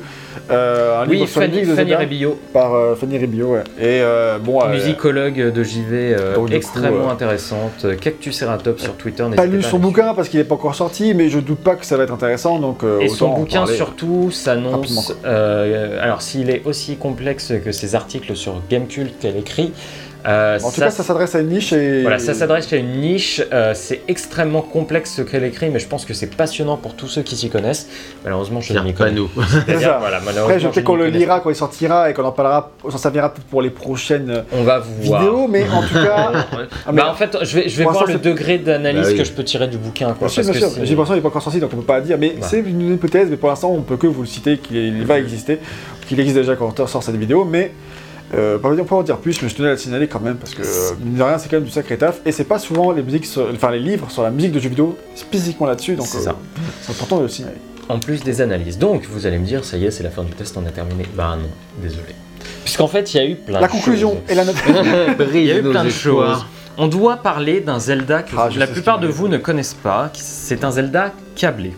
euh, 0.52 1.02
un 1.02 1.08
Oui, 1.08 1.16
livre 1.18 1.30
sur 1.30 1.42
Fanny, 1.42 1.54
musique 1.54 1.70
de 1.70 1.76
Fanny 1.76 1.90
Zelda 1.90 2.04
Rebillo, 2.04 2.40
par 2.54 2.74
euh, 2.76 2.96
Fanny 2.96 3.18
Ribio, 3.18 3.54
ouais. 3.54 3.64
Et 3.80 4.02
euh, 4.02 4.38
bon, 4.38 4.62
euh, 4.62 4.68
musicologue 4.74 5.52
de 5.54 5.64
JV, 5.64 6.14
euh, 6.14 6.36
donc, 6.36 6.48
coup, 6.50 6.54
extrêmement 6.54 7.08
euh, 7.08 7.14
intéressante. 7.14 7.86
Cactus 8.02 8.36
Ceratop 8.38 8.80
sur 8.82 8.96
Twitter. 8.98 9.24
pas 9.36 9.46
lu 9.46 9.60
à 9.60 9.62
son 9.64 9.80
bouquin 9.80 10.14
parce 10.14 10.28
qu'il 10.28 10.40
est 10.42 10.44
pas 10.44 10.56
encore 10.56 10.76
sorti, 10.76 11.14
mais 11.14 11.30
je 11.30 11.40
doute 11.40 11.60
pas 11.60 11.76
que 11.76 11.86
ça 11.86 11.96
va 11.96 12.04
être 12.04 12.14
intéressant, 12.14 12.60
donc 12.60 12.84
euh, 12.84 13.00
Et 13.00 13.08
son 13.08 13.30
bouquin 13.30 13.66
surtout 13.66 14.30
s'annonce. 14.32 15.14
euh, 15.26 16.04
alors 16.04 16.22
s'il 16.22 16.50
est 16.50 16.62
aussi 16.66 16.98
complexe 16.98 17.54
que 17.64 17.72
ses 17.72 17.96
articles 17.96 18.36
sur 18.36 18.62
Qu'elle 19.20 19.38
écrit, 19.38 19.72
Euh, 20.28 20.58
En 20.64 20.72
tout 20.72 20.82
cas, 20.82 20.90
ça 20.90 21.04
s'adresse 21.04 21.36
à 21.36 21.40
une 21.42 21.50
niche 21.50 21.72
et. 21.72 22.02
Voilà, 22.02 22.18
ça 22.18 22.34
s'adresse 22.34 22.74
à 22.74 22.78
une 22.78 23.00
niche. 23.00 23.44
euh, 23.54 23.74
c'est 23.76 24.02
extrêmement 24.08 24.64
complexe 24.64 25.14
ce 25.18 25.22
qu'elle 25.22 25.44
écrit, 25.44 25.70
mais 25.70 25.78
je 25.78 25.86
pense 25.88 26.04
que 26.04 26.16
c'est 26.16 26.36
passionnant 26.36 26.78
pour 26.78 26.96
tous 26.96 27.08
ceux 27.08 27.22
qui 27.22 27.36
s'y 27.36 27.52
connaissent. 27.52 27.88
Malheureusement, 28.24 28.60
je 28.60 28.74
ne 28.74 28.80
m'y 28.80 28.86
Tiens, 28.86 28.94
pas 28.94 29.04
connais 29.12 29.16
nous. 29.18 29.30
Voilà, 29.36 30.20
malheureusement, 30.26 30.42
Après, 30.46 30.60
je 30.60 30.68
sais 30.72 30.80
ne 30.82 30.86
qu'on 30.86 30.96
le 30.96 31.06
connais 31.06 31.18
lira 31.20 31.42
quand 31.42 31.52
il 31.52 31.56
sortira 31.56 32.10
et 32.10 32.16
qu'on 32.16 32.24
en 32.24 32.32
parlera, 32.32 32.72
on 32.84 32.90
s'en 32.90 32.98
servira 32.98 33.32
peut-être 33.32 33.46
pour 33.46 33.62
les 33.62 33.70
prochaines 33.70 34.26
pas. 34.34 34.44
On 34.58 34.64
va 34.64 34.80
vous 34.80 35.04
voir. 35.04 35.22
vidéos, 35.22 35.48
mais 35.48 35.64
en 35.70 35.84
tout 35.84 35.94
cas. 35.94 36.32
Ah, 36.88 36.92
mais- 36.92 37.02
bah, 37.04 37.12
en 37.12 37.16
fait, 37.16 37.38
je 37.44 37.56
vais, 37.60 37.70
je 37.70 37.78
vais 37.78 37.84
Pour 37.84 37.94
voir 37.94 38.08
le 38.08 38.18
degré 38.18 38.58
d'analyse 38.58 39.02
Bah 39.04 39.08
oui. 39.12 39.18
que 39.18 39.24
je 39.26 39.32
peux 39.32 39.44
tirer 39.44 39.68
du 39.68 39.78
bouquin. 39.78 40.08
Quoi, 40.18 40.28
Bien 40.28 40.30
sûr, 40.30 40.44
parce 40.44 40.58
bien 40.58 40.68
que 40.70 40.74
J'ai 40.74 40.80
l'impression 40.96 41.04
qu'il 41.06 41.16
n'est 41.18 41.22
pas 41.22 41.28
encore 41.28 41.44
sorti, 41.44 41.60
donc 41.60 41.70
on 41.72 41.78
peut 41.78 41.84
pas 41.84 42.02
dire, 42.02 42.18
mais 42.20 42.34
Bah. 42.42 42.48
c'est 42.50 42.62
une 42.62 42.96
hypothèse, 42.96 43.28
mais 43.30 43.38
pour 43.38 43.50
l'instant, 43.50 43.70
on 43.72 43.82
peut 43.82 43.98
que 43.98 44.08
vous 44.08 44.22
le 44.22 44.28
citer, 44.28 44.58
qu'il 44.58 45.06
va 45.06 45.20
exister, 45.20 45.60
qu'il 46.08 46.20
existe 46.20 46.38
déjà 46.38 46.56
quand 46.56 46.80
on 46.80 46.88
sort 46.88 47.04
cette 47.04 47.16
vidéo, 47.18 47.46
mais 47.46 47.72
euh, 48.36 48.58
on 48.64 48.76
peut 48.76 48.84
pas 48.84 48.96
en 48.96 49.04
dire 49.04 49.18
plus, 49.18 49.42
mais 49.42 49.50
je 49.50 49.56
tenais 49.56 49.70
à 49.70 49.72
le 49.72 49.78
signaler 49.78 50.08
quand 50.08 50.20
même, 50.20 50.36
parce 50.38 50.54
que, 50.54 50.62
euh, 50.62 50.92
mine 51.04 51.16
de 51.16 51.24
rien, 51.24 51.38
c'est 51.38 51.50
quand 51.50 51.58
même 51.58 51.64
du 51.66 51.72
sacré 51.72 51.98
taf, 51.98 52.20
et 52.26 52.32
c'est 52.32 52.44
pas 52.44 52.60
souvent 52.60 52.92
les 52.92 53.02
musiques, 53.04 53.26
sur- 53.26 53.48
enfin 53.54 53.72
les 53.72 53.80
livres 53.80 54.10
sur 54.12 54.24
la 54.24 54.32
musique 54.32 54.52
de 54.52 54.60
jeux 54.60 54.70
vidéo, 54.70 54.98
spécifiquement 55.16 55.68
là-dessus, 55.68 55.96
donc 55.96 56.08
C'est 56.08 56.18
euh, 56.20 56.22
ça. 56.22 56.36
c'est 56.82 56.92
important 56.92 57.18
de 57.18 57.24
le 57.24 57.28
signaler. 57.30 57.58
En 57.88 58.00
plus 58.00 58.24
des 58.24 58.42
analyses. 58.42 58.78
Donc, 58.80 59.06
vous 59.12 59.28
allez 59.28 59.38
me 59.38 59.46
dire, 59.46 59.64
ça 59.64 59.78
y 59.78 59.86
est, 59.86 59.92
c'est 59.92 60.02
la 60.04 60.10
fin 60.10 60.24
du 60.24 60.32
test, 60.32 60.58
on 60.58 60.66
a 60.66 60.72
terminé. 60.72 61.04
Bah 61.16 61.38
non, 61.40 61.48
désolé. 61.82 62.16
Puisqu'en 62.64 62.88
fait, 62.88 63.14
il 63.14 63.18
y 63.18 63.20
a 63.20 63.26
eu 63.28 63.36
plein 63.36 63.60
La 63.60 63.68
de 63.68 63.72
conclusion 63.72 64.12
choses. 64.12 64.20
et 64.30 64.34
la 64.36 64.44
note. 64.46 64.56
Il 65.36 65.46
y 65.46 65.52
a 65.52 65.58
eu 65.58 65.64
plein 65.64 65.84
de 65.84 65.90
choses. 65.90 66.46
On 66.78 66.88
doit 66.88 67.18
parler 67.18 67.62
d'un 67.62 67.80
Zelda 67.80 68.24
que 68.24 68.36
Ah, 68.38 68.50
la 68.58 68.68
plupart 68.68 69.00
de 69.00 69.08
vous 69.08 69.28
ne 69.28 69.38
connaissent 69.38 69.76
pas. 69.76 70.10
C'est 70.14 70.64
un 70.64 70.72
Zelda 70.72 71.14
câblé. 71.36 71.74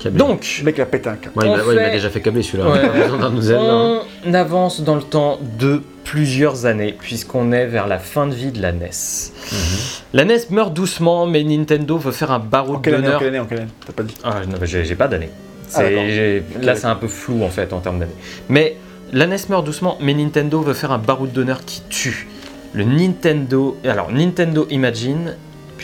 Câblé. 0.00 0.18
Donc, 0.18 0.56
Le 0.60 0.64
mec 0.64 0.74
il 0.78 0.80
a 0.80 0.86
pété 0.86 1.08
un 1.08 1.16
câble. 1.16 1.36
Ouais, 1.38 1.44
il 1.46 1.50
on 1.50 1.56
m'a- 1.56 1.62
ouais, 1.62 1.74
il 1.74 1.78
m'a 1.80 1.84
fait- 1.86 1.90
déjà 1.92 2.10
fait 2.10 2.20
câbler 2.20 2.42
celui-là. 2.42 2.70
Ouais. 2.70 2.80
On 3.22 3.30
besoin 3.30 4.00
d'un 4.24 4.30
hein. 4.30 4.34
avance 4.34 4.80
dans 4.80 4.94
le 4.96 5.02
temps 5.02 5.38
de 5.58 5.82
plusieurs 6.04 6.66
années, 6.66 6.96
puisqu'on 6.98 7.52
est 7.52 7.66
vers 7.66 7.86
la 7.86 7.98
fin 7.98 8.26
de 8.26 8.34
vie 8.34 8.50
de 8.50 8.60
la 8.62 8.72
NES. 8.72 8.88
Mhm. 9.52 9.58
La 10.14 10.24
NES 10.24 10.38
meurt 10.50 10.72
doucement, 10.72 11.26
mais 11.26 11.44
Nintendo 11.44 11.98
veut 11.98 12.12
faire 12.12 12.32
un 12.32 12.36
En 12.36 12.40
baroud 12.40 12.80
quelle 12.82 12.94
année, 12.94 13.02
en 13.02 13.06
d'honneur. 13.06 13.18
quelle 13.20 13.28
année, 13.28 13.38
en 13.40 13.44
quelle 13.46 13.58
année? 13.60 13.68
T'as 13.86 13.92
pas 13.92 14.02
dit. 14.02 14.14
Ah, 14.24 14.40
non, 14.48 14.56
j'ai 14.62 14.84
j'ai 14.84 14.94
pas 14.96 15.06
d'année. 15.08 15.28
Ah, 15.32 15.66
C'est- 15.68 15.82
d'accord. 15.90 16.02
j'ai- 16.08 16.42
Ok, 16.56 16.64
Là, 16.64 16.74
c'est 16.74 16.86
un 16.86 16.96
peu 16.96 17.06
flou 17.08 17.44
en 17.44 17.50
fait 17.50 17.72
en 17.72 17.78
termes 17.80 17.98
d'année. 18.00 18.10
Mais 18.48 18.76
la 19.12 19.26
NES 19.26 19.36
meurt 19.50 19.64
doucement, 19.64 19.98
mais 20.00 20.14
Nintendo 20.14 20.60
veut 20.62 20.74
faire 20.74 20.90
un 20.92 20.98
baroud 20.98 21.30
d'honneur 21.30 21.64
qui 21.64 21.82
tue. 21.88 22.26
Le 22.72 22.84
Nintendo. 22.84 23.76
Alors, 23.84 24.10
Nintendo 24.10 24.66
Imagine. 24.70 25.36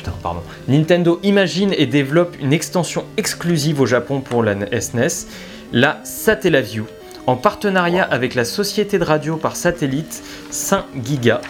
Putain, 0.06 0.18
pardon. 0.22 0.40
Nintendo 0.68 1.18
imagine 1.24 1.74
et 1.76 1.86
développe 1.86 2.36
une 2.40 2.52
extension 2.52 3.04
exclusive 3.16 3.80
au 3.80 3.86
Japon 3.86 4.20
pour 4.20 4.44
la 4.44 4.54
SNES, 4.80 5.26
la 5.72 5.98
Satellaview, 6.04 6.84
en 7.26 7.34
partenariat 7.34 8.04
avec 8.04 8.36
la 8.36 8.44
société 8.44 8.98
de 9.00 9.04
radio 9.04 9.36
par 9.36 9.56
satellite 9.56 10.22
5 10.50 10.84
Giga. 11.04 11.40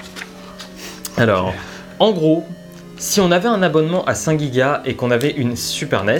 Alors, 1.18 1.52
en 1.98 2.12
gros, 2.12 2.44
si 2.96 3.20
on 3.20 3.30
avait 3.30 3.48
un 3.48 3.62
abonnement 3.62 4.04
à 4.06 4.14
5 4.14 4.40
Giga 4.40 4.80
et 4.86 4.94
qu'on 4.94 5.10
avait 5.10 5.32
une 5.32 5.54
Super 5.54 6.04
NES, 6.04 6.16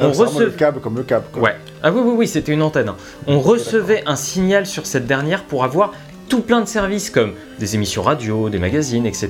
on 0.00 0.06
Ah, 0.06 0.12
recevait. 0.12 0.50
câble 0.56 0.80
comme 0.80 0.96
le 0.96 1.04
câble. 1.04 1.26
quoi. 1.32 1.42
Ouais. 1.42 1.56
Ah 1.84 1.92
oui, 1.92 2.00
oui, 2.04 2.14
oui, 2.16 2.26
c'était 2.28 2.52
une 2.52 2.62
antenne. 2.62 2.90
On 3.28 3.38
recevait 3.38 4.02
un 4.06 4.16
signal 4.16 4.66
sur 4.66 4.86
cette 4.86 5.06
dernière 5.06 5.44
pour 5.44 5.62
avoir 5.62 5.92
tout 6.28 6.40
plein 6.40 6.60
de 6.60 6.66
services 6.68 7.10
comme 7.10 7.32
des 7.58 7.74
émissions 7.74 8.02
radio, 8.02 8.48
des 8.48 8.58
magazines, 8.58 9.06
etc. 9.06 9.28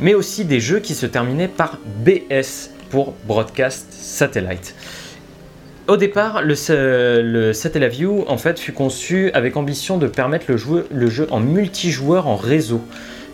Mais 0.00 0.14
aussi 0.14 0.44
des 0.44 0.60
jeux 0.60 0.80
qui 0.80 0.94
se 0.94 1.06
terminaient 1.06 1.48
par 1.48 1.78
BS 2.04 2.70
pour 2.90 3.14
Broadcast 3.26 3.86
Satellite. 3.92 4.74
Au 5.88 5.96
départ, 5.96 6.42
le, 6.42 6.54
sa- 6.54 6.74
le 7.22 7.52
Satellaview 7.52 8.24
en 8.28 8.36
fait 8.36 8.58
fut 8.58 8.72
conçu 8.72 9.30
avec 9.32 9.56
ambition 9.56 9.96
de 9.96 10.06
permettre 10.06 10.46
le, 10.48 10.56
jeu 11.08 11.26
en 11.30 11.40
multijoueur 11.40 12.26
en 12.26 12.36
réseau. 12.36 12.82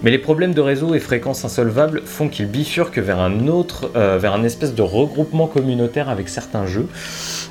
Mais 0.03 0.11
les 0.11 0.19
problèmes 0.19 0.55
de 0.55 0.61
réseau 0.61 0.95
et 0.95 1.01
fréquences 1.01 1.45
insolvables 1.45 2.03
font 2.05 2.29
qu'il 2.29 2.47
bifurque 2.47 2.99
vers 2.99 3.19
un 3.21 3.49
autre, 3.49 3.91
euh, 3.97 4.19
vers 4.19 4.35
un 4.35 4.45
espèce 4.45 4.75
de 4.75 4.83
regroupement 4.83 5.47
communautaire 5.47 6.09
avec 6.11 6.29
certains 6.29 6.67
jeux. 6.67 6.87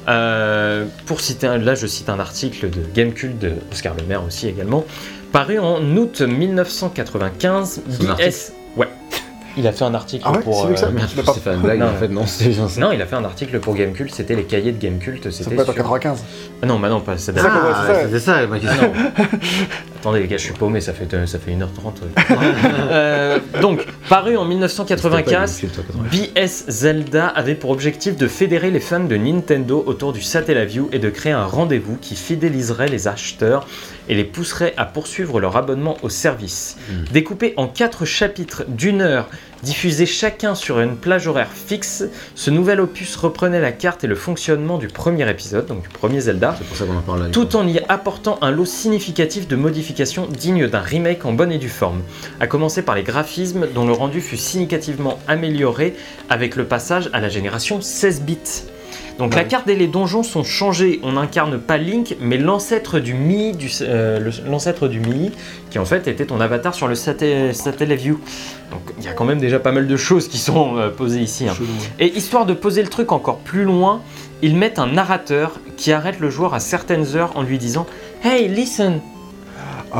Euh, 0.07 0.85
pour 1.05 1.19
citer, 1.21 1.47
là 1.57 1.73
je 1.75 1.87
cite 1.87 2.09
un 2.09 2.19
article 2.19 2.69
de 2.69 2.81
Gamecult 2.93 3.39
de 3.39 3.53
Oscar 3.71 3.95
Le 3.97 4.05
Maire 4.05 4.23
aussi 4.23 4.47
également, 4.47 4.85
paru 5.33 5.59
en 5.59 5.81
août 5.97 6.21
1995. 6.21 7.81
Son 7.99 8.09
article 8.09 8.29
BS. 8.29 8.53
Ouais. 8.77 8.87
Il 9.55 9.67
a 9.67 9.71
fait 9.71 9.83
un 9.85 9.93
article 9.93 10.23
Ah 10.25 10.31
ouais, 10.31 10.39
pour. 10.41 10.61
c'est 10.63 10.67
vu 10.69 10.73
que 10.73 10.79
ça 10.79 10.87
euh, 10.87 10.91
Merde, 10.91 11.09
je 11.15 11.21
pas- 11.21 11.53
une 11.53 11.61
blague, 11.61 11.77
Non, 11.79 11.85
en 11.85 11.93
fait, 11.93 12.07
non, 12.07 12.25
c'était 12.25 12.49
bien 12.49 12.67
ça. 12.67 12.81
Non, 12.81 12.91
il 12.91 12.99
a 12.99 13.05
fait 13.05 13.15
un 13.15 13.23
article 13.23 13.59
pour 13.59 13.75
Gamecult, 13.75 14.11
c'était 14.11 14.33
les 14.35 14.45
cahiers 14.45 14.71
de 14.71 14.81
Gamecult. 14.81 15.23
Ça 15.25 15.43
C'était 15.43 15.55
peut 15.55 15.61
être 15.61 15.69
en 15.69 15.73
sur- 15.73 15.83
95. 15.83 16.23
Ah 16.63 16.65
non, 16.65 16.79
bah 16.79 16.89
non, 16.89 17.01
pas 17.01 17.17
ça 17.19 17.31
Ah, 17.37 17.83
c'est 17.87 17.93
ça. 17.93 18.01
c'était 18.05 18.19
ça 18.19 18.47
ma 18.47 18.57
question. 18.59 18.81
Non. 18.95 19.25
Attendez 19.99 20.21
les 20.21 20.27
gars, 20.27 20.37
je 20.37 20.41
suis 20.45 20.53
paumé, 20.53 20.81
ça 20.81 20.91
fait, 20.93 21.13
euh, 21.13 21.27
ça 21.27 21.37
fait 21.37 21.51
1h30. 21.51 22.01
Euh, 22.91 23.37
donc, 23.61 23.85
paru 24.09 24.37
en 24.37 24.45
1995, 24.45 25.51
C'était 25.51 25.67
pas 25.67 25.83
une 25.93 26.05
insulte, 26.07 26.31
toi, 26.33 26.41
BS 26.41 26.65
Zelda 26.69 27.27
avait 27.27 27.55
pour 27.55 27.69
objectif 27.69 28.17
de 28.17 28.27
fédérer 28.27 28.71
les 28.71 28.79
fans 28.79 28.99
de 29.03 29.15
Nintendo 29.15 29.83
autour 29.85 30.13
du 30.13 30.21
Satellaview 30.23 30.89
et 30.91 30.99
de 30.99 31.09
créer 31.11 31.31
un 31.31 31.45
rendez-vous 31.45 31.97
qui 32.01 32.15
fidéliserait 32.15 32.87
les 32.89 33.07
acheteurs 33.07 33.67
et 34.09 34.15
les 34.15 34.23
pousserait 34.23 34.73
à 34.77 34.85
poursuivre 34.85 35.39
leur 35.39 35.57
abonnement 35.57 35.97
au 36.03 36.09
service. 36.09 36.77
Découpé 37.11 37.53
en 37.57 37.67
quatre 37.67 38.05
chapitres 38.05 38.63
d'une 38.67 39.01
heure, 39.01 39.29
diffusés 39.63 40.05
chacun 40.05 40.55
sur 40.55 40.79
une 40.81 40.97
plage 40.97 41.27
horaire 41.27 41.49
fixe, 41.53 42.03
ce 42.35 42.49
nouvel 42.51 42.81
opus 42.81 43.15
reprenait 43.15 43.61
la 43.61 43.71
carte 43.71 44.03
et 44.03 44.07
le 44.07 44.15
fonctionnement 44.15 44.77
du 44.77 44.87
premier 44.87 45.29
épisode, 45.29 45.65
donc 45.67 45.83
du 45.83 45.89
premier 45.89 46.19
Zelda, 46.19 46.55
C'est 46.57 46.67
pour 46.67 46.75
ça 46.75 46.85
qu'on 46.85 46.97
en 46.97 47.01
parle 47.01 47.19
là. 47.21 47.25
du 47.27 47.31
tout 47.31 47.55
en 47.55 47.65
y 47.67 47.79
apportant 47.87 48.37
un 48.41 48.51
lot 48.51 48.65
significatif 48.65 49.47
de 49.47 49.55
modifications 49.55 50.27
dignes 50.27 50.67
d'un 50.67 50.81
remake 50.81 51.25
en 51.25 51.33
bonne 51.33 51.51
et 51.51 51.57
due 51.57 51.69
forme, 51.69 52.01
à 52.39 52.47
commencer 52.47 52.81
par 52.81 52.95
les 52.95 53.03
graphismes 53.03 53.67
dont 53.73 53.87
le 53.87 53.93
rendu 53.93 54.19
fut 54.19 54.37
significativement 54.37 55.17
amélioré 55.27 55.95
avec 56.29 56.55
le 56.55 56.65
passage 56.65 57.09
à 57.13 57.21
la 57.21 57.29
génération 57.29 57.79
16 57.81 58.21
bits. 58.21 58.37
Donc 59.19 59.35
la 59.35 59.43
Ouais. 59.43 59.47
carte 59.47 59.67
et 59.69 59.75
les 59.75 59.87
donjons 59.87 60.23
sont 60.23 60.43
changés, 60.43 60.99
on 61.03 61.13
n'incarne 61.13 61.59
pas 61.59 61.77
Link, 61.77 62.15
mais 62.19 62.37
l'ancêtre 62.37 62.99
du 62.99 63.13
Mii, 63.13 63.51
du, 63.53 63.69
euh, 63.81 64.19
le- 64.19 64.49
l'ancêtre 64.49 64.87
du 64.87 64.99
Mii, 64.99 65.31
qui 65.69 65.77
en 65.77 65.85
fait 65.85 66.07
était 66.07 66.25
ton 66.25 66.41
avatar 66.41 66.73
sur 66.73 66.87
le 66.87 66.95
Satel- 66.95 67.53
Satellaview. 67.53 68.19
Donc 68.71 68.81
il 68.97 69.05
y 69.05 69.07
a 69.07 69.13
quand 69.13 69.25
même 69.25 69.39
déjà 69.39 69.59
pas 69.59 69.71
mal 69.71 69.85
de 69.87 69.97
choses 69.97 70.27
qui 70.27 70.39
sont 70.39 70.77
euh, 70.77 70.89
posées 70.89 71.19
ici. 71.21 71.47
hein. 71.47 71.53
Chelou. 71.55 71.67
Et 71.99 72.07
histoire 72.17 72.47
de 72.47 72.53
poser 72.55 72.81
le 72.81 72.89
truc 72.89 73.11
encore 73.11 73.37
plus 73.37 73.63
loin, 73.63 74.01
ils 74.41 74.55
mettent 74.55 74.79
un 74.79 74.87
narrateur 74.87 75.59
qui 75.77 75.91
arrête 75.91 76.19
le 76.19 76.31
joueur 76.31 76.55
à 76.55 76.59
certaines 76.59 77.15
heures 77.15 77.31
en 77.35 77.43
lui 77.43 77.59
disant 77.59 77.85
Hey, 78.23 78.47
listen 78.47 78.99
Ah 79.93 79.99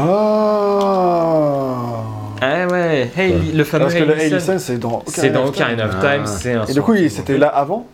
Ah 2.42 2.68
ouais, 2.68 3.10
hey, 3.16 3.32
Ouais. 3.34 3.40
le 3.54 3.64
fameux 3.64 3.86
Parce 3.86 3.94
que 3.94 4.00
Hey, 4.00 4.06
le 4.08 4.14
Hey 4.18 4.30
listen, 4.32 4.56
Listen, 4.56 4.60
c'est 4.60 4.78
dans. 4.78 5.04
c'est 5.08 5.30
dans 5.30 5.46
Ocarina 5.46 5.86
of 5.86 5.92
Ocarina 5.92 5.94
of 5.96 5.96
Ah. 6.02 6.16
Time, 6.16 6.26
c'est 6.26 6.54
un 6.54 6.62
Time. 6.66 6.72
Et 6.72 6.74
du 6.74 6.82
coup, 6.82 6.96
c'était 7.10 7.38
là 7.38 7.48
avant? 7.48 7.86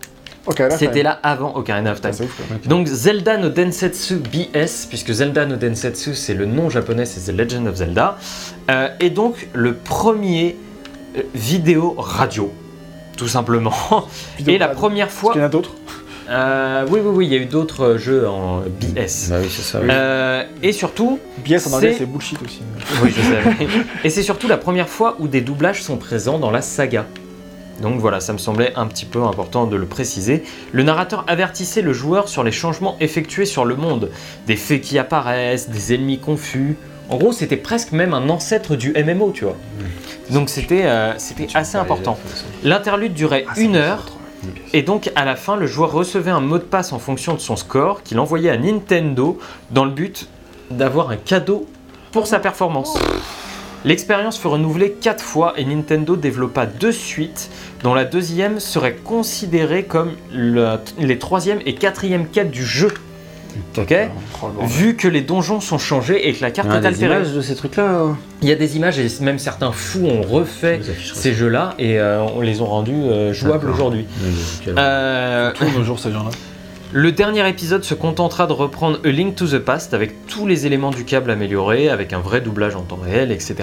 Ocarina 0.50 0.76
C'était 0.76 1.02
là 1.02 1.18
avant 1.22 1.54
Ocarina 1.56 1.92
of 1.92 2.00
Time. 2.00 2.10
Ah, 2.18 2.22
ouf. 2.24 2.66
Donc 2.66 2.86
Zelda 2.86 3.36
no 3.38 3.48
Densetsu 3.48 4.16
BS, 4.16 4.86
puisque 4.88 5.12
Zelda 5.12 5.46
no 5.46 5.56
Densetsu 5.56 6.14
c'est 6.14 6.34
le 6.34 6.46
nom 6.46 6.68
japonais, 6.70 7.04
c'est 7.06 7.32
The 7.32 7.36
Legend 7.36 7.66
of 7.68 7.76
Zelda, 7.76 8.16
euh, 8.70 8.88
est 9.00 9.10
donc 9.10 9.48
le 9.52 9.74
premier 9.74 10.56
euh, 11.16 11.22
vidéo 11.34 11.94
radio, 11.98 12.52
tout 13.16 13.28
simplement. 13.28 13.72
Vidéo 14.38 14.54
Et 14.54 14.58
la 14.58 14.66
radio. 14.66 14.78
première 14.80 15.06
Est-ce 15.06 15.16
fois, 15.16 15.32
qu'il 15.32 15.40
y 15.40 15.44
en 15.44 15.46
a 15.46 15.50
d'autres 15.50 15.74
euh, 16.32 16.86
oui 16.88 17.00
oui 17.02 17.10
oui, 17.12 17.26
il 17.26 17.32
y 17.32 17.36
a 17.36 17.38
eu 17.40 17.46
d'autres 17.46 17.82
euh, 17.82 17.98
jeux 17.98 18.28
en 18.28 18.60
BS. 18.60 19.30
Bah 19.30 19.38
oui, 19.42 19.48
c'est 19.50 19.62
ça. 19.62 19.80
oui. 19.82 19.88
Euh, 19.90 20.44
et 20.62 20.70
surtout, 20.70 21.18
BS 21.44 21.66
en 21.66 21.72
anglais, 21.72 21.90
C'est- 21.92 21.98
c'est 21.98 22.06
bullshit 22.06 22.38
aussi. 22.44 22.60
Oui, 23.02 23.10
je 23.16 23.20
sais. 23.20 23.66
Et 24.04 24.10
c'est 24.10 24.22
surtout 24.22 24.46
la 24.46 24.56
première 24.56 24.88
fois 24.88 25.16
où 25.18 25.26
des 25.26 25.40
doublages 25.40 25.82
sont 25.82 25.96
présents 25.96 26.38
dans 26.38 26.52
la 26.52 26.62
saga. 26.62 27.04
Donc 27.80 27.98
voilà, 27.98 28.20
ça 28.20 28.32
me 28.32 28.38
semblait 28.38 28.72
un 28.76 28.86
petit 28.86 29.06
peu 29.06 29.22
important 29.22 29.66
de 29.66 29.76
le 29.76 29.86
préciser. 29.86 30.44
Le 30.72 30.82
narrateur 30.82 31.24
avertissait 31.28 31.82
le 31.82 31.92
joueur 31.92 32.28
sur 32.28 32.44
les 32.44 32.52
changements 32.52 32.96
effectués 33.00 33.46
sur 33.46 33.64
le 33.64 33.74
monde, 33.76 34.10
des 34.46 34.56
faits 34.56 34.82
qui 34.82 34.98
apparaissent, 34.98 35.70
des 35.70 35.94
ennemis 35.94 36.18
confus. 36.18 36.76
En 37.08 37.16
gros, 37.16 37.32
c'était 37.32 37.56
presque 37.56 37.92
même 37.92 38.14
un 38.14 38.28
ancêtre 38.28 38.76
du 38.76 38.92
MMO, 38.92 39.32
tu 39.32 39.44
vois. 39.44 39.56
Donc 40.30 40.48
c'était 40.48 40.84
euh, 40.84 41.14
c'était 41.18 41.48
assez 41.54 41.76
important. 41.76 42.18
L'interlude 42.62 43.14
durait 43.14 43.44
Ah, 43.48 43.58
une 43.58 43.76
heure. 43.76 44.04
Et 44.72 44.82
donc, 44.82 45.10
à 45.16 45.24
la 45.26 45.36
fin, 45.36 45.56
le 45.56 45.66
joueur 45.66 45.92
recevait 45.92 46.30
un 46.30 46.40
mot 46.40 46.56
de 46.56 46.62
passe 46.62 46.92
en 46.92 46.98
fonction 46.98 47.34
de 47.34 47.40
son 47.40 47.56
score 47.56 48.02
qu'il 48.02 48.18
envoyait 48.18 48.48
à 48.50 48.56
Nintendo 48.56 49.38
dans 49.70 49.84
le 49.84 49.90
but 49.90 50.28
d'avoir 50.70 51.10
un 51.10 51.16
cadeau 51.16 51.66
pour 52.12 52.26
sa 52.26 52.38
performance. 52.38 52.96
L'expérience 53.84 54.38
fut 54.38 54.46
renouvelée 54.48 54.92
quatre 54.92 55.24
fois 55.24 55.54
et 55.56 55.64
Nintendo 55.64 56.16
développa 56.16 56.66
deux 56.66 56.92
suites, 56.92 57.50
dont 57.82 57.94
la 57.94 58.04
deuxième 58.04 58.60
serait 58.60 58.94
considérée 58.96 59.84
comme 59.84 60.12
le- 60.32 60.76
les 60.98 61.18
troisième 61.18 61.60
et 61.64 61.74
quatrième 61.74 62.26
quêtes 62.28 62.50
du 62.50 62.64
jeu. 62.64 62.88
Ok? 63.76 63.94
Oh. 64.42 64.46
Vu 64.64 64.94
que 64.96 65.08
les 65.08 65.22
donjons 65.22 65.60
sont 65.60 65.78
changés 65.78 66.28
et 66.28 66.34
que 66.34 66.40
la 66.42 66.48
Il 66.48 66.50
y 66.50 66.54
carte 66.54 66.70
a 66.70 66.76
est 66.76 66.80
des 66.82 66.86
altérée. 66.86 67.14
images 67.16 67.32
de 67.32 67.40
ces 67.40 67.54
trucs-là 67.56 67.82
euh 67.82 68.12
Il 68.42 68.48
y 68.48 68.52
a 68.52 68.54
des 68.54 68.76
images 68.76 68.98
et 68.98 69.08
même 69.22 69.38
certains 69.40 69.72
fous 69.72 70.06
ont 70.06 70.22
refait 70.22 70.80
ces 71.14 71.32
jeux-là 71.34 71.74
et 71.78 71.98
euh, 71.98 72.22
on 72.22 72.42
les 72.42 72.60
ont 72.60 72.66
rendus 72.66 72.92
euh, 72.94 73.32
jouables 73.32 73.68
aujourd'hui. 73.70 74.06
Euh, 74.78 75.52
Tous 75.54 75.64
nos 75.76 75.82
jours, 75.82 75.98
ces 75.98 76.12
gens-là. 76.12 76.30
Le 76.92 77.12
dernier 77.12 77.48
épisode 77.48 77.84
se 77.84 77.94
contentera 77.94 78.48
de 78.48 78.52
reprendre 78.52 78.98
A 79.04 79.08
Link 79.10 79.36
to 79.36 79.46
the 79.46 79.60
Past 79.60 79.94
avec 79.94 80.26
tous 80.26 80.44
les 80.44 80.66
éléments 80.66 80.90
du 80.90 81.04
câble 81.04 81.30
améliorés, 81.30 81.88
avec 81.88 82.12
un 82.12 82.18
vrai 82.18 82.40
doublage 82.40 82.74
en 82.74 82.82
temps 82.82 82.98
réel, 83.00 83.30
etc. 83.30 83.58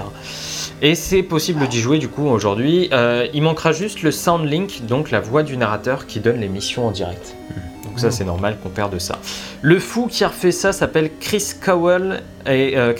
Et 0.82 0.96
c'est 0.96 1.24
possible 1.24 1.68
d'y 1.68 1.82
jouer 1.82 1.98
du 1.98 2.08
coup 2.08 2.26
aujourd'hui. 2.26 2.88
Euh, 2.94 3.28
il 3.34 3.44
manquera 3.44 3.74
juste 3.74 4.02
le 4.02 4.12
sound 4.12 4.50
link, 4.50 4.86
donc 4.88 5.12
la 5.12 5.20
voix 5.20 5.44
du 5.44 5.58
narrateur 5.58 6.06
qui 6.06 6.22
donne 6.22 6.40
les 6.40 6.48
missions 6.48 6.88
en 6.88 6.92
direct. 6.92 7.36
Donc 7.84 8.00
ça 8.00 8.12
c'est 8.12 8.24
normal 8.24 8.60
qu'on 8.64 8.70
perde 8.70 8.98
ça. 8.98 9.20
Le 9.62 9.78
fou 9.78 10.08
qui 10.08 10.24
a 10.24 10.30
refait 10.30 10.54
ça 10.54 10.72
s'appelle 10.72 11.12
Chris 11.20 11.52
Cowell 11.62 12.24
et 12.46 12.78
euh, 12.78 12.94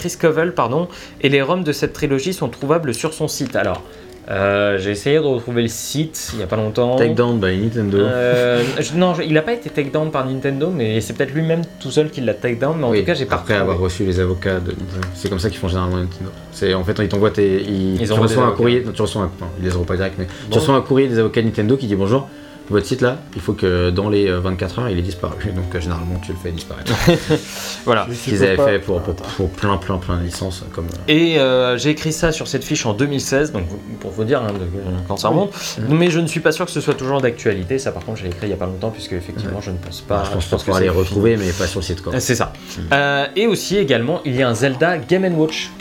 pardon. 0.54 0.90
Et 1.22 1.30
les 1.30 1.42
ROM 1.42 1.64
de 1.64 1.72
cette 1.72 1.94
trilogie 1.94 2.34
sont 2.34 2.50
trouvables 2.50 2.94
sur 2.94 3.14
son 3.14 3.30
site. 3.30 3.56
Alors 3.56 3.82
euh, 4.30 4.78
j'ai 4.78 4.92
essayé 4.92 5.16
de 5.18 5.22
retrouver 5.24 5.62
le 5.62 5.68
site 5.70 6.32
il 6.34 6.40
y 6.40 6.44
a 6.44 6.48
pas 6.48 6.58
longtemps. 6.58 6.98
Takedown 6.98 7.40
by 7.40 7.58
Nintendo. 7.58 7.98
Euh, 8.00 8.62
je- 8.80 8.94
non, 8.96 9.14
je- 9.14 9.24
il 9.24 9.34
n'a 9.34 9.42
pas 9.42 9.54
été 9.54 9.70
takedown 9.70 10.12
par 10.12 10.26
Nintendo, 10.26 10.70
mais 10.70 11.00
c'est 11.00 11.14
peut-être 11.14 11.34
lui-même 11.34 11.62
tout 11.80 11.92
seul 11.92 12.10
qui 12.10 12.20
l'a 12.22 12.34
takedown. 12.34 12.76
Mais 12.78 12.84
en 12.84 12.90
Oui, 12.92 13.00
tout 13.00 13.06
cas, 13.06 13.14
j'ai 13.14 13.26
pas 13.26 13.36
après 13.36 13.54
retrouvé. 13.54 13.72
avoir 13.74 13.80
reçu 13.80 14.04
les 14.04 14.20
avocats 14.20 14.60
de 14.60 14.72
Nintendo. 14.72 15.08
C'est 15.16 15.30
comme 15.30 15.40
ça 15.40 15.50
qu'ils 15.50 15.60
font 15.60 15.70
généralement 15.70 15.98
Nintendo. 15.98 16.30
C'est 16.52 16.74
en 16.74 16.84
fait 16.84 16.96
ils 17.00 17.08
t'envoient 17.08 17.32
tes 17.32 17.62
ils, 17.62 18.02
Ils 18.02 18.08
tu 18.08 18.14
reçois 18.14 18.46
un 18.46 18.52
courrier, 18.52 18.84
non, 18.86 18.92
tu 18.92 19.02
reçois 19.02 19.22
un 19.24 19.32
non, 19.40 19.48
ils 19.60 19.66
les 19.66 19.74
envoient 19.74 19.86
pas 19.86 19.96
direct 19.96 20.16
mais 20.18 20.26
Bon. 20.26 20.32
tu 20.52 20.58
reçois 20.60 20.76
un 20.76 20.82
courrier 20.82 21.08
des 21.08 21.20
avocats 21.20 21.42
Nintendo 21.42 21.78
qui 21.78 21.88
dit 21.88 21.96
bonjour. 21.96 22.28
Votre 22.70 22.86
site 22.86 23.00
là, 23.02 23.18
il 23.36 23.42
faut 23.42 23.54
que 23.54 23.90
dans 23.92 24.10
les 24.10 24.28
euh, 24.28 24.40
24 24.42 24.80
heures 24.80 24.90
il 24.90 25.00
est 25.00 25.02
disparu. 25.02 25.36
Donc 25.56 25.74
euh, 25.74 25.80
généralement 25.80 26.20
tu 26.24 26.32
le 26.34 26.38
fais 26.38 26.52
disparaître. 26.52 26.92
Voilà. 27.86 28.06
Je 28.10 28.16
Ce 28.16 28.24
qu'ils 28.26 28.44
avaient 28.44 28.56
pas- 28.58 28.66
fait 28.66 28.80
pour, 28.80 29.00
pour, 29.02 29.16
pour 29.16 29.50
plein 29.50 29.78
plein 29.78 29.98
plein 29.98 30.18
de 30.18 30.24
licences 30.24 30.66
comme. 30.74 30.86
euh, 30.88 31.12
Et 31.14 31.40
euh, 31.40 31.78
j'ai 31.78 31.92
écrit 31.92 32.12
ça 32.12 32.32
sur 32.34 32.48
cette 32.50 32.66
fiche 32.66 32.86
en 32.86 32.94
2016, 32.94 33.54
donc 33.54 33.64
pour 34.02 34.12
vous 34.12 34.26
dire 34.26 34.42
hein, 34.44 34.52
de- 34.52 35.08
quand 35.08 35.16
ça 35.16 35.30
remonte. 35.30 35.54
Mais 35.88 36.10
je 36.12 36.20
ne 36.20 36.28
suis 36.28 36.42
pas 36.42 36.52
sûr 36.52 36.66
que 36.66 36.72
ce 36.72 36.82
soit 36.82 36.96
toujours 36.96 37.22
d'actualité. 37.22 37.80
Ça, 37.80 37.92
par 37.94 38.04
contre, 38.04 38.20
j'ai 38.20 38.28
écrit 38.28 38.48
il 38.48 38.50
y 38.50 38.54
a 38.54 38.58
pas 38.58 38.66
longtemps, 38.66 38.90
puisque 38.90 39.14
effectivement, 39.14 39.62
je 39.62 39.72
ne 39.72 39.78
pense 39.78 40.02
pas. 40.02 40.24
je 40.26 40.32
pense 40.48 40.64
pourra 40.64 40.80
c'est 40.80 40.84
les 40.86 40.90
fini. 40.90 41.00
retrouver 41.00 41.38
mais 41.38 41.52
pas 41.52 41.68
sur 41.68 41.80
le 41.80 41.86
site 41.86 42.02
quoi. 42.02 42.14
Euh, 42.16 42.20
C'est 42.20 42.36
ça. 42.36 42.52
Euh, 42.92 43.28
et 43.38 43.48
aussi 43.48 43.78
également, 43.78 44.20
il 44.26 44.36
y 44.36 44.44
a 44.44 44.50
un 44.50 44.54
Zelda 44.54 44.98
Game 44.98 45.24
Watch. 45.40 45.72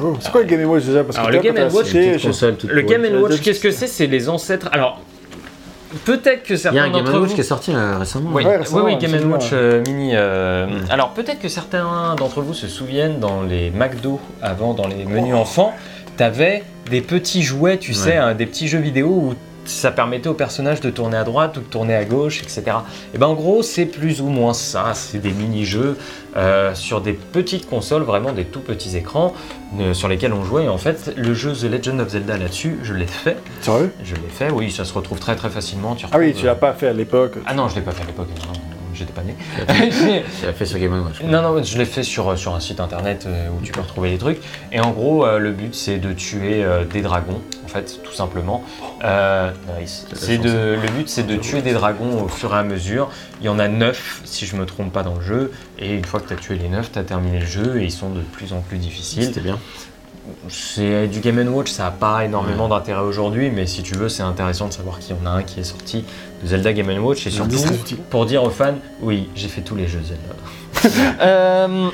Oh, 0.00 0.16
c'est 0.20 0.30
quoi 0.30 0.42
le 0.42 0.46
Game 0.46 0.64
Watch 0.64 0.84
déjà? 0.84 1.02
Parce 1.02 1.18
Alors, 1.18 1.30
que 1.30 1.36
le 1.36 1.42
Game 1.42 1.72
Watch, 1.74 1.88
je- 1.88 2.66
Le. 2.68 2.82
Game 2.82 3.02
ouais, 3.02 3.16
Watch, 3.16 3.40
qu'est-ce 3.40 3.60
que 3.60 3.70
c'est? 3.72 3.88
C'est 3.88 4.06
les 4.06 4.28
ancêtres. 4.28 4.68
Alors, 4.72 5.02
peut-être 6.04 6.42
que 6.44 6.48
Il 6.48 6.52
y 6.52 6.54
a 6.54 6.58
certains 6.58 6.82
un 6.84 6.90
Game 6.90 7.04
d'entre 7.04 7.18
Watch 7.20 7.28
vous. 7.30 7.34
qui 7.34 7.40
est 7.40 7.44
sorti 7.44 7.72
là, 7.72 7.98
récemment. 7.98 8.30
Oui, 8.32 8.44
Ouais, 8.44 8.52
oui, 8.52 8.56
récemment, 8.58 8.84
oui, 8.84 8.96
Game 8.96 9.12
absolument, 9.14 9.34
Watch 9.36 9.50
euh, 9.52 9.82
Mini. 9.86 10.10
euh, 10.14 10.66
Mm. 10.66 10.90
Alors 10.90 11.10
peut-être 11.10 11.40
que 11.40 11.48
certains 11.48 12.14
d'entre 12.16 12.42
vous 12.42 12.54
se 12.54 12.68
souviennent 12.68 13.18
dans 13.20 13.42
les 13.42 13.70
McDo 13.70 14.20
avant, 14.42 14.74
dans 14.74 14.86
les 14.86 15.04
menus 15.04 15.34
enfants, 15.34 15.72
t'avais 16.16 16.62
des 16.90 17.00
petits 17.00 17.42
jouets, 17.42 17.78
tu 17.78 17.94
sais, 17.94 18.10
Ouais. 18.10 18.16
hein, 18.16 18.34
des 18.34 18.46
petits 18.46 18.68
jeux 18.68 18.78
vidéo 18.78 19.08
où 19.08 19.34
ça 19.64 19.90
permettait 19.90 20.28
aux 20.28 20.34
personnages 20.34 20.80
de 20.80 20.90
tourner 20.90 21.16
à 21.16 21.24
droite 21.24 21.56
ou 21.56 21.60
de 21.60 21.66
tourner 21.66 21.94
à 21.94 22.04
gauche, 22.04 22.42
etc. 22.42 22.78
Et 23.14 23.18
ben 23.18 23.26
en 23.26 23.34
gros, 23.34 23.62
c'est 23.62 23.86
plus 23.86 24.20
ou 24.20 24.28
moins 24.28 24.54
ça. 24.54 24.92
C'est 24.94 25.18
des 25.18 25.32
mini-jeux 25.32 25.96
euh, 26.36 26.74
sur 26.74 27.00
des 27.00 27.12
petites 27.12 27.68
consoles, 27.68 28.02
vraiment 28.02 28.32
des 28.32 28.44
tout 28.44 28.60
petits 28.60 28.96
écrans 28.96 29.34
euh, 29.78 29.94
sur 29.94 30.08
lesquels 30.08 30.32
on 30.32 30.44
jouait. 30.44 30.64
Et 30.64 30.68
en 30.68 30.78
fait, 30.78 31.12
le 31.16 31.34
jeu 31.34 31.52
The 31.52 31.64
Legend 31.64 32.00
of 32.00 32.08
Zelda 32.08 32.36
là-dessus, 32.36 32.78
je 32.82 32.94
l'ai 32.94 33.06
fait. 33.06 33.36
Sérieux? 33.60 33.92
Je 34.04 34.14
l'ai 34.14 34.28
fait, 34.30 34.50
oui, 34.50 34.70
ça 34.70 34.84
se 34.84 34.92
retrouve 34.92 35.18
très 35.18 35.36
très 35.36 35.50
facilement. 35.50 35.96
Ah 36.12 36.18
oui, 36.18 36.34
tu 36.34 36.46
l'as 36.46 36.54
pas 36.54 36.72
fait 36.72 36.88
à 36.88 36.92
l'époque. 36.92 37.34
ah 37.46 37.54
non, 37.54 37.68
je 37.68 37.76
l'ai 37.76 37.82
pas 37.82 37.92
fait 37.92 38.02
à 38.02 38.06
l'époque, 38.06 38.28
non, 38.46 38.79
j'étais 39.00 39.12
pas 39.12 39.22
né. 39.22 39.34
Tu 39.56 40.46
l'as 40.46 40.52
fait 40.52 40.66
sur 40.66 40.78
Game 40.78 40.92
Watch. 41.02 41.22
non, 41.22 41.42
non, 41.42 41.62
je 41.62 41.78
l'ai 41.78 41.84
fait 41.84 42.02
sur, 42.02 42.38
sur 42.38 42.54
un 42.54 42.60
site 42.60 42.80
internet 42.80 43.24
euh, 43.26 43.48
où 43.48 43.64
tu 43.64 43.72
peux 43.72 43.80
retrouver 43.80 44.10
des 44.10 44.18
trucs. 44.18 44.40
Et 44.72 44.80
en 44.80 44.90
gros, 44.90 45.26
euh, 45.26 45.38
le 45.38 45.52
but 45.52 45.74
c'est 45.74 45.98
de 45.98 46.12
tuer 46.12 46.62
euh, 46.62 46.84
des 46.84 47.02
dragons, 47.02 47.40
en 47.64 47.68
fait, 47.68 48.00
tout 48.02 48.12
simplement. 48.12 48.62
Euh, 49.04 49.50
nice. 49.78 50.06
C'est 50.14 50.38
de, 50.38 50.76
le 50.80 50.88
but 50.96 51.08
c'est 51.08 51.26
de 51.26 51.36
tuer 51.36 51.62
des 51.62 51.72
dragons 51.72 52.22
au 52.22 52.28
fur 52.28 52.54
et 52.54 52.58
à 52.58 52.62
mesure. 52.62 53.10
Il 53.40 53.46
y 53.46 53.48
en 53.48 53.58
a 53.58 53.68
9, 53.68 54.22
si 54.24 54.46
je 54.46 54.56
me 54.56 54.66
trompe 54.66 54.92
pas, 54.92 55.02
dans 55.02 55.14
le 55.14 55.22
jeu. 55.22 55.52
Et 55.78 55.94
une 55.94 56.04
fois 56.04 56.20
que 56.20 56.28
tu 56.28 56.34
as 56.34 56.36
tué 56.36 56.56
les 56.56 56.68
9, 56.68 56.92
tu 56.92 56.98
as 56.98 57.04
terminé 57.04 57.40
le 57.40 57.46
jeu 57.46 57.80
et 57.80 57.84
ils 57.84 57.92
sont 57.92 58.10
de 58.10 58.20
plus 58.20 58.52
en 58.52 58.60
plus 58.60 58.78
difficiles. 58.78 59.24
C'était 59.24 59.40
bien. 59.40 59.58
C'est 60.48 61.08
du 61.08 61.20
Game 61.20 61.38
Watch, 61.48 61.70
ça 61.70 61.84
n'a 61.84 61.90
pas 61.90 62.24
énormément 62.24 62.68
d'intérêt 62.68 63.02
aujourd'hui, 63.02 63.50
mais 63.50 63.66
si 63.66 63.82
tu 63.82 63.94
veux, 63.94 64.08
c'est 64.08 64.22
intéressant 64.22 64.68
de 64.68 64.72
savoir 64.72 64.98
qu'il 64.98 65.16
y 65.16 65.18
en 65.18 65.26
a 65.26 65.30
un 65.30 65.42
qui 65.42 65.60
est 65.60 65.64
sorti 65.64 66.04
de 66.42 66.48
Zelda 66.48 66.72
Game 66.72 66.88
Watch 67.04 67.26
et 67.26 67.30
surtout 67.30 67.56
pour 68.10 68.26
dire 68.26 68.42
aux 68.42 68.50
fans, 68.50 68.74
oui, 69.00 69.28
j'ai 69.34 69.48
fait 69.48 69.62
tous 69.62 69.76
les 69.76 69.86
jeux 69.86 70.02
Zelda. 70.02 70.34
Euh, 71.20 71.90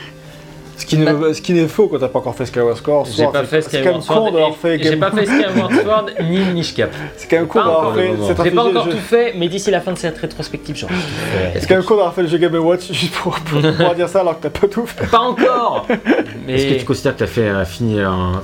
Ce 0.76 0.84
qui 0.84 0.98
n'est 0.98 1.34
ce 1.34 1.40
qui 1.40 1.52
n'est 1.54 1.68
faux 1.68 1.88
quand 1.88 1.98
t'as 1.98 2.08
pas 2.08 2.18
encore 2.18 2.34
fait 2.34 2.46
Skyward 2.46 2.76
Sword. 2.76 3.06
j'ai 3.16 3.26
pas 3.26 3.44
fait 3.44 3.62
C'est 3.62 3.82
quand 3.82 3.92
même 3.92 4.00
Skyward 4.02 4.32
con 4.32 4.54
Sword. 4.60 4.78
J'ai 4.82 4.96
pas 4.96 5.10
fait 5.10 5.26
Skyward 5.26 5.72
Sword 5.82 6.06
ni 6.24 6.38
Minish 6.38 6.74
Cap. 6.74 6.90
C'est 7.16 7.28
quand 7.28 7.36
même 7.36 7.46
con 7.46 7.58
Pas 7.58 7.64
d'avoir 7.64 7.94
fait 7.94 8.08
le 8.08 8.16
J'ai 8.44 8.50
pas 8.50 8.64
encore 8.64 8.86
le 8.86 8.92
tout 8.92 8.98
fait, 8.98 9.34
mais 9.36 9.48
d'ici 9.48 9.70
la 9.70 9.80
fin 9.80 9.92
de 9.92 9.98
cette 9.98 10.18
rétrospective, 10.18 10.76
fait. 10.86 11.60
C'est 11.60 11.66
quand 11.66 11.76
même 11.76 11.84
con 11.84 11.96
d'avoir 11.96 12.14
fait 12.14 12.22
le 12.22 12.28
jeu 12.28 12.38
Game 12.38 12.54
Watch 12.56 12.92
juste 12.92 13.14
pour, 13.14 13.34
pouvoir 13.40 13.94
dire 13.94 14.08
ça 14.08 14.20
alors 14.20 14.38
que 14.38 14.48
t'as 14.48 14.60
pas 14.60 14.68
tout 14.68 14.86
fait. 14.86 15.06
Pas 15.06 15.20
encore 15.20 15.86
Mais 16.46 16.54
Est-ce 16.54 16.74
que 16.74 16.78
tu 16.80 16.84
considères 16.84 17.12
que 17.14 17.18
tu 17.18 17.24
as 17.24 17.28
fait, 17.28 17.48
euh, 17.48 17.64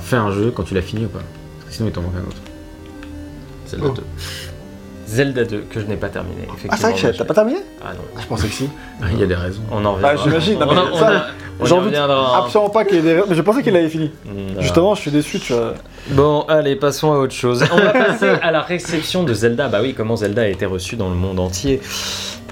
fait 0.01 0.15
un 0.15 0.31
jeu 0.31 0.51
quand 0.55 0.63
tu 0.63 0.73
l'as 0.73 0.81
fini 0.81 1.05
ou 1.05 1.09
pas? 1.09 1.19
Parce 1.59 1.69
que 1.69 1.75
sinon 1.75 1.89
il 1.89 1.91
t'en 1.91 2.01
manque 2.01 2.15
un 2.15 2.27
autre. 2.27 2.37
Zelda 3.67 3.87
Oh. 3.89 3.93
2. 3.93 4.03
Zelda 5.13 5.43
2, 5.45 5.65
que 5.69 5.79
je 5.79 5.85
n'ai 5.85 5.95
pas 5.95 6.09
terminé. 6.09 6.47
Ah, 6.69 6.75
c'est 6.77 6.81
vrai 6.91 6.93
que 7.11 7.17
t'as 7.17 7.23
pas 7.25 7.33
terminé 7.33 7.59
Ah 7.83 7.93
non. 7.93 8.19
Je 8.21 8.25
pensais 8.25 8.47
que 8.47 8.53
si. 8.53 8.69
Ah, 9.01 9.05
Il 9.11 9.19
y 9.19 9.23
a 9.23 9.27
des 9.27 9.35
raisons. 9.35 9.61
On 9.71 9.77
en 9.85 9.97
Bah, 9.97 10.09
reviendra. 10.13 10.23
j'imagine, 10.23 10.59
j'en 11.63 11.81
doute. 11.81 11.93
Absolument 11.95 12.69
pas 12.69 12.83
qu'il 12.85 12.95
y 12.95 12.99
ait 12.99 13.01
des. 13.03 13.21
Mais 13.29 13.35
je 13.35 13.41
pensais 13.41 13.61
qu'il 13.63 13.73
l'avait 13.73 13.89
fini. 13.89 14.11
Non. 14.25 14.59
Justement, 14.61 14.95
je 14.95 15.01
suis 15.01 15.11
déçu, 15.11 15.39
tu 15.39 15.53
vois. 15.53 15.75
Bon, 16.09 16.41
allez, 16.47 16.75
passons 16.75 17.13
à 17.13 17.17
autre 17.17 17.33
chose. 17.33 17.63
On 17.71 17.75
va 17.77 17.89
passer 17.91 18.29
à 18.41 18.51
la 18.51 18.61
réception 18.61 19.23
de 19.23 19.33
Zelda. 19.33 19.67
Bah 19.67 19.79
oui, 19.81 19.93
comment 19.95 20.15
Zelda 20.15 20.41
a 20.43 20.47
été 20.47 20.65
reçu 20.65 20.95
dans 20.95 21.09
le 21.09 21.15
monde 21.15 21.39
entier. 21.39 21.79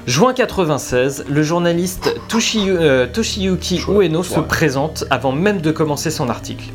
Juin 0.08 0.34
96, 0.34 1.26
le 1.30 1.44
journaliste 1.44 2.16
Toshiyu- 2.28 2.76
euh, 2.80 3.06
Toshiyuki 3.06 3.78
Chouette, 3.78 4.10
Ueno 4.10 4.24
se 4.24 4.40
présente 4.40 5.04
avant 5.12 5.32
même 5.32 5.62
de 5.62 5.72
commencer 5.72 6.10
son 6.10 6.28
article. 6.30 6.66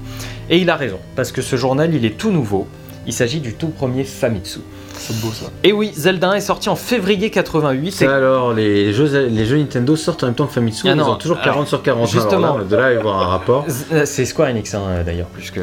Et 0.49 0.59
il 0.59 0.71
a 0.71 0.77
raison, 0.77 0.99
parce 1.17 1.33
que 1.33 1.43
ce 1.43 1.57
journal, 1.57 1.93
il 1.95 2.05
est 2.05 2.17
tout 2.17 2.31
nouveau. 2.31 2.69
Il 3.05 3.13
s'agit 3.13 3.41
du 3.41 3.55
tout 3.55 3.69
premier 3.69 4.05
Famitsu. 4.05 4.61
C'est 4.99 5.21
beau 5.21 5.31
ça. 5.33 5.47
Et 5.63 5.73
oui, 5.73 5.93
Zelda 5.95 6.31
1 6.31 6.35
est 6.35 6.41
sorti 6.41 6.69
en 6.69 6.77
février 6.77 7.31
88. 7.31 8.03
et- 8.03 8.07
alors, 8.07 8.53
les 8.53 8.93
jeux, 8.93 9.27
les 9.29 9.45
jeux 9.47 9.59
Nintendo 9.59 9.95
sortent 9.97 10.23
en 10.25 10.27
même 10.27 10.35
temps 10.35 10.47
que 10.47 10.53
Famitsu, 10.53 10.87
Ah 10.89 10.93
ils 10.93 10.97
non, 10.97 11.11
ont 11.11 11.17
toujours 11.17 11.37
alors, 11.37 11.45
40 11.55 11.69
sur 11.69 11.83
40. 11.83 12.09
justement. 12.09 12.45
Alors 12.55 12.59
là, 12.59 12.65
de 12.65 12.77
là, 12.77 12.83
il 12.83 12.89
va 12.89 12.95
y 12.95 12.99
avoir 12.99 13.23
un 13.23 13.27
rapport. 13.27 13.67
Euh, 13.93 14.03
C'est 14.07 14.25
Square 14.25 14.49
Enix 14.51 14.75
hein, 14.75 14.81
d'ailleurs, 15.05 15.29
plus 15.29 15.51
que. 15.51 15.61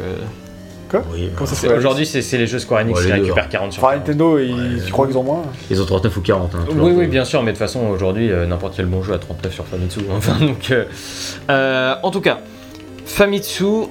Oui, 1.12 1.32
Aujourd'hui, 1.76 2.06
c'est 2.06 2.38
les 2.38 2.46
jeux 2.46 2.60
Square 2.60 2.82
Enix 2.82 3.00
Ouais, 3.00 3.06
qui 3.08 3.12
récupèrent 3.14 3.46
hein. 3.46 3.48
40 3.50 3.74
sur 3.74 3.84
Enfin, 3.84 3.94
40. 3.94 4.08
Nintendo, 4.08 4.38
ils- 4.38 4.54
Ouais. 4.54 4.82
tu 4.86 4.92
crois 4.92 5.08
qu'ils 5.08 5.18
ont 5.18 5.24
moins 5.24 5.42
Ils 5.72 5.82
ont 5.82 5.86
39 5.86 6.16
ou 6.18 6.22
40. 6.22 6.54
Hein, 6.54 6.66
Oui, 6.76 6.92
oui, 6.96 7.08
bien 7.08 7.26
sûr, 7.26 7.42
mais 7.42 7.52
de 7.52 7.58
toute 7.58 7.66
façon, 7.66 7.88
aujourd'hui, 7.88 8.32
euh, 8.32 8.46
n'importe 8.46 8.76
quel 8.76 8.86
bon 8.86 9.02
jeu 9.02 9.14
à 9.14 9.18
39 9.18 9.52
sur 9.54 9.66
Famitsu. 9.66 10.02
Enfin, 10.16 10.34
donc, 10.40 10.70
euh, 10.70 10.86
euh, 11.50 11.96
en 12.04 12.12
tout 12.12 12.22
cas, 12.22 12.38
Famitsu, 13.08 13.88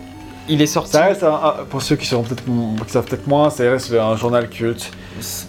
il 0.48 0.62
est 0.62 0.66
sorti. 0.66 0.92
Ça 0.92 1.04
reste, 1.06 1.24
un- 1.24 1.28
un- 1.32 1.64
pour 1.68 1.82
ceux 1.82 1.96
qui, 1.96 2.06
seront 2.06 2.22
peut-être, 2.22 2.44
qui 2.44 2.92
savent 2.92 3.04
peut-être 3.04 3.26
moins, 3.26 3.50
ça 3.50 3.64
reste 3.68 3.92
un 3.92 4.16
journal 4.16 4.48
culte 4.48 4.90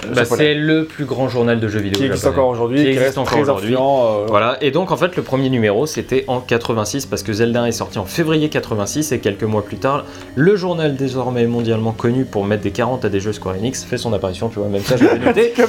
Bah, 0.08 0.24
japonais. 0.24 0.44
c'est 0.44 0.54
le 0.56 0.86
plus 0.86 1.06
grand 1.06 1.30
journal 1.30 1.60
de 1.60 1.68
jeux 1.68 1.80
vidéo. 1.80 2.00
qui 2.00 2.06
existe 2.06 2.24
japonais. 2.24 2.40
encore 2.42 2.50
aujourd'hui, 2.52 2.78
Qui 2.78 2.84
qui, 2.84 2.90
existe 2.90 3.06
reste 3.06 3.18
encore 3.18 3.40
aujourd'hui. 3.40 3.76
euh, 3.76 4.26
Voilà, 4.28 4.58
et 4.62 4.72
donc 4.72 4.92
en 4.92 4.98
fait 4.98 5.16
le 5.16 5.24
premier 5.24 5.50
numéro 5.50 5.86
c'était 5.86 6.26
en 6.28 6.40
86 6.40 7.06
parce 7.06 7.24
que 7.24 7.34
Zelda 7.34 7.68
est 7.68 7.72
sorti 7.72 8.00
en 8.00 8.06
février 8.06 8.50
86 8.50 9.12
et 9.12 9.20
quelques 9.20 9.44
mois 9.44 9.64
plus 9.64 9.78
tard, 9.78 10.06
le 10.36 10.56
journal 10.56 10.96
désormais 10.96 11.46
mondialement 11.48 11.92
connu 11.92 12.26
pour 12.26 12.46
mettre 12.46 12.64
des 12.64 12.72
40 12.72 13.06
à 13.06 13.10
des 13.10 13.20
jeux 13.20 13.34
Square 13.34 13.56
Enix 13.56 13.84
fait 13.84 13.98
son 13.98 14.14
apparition, 14.14 14.50
tu 14.50 14.60
vois, 14.60 14.68
même 14.68 14.82
ça 14.84 14.98
je 14.98 15.06
l'avais 15.06 15.26
noté. 15.26 15.54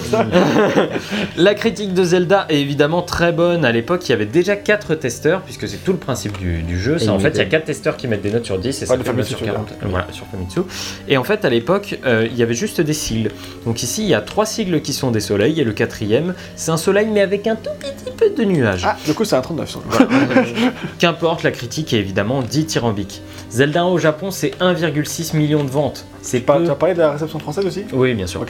La 1.36 1.54
critique 1.54 1.94
de 1.94 2.04
Zelda 2.04 2.46
est 2.48 2.60
évidemment 2.60 3.02
très 3.02 3.32
bonne. 3.32 3.64
À 3.64 3.72
l'époque, 3.72 4.06
il 4.08 4.10
y 4.10 4.14
avait 4.14 4.26
déjà 4.26 4.56
4 4.56 4.94
testeurs, 4.94 5.40
puisque 5.42 5.68
c'est 5.68 5.82
tout 5.84 5.92
le 5.92 5.98
principe 5.98 6.38
du, 6.38 6.62
du 6.62 6.78
jeu. 6.78 6.98
C'est 6.98 7.08
en 7.08 7.18
fait, 7.18 7.28
il 7.30 7.36
y 7.36 7.40
a 7.40 7.42
illimité. 7.42 7.50
4 7.56 7.64
testeurs 7.64 7.96
qui 7.96 8.08
mettent 8.08 8.22
des 8.22 8.30
notes 8.30 8.44
sur 8.44 8.58
10 8.58 8.82
et 8.82 8.86
ça 8.86 8.94
Ouais, 8.96 9.02
sur 9.24 9.38
tu 9.38 9.44
veux 9.44 9.50
40. 9.50 9.68
euh, 9.72 9.86
Voilà, 9.88 10.06
sur 10.12 10.26
Famitsu. 10.26 10.60
Et 11.08 11.16
en 11.16 11.24
fait, 11.24 11.44
à 11.44 11.50
l'époque, 11.50 11.98
euh, 12.04 12.26
il 12.30 12.36
y 12.36 12.42
avait 12.42 12.54
juste 12.54 12.80
des 12.80 12.92
sigles. 12.92 13.30
Donc 13.66 13.82
ici, 13.84 14.02
il 14.02 14.08
y 14.08 14.14
a 14.14 14.20
trois 14.20 14.46
sigles 14.46 14.82
qui 14.82 14.92
sont 14.92 15.12
des 15.12 15.20
soleils, 15.20 15.60
et 15.60 15.64
le 15.64 15.72
quatrième, 15.72 16.34
c'est 16.56 16.72
un 16.72 16.76
soleil, 16.76 17.06
mais 17.12 17.20
avec 17.20 17.46
un 17.46 17.54
tout 17.54 17.70
petit 17.78 18.10
peu 18.16 18.30
de 18.30 18.42
nuages. 18.44 18.82
Ah, 18.84 18.96
du 19.06 19.14
coup, 19.14 19.24
c'est 19.24 19.36
un 19.36 19.40
39. 19.40 19.70
ça. 19.70 19.78
Qu'importe, 20.98 21.42
la 21.42 21.50
critique 21.52 21.92
est 21.92 21.98
évidemment 21.98 22.42
dithyrambique. 22.42 23.22
Zelda 23.50 23.82
1 23.82 23.84
au 23.86 23.98
Japon, 23.98 24.30
c'est 24.32 24.50
1,6 24.60 25.36
million 25.36 25.62
de 25.62 25.70
ventes. 25.70 26.04
C'est 26.22 26.40
Pas- 26.40 26.56
peu. 26.56 26.64
Tu 26.64 26.70
as 26.70 26.74
parlé 26.74 26.94
de 26.94 27.00
la 27.00 27.12
réception 27.12 27.38
française 27.38 27.66
aussi? 27.66 27.84
Oui, 27.92 28.14
bien 28.14 28.26
sûr. 28.26 28.40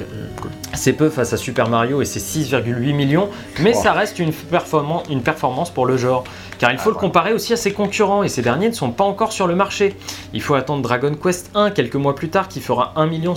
Cool. 0.41 0.51
C'est 0.75 0.93
peu 0.95 1.11
face 1.11 1.33
à 1.33 1.37
Super 1.37 1.69
Mario 1.69 2.01
et 2.01 2.05
ses 2.05 2.21
6,8 2.21 2.95
millions, 2.95 3.29
mais 3.61 3.73
Oh. 3.77 3.81
ça 3.83 3.93
reste 3.93 4.19
une, 4.19 4.31
performan- 4.31 5.03
une 5.11 5.23
performance 5.23 5.71
pour 5.71 5.85
le 5.87 5.97
genre. 5.97 6.25
Car 6.59 6.71
il 6.71 6.79
faut 6.79 6.85
Ah, 6.85 6.89
le 6.89 6.93
voilà. 6.95 7.01
comparer 7.01 7.33
aussi 7.33 7.53
à 7.53 7.57
ses 7.57 7.73
concurrents, 7.73 8.23
et 8.23 8.29
ces 8.29 8.41
derniers 8.43 8.69
ne 8.69 8.75
sont 8.75 8.93
pas 8.93 9.05
encore 9.05 9.33
sur 9.33 9.47
le 9.47 9.57
marché. 9.57 9.97
Il 10.33 10.41
faut 10.41 10.55
attendre 10.55 10.83
Dragon 10.83 11.13
Quest 11.21 11.51
1 11.55 11.71
quelques 11.71 11.97
mois 11.97 12.15
plus 12.15 12.29
tard 12.31 12.49
qui 12.49 12.61
fera 12.61 12.93
1,5 12.97 13.09
million. 13.11 13.35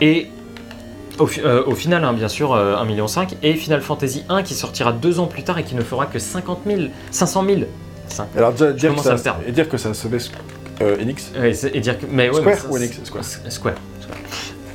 Et 0.00 0.28
au, 1.20 1.28
euh, 1.44 1.62
au 1.66 1.74
final, 1.74 2.04
hein, 2.04 2.12
bien 2.12 2.28
sûr, 2.28 2.52
euh, 2.52 2.76
1,5 2.76 2.86
million. 2.86 3.06
Et 3.42 3.54
Final 3.54 3.80
Fantasy 3.82 4.24
1 4.28 4.42
qui 4.42 4.54
sortira 4.54 4.92
deux 4.92 5.20
ans 5.20 5.26
plus 5.26 5.42
tard 5.42 5.58
et 5.58 5.64
qui 5.64 5.74
ne 5.74 5.82
fera 5.82 6.06
que 6.06 6.18
50 6.18 6.60
000, 6.66 6.82
500 7.10 7.44
000. 7.46 7.60
Cinq- 8.08 8.28
Alors, 8.36 8.52
déjà, 8.52 8.72
dire, 8.72 8.94
que 8.94 9.00
ça, 9.02 9.14
perdre. 9.16 9.40
et 9.46 9.52
dire 9.52 9.68
que 9.68 9.76
ça 9.76 9.94
se 9.94 10.08
baisse 10.08 10.30
euh, 10.82 11.00
Enix. 11.00 11.30
Ouais, 11.38 11.52
et 11.72 11.80
dire 11.80 11.98
que, 11.98 12.06
mais 12.10 12.28
ouais, 12.28 12.34
Square 12.34 12.46
mais 12.46 12.56
ça, 12.56 12.68
ou 12.68 12.76
Enix 12.76 13.00
Square 13.04 13.24
Square. 13.24 13.50
Square. 13.50 13.74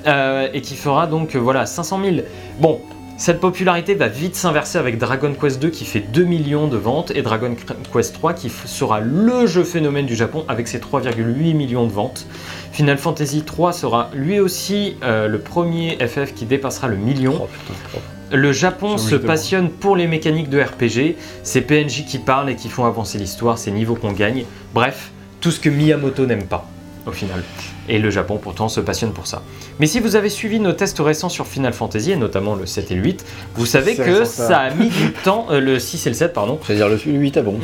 Euh, 0.08 0.48
et 0.54 0.62
qui 0.62 0.76
fera 0.76 1.08
donc 1.08 1.36
euh, 1.36 1.40
voilà 1.40 1.66
500 1.66 2.00
000. 2.04 2.16
Bon, 2.60 2.80
Cette 3.18 3.40
popularité 3.40 3.96
va 3.96 4.10
vite 4.10 4.36
s'inverser 4.36 4.78
avec 4.78 4.98
Dragon 4.98 5.34
Quest 5.34 5.62
2 5.62 5.70
qui 5.70 5.86
fait 5.86 6.02
2 6.02 6.26
millions 6.26 6.68
de 6.68 6.76
ventes 6.76 7.12
et 7.16 7.22
Dragon 7.22 7.56
Quest 7.94 8.14
3 8.14 8.34
qui 8.34 8.50
sera 8.50 9.00
le 9.00 9.48
jeu 9.48 9.64
phénomène 9.64 10.06
du 10.06 10.16
Japon 10.16 10.44
avec 10.50 10.68
ses 10.68 10.80
3,8 10.80 11.56
millions 11.56 11.88
de 11.88 11.94
ventes. 11.94 12.28
Final 12.74 12.98
Fantasy 12.98 13.44
3 13.44 13.72
sera 13.72 14.10
lui 14.14 14.42
aussi 14.42 14.98
euh, 15.04 15.30
le 15.30 15.40
premier 15.40 15.98
FF 16.06 16.34
qui 16.34 16.46
dépassera 16.46 16.90
le 16.90 16.98
million. 16.98 17.40
Oh 17.42 17.48
putain. 17.48 18.00
Le 18.32 18.52
Japon 18.52 18.98
se 18.98 19.16
passionne 19.16 19.70
pour 19.70 19.96
les 19.96 20.08
mécaniques 20.08 20.50
de 20.50 20.60
RPG, 20.60 21.16
c'est 21.44 21.62
PNJ 21.62 22.06
qui 22.06 22.18
parlent 22.18 22.50
et 22.50 22.56
qui 22.56 22.70
font 22.70 22.84
avancer 22.84 23.18
l'histoire, 23.18 23.58
c'est 23.58 23.72
niveau 23.72 23.96
qu'on 23.96 24.12
gagne. 24.12 24.46
Bref, 24.74 25.12
tout 25.40 25.52
ce 25.52 25.60
que 25.60 25.70
Miyamoto 25.70 26.26
n'aime 26.26 26.46
pas, 26.48 26.68
au 27.06 27.12
final. 27.12 27.44
Et 27.88 28.00
le 28.00 28.10
Japon 28.10 28.40
pourtant 28.42 28.68
se 28.68 28.80
passionne 28.80 29.12
pour 29.12 29.28
ça. 29.28 29.42
Mais 29.80 29.86
si 29.86 30.00
vous 30.00 30.16
avez 30.16 30.30
suivi 30.30 30.60
nos 30.60 30.72
tests 30.74 31.00
récents 31.00 31.30
sur 31.30 31.46
Final 31.46 31.72
Fantasy, 31.74 32.12
et 32.14 32.16
notamment 32.16 32.56
le 32.56 32.66
7 32.66 32.90
et 32.92 32.96
le 32.96 33.04
8, 33.04 33.26
vous 33.56 33.66
savez 33.68 33.96
que 33.96 34.24
ça. 34.26 34.48
ça 34.48 34.58
a 34.60 34.70
mis 34.72 34.90
du 34.90 35.12
temps, 35.24 35.48
euh, 35.52 35.60
le 35.60 35.78
6 35.80 36.08
et 36.08 36.10
le 36.10 36.16
7 36.16 36.34
pardon, 36.34 36.60
Je 36.64 36.70
veux 36.70 36.76
dire, 36.76 36.90
le 36.90 36.98
8 36.98 37.38
ah 37.38 37.42
bon. 37.44 37.60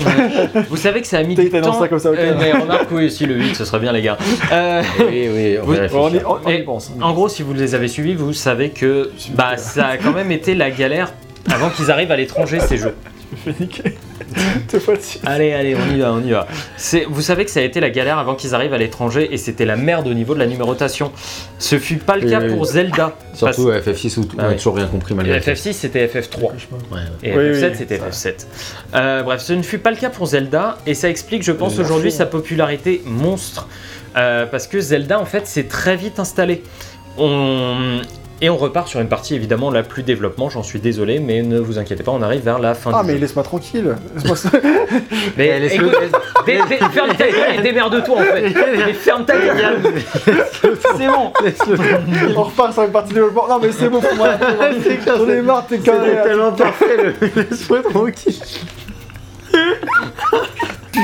vous 0.69 0.77
savez 0.77 1.01
que 1.01 1.07
ça 1.07 1.17
a 1.17 1.23
mis 1.23 1.33
du 1.35 1.49
temps... 1.49 1.79
ça 1.79 1.87
comme 1.87 1.97
ça, 1.99 2.11
ok. 2.11 2.17
Euh, 2.19 2.35
mais 2.39 2.51
remarque, 2.51 2.89
oui, 2.91 3.09
si 3.09 3.25
le 3.25 3.35
8, 3.35 3.55
ce 3.55 3.65
serait 3.65 3.79
bien 3.79 3.91
les 3.91 4.01
gars. 4.03 4.17
Euh, 4.51 4.83
oui, 4.99 5.27
oui, 5.33 5.57
on 5.61 5.65
Vous- 5.65 5.73
va 5.73 5.79
On 5.79 6.09
y, 6.09 6.11
réfléchir. 6.11 6.29
on- 6.29 6.39
on 6.45 6.49
y 6.49 6.53
Et 6.53 6.63
pense. 6.63 6.91
En 7.01 7.13
gros, 7.13 7.27
si 7.29 7.41
vous 7.41 7.53
les 7.53 7.73
avez 7.73 7.87
suivis, 7.87 8.13
vous 8.13 8.33
savez 8.33 8.69
que 8.69 9.09
bah, 9.33 9.57
ça 9.57 9.87
a 9.87 9.97
quand 9.97 10.13
même 10.13 10.31
été 10.31 10.53
la 10.53 10.69
galère 10.69 11.13
avant 11.49 11.69
qu'ils 11.69 11.89
arrivent 11.89 12.11
à 12.11 12.15
l'étranger 12.17 12.59
ces 12.59 12.77
jeux. 12.77 12.95
Je 13.45 13.49
me 13.49 13.55
fais 13.55 13.63
niquer. 13.63 13.83
Deux 14.71 14.79
fois 14.79 14.95
de 14.95 15.01
suite. 15.01 15.21
Allez, 15.25 15.53
allez, 15.53 15.75
on 15.75 15.95
y 15.95 15.99
va, 15.99 16.13
on 16.13 16.21
y 16.23 16.31
va. 16.31 16.47
C'est, 16.77 17.05
vous 17.09 17.21
savez 17.21 17.45
que 17.45 17.51
ça 17.51 17.59
a 17.59 17.63
été 17.63 17.79
la 17.79 17.89
galère 17.89 18.17
avant 18.17 18.35
qu'ils 18.35 18.55
arrivent 18.55 18.73
à 18.73 18.77
l'étranger 18.77 19.33
et 19.33 19.37
c'était 19.37 19.65
la 19.65 19.75
merde 19.75 20.07
au 20.07 20.13
niveau 20.13 20.33
de 20.33 20.39
la 20.39 20.45
numérotation. 20.47 21.11
Ce 21.59 21.77
fut 21.77 21.97
pas 21.97 22.15
le 22.17 22.29
cas 22.29 22.41
pour. 22.41 22.65
Zelda. 22.65 23.15
Surtout 23.33 23.69
à 23.69 23.79
FF6 23.79 24.19
où 24.19 24.21
on 24.21 24.39
Ah 24.39 24.45
a 24.45 24.49
oui. 24.49 24.55
toujours 24.57 24.75
rien 24.75 24.87
compris 24.87 25.13
malgré 25.13 25.39
Parce- 25.39 25.45
tout. 25.61 25.69
FF6 25.69 25.73
c'était 25.73 26.05
FF3 26.07 26.41
Ouais, 26.43 26.49
ouais. 26.91 26.99
et 27.23 27.37
Oui, 27.37 27.43
FF7 27.59 27.69
oui, 27.71 27.75
c'était 27.77 27.97
ça. 27.99 28.09
FF7. 28.09 28.47
Euh, 28.95 29.23
bref, 29.23 29.41
ce 29.41 29.53
ne 29.53 29.61
fut 29.63 29.77
pas 29.79 29.91
le 29.91 29.97
cas 29.97 30.09
pour 30.09 30.27
Zelda 30.27 30.77
et 30.85 30.93
ça 30.93 31.09
explique, 31.09 31.43
je 31.43 31.51
pense, 31.51 31.77
aujourd'hui 31.79 32.11
sa 32.11 32.25
popularité 32.25 33.01
monstre. 33.05 33.67
Euh, 34.17 34.45
parce 34.45 34.67
que 34.67 34.79
Zelda 34.81 35.19
en 35.19 35.25
fait 35.25 35.47
s'est 35.47 35.63
très 35.67 35.95
vite 35.95 36.19
installé. 36.19 36.63
On... 37.17 38.01
Et 38.43 38.49
on 38.49 38.57
repart 38.57 38.87
sur 38.87 38.99
une 38.99 39.07
partie 39.07 39.35
évidemment 39.35 39.69
la 39.69 39.83
plus 39.83 40.01
développement, 40.01 40.49
j'en 40.49 40.63
suis 40.63 40.79
désolé, 40.79 41.19
mais 41.19 41.43
ne 41.43 41.59
vous 41.59 41.77
inquiétez 41.77 42.01
pas, 42.01 42.11
on 42.11 42.23
arrive 42.23 42.41
vers 42.43 42.57
la 42.57 42.73
fin 42.73 42.89
Ah, 42.93 43.01
du 43.01 43.07
mais 43.07 43.13
jeu. 43.13 43.19
laisse-moi 43.19 43.43
tranquille. 43.43 43.95
Mais 45.37 45.59
laisse-le- 45.59 45.91
dé- 46.47 46.59
dé- 46.67 46.77
ferme 46.91 47.09
ta 47.15 47.27
gueule 47.29 47.59
et 47.59 47.61
démerde-toi 47.61 48.15
en 48.17 48.23
fait. 48.23 48.41
Mais 48.85 48.93
ferme 48.93 49.25
ta 49.25 49.37
gueule. 49.37 49.79
C'est 50.25 51.07
bon. 51.07 51.31
On 52.35 52.43
repart 52.43 52.73
sur 52.73 52.83
une 52.83 52.91
partie 52.91 53.13
développement. 53.13 53.47
Non, 53.47 53.59
mais 53.61 53.71
c'est 53.71 53.89
bon 53.89 54.01
pour 54.01 54.15
moi. 54.15 54.29
J'en 55.05 55.29
ai 55.29 55.41
marre, 55.41 55.65
t'es 55.67 55.77
carré. 55.77 56.09
C'était 56.09 56.23
tellement 56.23 56.51
parfait, 56.51 56.97
le 56.97 57.13
laisse-moi 57.49 57.79
tranquille. 57.83 58.35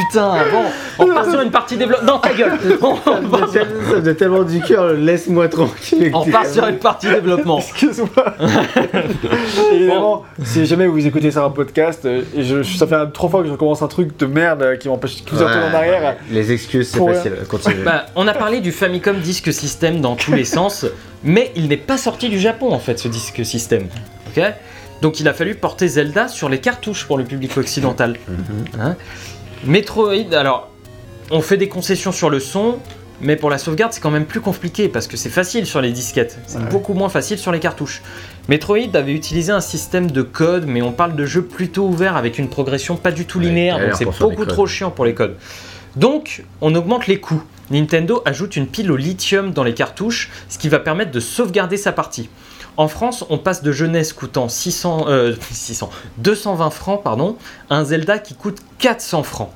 Putain, 0.09 0.33
bon, 0.51 0.63
on 0.99 1.05
repart 1.05 1.29
sur 1.31 1.41
une 1.41 1.51
partie 1.51 1.77
développement. 1.77 2.13
Non, 2.13 2.19
ta 2.19 2.33
gueule. 2.33 2.51
On, 2.81 2.95
Ça 2.95 3.53
ça 3.53 3.65
faisait 3.95 4.13
tellement 4.15 4.43
du 4.43 4.61
cœur, 4.61 4.93
laisse-moi 4.93 5.47
tranquille. 5.49 6.11
on 6.13 6.25
part 6.29 6.45
sur 6.45 6.67
une 6.67 6.77
partie 6.77 7.07
développement. 7.07 7.59
Excuse-moi. 7.59 8.07
Évidemment, 9.73 10.23
si 10.43 10.65
jamais 10.65 10.87
vous 10.87 11.05
écoutez 11.05 11.31
ça 11.31 11.43
un 11.43 11.49
podcast, 11.49 12.05
euh, 12.05 12.21
et 12.35 12.43
je, 12.43 12.63
ça 12.63 12.87
fait 12.87 12.95
un- 12.95 13.07
trois 13.07 13.29
fois 13.29 13.41
que 13.41 13.47
je 13.47 13.51
recommence 13.53 13.81
un 13.81 13.87
truc 13.87 14.17
de 14.17 14.25
merde 14.25 14.61
euh, 14.61 14.75
qui 14.75 14.87
m'empêche 14.87 15.21
de 15.21 15.25
tout 15.25 15.35
retourner 15.35 15.55
en 15.71 15.73
arrière. 15.73 16.17
Les 16.31 16.51
excuses, 16.51 16.89
c'est 16.89 17.05
facile. 17.05 17.33
Continue. 17.49 17.83
Bah, 17.83 18.05
on 18.15 18.27
a 18.27 18.33
parlé 18.33 18.59
du 18.61 18.71
Famicom 18.71 19.17
Disk 19.17 19.51
System 19.51 20.01
dans 20.01 20.15
tous 20.15 20.33
les 20.33 20.45
sens, 20.45 20.85
mais 21.23 21.51
il 21.55 21.67
n'est 21.67 21.77
pas 21.77 21.97
sorti 21.97 22.29
du 22.29 22.39
Japon 22.39 22.71
en 22.71 22.79
fait, 22.79 22.99
ce 22.99 23.07
disque 23.07 23.45
système. 23.45 23.87
Ok? 24.35 24.43
Donc 25.01 25.19
il 25.19 25.27
a 25.27 25.33
fallu 25.33 25.53
porter 25.55 25.87
Zelda 25.87 26.27
sur 26.27 26.49
les 26.49 26.57
cartouches 26.59 27.05
pour 27.05 27.17
le 27.17 27.23
public 27.23 27.55
occidental. 27.57 28.15
Mhm. 28.27 28.81
Hein? 28.81 28.95
Metroid, 29.65 30.33
alors, 30.33 30.69
on 31.31 31.41
fait 31.41 31.57
des 31.57 31.67
concessions 31.67 32.11
sur 32.11 32.29
le 32.29 32.39
son, 32.39 32.77
mais 33.21 33.35
pour 33.35 33.49
la 33.49 33.57
sauvegarde, 33.57 33.93
c'est 33.93 33.99
quand 34.01 34.11
même 34.11 34.25
plus 34.25 34.41
compliqué 34.41 34.87
parce 34.87 35.07
que 35.07 35.17
c'est 35.17 35.29
facile 35.29 35.65
sur 35.65 35.81
les 35.81 35.91
disquettes. 35.91 36.37
C'est 36.45 36.59
Ouais. 36.59 36.65
beaucoup 36.69 36.93
moins 36.93 37.09
facile 37.09 37.37
sur 37.37 37.51
les 37.51 37.59
cartouches. 37.59 38.01
Metroid 38.47 38.77
avait 38.95 39.13
utilisé 39.13 39.51
un 39.51 39.59
système 39.61 40.09
de 40.11 40.21
code, 40.21 40.65
mais 40.67 40.81
on 40.81 40.91
parle 40.91 41.15
de 41.15 41.25
jeu 41.25 41.41
plutôt 41.41 41.85
ouvert 41.87 42.15
avec 42.15 42.37
une 42.37 42.47
progression 42.49 42.95
pas 42.95 43.11
du 43.11 43.25
tout 43.25 43.39
linéaire, 43.39 43.79
donc 43.79 43.95
c'est 43.97 44.05
beaucoup 44.05 44.45
trop 44.45 44.67
chiant 44.67 44.91
pour 44.91 45.05
les 45.05 45.13
codes. 45.13 45.35
Donc, 45.95 46.43
on 46.61 46.73
augmente 46.75 47.07
les 47.07 47.19
coûts. 47.19 47.43
Nintendo 47.71 48.21
ajoute 48.23 48.55
une 48.55 48.67
pile 48.67 48.91
au 48.91 48.95
lithium 48.95 49.51
dans 49.51 49.63
les 49.63 49.73
cartouches, 49.73 50.29
ce 50.47 50.57
qui 50.57 50.69
va 50.69 50.79
permettre 50.79 51.11
de 51.11 51.19
sauvegarder 51.19 51.75
sa 51.75 51.91
partie. 51.91 52.29
En 52.77 52.87
France, 52.87 53.25
on 53.29 53.37
passe 53.39 53.63
de 53.63 53.71
jeunesse 53.71 54.13
coûtant 54.13 54.49
600, 54.49 55.05
euh, 55.07 55.35
600, 55.51 55.89
220 56.19 56.69
francs 56.69 57.01
pardon, 57.03 57.35
à 57.69 57.75
un 57.77 57.83
Zelda 57.85 58.19
qui 58.19 58.35
coûte 58.35 58.59
400 58.79 59.23
francs. 59.23 59.49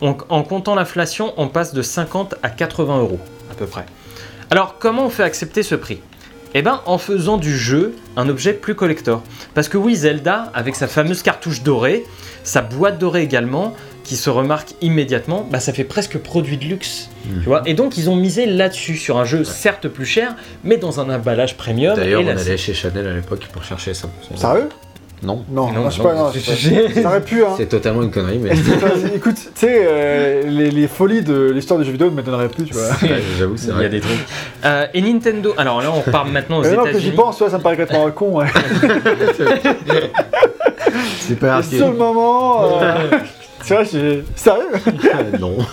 On- 0.00 0.16
en 0.28 0.42
comptant 0.44 0.74
l'inflation, 0.76 1.34
on 1.36 1.48
passe 1.48 1.74
de 1.74 1.82
50 1.82 2.36
à 2.42 2.50
80 2.50 2.98
euros 3.00 3.18
à 3.50 3.54
peu 3.54 3.66
près. 3.66 3.84
Alors, 4.50 4.78
comment 4.78 5.06
on 5.06 5.10
fait 5.10 5.24
accepter 5.24 5.62
ce 5.62 5.74
prix? 5.74 6.00
Eh 6.54 6.62
ben, 6.62 6.80
en 6.86 6.96
faisant 6.96 7.36
du 7.36 7.56
jeu 7.58 7.94
un 8.16 8.28
objet 8.28 8.54
plus 8.54 8.74
collector. 8.74 9.22
Parce 9.54 9.68
que 9.68 9.76
oui, 9.76 9.94
Zelda, 9.96 10.50
avec 10.54 10.76
sa 10.76 10.86
fameuse 10.86 11.22
cartouche 11.22 11.62
dorée, 11.62 12.06
sa 12.44 12.62
boîte 12.62 12.98
dorée 12.98 13.22
également, 13.22 13.74
qui 14.08 14.16
se 14.16 14.30
remarque 14.30 14.70
immédiatement, 14.80 15.46
bah 15.50 15.60
ça 15.60 15.74
fait 15.74 15.84
presque 15.84 16.16
produit 16.16 16.56
de 16.56 16.64
luxe. 16.64 17.10
Tu 17.42 17.44
vois 17.46 17.60
et 17.66 17.74
donc, 17.74 17.98
ils 17.98 18.08
ont 18.08 18.16
misé 18.16 18.46
là-dessus, 18.46 18.96
sur 18.96 19.18
un 19.18 19.24
jeu 19.26 19.44
certes 19.44 19.86
plus 19.86 20.06
cher, 20.06 20.34
mais 20.64 20.78
dans 20.78 20.98
un 20.98 21.14
emballage 21.14 21.58
premium. 21.58 21.94
D'ailleurs, 21.94 22.22
et 22.22 22.24
on 22.24 22.28
allait 22.28 22.56
chez 22.56 22.72
Chanel 22.72 23.06
à 23.06 23.12
l'époque 23.12 23.46
pour 23.52 23.62
chercher 23.64 23.92
ça. 23.92 24.08
Sérieux? 24.34 24.70
Non. 25.22 25.44
Non, 25.50 25.70
Non, 25.72 25.82
non, 25.82 25.90
je 25.90 25.96
sais 25.96 26.02
pas. 26.02 26.14
non, 26.14 26.30
c'est- 26.32 26.38
je 26.40 26.68
sais 26.68 26.88
pas. 26.94 27.02
Ça 27.02 27.08
aurait 27.08 27.20
pu, 27.20 27.42
hein. 27.44 27.48
C'est 27.58 27.66
totalement 27.68 28.02
une 28.02 28.10
connerie, 28.12 28.38
mais 28.38 28.52
Enfin, 28.76 28.92
écoute, 29.14 29.34
tu 29.36 29.50
sais, 29.56 29.80
euh, 29.84 30.42
les, 30.46 30.70
les 30.70 30.86
folies 30.88 31.22
de 31.22 31.50
l'histoire 31.50 31.78
du 31.80 31.84
jeu 31.84 31.90
vidéo 31.92 32.08
ne 32.08 32.14
m'étonneraient 32.14 32.48
plus, 32.48 32.64
tu 32.64 32.72
vois. 32.74 32.84
Ouais, 33.02 33.20
j'avoue, 33.38 33.56
c'est 33.58 33.64
Il 33.66 33.68
y 33.70 33.72
a 33.72 33.74
vrai. 33.74 33.88
des 33.90 34.00
trucs. 34.00 34.24
Euh, 34.64 34.86
et 34.94 35.02
Nintendo, 35.02 35.52
alors 35.58 35.82
là 35.82 35.90
on 35.92 36.00
repart 36.00 36.28
maintenant 36.30 36.58
aux 36.60 36.62
Mais 36.62 36.70
non, 36.74 36.84
que 36.84 36.90
j'y 36.92 36.96
États-Unis. 36.96 37.16
pense, 37.16 37.36
tu 37.36 37.42
vois, 37.42 37.50
ça 37.50 37.58
me 37.58 37.62
paraît 37.62 37.76
complètement 37.76 38.10
con. 38.12 38.38
Ouais. 38.38 38.46
C'est 41.20 41.38
pas 41.38 41.58
Le 41.58 41.62
seul 41.64 41.92
moment. 41.94 42.80
euh, 42.80 43.10
Tu 43.64 43.74
vois, 43.74 43.84
j'ai. 43.84 44.24
Sérieux 44.36 44.70
non. 45.40 45.56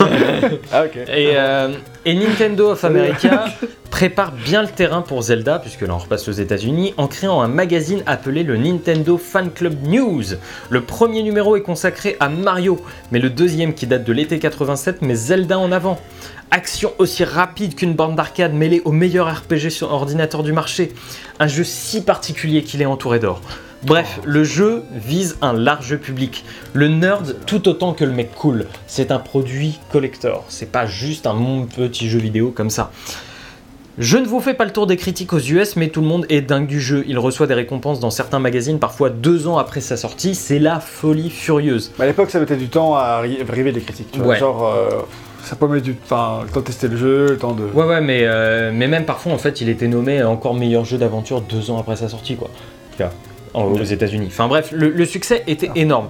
Ah, 0.72 0.84
ok. 0.86 0.96
Et, 0.96 1.34
euh, 1.36 1.74
et 2.06 2.14
Nintendo 2.14 2.72
of 2.72 2.84
America 2.84 3.46
prépare 3.90 4.32
bien 4.32 4.62
le 4.62 4.68
terrain 4.68 5.02
pour 5.02 5.22
Zelda, 5.22 5.60
puisque 5.60 5.82
là 5.82 5.94
on 5.96 5.98
repasse 5.98 6.28
aux 6.28 6.34
États-Unis, 6.34 6.94
en 6.98 7.08
créant 7.08 7.42
un 7.42 7.48
magazine 7.48 8.04
appelé 8.06 8.44
le 8.44 8.58
Nintendo 8.58 9.18
Fan 9.18 9.52
Club 9.52 9.76
News. 9.88 10.24
Le 10.70 10.82
premier 10.82 11.24
numéro 11.24 11.56
est 11.56 11.62
consacré 11.62 12.18
à 12.20 12.28
Mario, 12.30 12.80
mais 13.12 13.20
le 13.20 13.30
deuxième 13.30 13.74
qui 13.74 13.88
date 13.88 14.04
de 14.04 14.14
l'été 14.14 14.40
87 14.40 15.02
met 15.02 15.16
Zelda 15.16 15.58
en 15.58 15.72
avant. 15.72 16.00
Action 16.52 16.92
aussi 17.00 17.24
rapide 17.24 17.76
qu'une 17.76 17.94
borne 17.94 18.16
d'arcade 18.16 18.54
mêlée 18.54 18.82
au 18.86 18.92
meilleur 18.92 19.34
RPG 19.34 19.70
sur 19.70 19.92
ordinateur 19.92 20.44
du 20.44 20.54
marché. 20.54 20.92
Un 21.40 21.48
jeu 21.48 21.64
si 21.64 22.02
particulier 22.02 22.64
qu'il 22.64 22.82
est 22.82 22.86
entouré 22.86 23.20
d'or. 23.20 23.42
Bref, 23.86 24.20
le 24.26 24.44
jeu 24.44 24.84
vise 24.94 25.38
un 25.42 25.54
large 25.54 25.98
public. 25.98 26.44
Le 26.74 26.88
nerd 26.88 27.36
tout 27.46 27.68
autant 27.68 27.94
que 27.94 28.04
le 28.04 28.12
mec 28.12 28.34
cool. 28.34 28.66
C'est 28.88 29.12
un 29.12 29.20
produit 29.20 29.80
collector. 29.92 30.44
C'est 30.50 30.72
pas 30.72 30.86
juste 30.86 31.28
un 31.28 31.34
mon 31.34 31.66
petit 31.66 32.10
jeu 32.10 32.20
vidéo 32.20 32.52
comme 32.56 32.70
ça. 32.70 32.92
Je 33.98 34.18
ne 34.18 34.26
vous 34.26 34.42
fais 34.42 34.54
pas 34.54 34.66
le 34.66 34.72
tour 34.72 34.88
des 34.88 34.98
critiques 34.98 35.32
aux 35.32 35.40
US, 35.40 35.78
mais 35.78 35.88
tout 35.88 36.02
le 36.02 36.08
monde 36.08 36.26
est 36.30 36.42
dingue 36.42 36.68
du 36.68 36.82
jeu. 36.82 37.06
Il 37.08 37.18
reçoit 37.18 37.48
des 37.48 37.54
récompenses 37.54 38.02
dans 38.02 38.10
certains 38.10 38.40
magazines, 38.40 38.78
parfois 38.80 39.10
deux 39.10 39.48
ans 39.48 39.58
après 39.58 39.80
sa 39.80 39.96
sortie. 39.96 40.36
C'est 40.36 40.60
la 40.60 40.80
folie 40.82 41.30
furieuse. 41.30 41.94
À 41.98 42.06
l'époque, 42.06 42.30
ça 42.30 42.40
mettait 42.40 42.58
du 42.58 42.68
temps 42.68 42.96
à 42.96 43.22
arri- 43.24 43.38
arriver 43.48 43.72
des 43.72 43.80
critiques. 43.80 44.12
Tu 44.12 44.20
vois. 44.20 44.34
Ouais. 44.34 44.40
Genre, 44.40 44.68
euh, 44.68 44.90
ça 45.44 45.56
peut 45.56 45.68
mettre 45.68 45.84
du 45.86 45.92
le 45.92 45.98
temps 46.10 46.44
de 46.44 46.60
tester 46.66 46.90
le 46.90 46.98
jeu, 46.98 47.28
le 47.30 47.38
temps 47.38 47.54
de. 47.54 47.64
Ouais, 47.74 47.86
ouais, 47.86 48.02
mais, 48.02 48.22
euh, 48.24 48.72
mais 48.74 48.88
même 48.90 49.06
parfois, 49.06 49.32
en 49.32 49.38
fait, 49.38 49.62
il 49.62 49.70
était 49.70 49.88
nommé 49.88 50.22
encore 50.24 50.56
meilleur 50.56 50.84
jeu 50.84 50.98
d'aventure 50.98 51.40
deux 51.40 51.70
ans 51.72 51.78
après 51.80 51.96
sa 51.96 52.10
sortie, 52.10 52.36
quoi. 52.36 52.50
Aux 53.56 53.84
États-Unis. 53.84 54.28
Enfin 54.32 54.48
bref, 54.48 54.70
le, 54.72 54.90
le 54.90 55.06
succès 55.06 55.44
était 55.48 55.72
énorme. 55.76 56.10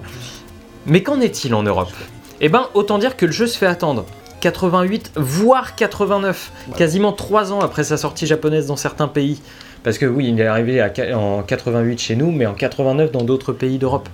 Mais 0.86 1.02
qu'en 1.02 1.20
est-il 1.20 1.54
en 1.54 1.62
Europe? 1.62 1.92
Eh 2.40 2.48
ben, 2.48 2.68
autant 2.74 2.98
dire 2.98 3.16
que 3.16 3.26
le 3.26 3.32
jeu 3.32 3.46
se 3.46 3.56
fait 3.58 3.66
attendre. 3.66 4.04
88, 4.40 5.12
voire 5.16 5.74
89, 5.74 6.52
quasiment 6.76 7.12
trois 7.12 7.52
ans 7.52 7.60
après 7.60 7.84
sa 7.84 7.96
sortie 7.96 8.26
japonaise 8.26 8.66
dans 8.66 8.76
certains 8.76 9.08
pays. 9.08 9.40
Parce 9.82 9.98
que 9.98 10.06
oui, 10.06 10.28
il 10.28 10.40
est 10.40 10.46
arrivé 10.46 10.80
à 10.80 10.92
en 11.18 11.42
88 11.42 11.98
chez 12.00 12.16
nous, 12.16 12.30
mais 12.30 12.46
en 12.46 12.54
89 12.54 13.10
dans 13.12 13.22
d'autres 13.22 13.52
pays 13.52 13.78
d'Europe. 13.78 14.08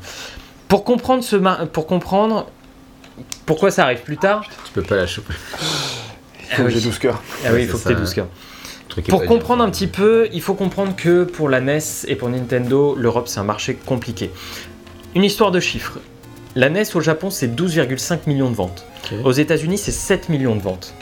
Pour 0.69 0.85
comprendre, 0.85 1.23
ce 1.25 1.37
pour 1.67 1.87
comprendre 1.87 2.47
pourquoi 3.47 3.71
ça 3.71 3.85
arrive 3.85 4.03
plus 4.03 4.17
tard, 4.17 4.45
Tu 4.67 4.73
peux 4.73 4.83
pas 4.83 4.97
la 4.97 5.07
choper. 5.07 5.35
Il 5.35 5.67
faut 5.67 6.53
Ah 6.53 6.57
que 6.57 6.63
oui. 6.63 6.73
j'ai 6.75 6.81
12 6.81 6.99
cœurs. 6.99 7.23
ah 7.45 7.49
oui, 7.53 7.63
il 7.63 7.69
faut 7.69 7.77
que 7.79 7.83
ça, 7.83 7.89
tu 7.91 7.95
aies 7.95 7.99
hein. 7.99 8.01
12 8.05 8.15
cœurs. 8.15 8.27
Truc 8.93 9.07
Pour 9.09 9.25
comprendre 9.25 9.65
un 9.65 9.71
petit 9.71 9.87
peu, 9.87 10.29
il 10.35 10.43
faut 10.43 10.53
comprendre 10.53 10.95
que 10.95 11.25
pour 11.25 11.49
la 11.49 11.61
NES 11.63 11.79
et 12.09 12.15
pour 12.15 12.29
Nintendo, 12.29 12.95
l'Europe 12.95 13.27
c'est 13.27 13.41
un 13.41 13.45
marché 13.45 13.75
compliqué. 13.75 14.31
Une 15.15 15.25
histoire 15.25 15.51
de 15.51 15.61
chiffres. 15.61 15.99
La 16.57 16.69
NES 16.69 16.83
au 16.95 17.01
Japon 17.01 17.31
c'est 17.31 17.49
12,5 17.49 18.21
millions 18.27 18.51
de 18.51 18.55
ventes. 18.55 18.85
Aux 19.25 19.33
États-Unis 19.33 19.79
c'est 19.79 19.93
7 19.93 20.29
millions 20.29 20.57
de 20.57 20.61
ventes. 20.61 20.93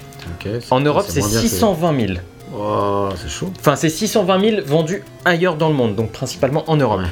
En 0.70 0.80
Europe 0.80 1.06
c'est 1.08 1.18
moins 1.18 1.28
bien 1.28 1.42
que- 1.42 1.48
620 1.48 2.06
000 2.06 2.18
Oh, 2.52 3.08
c'est 3.16 3.28
chaud. 3.28 3.50
Enfin, 3.60 3.76
c'est 3.76 3.88
620 3.88 4.40
000 4.40 4.56
vendus 4.66 5.04
ailleurs 5.24 5.56
dans 5.56 5.68
le 5.68 5.74
monde, 5.74 5.94
donc 5.94 6.10
principalement 6.10 6.64
en 6.68 6.76
Europe. 6.76 7.00
Ouais. 7.00 7.06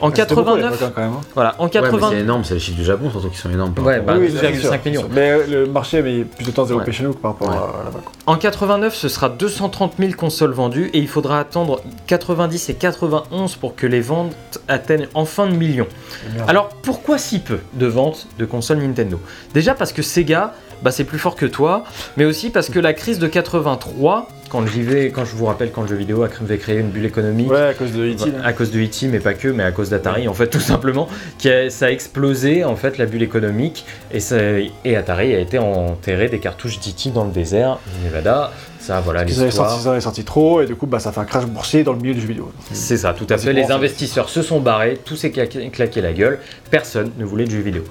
En 0.00 0.10
C'était 0.10 0.34
beaucoup 0.34 0.40
à 0.50 0.54
89, 0.60 0.72
l'époque, 0.72 0.88
hein, 0.88 0.92
quand 0.94 1.02
même. 1.02 1.12
hein. 1.12 1.20
voilà, 1.34 1.54
en 1.58 1.64
Ouais, 1.64 1.70
80, 1.70 1.98
mais 2.10 2.16
c'est 2.16 2.20
énorme, 2.22 2.44
c'est 2.44 2.54
les 2.54 2.60
chiffres 2.60 2.76
du 2.76 2.84
Japon 2.84 3.10
surtout 3.10 3.30
qui 3.30 3.38
sont 3.38 3.50
énormes. 3.50 3.72
par 3.72 3.84
Ouais, 3.86 4.00
bah, 4.00 4.14
Oui, 4.18 4.26
oui, 4.26 4.38
12,5 4.38 4.40
bien 4.50 4.60
sûr, 4.60 4.70
millions. 4.72 4.90
bien 4.90 5.00
sûr. 5.00 5.08
Mais 5.14 5.30
euh, 5.30 5.46
le 5.64 5.66
marché 5.66 5.98
a 5.98 6.02
mis 6.02 6.24
plus 6.24 6.44
de 6.44 6.50
temps 6.50 6.64
Ouais. 6.64 6.92
chez 6.92 7.02
nous 7.04 7.12
que 7.14 7.18
par 7.18 7.32
rapport 7.32 7.48
Ouais. 7.48 7.54
à 7.56 7.84
là-bas. 7.84 8.00
En 8.26 8.36
89, 8.36 8.94
ce 8.94 9.08
sera 9.08 9.28
230 9.30 9.94
000 9.98 10.12
consoles 10.12 10.52
vendues 10.52 10.90
et 10.92 10.98
il 10.98 11.08
faudra 11.08 11.38
attendre 11.40 11.80
90 12.06 12.68
et 12.68 12.74
91 12.74 13.56
pour 13.56 13.74
que 13.76 13.86
les 13.86 14.00
ventes 14.00 14.34
atteignent 14.68 15.08
enfin 15.14 15.46
le 15.46 15.54
million. 15.54 15.86
Merde. 16.34 16.50
Alors 16.50 16.68
pourquoi 16.82 17.16
si 17.18 17.38
peu 17.38 17.58
de 17.74 17.86
ventes 17.86 18.26
de 18.38 18.44
consoles 18.44 18.78
Nintendo? 18.78 19.18
Déjà 19.54 19.74
parce 19.74 19.92
que 19.92 20.02
Sega, 20.02 20.54
bah, 20.82 20.90
c'est 20.90 21.04
plus 21.04 21.18
fort 21.18 21.36
que 21.36 21.46
toi, 21.46 21.84
mais 22.16 22.24
aussi 22.24 22.50
parce 22.50 22.68
que 22.68 22.78
la 22.78 22.92
crise 22.92 23.18
de 23.18 23.26
83, 23.28 24.28
quand 24.50 24.66
j'y 24.66 24.82
vais, 24.82 25.10
quand 25.10 25.24
je 25.24 25.34
vous 25.34 25.46
rappelle 25.46 25.70
quand 25.72 25.82
le 25.82 25.88
jeu 25.88 25.96
vidéo 25.96 26.22
avait 26.22 26.58
créé 26.58 26.78
une 26.78 26.90
bulle 26.90 27.06
économique. 27.06 27.50
Ouais, 27.50 27.68
à 27.68 27.74
cause 27.74 27.92
de 27.92 28.04
E.T. 28.12 28.24
À 28.44 28.52
cause 28.52 28.70
de 28.70 28.80
E.T., 28.80 29.08
mais 29.08 29.18
pas 29.20 29.34
que, 29.34 29.48
mais 29.48 29.64
à 29.64 29.72
cause 29.72 29.90
d'Atari, 29.90 30.28
en 30.28 30.34
fait, 30.34 30.46
tout 30.50 30.60
simplement, 30.60 31.08
qui 31.38 31.50
a- 31.50 31.70
ça 31.70 31.86
a 31.86 31.90
explosé, 31.90 32.64
en 32.64 32.76
fait, 32.76 32.98
la 32.98 33.06
bulle 33.06 33.22
économique, 33.22 33.84
et, 34.12 34.20
ça- 34.20 34.36
et 34.84 34.96
Atari 34.96 35.34
a 35.34 35.40
été 35.40 35.58
enterré 35.58 36.28
des 36.28 36.38
cartouches 36.38 36.78
d'E.T. 36.80 37.10
dans 37.10 37.24
le 37.24 37.32
désert, 37.32 37.78
Nevada, 38.04 38.52
ça, 38.78 39.00
voilà, 39.00 39.24
Ils 39.26 39.40
avaient 39.40 39.50
sorti, 39.50 39.74
ils 39.82 39.88
avaient 39.88 40.00
sorti 40.02 40.24
trop 40.24 40.60
et 40.60 40.66
du 40.66 40.74
coup 40.76 40.84
bah, 40.86 40.98
ça 40.98 41.10
fait 41.10 41.20
un 41.20 41.24
crash 41.24 41.46
boursier 41.46 41.84
dans 41.84 41.94
le 41.94 41.98
milieu 42.00 42.12
du 42.12 42.20
jeu 42.20 42.26
vidéo. 42.28 42.52
C'est 42.70 42.98
ça, 42.98 43.14
tout 43.14 43.26
à 43.30 43.38
fait. 43.38 43.54
Les 43.54 43.70
investisseurs 43.72 44.28
se 44.28 44.42
sont 44.42 44.60
barrés, 44.60 45.00
tout 45.02 45.16
s'est 45.16 45.30
claqué, 45.30 45.70
claqué 45.70 46.02
la 46.02 46.12
gueule, 46.12 46.38
personne 46.70 47.10
ne 47.18 47.24
voulait 47.24 47.46
de 47.46 47.50
jeux 47.50 47.60
vidéo. 47.62 47.82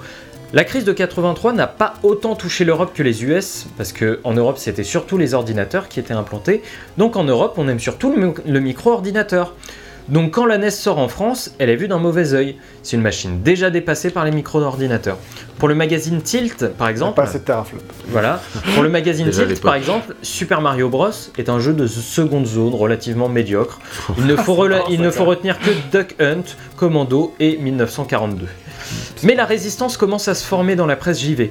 La 0.54 0.62
crise 0.64 0.84
de 0.84 0.92
83 0.92 1.52
n'a 1.52 1.66
pas 1.66 1.94
autant 2.04 2.36
touché 2.36 2.64
l'Europe 2.64 2.92
que 2.94 3.02
les 3.02 3.24
US, 3.24 3.66
parce 3.76 3.92
que 3.92 4.20
en 4.22 4.34
Europe 4.34 4.56
c'était 4.56 4.84
surtout 4.84 5.18
les 5.18 5.34
ordinateurs 5.34 5.88
qui 5.88 5.98
étaient 5.98 6.14
implantés, 6.14 6.62
donc 6.96 7.16
en 7.16 7.24
Europe 7.24 7.54
on 7.56 7.66
aime 7.68 7.80
surtout 7.80 8.14
le, 8.14 8.26
mi- 8.28 8.34
le 8.46 8.60
micro-ordinateur. 8.60 9.54
Donc 10.08 10.32
quand 10.32 10.44
la 10.46 10.58
NES 10.58 10.70
sort 10.70 10.98
en 10.98 11.08
France, 11.08 11.54
elle 11.58 11.70
est 11.70 11.76
vue 11.76 11.88
d'un 11.88 11.98
mauvais 11.98 12.34
œil. 12.34 12.56
C'est 12.82 12.94
une 12.96 13.02
machine 13.02 13.40
déjà 13.42 13.70
dépassée 13.70 14.10
par 14.10 14.24
les 14.26 14.30
micro-ordinateurs. 14.30 15.16
Pour 15.58 15.66
le 15.66 15.74
magazine 15.74 16.20
Tilt, 16.20 16.68
par 16.76 16.88
exemple, 16.88 17.16
Pas 17.16 17.22
assez 17.22 17.38
de 17.38 17.44
teraflop. 17.44 17.78
voilà. 18.10 18.40
Pour 18.74 18.82
le 18.82 18.90
magazine 18.90 19.30
Tilt, 19.30 19.60
par 19.62 19.74
exemple, 19.74 20.14
Super 20.22 20.60
Mario 20.60 20.88
Bros 20.90 21.08
est 21.38 21.48
un 21.48 21.58
jeu 21.58 21.72
de 21.72 21.86
seconde 21.86 22.46
zone 22.46 22.74
relativement 22.74 23.30
médiocre. 23.30 23.80
Il 24.18 24.26
ne 24.26 24.36
faut, 24.36 24.68
marrant, 24.68 24.84
il 24.90 25.00
ne 25.00 25.10
faut 25.10 25.24
retenir 25.24 25.58
que 25.58 25.70
Duck 25.90 26.14
Hunt, 26.20 26.44
Commando 26.76 27.34
et 27.40 27.56
1942. 27.56 28.46
Mais 29.22 29.34
la 29.34 29.44
résistance 29.44 29.96
commence 29.96 30.28
à 30.28 30.34
se 30.34 30.44
former 30.44 30.76
dans 30.76 30.86
la 30.86 30.96
presse 30.96 31.20
JV. 31.20 31.50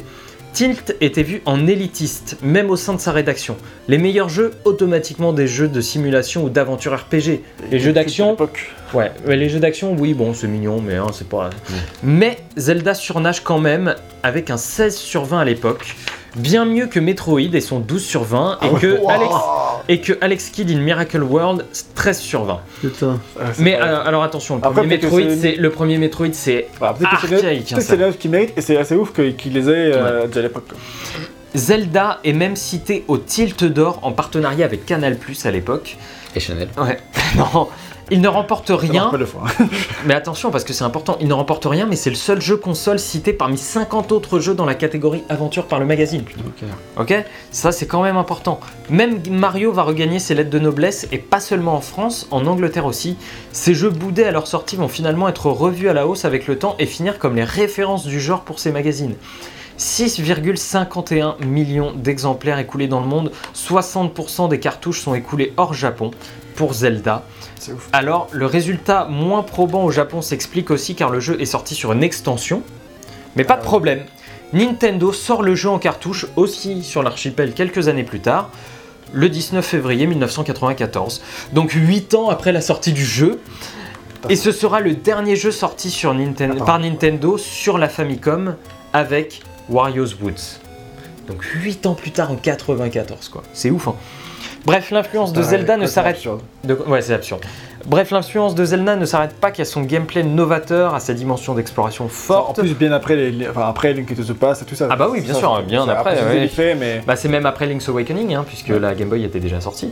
Tilt 0.54 0.96
était 1.02 1.24
vu 1.24 1.42
en 1.46 1.66
élitiste, 1.66 2.38
même 2.44 2.70
au 2.70 2.76
sein 2.76 2.94
de 2.94 3.00
sa 3.00 3.12
rédaction. 3.12 3.58
Les 3.88 3.98
meilleurs 3.98 4.30
jeux, 4.30 4.52
automatiquement 4.66 5.34
des 5.34 5.48
jeux 5.48 5.68
de 5.68 5.82
simulation 5.82 6.44
ou 6.44 6.50
d'aventure 6.50 6.96
RPG. 6.96 7.42
Les 7.72 7.80
jeux 7.80 7.92
d'action. 7.92 8.38
Ouais, 8.94 9.12
mais 9.26 9.36
les 9.36 9.50
jeux 9.50 9.60
d'action, 9.60 9.96
oui, 9.98 10.14
bon, 10.14 10.36
c'est 10.36 10.48
mignon, 10.48 10.80
mais 10.80 10.96
hein, 10.96 11.08
c'est 11.12 11.28
pas. 11.28 11.50
Mais 12.04 12.38
Zelda 12.56 12.94
surnage 12.94 13.42
quand 13.44 13.58
même 13.58 13.96
avec 14.22 14.52
un 14.52 14.58
16 14.58 14.96
sur 14.96 15.26
20 15.26 15.40
à 15.40 15.46
l'époque. 15.46 15.96
Bien 16.36 16.66
mieux 16.66 16.86
que 16.86 17.00
Metroid 17.00 17.42
et 17.42 17.62
son 17.62 17.80
12 17.80 18.04
sur 18.04 18.24
20, 18.24 18.60
et, 18.62 18.66
Ah 18.66 18.80
que 18.80 19.00
Wow. 19.00 19.10
Alex, 19.10 19.34
et 19.90 20.00
que 20.02 20.14
Alex 20.22 20.50
Kidd 20.50 20.72
in 20.72 20.80
Miracle 20.80 21.22
World 21.24 21.66
13 21.96 22.20
sur 22.20 22.44
20. 22.46 22.60
Putain. 22.82 23.08
Ouais, 23.12 23.20
c'est 23.54 23.62
Mais 23.64 23.80
euh, 23.82 24.04
alors 24.04 24.24
attention, 24.24 24.56
le 24.56 24.62
Après, 24.66 24.82
premier, 24.82 24.98
peut-être 24.98 25.14
Metroid, 25.14 25.30
c'est- 25.36 25.42
c'est, 25.42 25.56
le 25.56 25.70
premier 25.70 25.98
Metroid, 25.98 26.28
c'est 26.34 26.68
peut-être 26.80 26.96
c'est 27.00 27.06
archaïque, 27.06 27.40
peut-être 27.40 27.74
hein, 27.74 27.76
que 27.76 27.82
ça. 27.82 27.90
c'est 27.90 27.98
l'œuvre 27.98 28.18
qui 28.18 28.30
mérite 28.30 28.54
et 28.58 28.62
c'est 28.62 28.78
assez 28.78 28.96
ouf 28.96 29.12
qu'il 29.14 29.54
les 29.54 29.70
ait 29.70 29.92
euh, 29.94 30.28
déjà 30.28 30.40
à 30.40 30.44
l'époque. 30.44 30.70
Zelda 31.56 32.20
est 32.24 32.34
même 32.34 32.56
cité 32.56 33.04
au 33.08 33.18
Tilt 33.18 33.64
d'Or 33.64 34.00
en 34.02 34.12
partenariat 34.12 34.66
avec 34.66 34.86
Canal 34.86 35.18
Plus 35.18 35.46
à 35.46 35.52
l'époque. 35.52 35.98
Et 36.36 36.40
Chanel. 36.40 36.68
Ouais, 36.78 36.98
non, 37.38 37.68
il 38.12 38.22
ne 38.22 38.28
remporte 38.28 38.70
rien. 38.74 38.94
marche 39.04 39.12
pas 39.12 39.18
deux 39.18 39.26
fois. 39.26 39.44
hein. 39.60 39.68
Mais 40.06 40.14
attention, 40.14 40.52
parce 40.52 40.64
que 40.64 40.74
c'est 40.74 40.84
important, 40.84 41.18
il 41.22 41.28
ne 41.28 41.34
remporte 41.34 41.66
rien, 41.66 41.86
mais 41.86 41.96
c'est 41.96 42.10
le 42.10 42.16
seul 42.16 42.42
jeu 42.42 42.58
console 42.58 43.00
cité 43.00 43.34
parmi 43.34 43.58
50 43.58 44.12
autres 44.12 44.40
jeux 44.40 44.54
dans 44.54 44.66
la 44.66 44.76
catégorie 44.76 45.24
aventure 45.30 45.66
par 45.66 45.80
le 45.80 45.86
magazine. 45.86 46.24
Ok. 46.46 46.68
Ok? 47.00 47.26
Ça, 47.52 47.72
c'est 47.72 47.88
quand 47.88 48.04
même 48.04 48.18
important. 48.18 48.60
Même 48.90 49.20
Mario 49.30 49.72
va 49.72 49.84
regagner 49.84 50.20
ses 50.20 50.36
lettres 50.36 50.50
de 50.50 50.60
noblesse, 50.60 51.08
et 51.12 51.18
pas 51.18 51.40
seulement 51.40 51.76
en 51.76 51.82
France, 51.82 52.28
en 52.32 52.46
Angleterre 52.46 52.86
aussi. 52.86 53.16
Ces 53.52 53.74
jeux 53.74 53.90
boudés 53.90 54.26
à 54.26 54.32
leur 54.32 54.48
sortie 54.48 54.76
vont 54.76 54.88
finalement 54.90 55.28
être 55.30 55.48
revus 55.50 55.90
à 55.90 55.94
la 55.94 56.06
hausse 56.08 56.26
avec 56.26 56.48
le 56.48 56.58
temps 56.60 56.76
et 56.80 56.86
finir 56.86 57.20
comme 57.20 57.36
les 57.36 57.44
références 57.44 58.06
du 58.06 58.20
genre 58.20 58.42
pour 58.42 58.60
ces 58.60 58.72
magazines. 58.72 59.16
6,51 59.80 61.44
millions 61.46 61.94
d'exemplaires 61.96 62.60
écoulés 62.60 62.88
dans 62.88 63.00
le 63.00 63.08
monde, 63.08 63.32
60% 63.56 64.48
des 64.50 64.60
cartouches 64.60 65.02
sont 65.02 65.16
écoulées 65.16 65.54
hors 65.58 65.74
Japon 65.74 66.12
pour 66.56 66.74
Zelda. 66.74 67.24
Ouf. 67.72 67.90
Alors, 67.94 68.28
le 68.32 68.46
résultat 68.46 69.06
moins 69.10 69.44
probant 69.44 69.84
au 69.84 69.92
Japon 69.92 70.22
s'explique 70.22 70.72
aussi 70.72 70.96
car 70.96 71.10
le 71.10 71.20
jeu 71.20 71.40
est 71.42 71.46
sorti 71.46 71.76
sur 71.76 71.92
une 71.94 72.04
extension. 72.04 72.62
Mais 73.36 73.44
pas 73.44 73.58
de 73.58 73.64
problème. 73.64 74.02
Nintendo 74.54 75.12
sort 75.12 75.42
le 75.42 75.56
jeu 75.56 75.70
en 75.70 75.80
cartouche 75.80 76.28
aussi 76.36 76.84
sur 76.84 77.02
l'archipel 77.02 77.54
quelques 77.54 77.88
années 77.88 78.04
plus 78.04 78.20
tard, 78.20 78.50
le 79.12 79.28
19 79.30 79.66
février 79.66 80.06
1994. 80.08 81.22
Donc 81.54 81.72
8 81.72 82.14
ans 82.14 82.30
après 82.30 82.52
la 82.52 82.62
sortie 82.62 82.94
du 82.94 83.06
jeu. 83.06 83.40
Et 84.30 84.36
ce 84.36 84.52
sera 84.52 84.80
le 84.80 84.94
dernier 84.94 85.36
jeu 85.36 85.52
sorti 85.52 85.90
sur 85.90 86.14
Ninten- 86.14 86.52
Attends. 86.54 86.66
par 86.66 86.80
Nintendo 86.80 87.38
sur 87.38 87.78
la 87.78 87.90
Famicom 87.90 88.56
avec 88.94 89.42
Wario's 89.70 90.16
Woods. 90.22 90.60
Donc 91.28 91.42
8 91.44 91.86
ans 91.88 91.94
plus 91.96 92.12
tard 92.12 92.32
en 92.32 92.36
94 92.36 93.30
quoi. 93.30 93.44
C'est 93.54 93.70
ouf 93.72 93.88
hein. 93.88 93.96
Bref, 94.66 94.92
l'influence 94.92 95.34
de 95.34 95.42
Zelda 95.42 95.78
ne 95.78 95.86
s'arrête 95.88 96.16
de- 96.64 96.74
Ouais, 96.88 97.02
c'est 97.02 97.14
absurde. 97.14 97.44
Bref, 97.86 98.12
l'influence 98.12 98.56
de 98.56 98.64
Zelda 98.64 98.96
ne 98.96 99.06
s'arrête 99.06 99.34
pas 99.36 99.52
qu'à 99.52 99.66
son 99.66 99.82
gameplay 99.82 100.24
novateur, 100.24 100.96
à 100.96 101.02
sa 101.02 101.14
dimension 101.14 101.54
d'exploration 101.54 102.06
En 102.06 102.08
forte. 102.08 102.60
plus, 102.60 102.74
bien 102.76 102.94
après, 102.94 103.18
les, 103.18 103.30
les- 103.32 103.50
enfin, 103.50 103.68
après 103.68 103.92
Link 103.94 104.16
to 104.16 104.24
the 104.24 104.32
Past 104.34 104.62
et 104.62 104.66
tout 104.66 104.76
ça. 104.76 104.88
Ah 104.90 104.96
bah 104.96 105.10
oui, 105.12 105.20
bien 105.20 105.34
Ça, 105.34 105.40
sûr, 105.40 105.62
bien 105.64 105.86
après, 105.90 106.16
ouais. 106.24 106.76
mais. 106.80 107.02
Bah, 107.06 107.18
c'est 107.18 107.28
même 107.28 107.46
après 107.46 107.66
Link's 107.68 107.90
Awakening, 107.90 108.36
hein, 108.36 108.46
puisque 108.48 108.70
Ouais. 108.70 108.80
la 108.80 108.96
Game 108.96 109.10
Boy 109.10 109.26
était 109.26 109.42
déjà 109.42 109.60
sortie. 109.60 109.92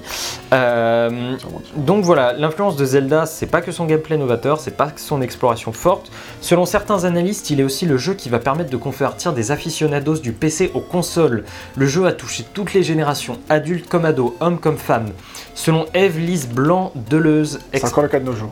Euh, 0.53 1.35
donc 1.75 2.05
voilà, 2.05 2.31
l'influence 2.33 2.77
de 2.77 2.85
Zelda, 2.85 3.25
c'est 3.25 3.45
pas 3.47 3.59
que 3.61 3.73
son 3.73 3.85
gameplay 3.85 4.15
novateur, 4.17 4.59
c'est 4.61 4.77
pas 4.77 4.87
que 4.87 5.01
son 5.01 5.21
exploration 5.21 5.73
forte. 5.73 6.11
Selon 6.39 6.65
certains 6.65 7.03
analystes, 7.03 7.49
il 7.49 7.59
est 7.59 7.63
aussi 7.63 7.85
le 7.85 7.97
jeu 7.97 8.13
qui 8.13 8.29
va 8.29 8.39
permettre 8.39 8.69
de 8.69 8.77
convertir 8.77 9.33
des 9.33 9.51
aficionados 9.51 10.19
du 10.19 10.31
PC 10.31 10.71
aux 10.73 10.79
consoles. 10.79 11.43
Le 11.75 11.87
jeu 11.87 12.05
a 12.05 12.13
touché 12.13 12.45
toutes 12.53 12.73
les 12.73 12.83
générations, 12.83 13.37
adultes 13.49 13.89
comme 13.89 14.05
ados, 14.05 14.31
hommes 14.39 14.59
comme 14.59 14.77
femmes. 14.77 15.09
Selon 15.53 15.85
Eve 15.93 16.19
Lise 16.19 16.47
Blanc 16.47 16.91
Deleuze, 17.09 17.59
C'est 17.73 17.85
encore 17.85 18.03
le 18.03 18.09
cas 18.09 18.19
de 18.19 18.25
nos 18.25 18.33
jours. 18.33 18.51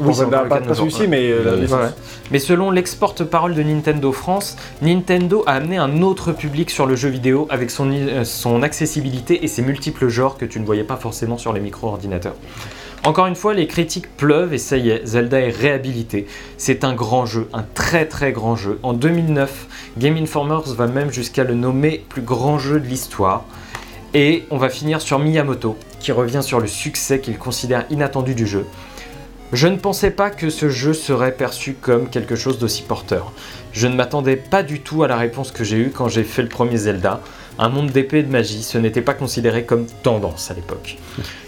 Oui, 0.00 0.06
Bon, 0.06 0.12
c'est 0.14 0.30
pas, 0.30 0.44
pas 0.44 0.60
nos 0.60 0.66
jours, 0.68 0.76
celui-ci, 0.76 1.02
ouais. 1.02 1.06
mais 1.06 1.30
euh, 1.30 1.66
Ouais. 1.66 1.72
Ouais. 1.72 1.88
Mais 2.30 2.38
selon 2.38 2.70
l'ex-porte-parole 2.70 3.54
de 3.54 3.62
Nintendo 3.62 4.10
France, 4.10 4.56
Nintendo 4.80 5.44
a 5.46 5.52
amené 5.52 5.76
un 5.76 6.00
autre 6.02 6.32
public 6.32 6.70
sur 6.70 6.86
le 6.86 6.96
jeu 6.96 7.10
vidéo 7.10 7.46
avec 7.50 7.70
son, 7.70 7.90
euh, 7.92 8.24
son 8.24 8.62
accessibilité 8.62 9.44
et 9.44 9.48
ses 9.48 9.60
multiples 9.62 10.08
genres 10.08 10.38
que 10.38 10.46
tu 10.46 10.60
ne 10.60 10.64
voyais 10.64 10.84
pas 10.84 10.96
forcément 10.96 11.36
sur 11.36 11.52
les 11.52 11.60
micro-ordinateurs. 11.60 12.34
Encore 13.04 13.26
une 13.26 13.34
fois, 13.34 13.52
les 13.52 13.66
critiques 13.66 14.16
pleuvent 14.16 14.54
et 14.54 14.58
ça 14.58 14.76
y 14.76 14.88
est, 14.90 15.04
Zelda 15.04 15.40
est 15.40 15.50
réhabilité. 15.50 16.26
C'est 16.56 16.84
un 16.84 16.94
grand 16.94 17.26
jeu, 17.26 17.48
un 17.52 17.64
très 17.74 18.06
très 18.06 18.32
grand 18.32 18.54
jeu. 18.56 18.78
En 18.84 18.92
2009, 18.92 19.66
Game 19.98 20.16
Informers 20.16 20.72
va 20.74 20.86
même 20.86 21.12
jusqu'à 21.12 21.42
le 21.44 21.54
nommer 21.54 22.04
plus 22.08 22.22
grand 22.22 22.58
jeu 22.58 22.78
de 22.80 22.86
l'histoire. 22.86 23.44
Et 24.14 24.44
on 24.50 24.58
va 24.58 24.68
finir 24.68 25.00
sur 25.00 25.18
Miyamoto, 25.18 25.78
qui 25.98 26.12
revient 26.12 26.42
sur 26.42 26.60
le 26.60 26.66
succès 26.66 27.20
qu'il 27.20 27.38
considère 27.38 27.86
inattendu 27.88 28.34
du 28.34 28.46
jeu. 28.46 28.66
Je 29.54 29.68
ne 29.68 29.76
pensais 29.76 30.10
pas 30.10 30.30
que 30.30 30.50
ce 30.50 30.68
jeu 30.68 30.92
serait 30.92 31.32
perçu 31.32 31.74
comme 31.80 32.08
quelque 32.08 32.36
chose 32.36 32.58
d'aussi 32.58 32.82
porteur. 32.82 33.32
Je 33.72 33.86
ne 33.86 33.94
m'attendais 33.94 34.36
pas 34.36 34.62
du 34.62 34.80
tout 34.80 35.02
à 35.02 35.08
la 35.08 35.16
réponse 35.16 35.50
que 35.50 35.64
j'ai 35.64 35.78
eue 35.78 35.90
quand 35.94 36.08
j'ai 36.08 36.24
fait 36.24 36.42
le 36.42 36.48
premier 36.48 36.76
Zelda. 36.76 37.20
Un 37.58 37.70
monde 37.70 37.90
d'épée 37.90 38.18
et 38.18 38.22
de 38.22 38.30
magie, 38.30 38.62
ce 38.62 38.76
n'était 38.76 39.02
pas 39.02 39.14
considéré 39.14 39.64
comme 39.64 39.86
tendance 40.02 40.50
à 40.50 40.54
l'époque. 40.54 40.98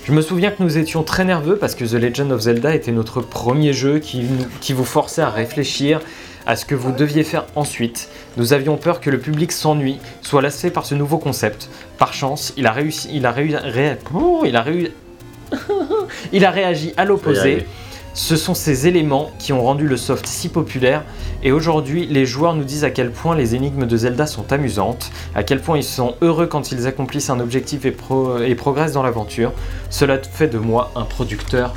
Je 0.05 0.13
me 0.13 0.23
souviens 0.23 0.51
que 0.51 0.63
nous 0.63 0.79
étions 0.79 1.03
très 1.03 1.25
nerveux 1.25 1.57
parce 1.57 1.75
que 1.75 1.85
The 1.85 1.95
Legend 1.95 2.33
of 2.33 2.43
Zelda 2.43 2.75
était 2.75 2.93
notre 2.93 3.21
premier 3.21 3.75
jeu 3.75 3.99
qui, 3.99 4.27
qui 4.61 4.73
vous 4.73 4.85
forçait 4.85 5.23
à 5.23 5.31
réfléchir 5.31 6.01
à 6.47 6.57
ce 6.57 6.65
que 6.65 6.75
vous 6.75 6.93
deviez 6.93 7.25
faire 7.25 7.45
ensuite. 7.57 8.09
Nous 8.37 8.53
avions 8.53 8.77
peur 8.77 9.01
que 9.01 9.11
le 9.11 9.19
public 9.19 9.53
s'ennuie, 9.53 9.99
soit 10.23 10.43
lassé 10.43 10.71
par 10.71 10.85
ce 10.87 10.95
nouveau 10.95 11.19
concept. 11.19 11.69
Par 11.99 12.13
chance, 12.13 12.53
il 12.57 12.67
a 12.67 12.73
réussi, 12.73 13.09
il 13.13 13.25
a 13.27 13.33
réussi, 13.33 13.57
ré- 13.57 13.99
Ouh, 14.13 14.43
il 14.45 14.57
a 14.57 14.63
réussi, 14.63 14.93
il 16.33 16.45
a 16.45 16.51
réagi 16.51 16.93
à 16.97 17.05
l'opposé. 17.05 17.67
Ce 18.17 18.37
sont 18.37 18.55
ces 18.55 18.87
éléments 18.87 19.33
qui 19.41 19.53
ont 19.53 19.61
rendu 19.63 19.89
le 19.89 19.97
soft 19.97 20.25
si 20.29 20.49
populaire 20.49 21.03
et 21.43 21.51
aujourd'hui 21.51 22.07
les 22.07 22.27
joueurs 22.27 22.55
nous 22.55 22.63
disent 22.63 22.85
à 22.85 22.91
quel 22.91 23.11
point 23.11 23.35
les 23.35 23.57
énigmes 23.57 23.87
de 23.87 23.97
Zelda 23.97 24.29
sont 24.29 24.53
amusantes, 24.53 25.11
à 25.35 25.43
quel 25.43 25.61
point 25.61 25.79
ils 25.79 25.83
sont 25.83 26.15
heureux 26.23 26.47
quand 26.47 26.71
ils 26.71 26.87
accomplissent 26.87 27.29
un 27.31 27.41
objectif 27.41 27.85
et, 27.87 27.91
pro- 27.91 28.39
et 28.39 28.55
progressent 28.55 28.93
dans 28.93 29.03
l'aventure. 29.03 29.53
Cela 29.91 30.19
fait 30.23 30.47
de 30.47 30.59
moi 30.59 30.93
un 30.95 31.03
producteur 31.03 31.75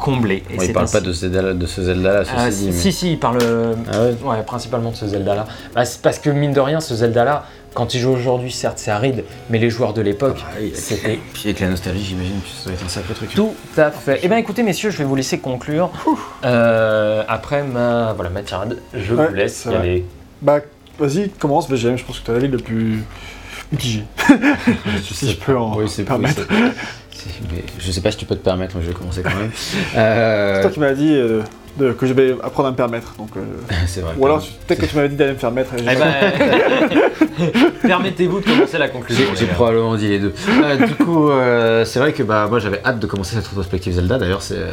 comblé. 0.00 0.42
Et 0.50 0.56
il 0.64 0.72
parle 0.72 0.84
ainsi- 0.84 0.92
pas 0.94 1.00
de, 1.00 1.12
Zelda- 1.12 1.52
de 1.54 1.66
ce 1.66 1.82
Zelda-là, 1.82 2.24
ceci 2.24 2.34
Ah, 2.36 2.50
dit. 2.50 2.56
si, 2.56 2.66
mais- 2.66 2.72
si, 2.72 2.92
si, 2.92 3.12
il 3.12 3.18
parle 3.18 3.38
Ah 3.92 4.00
ouais? 4.02 4.16
ouais, 4.24 4.42
principalement 4.44 4.90
de 4.90 4.96
ce 4.96 5.06
Zelda-là. 5.06 5.46
Bah, 5.74 5.84
c'est 5.84 6.00
parce 6.02 6.18
que 6.18 6.30
mine 6.30 6.52
de 6.52 6.60
rien, 6.60 6.80
ce 6.80 6.94
Zelda-là, 6.94 7.44
quand 7.74 7.86
tu 7.86 7.98
joues 7.98 8.10
aujourd'hui, 8.10 8.50
certes 8.50 8.78
c'est 8.78 8.90
aride, 8.90 9.22
mais 9.48 9.58
les 9.58 9.70
joueurs 9.70 9.92
de 9.92 10.00
l'époque, 10.02 10.38
c'était 10.74 11.20
Puis 11.32 11.42
avec 11.44 11.60
la 11.60 11.68
nostalgie, 11.68 12.02
j'imagine 12.04 12.40
que 12.40 12.48
ça 12.48 12.64
doit 12.64 12.72
être 12.74 12.84
un 12.84 12.88
sacré 12.88 13.14
truc. 13.14 13.32
tout 13.34 13.54
à 13.76 13.90
fait. 13.92 14.18
Eh 14.24 14.28
bien 14.28 14.38
écoutez 14.38 14.62
messieurs, 14.64 14.90
je 14.90 14.96
vais 14.98 15.04
vous 15.04 15.14
laisser 15.14 15.38
conclure. 15.38 15.90
Euh, 16.44 17.22
après 17.28 17.62
ma, 17.62 18.12
voilà, 18.14 18.30
ma 18.30 18.42
tirade, 18.42 18.78
je 18.94 19.14
Ouais, 19.14 19.28
vous 19.28 19.34
laisse 19.34 19.66
y 19.70 19.74
aller. 19.74 20.04
Bah, 20.42 20.58
vas-y, 20.98 21.28
commence, 21.30 21.68
VGM, 21.70 21.96
je 21.96 22.04
pense 22.04 22.18
que 22.20 22.24
tu 22.24 22.30
as 22.30 22.34
l'avis 22.34 22.48
le 22.48 22.58
plus 22.58 23.04
mitigé. 23.70 24.04
si 25.12 25.30
je 25.30 25.36
peux 25.36 25.56
en 25.56 25.76
Oui, 25.76 25.84
c'est 25.88 26.02
permettre. 26.04 26.42
Mais 27.52 27.64
je 27.78 27.90
sais 27.92 28.00
pas 28.00 28.10
si 28.10 28.16
tu 28.18 28.24
peux 28.26 28.36
te 28.36 28.44
permettre, 28.44 28.76
mais 28.76 28.82
je 28.82 28.88
vais 28.88 28.94
commencer 28.94 29.22
quand 29.22 29.30
même. 29.34 29.50
Euh, 29.96 30.54
C'est 30.56 30.62
toi 30.62 30.70
qui 30.70 30.80
m'as 30.80 30.92
dit 30.94 31.12
euh, 31.14 31.42
de- 31.78 31.92
que 31.92 32.06
je 32.06 32.12
vais 32.12 32.32
apprendre 32.42 32.68
à 32.68 32.72
me 32.72 32.76
permettre. 32.76 33.14
Donc, 33.18 33.30
euh, 33.36 33.40
c'est 33.86 34.00
vrai. 34.00 34.14
ou 34.18 34.26
alors, 34.26 34.40
peut-être 34.66 34.80
que 34.80 34.86
tu 34.86 34.96
m'avais 34.96 35.08
dit 35.08 35.16
d'aller 35.16 35.32
me 35.32 35.38
faire 35.38 35.50
mettre. 35.52 35.74
et 35.74 35.78
Eh 35.82 35.96
ben, 35.96 37.60
permettez-vous 37.82 38.40
de 38.40 38.44
commencer 38.46 38.78
la 38.78 38.88
conclusion. 38.88 39.24
j'ai 39.34 39.46
probablement 39.46 39.96
dit 39.96 40.08
les 40.08 40.18
deux. 40.18 40.34
Euh, 40.62 40.76
du 40.86 40.94
coup, 40.94 41.30
euh, 41.30 41.84
c'est 41.84 41.98
vrai 41.98 42.12
que 42.12 42.22
bah, 42.22 42.46
moi 42.48 42.58
j'avais 42.58 42.80
hâte 42.84 42.98
de 42.98 43.06
commencer 43.06 43.34
cette 43.36 43.46
rétrospective 43.46 43.92
Zelda. 43.94 44.18
D'ailleurs, 44.18 44.42
c'est. 44.42 44.56
euh, 44.58 44.72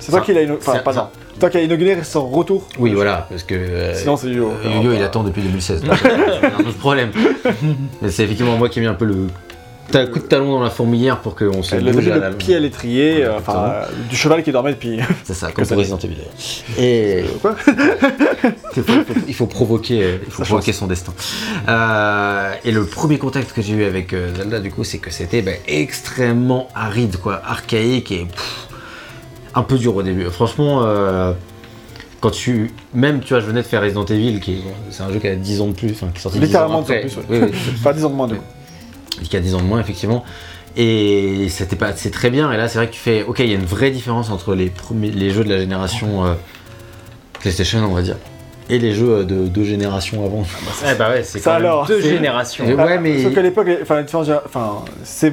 C'est 0.00 0.10
toi 0.12 0.20
qui 0.20 0.32
l'as 0.34 0.42
inauguré. 0.42 0.68
Enfin, 0.70 0.78
pas 0.80 0.92
ça- 0.92 1.00
non. 1.00 1.08
Toi 1.40 1.50
qui 1.50 1.58
as 1.58 1.62
inauguré 1.62 1.96
son 2.02 2.28
retour. 2.28 2.66
Oui, 2.78 2.92
voilà, 2.94 3.26
parce 3.30 3.44
que. 3.44 3.54
euh, 3.54 3.94
Sinon, 3.94 4.16
c'est 4.16 4.26
Yu-Gi-Oh! 4.28 4.52
Yu-Gi-Oh! 4.64 4.92
il 4.96 5.02
attend 5.02 5.22
depuis 5.22 5.42
2016. 5.42 5.82
donc, 5.82 5.92
euh, 5.92 5.96
c'est 6.40 6.46
un 6.46 6.66
autre 6.68 6.78
problème. 6.78 7.10
Mais 8.02 8.10
c'est 8.10 8.24
effectivement 8.24 8.56
moi 8.56 8.68
qui 8.68 8.78
ai 8.80 8.82
mis 8.82 8.88
un 8.88 8.94
peu 8.94 9.04
le 9.04 9.28
ta- 9.90 10.06
coup 10.06 10.18
de 10.18 10.24
talon 10.24 10.52
dans 10.52 10.62
la 10.62 10.70
fourmilière 10.70 11.20
pour 11.20 11.34
qu'on 11.34 11.62
se 11.62 11.74
Le 11.76 11.92
bouge 11.92 12.04
début 12.04 12.10
à 12.12 12.16
de 12.16 12.20
la. 12.20 12.30
pied 12.30 12.54
à 12.56 12.60
l'étrier, 12.60 13.24
euh, 13.24 13.38
enfin, 13.38 13.70
euh, 13.72 13.84
du 14.08 14.16
cheval 14.16 14.42
qui 14.42 14.52
dormait 14.52 14.72
depuis. 14.72 14.98
C'est 15.24 15.34
ça, 15.34 15.50
comme 15.52 15.64
ça 15.64 15.74
pour 15.74 15.80
Resident 15.82 15.98
Evil. 15.98 16.16
Et 16.78 17.24
Quoi 17.40 17.56
il 18.76 18.82
faut, 19.34 19.46
il 19.46 19.48
provoquer, 19.48 20.02
euh, 20.02 20.16
il 20.26 20.32
faut 20.32 20.42
provoquer 20.42 20.72
son 20.72 20.86
destin. 20.86 21.12
Euh, 21.68 22.52
et 22.64 22.70
le 22.72 22.84
premier 22.84 23.18
contact 23.18 23.52
que 23.52 23.62
j'ai 23.62 23.74
eu 23.74 23.84
avec 23.84 24.14
Zelda, 24.36 24.60
du 24.60 24.70
coup, 24.70 24.84
c'est 24.84 24.98
que 24.98 25.10
c'était 25.10 25.42
bah, 25.42 25.52
extrêmement 25.66 26.68
aride, 26.74 27.16
quoi, 27.16 27.40
archaïque 27.44 28.12
et 28.12 28.24
pff, 28.26 28.68
un 29.54 29.62
peu 29.62 29.78
dur 29.78 29.96
au 29.96 30.02
début. 30.02 30.24
Franchement, 30.26 30.82
euh, 30.84 31.32
quand 32.20 32.30
tu, 32.30 32.72
même, 32.94 33.20
tu 33.20 33.28
vois, 33.34 33.40
je 33.40 33.46
venais 33.46 33.62
de 33.62 33.66
faire 33.66 33.82
Resident 33.82 34.04
Evil, 34.04 34.40
qui 34.40 34.62
c'est 34.90 35.02
un 35.02 35.12
jeu 35.12 35.18
qui 35.18 35.28
a 35.28 35.34
10 35.36 35.60
ans 35.60 35.68
de 35.68 35.72
plus, 35.72 35.90
enfin, 35.92 36.08
qui 36.12 36.18
est 36.18 36.22
sorti 36.22 36.38
10 36.38 36.44
ans 36.44 36.46
Littéralement 36.46 36.80
après. 36.80 37.04
10 37.04 37.16
ans 37.16 37.20
de 37.20 37.26
plus, 37.26 37.38
Oui, 37.38 37.48
oui, 37.52 37.72
Pas 37.82 37.92
10 37.92 38.04
ans 38.04 38.10
de 38.10 38.14
moins, 38.14 38.28
coup. 38.28 38.34
Qui 39.22 39.36
a 39.36 39.40
10 39.40 39.54
ans 39.54 39.58
de 39.58 39.64
moins 39.64 39.80
effectivement. 39.80 40.24
Et 40.76 41.48
c'était 41.48 41.76
pas 41.76 41.92
c'est 41.96 42.10
très 42.10 42.30
bien. 42.30 42.52
Et 42.52 42.56
là 42.56 42.68
c'est 42.68 42.78
vrai 42.78 42.86
que 42.88 42.92
tu 42.92 43.00
fais 43.00 43.24
ok 43.24 43.38
il 43.40 43.48
y 43.48 43.52
a 43.52 43.56
une 43.56 43.64
vraie 43.64 43.90
différence 43.90 44.30
entre 44.30 44.54
les 44.54 44.66
premiers 44.70 45.10
les 45.10 45.30
jeux 45.30 45.42
de 45.44 45.48
la 45.48 45.58
génération 45.58 46.24
euh, 46.24 46.34
PlayStation 47.40 47.80
on 47.84 47.94
va 47.94 48.02
dire 48.02 48.16
et 48.70 48.78
les 48.78 48.92
jeux 48.92 49.24
de 49.24 49.46
deux 49.46 49.64
générations 49.64 50.24
avant. 50.26 50.44
Eh 50.90 50.94
bah 50.94 51.08
ouais, 51.08 51.22
c'est 51.22 51.38
Ça 51.38 51.52
quand 51.52 51.56
même 51.56 51.64
alors, 51.66 51.86
deux 51.86 52.02
c'est- 52.02 52.10
générations. 52.10 52.66
Ouais, 52.66 52.76
Ah, 52.78 52.98
mais- 52.98 53.22
Sauf 53.22 53.34
qu'à 53.34 53.40
l'époque, 53.40 53.66
les- 53.66 53.78
enfin, 53.80 53.94
la 53.94 54.02
différence, 54.02 54.28
enfin, 54.44 54.84
c'est 55.04 55.32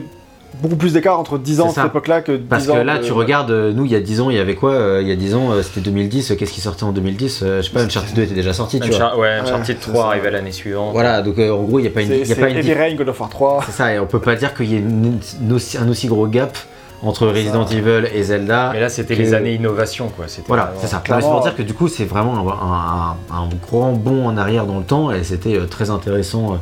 beaucoup 0.61 0.75
plus 0.75 0.93
d'écart 0.93 1.19
entre 1.19 1.37
10 1.37 1.61
ans 1.61 1.67
à 1.69 1.73
cette 1.73 1.85
époque-là 1.85 2.21
que 2.21 2.31
10 2.33 2.43
parce 2.49 2.67
ans. 2.69 2.73
que 2.75 2.79
là 2.79 2.99
tu 2.99 3.11
regardes 3.11 3.51
euh, 3.51 3.71
nous 3.73 3.85
il 3.85 3.91
y 3.91 3.95
a 3.95 3.99
10 3.99 4.21
ans 4.21 4.29
il 4.29 4.35
y 4.35 4.39
avait 4.39 4.55
quoi 4.55 4.71
euh, 4.73 4.99
il 5.01 5.07
y 5.07 5.11
a 5.11 5.15
10 5.15 5.35
ans 5.35 5.51
euh, 5.51 5.61
c'était 5.61 5.81
2010 5.81 6.31
euh, 6.31 6.35
qu'est-ce 6.35 6.51
qui 6.53 6.61
sortait 6.61 6.83
en 6.83 6.91
2010 6.91 7.41
Euh, 7.43 7.61
je 7.61 7.67
sais 7.67 7.71
pas 7.73 7.81
Uncharted 7.83 8.15
2 8.15 8.21
était 8.23 8.33
déjà 8.33 8.53
sorti 8.53 8.79
tu 8.79 8.89
vois 8.91 9.17
ouais, 9.17 9.29
Uncharted 9.41 9.75
Ouais, 9.77 9.81
3 9.81 9.93
c'est 9.93 10.07
arrive 10.09 10.21
ça. 10.23 10.27
à 10.27 10.31
l'année 10.31 10.51
suivante. 10.51 10.91
voilà 10.93 11.21
donc 11.21 11.37
euh, 11.39 11.51
en 11.51 11.63
gros 11.63 11.79
il 11.79 11.83
y 11.85 11.87
a 11.87 11.91
pas 11.91 12.01
une 12.01 12.11
il 12.11 12.27
y 12.27 12.31
a 12.31 12.35
pas 12.35 12.49
une 12.49 12.57
Heavy 12.57 12.73
Rain, 12.73 12.95
God 12.95 13.09
of 13.09 13.19
War 13.19 13.29
3. 13.29 13.63
c'est 13.65 13.71
ça 13.71 13.93
et 13.93 13.99
on 13.99 14.05
peut 14.05 14.19
pas 14.21 14.35
dire 14.35 14.53
qu'il 14.53 14.67
y 14.71 14.75
ait 14.75 14.79
une- 14.79 15.19
une 15.41 15.53
aussi- 15.53 15.77
un 15.77 15.87
aussi 15.89 16.07
gros 16.07 16.27
gap 16.27 16.57
entre 17.03 17.27
Resident 17.27 17.65
Evil 17.67 18.07
et 18.15 18.23
Zelda 18.23 18.71
Mais 18.73 18.79
là, 18.79 18.89
c'était 18.89 19.15
que- 19.15 19.21
les 19.21 19.33
années 19.35 19.53
innovation, 19.53 20.07
quoi. 20.15 20.25
C'était 20.27 20.47
Voilà, 20.47 20.73
c'est 20.79 20.87
ça. 20.87 20.97
clairement, 21.03 21.17
Mais 21.19 21.23
c'est 21.23 21.29
pour 21.29 21.39
euh, 21.39 21.49
dire 21.49 21.55
que 21.55 21.61
du 21.61 21.73
coup, 21.73 21.87
c'est 21.87 22.05
vraiment 22.05 22.35
un, 23.31 23.35
un- 23.35 23.43
un 23.43 23.49
grand 23.67 23.91
bond 23.91 24.25
en 24.25 24.37
arrière 24.37 24.65
dans 24.65 24.79
le 24.79 24.85
temps 24.85 25.11
et 25.11 25.23
c'était 25.23 25.55
euh, 25.55 25.65
très 25.67 25.91
intéressant 25.91 26.57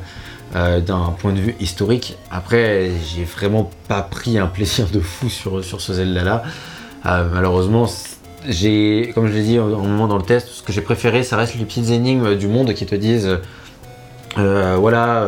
euh, 0.56 0.82
d'un 0.82 1.16
point 1.18 1.34
de 1.34 1.40
vue 1.40 1.56
historique. 1.60 2.16
Après, 2.30 2.92
j'ai 3.08 3.24
vraiment 3.24 3.72
pas 3.88 4.04
pris 4.04 4.38
un 4.38 4.46
plaisir 4.46 4.88
de 4.94 5.00
fou 5.00 5.28
sur, 5.28 5.64
sur 5.64 5.82
ce 5.82 5.94
Zelda-là. 5.94 6.44
Euh, 7.08 7.28
malheureusement, 7.34 7.90
j'ai, 8.48 9.12
comme 9.16 9.28
je 9.28 9.34
l'ai 9.34 9.44
dit 9.44 9.58
au 9.58 9.82
moment 9.82 10.08
dans 10.08 10.18
le 10.18 10.24
test, 10.24 10.50
ce 10.50 10.62
que 10.62 10.72
j'ai 10.72 10.82
préféré, 10.82 11.24
ça 11.24 11.38
reste 11.38 11.56
les 11.56 11.66
petites 11.66 11.90
énigmes 11.90 12.36
du 12.36 12.48
monde 12.48 12.72
qui 12.76 12.86
te 12.86 12.94
disent 12.94 13.40
euh, 14.38 14.76
voilà. 14.80 15.28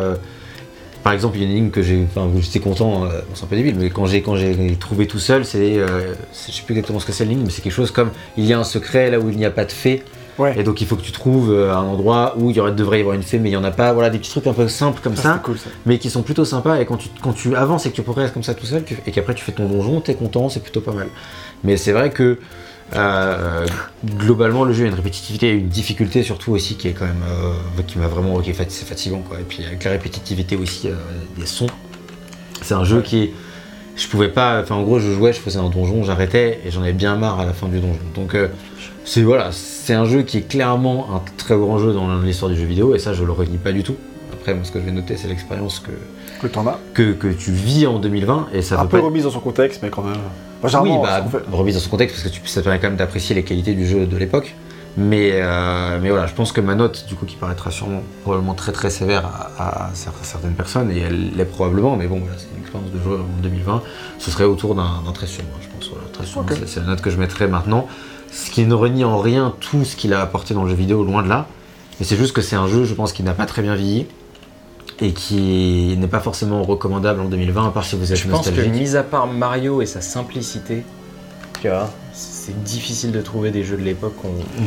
par 1.03 1.13
exemple, 1.13 1.37
il 1.37 1.43
y 1.43 1.45
a 1.45 1.47
une 1.47 1.57
énigme 1.57 1.71
que 1.71 1.81
j'ai, 1.81 2.05
enfin, 2.15 2.29
j'étais 2.39 2.59
content, 2.59 3.05
c'est 3.33 3.45
un 3.45 3.47
peu 3.47 3.55
débile, 3.55 3.77
mais 3.79 3.89
quand 3.89 4.05
j'ai, 4.05 4.21
quand 4.21 4.35
j'ai 4.35 4.75
trouvé 4.79 5.07
tout 5.07 5.17
seul, 5.17 5.43
c'est, 5.43 5.75
je 5.77 6.51
sais 6.51 6.61
plus 6.63 6.73
exactement 6.73 6.99
ce 6.99 7.05
que 7.07 7.13
c'est 7.13 7.25
l'énigme, 7.25 7.45
mais 7.45 7.51
c'est 7.51 7.63
quelque 7.63 7.73
chose 7.73 7.89
comme 7.89 8.11
il 8.37 8.45
y 8.45 8.53
a 8.53 8.59
un 8.59 8.63
secret 8.63 9.09
là 9.09 9.19
où 9.19 9.29
il 9.29 9.37
n'y 9.37 9.45
a 9.45 9.51
pas 9.51 9.65
de 9.65 9.71
fée, 9.71 10.03
Ouais. 10.37 10.53
et 10.59 10.63
donc 10.63 10.81
il 10.81 10.87
faut 10.87 10.95
que 10.97 11.01
tu 11.01 11.13
trouves 11.13 11.51
euh, 11.51 11.73
un 11.73 11.83
endroit 11.83 12.35
où 12.37 12.49
il 12.49 12.57
y 12.57 12.59
aurait, 12.59 12.73
devrait 12.73 12.97
y 12.97 13.01
avoir 13.01 13.15
une 13.15 13.23
fée, 13.23 13.39
mais 13.39 13.49
il 13.49 13.53
n'y 13.53 13.57
en 13.57 13.63
a 13.63 13.71
pas. 13.71 13.93
Voilà, 13.93 14.09
des 14.09 14.17
petits 14.19 14.31
trucs 14.31 14.47
un 14.47 14.53
peu 14.53 14.67
simples 14.67 14.99
comme 15.01 15.15
Ça, 15.15 15.21
ça, 15.21 15.33
c'est 15.37 15.43
cool 15.43 15.57
ça. 15.57 15.69
mais 15.85 15.97
qui 15.97 16.09
sont 16.09 16.23
plutôt 16.23 16.43
sympas, 16.45 16.79
et 16.79 16.85
quand 16.85 16.97
tu, 16.97 17.07
quand 17.21 17.33
tu 17.33 17.55
avances 17.55 17.85
et 17.85 17.91
que 17.91 17.95
tu 17.95 18.01
progresses 18.01 18.31
comme 18.31 18.43
ça 18.43 18.53
tout 18.53 18.65
seul, 18.65 18.83
tu- 18.83 18.97
et 19.05 19.11
qu'après 19.11 19.33
tu 19.33 19.43
fais 19.45 19.53
ton 19.53 19.67
donjon, 19.67 20.01
t'es 20.01 20.13
content, 20.15 20.49
c'est 20.49 20.61
plutôt 20.61 20.81
pas 20.81 20.91
mal. 20.91 21.07
Mais 21.63 21.77
c'est 21.77 21.93
vrai 21.93 22.09
que 22.09 22.37
euh, 22.95 23.65
globalement, 24.05 24.63
le 24.63 24.73
jeu 24.73 24.85
a 24.85 24.87
une 24.87 24.93
répétitivité 24.93 25.49
et 25.49 25.53
une 25.53 25.69
difficulté 25.69 26.21
surtout 26.21 26.51
aussi 26.51 26.75
qui 26.75 26.87
est 26.87 26.93
quand 26.93 27.05
même 27.05 27.23
euh, 27.27 27.81
qui 27.87 27.97
m'a 27.97 28.07
vraiment 28.07 28.39
qui 28.41 28.51
est 28.51 28.53
fatigant 28.53 29.19
quoi. 29.27 29.39
Et 29.39 29.43
puis 29.43 29.65
avec 29.65 29.83
la 29.83 29.91
répétitivité 29.91 30.55
aussi 30.55 30.89
euh, 30.89 30.93
des 31.37 31.45
sons, 31.47 31.67
c'est 32.61 32.73
un 32.75 32.83
jeu 32.83 33.01
qui 33.01 33.23
est 33.23 33.33
je 33.95 34.07
pouvais 34.09 34.27
pas, 34.27 34.61
enfin 34.61 34.75
en 34.75 34.83
gros 34.83 34.99
je 34.99 35.09
jouais, 35.11 35.31
je 35.33 35.39
faisais 35.39 35.57
un 35.57 35.69
donjon, 35.69 36.03
j'arrêtais 36.03 36.59
et 36.65 36.69
j'en 36.71 36.81
avais 36.81 36.91
bien 36.93 37.15
marre 37.15 37.39
à 37.39 37.45
la 37.45 37.53
fin 37.53 37.67
du 37.69 37.79
donjon. 37.79 37.97
Donc 38.13 38.35
c'est 39.05 39.21
voilà, 39.23 39.49
c'est 39.51 39.93
un 39.93 40.05
jeu 40.05 40.23
qui 40.23 40.37
est 40.39 40.47
clairement 40.47 41.07
un 41.15 41.21
très 41.37 41.55
grand 41.55 41.77
jeu 41.77 41.93
dans 41.93 42.19
l'histoire 42.21 42.49
du 42.51 42.57
jeu 42.57 42.65
vidéo 42.65 42.95
et 42.95 42.99
ça 42.99 43.13
je 43.13 43.23
le 43.23 43.31
renie 43.31 43.57
pas 43.57 43.71
du 43.71 43.83
tout. 43.83 43.95
Après 44.33 44.53
moi 44.53 44.63
ce 44.65 44.71
que 44.71 44.79
je 44.79 44.85
vais 44.85 44.91
noter 44.91 45.15
c'est 45.17 45.27
l'expérience 45.27 45.79
que, 45.79 45.91
Que 46.41 46.47
t'en 46.51 46.65
as. 46.67 46.79
que, 46.93 47.13
que 47.13 47.27
tu 47.27 47.51
vis 47.51 47.87
en 47.87 47.99
2020 47.99 48.47
et 48.53 48.61
ça 48.61 48.79
Un 48.81 48.85
peu 48.85 48.99
pas 48.99 49.05
remise 49.05 49.23
dans 49.23 49.31
son 49.31 49.39
contexte, 49.39 49.81
mais 49.83 49.89
quand 49.89 50.03
même. 50.03 50.15
Oui, 50.63 50.89
bah, 51.03 51.23
remise 51.51 51.75
dans 51.75 51.81
son 51.81 51.89
contexte 51.91 52.15
parce 52.15 52.27
que 52.27 52.41
tu, 52.41 52.47
ça 52.47 52.61
permet 52.63 52.79
quand 52.79 52.87
même 52.87 52.97
d'apprécier 52.97 53.35
les 53.35 53.43
qualités 53.43 53.73
du 53.73 53.85
jeu 53.87 54.05
de 54.07 54.17
l'époque. 54.17 54.55
Mais, 54.97 55.31
euh, 55.33 55.99
mais 56.01 56.09
voilà, 56.09 56.25
je 56.25 56.33
pense 56.33 56.53
que 56.53 56.61
ma 56.61 56.73
note, 56.73 57.05
du 57.07 57.15
coup, 57.15 57.25
qui 57.25 57.35
paraîtra 57.35 57.69
sûrement 57.69 58.01
probablement 58.23 58.53
très 58.53 58.71
très 58.71 58.89
sévère 58.89 59.25
à, 59.59 59.87
à 59.87 59.91
cer- 59.93 60.09
certaines 60.23 60.53
personnes, 60.53 60.89
et 60.89 60.99
elle 61.01 61.31
l'est 61.35 61.43
probablement, 61.43 61.97
mais 61.97 62.07
bon, 62.07 62.19
voilà, 62.21 62.35
c'est 62.37 62.47
une 62.55 62.61
expérience 62.61 62.89
de 62.91 62.97
jeu 62.99 63.19
en 63.19 63.41
2020, 63.43 63.83
ce 64.19 64.31
serait 64.31 64.45
autour 64.45 64.73
d'un 64.73 65.01
d'un 65.05 65.11
13 65.11 65.29
sur 65.29 65.43
moi, 65.43 65.57
je 65.61 65.67
pense. 65.67 65.89
Voilà, 65.89 66.07
13 66.13 66.27
sur 66.27 66.39
Ok. 66.39 66.49
moi, 66.51 66.57
c'est- 66.61 66.67
c'est 66.67 66.79
la 66.79 66.85
note 66.85 67.01
que 67.01 67.09
je 67.09 67.17
mettrais 67.17 67.49
maintenant. 67.49 67.87
Ce 68.35 68.51
qui 68.51 68.65
ne 68.65 68.73
renie 68.73 69.03
en 69.05 69.17
rien 69.19 69.53
tout 69.61 69.85
ce 69.85 69.95
qu'il 69.95 70.13
a 70.13 70.21
apporté 70.21 70.53
dans 70.53 70.63
le 70.63 70.69
jeu 70.69 70.75
vidéo, 70.75 71.03
loin 71.03 71.23
de 71.23 71.29
là. 71.29 71.47
Mais 71.99 72.05
c'est 72.05 72.17
juste 72.17 72.33
que 72.33 72.41
c'est 72.41 72.57
un 72.57 72.67
jeu, 72.67 72.83
je 72.83 72.93
pense, 72.93 73.13
qui 73.13 73.23
n'a 73.23 73.33
pas 73.33 73.45
très 73.45 73.61
bien 73.61 73.75
vieilli 73.75 74.07
et 74.99 75.11
qui 75.13 75.95
n'est 75.97 76.07
pas 76.07 76.19
forcément 76.19 76.61
recommandable 76.63 77.21
en 77.21 77.25
2020, 77.25 77.67
à 77.67 77.71
part 77.71 77.85
si 77.85 77.95
vous 77.95 78.11
êtes 78.11 78.17
Je 78.17 78.27
pense 78.27 78.45
que, 78.45 78.49
nostalgique. 78.51 78.73
mis 78.81 78.95
à 78.97 79.03
part 79.03 79.27
Mario 79.27 79.81
et 79.81 79.85
sa 79.85 80.01
simplicité, 80.01 80.83
tu 81.61 81.69
vois, 81.69 81.89
c'est 82.13 82.61
difficile 82.63 83.11
de 83.13 83.21
trouver 83.21 83.51
des 83.51 83.63
jeux 83.63 83.77
de 83.77 83.83
l'époque. 83.83 84.13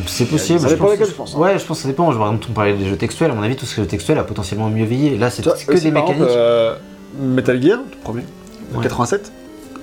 C'est 0.06 0.24
possible. 0.26 0.60
Ça 0.60 0.68
je 0.68 0.72
dépend 0.74 0.84
pense- 0.84 0.92
lesquels, 0.92 1.08
je 1.08 1.12
pense, 1.14 1.34
hein. 1.34 1.38
Ouais, 1.38 1.58
je 1.58 1.64
pense 1.64 1.76
que 1.78 1.82
ça 1.82 1.88
dépend. 1.88 2.04
Par 2.06 2.12
exemple, 2.28 2.46
on 2.50 2.52
parlait 2.54 2.74
des 2.74 2.86
jeux 2.88 2.96
textuels. 2.96 3.30
À 3.30 3.34
mon 3.34 3.42
avis, 3.42 3.56
tout 3.56 3.66
ce 3.66 3.76
jeu 3.76 3.86
textuel 3.86 4.18
a 4.18 4.24
potentiellement 4.24 4.70
mieux 4.70 4.84
vieilli. 4.86 5.18
Là, 5.18 5.28
c'est 5.30 5.42
que 5.42 5.78
des 5.78 5.90
mécaniques. 5.90 6.22
euh, 6.22 6.76
Metal 7.20 7.62
Gear, 7.62 7.78
le 7.78 7.96
premier, 8.02 8.22
Ouais. 8.74 8.82
87, 8.82 9.32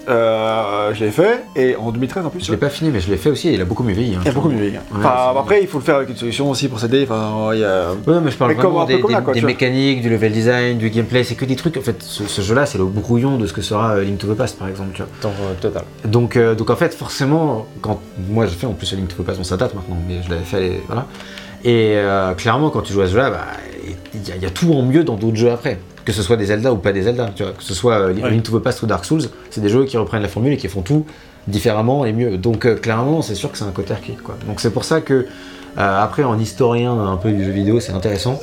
euh, 0.07 0.93
je 0.93 1.03
l'ai 1.03 1.11
fait, 1.11 1.43
et 1.55 1.75
en 1.75 1.91
2013 1.91 2.25
en 2.25 2.29
plus. 2.29 2.43
Je 2.45 2.51
l'ai 2.51 2.57
pas 2.57 2.69
fini, 2.69 2.89
mais 2.91 2.99
je 2.99 3.09
l'ai 3.09 3.17
fait 3.17 3.29
aussi. 3.29 3.49
et 3.49 3.53
Il 3.53 3.61
a 3.61 3.65
beaucoup 3.65 3.83
mieux 3.83 3.93
vieilli. 3.93 4.15
hein. 4.15 4.19
Il 4.23 4.27
y 4.27 4.29
a 4.29 4.33
beaucoup 4.33 4.49
mieux 4.49 4.57
vieilli. 4.57 4.73
Ouais, 4.75 4.79
Enfin, 4.99 5.33
après, 5.39 5.61
il 5.61 5.67
faut 5.67 5.79
le 5.79 5.83
faire 5.83 5.95
avec 5.95 6.09
une 6.09 6.15
solution 6.15 6.49
aussi 6.49 6.67
pour 6.67 6.79
s'aider. 6.79 7.03
Enfin, 7.09 7.51
il 7.53 7.59
y 7.59 7.63
a. 7.63 7.91
Ouais, 8.07 8.19
mais 8.23 8.31
je 8.31 8.37
parle 8.37 8.51
Mais 8.51 8.55
comme- 8.57 8.71
vraiment 8.73 8.85
des, 8.85 8.99
comme 8.99 9.11
là, 9.11 9.19
des- 9.19 9.23
quoi, 9.23 9.33
des 9.33 9.39
tu 9.39 9.45
vois. 9.45 9.51
mécaniques, 9.53 10.01
du 10.01 10.09
level 10.09 10.31
design, 10.31 10.77
du 10.77 10.89
gameplay. 10.89 11.23
C'est 11.23 11.35
que 11.35 11.45
des 11.45 11.55
trucs. 11.55 11.77
En 11.77 11.81
fait, 11.81 12.01
ce, 12.01 12.25
ce 12.27 12.41
jeu-là, 12.41 12.65
c'est 12.65 12.77
le 12.77 12.85
brouillon 12.85 13.37
de 13.37 13.47
ce 13.47 13.53
que 13.53 13.61
sera 13.61 13.95
euh, 13.95 14.03
Link 14.03 14.17
to 14.19 14.27
the 14.33 14.37
Past, 14.37 14.57
par 14.59 14.67
exemple. 14.67 14.91
Tu 14.93 15.01
vois. 15.01 15.09
Dans, 15.21 15.29
euh, 15.29 15.53
total. 15.59 15.83
Donc, 16.05 16.35
euh, 16.37 16.55
donc 16.55 16.69
en 16.69 16.75
fait, 16.75 16.93
forcément, 16.93 17.65
quand 17.81 17.99
moi 18.29 18.45
j'ai 18.45 18.55
fait 18.55 18.67
en 18.67 18.73
plus 18.73 18.93
Link 18.93 19.07
to 19.15 19.21
the 19.23 19.25
Past, 19.25 19.37
bon, 19.39 19.43
ça 19.43 19.57
date 19.57 19.73
maintenant, 19.73 19.97
mais 20.07 20.15
je 20.23 20.29
l'avais 20.29 20.43
fait, 20.43 20.81
voilà. 20.87 21.05
Et 21.63 21.93
euh, 21.95 22.33
clairement, 22.35 22.69
quand 22.69 22.81
tu 22.81 22.93
joues 22.93 23.01
à 23.01 23.07
ce 23.07 23.11
jeu-là, 23.13 23.31
bah, 23.31 23.45
il 24.13 24.27
y, 24.27 24.31
a- 24.31 24.35
il 24.35 24.41
y 24.43 24.45
a 24.45 24.49
tout 24.51 24.71
en 24.73 24.83
mieux 24.83 25.03
dans 25.03 25.15
d'autres 25.15 25.35
jeux 25.35 25.51
après. 25.51 25.79
Que 26.05 26.13
ce 26.13 26.21
soit 26.21 26.37
des 26.37 26.45
Zelda 26.45 26.71
ou 26.71 26.77
pas 26.77 26.91
des 26.93 27.03
Zelda, 27.03 27.31
tu 27.35 27.43
vois. 27.43 27.53
Que 27.53 27.63
ce 27.63 27.73
soit 27.73 27.95
euh, 27.95 28.13
Ouais. 28.13 28.29
Link 28.29 28.43
to 28.43 28.57
the 28.57 28.63
Past 28.63 28.81
ou 28.83 28.85
Dark 28.85 29.03
Souls, 29.05 29.23
c'est 29.49 29.61
des 29.61 29.69
jeux 29.69 29.85
qui 29.85 29.97
reprennent 29.97 30.21
la 30.21 30.27
formule 30.27 30.53
et 30.53 30.57
qui 30.57 30.67
font 30.67 30.81
tout 30.81 31.05
différemment 31.47 32.05
et 32.05 32.13
mieux. 32.13 32.37
Donc 32.37 32.65
euh, 32.65 32.75
clairement, 32.75 33.21
c'est 33.21 33.35
sûr 33.35 33.51
que 33.51 33.57
c'est 33.57 33.65
un 33.65 33.71
côté 33.71 33.93
arcade, 33.93 34.21
quoi. 34.23 34.37
Donc 34.47 34.59
c'est 34.59 34.71
pour 34.71 34.83
ça 34.83 35.01
que, 35.01 35.13
euh, 35.13 35.25
après, 35.75 36.23
en 36.23 36.39
historien 36.39 36.97
un 36.97 37.17
peu 37.17 37.31
du 37.31 37.43
jeu 37.43 37.51
vidéo, 37.51 37.79
c'est 37.79 37.93
intéressant. 37.93 38.39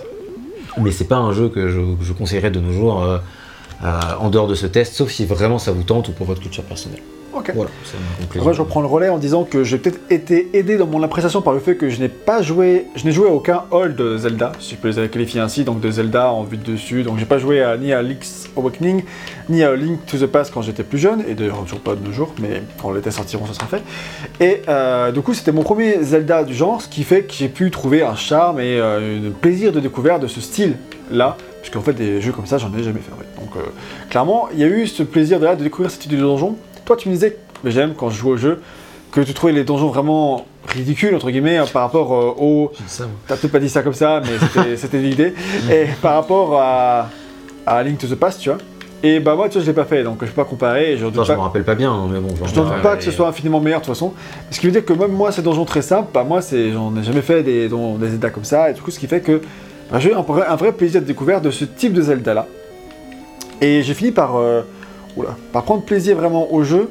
Mais 0.80 0.90
c'est 0.90 1.04
pas 1.04 1.16
un 1.16 1.32
jeu 1.32 1.48
que 1.48 1.68
je, 1.68 2.12
conseillerais 2.12 2.50
de 2.50 2.58
nos 2.58 2.72
jours 2.72 3.02
euh, 3.02 3.18
en 4.18 4.30
dehors 4.30 4.48
de 4.48 4.54
ce 4.54 4.66
test, 4.66 4.94
sauf 4.94 5.10
si 5.10 5.26
vraiment 5.26 5.58
ça 5.58 5.70
vous 5.72 5.82
tente 5.82 6.08
ou 6.08 6.12
pour 6.12 6.26
votre 6.26 6.40
culture 6.40 6.64
personnelle. 6.64 7.02
Ok. 7.32 7.52
Voilà. 7.54 7.70
Moi, 8.36 8.52
je 8.52 8.60
reprends 8.60 8.80
le 8.80 8.86
relais 8.86 9.08
en 9.08 9.18
disant 9.18 9.44
que 9.44 9.64
j'ai 9.64 9.78
peut-être 9.78 10.00
été 10.10 10.50
aidé 10.52 10.76
dans 10.76 10.86
mon 10.86 11.02
appréciation 11.02 11.40
par 11.40 11.52
le 11.54 11.60
fait 11.60 11.76
que 11.76 11.88
je 11.88 11.98
n'ai 12.00 12.08
pas 12.08 12.42
joué, 12.42 12.86
je 12.94 13.04
n'ai 13.04 13.12
joué 13.12 13.28
à 13.28 13.32
aucun 13.32 13.64
hall 13.70 13.94
de 13.94 14.18
Zelda, 14.18 14.52
si 14.60 14.74
je 14.74 14.80
peux 14.80 14.88
les 14.88 15.08
qualifier 15.08 15.40
ainsi, 15.40 15.64
donc 15.64 15.80
de 15.80 15.90
Zelda 15.90 16.30
en 16.32 16.44
vue 16.44 16.56
de 16.56 16.72
dessus. 16.72 17.02
Donc 17.02 17.18
j'ai 17.18 17.24
pas 17.24 17.38
joué 17.38 17.62
à, 17.62 17.76
ni 17.76 17.92
à 17.92 18.02
Link's 18.02 18.48
Awakening, 18.56 19.04
ni 19.48 19.62
à 19.62 19.74
Link 19.74 20.04
to 20.06 20.18
the 20.18 20.26
Past 20.26 20.52
quand 20.52 20.62
j'étais 20.62 20.82
plus 20.82 20.98
jeune, 20.98 21.24
et 21.26 21.34
d'ailleurs 21.34 21.62
toujours 21.64 21.80
pas 21.80 21.94
de 21.94 22.04
nos 22.04 22.12
jours, 22.12 22.34
mais 22.40 22.62
quand 22.80 22.92
les 22.92 23.00
tests 23.00 23.16
sortiront, 23.16 23.46
ça 23.46 23.54
sera 23.54 23.66
fait. 23.66 23.82
Et 24.40 24.62
euh, 24.68 25.10
du 25.12 25.20
coup, 25.20 25.34
c'était 25.34 25.52
mon 25.52 25.62
premier 25.62 26.02
Zelda 26.02 26.44
du 26.44 26.54
genre, 26.54 26.82
ce 26.82 26.88
qui 26.88 27.02
fait 27.02 27.22
que 27.22 27.32
j'ai 27.32 27.48
pu 27.48 27.70
trouver 27.70 28.02
un 28.02 28.14
charme 28.16 28.60
et 28.60 28.78
euh, 28.78 29.28
un 29.28 29.30
plaisir 29.30 29.72
de 29.72 29.80
découverte 29.80 30.22
de 30.22 30.26
ce 30.28 30.40
style-là. 30.40 31.36
Parce 31.60 31.70
qu'en 31.70 31.80
fait, 31.80 31.92
des 31.92 32.20
jeux 32.20 32.32
comme 32.32 32.46
ça, 32.46 32.58
j'en 32.58 32.76
ai 32.76 32.82
jamais 32.82 32.98
fait. 32.98 33.12
Donc, 33.40 33.56
euh, 33.56 33.60
clairement, 34.10 34.48
il 34.52 34.58
y 34.58 34.64
a 34.64 34.66
eu 34.66 34.88
ce 34.88 35.04
plaisir 35.04 35.38
de, 35.38 35.44
là, 35.44 35.54
de 35.54 35.62
découvrir 35.62 35.92
ce 35.92 35.98
type 35.98 36.10
de 36.10 36.16
donjon. 36.16 36.56
Toi, 36.84 36.96
tu 36.96 37.08
me 37.08 37.14
disais, 37.14 37.36
mais 37.64 37.70
j'aime 37.70 37.94
quand 37.96 38.10
je 38.10 38.16
joue 38.18 38.30
au 38.30 38.36
jeu, 38.36 38.60
que 39.10 39.20
tu 39.20 39.34
trouvais 39.34 39.52
les 39.52 39.64
donjons 39.64 39.88
vraiment 39.88 40.46
ridicules, 40.66 41.14
entre 41.14 41.30
guillemets, 41.30 41.58
hein, 41.58 41.64
par 41.72 41.82
rapport 41.82 42.12
euh, 42.14 42.34
au. 42.38 42.72
T'as 43.28 43.36
peut-être 43.36 43.52
pas 43.52 43.58
dit 43.58 43.68
ça 43.68 43.82
comme 43.82 43.92
ça, 43.94 44.20
mais 44.24 44.76
c'était- 44.76 44.98
l'idée. 44.98 45.34
Et 45.70 45.86
par 46.00 46.14
rapport 46.14 46.58
à, 46.60 47.08
à 47.66 47.82
Link 47.82 47.98
to 47.98 48.06
the 48.06 48.14
Past, 48.14 48.40
tu 48.40 48.48
vois. 48.48 48.58
Et 49.04 49.18
bah, 49.18 49.34
moi, 49.34 49.48
tu 49.48 49.54
vois, 49.54 49.62
je 49.62 49.66
l'ai 49.66 49.72
pas 49.74 49.84
fait, 49.84 50.04
donc 50.04 50.18
je 50.20 50.26
peux 50.26 50.32
pas 50.42 50.44
comparer. 50.44 50.96
Je 50.96 51.06
doute 51.06 51.26
je 51.26 51.32
me 51.32 51.38
rappelle 51.38 51.64
pas 51.64 51.74
bien, 51.74 51.92
hein, 51.92 52.08
mais 52.10 52.20
bon. 52.20 52.28
je 52.46 52.54
doute 52.54 52.68
parle. 52.68 52.80
pas 52.82 52.96
que 52.96 53.02
ce 53.02 53.10
soit 53.10 53.26
infiniment 53.26 53.58
meilleur 53.60 53.80
de 53.80 53.84
toute 53.84 53.94
façon. 53.94 54.12
Ce 54.52 54.60
qui 54.60 54.66
veut 54.66 54.72
dire 54.72 54.84
que 54.84 54.92
même 54.92 55.10
moi, 55.12 55.32
ces 55.32 55.42
donjons 55.42 55.64
très 55.64 55.82
simples, 55.82 56.08
bah, 56.14 56.22
moi, 56.24 56.40
j'en 56.72 56.96
ai 56.96 57.02
jamais 57.02 57.20
fait 57.22 57.42
des, 57.42 57.68
don- 57.68 57.96
des 57.96 58.10
Zelda 58.10 58.30
comme 58.30 58.44
ça. 58.44 58.70
Et 58.70 58.74
du 58.74 58.80
coup, 58.80 58.92
ce 58.92 59.00
qui 59.00 59.08
fait 59.08 59.20
que 59.20 59.40
bah, 59.90 59.98
j'ai 59.98 60.10
eu 60.10 60.14
un, 60.14 60.22
vrai- 60.22 60.46
un 60.48 60.54
vrai 60.56 60.70
plaisir 60.72 61.00
de 61.00 61.06
découverte 61.06 61.42
de 61.44 61.50
ce 61.50 61.64
type 61.64 61.92
de 61.92 62.00
Zelda 62.02 62.32
là. 62.32 62.46
Et 63.60 63.82
j'ai 63.82 63.94
fini 63.94 64.12
par, 64.12 64.36
euh, 64.36 64.62
par 65.52 65.62
prendre 65.64 65.82
plaisir 65.82 66.16
vraiment 66.16 66.52
au 66.52 66.62
jeu, 66.62 66.90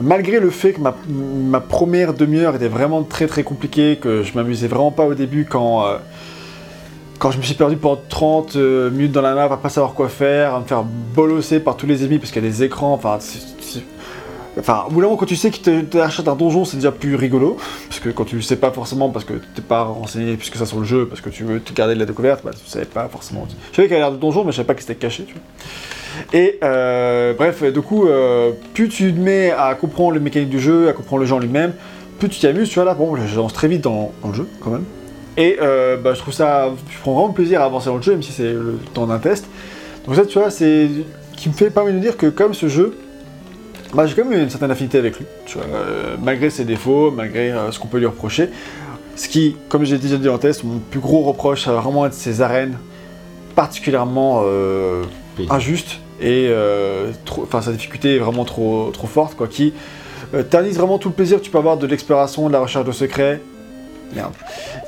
malgré 0.00 0.40
le 0.40 0.50
fait 0.50 0.72
que 0.72 0.80
ma, 0.80 1.60
première 1.60 2.14
demi-heure 2.14 2.56
était 2.56 2.68
vraiment 2.68 3.02
très 3.02 3.26
très 3.26 3.42
compliquée, 3.42 3.98
que 4.00 4.22
je 4.22 4.34
m'amusais 4.34 4.68
vraiment 4.68 4.90
pas 4.90 5.06
au 5.06 5.14
début 5.14 5.44
quand, 5.44 5.86
euh, 5.86 5.98
quand 7.18 7.30
je 7.30 7.38
me 7.38 7.42
suis 7.42 7.54
perdu 7.54 7.76
pendant 7.76 8.00
30 8.08 8.56
euh, 8.56 8.90
minutes 8.90 9.12
dans 9.12 9.22
la 9.22 9.34
map 9.34 9.44
à 9.44 9.56
pas 9.56 9.68
savoir 9.68 9.94
quoi 9.94 10.08
faire, 10.08 10.54
à 10.54 10.60
me 10.60 10.64
faire 10.64 10.84
bolosser 10.84 11.60
par 11.60 11.76
tous 11.76 11.86
les 11.86 12.04
ennemis 12.04 12.18
parce 12.18 12.30
qu'il 12.30 12.42
y 12.42 12.46
a 12.46 12.50
des 12.50 12.62
écrans, 12.62 12.92
enfin... 12.92 13.18
Enfin, 14.58 14.86
au 14.88 14.90
bout 14.90 15.00
moment, 15.00 15.16
quand 15.16 15.26
tu 15.26 15.36
sais 15.36 15.50
que 15.50 15.82
tu 15.82 16.00
achètes 16.00 16.26
un 16.26 16.34
donjon, 16.34 16.64
c'est 16.64 16.78
déjà 16.78 16.90
plus 16.90 17.14
rigolo. 17.14 17.56
Parce 17.88 18.00
que 18.00 18.08
quand 18.08 18.24
tu 18.24 18.42
sais 18.42 18.56
pas 18.56 18.72
forcément, 18.72 19.08
parce 19.08 19.24
que 19.24 19.34
t'es 19.34 19.62
pas 19.62 19.84
renseigné 19.84 20.36
plus 20.36 20.50
que 20.50 20.58
ça 20.58 20.66
sur 20.66 20.80
le 20.80 20.84
jeu, 20.84 21.06
parce 21.06 21.20
que 21.20 21.30
tu 21.30 21.44
veux 21.44 21.60
te 21.60 21.72
garder 21.72 21.94
de 21.94 22.00
la 22.00 22.06
découverte, 22.06 22.40
bah, 22.44 22.50
tu 22.52 22.68
savais 22.68 22.84
pas 22.84 23.08
forcément. 23.08 23.46
Je 23.70 23.76
savais 23.76 23.86
qu'il 23.86 23.96
y 23.96 24.00
avait 24.00 24.08
l'air 24.08 24.12
de 24.12 24.16
donjon, 24.16 24.44
mais 24.44 24.50
je 24.50 24.56
savais 24.56 24.66
pas 24.66 24.74
que 24.74 24.80
c'était 24.80 24.96
caché. 24.96 25.26
Et 26.32 26.58
euh, 26.62 27.34
bref, 27.34 27.62
du 27.62 27.80
coup, 27.80 28.06
euh, 28.06 28.52
plus 28.74 28.88
tu 28.88 29.12
te 29.12 29.18
mets 29.18 29.50
à 29.50 29.74
comprendre 29.74 30.14
les 30.14 30.20
mécaniques 30.20 30.50
du 30.50 30.60
jeu, 30.60 30.88
à 30.88 30.92
comprendre 30.92 31.20
le 31.20 31.26
jeu 31.26 31.34
en 31.34 31.38
lui-même, 31.38 31.72
plus 32.18 32.28
tu 32.28 32.38
t'y 32.38 32.46
amuses, 32.46 32.68
tu 32.68 32.76
vois 32.76 32.84
là, 32.84 32.94
bon, 32.94 33.16
j'avance 33.26 33.52
très 33.52 33.68
vite 33.68 33.82
dans, 33.82 34.12
dans 34.22 34.28
le 34.28 34.34
jeu 34.34 34.46
quand 34.60 34.70
même. 34.70 34.84
Et 35.36 35.58
euh, 35.62 35.96
bah, 35.96 36.14
je 36.14 36.20
trouve 36.20 36.34
ça, 36.34 36.70
je 36.90 36.98
prends 37.00 37.14
vraiment 37.14 37.32
plaisir 37.32 37.60
à 37.60 37.64
avancer 37.64 37.86
dans 37.86 37.96
le 37.96 38.02
jeu, 38.02 38.12
même 38.12 38.22
si 38.22 38.32
c'est 38.32 38.52
le 38.52 38.78
temps 38.94 39.06
d'un 39.06 39.18
test. 39.18 39.46
Donc 40.06 40.16
ça, 40.16 40.26
tu 40.26 40.38
vois, 40.38 40.50
c'est 40.50 40.88
qui 41.36 41.48
me 41.48 41.54
fait 41.54 41.70
pas 41.70 41.84
mal 41.84 41.94
de 41.94 42.00
dire 42.00 42.16
que 42.16 42.26
comme 42.26 42.54
ce 42.54 42.68
jeu, 42.68 42.96
bah, 43.94 44.06
j'ai 44.06 44.14
quand 44.14 44.28
même 44.28 44.40
une 44.40 44.50
certaine 44.50 44.70
affinité 44.70 44.98
avec 44.98 45.18
lui, 45.18 45.26
tu 45.46 45.58
vois, 45.58 45.66
malgré 46.22 46.50
ses 46.50 46.64
défauts, 46.64 47.10
malgré 47.10 47.52
ce 47.70 47.78
qu'on 47.78 47.88
peut 47.88 47.98
lui 47.98 48.06
reprocher. 48.06 48.50
Ce 49.18 49.28
qui, 49.28 49.56
comme 49.68 49.84
j'ai 49.84 49.98
déjà 49.98 50.16
dit 50.16 50.28
en 50.28 50.38
test, 50.38 50.62
mon 50.62 50.78
plus 50.78 51.00
gros 51.00 51.22
reproche, 51.22 51.64
ça 51.64 51.72
va 51.72 51.80
vraiment 51.80 52.06
être 52.06 52.14
ses 52.14 52.40
arènes 52.40 52.78
particulièrement 53.58 54.42
euh, 54.44 55.02
injustes 55.50 55.98
et 56.20 56.48
euh, 56.48 57.10
enfin 57.42 57.62
sa 57.62 57.72
difficulté 57.72 58.16
est 58.16 58.18
vraiment 58.18 58.44
trop, 58.44 58.90
trop 58.92 59.06
forte, 59.06 59.36
quoi, 59.36 59.48
qui 59.48 59.72
euh, 60.34 60.42
ternise 60.42 60.76
vraiment 60.78 60.98
tout 60.98 61.08
le 61.08 61.14
plaisir 61.14 61.38
que 61.38 61.44
tu 61.44 61.50
peux 61.50 61.58
avoir 61.58 61.76
de 61.76 61.86
l'exploration, 61.86 62.48
de 62.48 62.52
la 62.52 62.60
recherche 62.60 62.84
de 62.84 62.92
secrets. 62.92 63.40
Merde. 64.14 64.32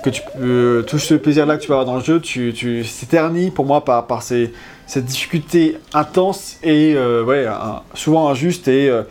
Que 0.02 0.09
tu 0.09 0.23
peux, 0.39 0.82
tout 0.86 0.98
ce 0.98 1.12
plaisir-là 1.12 1.57
que 1.59 1.61
tu 1.61 1.66
peux 1.66 1.74
avoir 1.74 1.85
dans 1.85 1.97
le 1.97 2.02
jeu, 2.02 2.20
tu, 2.20 2.55
tu, 2.55 2.85
c'est 2.85 3.05
terni 3.05 3.51
pour 3.51 3.66
moi 3.66 3.85
par, 3.85 4.07
par 4.07 4.23
ces, 4.23 4.51
cette 4.86 5.05
difficulté 5.05 5.77
intense 5.93 6.57
et 6.62 6.94
euh, 6.97 7.23
ouais, 7.23 7.44
souvent 7.93 8.31
injuste 8.31 8.66
et 8.69 8.89
euh, 8.89 9.02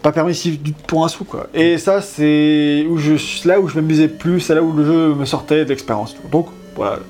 pas 0.00 0.12
permissive 0.12 0.62
du- 0.62 0.72
pour 0.72 1.04
un 1.04 1.08
sou 1.08 1.24
quoi. 1.24 1.48
Et 1.52 1.76
ça 1.76 2.00
c'est 2.00 2.86
où 2.88 2.96
je, 2.96 3.16
là 3.46 3.60
où 3.60 3.68
je 3.68 3.74
m'amusais 3.74 4.08
plus, 4.08 4.40
c'est 4.40 4.54
là 4.54 4.62
où 4.62 4.72
le 4.72 4.86
jeu 4.86 5.14
me 5.14 5.26
sortait 5.26 5.66
de 5.66 5.68
l'expérience. 5.68 6.16
Donc 6.32 6.46
voilà, 6.74 7.00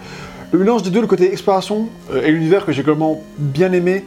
le 0.51 0.59
mélange 0.59 0.83
des 0.83 0.91
deux, 0.91 1.03
le 1.03 1.07
côté 1.07 1.31
exploration 1.31 1.89
euh, 2.13 2.27
et 2.27 2.33
l'univers 2.33 2.67
que 2.67 2.73
j'ai 2.73 2.83
globalement 2.83 3.23
bien 3.39 3.73
aimé, 3.73 4.05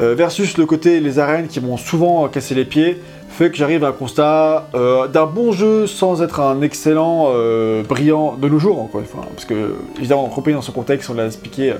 euh, 0.00 0.14
versus 0.14 0.56
le 0.56 0.64
côté 0.64 1.00
les 1.00 1.18
arènes 1.18 1.48
qui 1.48 1.60
m'ont 1.60 1.76
souvent 1.76 2.26
cassé 2.28 2.54
les 2.54 2.64
pieds, 2.64 3.00
fait 3.28 3.50
que 3.50 3.56
j'arrive 3.56 3.84
à 3.84 3.88
un 3.88 3.92
constat 3.92 4.68
euh, 4.74 5.06
d'un 5.06 5.26
bon 5.26 5.52
jeu 5.52 5.86
sans 5.86 6.22
être 6.22 6.40
un 6.40 6.62
excellent, 6.62 7.28
euh, 7.34 7.82
brillant 7.82 8.36
de 8.40 8.48
nos 8.48 8.58
jours, 8.58 8.88
fois. 8.90 9.22
hein, 9.22 9.28
parce 9.34 9.44
que, 9.44 9.74
évidemment, 9.98 10.26
repris 10.26 10.52
dans 10.52 10.62
ce 10.62 10.70
contexte, 10.70 11.10
on 11.10 11.14
l'a 11.14 11.26
expliqué 11.26 11.74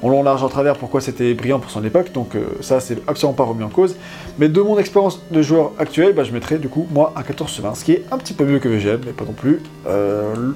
en 0.00 0.08
long, 0.08 0.22
large, 0.22 0.44
en 0.44 0.48
travers 0.48 0.76
pourquoi 0.76 1.00
c'était 1.00 1.34
brillant 1.34 1.58
pour 1.58 1.72
son 1.72 1.84
époque, 1.84 2.12
donc 2.12 2.36
ça, 2.60 2.78
c'est 2.78 2.98
absolument 3.08 3.34
pas 3.34 3.42
remis 3.42 3.64
en 3.64 3.68
cause. 3.68 3.96
Mais 4.38 4.48
de 4.48 4.60
mon 4.60 4.78
expérience 4.78 5.20
de 5.32 5.42
joueur 5.42 5.72
actuel, 5.80 6.12
bah, 6.12 6.22
je 6.22 6.32
mettrais 6.32 6.58
du 6.58 6.68
coup, 6.68 6.86
moi, 6.92 7.12
un 7.16 7.22
14 7.22 7.50
sur 7.50 7.64
20, 7.64 7.74
ce 7.74 7.84
qui 7.84 7.92
est 7.92 8.04
un 8.12 8.18
petit 8.18 8.32
peu 8.32 8.44
mieux 8.44 8.60
que 8.60 8.68
VGM, 8.68 9.00
mais 9.06 9.12
pas 9.12 9.24
non 9.24 9.32
plus 9.32 9.60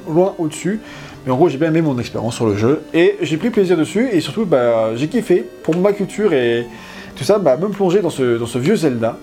loin 0.09 0.35
au-dessus. 0.39 0.81
Mais 1.27 1.33
en 1.33 1.37
gros, 1.37 1.49
j'ai 1.49 1.59
bien 1.59 1.69
aimé 1.69 1.83
mon 1.83 1.99
expérience 1.99 2.35
sur 2.35 2.47
le 2.47 2.57
jeu 2.57 2.83
et 2.95 3.17
j'ai 3.21 3.37
pris 3.37 3.51
plaisir 3.51 3.77
dessus 3.77 4.09
et 4.13 4.21
surtout, 4.21 4.45
bah, 4.45 4.95
j'ai 4.97 5.09
kiffé 5.09 5.45
pour 5.63 5.77
ma 5.77 5.93
culture 5.93 6.33
et 6.33 6.67
tout 7.17 7.25
ça, 7.25 7.39
bah, 7.39 7.57
me 7.57 7.69
plonger 7.69 8.01
dans 8.01 8.11
ce, 8.11 8.39
dans 8.39 8.47
ce 8.47 8.59
vieux 8.59 8.77
Zelda. 8.77 9.19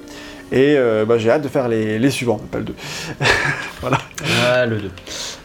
Et 0.51 0.75
euh, 0.77 1.05
bah, 1.05 1.19
j'ai 1.19 1.29
hâte 1.29 1.43
de 1.43 1.47
faire 1.47 1.67
les, 1.67 1.99
les 1.99 2.09
suivants, 2.09 2.39
pas 2.51 2.57
le 2.57 2.63
2. 2.65 2.73
Ah, 3.83 4.65
le 4.65 4.77
2. 4.77 4.89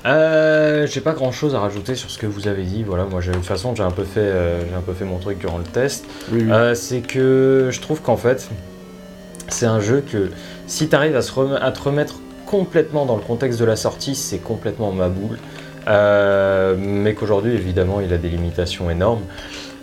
Euh, 0.06 0.86
j'ai 0.86 1.00
pas 1.00 1.12
grand 1.12 1.30
chose 1.30 1.54
à 1.54 1.60
rajouter 1.60 1.94
sur 1.94 2.10
ce 2.10 2.18
que 2.18 2.26
vous 2.26 2.48
avez 2.48 2.64
dit. 2.64 2.82
Voilà, 2.82 3.04
moi, 3.04 3.20
j'ai- 3.20 3.30
de 3.30 3.36
toute 3.36 3.44
façon, 3.46 3.74
j'ai 3.76 3.82
un, 3.82 3.90
peu 3.90 4.02
fait, 4.04 4.18
euh, 4.20 4.60
j'ai 4.68 4.74
un 4.74 4.80
peu 4.80 4.92
fait 4.92 5.04
mon 5.04 5.18
truc 5.18 5.38
durant 5.38 5.58
le 5.58 5.64
test. 5.64 6.04
Oui, 6.32 6.44
oui. 6.48 6.52
C'est 6.74 7.00
que 7.00 7.68
je 7.70 7.80
trouve 7.80 8.00
qu'en 8.02 8.16
fait, 8.16 8.48
c'est 9.48 9.66
un 9.66 9.78
jeu 9.80 10.02
que 10.10 10.30
si 10.66 10.88
tu 10.88 10.96
arrives 10.96 11.14
à, 11.16 11.22
se 11.22 11.32
rem- 11.32 11.58
à 11.60 11.70
te 11.70 11.80
remettre 11.80 12.14
complètement 12.46 13.06
dans 13.06 13.16
le 13.16 13.22
contexte 13.22 13.60
de 13.60 13.64
la 13.64 13.76
sortie, 13.76 14.14
c'est 14.16 14.38
complètement 14.38 14.90
ma 14.90 15.08
boule. 15.08 15.38
Mais 15.86 17.14
qu'aujourd'hui, 17.14 17.52
évidemment, 17.54 18.00
il 18.00 18.12
a 18.12 18.18
des 18.18 18.28
limitations 18.30 18.90
énormes. 18.90 19.22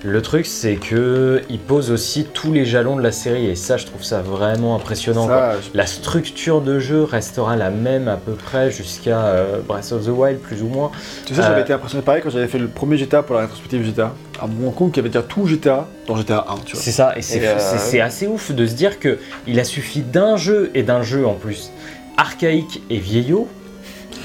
Le 0.04 0.20
truc, 0.24 0.48
c'est 0.48 0.78
que 0.78 1.44
il 1.50 1.60
pose 1.60 1.92
aussi 1.92 2.26
tous 2.26 2.52
les 2.52 2.66
jalons 2.66 2.96
de 2.96 3.04
la 3.04 3.12
série, 3.12 3.46
et 3.46 3.56
ça, 3.56 3.78
je 3.78 3.86
trouve 3.86 4.04
ça 4.04 4.22
vraiment 4.22 4.76
impressionnant. 4.76 5.28
quoi. 5.28 5.54
Ça, 5.54 5.60
je- 5.62 5.78
La 5.78 5.86
structure 5.86 6.62
de 6.62 6.80
jeu 6.80 7.04
restera 7.04 7.56
la 7.56 7.70
même 7.70 8.08
à 8.08 8.18
peu 8.18 8.32
près 8.32 8.72
jusqu'à 8.72 9.20
euh, 9.26 9.60
Breath 9.60 9.92
of 9.92 10.04
the 10.06 10.10
Wild, 10.10 10.40
plus 10.40 10.64
ou 10.64 10.68
moins. 10.68 10.90
Tu 11.28 11.36
sais, 11.36 11.44
j'avais 11.44 11.60
Euh, 11.60 11.64
été 11.64 11.74
impressionné 11.74 12.04
pareil 12.04 12.22
quand 12.24 12.32
j'avais 12.32 12.48
fait 12.48 12.58
le 12.58 12.68
premier 12.68 12.98
GTA 12.98 13.22
pour 13.22 13.36
la 13.36 13.42
rétrospective 13.42 13.84
GTA. 13.86 14.16
À 14.42 14.48
mon 14.48 14.72
compte, 14.72 14.92
qu'il 14.94 14.98
y 15.04 15.06
avait 15.06 15.10
déjà 15.10 15.22
tout 15.22 15.46
GTA 15.46 15.88
dans 16.08 16.16
GTA 16.16 16.46
1, 16.50 16.56
tu 16.66 16.74
vois. 16.74 16.82
C'est 16.82 16.92
ça, 16.92 17.14
et 17.16 17.22
c'est 17.22 17.46
euh, 17.46 17.60
c'est 17.78 18.02
assez 18.02 18.26
ouf 18.26 18.52
de 18.52 18.66
se 18.66 18.74
dire 18.74 19.00
que 19.00 19.20
il 19.46 19.60
a 19.60 19.64
suffi 19.64 20.02
d'un 20.02 20.36
jeu, 20.36 20.72
et 20.74 20.82
d'un 20.82 21.04
jeu 21.04 21.28
en 21.28 21.36
plus 21.36 21.70
archaïque 22.18 22.82
et 22.90 22.98
vieillot, 22.98 23.48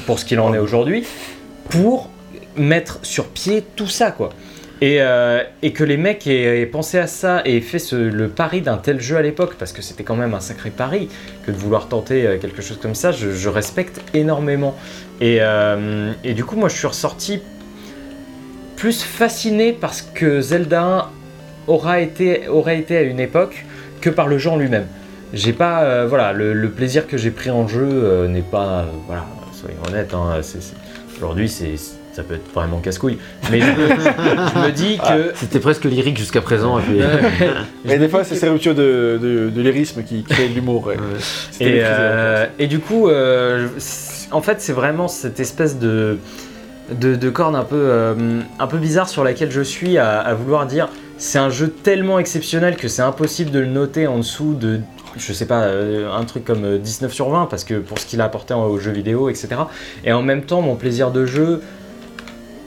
pour 0.07 0.19
ce 0.19 0.25
qu'il 0.25 0.41
en 0.41 0.55
est 0.55 0.59
aujourd'hui, 0.59 1.05
pour 1.69 2.09
mettre 2.57 2.99
sur 3.03 3.27
pied 3.27 3.63
tout 3.77 3.89
ça, 3.89 4.11
quoi. 4.11 4.31
Et, 4.83 4.99
euh, 5.01 5.43
et 5.63 5.73
que 5.73 5.85
les 5.85 5.97
mecs 5.97 6.27
aient, 6.27 6.67
pensé 6.67 6.99
à 6.99 7.07
ça 7.07 7.41
et 7.47 7.57
aient 7.57 7.61
fait 7.63 7.93
le 7.93 8.29
pari 8.29 8.61
d'un 8.61 8.77
tel 8.77 9.01
jeu 9.01 9.17
à 9.17 9.23
l'époque, 9.23 9.55
parce 9.59 9.73
que 9.73 9.81
c'était 9.81 10.05
quand 10.05 10.17
même 10.17 10.35
un 10.35 10.41
sacré 10.41 10.71
pari 10.71 11.09
que 11.47 11.51
de 11.51 11.57
vouloir 11.57 11.89
tenter 11.89 12.27
euh, 12.27 12.39
quelque 12.39 12.61
chose 12.61 12.79
comme 12.81 12.95
ça, 12.95 13.11
je, 13.11 13.49
respecte 13.49 14.03
énormément. 14.13 14.77
Et, 15.21 15.39
euh, 15.41 16.13
et 16.25 16.35
du 16.35 16.45
coup, 16.45 16.57
moi, 16.57 16.69
je 16.69 16.77
suis 16.77 16.87
ressorti 16.87 17.41
plus 18.77 19.03
fasciné 19.03 19.73
parce 19.73 20.03
que 20.03 20.43
Zelda 20.43 20.83
1 20.83 21.09
aura 21.69 22.01
été, 22.01 22.47
aurait 22.49 22.79
été 22.79 22.99
à 22.99 23.03
une 23.03 23.21
époque 23.21 23.65
que 24.03 24.11
par 24.11 24.27
le 24.27 24.37
genre 24.37 24.59
lui-même. 24.59 24.87
J'ai 25.33 25.55
pas, 25.55 26.05
voilà, 26.05 26.33
le, 26.33 26.69
plaisir 26.71 27.07
que 27.07 27.17
j'ai 27.17 27.31
pris 27.31 27.51
en 27.51 27.67
jeu 27.67 28.27
n'est 28.29 28.43
pas, 28.43 28.87
voilà, 29.07 29.25
soyons 29.53 29.81
honnêtes, 29.89 30.15
hein, 30.15 30.41
aujourd'hui 31.17 31.49
c'est, 31.49 31.75
ça 32.17 32.23
peut 32.23 32.35
être 32.35 32.51
vraiment 32.55 32.79
casse-couille. 32.79 33.19
Mais 33.53 33.61
je, 33.61 33.67
me- 33.67 33.73
je 33.75 34.59
me 34.67 34.71
dis 34.73 34.97
que. 34.99 35.33
C'était 35.35 35.61
presque 35.61 35.85
lyrique 35.85 36.17
jusqu'à 36.19 36.41
présent. 36.41 36.79
Et, 36.79 36.83
puis- 36.83 36.99
me 37.85 37.99
des 37.99 38.09
fois, 38.09 38.25
c'est 38.25 38.37
ces 38.37 38.49
ruptures 38.49 38.75
de, 38.75 39.19
de, 39.23 39.51
de 39.51 39.61
lyrisme 39.63 40.03
qui 40.03 40.23
créent 40.25 40.49
de 40.49 40.55
l'humour. 40.55 40.87
ouais. 40.87 40.97
Et, 41.61 41.81
euh, 41.85 42.47
et 42.59 42.67
du 42.69 42.79
coup, 42.79 43.09
euh, 43.09 43.69
en 44.31 44.41
fait, 44.41 44.61
c'est 44.63 44.73
vraiment 44.73 45.09
cette 45.09 45.41
espèce 45.41 45.79
de, 45.79 46.17
de, 46.91 47.15
de 47.17 47.31
corde 47.31 47.55
un 47.55 47.65
peu, 47.65 47.77
euh, 47.77 48.15
un 48.59 48.67
peu 48.67 48.79
bizarre 48.79 49.09
sur 49.11 49.23
laquelle 49.23 49.51
je 49.51 49.61
suis 49.61 49.99
à, 49.99 50.19
à 50.21 50.33
vouloir 50.35 50.67
dire 50.67 50.89
c'est 51.19 51.39
un 51.39 51.51
jeu 51.51 51.69
tellement 51.69 52.19
exceptionnel 52.19 52.77
que 52.77 52.89
c'est 52.89 53.03
impossible 53.03 53.51
de 53.51 53.59
le 53.61 53.67
noter 53.67 54.07
en 54.07 54.19
dessous 54.19 54.53
de, 54.55 54.81
je 55.17 55.33
sais 55.33 55.47
pas, 55.47 55.63
euh, 55.63 56.11
un 56.13 56.25
truc 56.25 56.45
comme 56.45 56.65
euh, 56.65 56.79
19 56.79 57.11
sur 57.13 57.31
20 57.31 57.47
parce 57.47 57.65
que 57.65 57.75
pour 57.75 57.99
ce 57.99 58.05
qu'il 58.07 58.21
a 58.21 58.25
apporté 58.25 58.53
aux 58.53 58.79
jeux 58.79 58.91
vidéo, 58.93 59.29
etc. 59.31 59.49
Et 60.05 60.13
en 60.13 60.23
même 60.23 60.43
temps, 60.43 60.61
mon 60.61 60.75
plaisir 60.77 61.11
de 61.13 61.25
jeu 61.25 61.63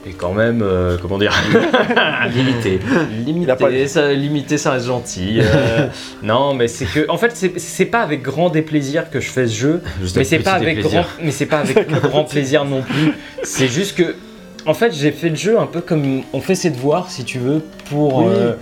est 0.08 0.12
quand 0.18 0.34
même, 0.34 0.62
euh, 0.62 0.98
comment 1.02 1.18
dire, 1.18 1.34
Limité. 2.36 2.80
Pas 2.80 3.70
limité. 3.70 3.88
Ça, 3.88 4.14
limité, 4.14 4.58
ça 4.58 4.72
reste 4.72 4.86
gentil. 4.88 5.40
Euh, 5.42 5.88
non, 6.24 6.54
mais 6.54 6.68
c'est 6.68 6.86
que, 6.86 7.06
en 7.10 7.18
fait, 7.18 7.36
c'est- 7.36 7.86
pas 7.86 8.02
avec 8.02 8.22
grand 8.22 8.50
déplaisir 8.50 9.10
que 9.10 9.20
je 9.20 9.30
fais 9.30 9.48
ce 9.48 9.56
jeu. 9.56 9.82
Juste 10.02 10.16
Mais 10.18 10.24
c'est 10.24 10.40
pas 10.40 10.54
avec 10.54 10.80
grand, 10.82 11.06
mais 11.22 11.32
c'est 11.32 11.46
pas 11.48 11.60
avec 11.60 11.90
grand 11.90 12.24
plaisir 12.24 12.66
non 12.66 12.82
plus. 12.82 13.14
C'est 13.44 13.68
juste 13.68 13.98
que, 13.98 14.16
en 14.66 14.74
fait, 14.74 14.94
j'ai 14.94 15.12
fait 15.12 15.30
le 15.30 15.36
jeu 15.36 15.60
un 15.60 15.66
peu 15.66 15.82
comme 15.82 16.22
on 16.34 16.42
fait 16.42 16.56
ses 16.56 16.70
devoirs, 16.70 17.10
si 17.10 17.24
tu 17.24 17.40
veux, 17.40 17.62
pour. 17.90 18.18
Oui. 18.26 18.34
euh, 18.36 18.54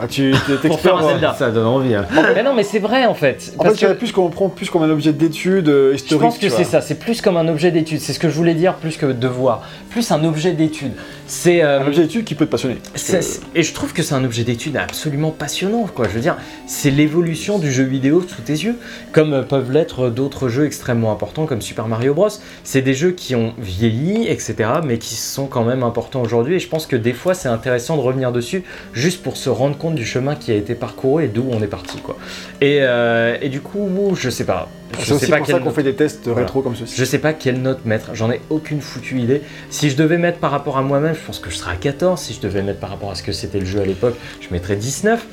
Ah, 0.00 0.06
tu 0.06 0.32
Pour 0.66 0.80
faire 0.80 0.96
un 0.98 1.08
Zelda. 1.08 1.34
Ça 1.38 1.50
donne 1.50 1.66
envie. 1.66 1.94
hein. 1.94 2.06
Mais 2.34 2.42
non, 2.42 2.54
mais 2.54 2.62
c'est 2.62 2.78
vrai 2.78 3.06
en 3.06 3.14
fait. 3.14 3.52
En 3.58 3.64
Parce 3.64 3.78
fait, 3.78 3.86
que 3.88 3.92
plus 3.94 4.12
qu'on 4.12 4.28
prend 4.30 4.48
plus 4.48 4.70
comme 4.70 4.82
un 4.82 4.90
objet 4.90 5.12
d'étude 5.12 5.68
euh, 5.68 5.90
je 5.90 5.96
historique. 5.96 6.20
pense 6.22 6.38
que 6.38 6.48
c'est 6.48 6.64
ça. 6.64 6.80
C'est 6.80 6.98
plus 6.98 7.20
comme 7.20 7.36
un 7.36 7.48
objet 7.48 7.70
d'étude. 7.70 8.00
C'est 8.00 8.12
ce 8.12 8.18
que 8.18 8.28
je 8.28 8.34
voulais 8.34 8.54
dire, 8.54 8.74
plus 8.74 8.96
que 8.96 9.06
devoir. 9.06 9.62
Plus 9.90 10.10
un 10.12 10.22
objet 10.24 10.52
d'étude. 10.52 10.92
C'est. 11.28 11.62
euh, 11.62 11.80
Un 11.82 11.86
objet 11.86 12.02
d'étude 12.02 12.24
qui 12.24 12.34
peut 12.34 12.46
te 12.46 12.50
passionner. 12.50 12.76
Que- 12.76 12.98
c'est- 12.98 13.40
Et 13.54 13.62
je 13.62 13.72
trouve 13.74 13.92
que 13.92 14.02
c'est 14.02 14.14
un 14.14 14.24
objet 14.24 14.44
d'étude 14.44 14.76
absolument 14.76 15.30
passionnant, 15.30 15.86
quoi. 15.86 16.08
Je 16.08 16.14
veux 16.14 16.20
dire, 16.20 16.36
c'est 16.66 16.90
l'évolution 16.90 17.58
du 17.58 17.70
jeu 17.70 17.84
vidéo 17.84 18.22
sous 18.26 18.40
tes 18.42 18.54
yeux, 18.54 18.76
comme 19.12 19.32
euh, 19.34 19.42
peuvent 19.42 19.70
l'être 19.70 20.08
d'autres 20.08 20.48
jeux 20.48 20.64
extrêmement 20.64 21.12
importants 21.12 21.44
comme 21.46 21.60
Super 21.60 21.86
Mario 21.86 22.14
Bros. 22.14 22.28
C'est 22.64 22.82
des 22.82 22.94
jeux 22.94 23.12
qui 23.12 23.34
ont 23.34 23.52
vieilli, 23.58 24.26
etc., 24.26 24.54
mais 24.84 24.98
qui 24.98 25.14
sont 25.14 25.46
quand 25.46 25.64
même 25.64 25.82
importants 25.82 26.22
aujourd'hui. 26.22 26.54
Et 26.56 26.58
je 26.58 26.68
pense 26.68 26.86
que 26.86 26.96
des 26.96 27.12
fois, 27.12 27.34
c'est 27.34 27.48
intéressant 27.48 27.96
de 27.96 28.02
revenir 28.02 28.32
dessus, 28.32 28.64
juste 28.94 29.22
pour 29.22 29.36
se 29.36 29.50
rendre 29.50 29.76
compte 29.76 29.94
du 29.94 30.06
chemin 30.06 30.34
qui 30.34 30.50
a 30.50 30.54
été 30.54 30.74
parcouru 30.74 31.24
et 31.24 31.28
d'où 31.28 31.46
on 31.50 31.62
est 31.62 31.66
parti, 31.68 31.98
quoi. 31.98 32.16
Et, 32.62 32.78
euh, 32.80 33.36
et 33.42 33.50
du 33.50 33.60
coup, 33.60 33.86
je 34.16 34.30
sais 34.30 34.44
pas. 34.44 34.68
Je 34.98 35.04
C'est 35.04 35.12
aussi 35.12 35.24
sais 35.26 35.30
pas 35.30 35.38
pour 35.38 35.46
ça 35.46 35.52
quelle 35.54 35.62
qu'on 35.62 35.70
fait 35.70 35.82
des 35.82 35.94
tests 35.94 36.20
Voilà. 36.26 36.40
rétro 36.42 36.62
comme 36.62 36.74
ceci. 36.76 36.94
je 36.96 37.04
sais 37.04 37.18
pas 37.18 37.32
quelle 37.32 37.60
note 37.60 37.84
mettre, 37.84 38.10
j'en 38.14 38.30
ai 38.30 38.40
aucune 38.50 38.80
foutue 38.80 39.18
idée. 39.20 39.42
Si 39.70 39.90
je 39.90 39.96
devais 39.96 40.18
mettre 40.18 40.38
par 40.38 40.50
rapport 40.50 40.78
à 40.78 40.82
moi-même, 40.82 41.14
je 41.14 41.20
pense 41.26 41.38
que 41.38 41.50
je 41.50 41.56
serais 41.56 41.72
à 41.72 41.76
14. 41.76 42.18
Si 42.20 42.34
je 42.34 42.40
devais 42.40 42.62
mettre 42.62 42.80
par 42.80 42.90
rapport 42.90 43.10
à 43.10 43.14
ce 43.14 43.22
que 43.22 43.32
c'était 43.32 43.60
le 43.60 43.66
jeu 43.66 43.80
à 43.80 43.84
l'époque, 43.84 44.14
je 44.40 44.48
mettrais 44.50 44.76
19. 44.76 45.24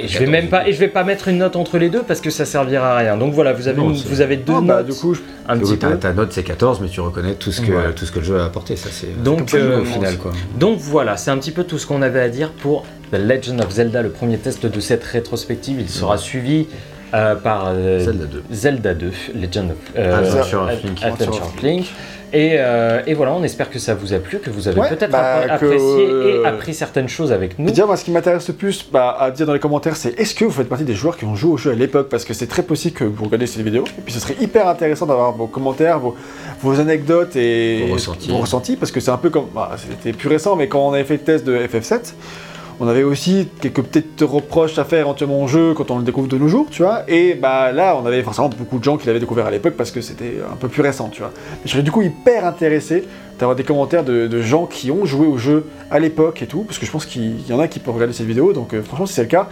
Et 0.00 0.06
je 0.06 0.12
vais 0.20 0.26
14, 0.26 0.30
même 0.30 0.48
pas, 0.48 0.68
et 0.68 0.72
je 0.72 0.78
vais 0.78 0.86
pas 0.86 1.02
mettre 1.02 1.26
une 1.26 1.38
note 1.38 1.56
entre 1.56 1.76
les 1.76 1.88
deux 1.88 2.02
parce 2.04 2.20
que 2.20 2.30
ça 2.30 2.44
servira 2.44 2.92
à 2.94 2.98
rien. 2.98 3.16
Donc 3.16 3.32
voilà, 3.34 3.52
vous 3.52 3.66
avez, 3.66 3.78
Non, 3.78 3.90
une- 3.90 3.96
c'est- 3.96 4.06
vous 4.06 4.20
avez 4.20 4.36
deux 4.36 4.52
Ah, 4.56 4.60
bah, 4.60 4.76
notes, 4.76 4.86
du 4.86 4.92
coup, 4.94 5.14
je- 5.14 5.20
un 5.48 5.58
petit 5.58 5.76
ta, 5.76 5.88
peu. 5.90 5.98
ta 5.98 6.12
note 6.12 6.32
c'est 6.32 6.44
14, 6.44 6.78
mais 6.80 6.86
tu 6.88 7.00
reconnais 7.00 7.34
tout 7.34 7.50
ce 7.50 7.60
que, 7.60 7.72
Ouais. 7.72 7.92
tout 7.96 8.06
ce 8.06 8.12
que 8.12 8.20
le 8.20 8.24
jeu 8.24 8.38
a 8.38 8.44
apporté. 8.44 8.76
Ça, 8.76 8.90
c'est 8.92 9.20
Donc, 9.24 9.52
euh, 9.54 9.80
au 9.80 9.84
final. 9.84 10.16
Quoi. 10.16 10.30
Donc 10.56 10.78
voilà, 10.78 11.16
c'est 11.16 11.32
un 11.32 11.38
petit 11.38 11.50
peu 11.50 11.64
tout 11.64 11.78
ce 11.78 11.86
qu'on 11.86 12.00
avait 12.02 12.20
à 12.20 12.28
dire 12.28 12.52
pour 12.52 12.84
The 13.10 13.16
Legend 13.18 13.60
of 13.60 13.70
Zelda, 13.70 14.02
le 14.02 14.10
premier 14.10 14.38
test 14.38 14.66
de 14.66 14.80
cette 14.80 15.02
rétrospective. 15.02 15.80
Il 15.80 15.88
sera 15.88 16.16
suivi 16.16 16.68
euh, 17.14 17.34
par 17.36 17.68
euh, 17.74 17.98
Zelda 18.00 18.24
2. 18.26 18.42
Zelda 18.52 18.94
2, 18.94 19.10
Legend 19.34 19.70
of 19.70 19.76
euh, 19.96 20.18
Adventure 20.18 20.62
of 20.62 20.68
Ad- 20.70 20.84
Link. 20.84 21.02
Adventure 21.02 21.44
of 21.46 21.62
Link. 21.62 21.86
Et, 22.30 22.56
euh, 22.58 23.00
et 23.06 23.14
voilà, 23.14 23.32
on 23.32 23.42
espère 23.42 23.70
que 23.70 23.78
ça 23.78 23.94
vous 23.94 24.12
a 24.12 24.18
plu, 24.18 24.38
que 24.38 24.50
vous 24.50 24.68
avez 24.68 24.78
Ouais, 24.78 24.90
peut-être 24.90 25.10
bah, 25.10 25.44
que- 25.46 25.50
apprécié 25.50 26.40
et 26.42 26.44
appris 26.44 26.74
certaines 26.74 27.08
choses 27.08 27.32
avec 27.32 27.58
nous. 27.58 27.70
Déjà, 27.70 27.86
moi, 27.86 27.96
ce 27.96 28.04
qui 28.04 28.10
m'intéresse 28.10 28.46
le 28.48 28.52
plus 28.54 28.86
bah, 28.92 29.16
à 29.18 29.30
dire 29.30 29.46
dans 29.46 29.54
les 29.54 29.58
commentaires, 29.58 29.96
c'est 29.96 30.10
est-ce 30.20 30.34
que 30.34 30.44
vous 30.44 30.50
faites 30.50 30.68
partie 30.68 30.84
des 30.84 30.92
joueurs 30.94 31.16
qui 31.16 31.24
ont 31.24 31.34
joué 31.34 31.52
au 31.52 31.56
jeu 31.56 31.70
à 31.70 31.74
l'époque? 31.74 32.10
Parce 32.10 32.26
que 32.26 32.34
c'est 32.34 32.46
très 32.46 32.62
possible 32.62 32.94
que 32.94 33.04
vous 33.04 33.24
regardez 33.24 33.46
ces 33.46 33.62
vidéos. 33.62 33.84
Et 33.96 34.02
puis, 34.04 34.12
ce 34.12 34.20
serait 34.20 34.36
hyper 34.42 34.68
intéressant 34.68 35.06
d'avoir 35.06 35.32
vos 35.32 35.46
commentaires, 35.46 36.00
vos, 36.00 36.16
vos 36.60 36.78
anecdotes 36.78 37.34
et 37.36 37.86
Vos 37.88 37.94
ressentis. 37.94 38.30
vos 38.30 38.36
ressentis, 38.38 38.76
parce 38.76 38.92
que 38.92 39.00
c'est 39.00 39.10
un 39.10 39.16
peu 39.16 39.30
comme. 39.30 39.46
bah, 39.54 39.70
C'était 39.78 40.12
plus 40.14 40.28
récent, 40.28 40.54
mais 40.54 40.68
quand 40.68 40.86
on 40.86 40.92
avait 40.92 41.04
fait 41.04 41.14
le 41.14 41.20
test 41.20 41.46
de 41.46 41.56
FF7, 41.56 42.12
on 42.80 42.86
avait 42.86 43.02
aussi 43.02 43.48
quelques 43.60 43.82
petites 43.82 44.20
reproches 44.22 44.78
à 44.78 44.84
faire 44.84 45.00
éventuellement 45.00 45.42
au 45.42 45.48
jeu 45.48 45.74
quand 45.74 45.90
on 45.90 45.98
le 45.98 46.04
découvre 46.04 46.28
de 46.28 46.38
nos 46.38 46.48
jours, 46.48 46.66
tu 46.70 46.82
vois. 46.82 47.02
Et 47.08 47.34
bah 47.34 47.72
là, 47.72 47.98
on 48.00 48.06
avait 48.06 48.22
forcément 48.22 48.48
beaucoup 48.48 48.78
de 48.78 48.84
gens 48.84 48.96
qui 48.96 49.06
l'avaient 49.06 49.20
découvert 49.20 49.46
à 49.46 49.50
l'époque 49.50 49.74
parce 49.76 49.90
que 49.90 50.00
c'était 50.00 50.36
un 50.50 50.56
peu 50.56 50.68
plus 50.68 50.82
récent, 50.82 51.08
tu 51.08 51.20
vois. 51.20 51.32
Je 51.64 51.70
serais 51.70 51.82
du 51.82 51.90
coup 51.90 52.02
hyper 52.02 52.46
intéressé 52.46 53.04
d'avoir 53.38 53.56
des 53.56 53.64
commentaires 53.64 54.04
de, 54.04 54.26
de 54.26 54.42
gens 54.42 54.66
qui 54.66 54.90
ont 54.90 55.04
joué 55.04 55.26
au 55.26 55.38
jeu 55.38 55.66
à 55.90 55.98
l'époque 55.98 56.42
et 56.42 56.46
tout, 56.46 56.64
parce 56.64 56.78
que 56.78 56.86
je 56.86 56.90
pense 56.90 57.06
qu'il 57.06 57.48
y 57.48 57.52
en 57.52 57.60
a 57.60 57.68
qui 57.68 57.78
peuvent 57.78 57.94
regarder 57.94 58.12
cette 58.12 58.26
vidéo, 58.26 58.52
donc 58.52 58.74
euh, 58.74 58.82
franchement, 58.82 59.06
si 59.06 59.14
c'est 59.14 59.22
le 59.22 59.28
cas, 59.28 59.48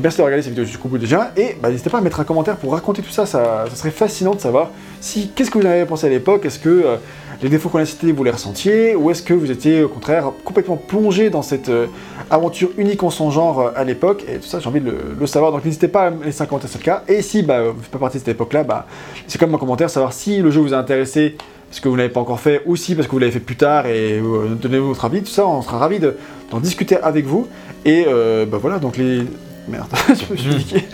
merci 0.00 0.18
de 0.18 0.22
regarder 0.22 0.42
cette 0.42 0.52
vidéo 0.52 0.64
jusqu'au 0.64 0.88
bout 0.88 0.98
déjà, 0.98 1.32
et 1.36 1.56
bah, 1.60 1.68
n'hésitez 1.70 1.90
pas 1.90 1.98
à 1.98 2.00
mettre 2.00 2.20
un 2.20 2.24
commentaire 2.24 2.56
pour 2.56 2.72
raconter 2.72 3.02
tout 3.02 3.10
ça, 3.10 3.26
ça, 3.26 3.66
ça 3.68 3.76
serait 3.76 3.90
fascinant 3.90 4.34
de 4.34 4.40
savoir 4.40 4.70
si 5.00 5.30
qu'est-ce 5.34 5.50
que 5.50 5.58
vous 5.58 5.66
en 5.66 5.70
avez 5.70 5.84
pensé 5.84 6.06
à 6.06 6.10
l'époque, 6.10 6.44
est-ce 6.44 6.58
que 6.58 6.68
euh, 6.68 6.96
les 7.42 7.48
défauts 7.48 7.68
qu'on 7.68 7.78
a 7.78 7.84
cités, 7.84 8.12
vous 8.12 8.24
les 8.24 8.30
ressentiez, 8.30 8.94
ou 8.94 9.10
est-ce 9.10 9.22
que 9.22 9.34
vous 9.34 9.50
étiez 9.50 9.82
au 9.82 9.88
contraire 9.88 10.32
complètement 10.44 10.76
plongé 10.76 11.30
dans 11.30 11.42
cette 11.42 11.68
euh, 11.68 11.86
aventure 12.30 12.70
unique 12.78 13.02
en 13.02 13.10
son 13.10 13.30
genre 13.30 13.60
euh, 13.60 13.70
à 13.76 13.84
l'époque, 13.84 14.24
et 14.28 14.38
tout 14.38 14.46
ça 14.46 14.58
j'ai 14.58 14.68
envie 14.68 14.80
de 14.80 14.92
le, 15.18 15.26
savoir, 15.26 15.52
donc 15.52 15.64
n'hésitez 15.64 15.88
pas 15.88 16.06
à 16.06 16.08
un 16.08 16.46
commentaire 16.46 16.70
sur 16.70 16.80
le 16.80 16.84
cas, 16.84 17.02
et 17.08 17.22
si 17.22 17.42
bah, 17.42 17.62
vous 17.68 17.80
faites 17.82 17.90
pas 17.90 17.98
partie 17.98 18.18
de 18.18 18.24
cette 18.24 18.34
époque-là, 18.34 18.64
bah, 18.64 18.86
c'est 19.26 19.38
comme 19.38 19.54
un 19.54 19.58
commentaire, 19.58 19.90
savoir 19.90 20.12
si 20.12 20.38
le 20.40 20.50
jeu 20.50 20.60
vous 20.60 20.74
a 20.74 20.78
intéressé, 20.78 21.36
parce 21.68 21.80
que 21.80 21.88
vous 21.88 21.96
l'avez 21.96 22.08
pas 22.10 22.20
encore 22.20 22.40
fait, 22.40 22.62
ou 22.64 22.76
si 22.76 22.94
parce 22.94 23.06
que 23.06 23.12
vous 23.12 23.18
l'avez 23.18 23.32
fait 23.32 23.40
plus 23.40 23.56
tard, 23.56 23.86
et 23.86 24.20
donnez-vous 24.60 24.88
votre 24.88 25.04
avis, 25.04 25.20
tout 25.20 25.30
ça, 25.30 25.46
on 25.46 25.62
sera 25.62 25.78
ravis 25.78 25.98
de- 25.98 26.16
d'en 26.50 26.60
discuter 26.60 26.96
avec 26.96 27.26
vous, 27.26 27.48
et 27.84 28.06
bah 28.50 28.58
voilà, 28.60 28.78
donc 28.78 28.96
les... 28.96 29.24
Merde, 29.68 29.86
je 30.08 30.32
me 30.32 30.36
suis 30.38 30.54
niqué. 30.58 30.84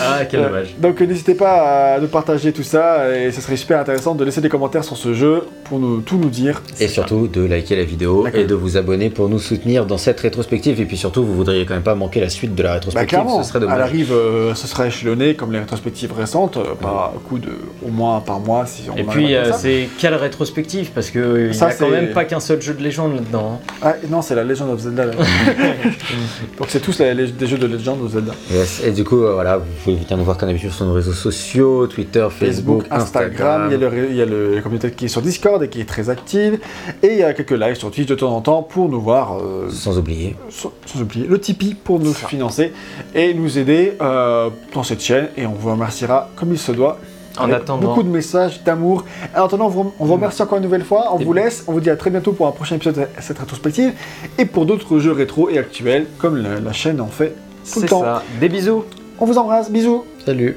Ah, 0.00 0.24
quel 0.24 0.40
Euh, 0.40 0.46
dommage. 0.48 0.74
Donc 0.80 1.00
euh, 1.00 1.04
n'hésitez 1.06 1.34
pas 1.34 1.94
à 1.96 2.00
nous 2.00 2.08
partager 2.08 2.52
tout 2.52 2.62
ça 2.62 3.14
et 3.14 3.30
ce 3.30 3.40
serait 3.42 3.56
super 3.56 3.78
intéressant 3.80 4.14
de 4.14 4.24
laisser 4.24 4.40
des 4.40 4.48
commentaires 4.48 4.84
sur 4.84 4.96
ce 4.96 5.12
jeu 5.12 5.42
pour 5.64 5.78
nous, 5.78 6.00
tout 6.00 6.16
nous 6.16 6.30
dire. 6.30 6.62
Et 6.80 6.88
surtout 6.88 7.28
de 7.28 7.42
liker 7.42 7.76
la 7.76 7.84
vidéo 7.84 8.26
et 8.32 8.44
de 8.44 8.54
vous 8.54 8.76
abonner 8.76 9.10
pour 9.10 9.28
nous 9.28 9.38
soutenir 9.38 9.84
dans 9.86 9.98
cette 9.98 10.20
rétrospective. 10.20 10.80
Et 10.80 10.84
puis 10.86 10.96
surtout, 10.96 11.22
vous 11.24 11.34
voudriez 11.34 11.66
quand 11.66 11.74
même 11.74 11.82
pas 11.82 11.94
manquer 11.94 12.20
la 12.20 12.28
suite 12.30 12.54
de 12.54 12.62
la 12.62 12.70
Bah 12.70 12.74
rétrospective. 12.76 13.08
clairement, 13.08 13.42
ce 13.42 13.48
serait 13.48 13.58
elle 13.58 13.64
dommage. 13.66 13.80
arrive, 13.80 14.12
euh, 14.12 14.54
ce 14.54 14.66
sera 14.66 14.86
échelonné 14.86 15.34
comme 15.34 15.52
les 15.52 15.58
rétrospectives 15.58 16.12
récentes, 16.12 16.56
euh, 16.56 16.74
par 16.80 17.12
coup 17.28 17.38
de 17.38 17.50
au 17.86 17.90
moins 17.90 18.20
par 18.20 18.40
mois 18.40 18.64
si 18.66 18.84
on 18.90 18.96
Et 18.96 19.00
arrive 19.00 19.10
puis, 19.10 19.34
euh, 19.34 19.52
ça. 19.52 19.58
c'est 19.58 19.88
quelle 19.98 20.14
rétrospective? 20.14 20.90
Parce 20.94 21.10
qu'il 21.10 21.20
n'y 21.22 21.50
a 21.50 21.52
Ça, 21.52 21.72
quand 21.74 21.90
même 21.90 22.12
pas 22.12 22.24
qu'un 22.24 22.40
seul 22.40 22.62
jeu 22.62 22.72
de 22.74 22.82
légende 22.82 23.14
là-dedans. 23.16 23.60
hein. 23.62 23.72
Ah, 23.82 23.94
non, 24.08 24.22
c'est 24.22 24.34
la 24.34 24.44
Legend 24.44 24.70
of 24.70 24.80
Zelda. 24.80 25.06
là. 25.06 25.12
Donc 26.58 26.68
c'est 26.68 26.80
tous 26.80 26.98
la- 26.98 27.14
les- 27.14 27.28
des 27.28 27.46
jeux 27.46 27.58
de 27.58 27.66
Legend 27.66 27.98
of 28.02 28.12
Zelda. 28.12 28.21
Yes. 28.50 28.82
Et 28.84 28.90
du 28.92 29.04
coup, 29.04 29.22
euh, 29.22 29.34
voilà, 29.34 29.58
vous 29.58 29.64
pouvez 29.84 29.96
venir 29.96 30.16
nous 30.16 30.24
voir 30.24 30.36
comme 30.38 30.48
d'habitude 30.48 30.70
sur 30.72 30.84
nos 30.86 30.92
réseaux 30.94 31.12
sociaux, 31.12 31.86
Twitter, 31.86 32.26
Facebook, 32.30 32.82
Facebook, 32.82 32.86
Instagram, 32.90 33.62
il 33.68 33.72
y 33.72 33.74
a, 33.74 33.78
le, 33.78 33.88
ré- 33.88 34.06
il 34.10 34.16
y 34.16 34.22
a 34.22 34.26
le- 34.26 34.54
la 34.56 34.60
communauté 34.60 34.90
qui 34.90 35.06
est 35.06 35.08
sur 35.08 35.22
Discord 35.22 35.62
et 35.62 35.68
qui 35.68 35.80
est 35.80 35.88
très 35.88 36.10
active, 36.10 36.58
et 37.02 37.08
il 37.12 37.18
y 37.18 37.22
a 37.22 37.32
quelques 37.34 37.50
lives 37.52 37.76
sur 37.76 37.90
Twitch 37.90 38.06
de 38.06 38.14
temps 38.14 38.34
en 38.34 38.40
temps 38.40 38.62
pour 38.62 38.88
nous 38.88 39.00
voir 39.00 39.38
euh, 39.38 39.68
Sans 39.70 39.98
oublier. 39.98 40.36
sans, 40.50 40.72
sans 40.86 41.00
oublier 41.02 41.26
le 41.26 41.38
Tipeee 41.38 41.74
pour 41.74 41.98
nous 42.00 42.12
financer 42.14 42.72
et 43.14 43.34
nous 43.34 43.58
aider 43.58 43.94
euh, 44.00 44.50
dans 44.74 44.82
cette 44.82 45.02
chaîne 45.02 45.28
et 45.36 45.46
on 45.46 45.52
vous 45.52 45.70
remerciera 45.70 46.28
comme 46.36 46.52
il 46.52 46.58
se 46.58 46.72
doit. 46.72 46.98
En 47.38 47.44
avec 47.44 47.56
attendant- 47.62 47.88
Beaucoup 47.88 48.02
de 48.02 48.10
messages 48.10 48.62
d'amour. 48.62 49.06
En 49.34 49.44
attendant, 49.46 49.64
on 49.64 49.70
vous, 49.70 49.94
on 49.98 50.04
vous 50.04 50.12
remercie 50.12 50.42
encore 50.42 50.58
une 50.58 50.64
nouvelle 50.64 50.84
fois. 50.84 51.14
On 51.14 51.18
Et- 51.18 51.24
vous 51.24 51.32
laisse. 51.32 51.64
On 51.66 51.72
vous 51.72 51.80
dit 51.80 51.88
à 51.88 51.96
très 51.96 52.10
bientôt 52.10 52.32
pour 52.32 52.46
un 52.46 52.50
prochain 52.52 52.76
épisode 52.76 52.94
de 52.96 53.06
cette 53.20 53.38
rétrospective 53.38 53.92
et 54.38 54.44
pour 54.44 54.66
d'autres 54.66 54.98
jeux 54.98 55.12
rétro 55.12 55.48
et 55.48 55.56
actuels 55.56 56.04
comme 56.18 56.36
la, 56.36 56.60
la 56.60 56.72
chaîne 56.74 57.00
en 57.00 57.06
fait 57.06 57.34
tout 57.62 57.68
C'est 57.74 57.80
le 57.82 57.88
temps. 57.88 58.02
ça. 58.02 58.22
Des 58.40 58.48
bisous 58.48 58.84
On 59.18 59.26
vous 59.26 59.38
embrasse. 59.38 59.70
Bisous. 59.70 60.04
Salut. 60.24 60.56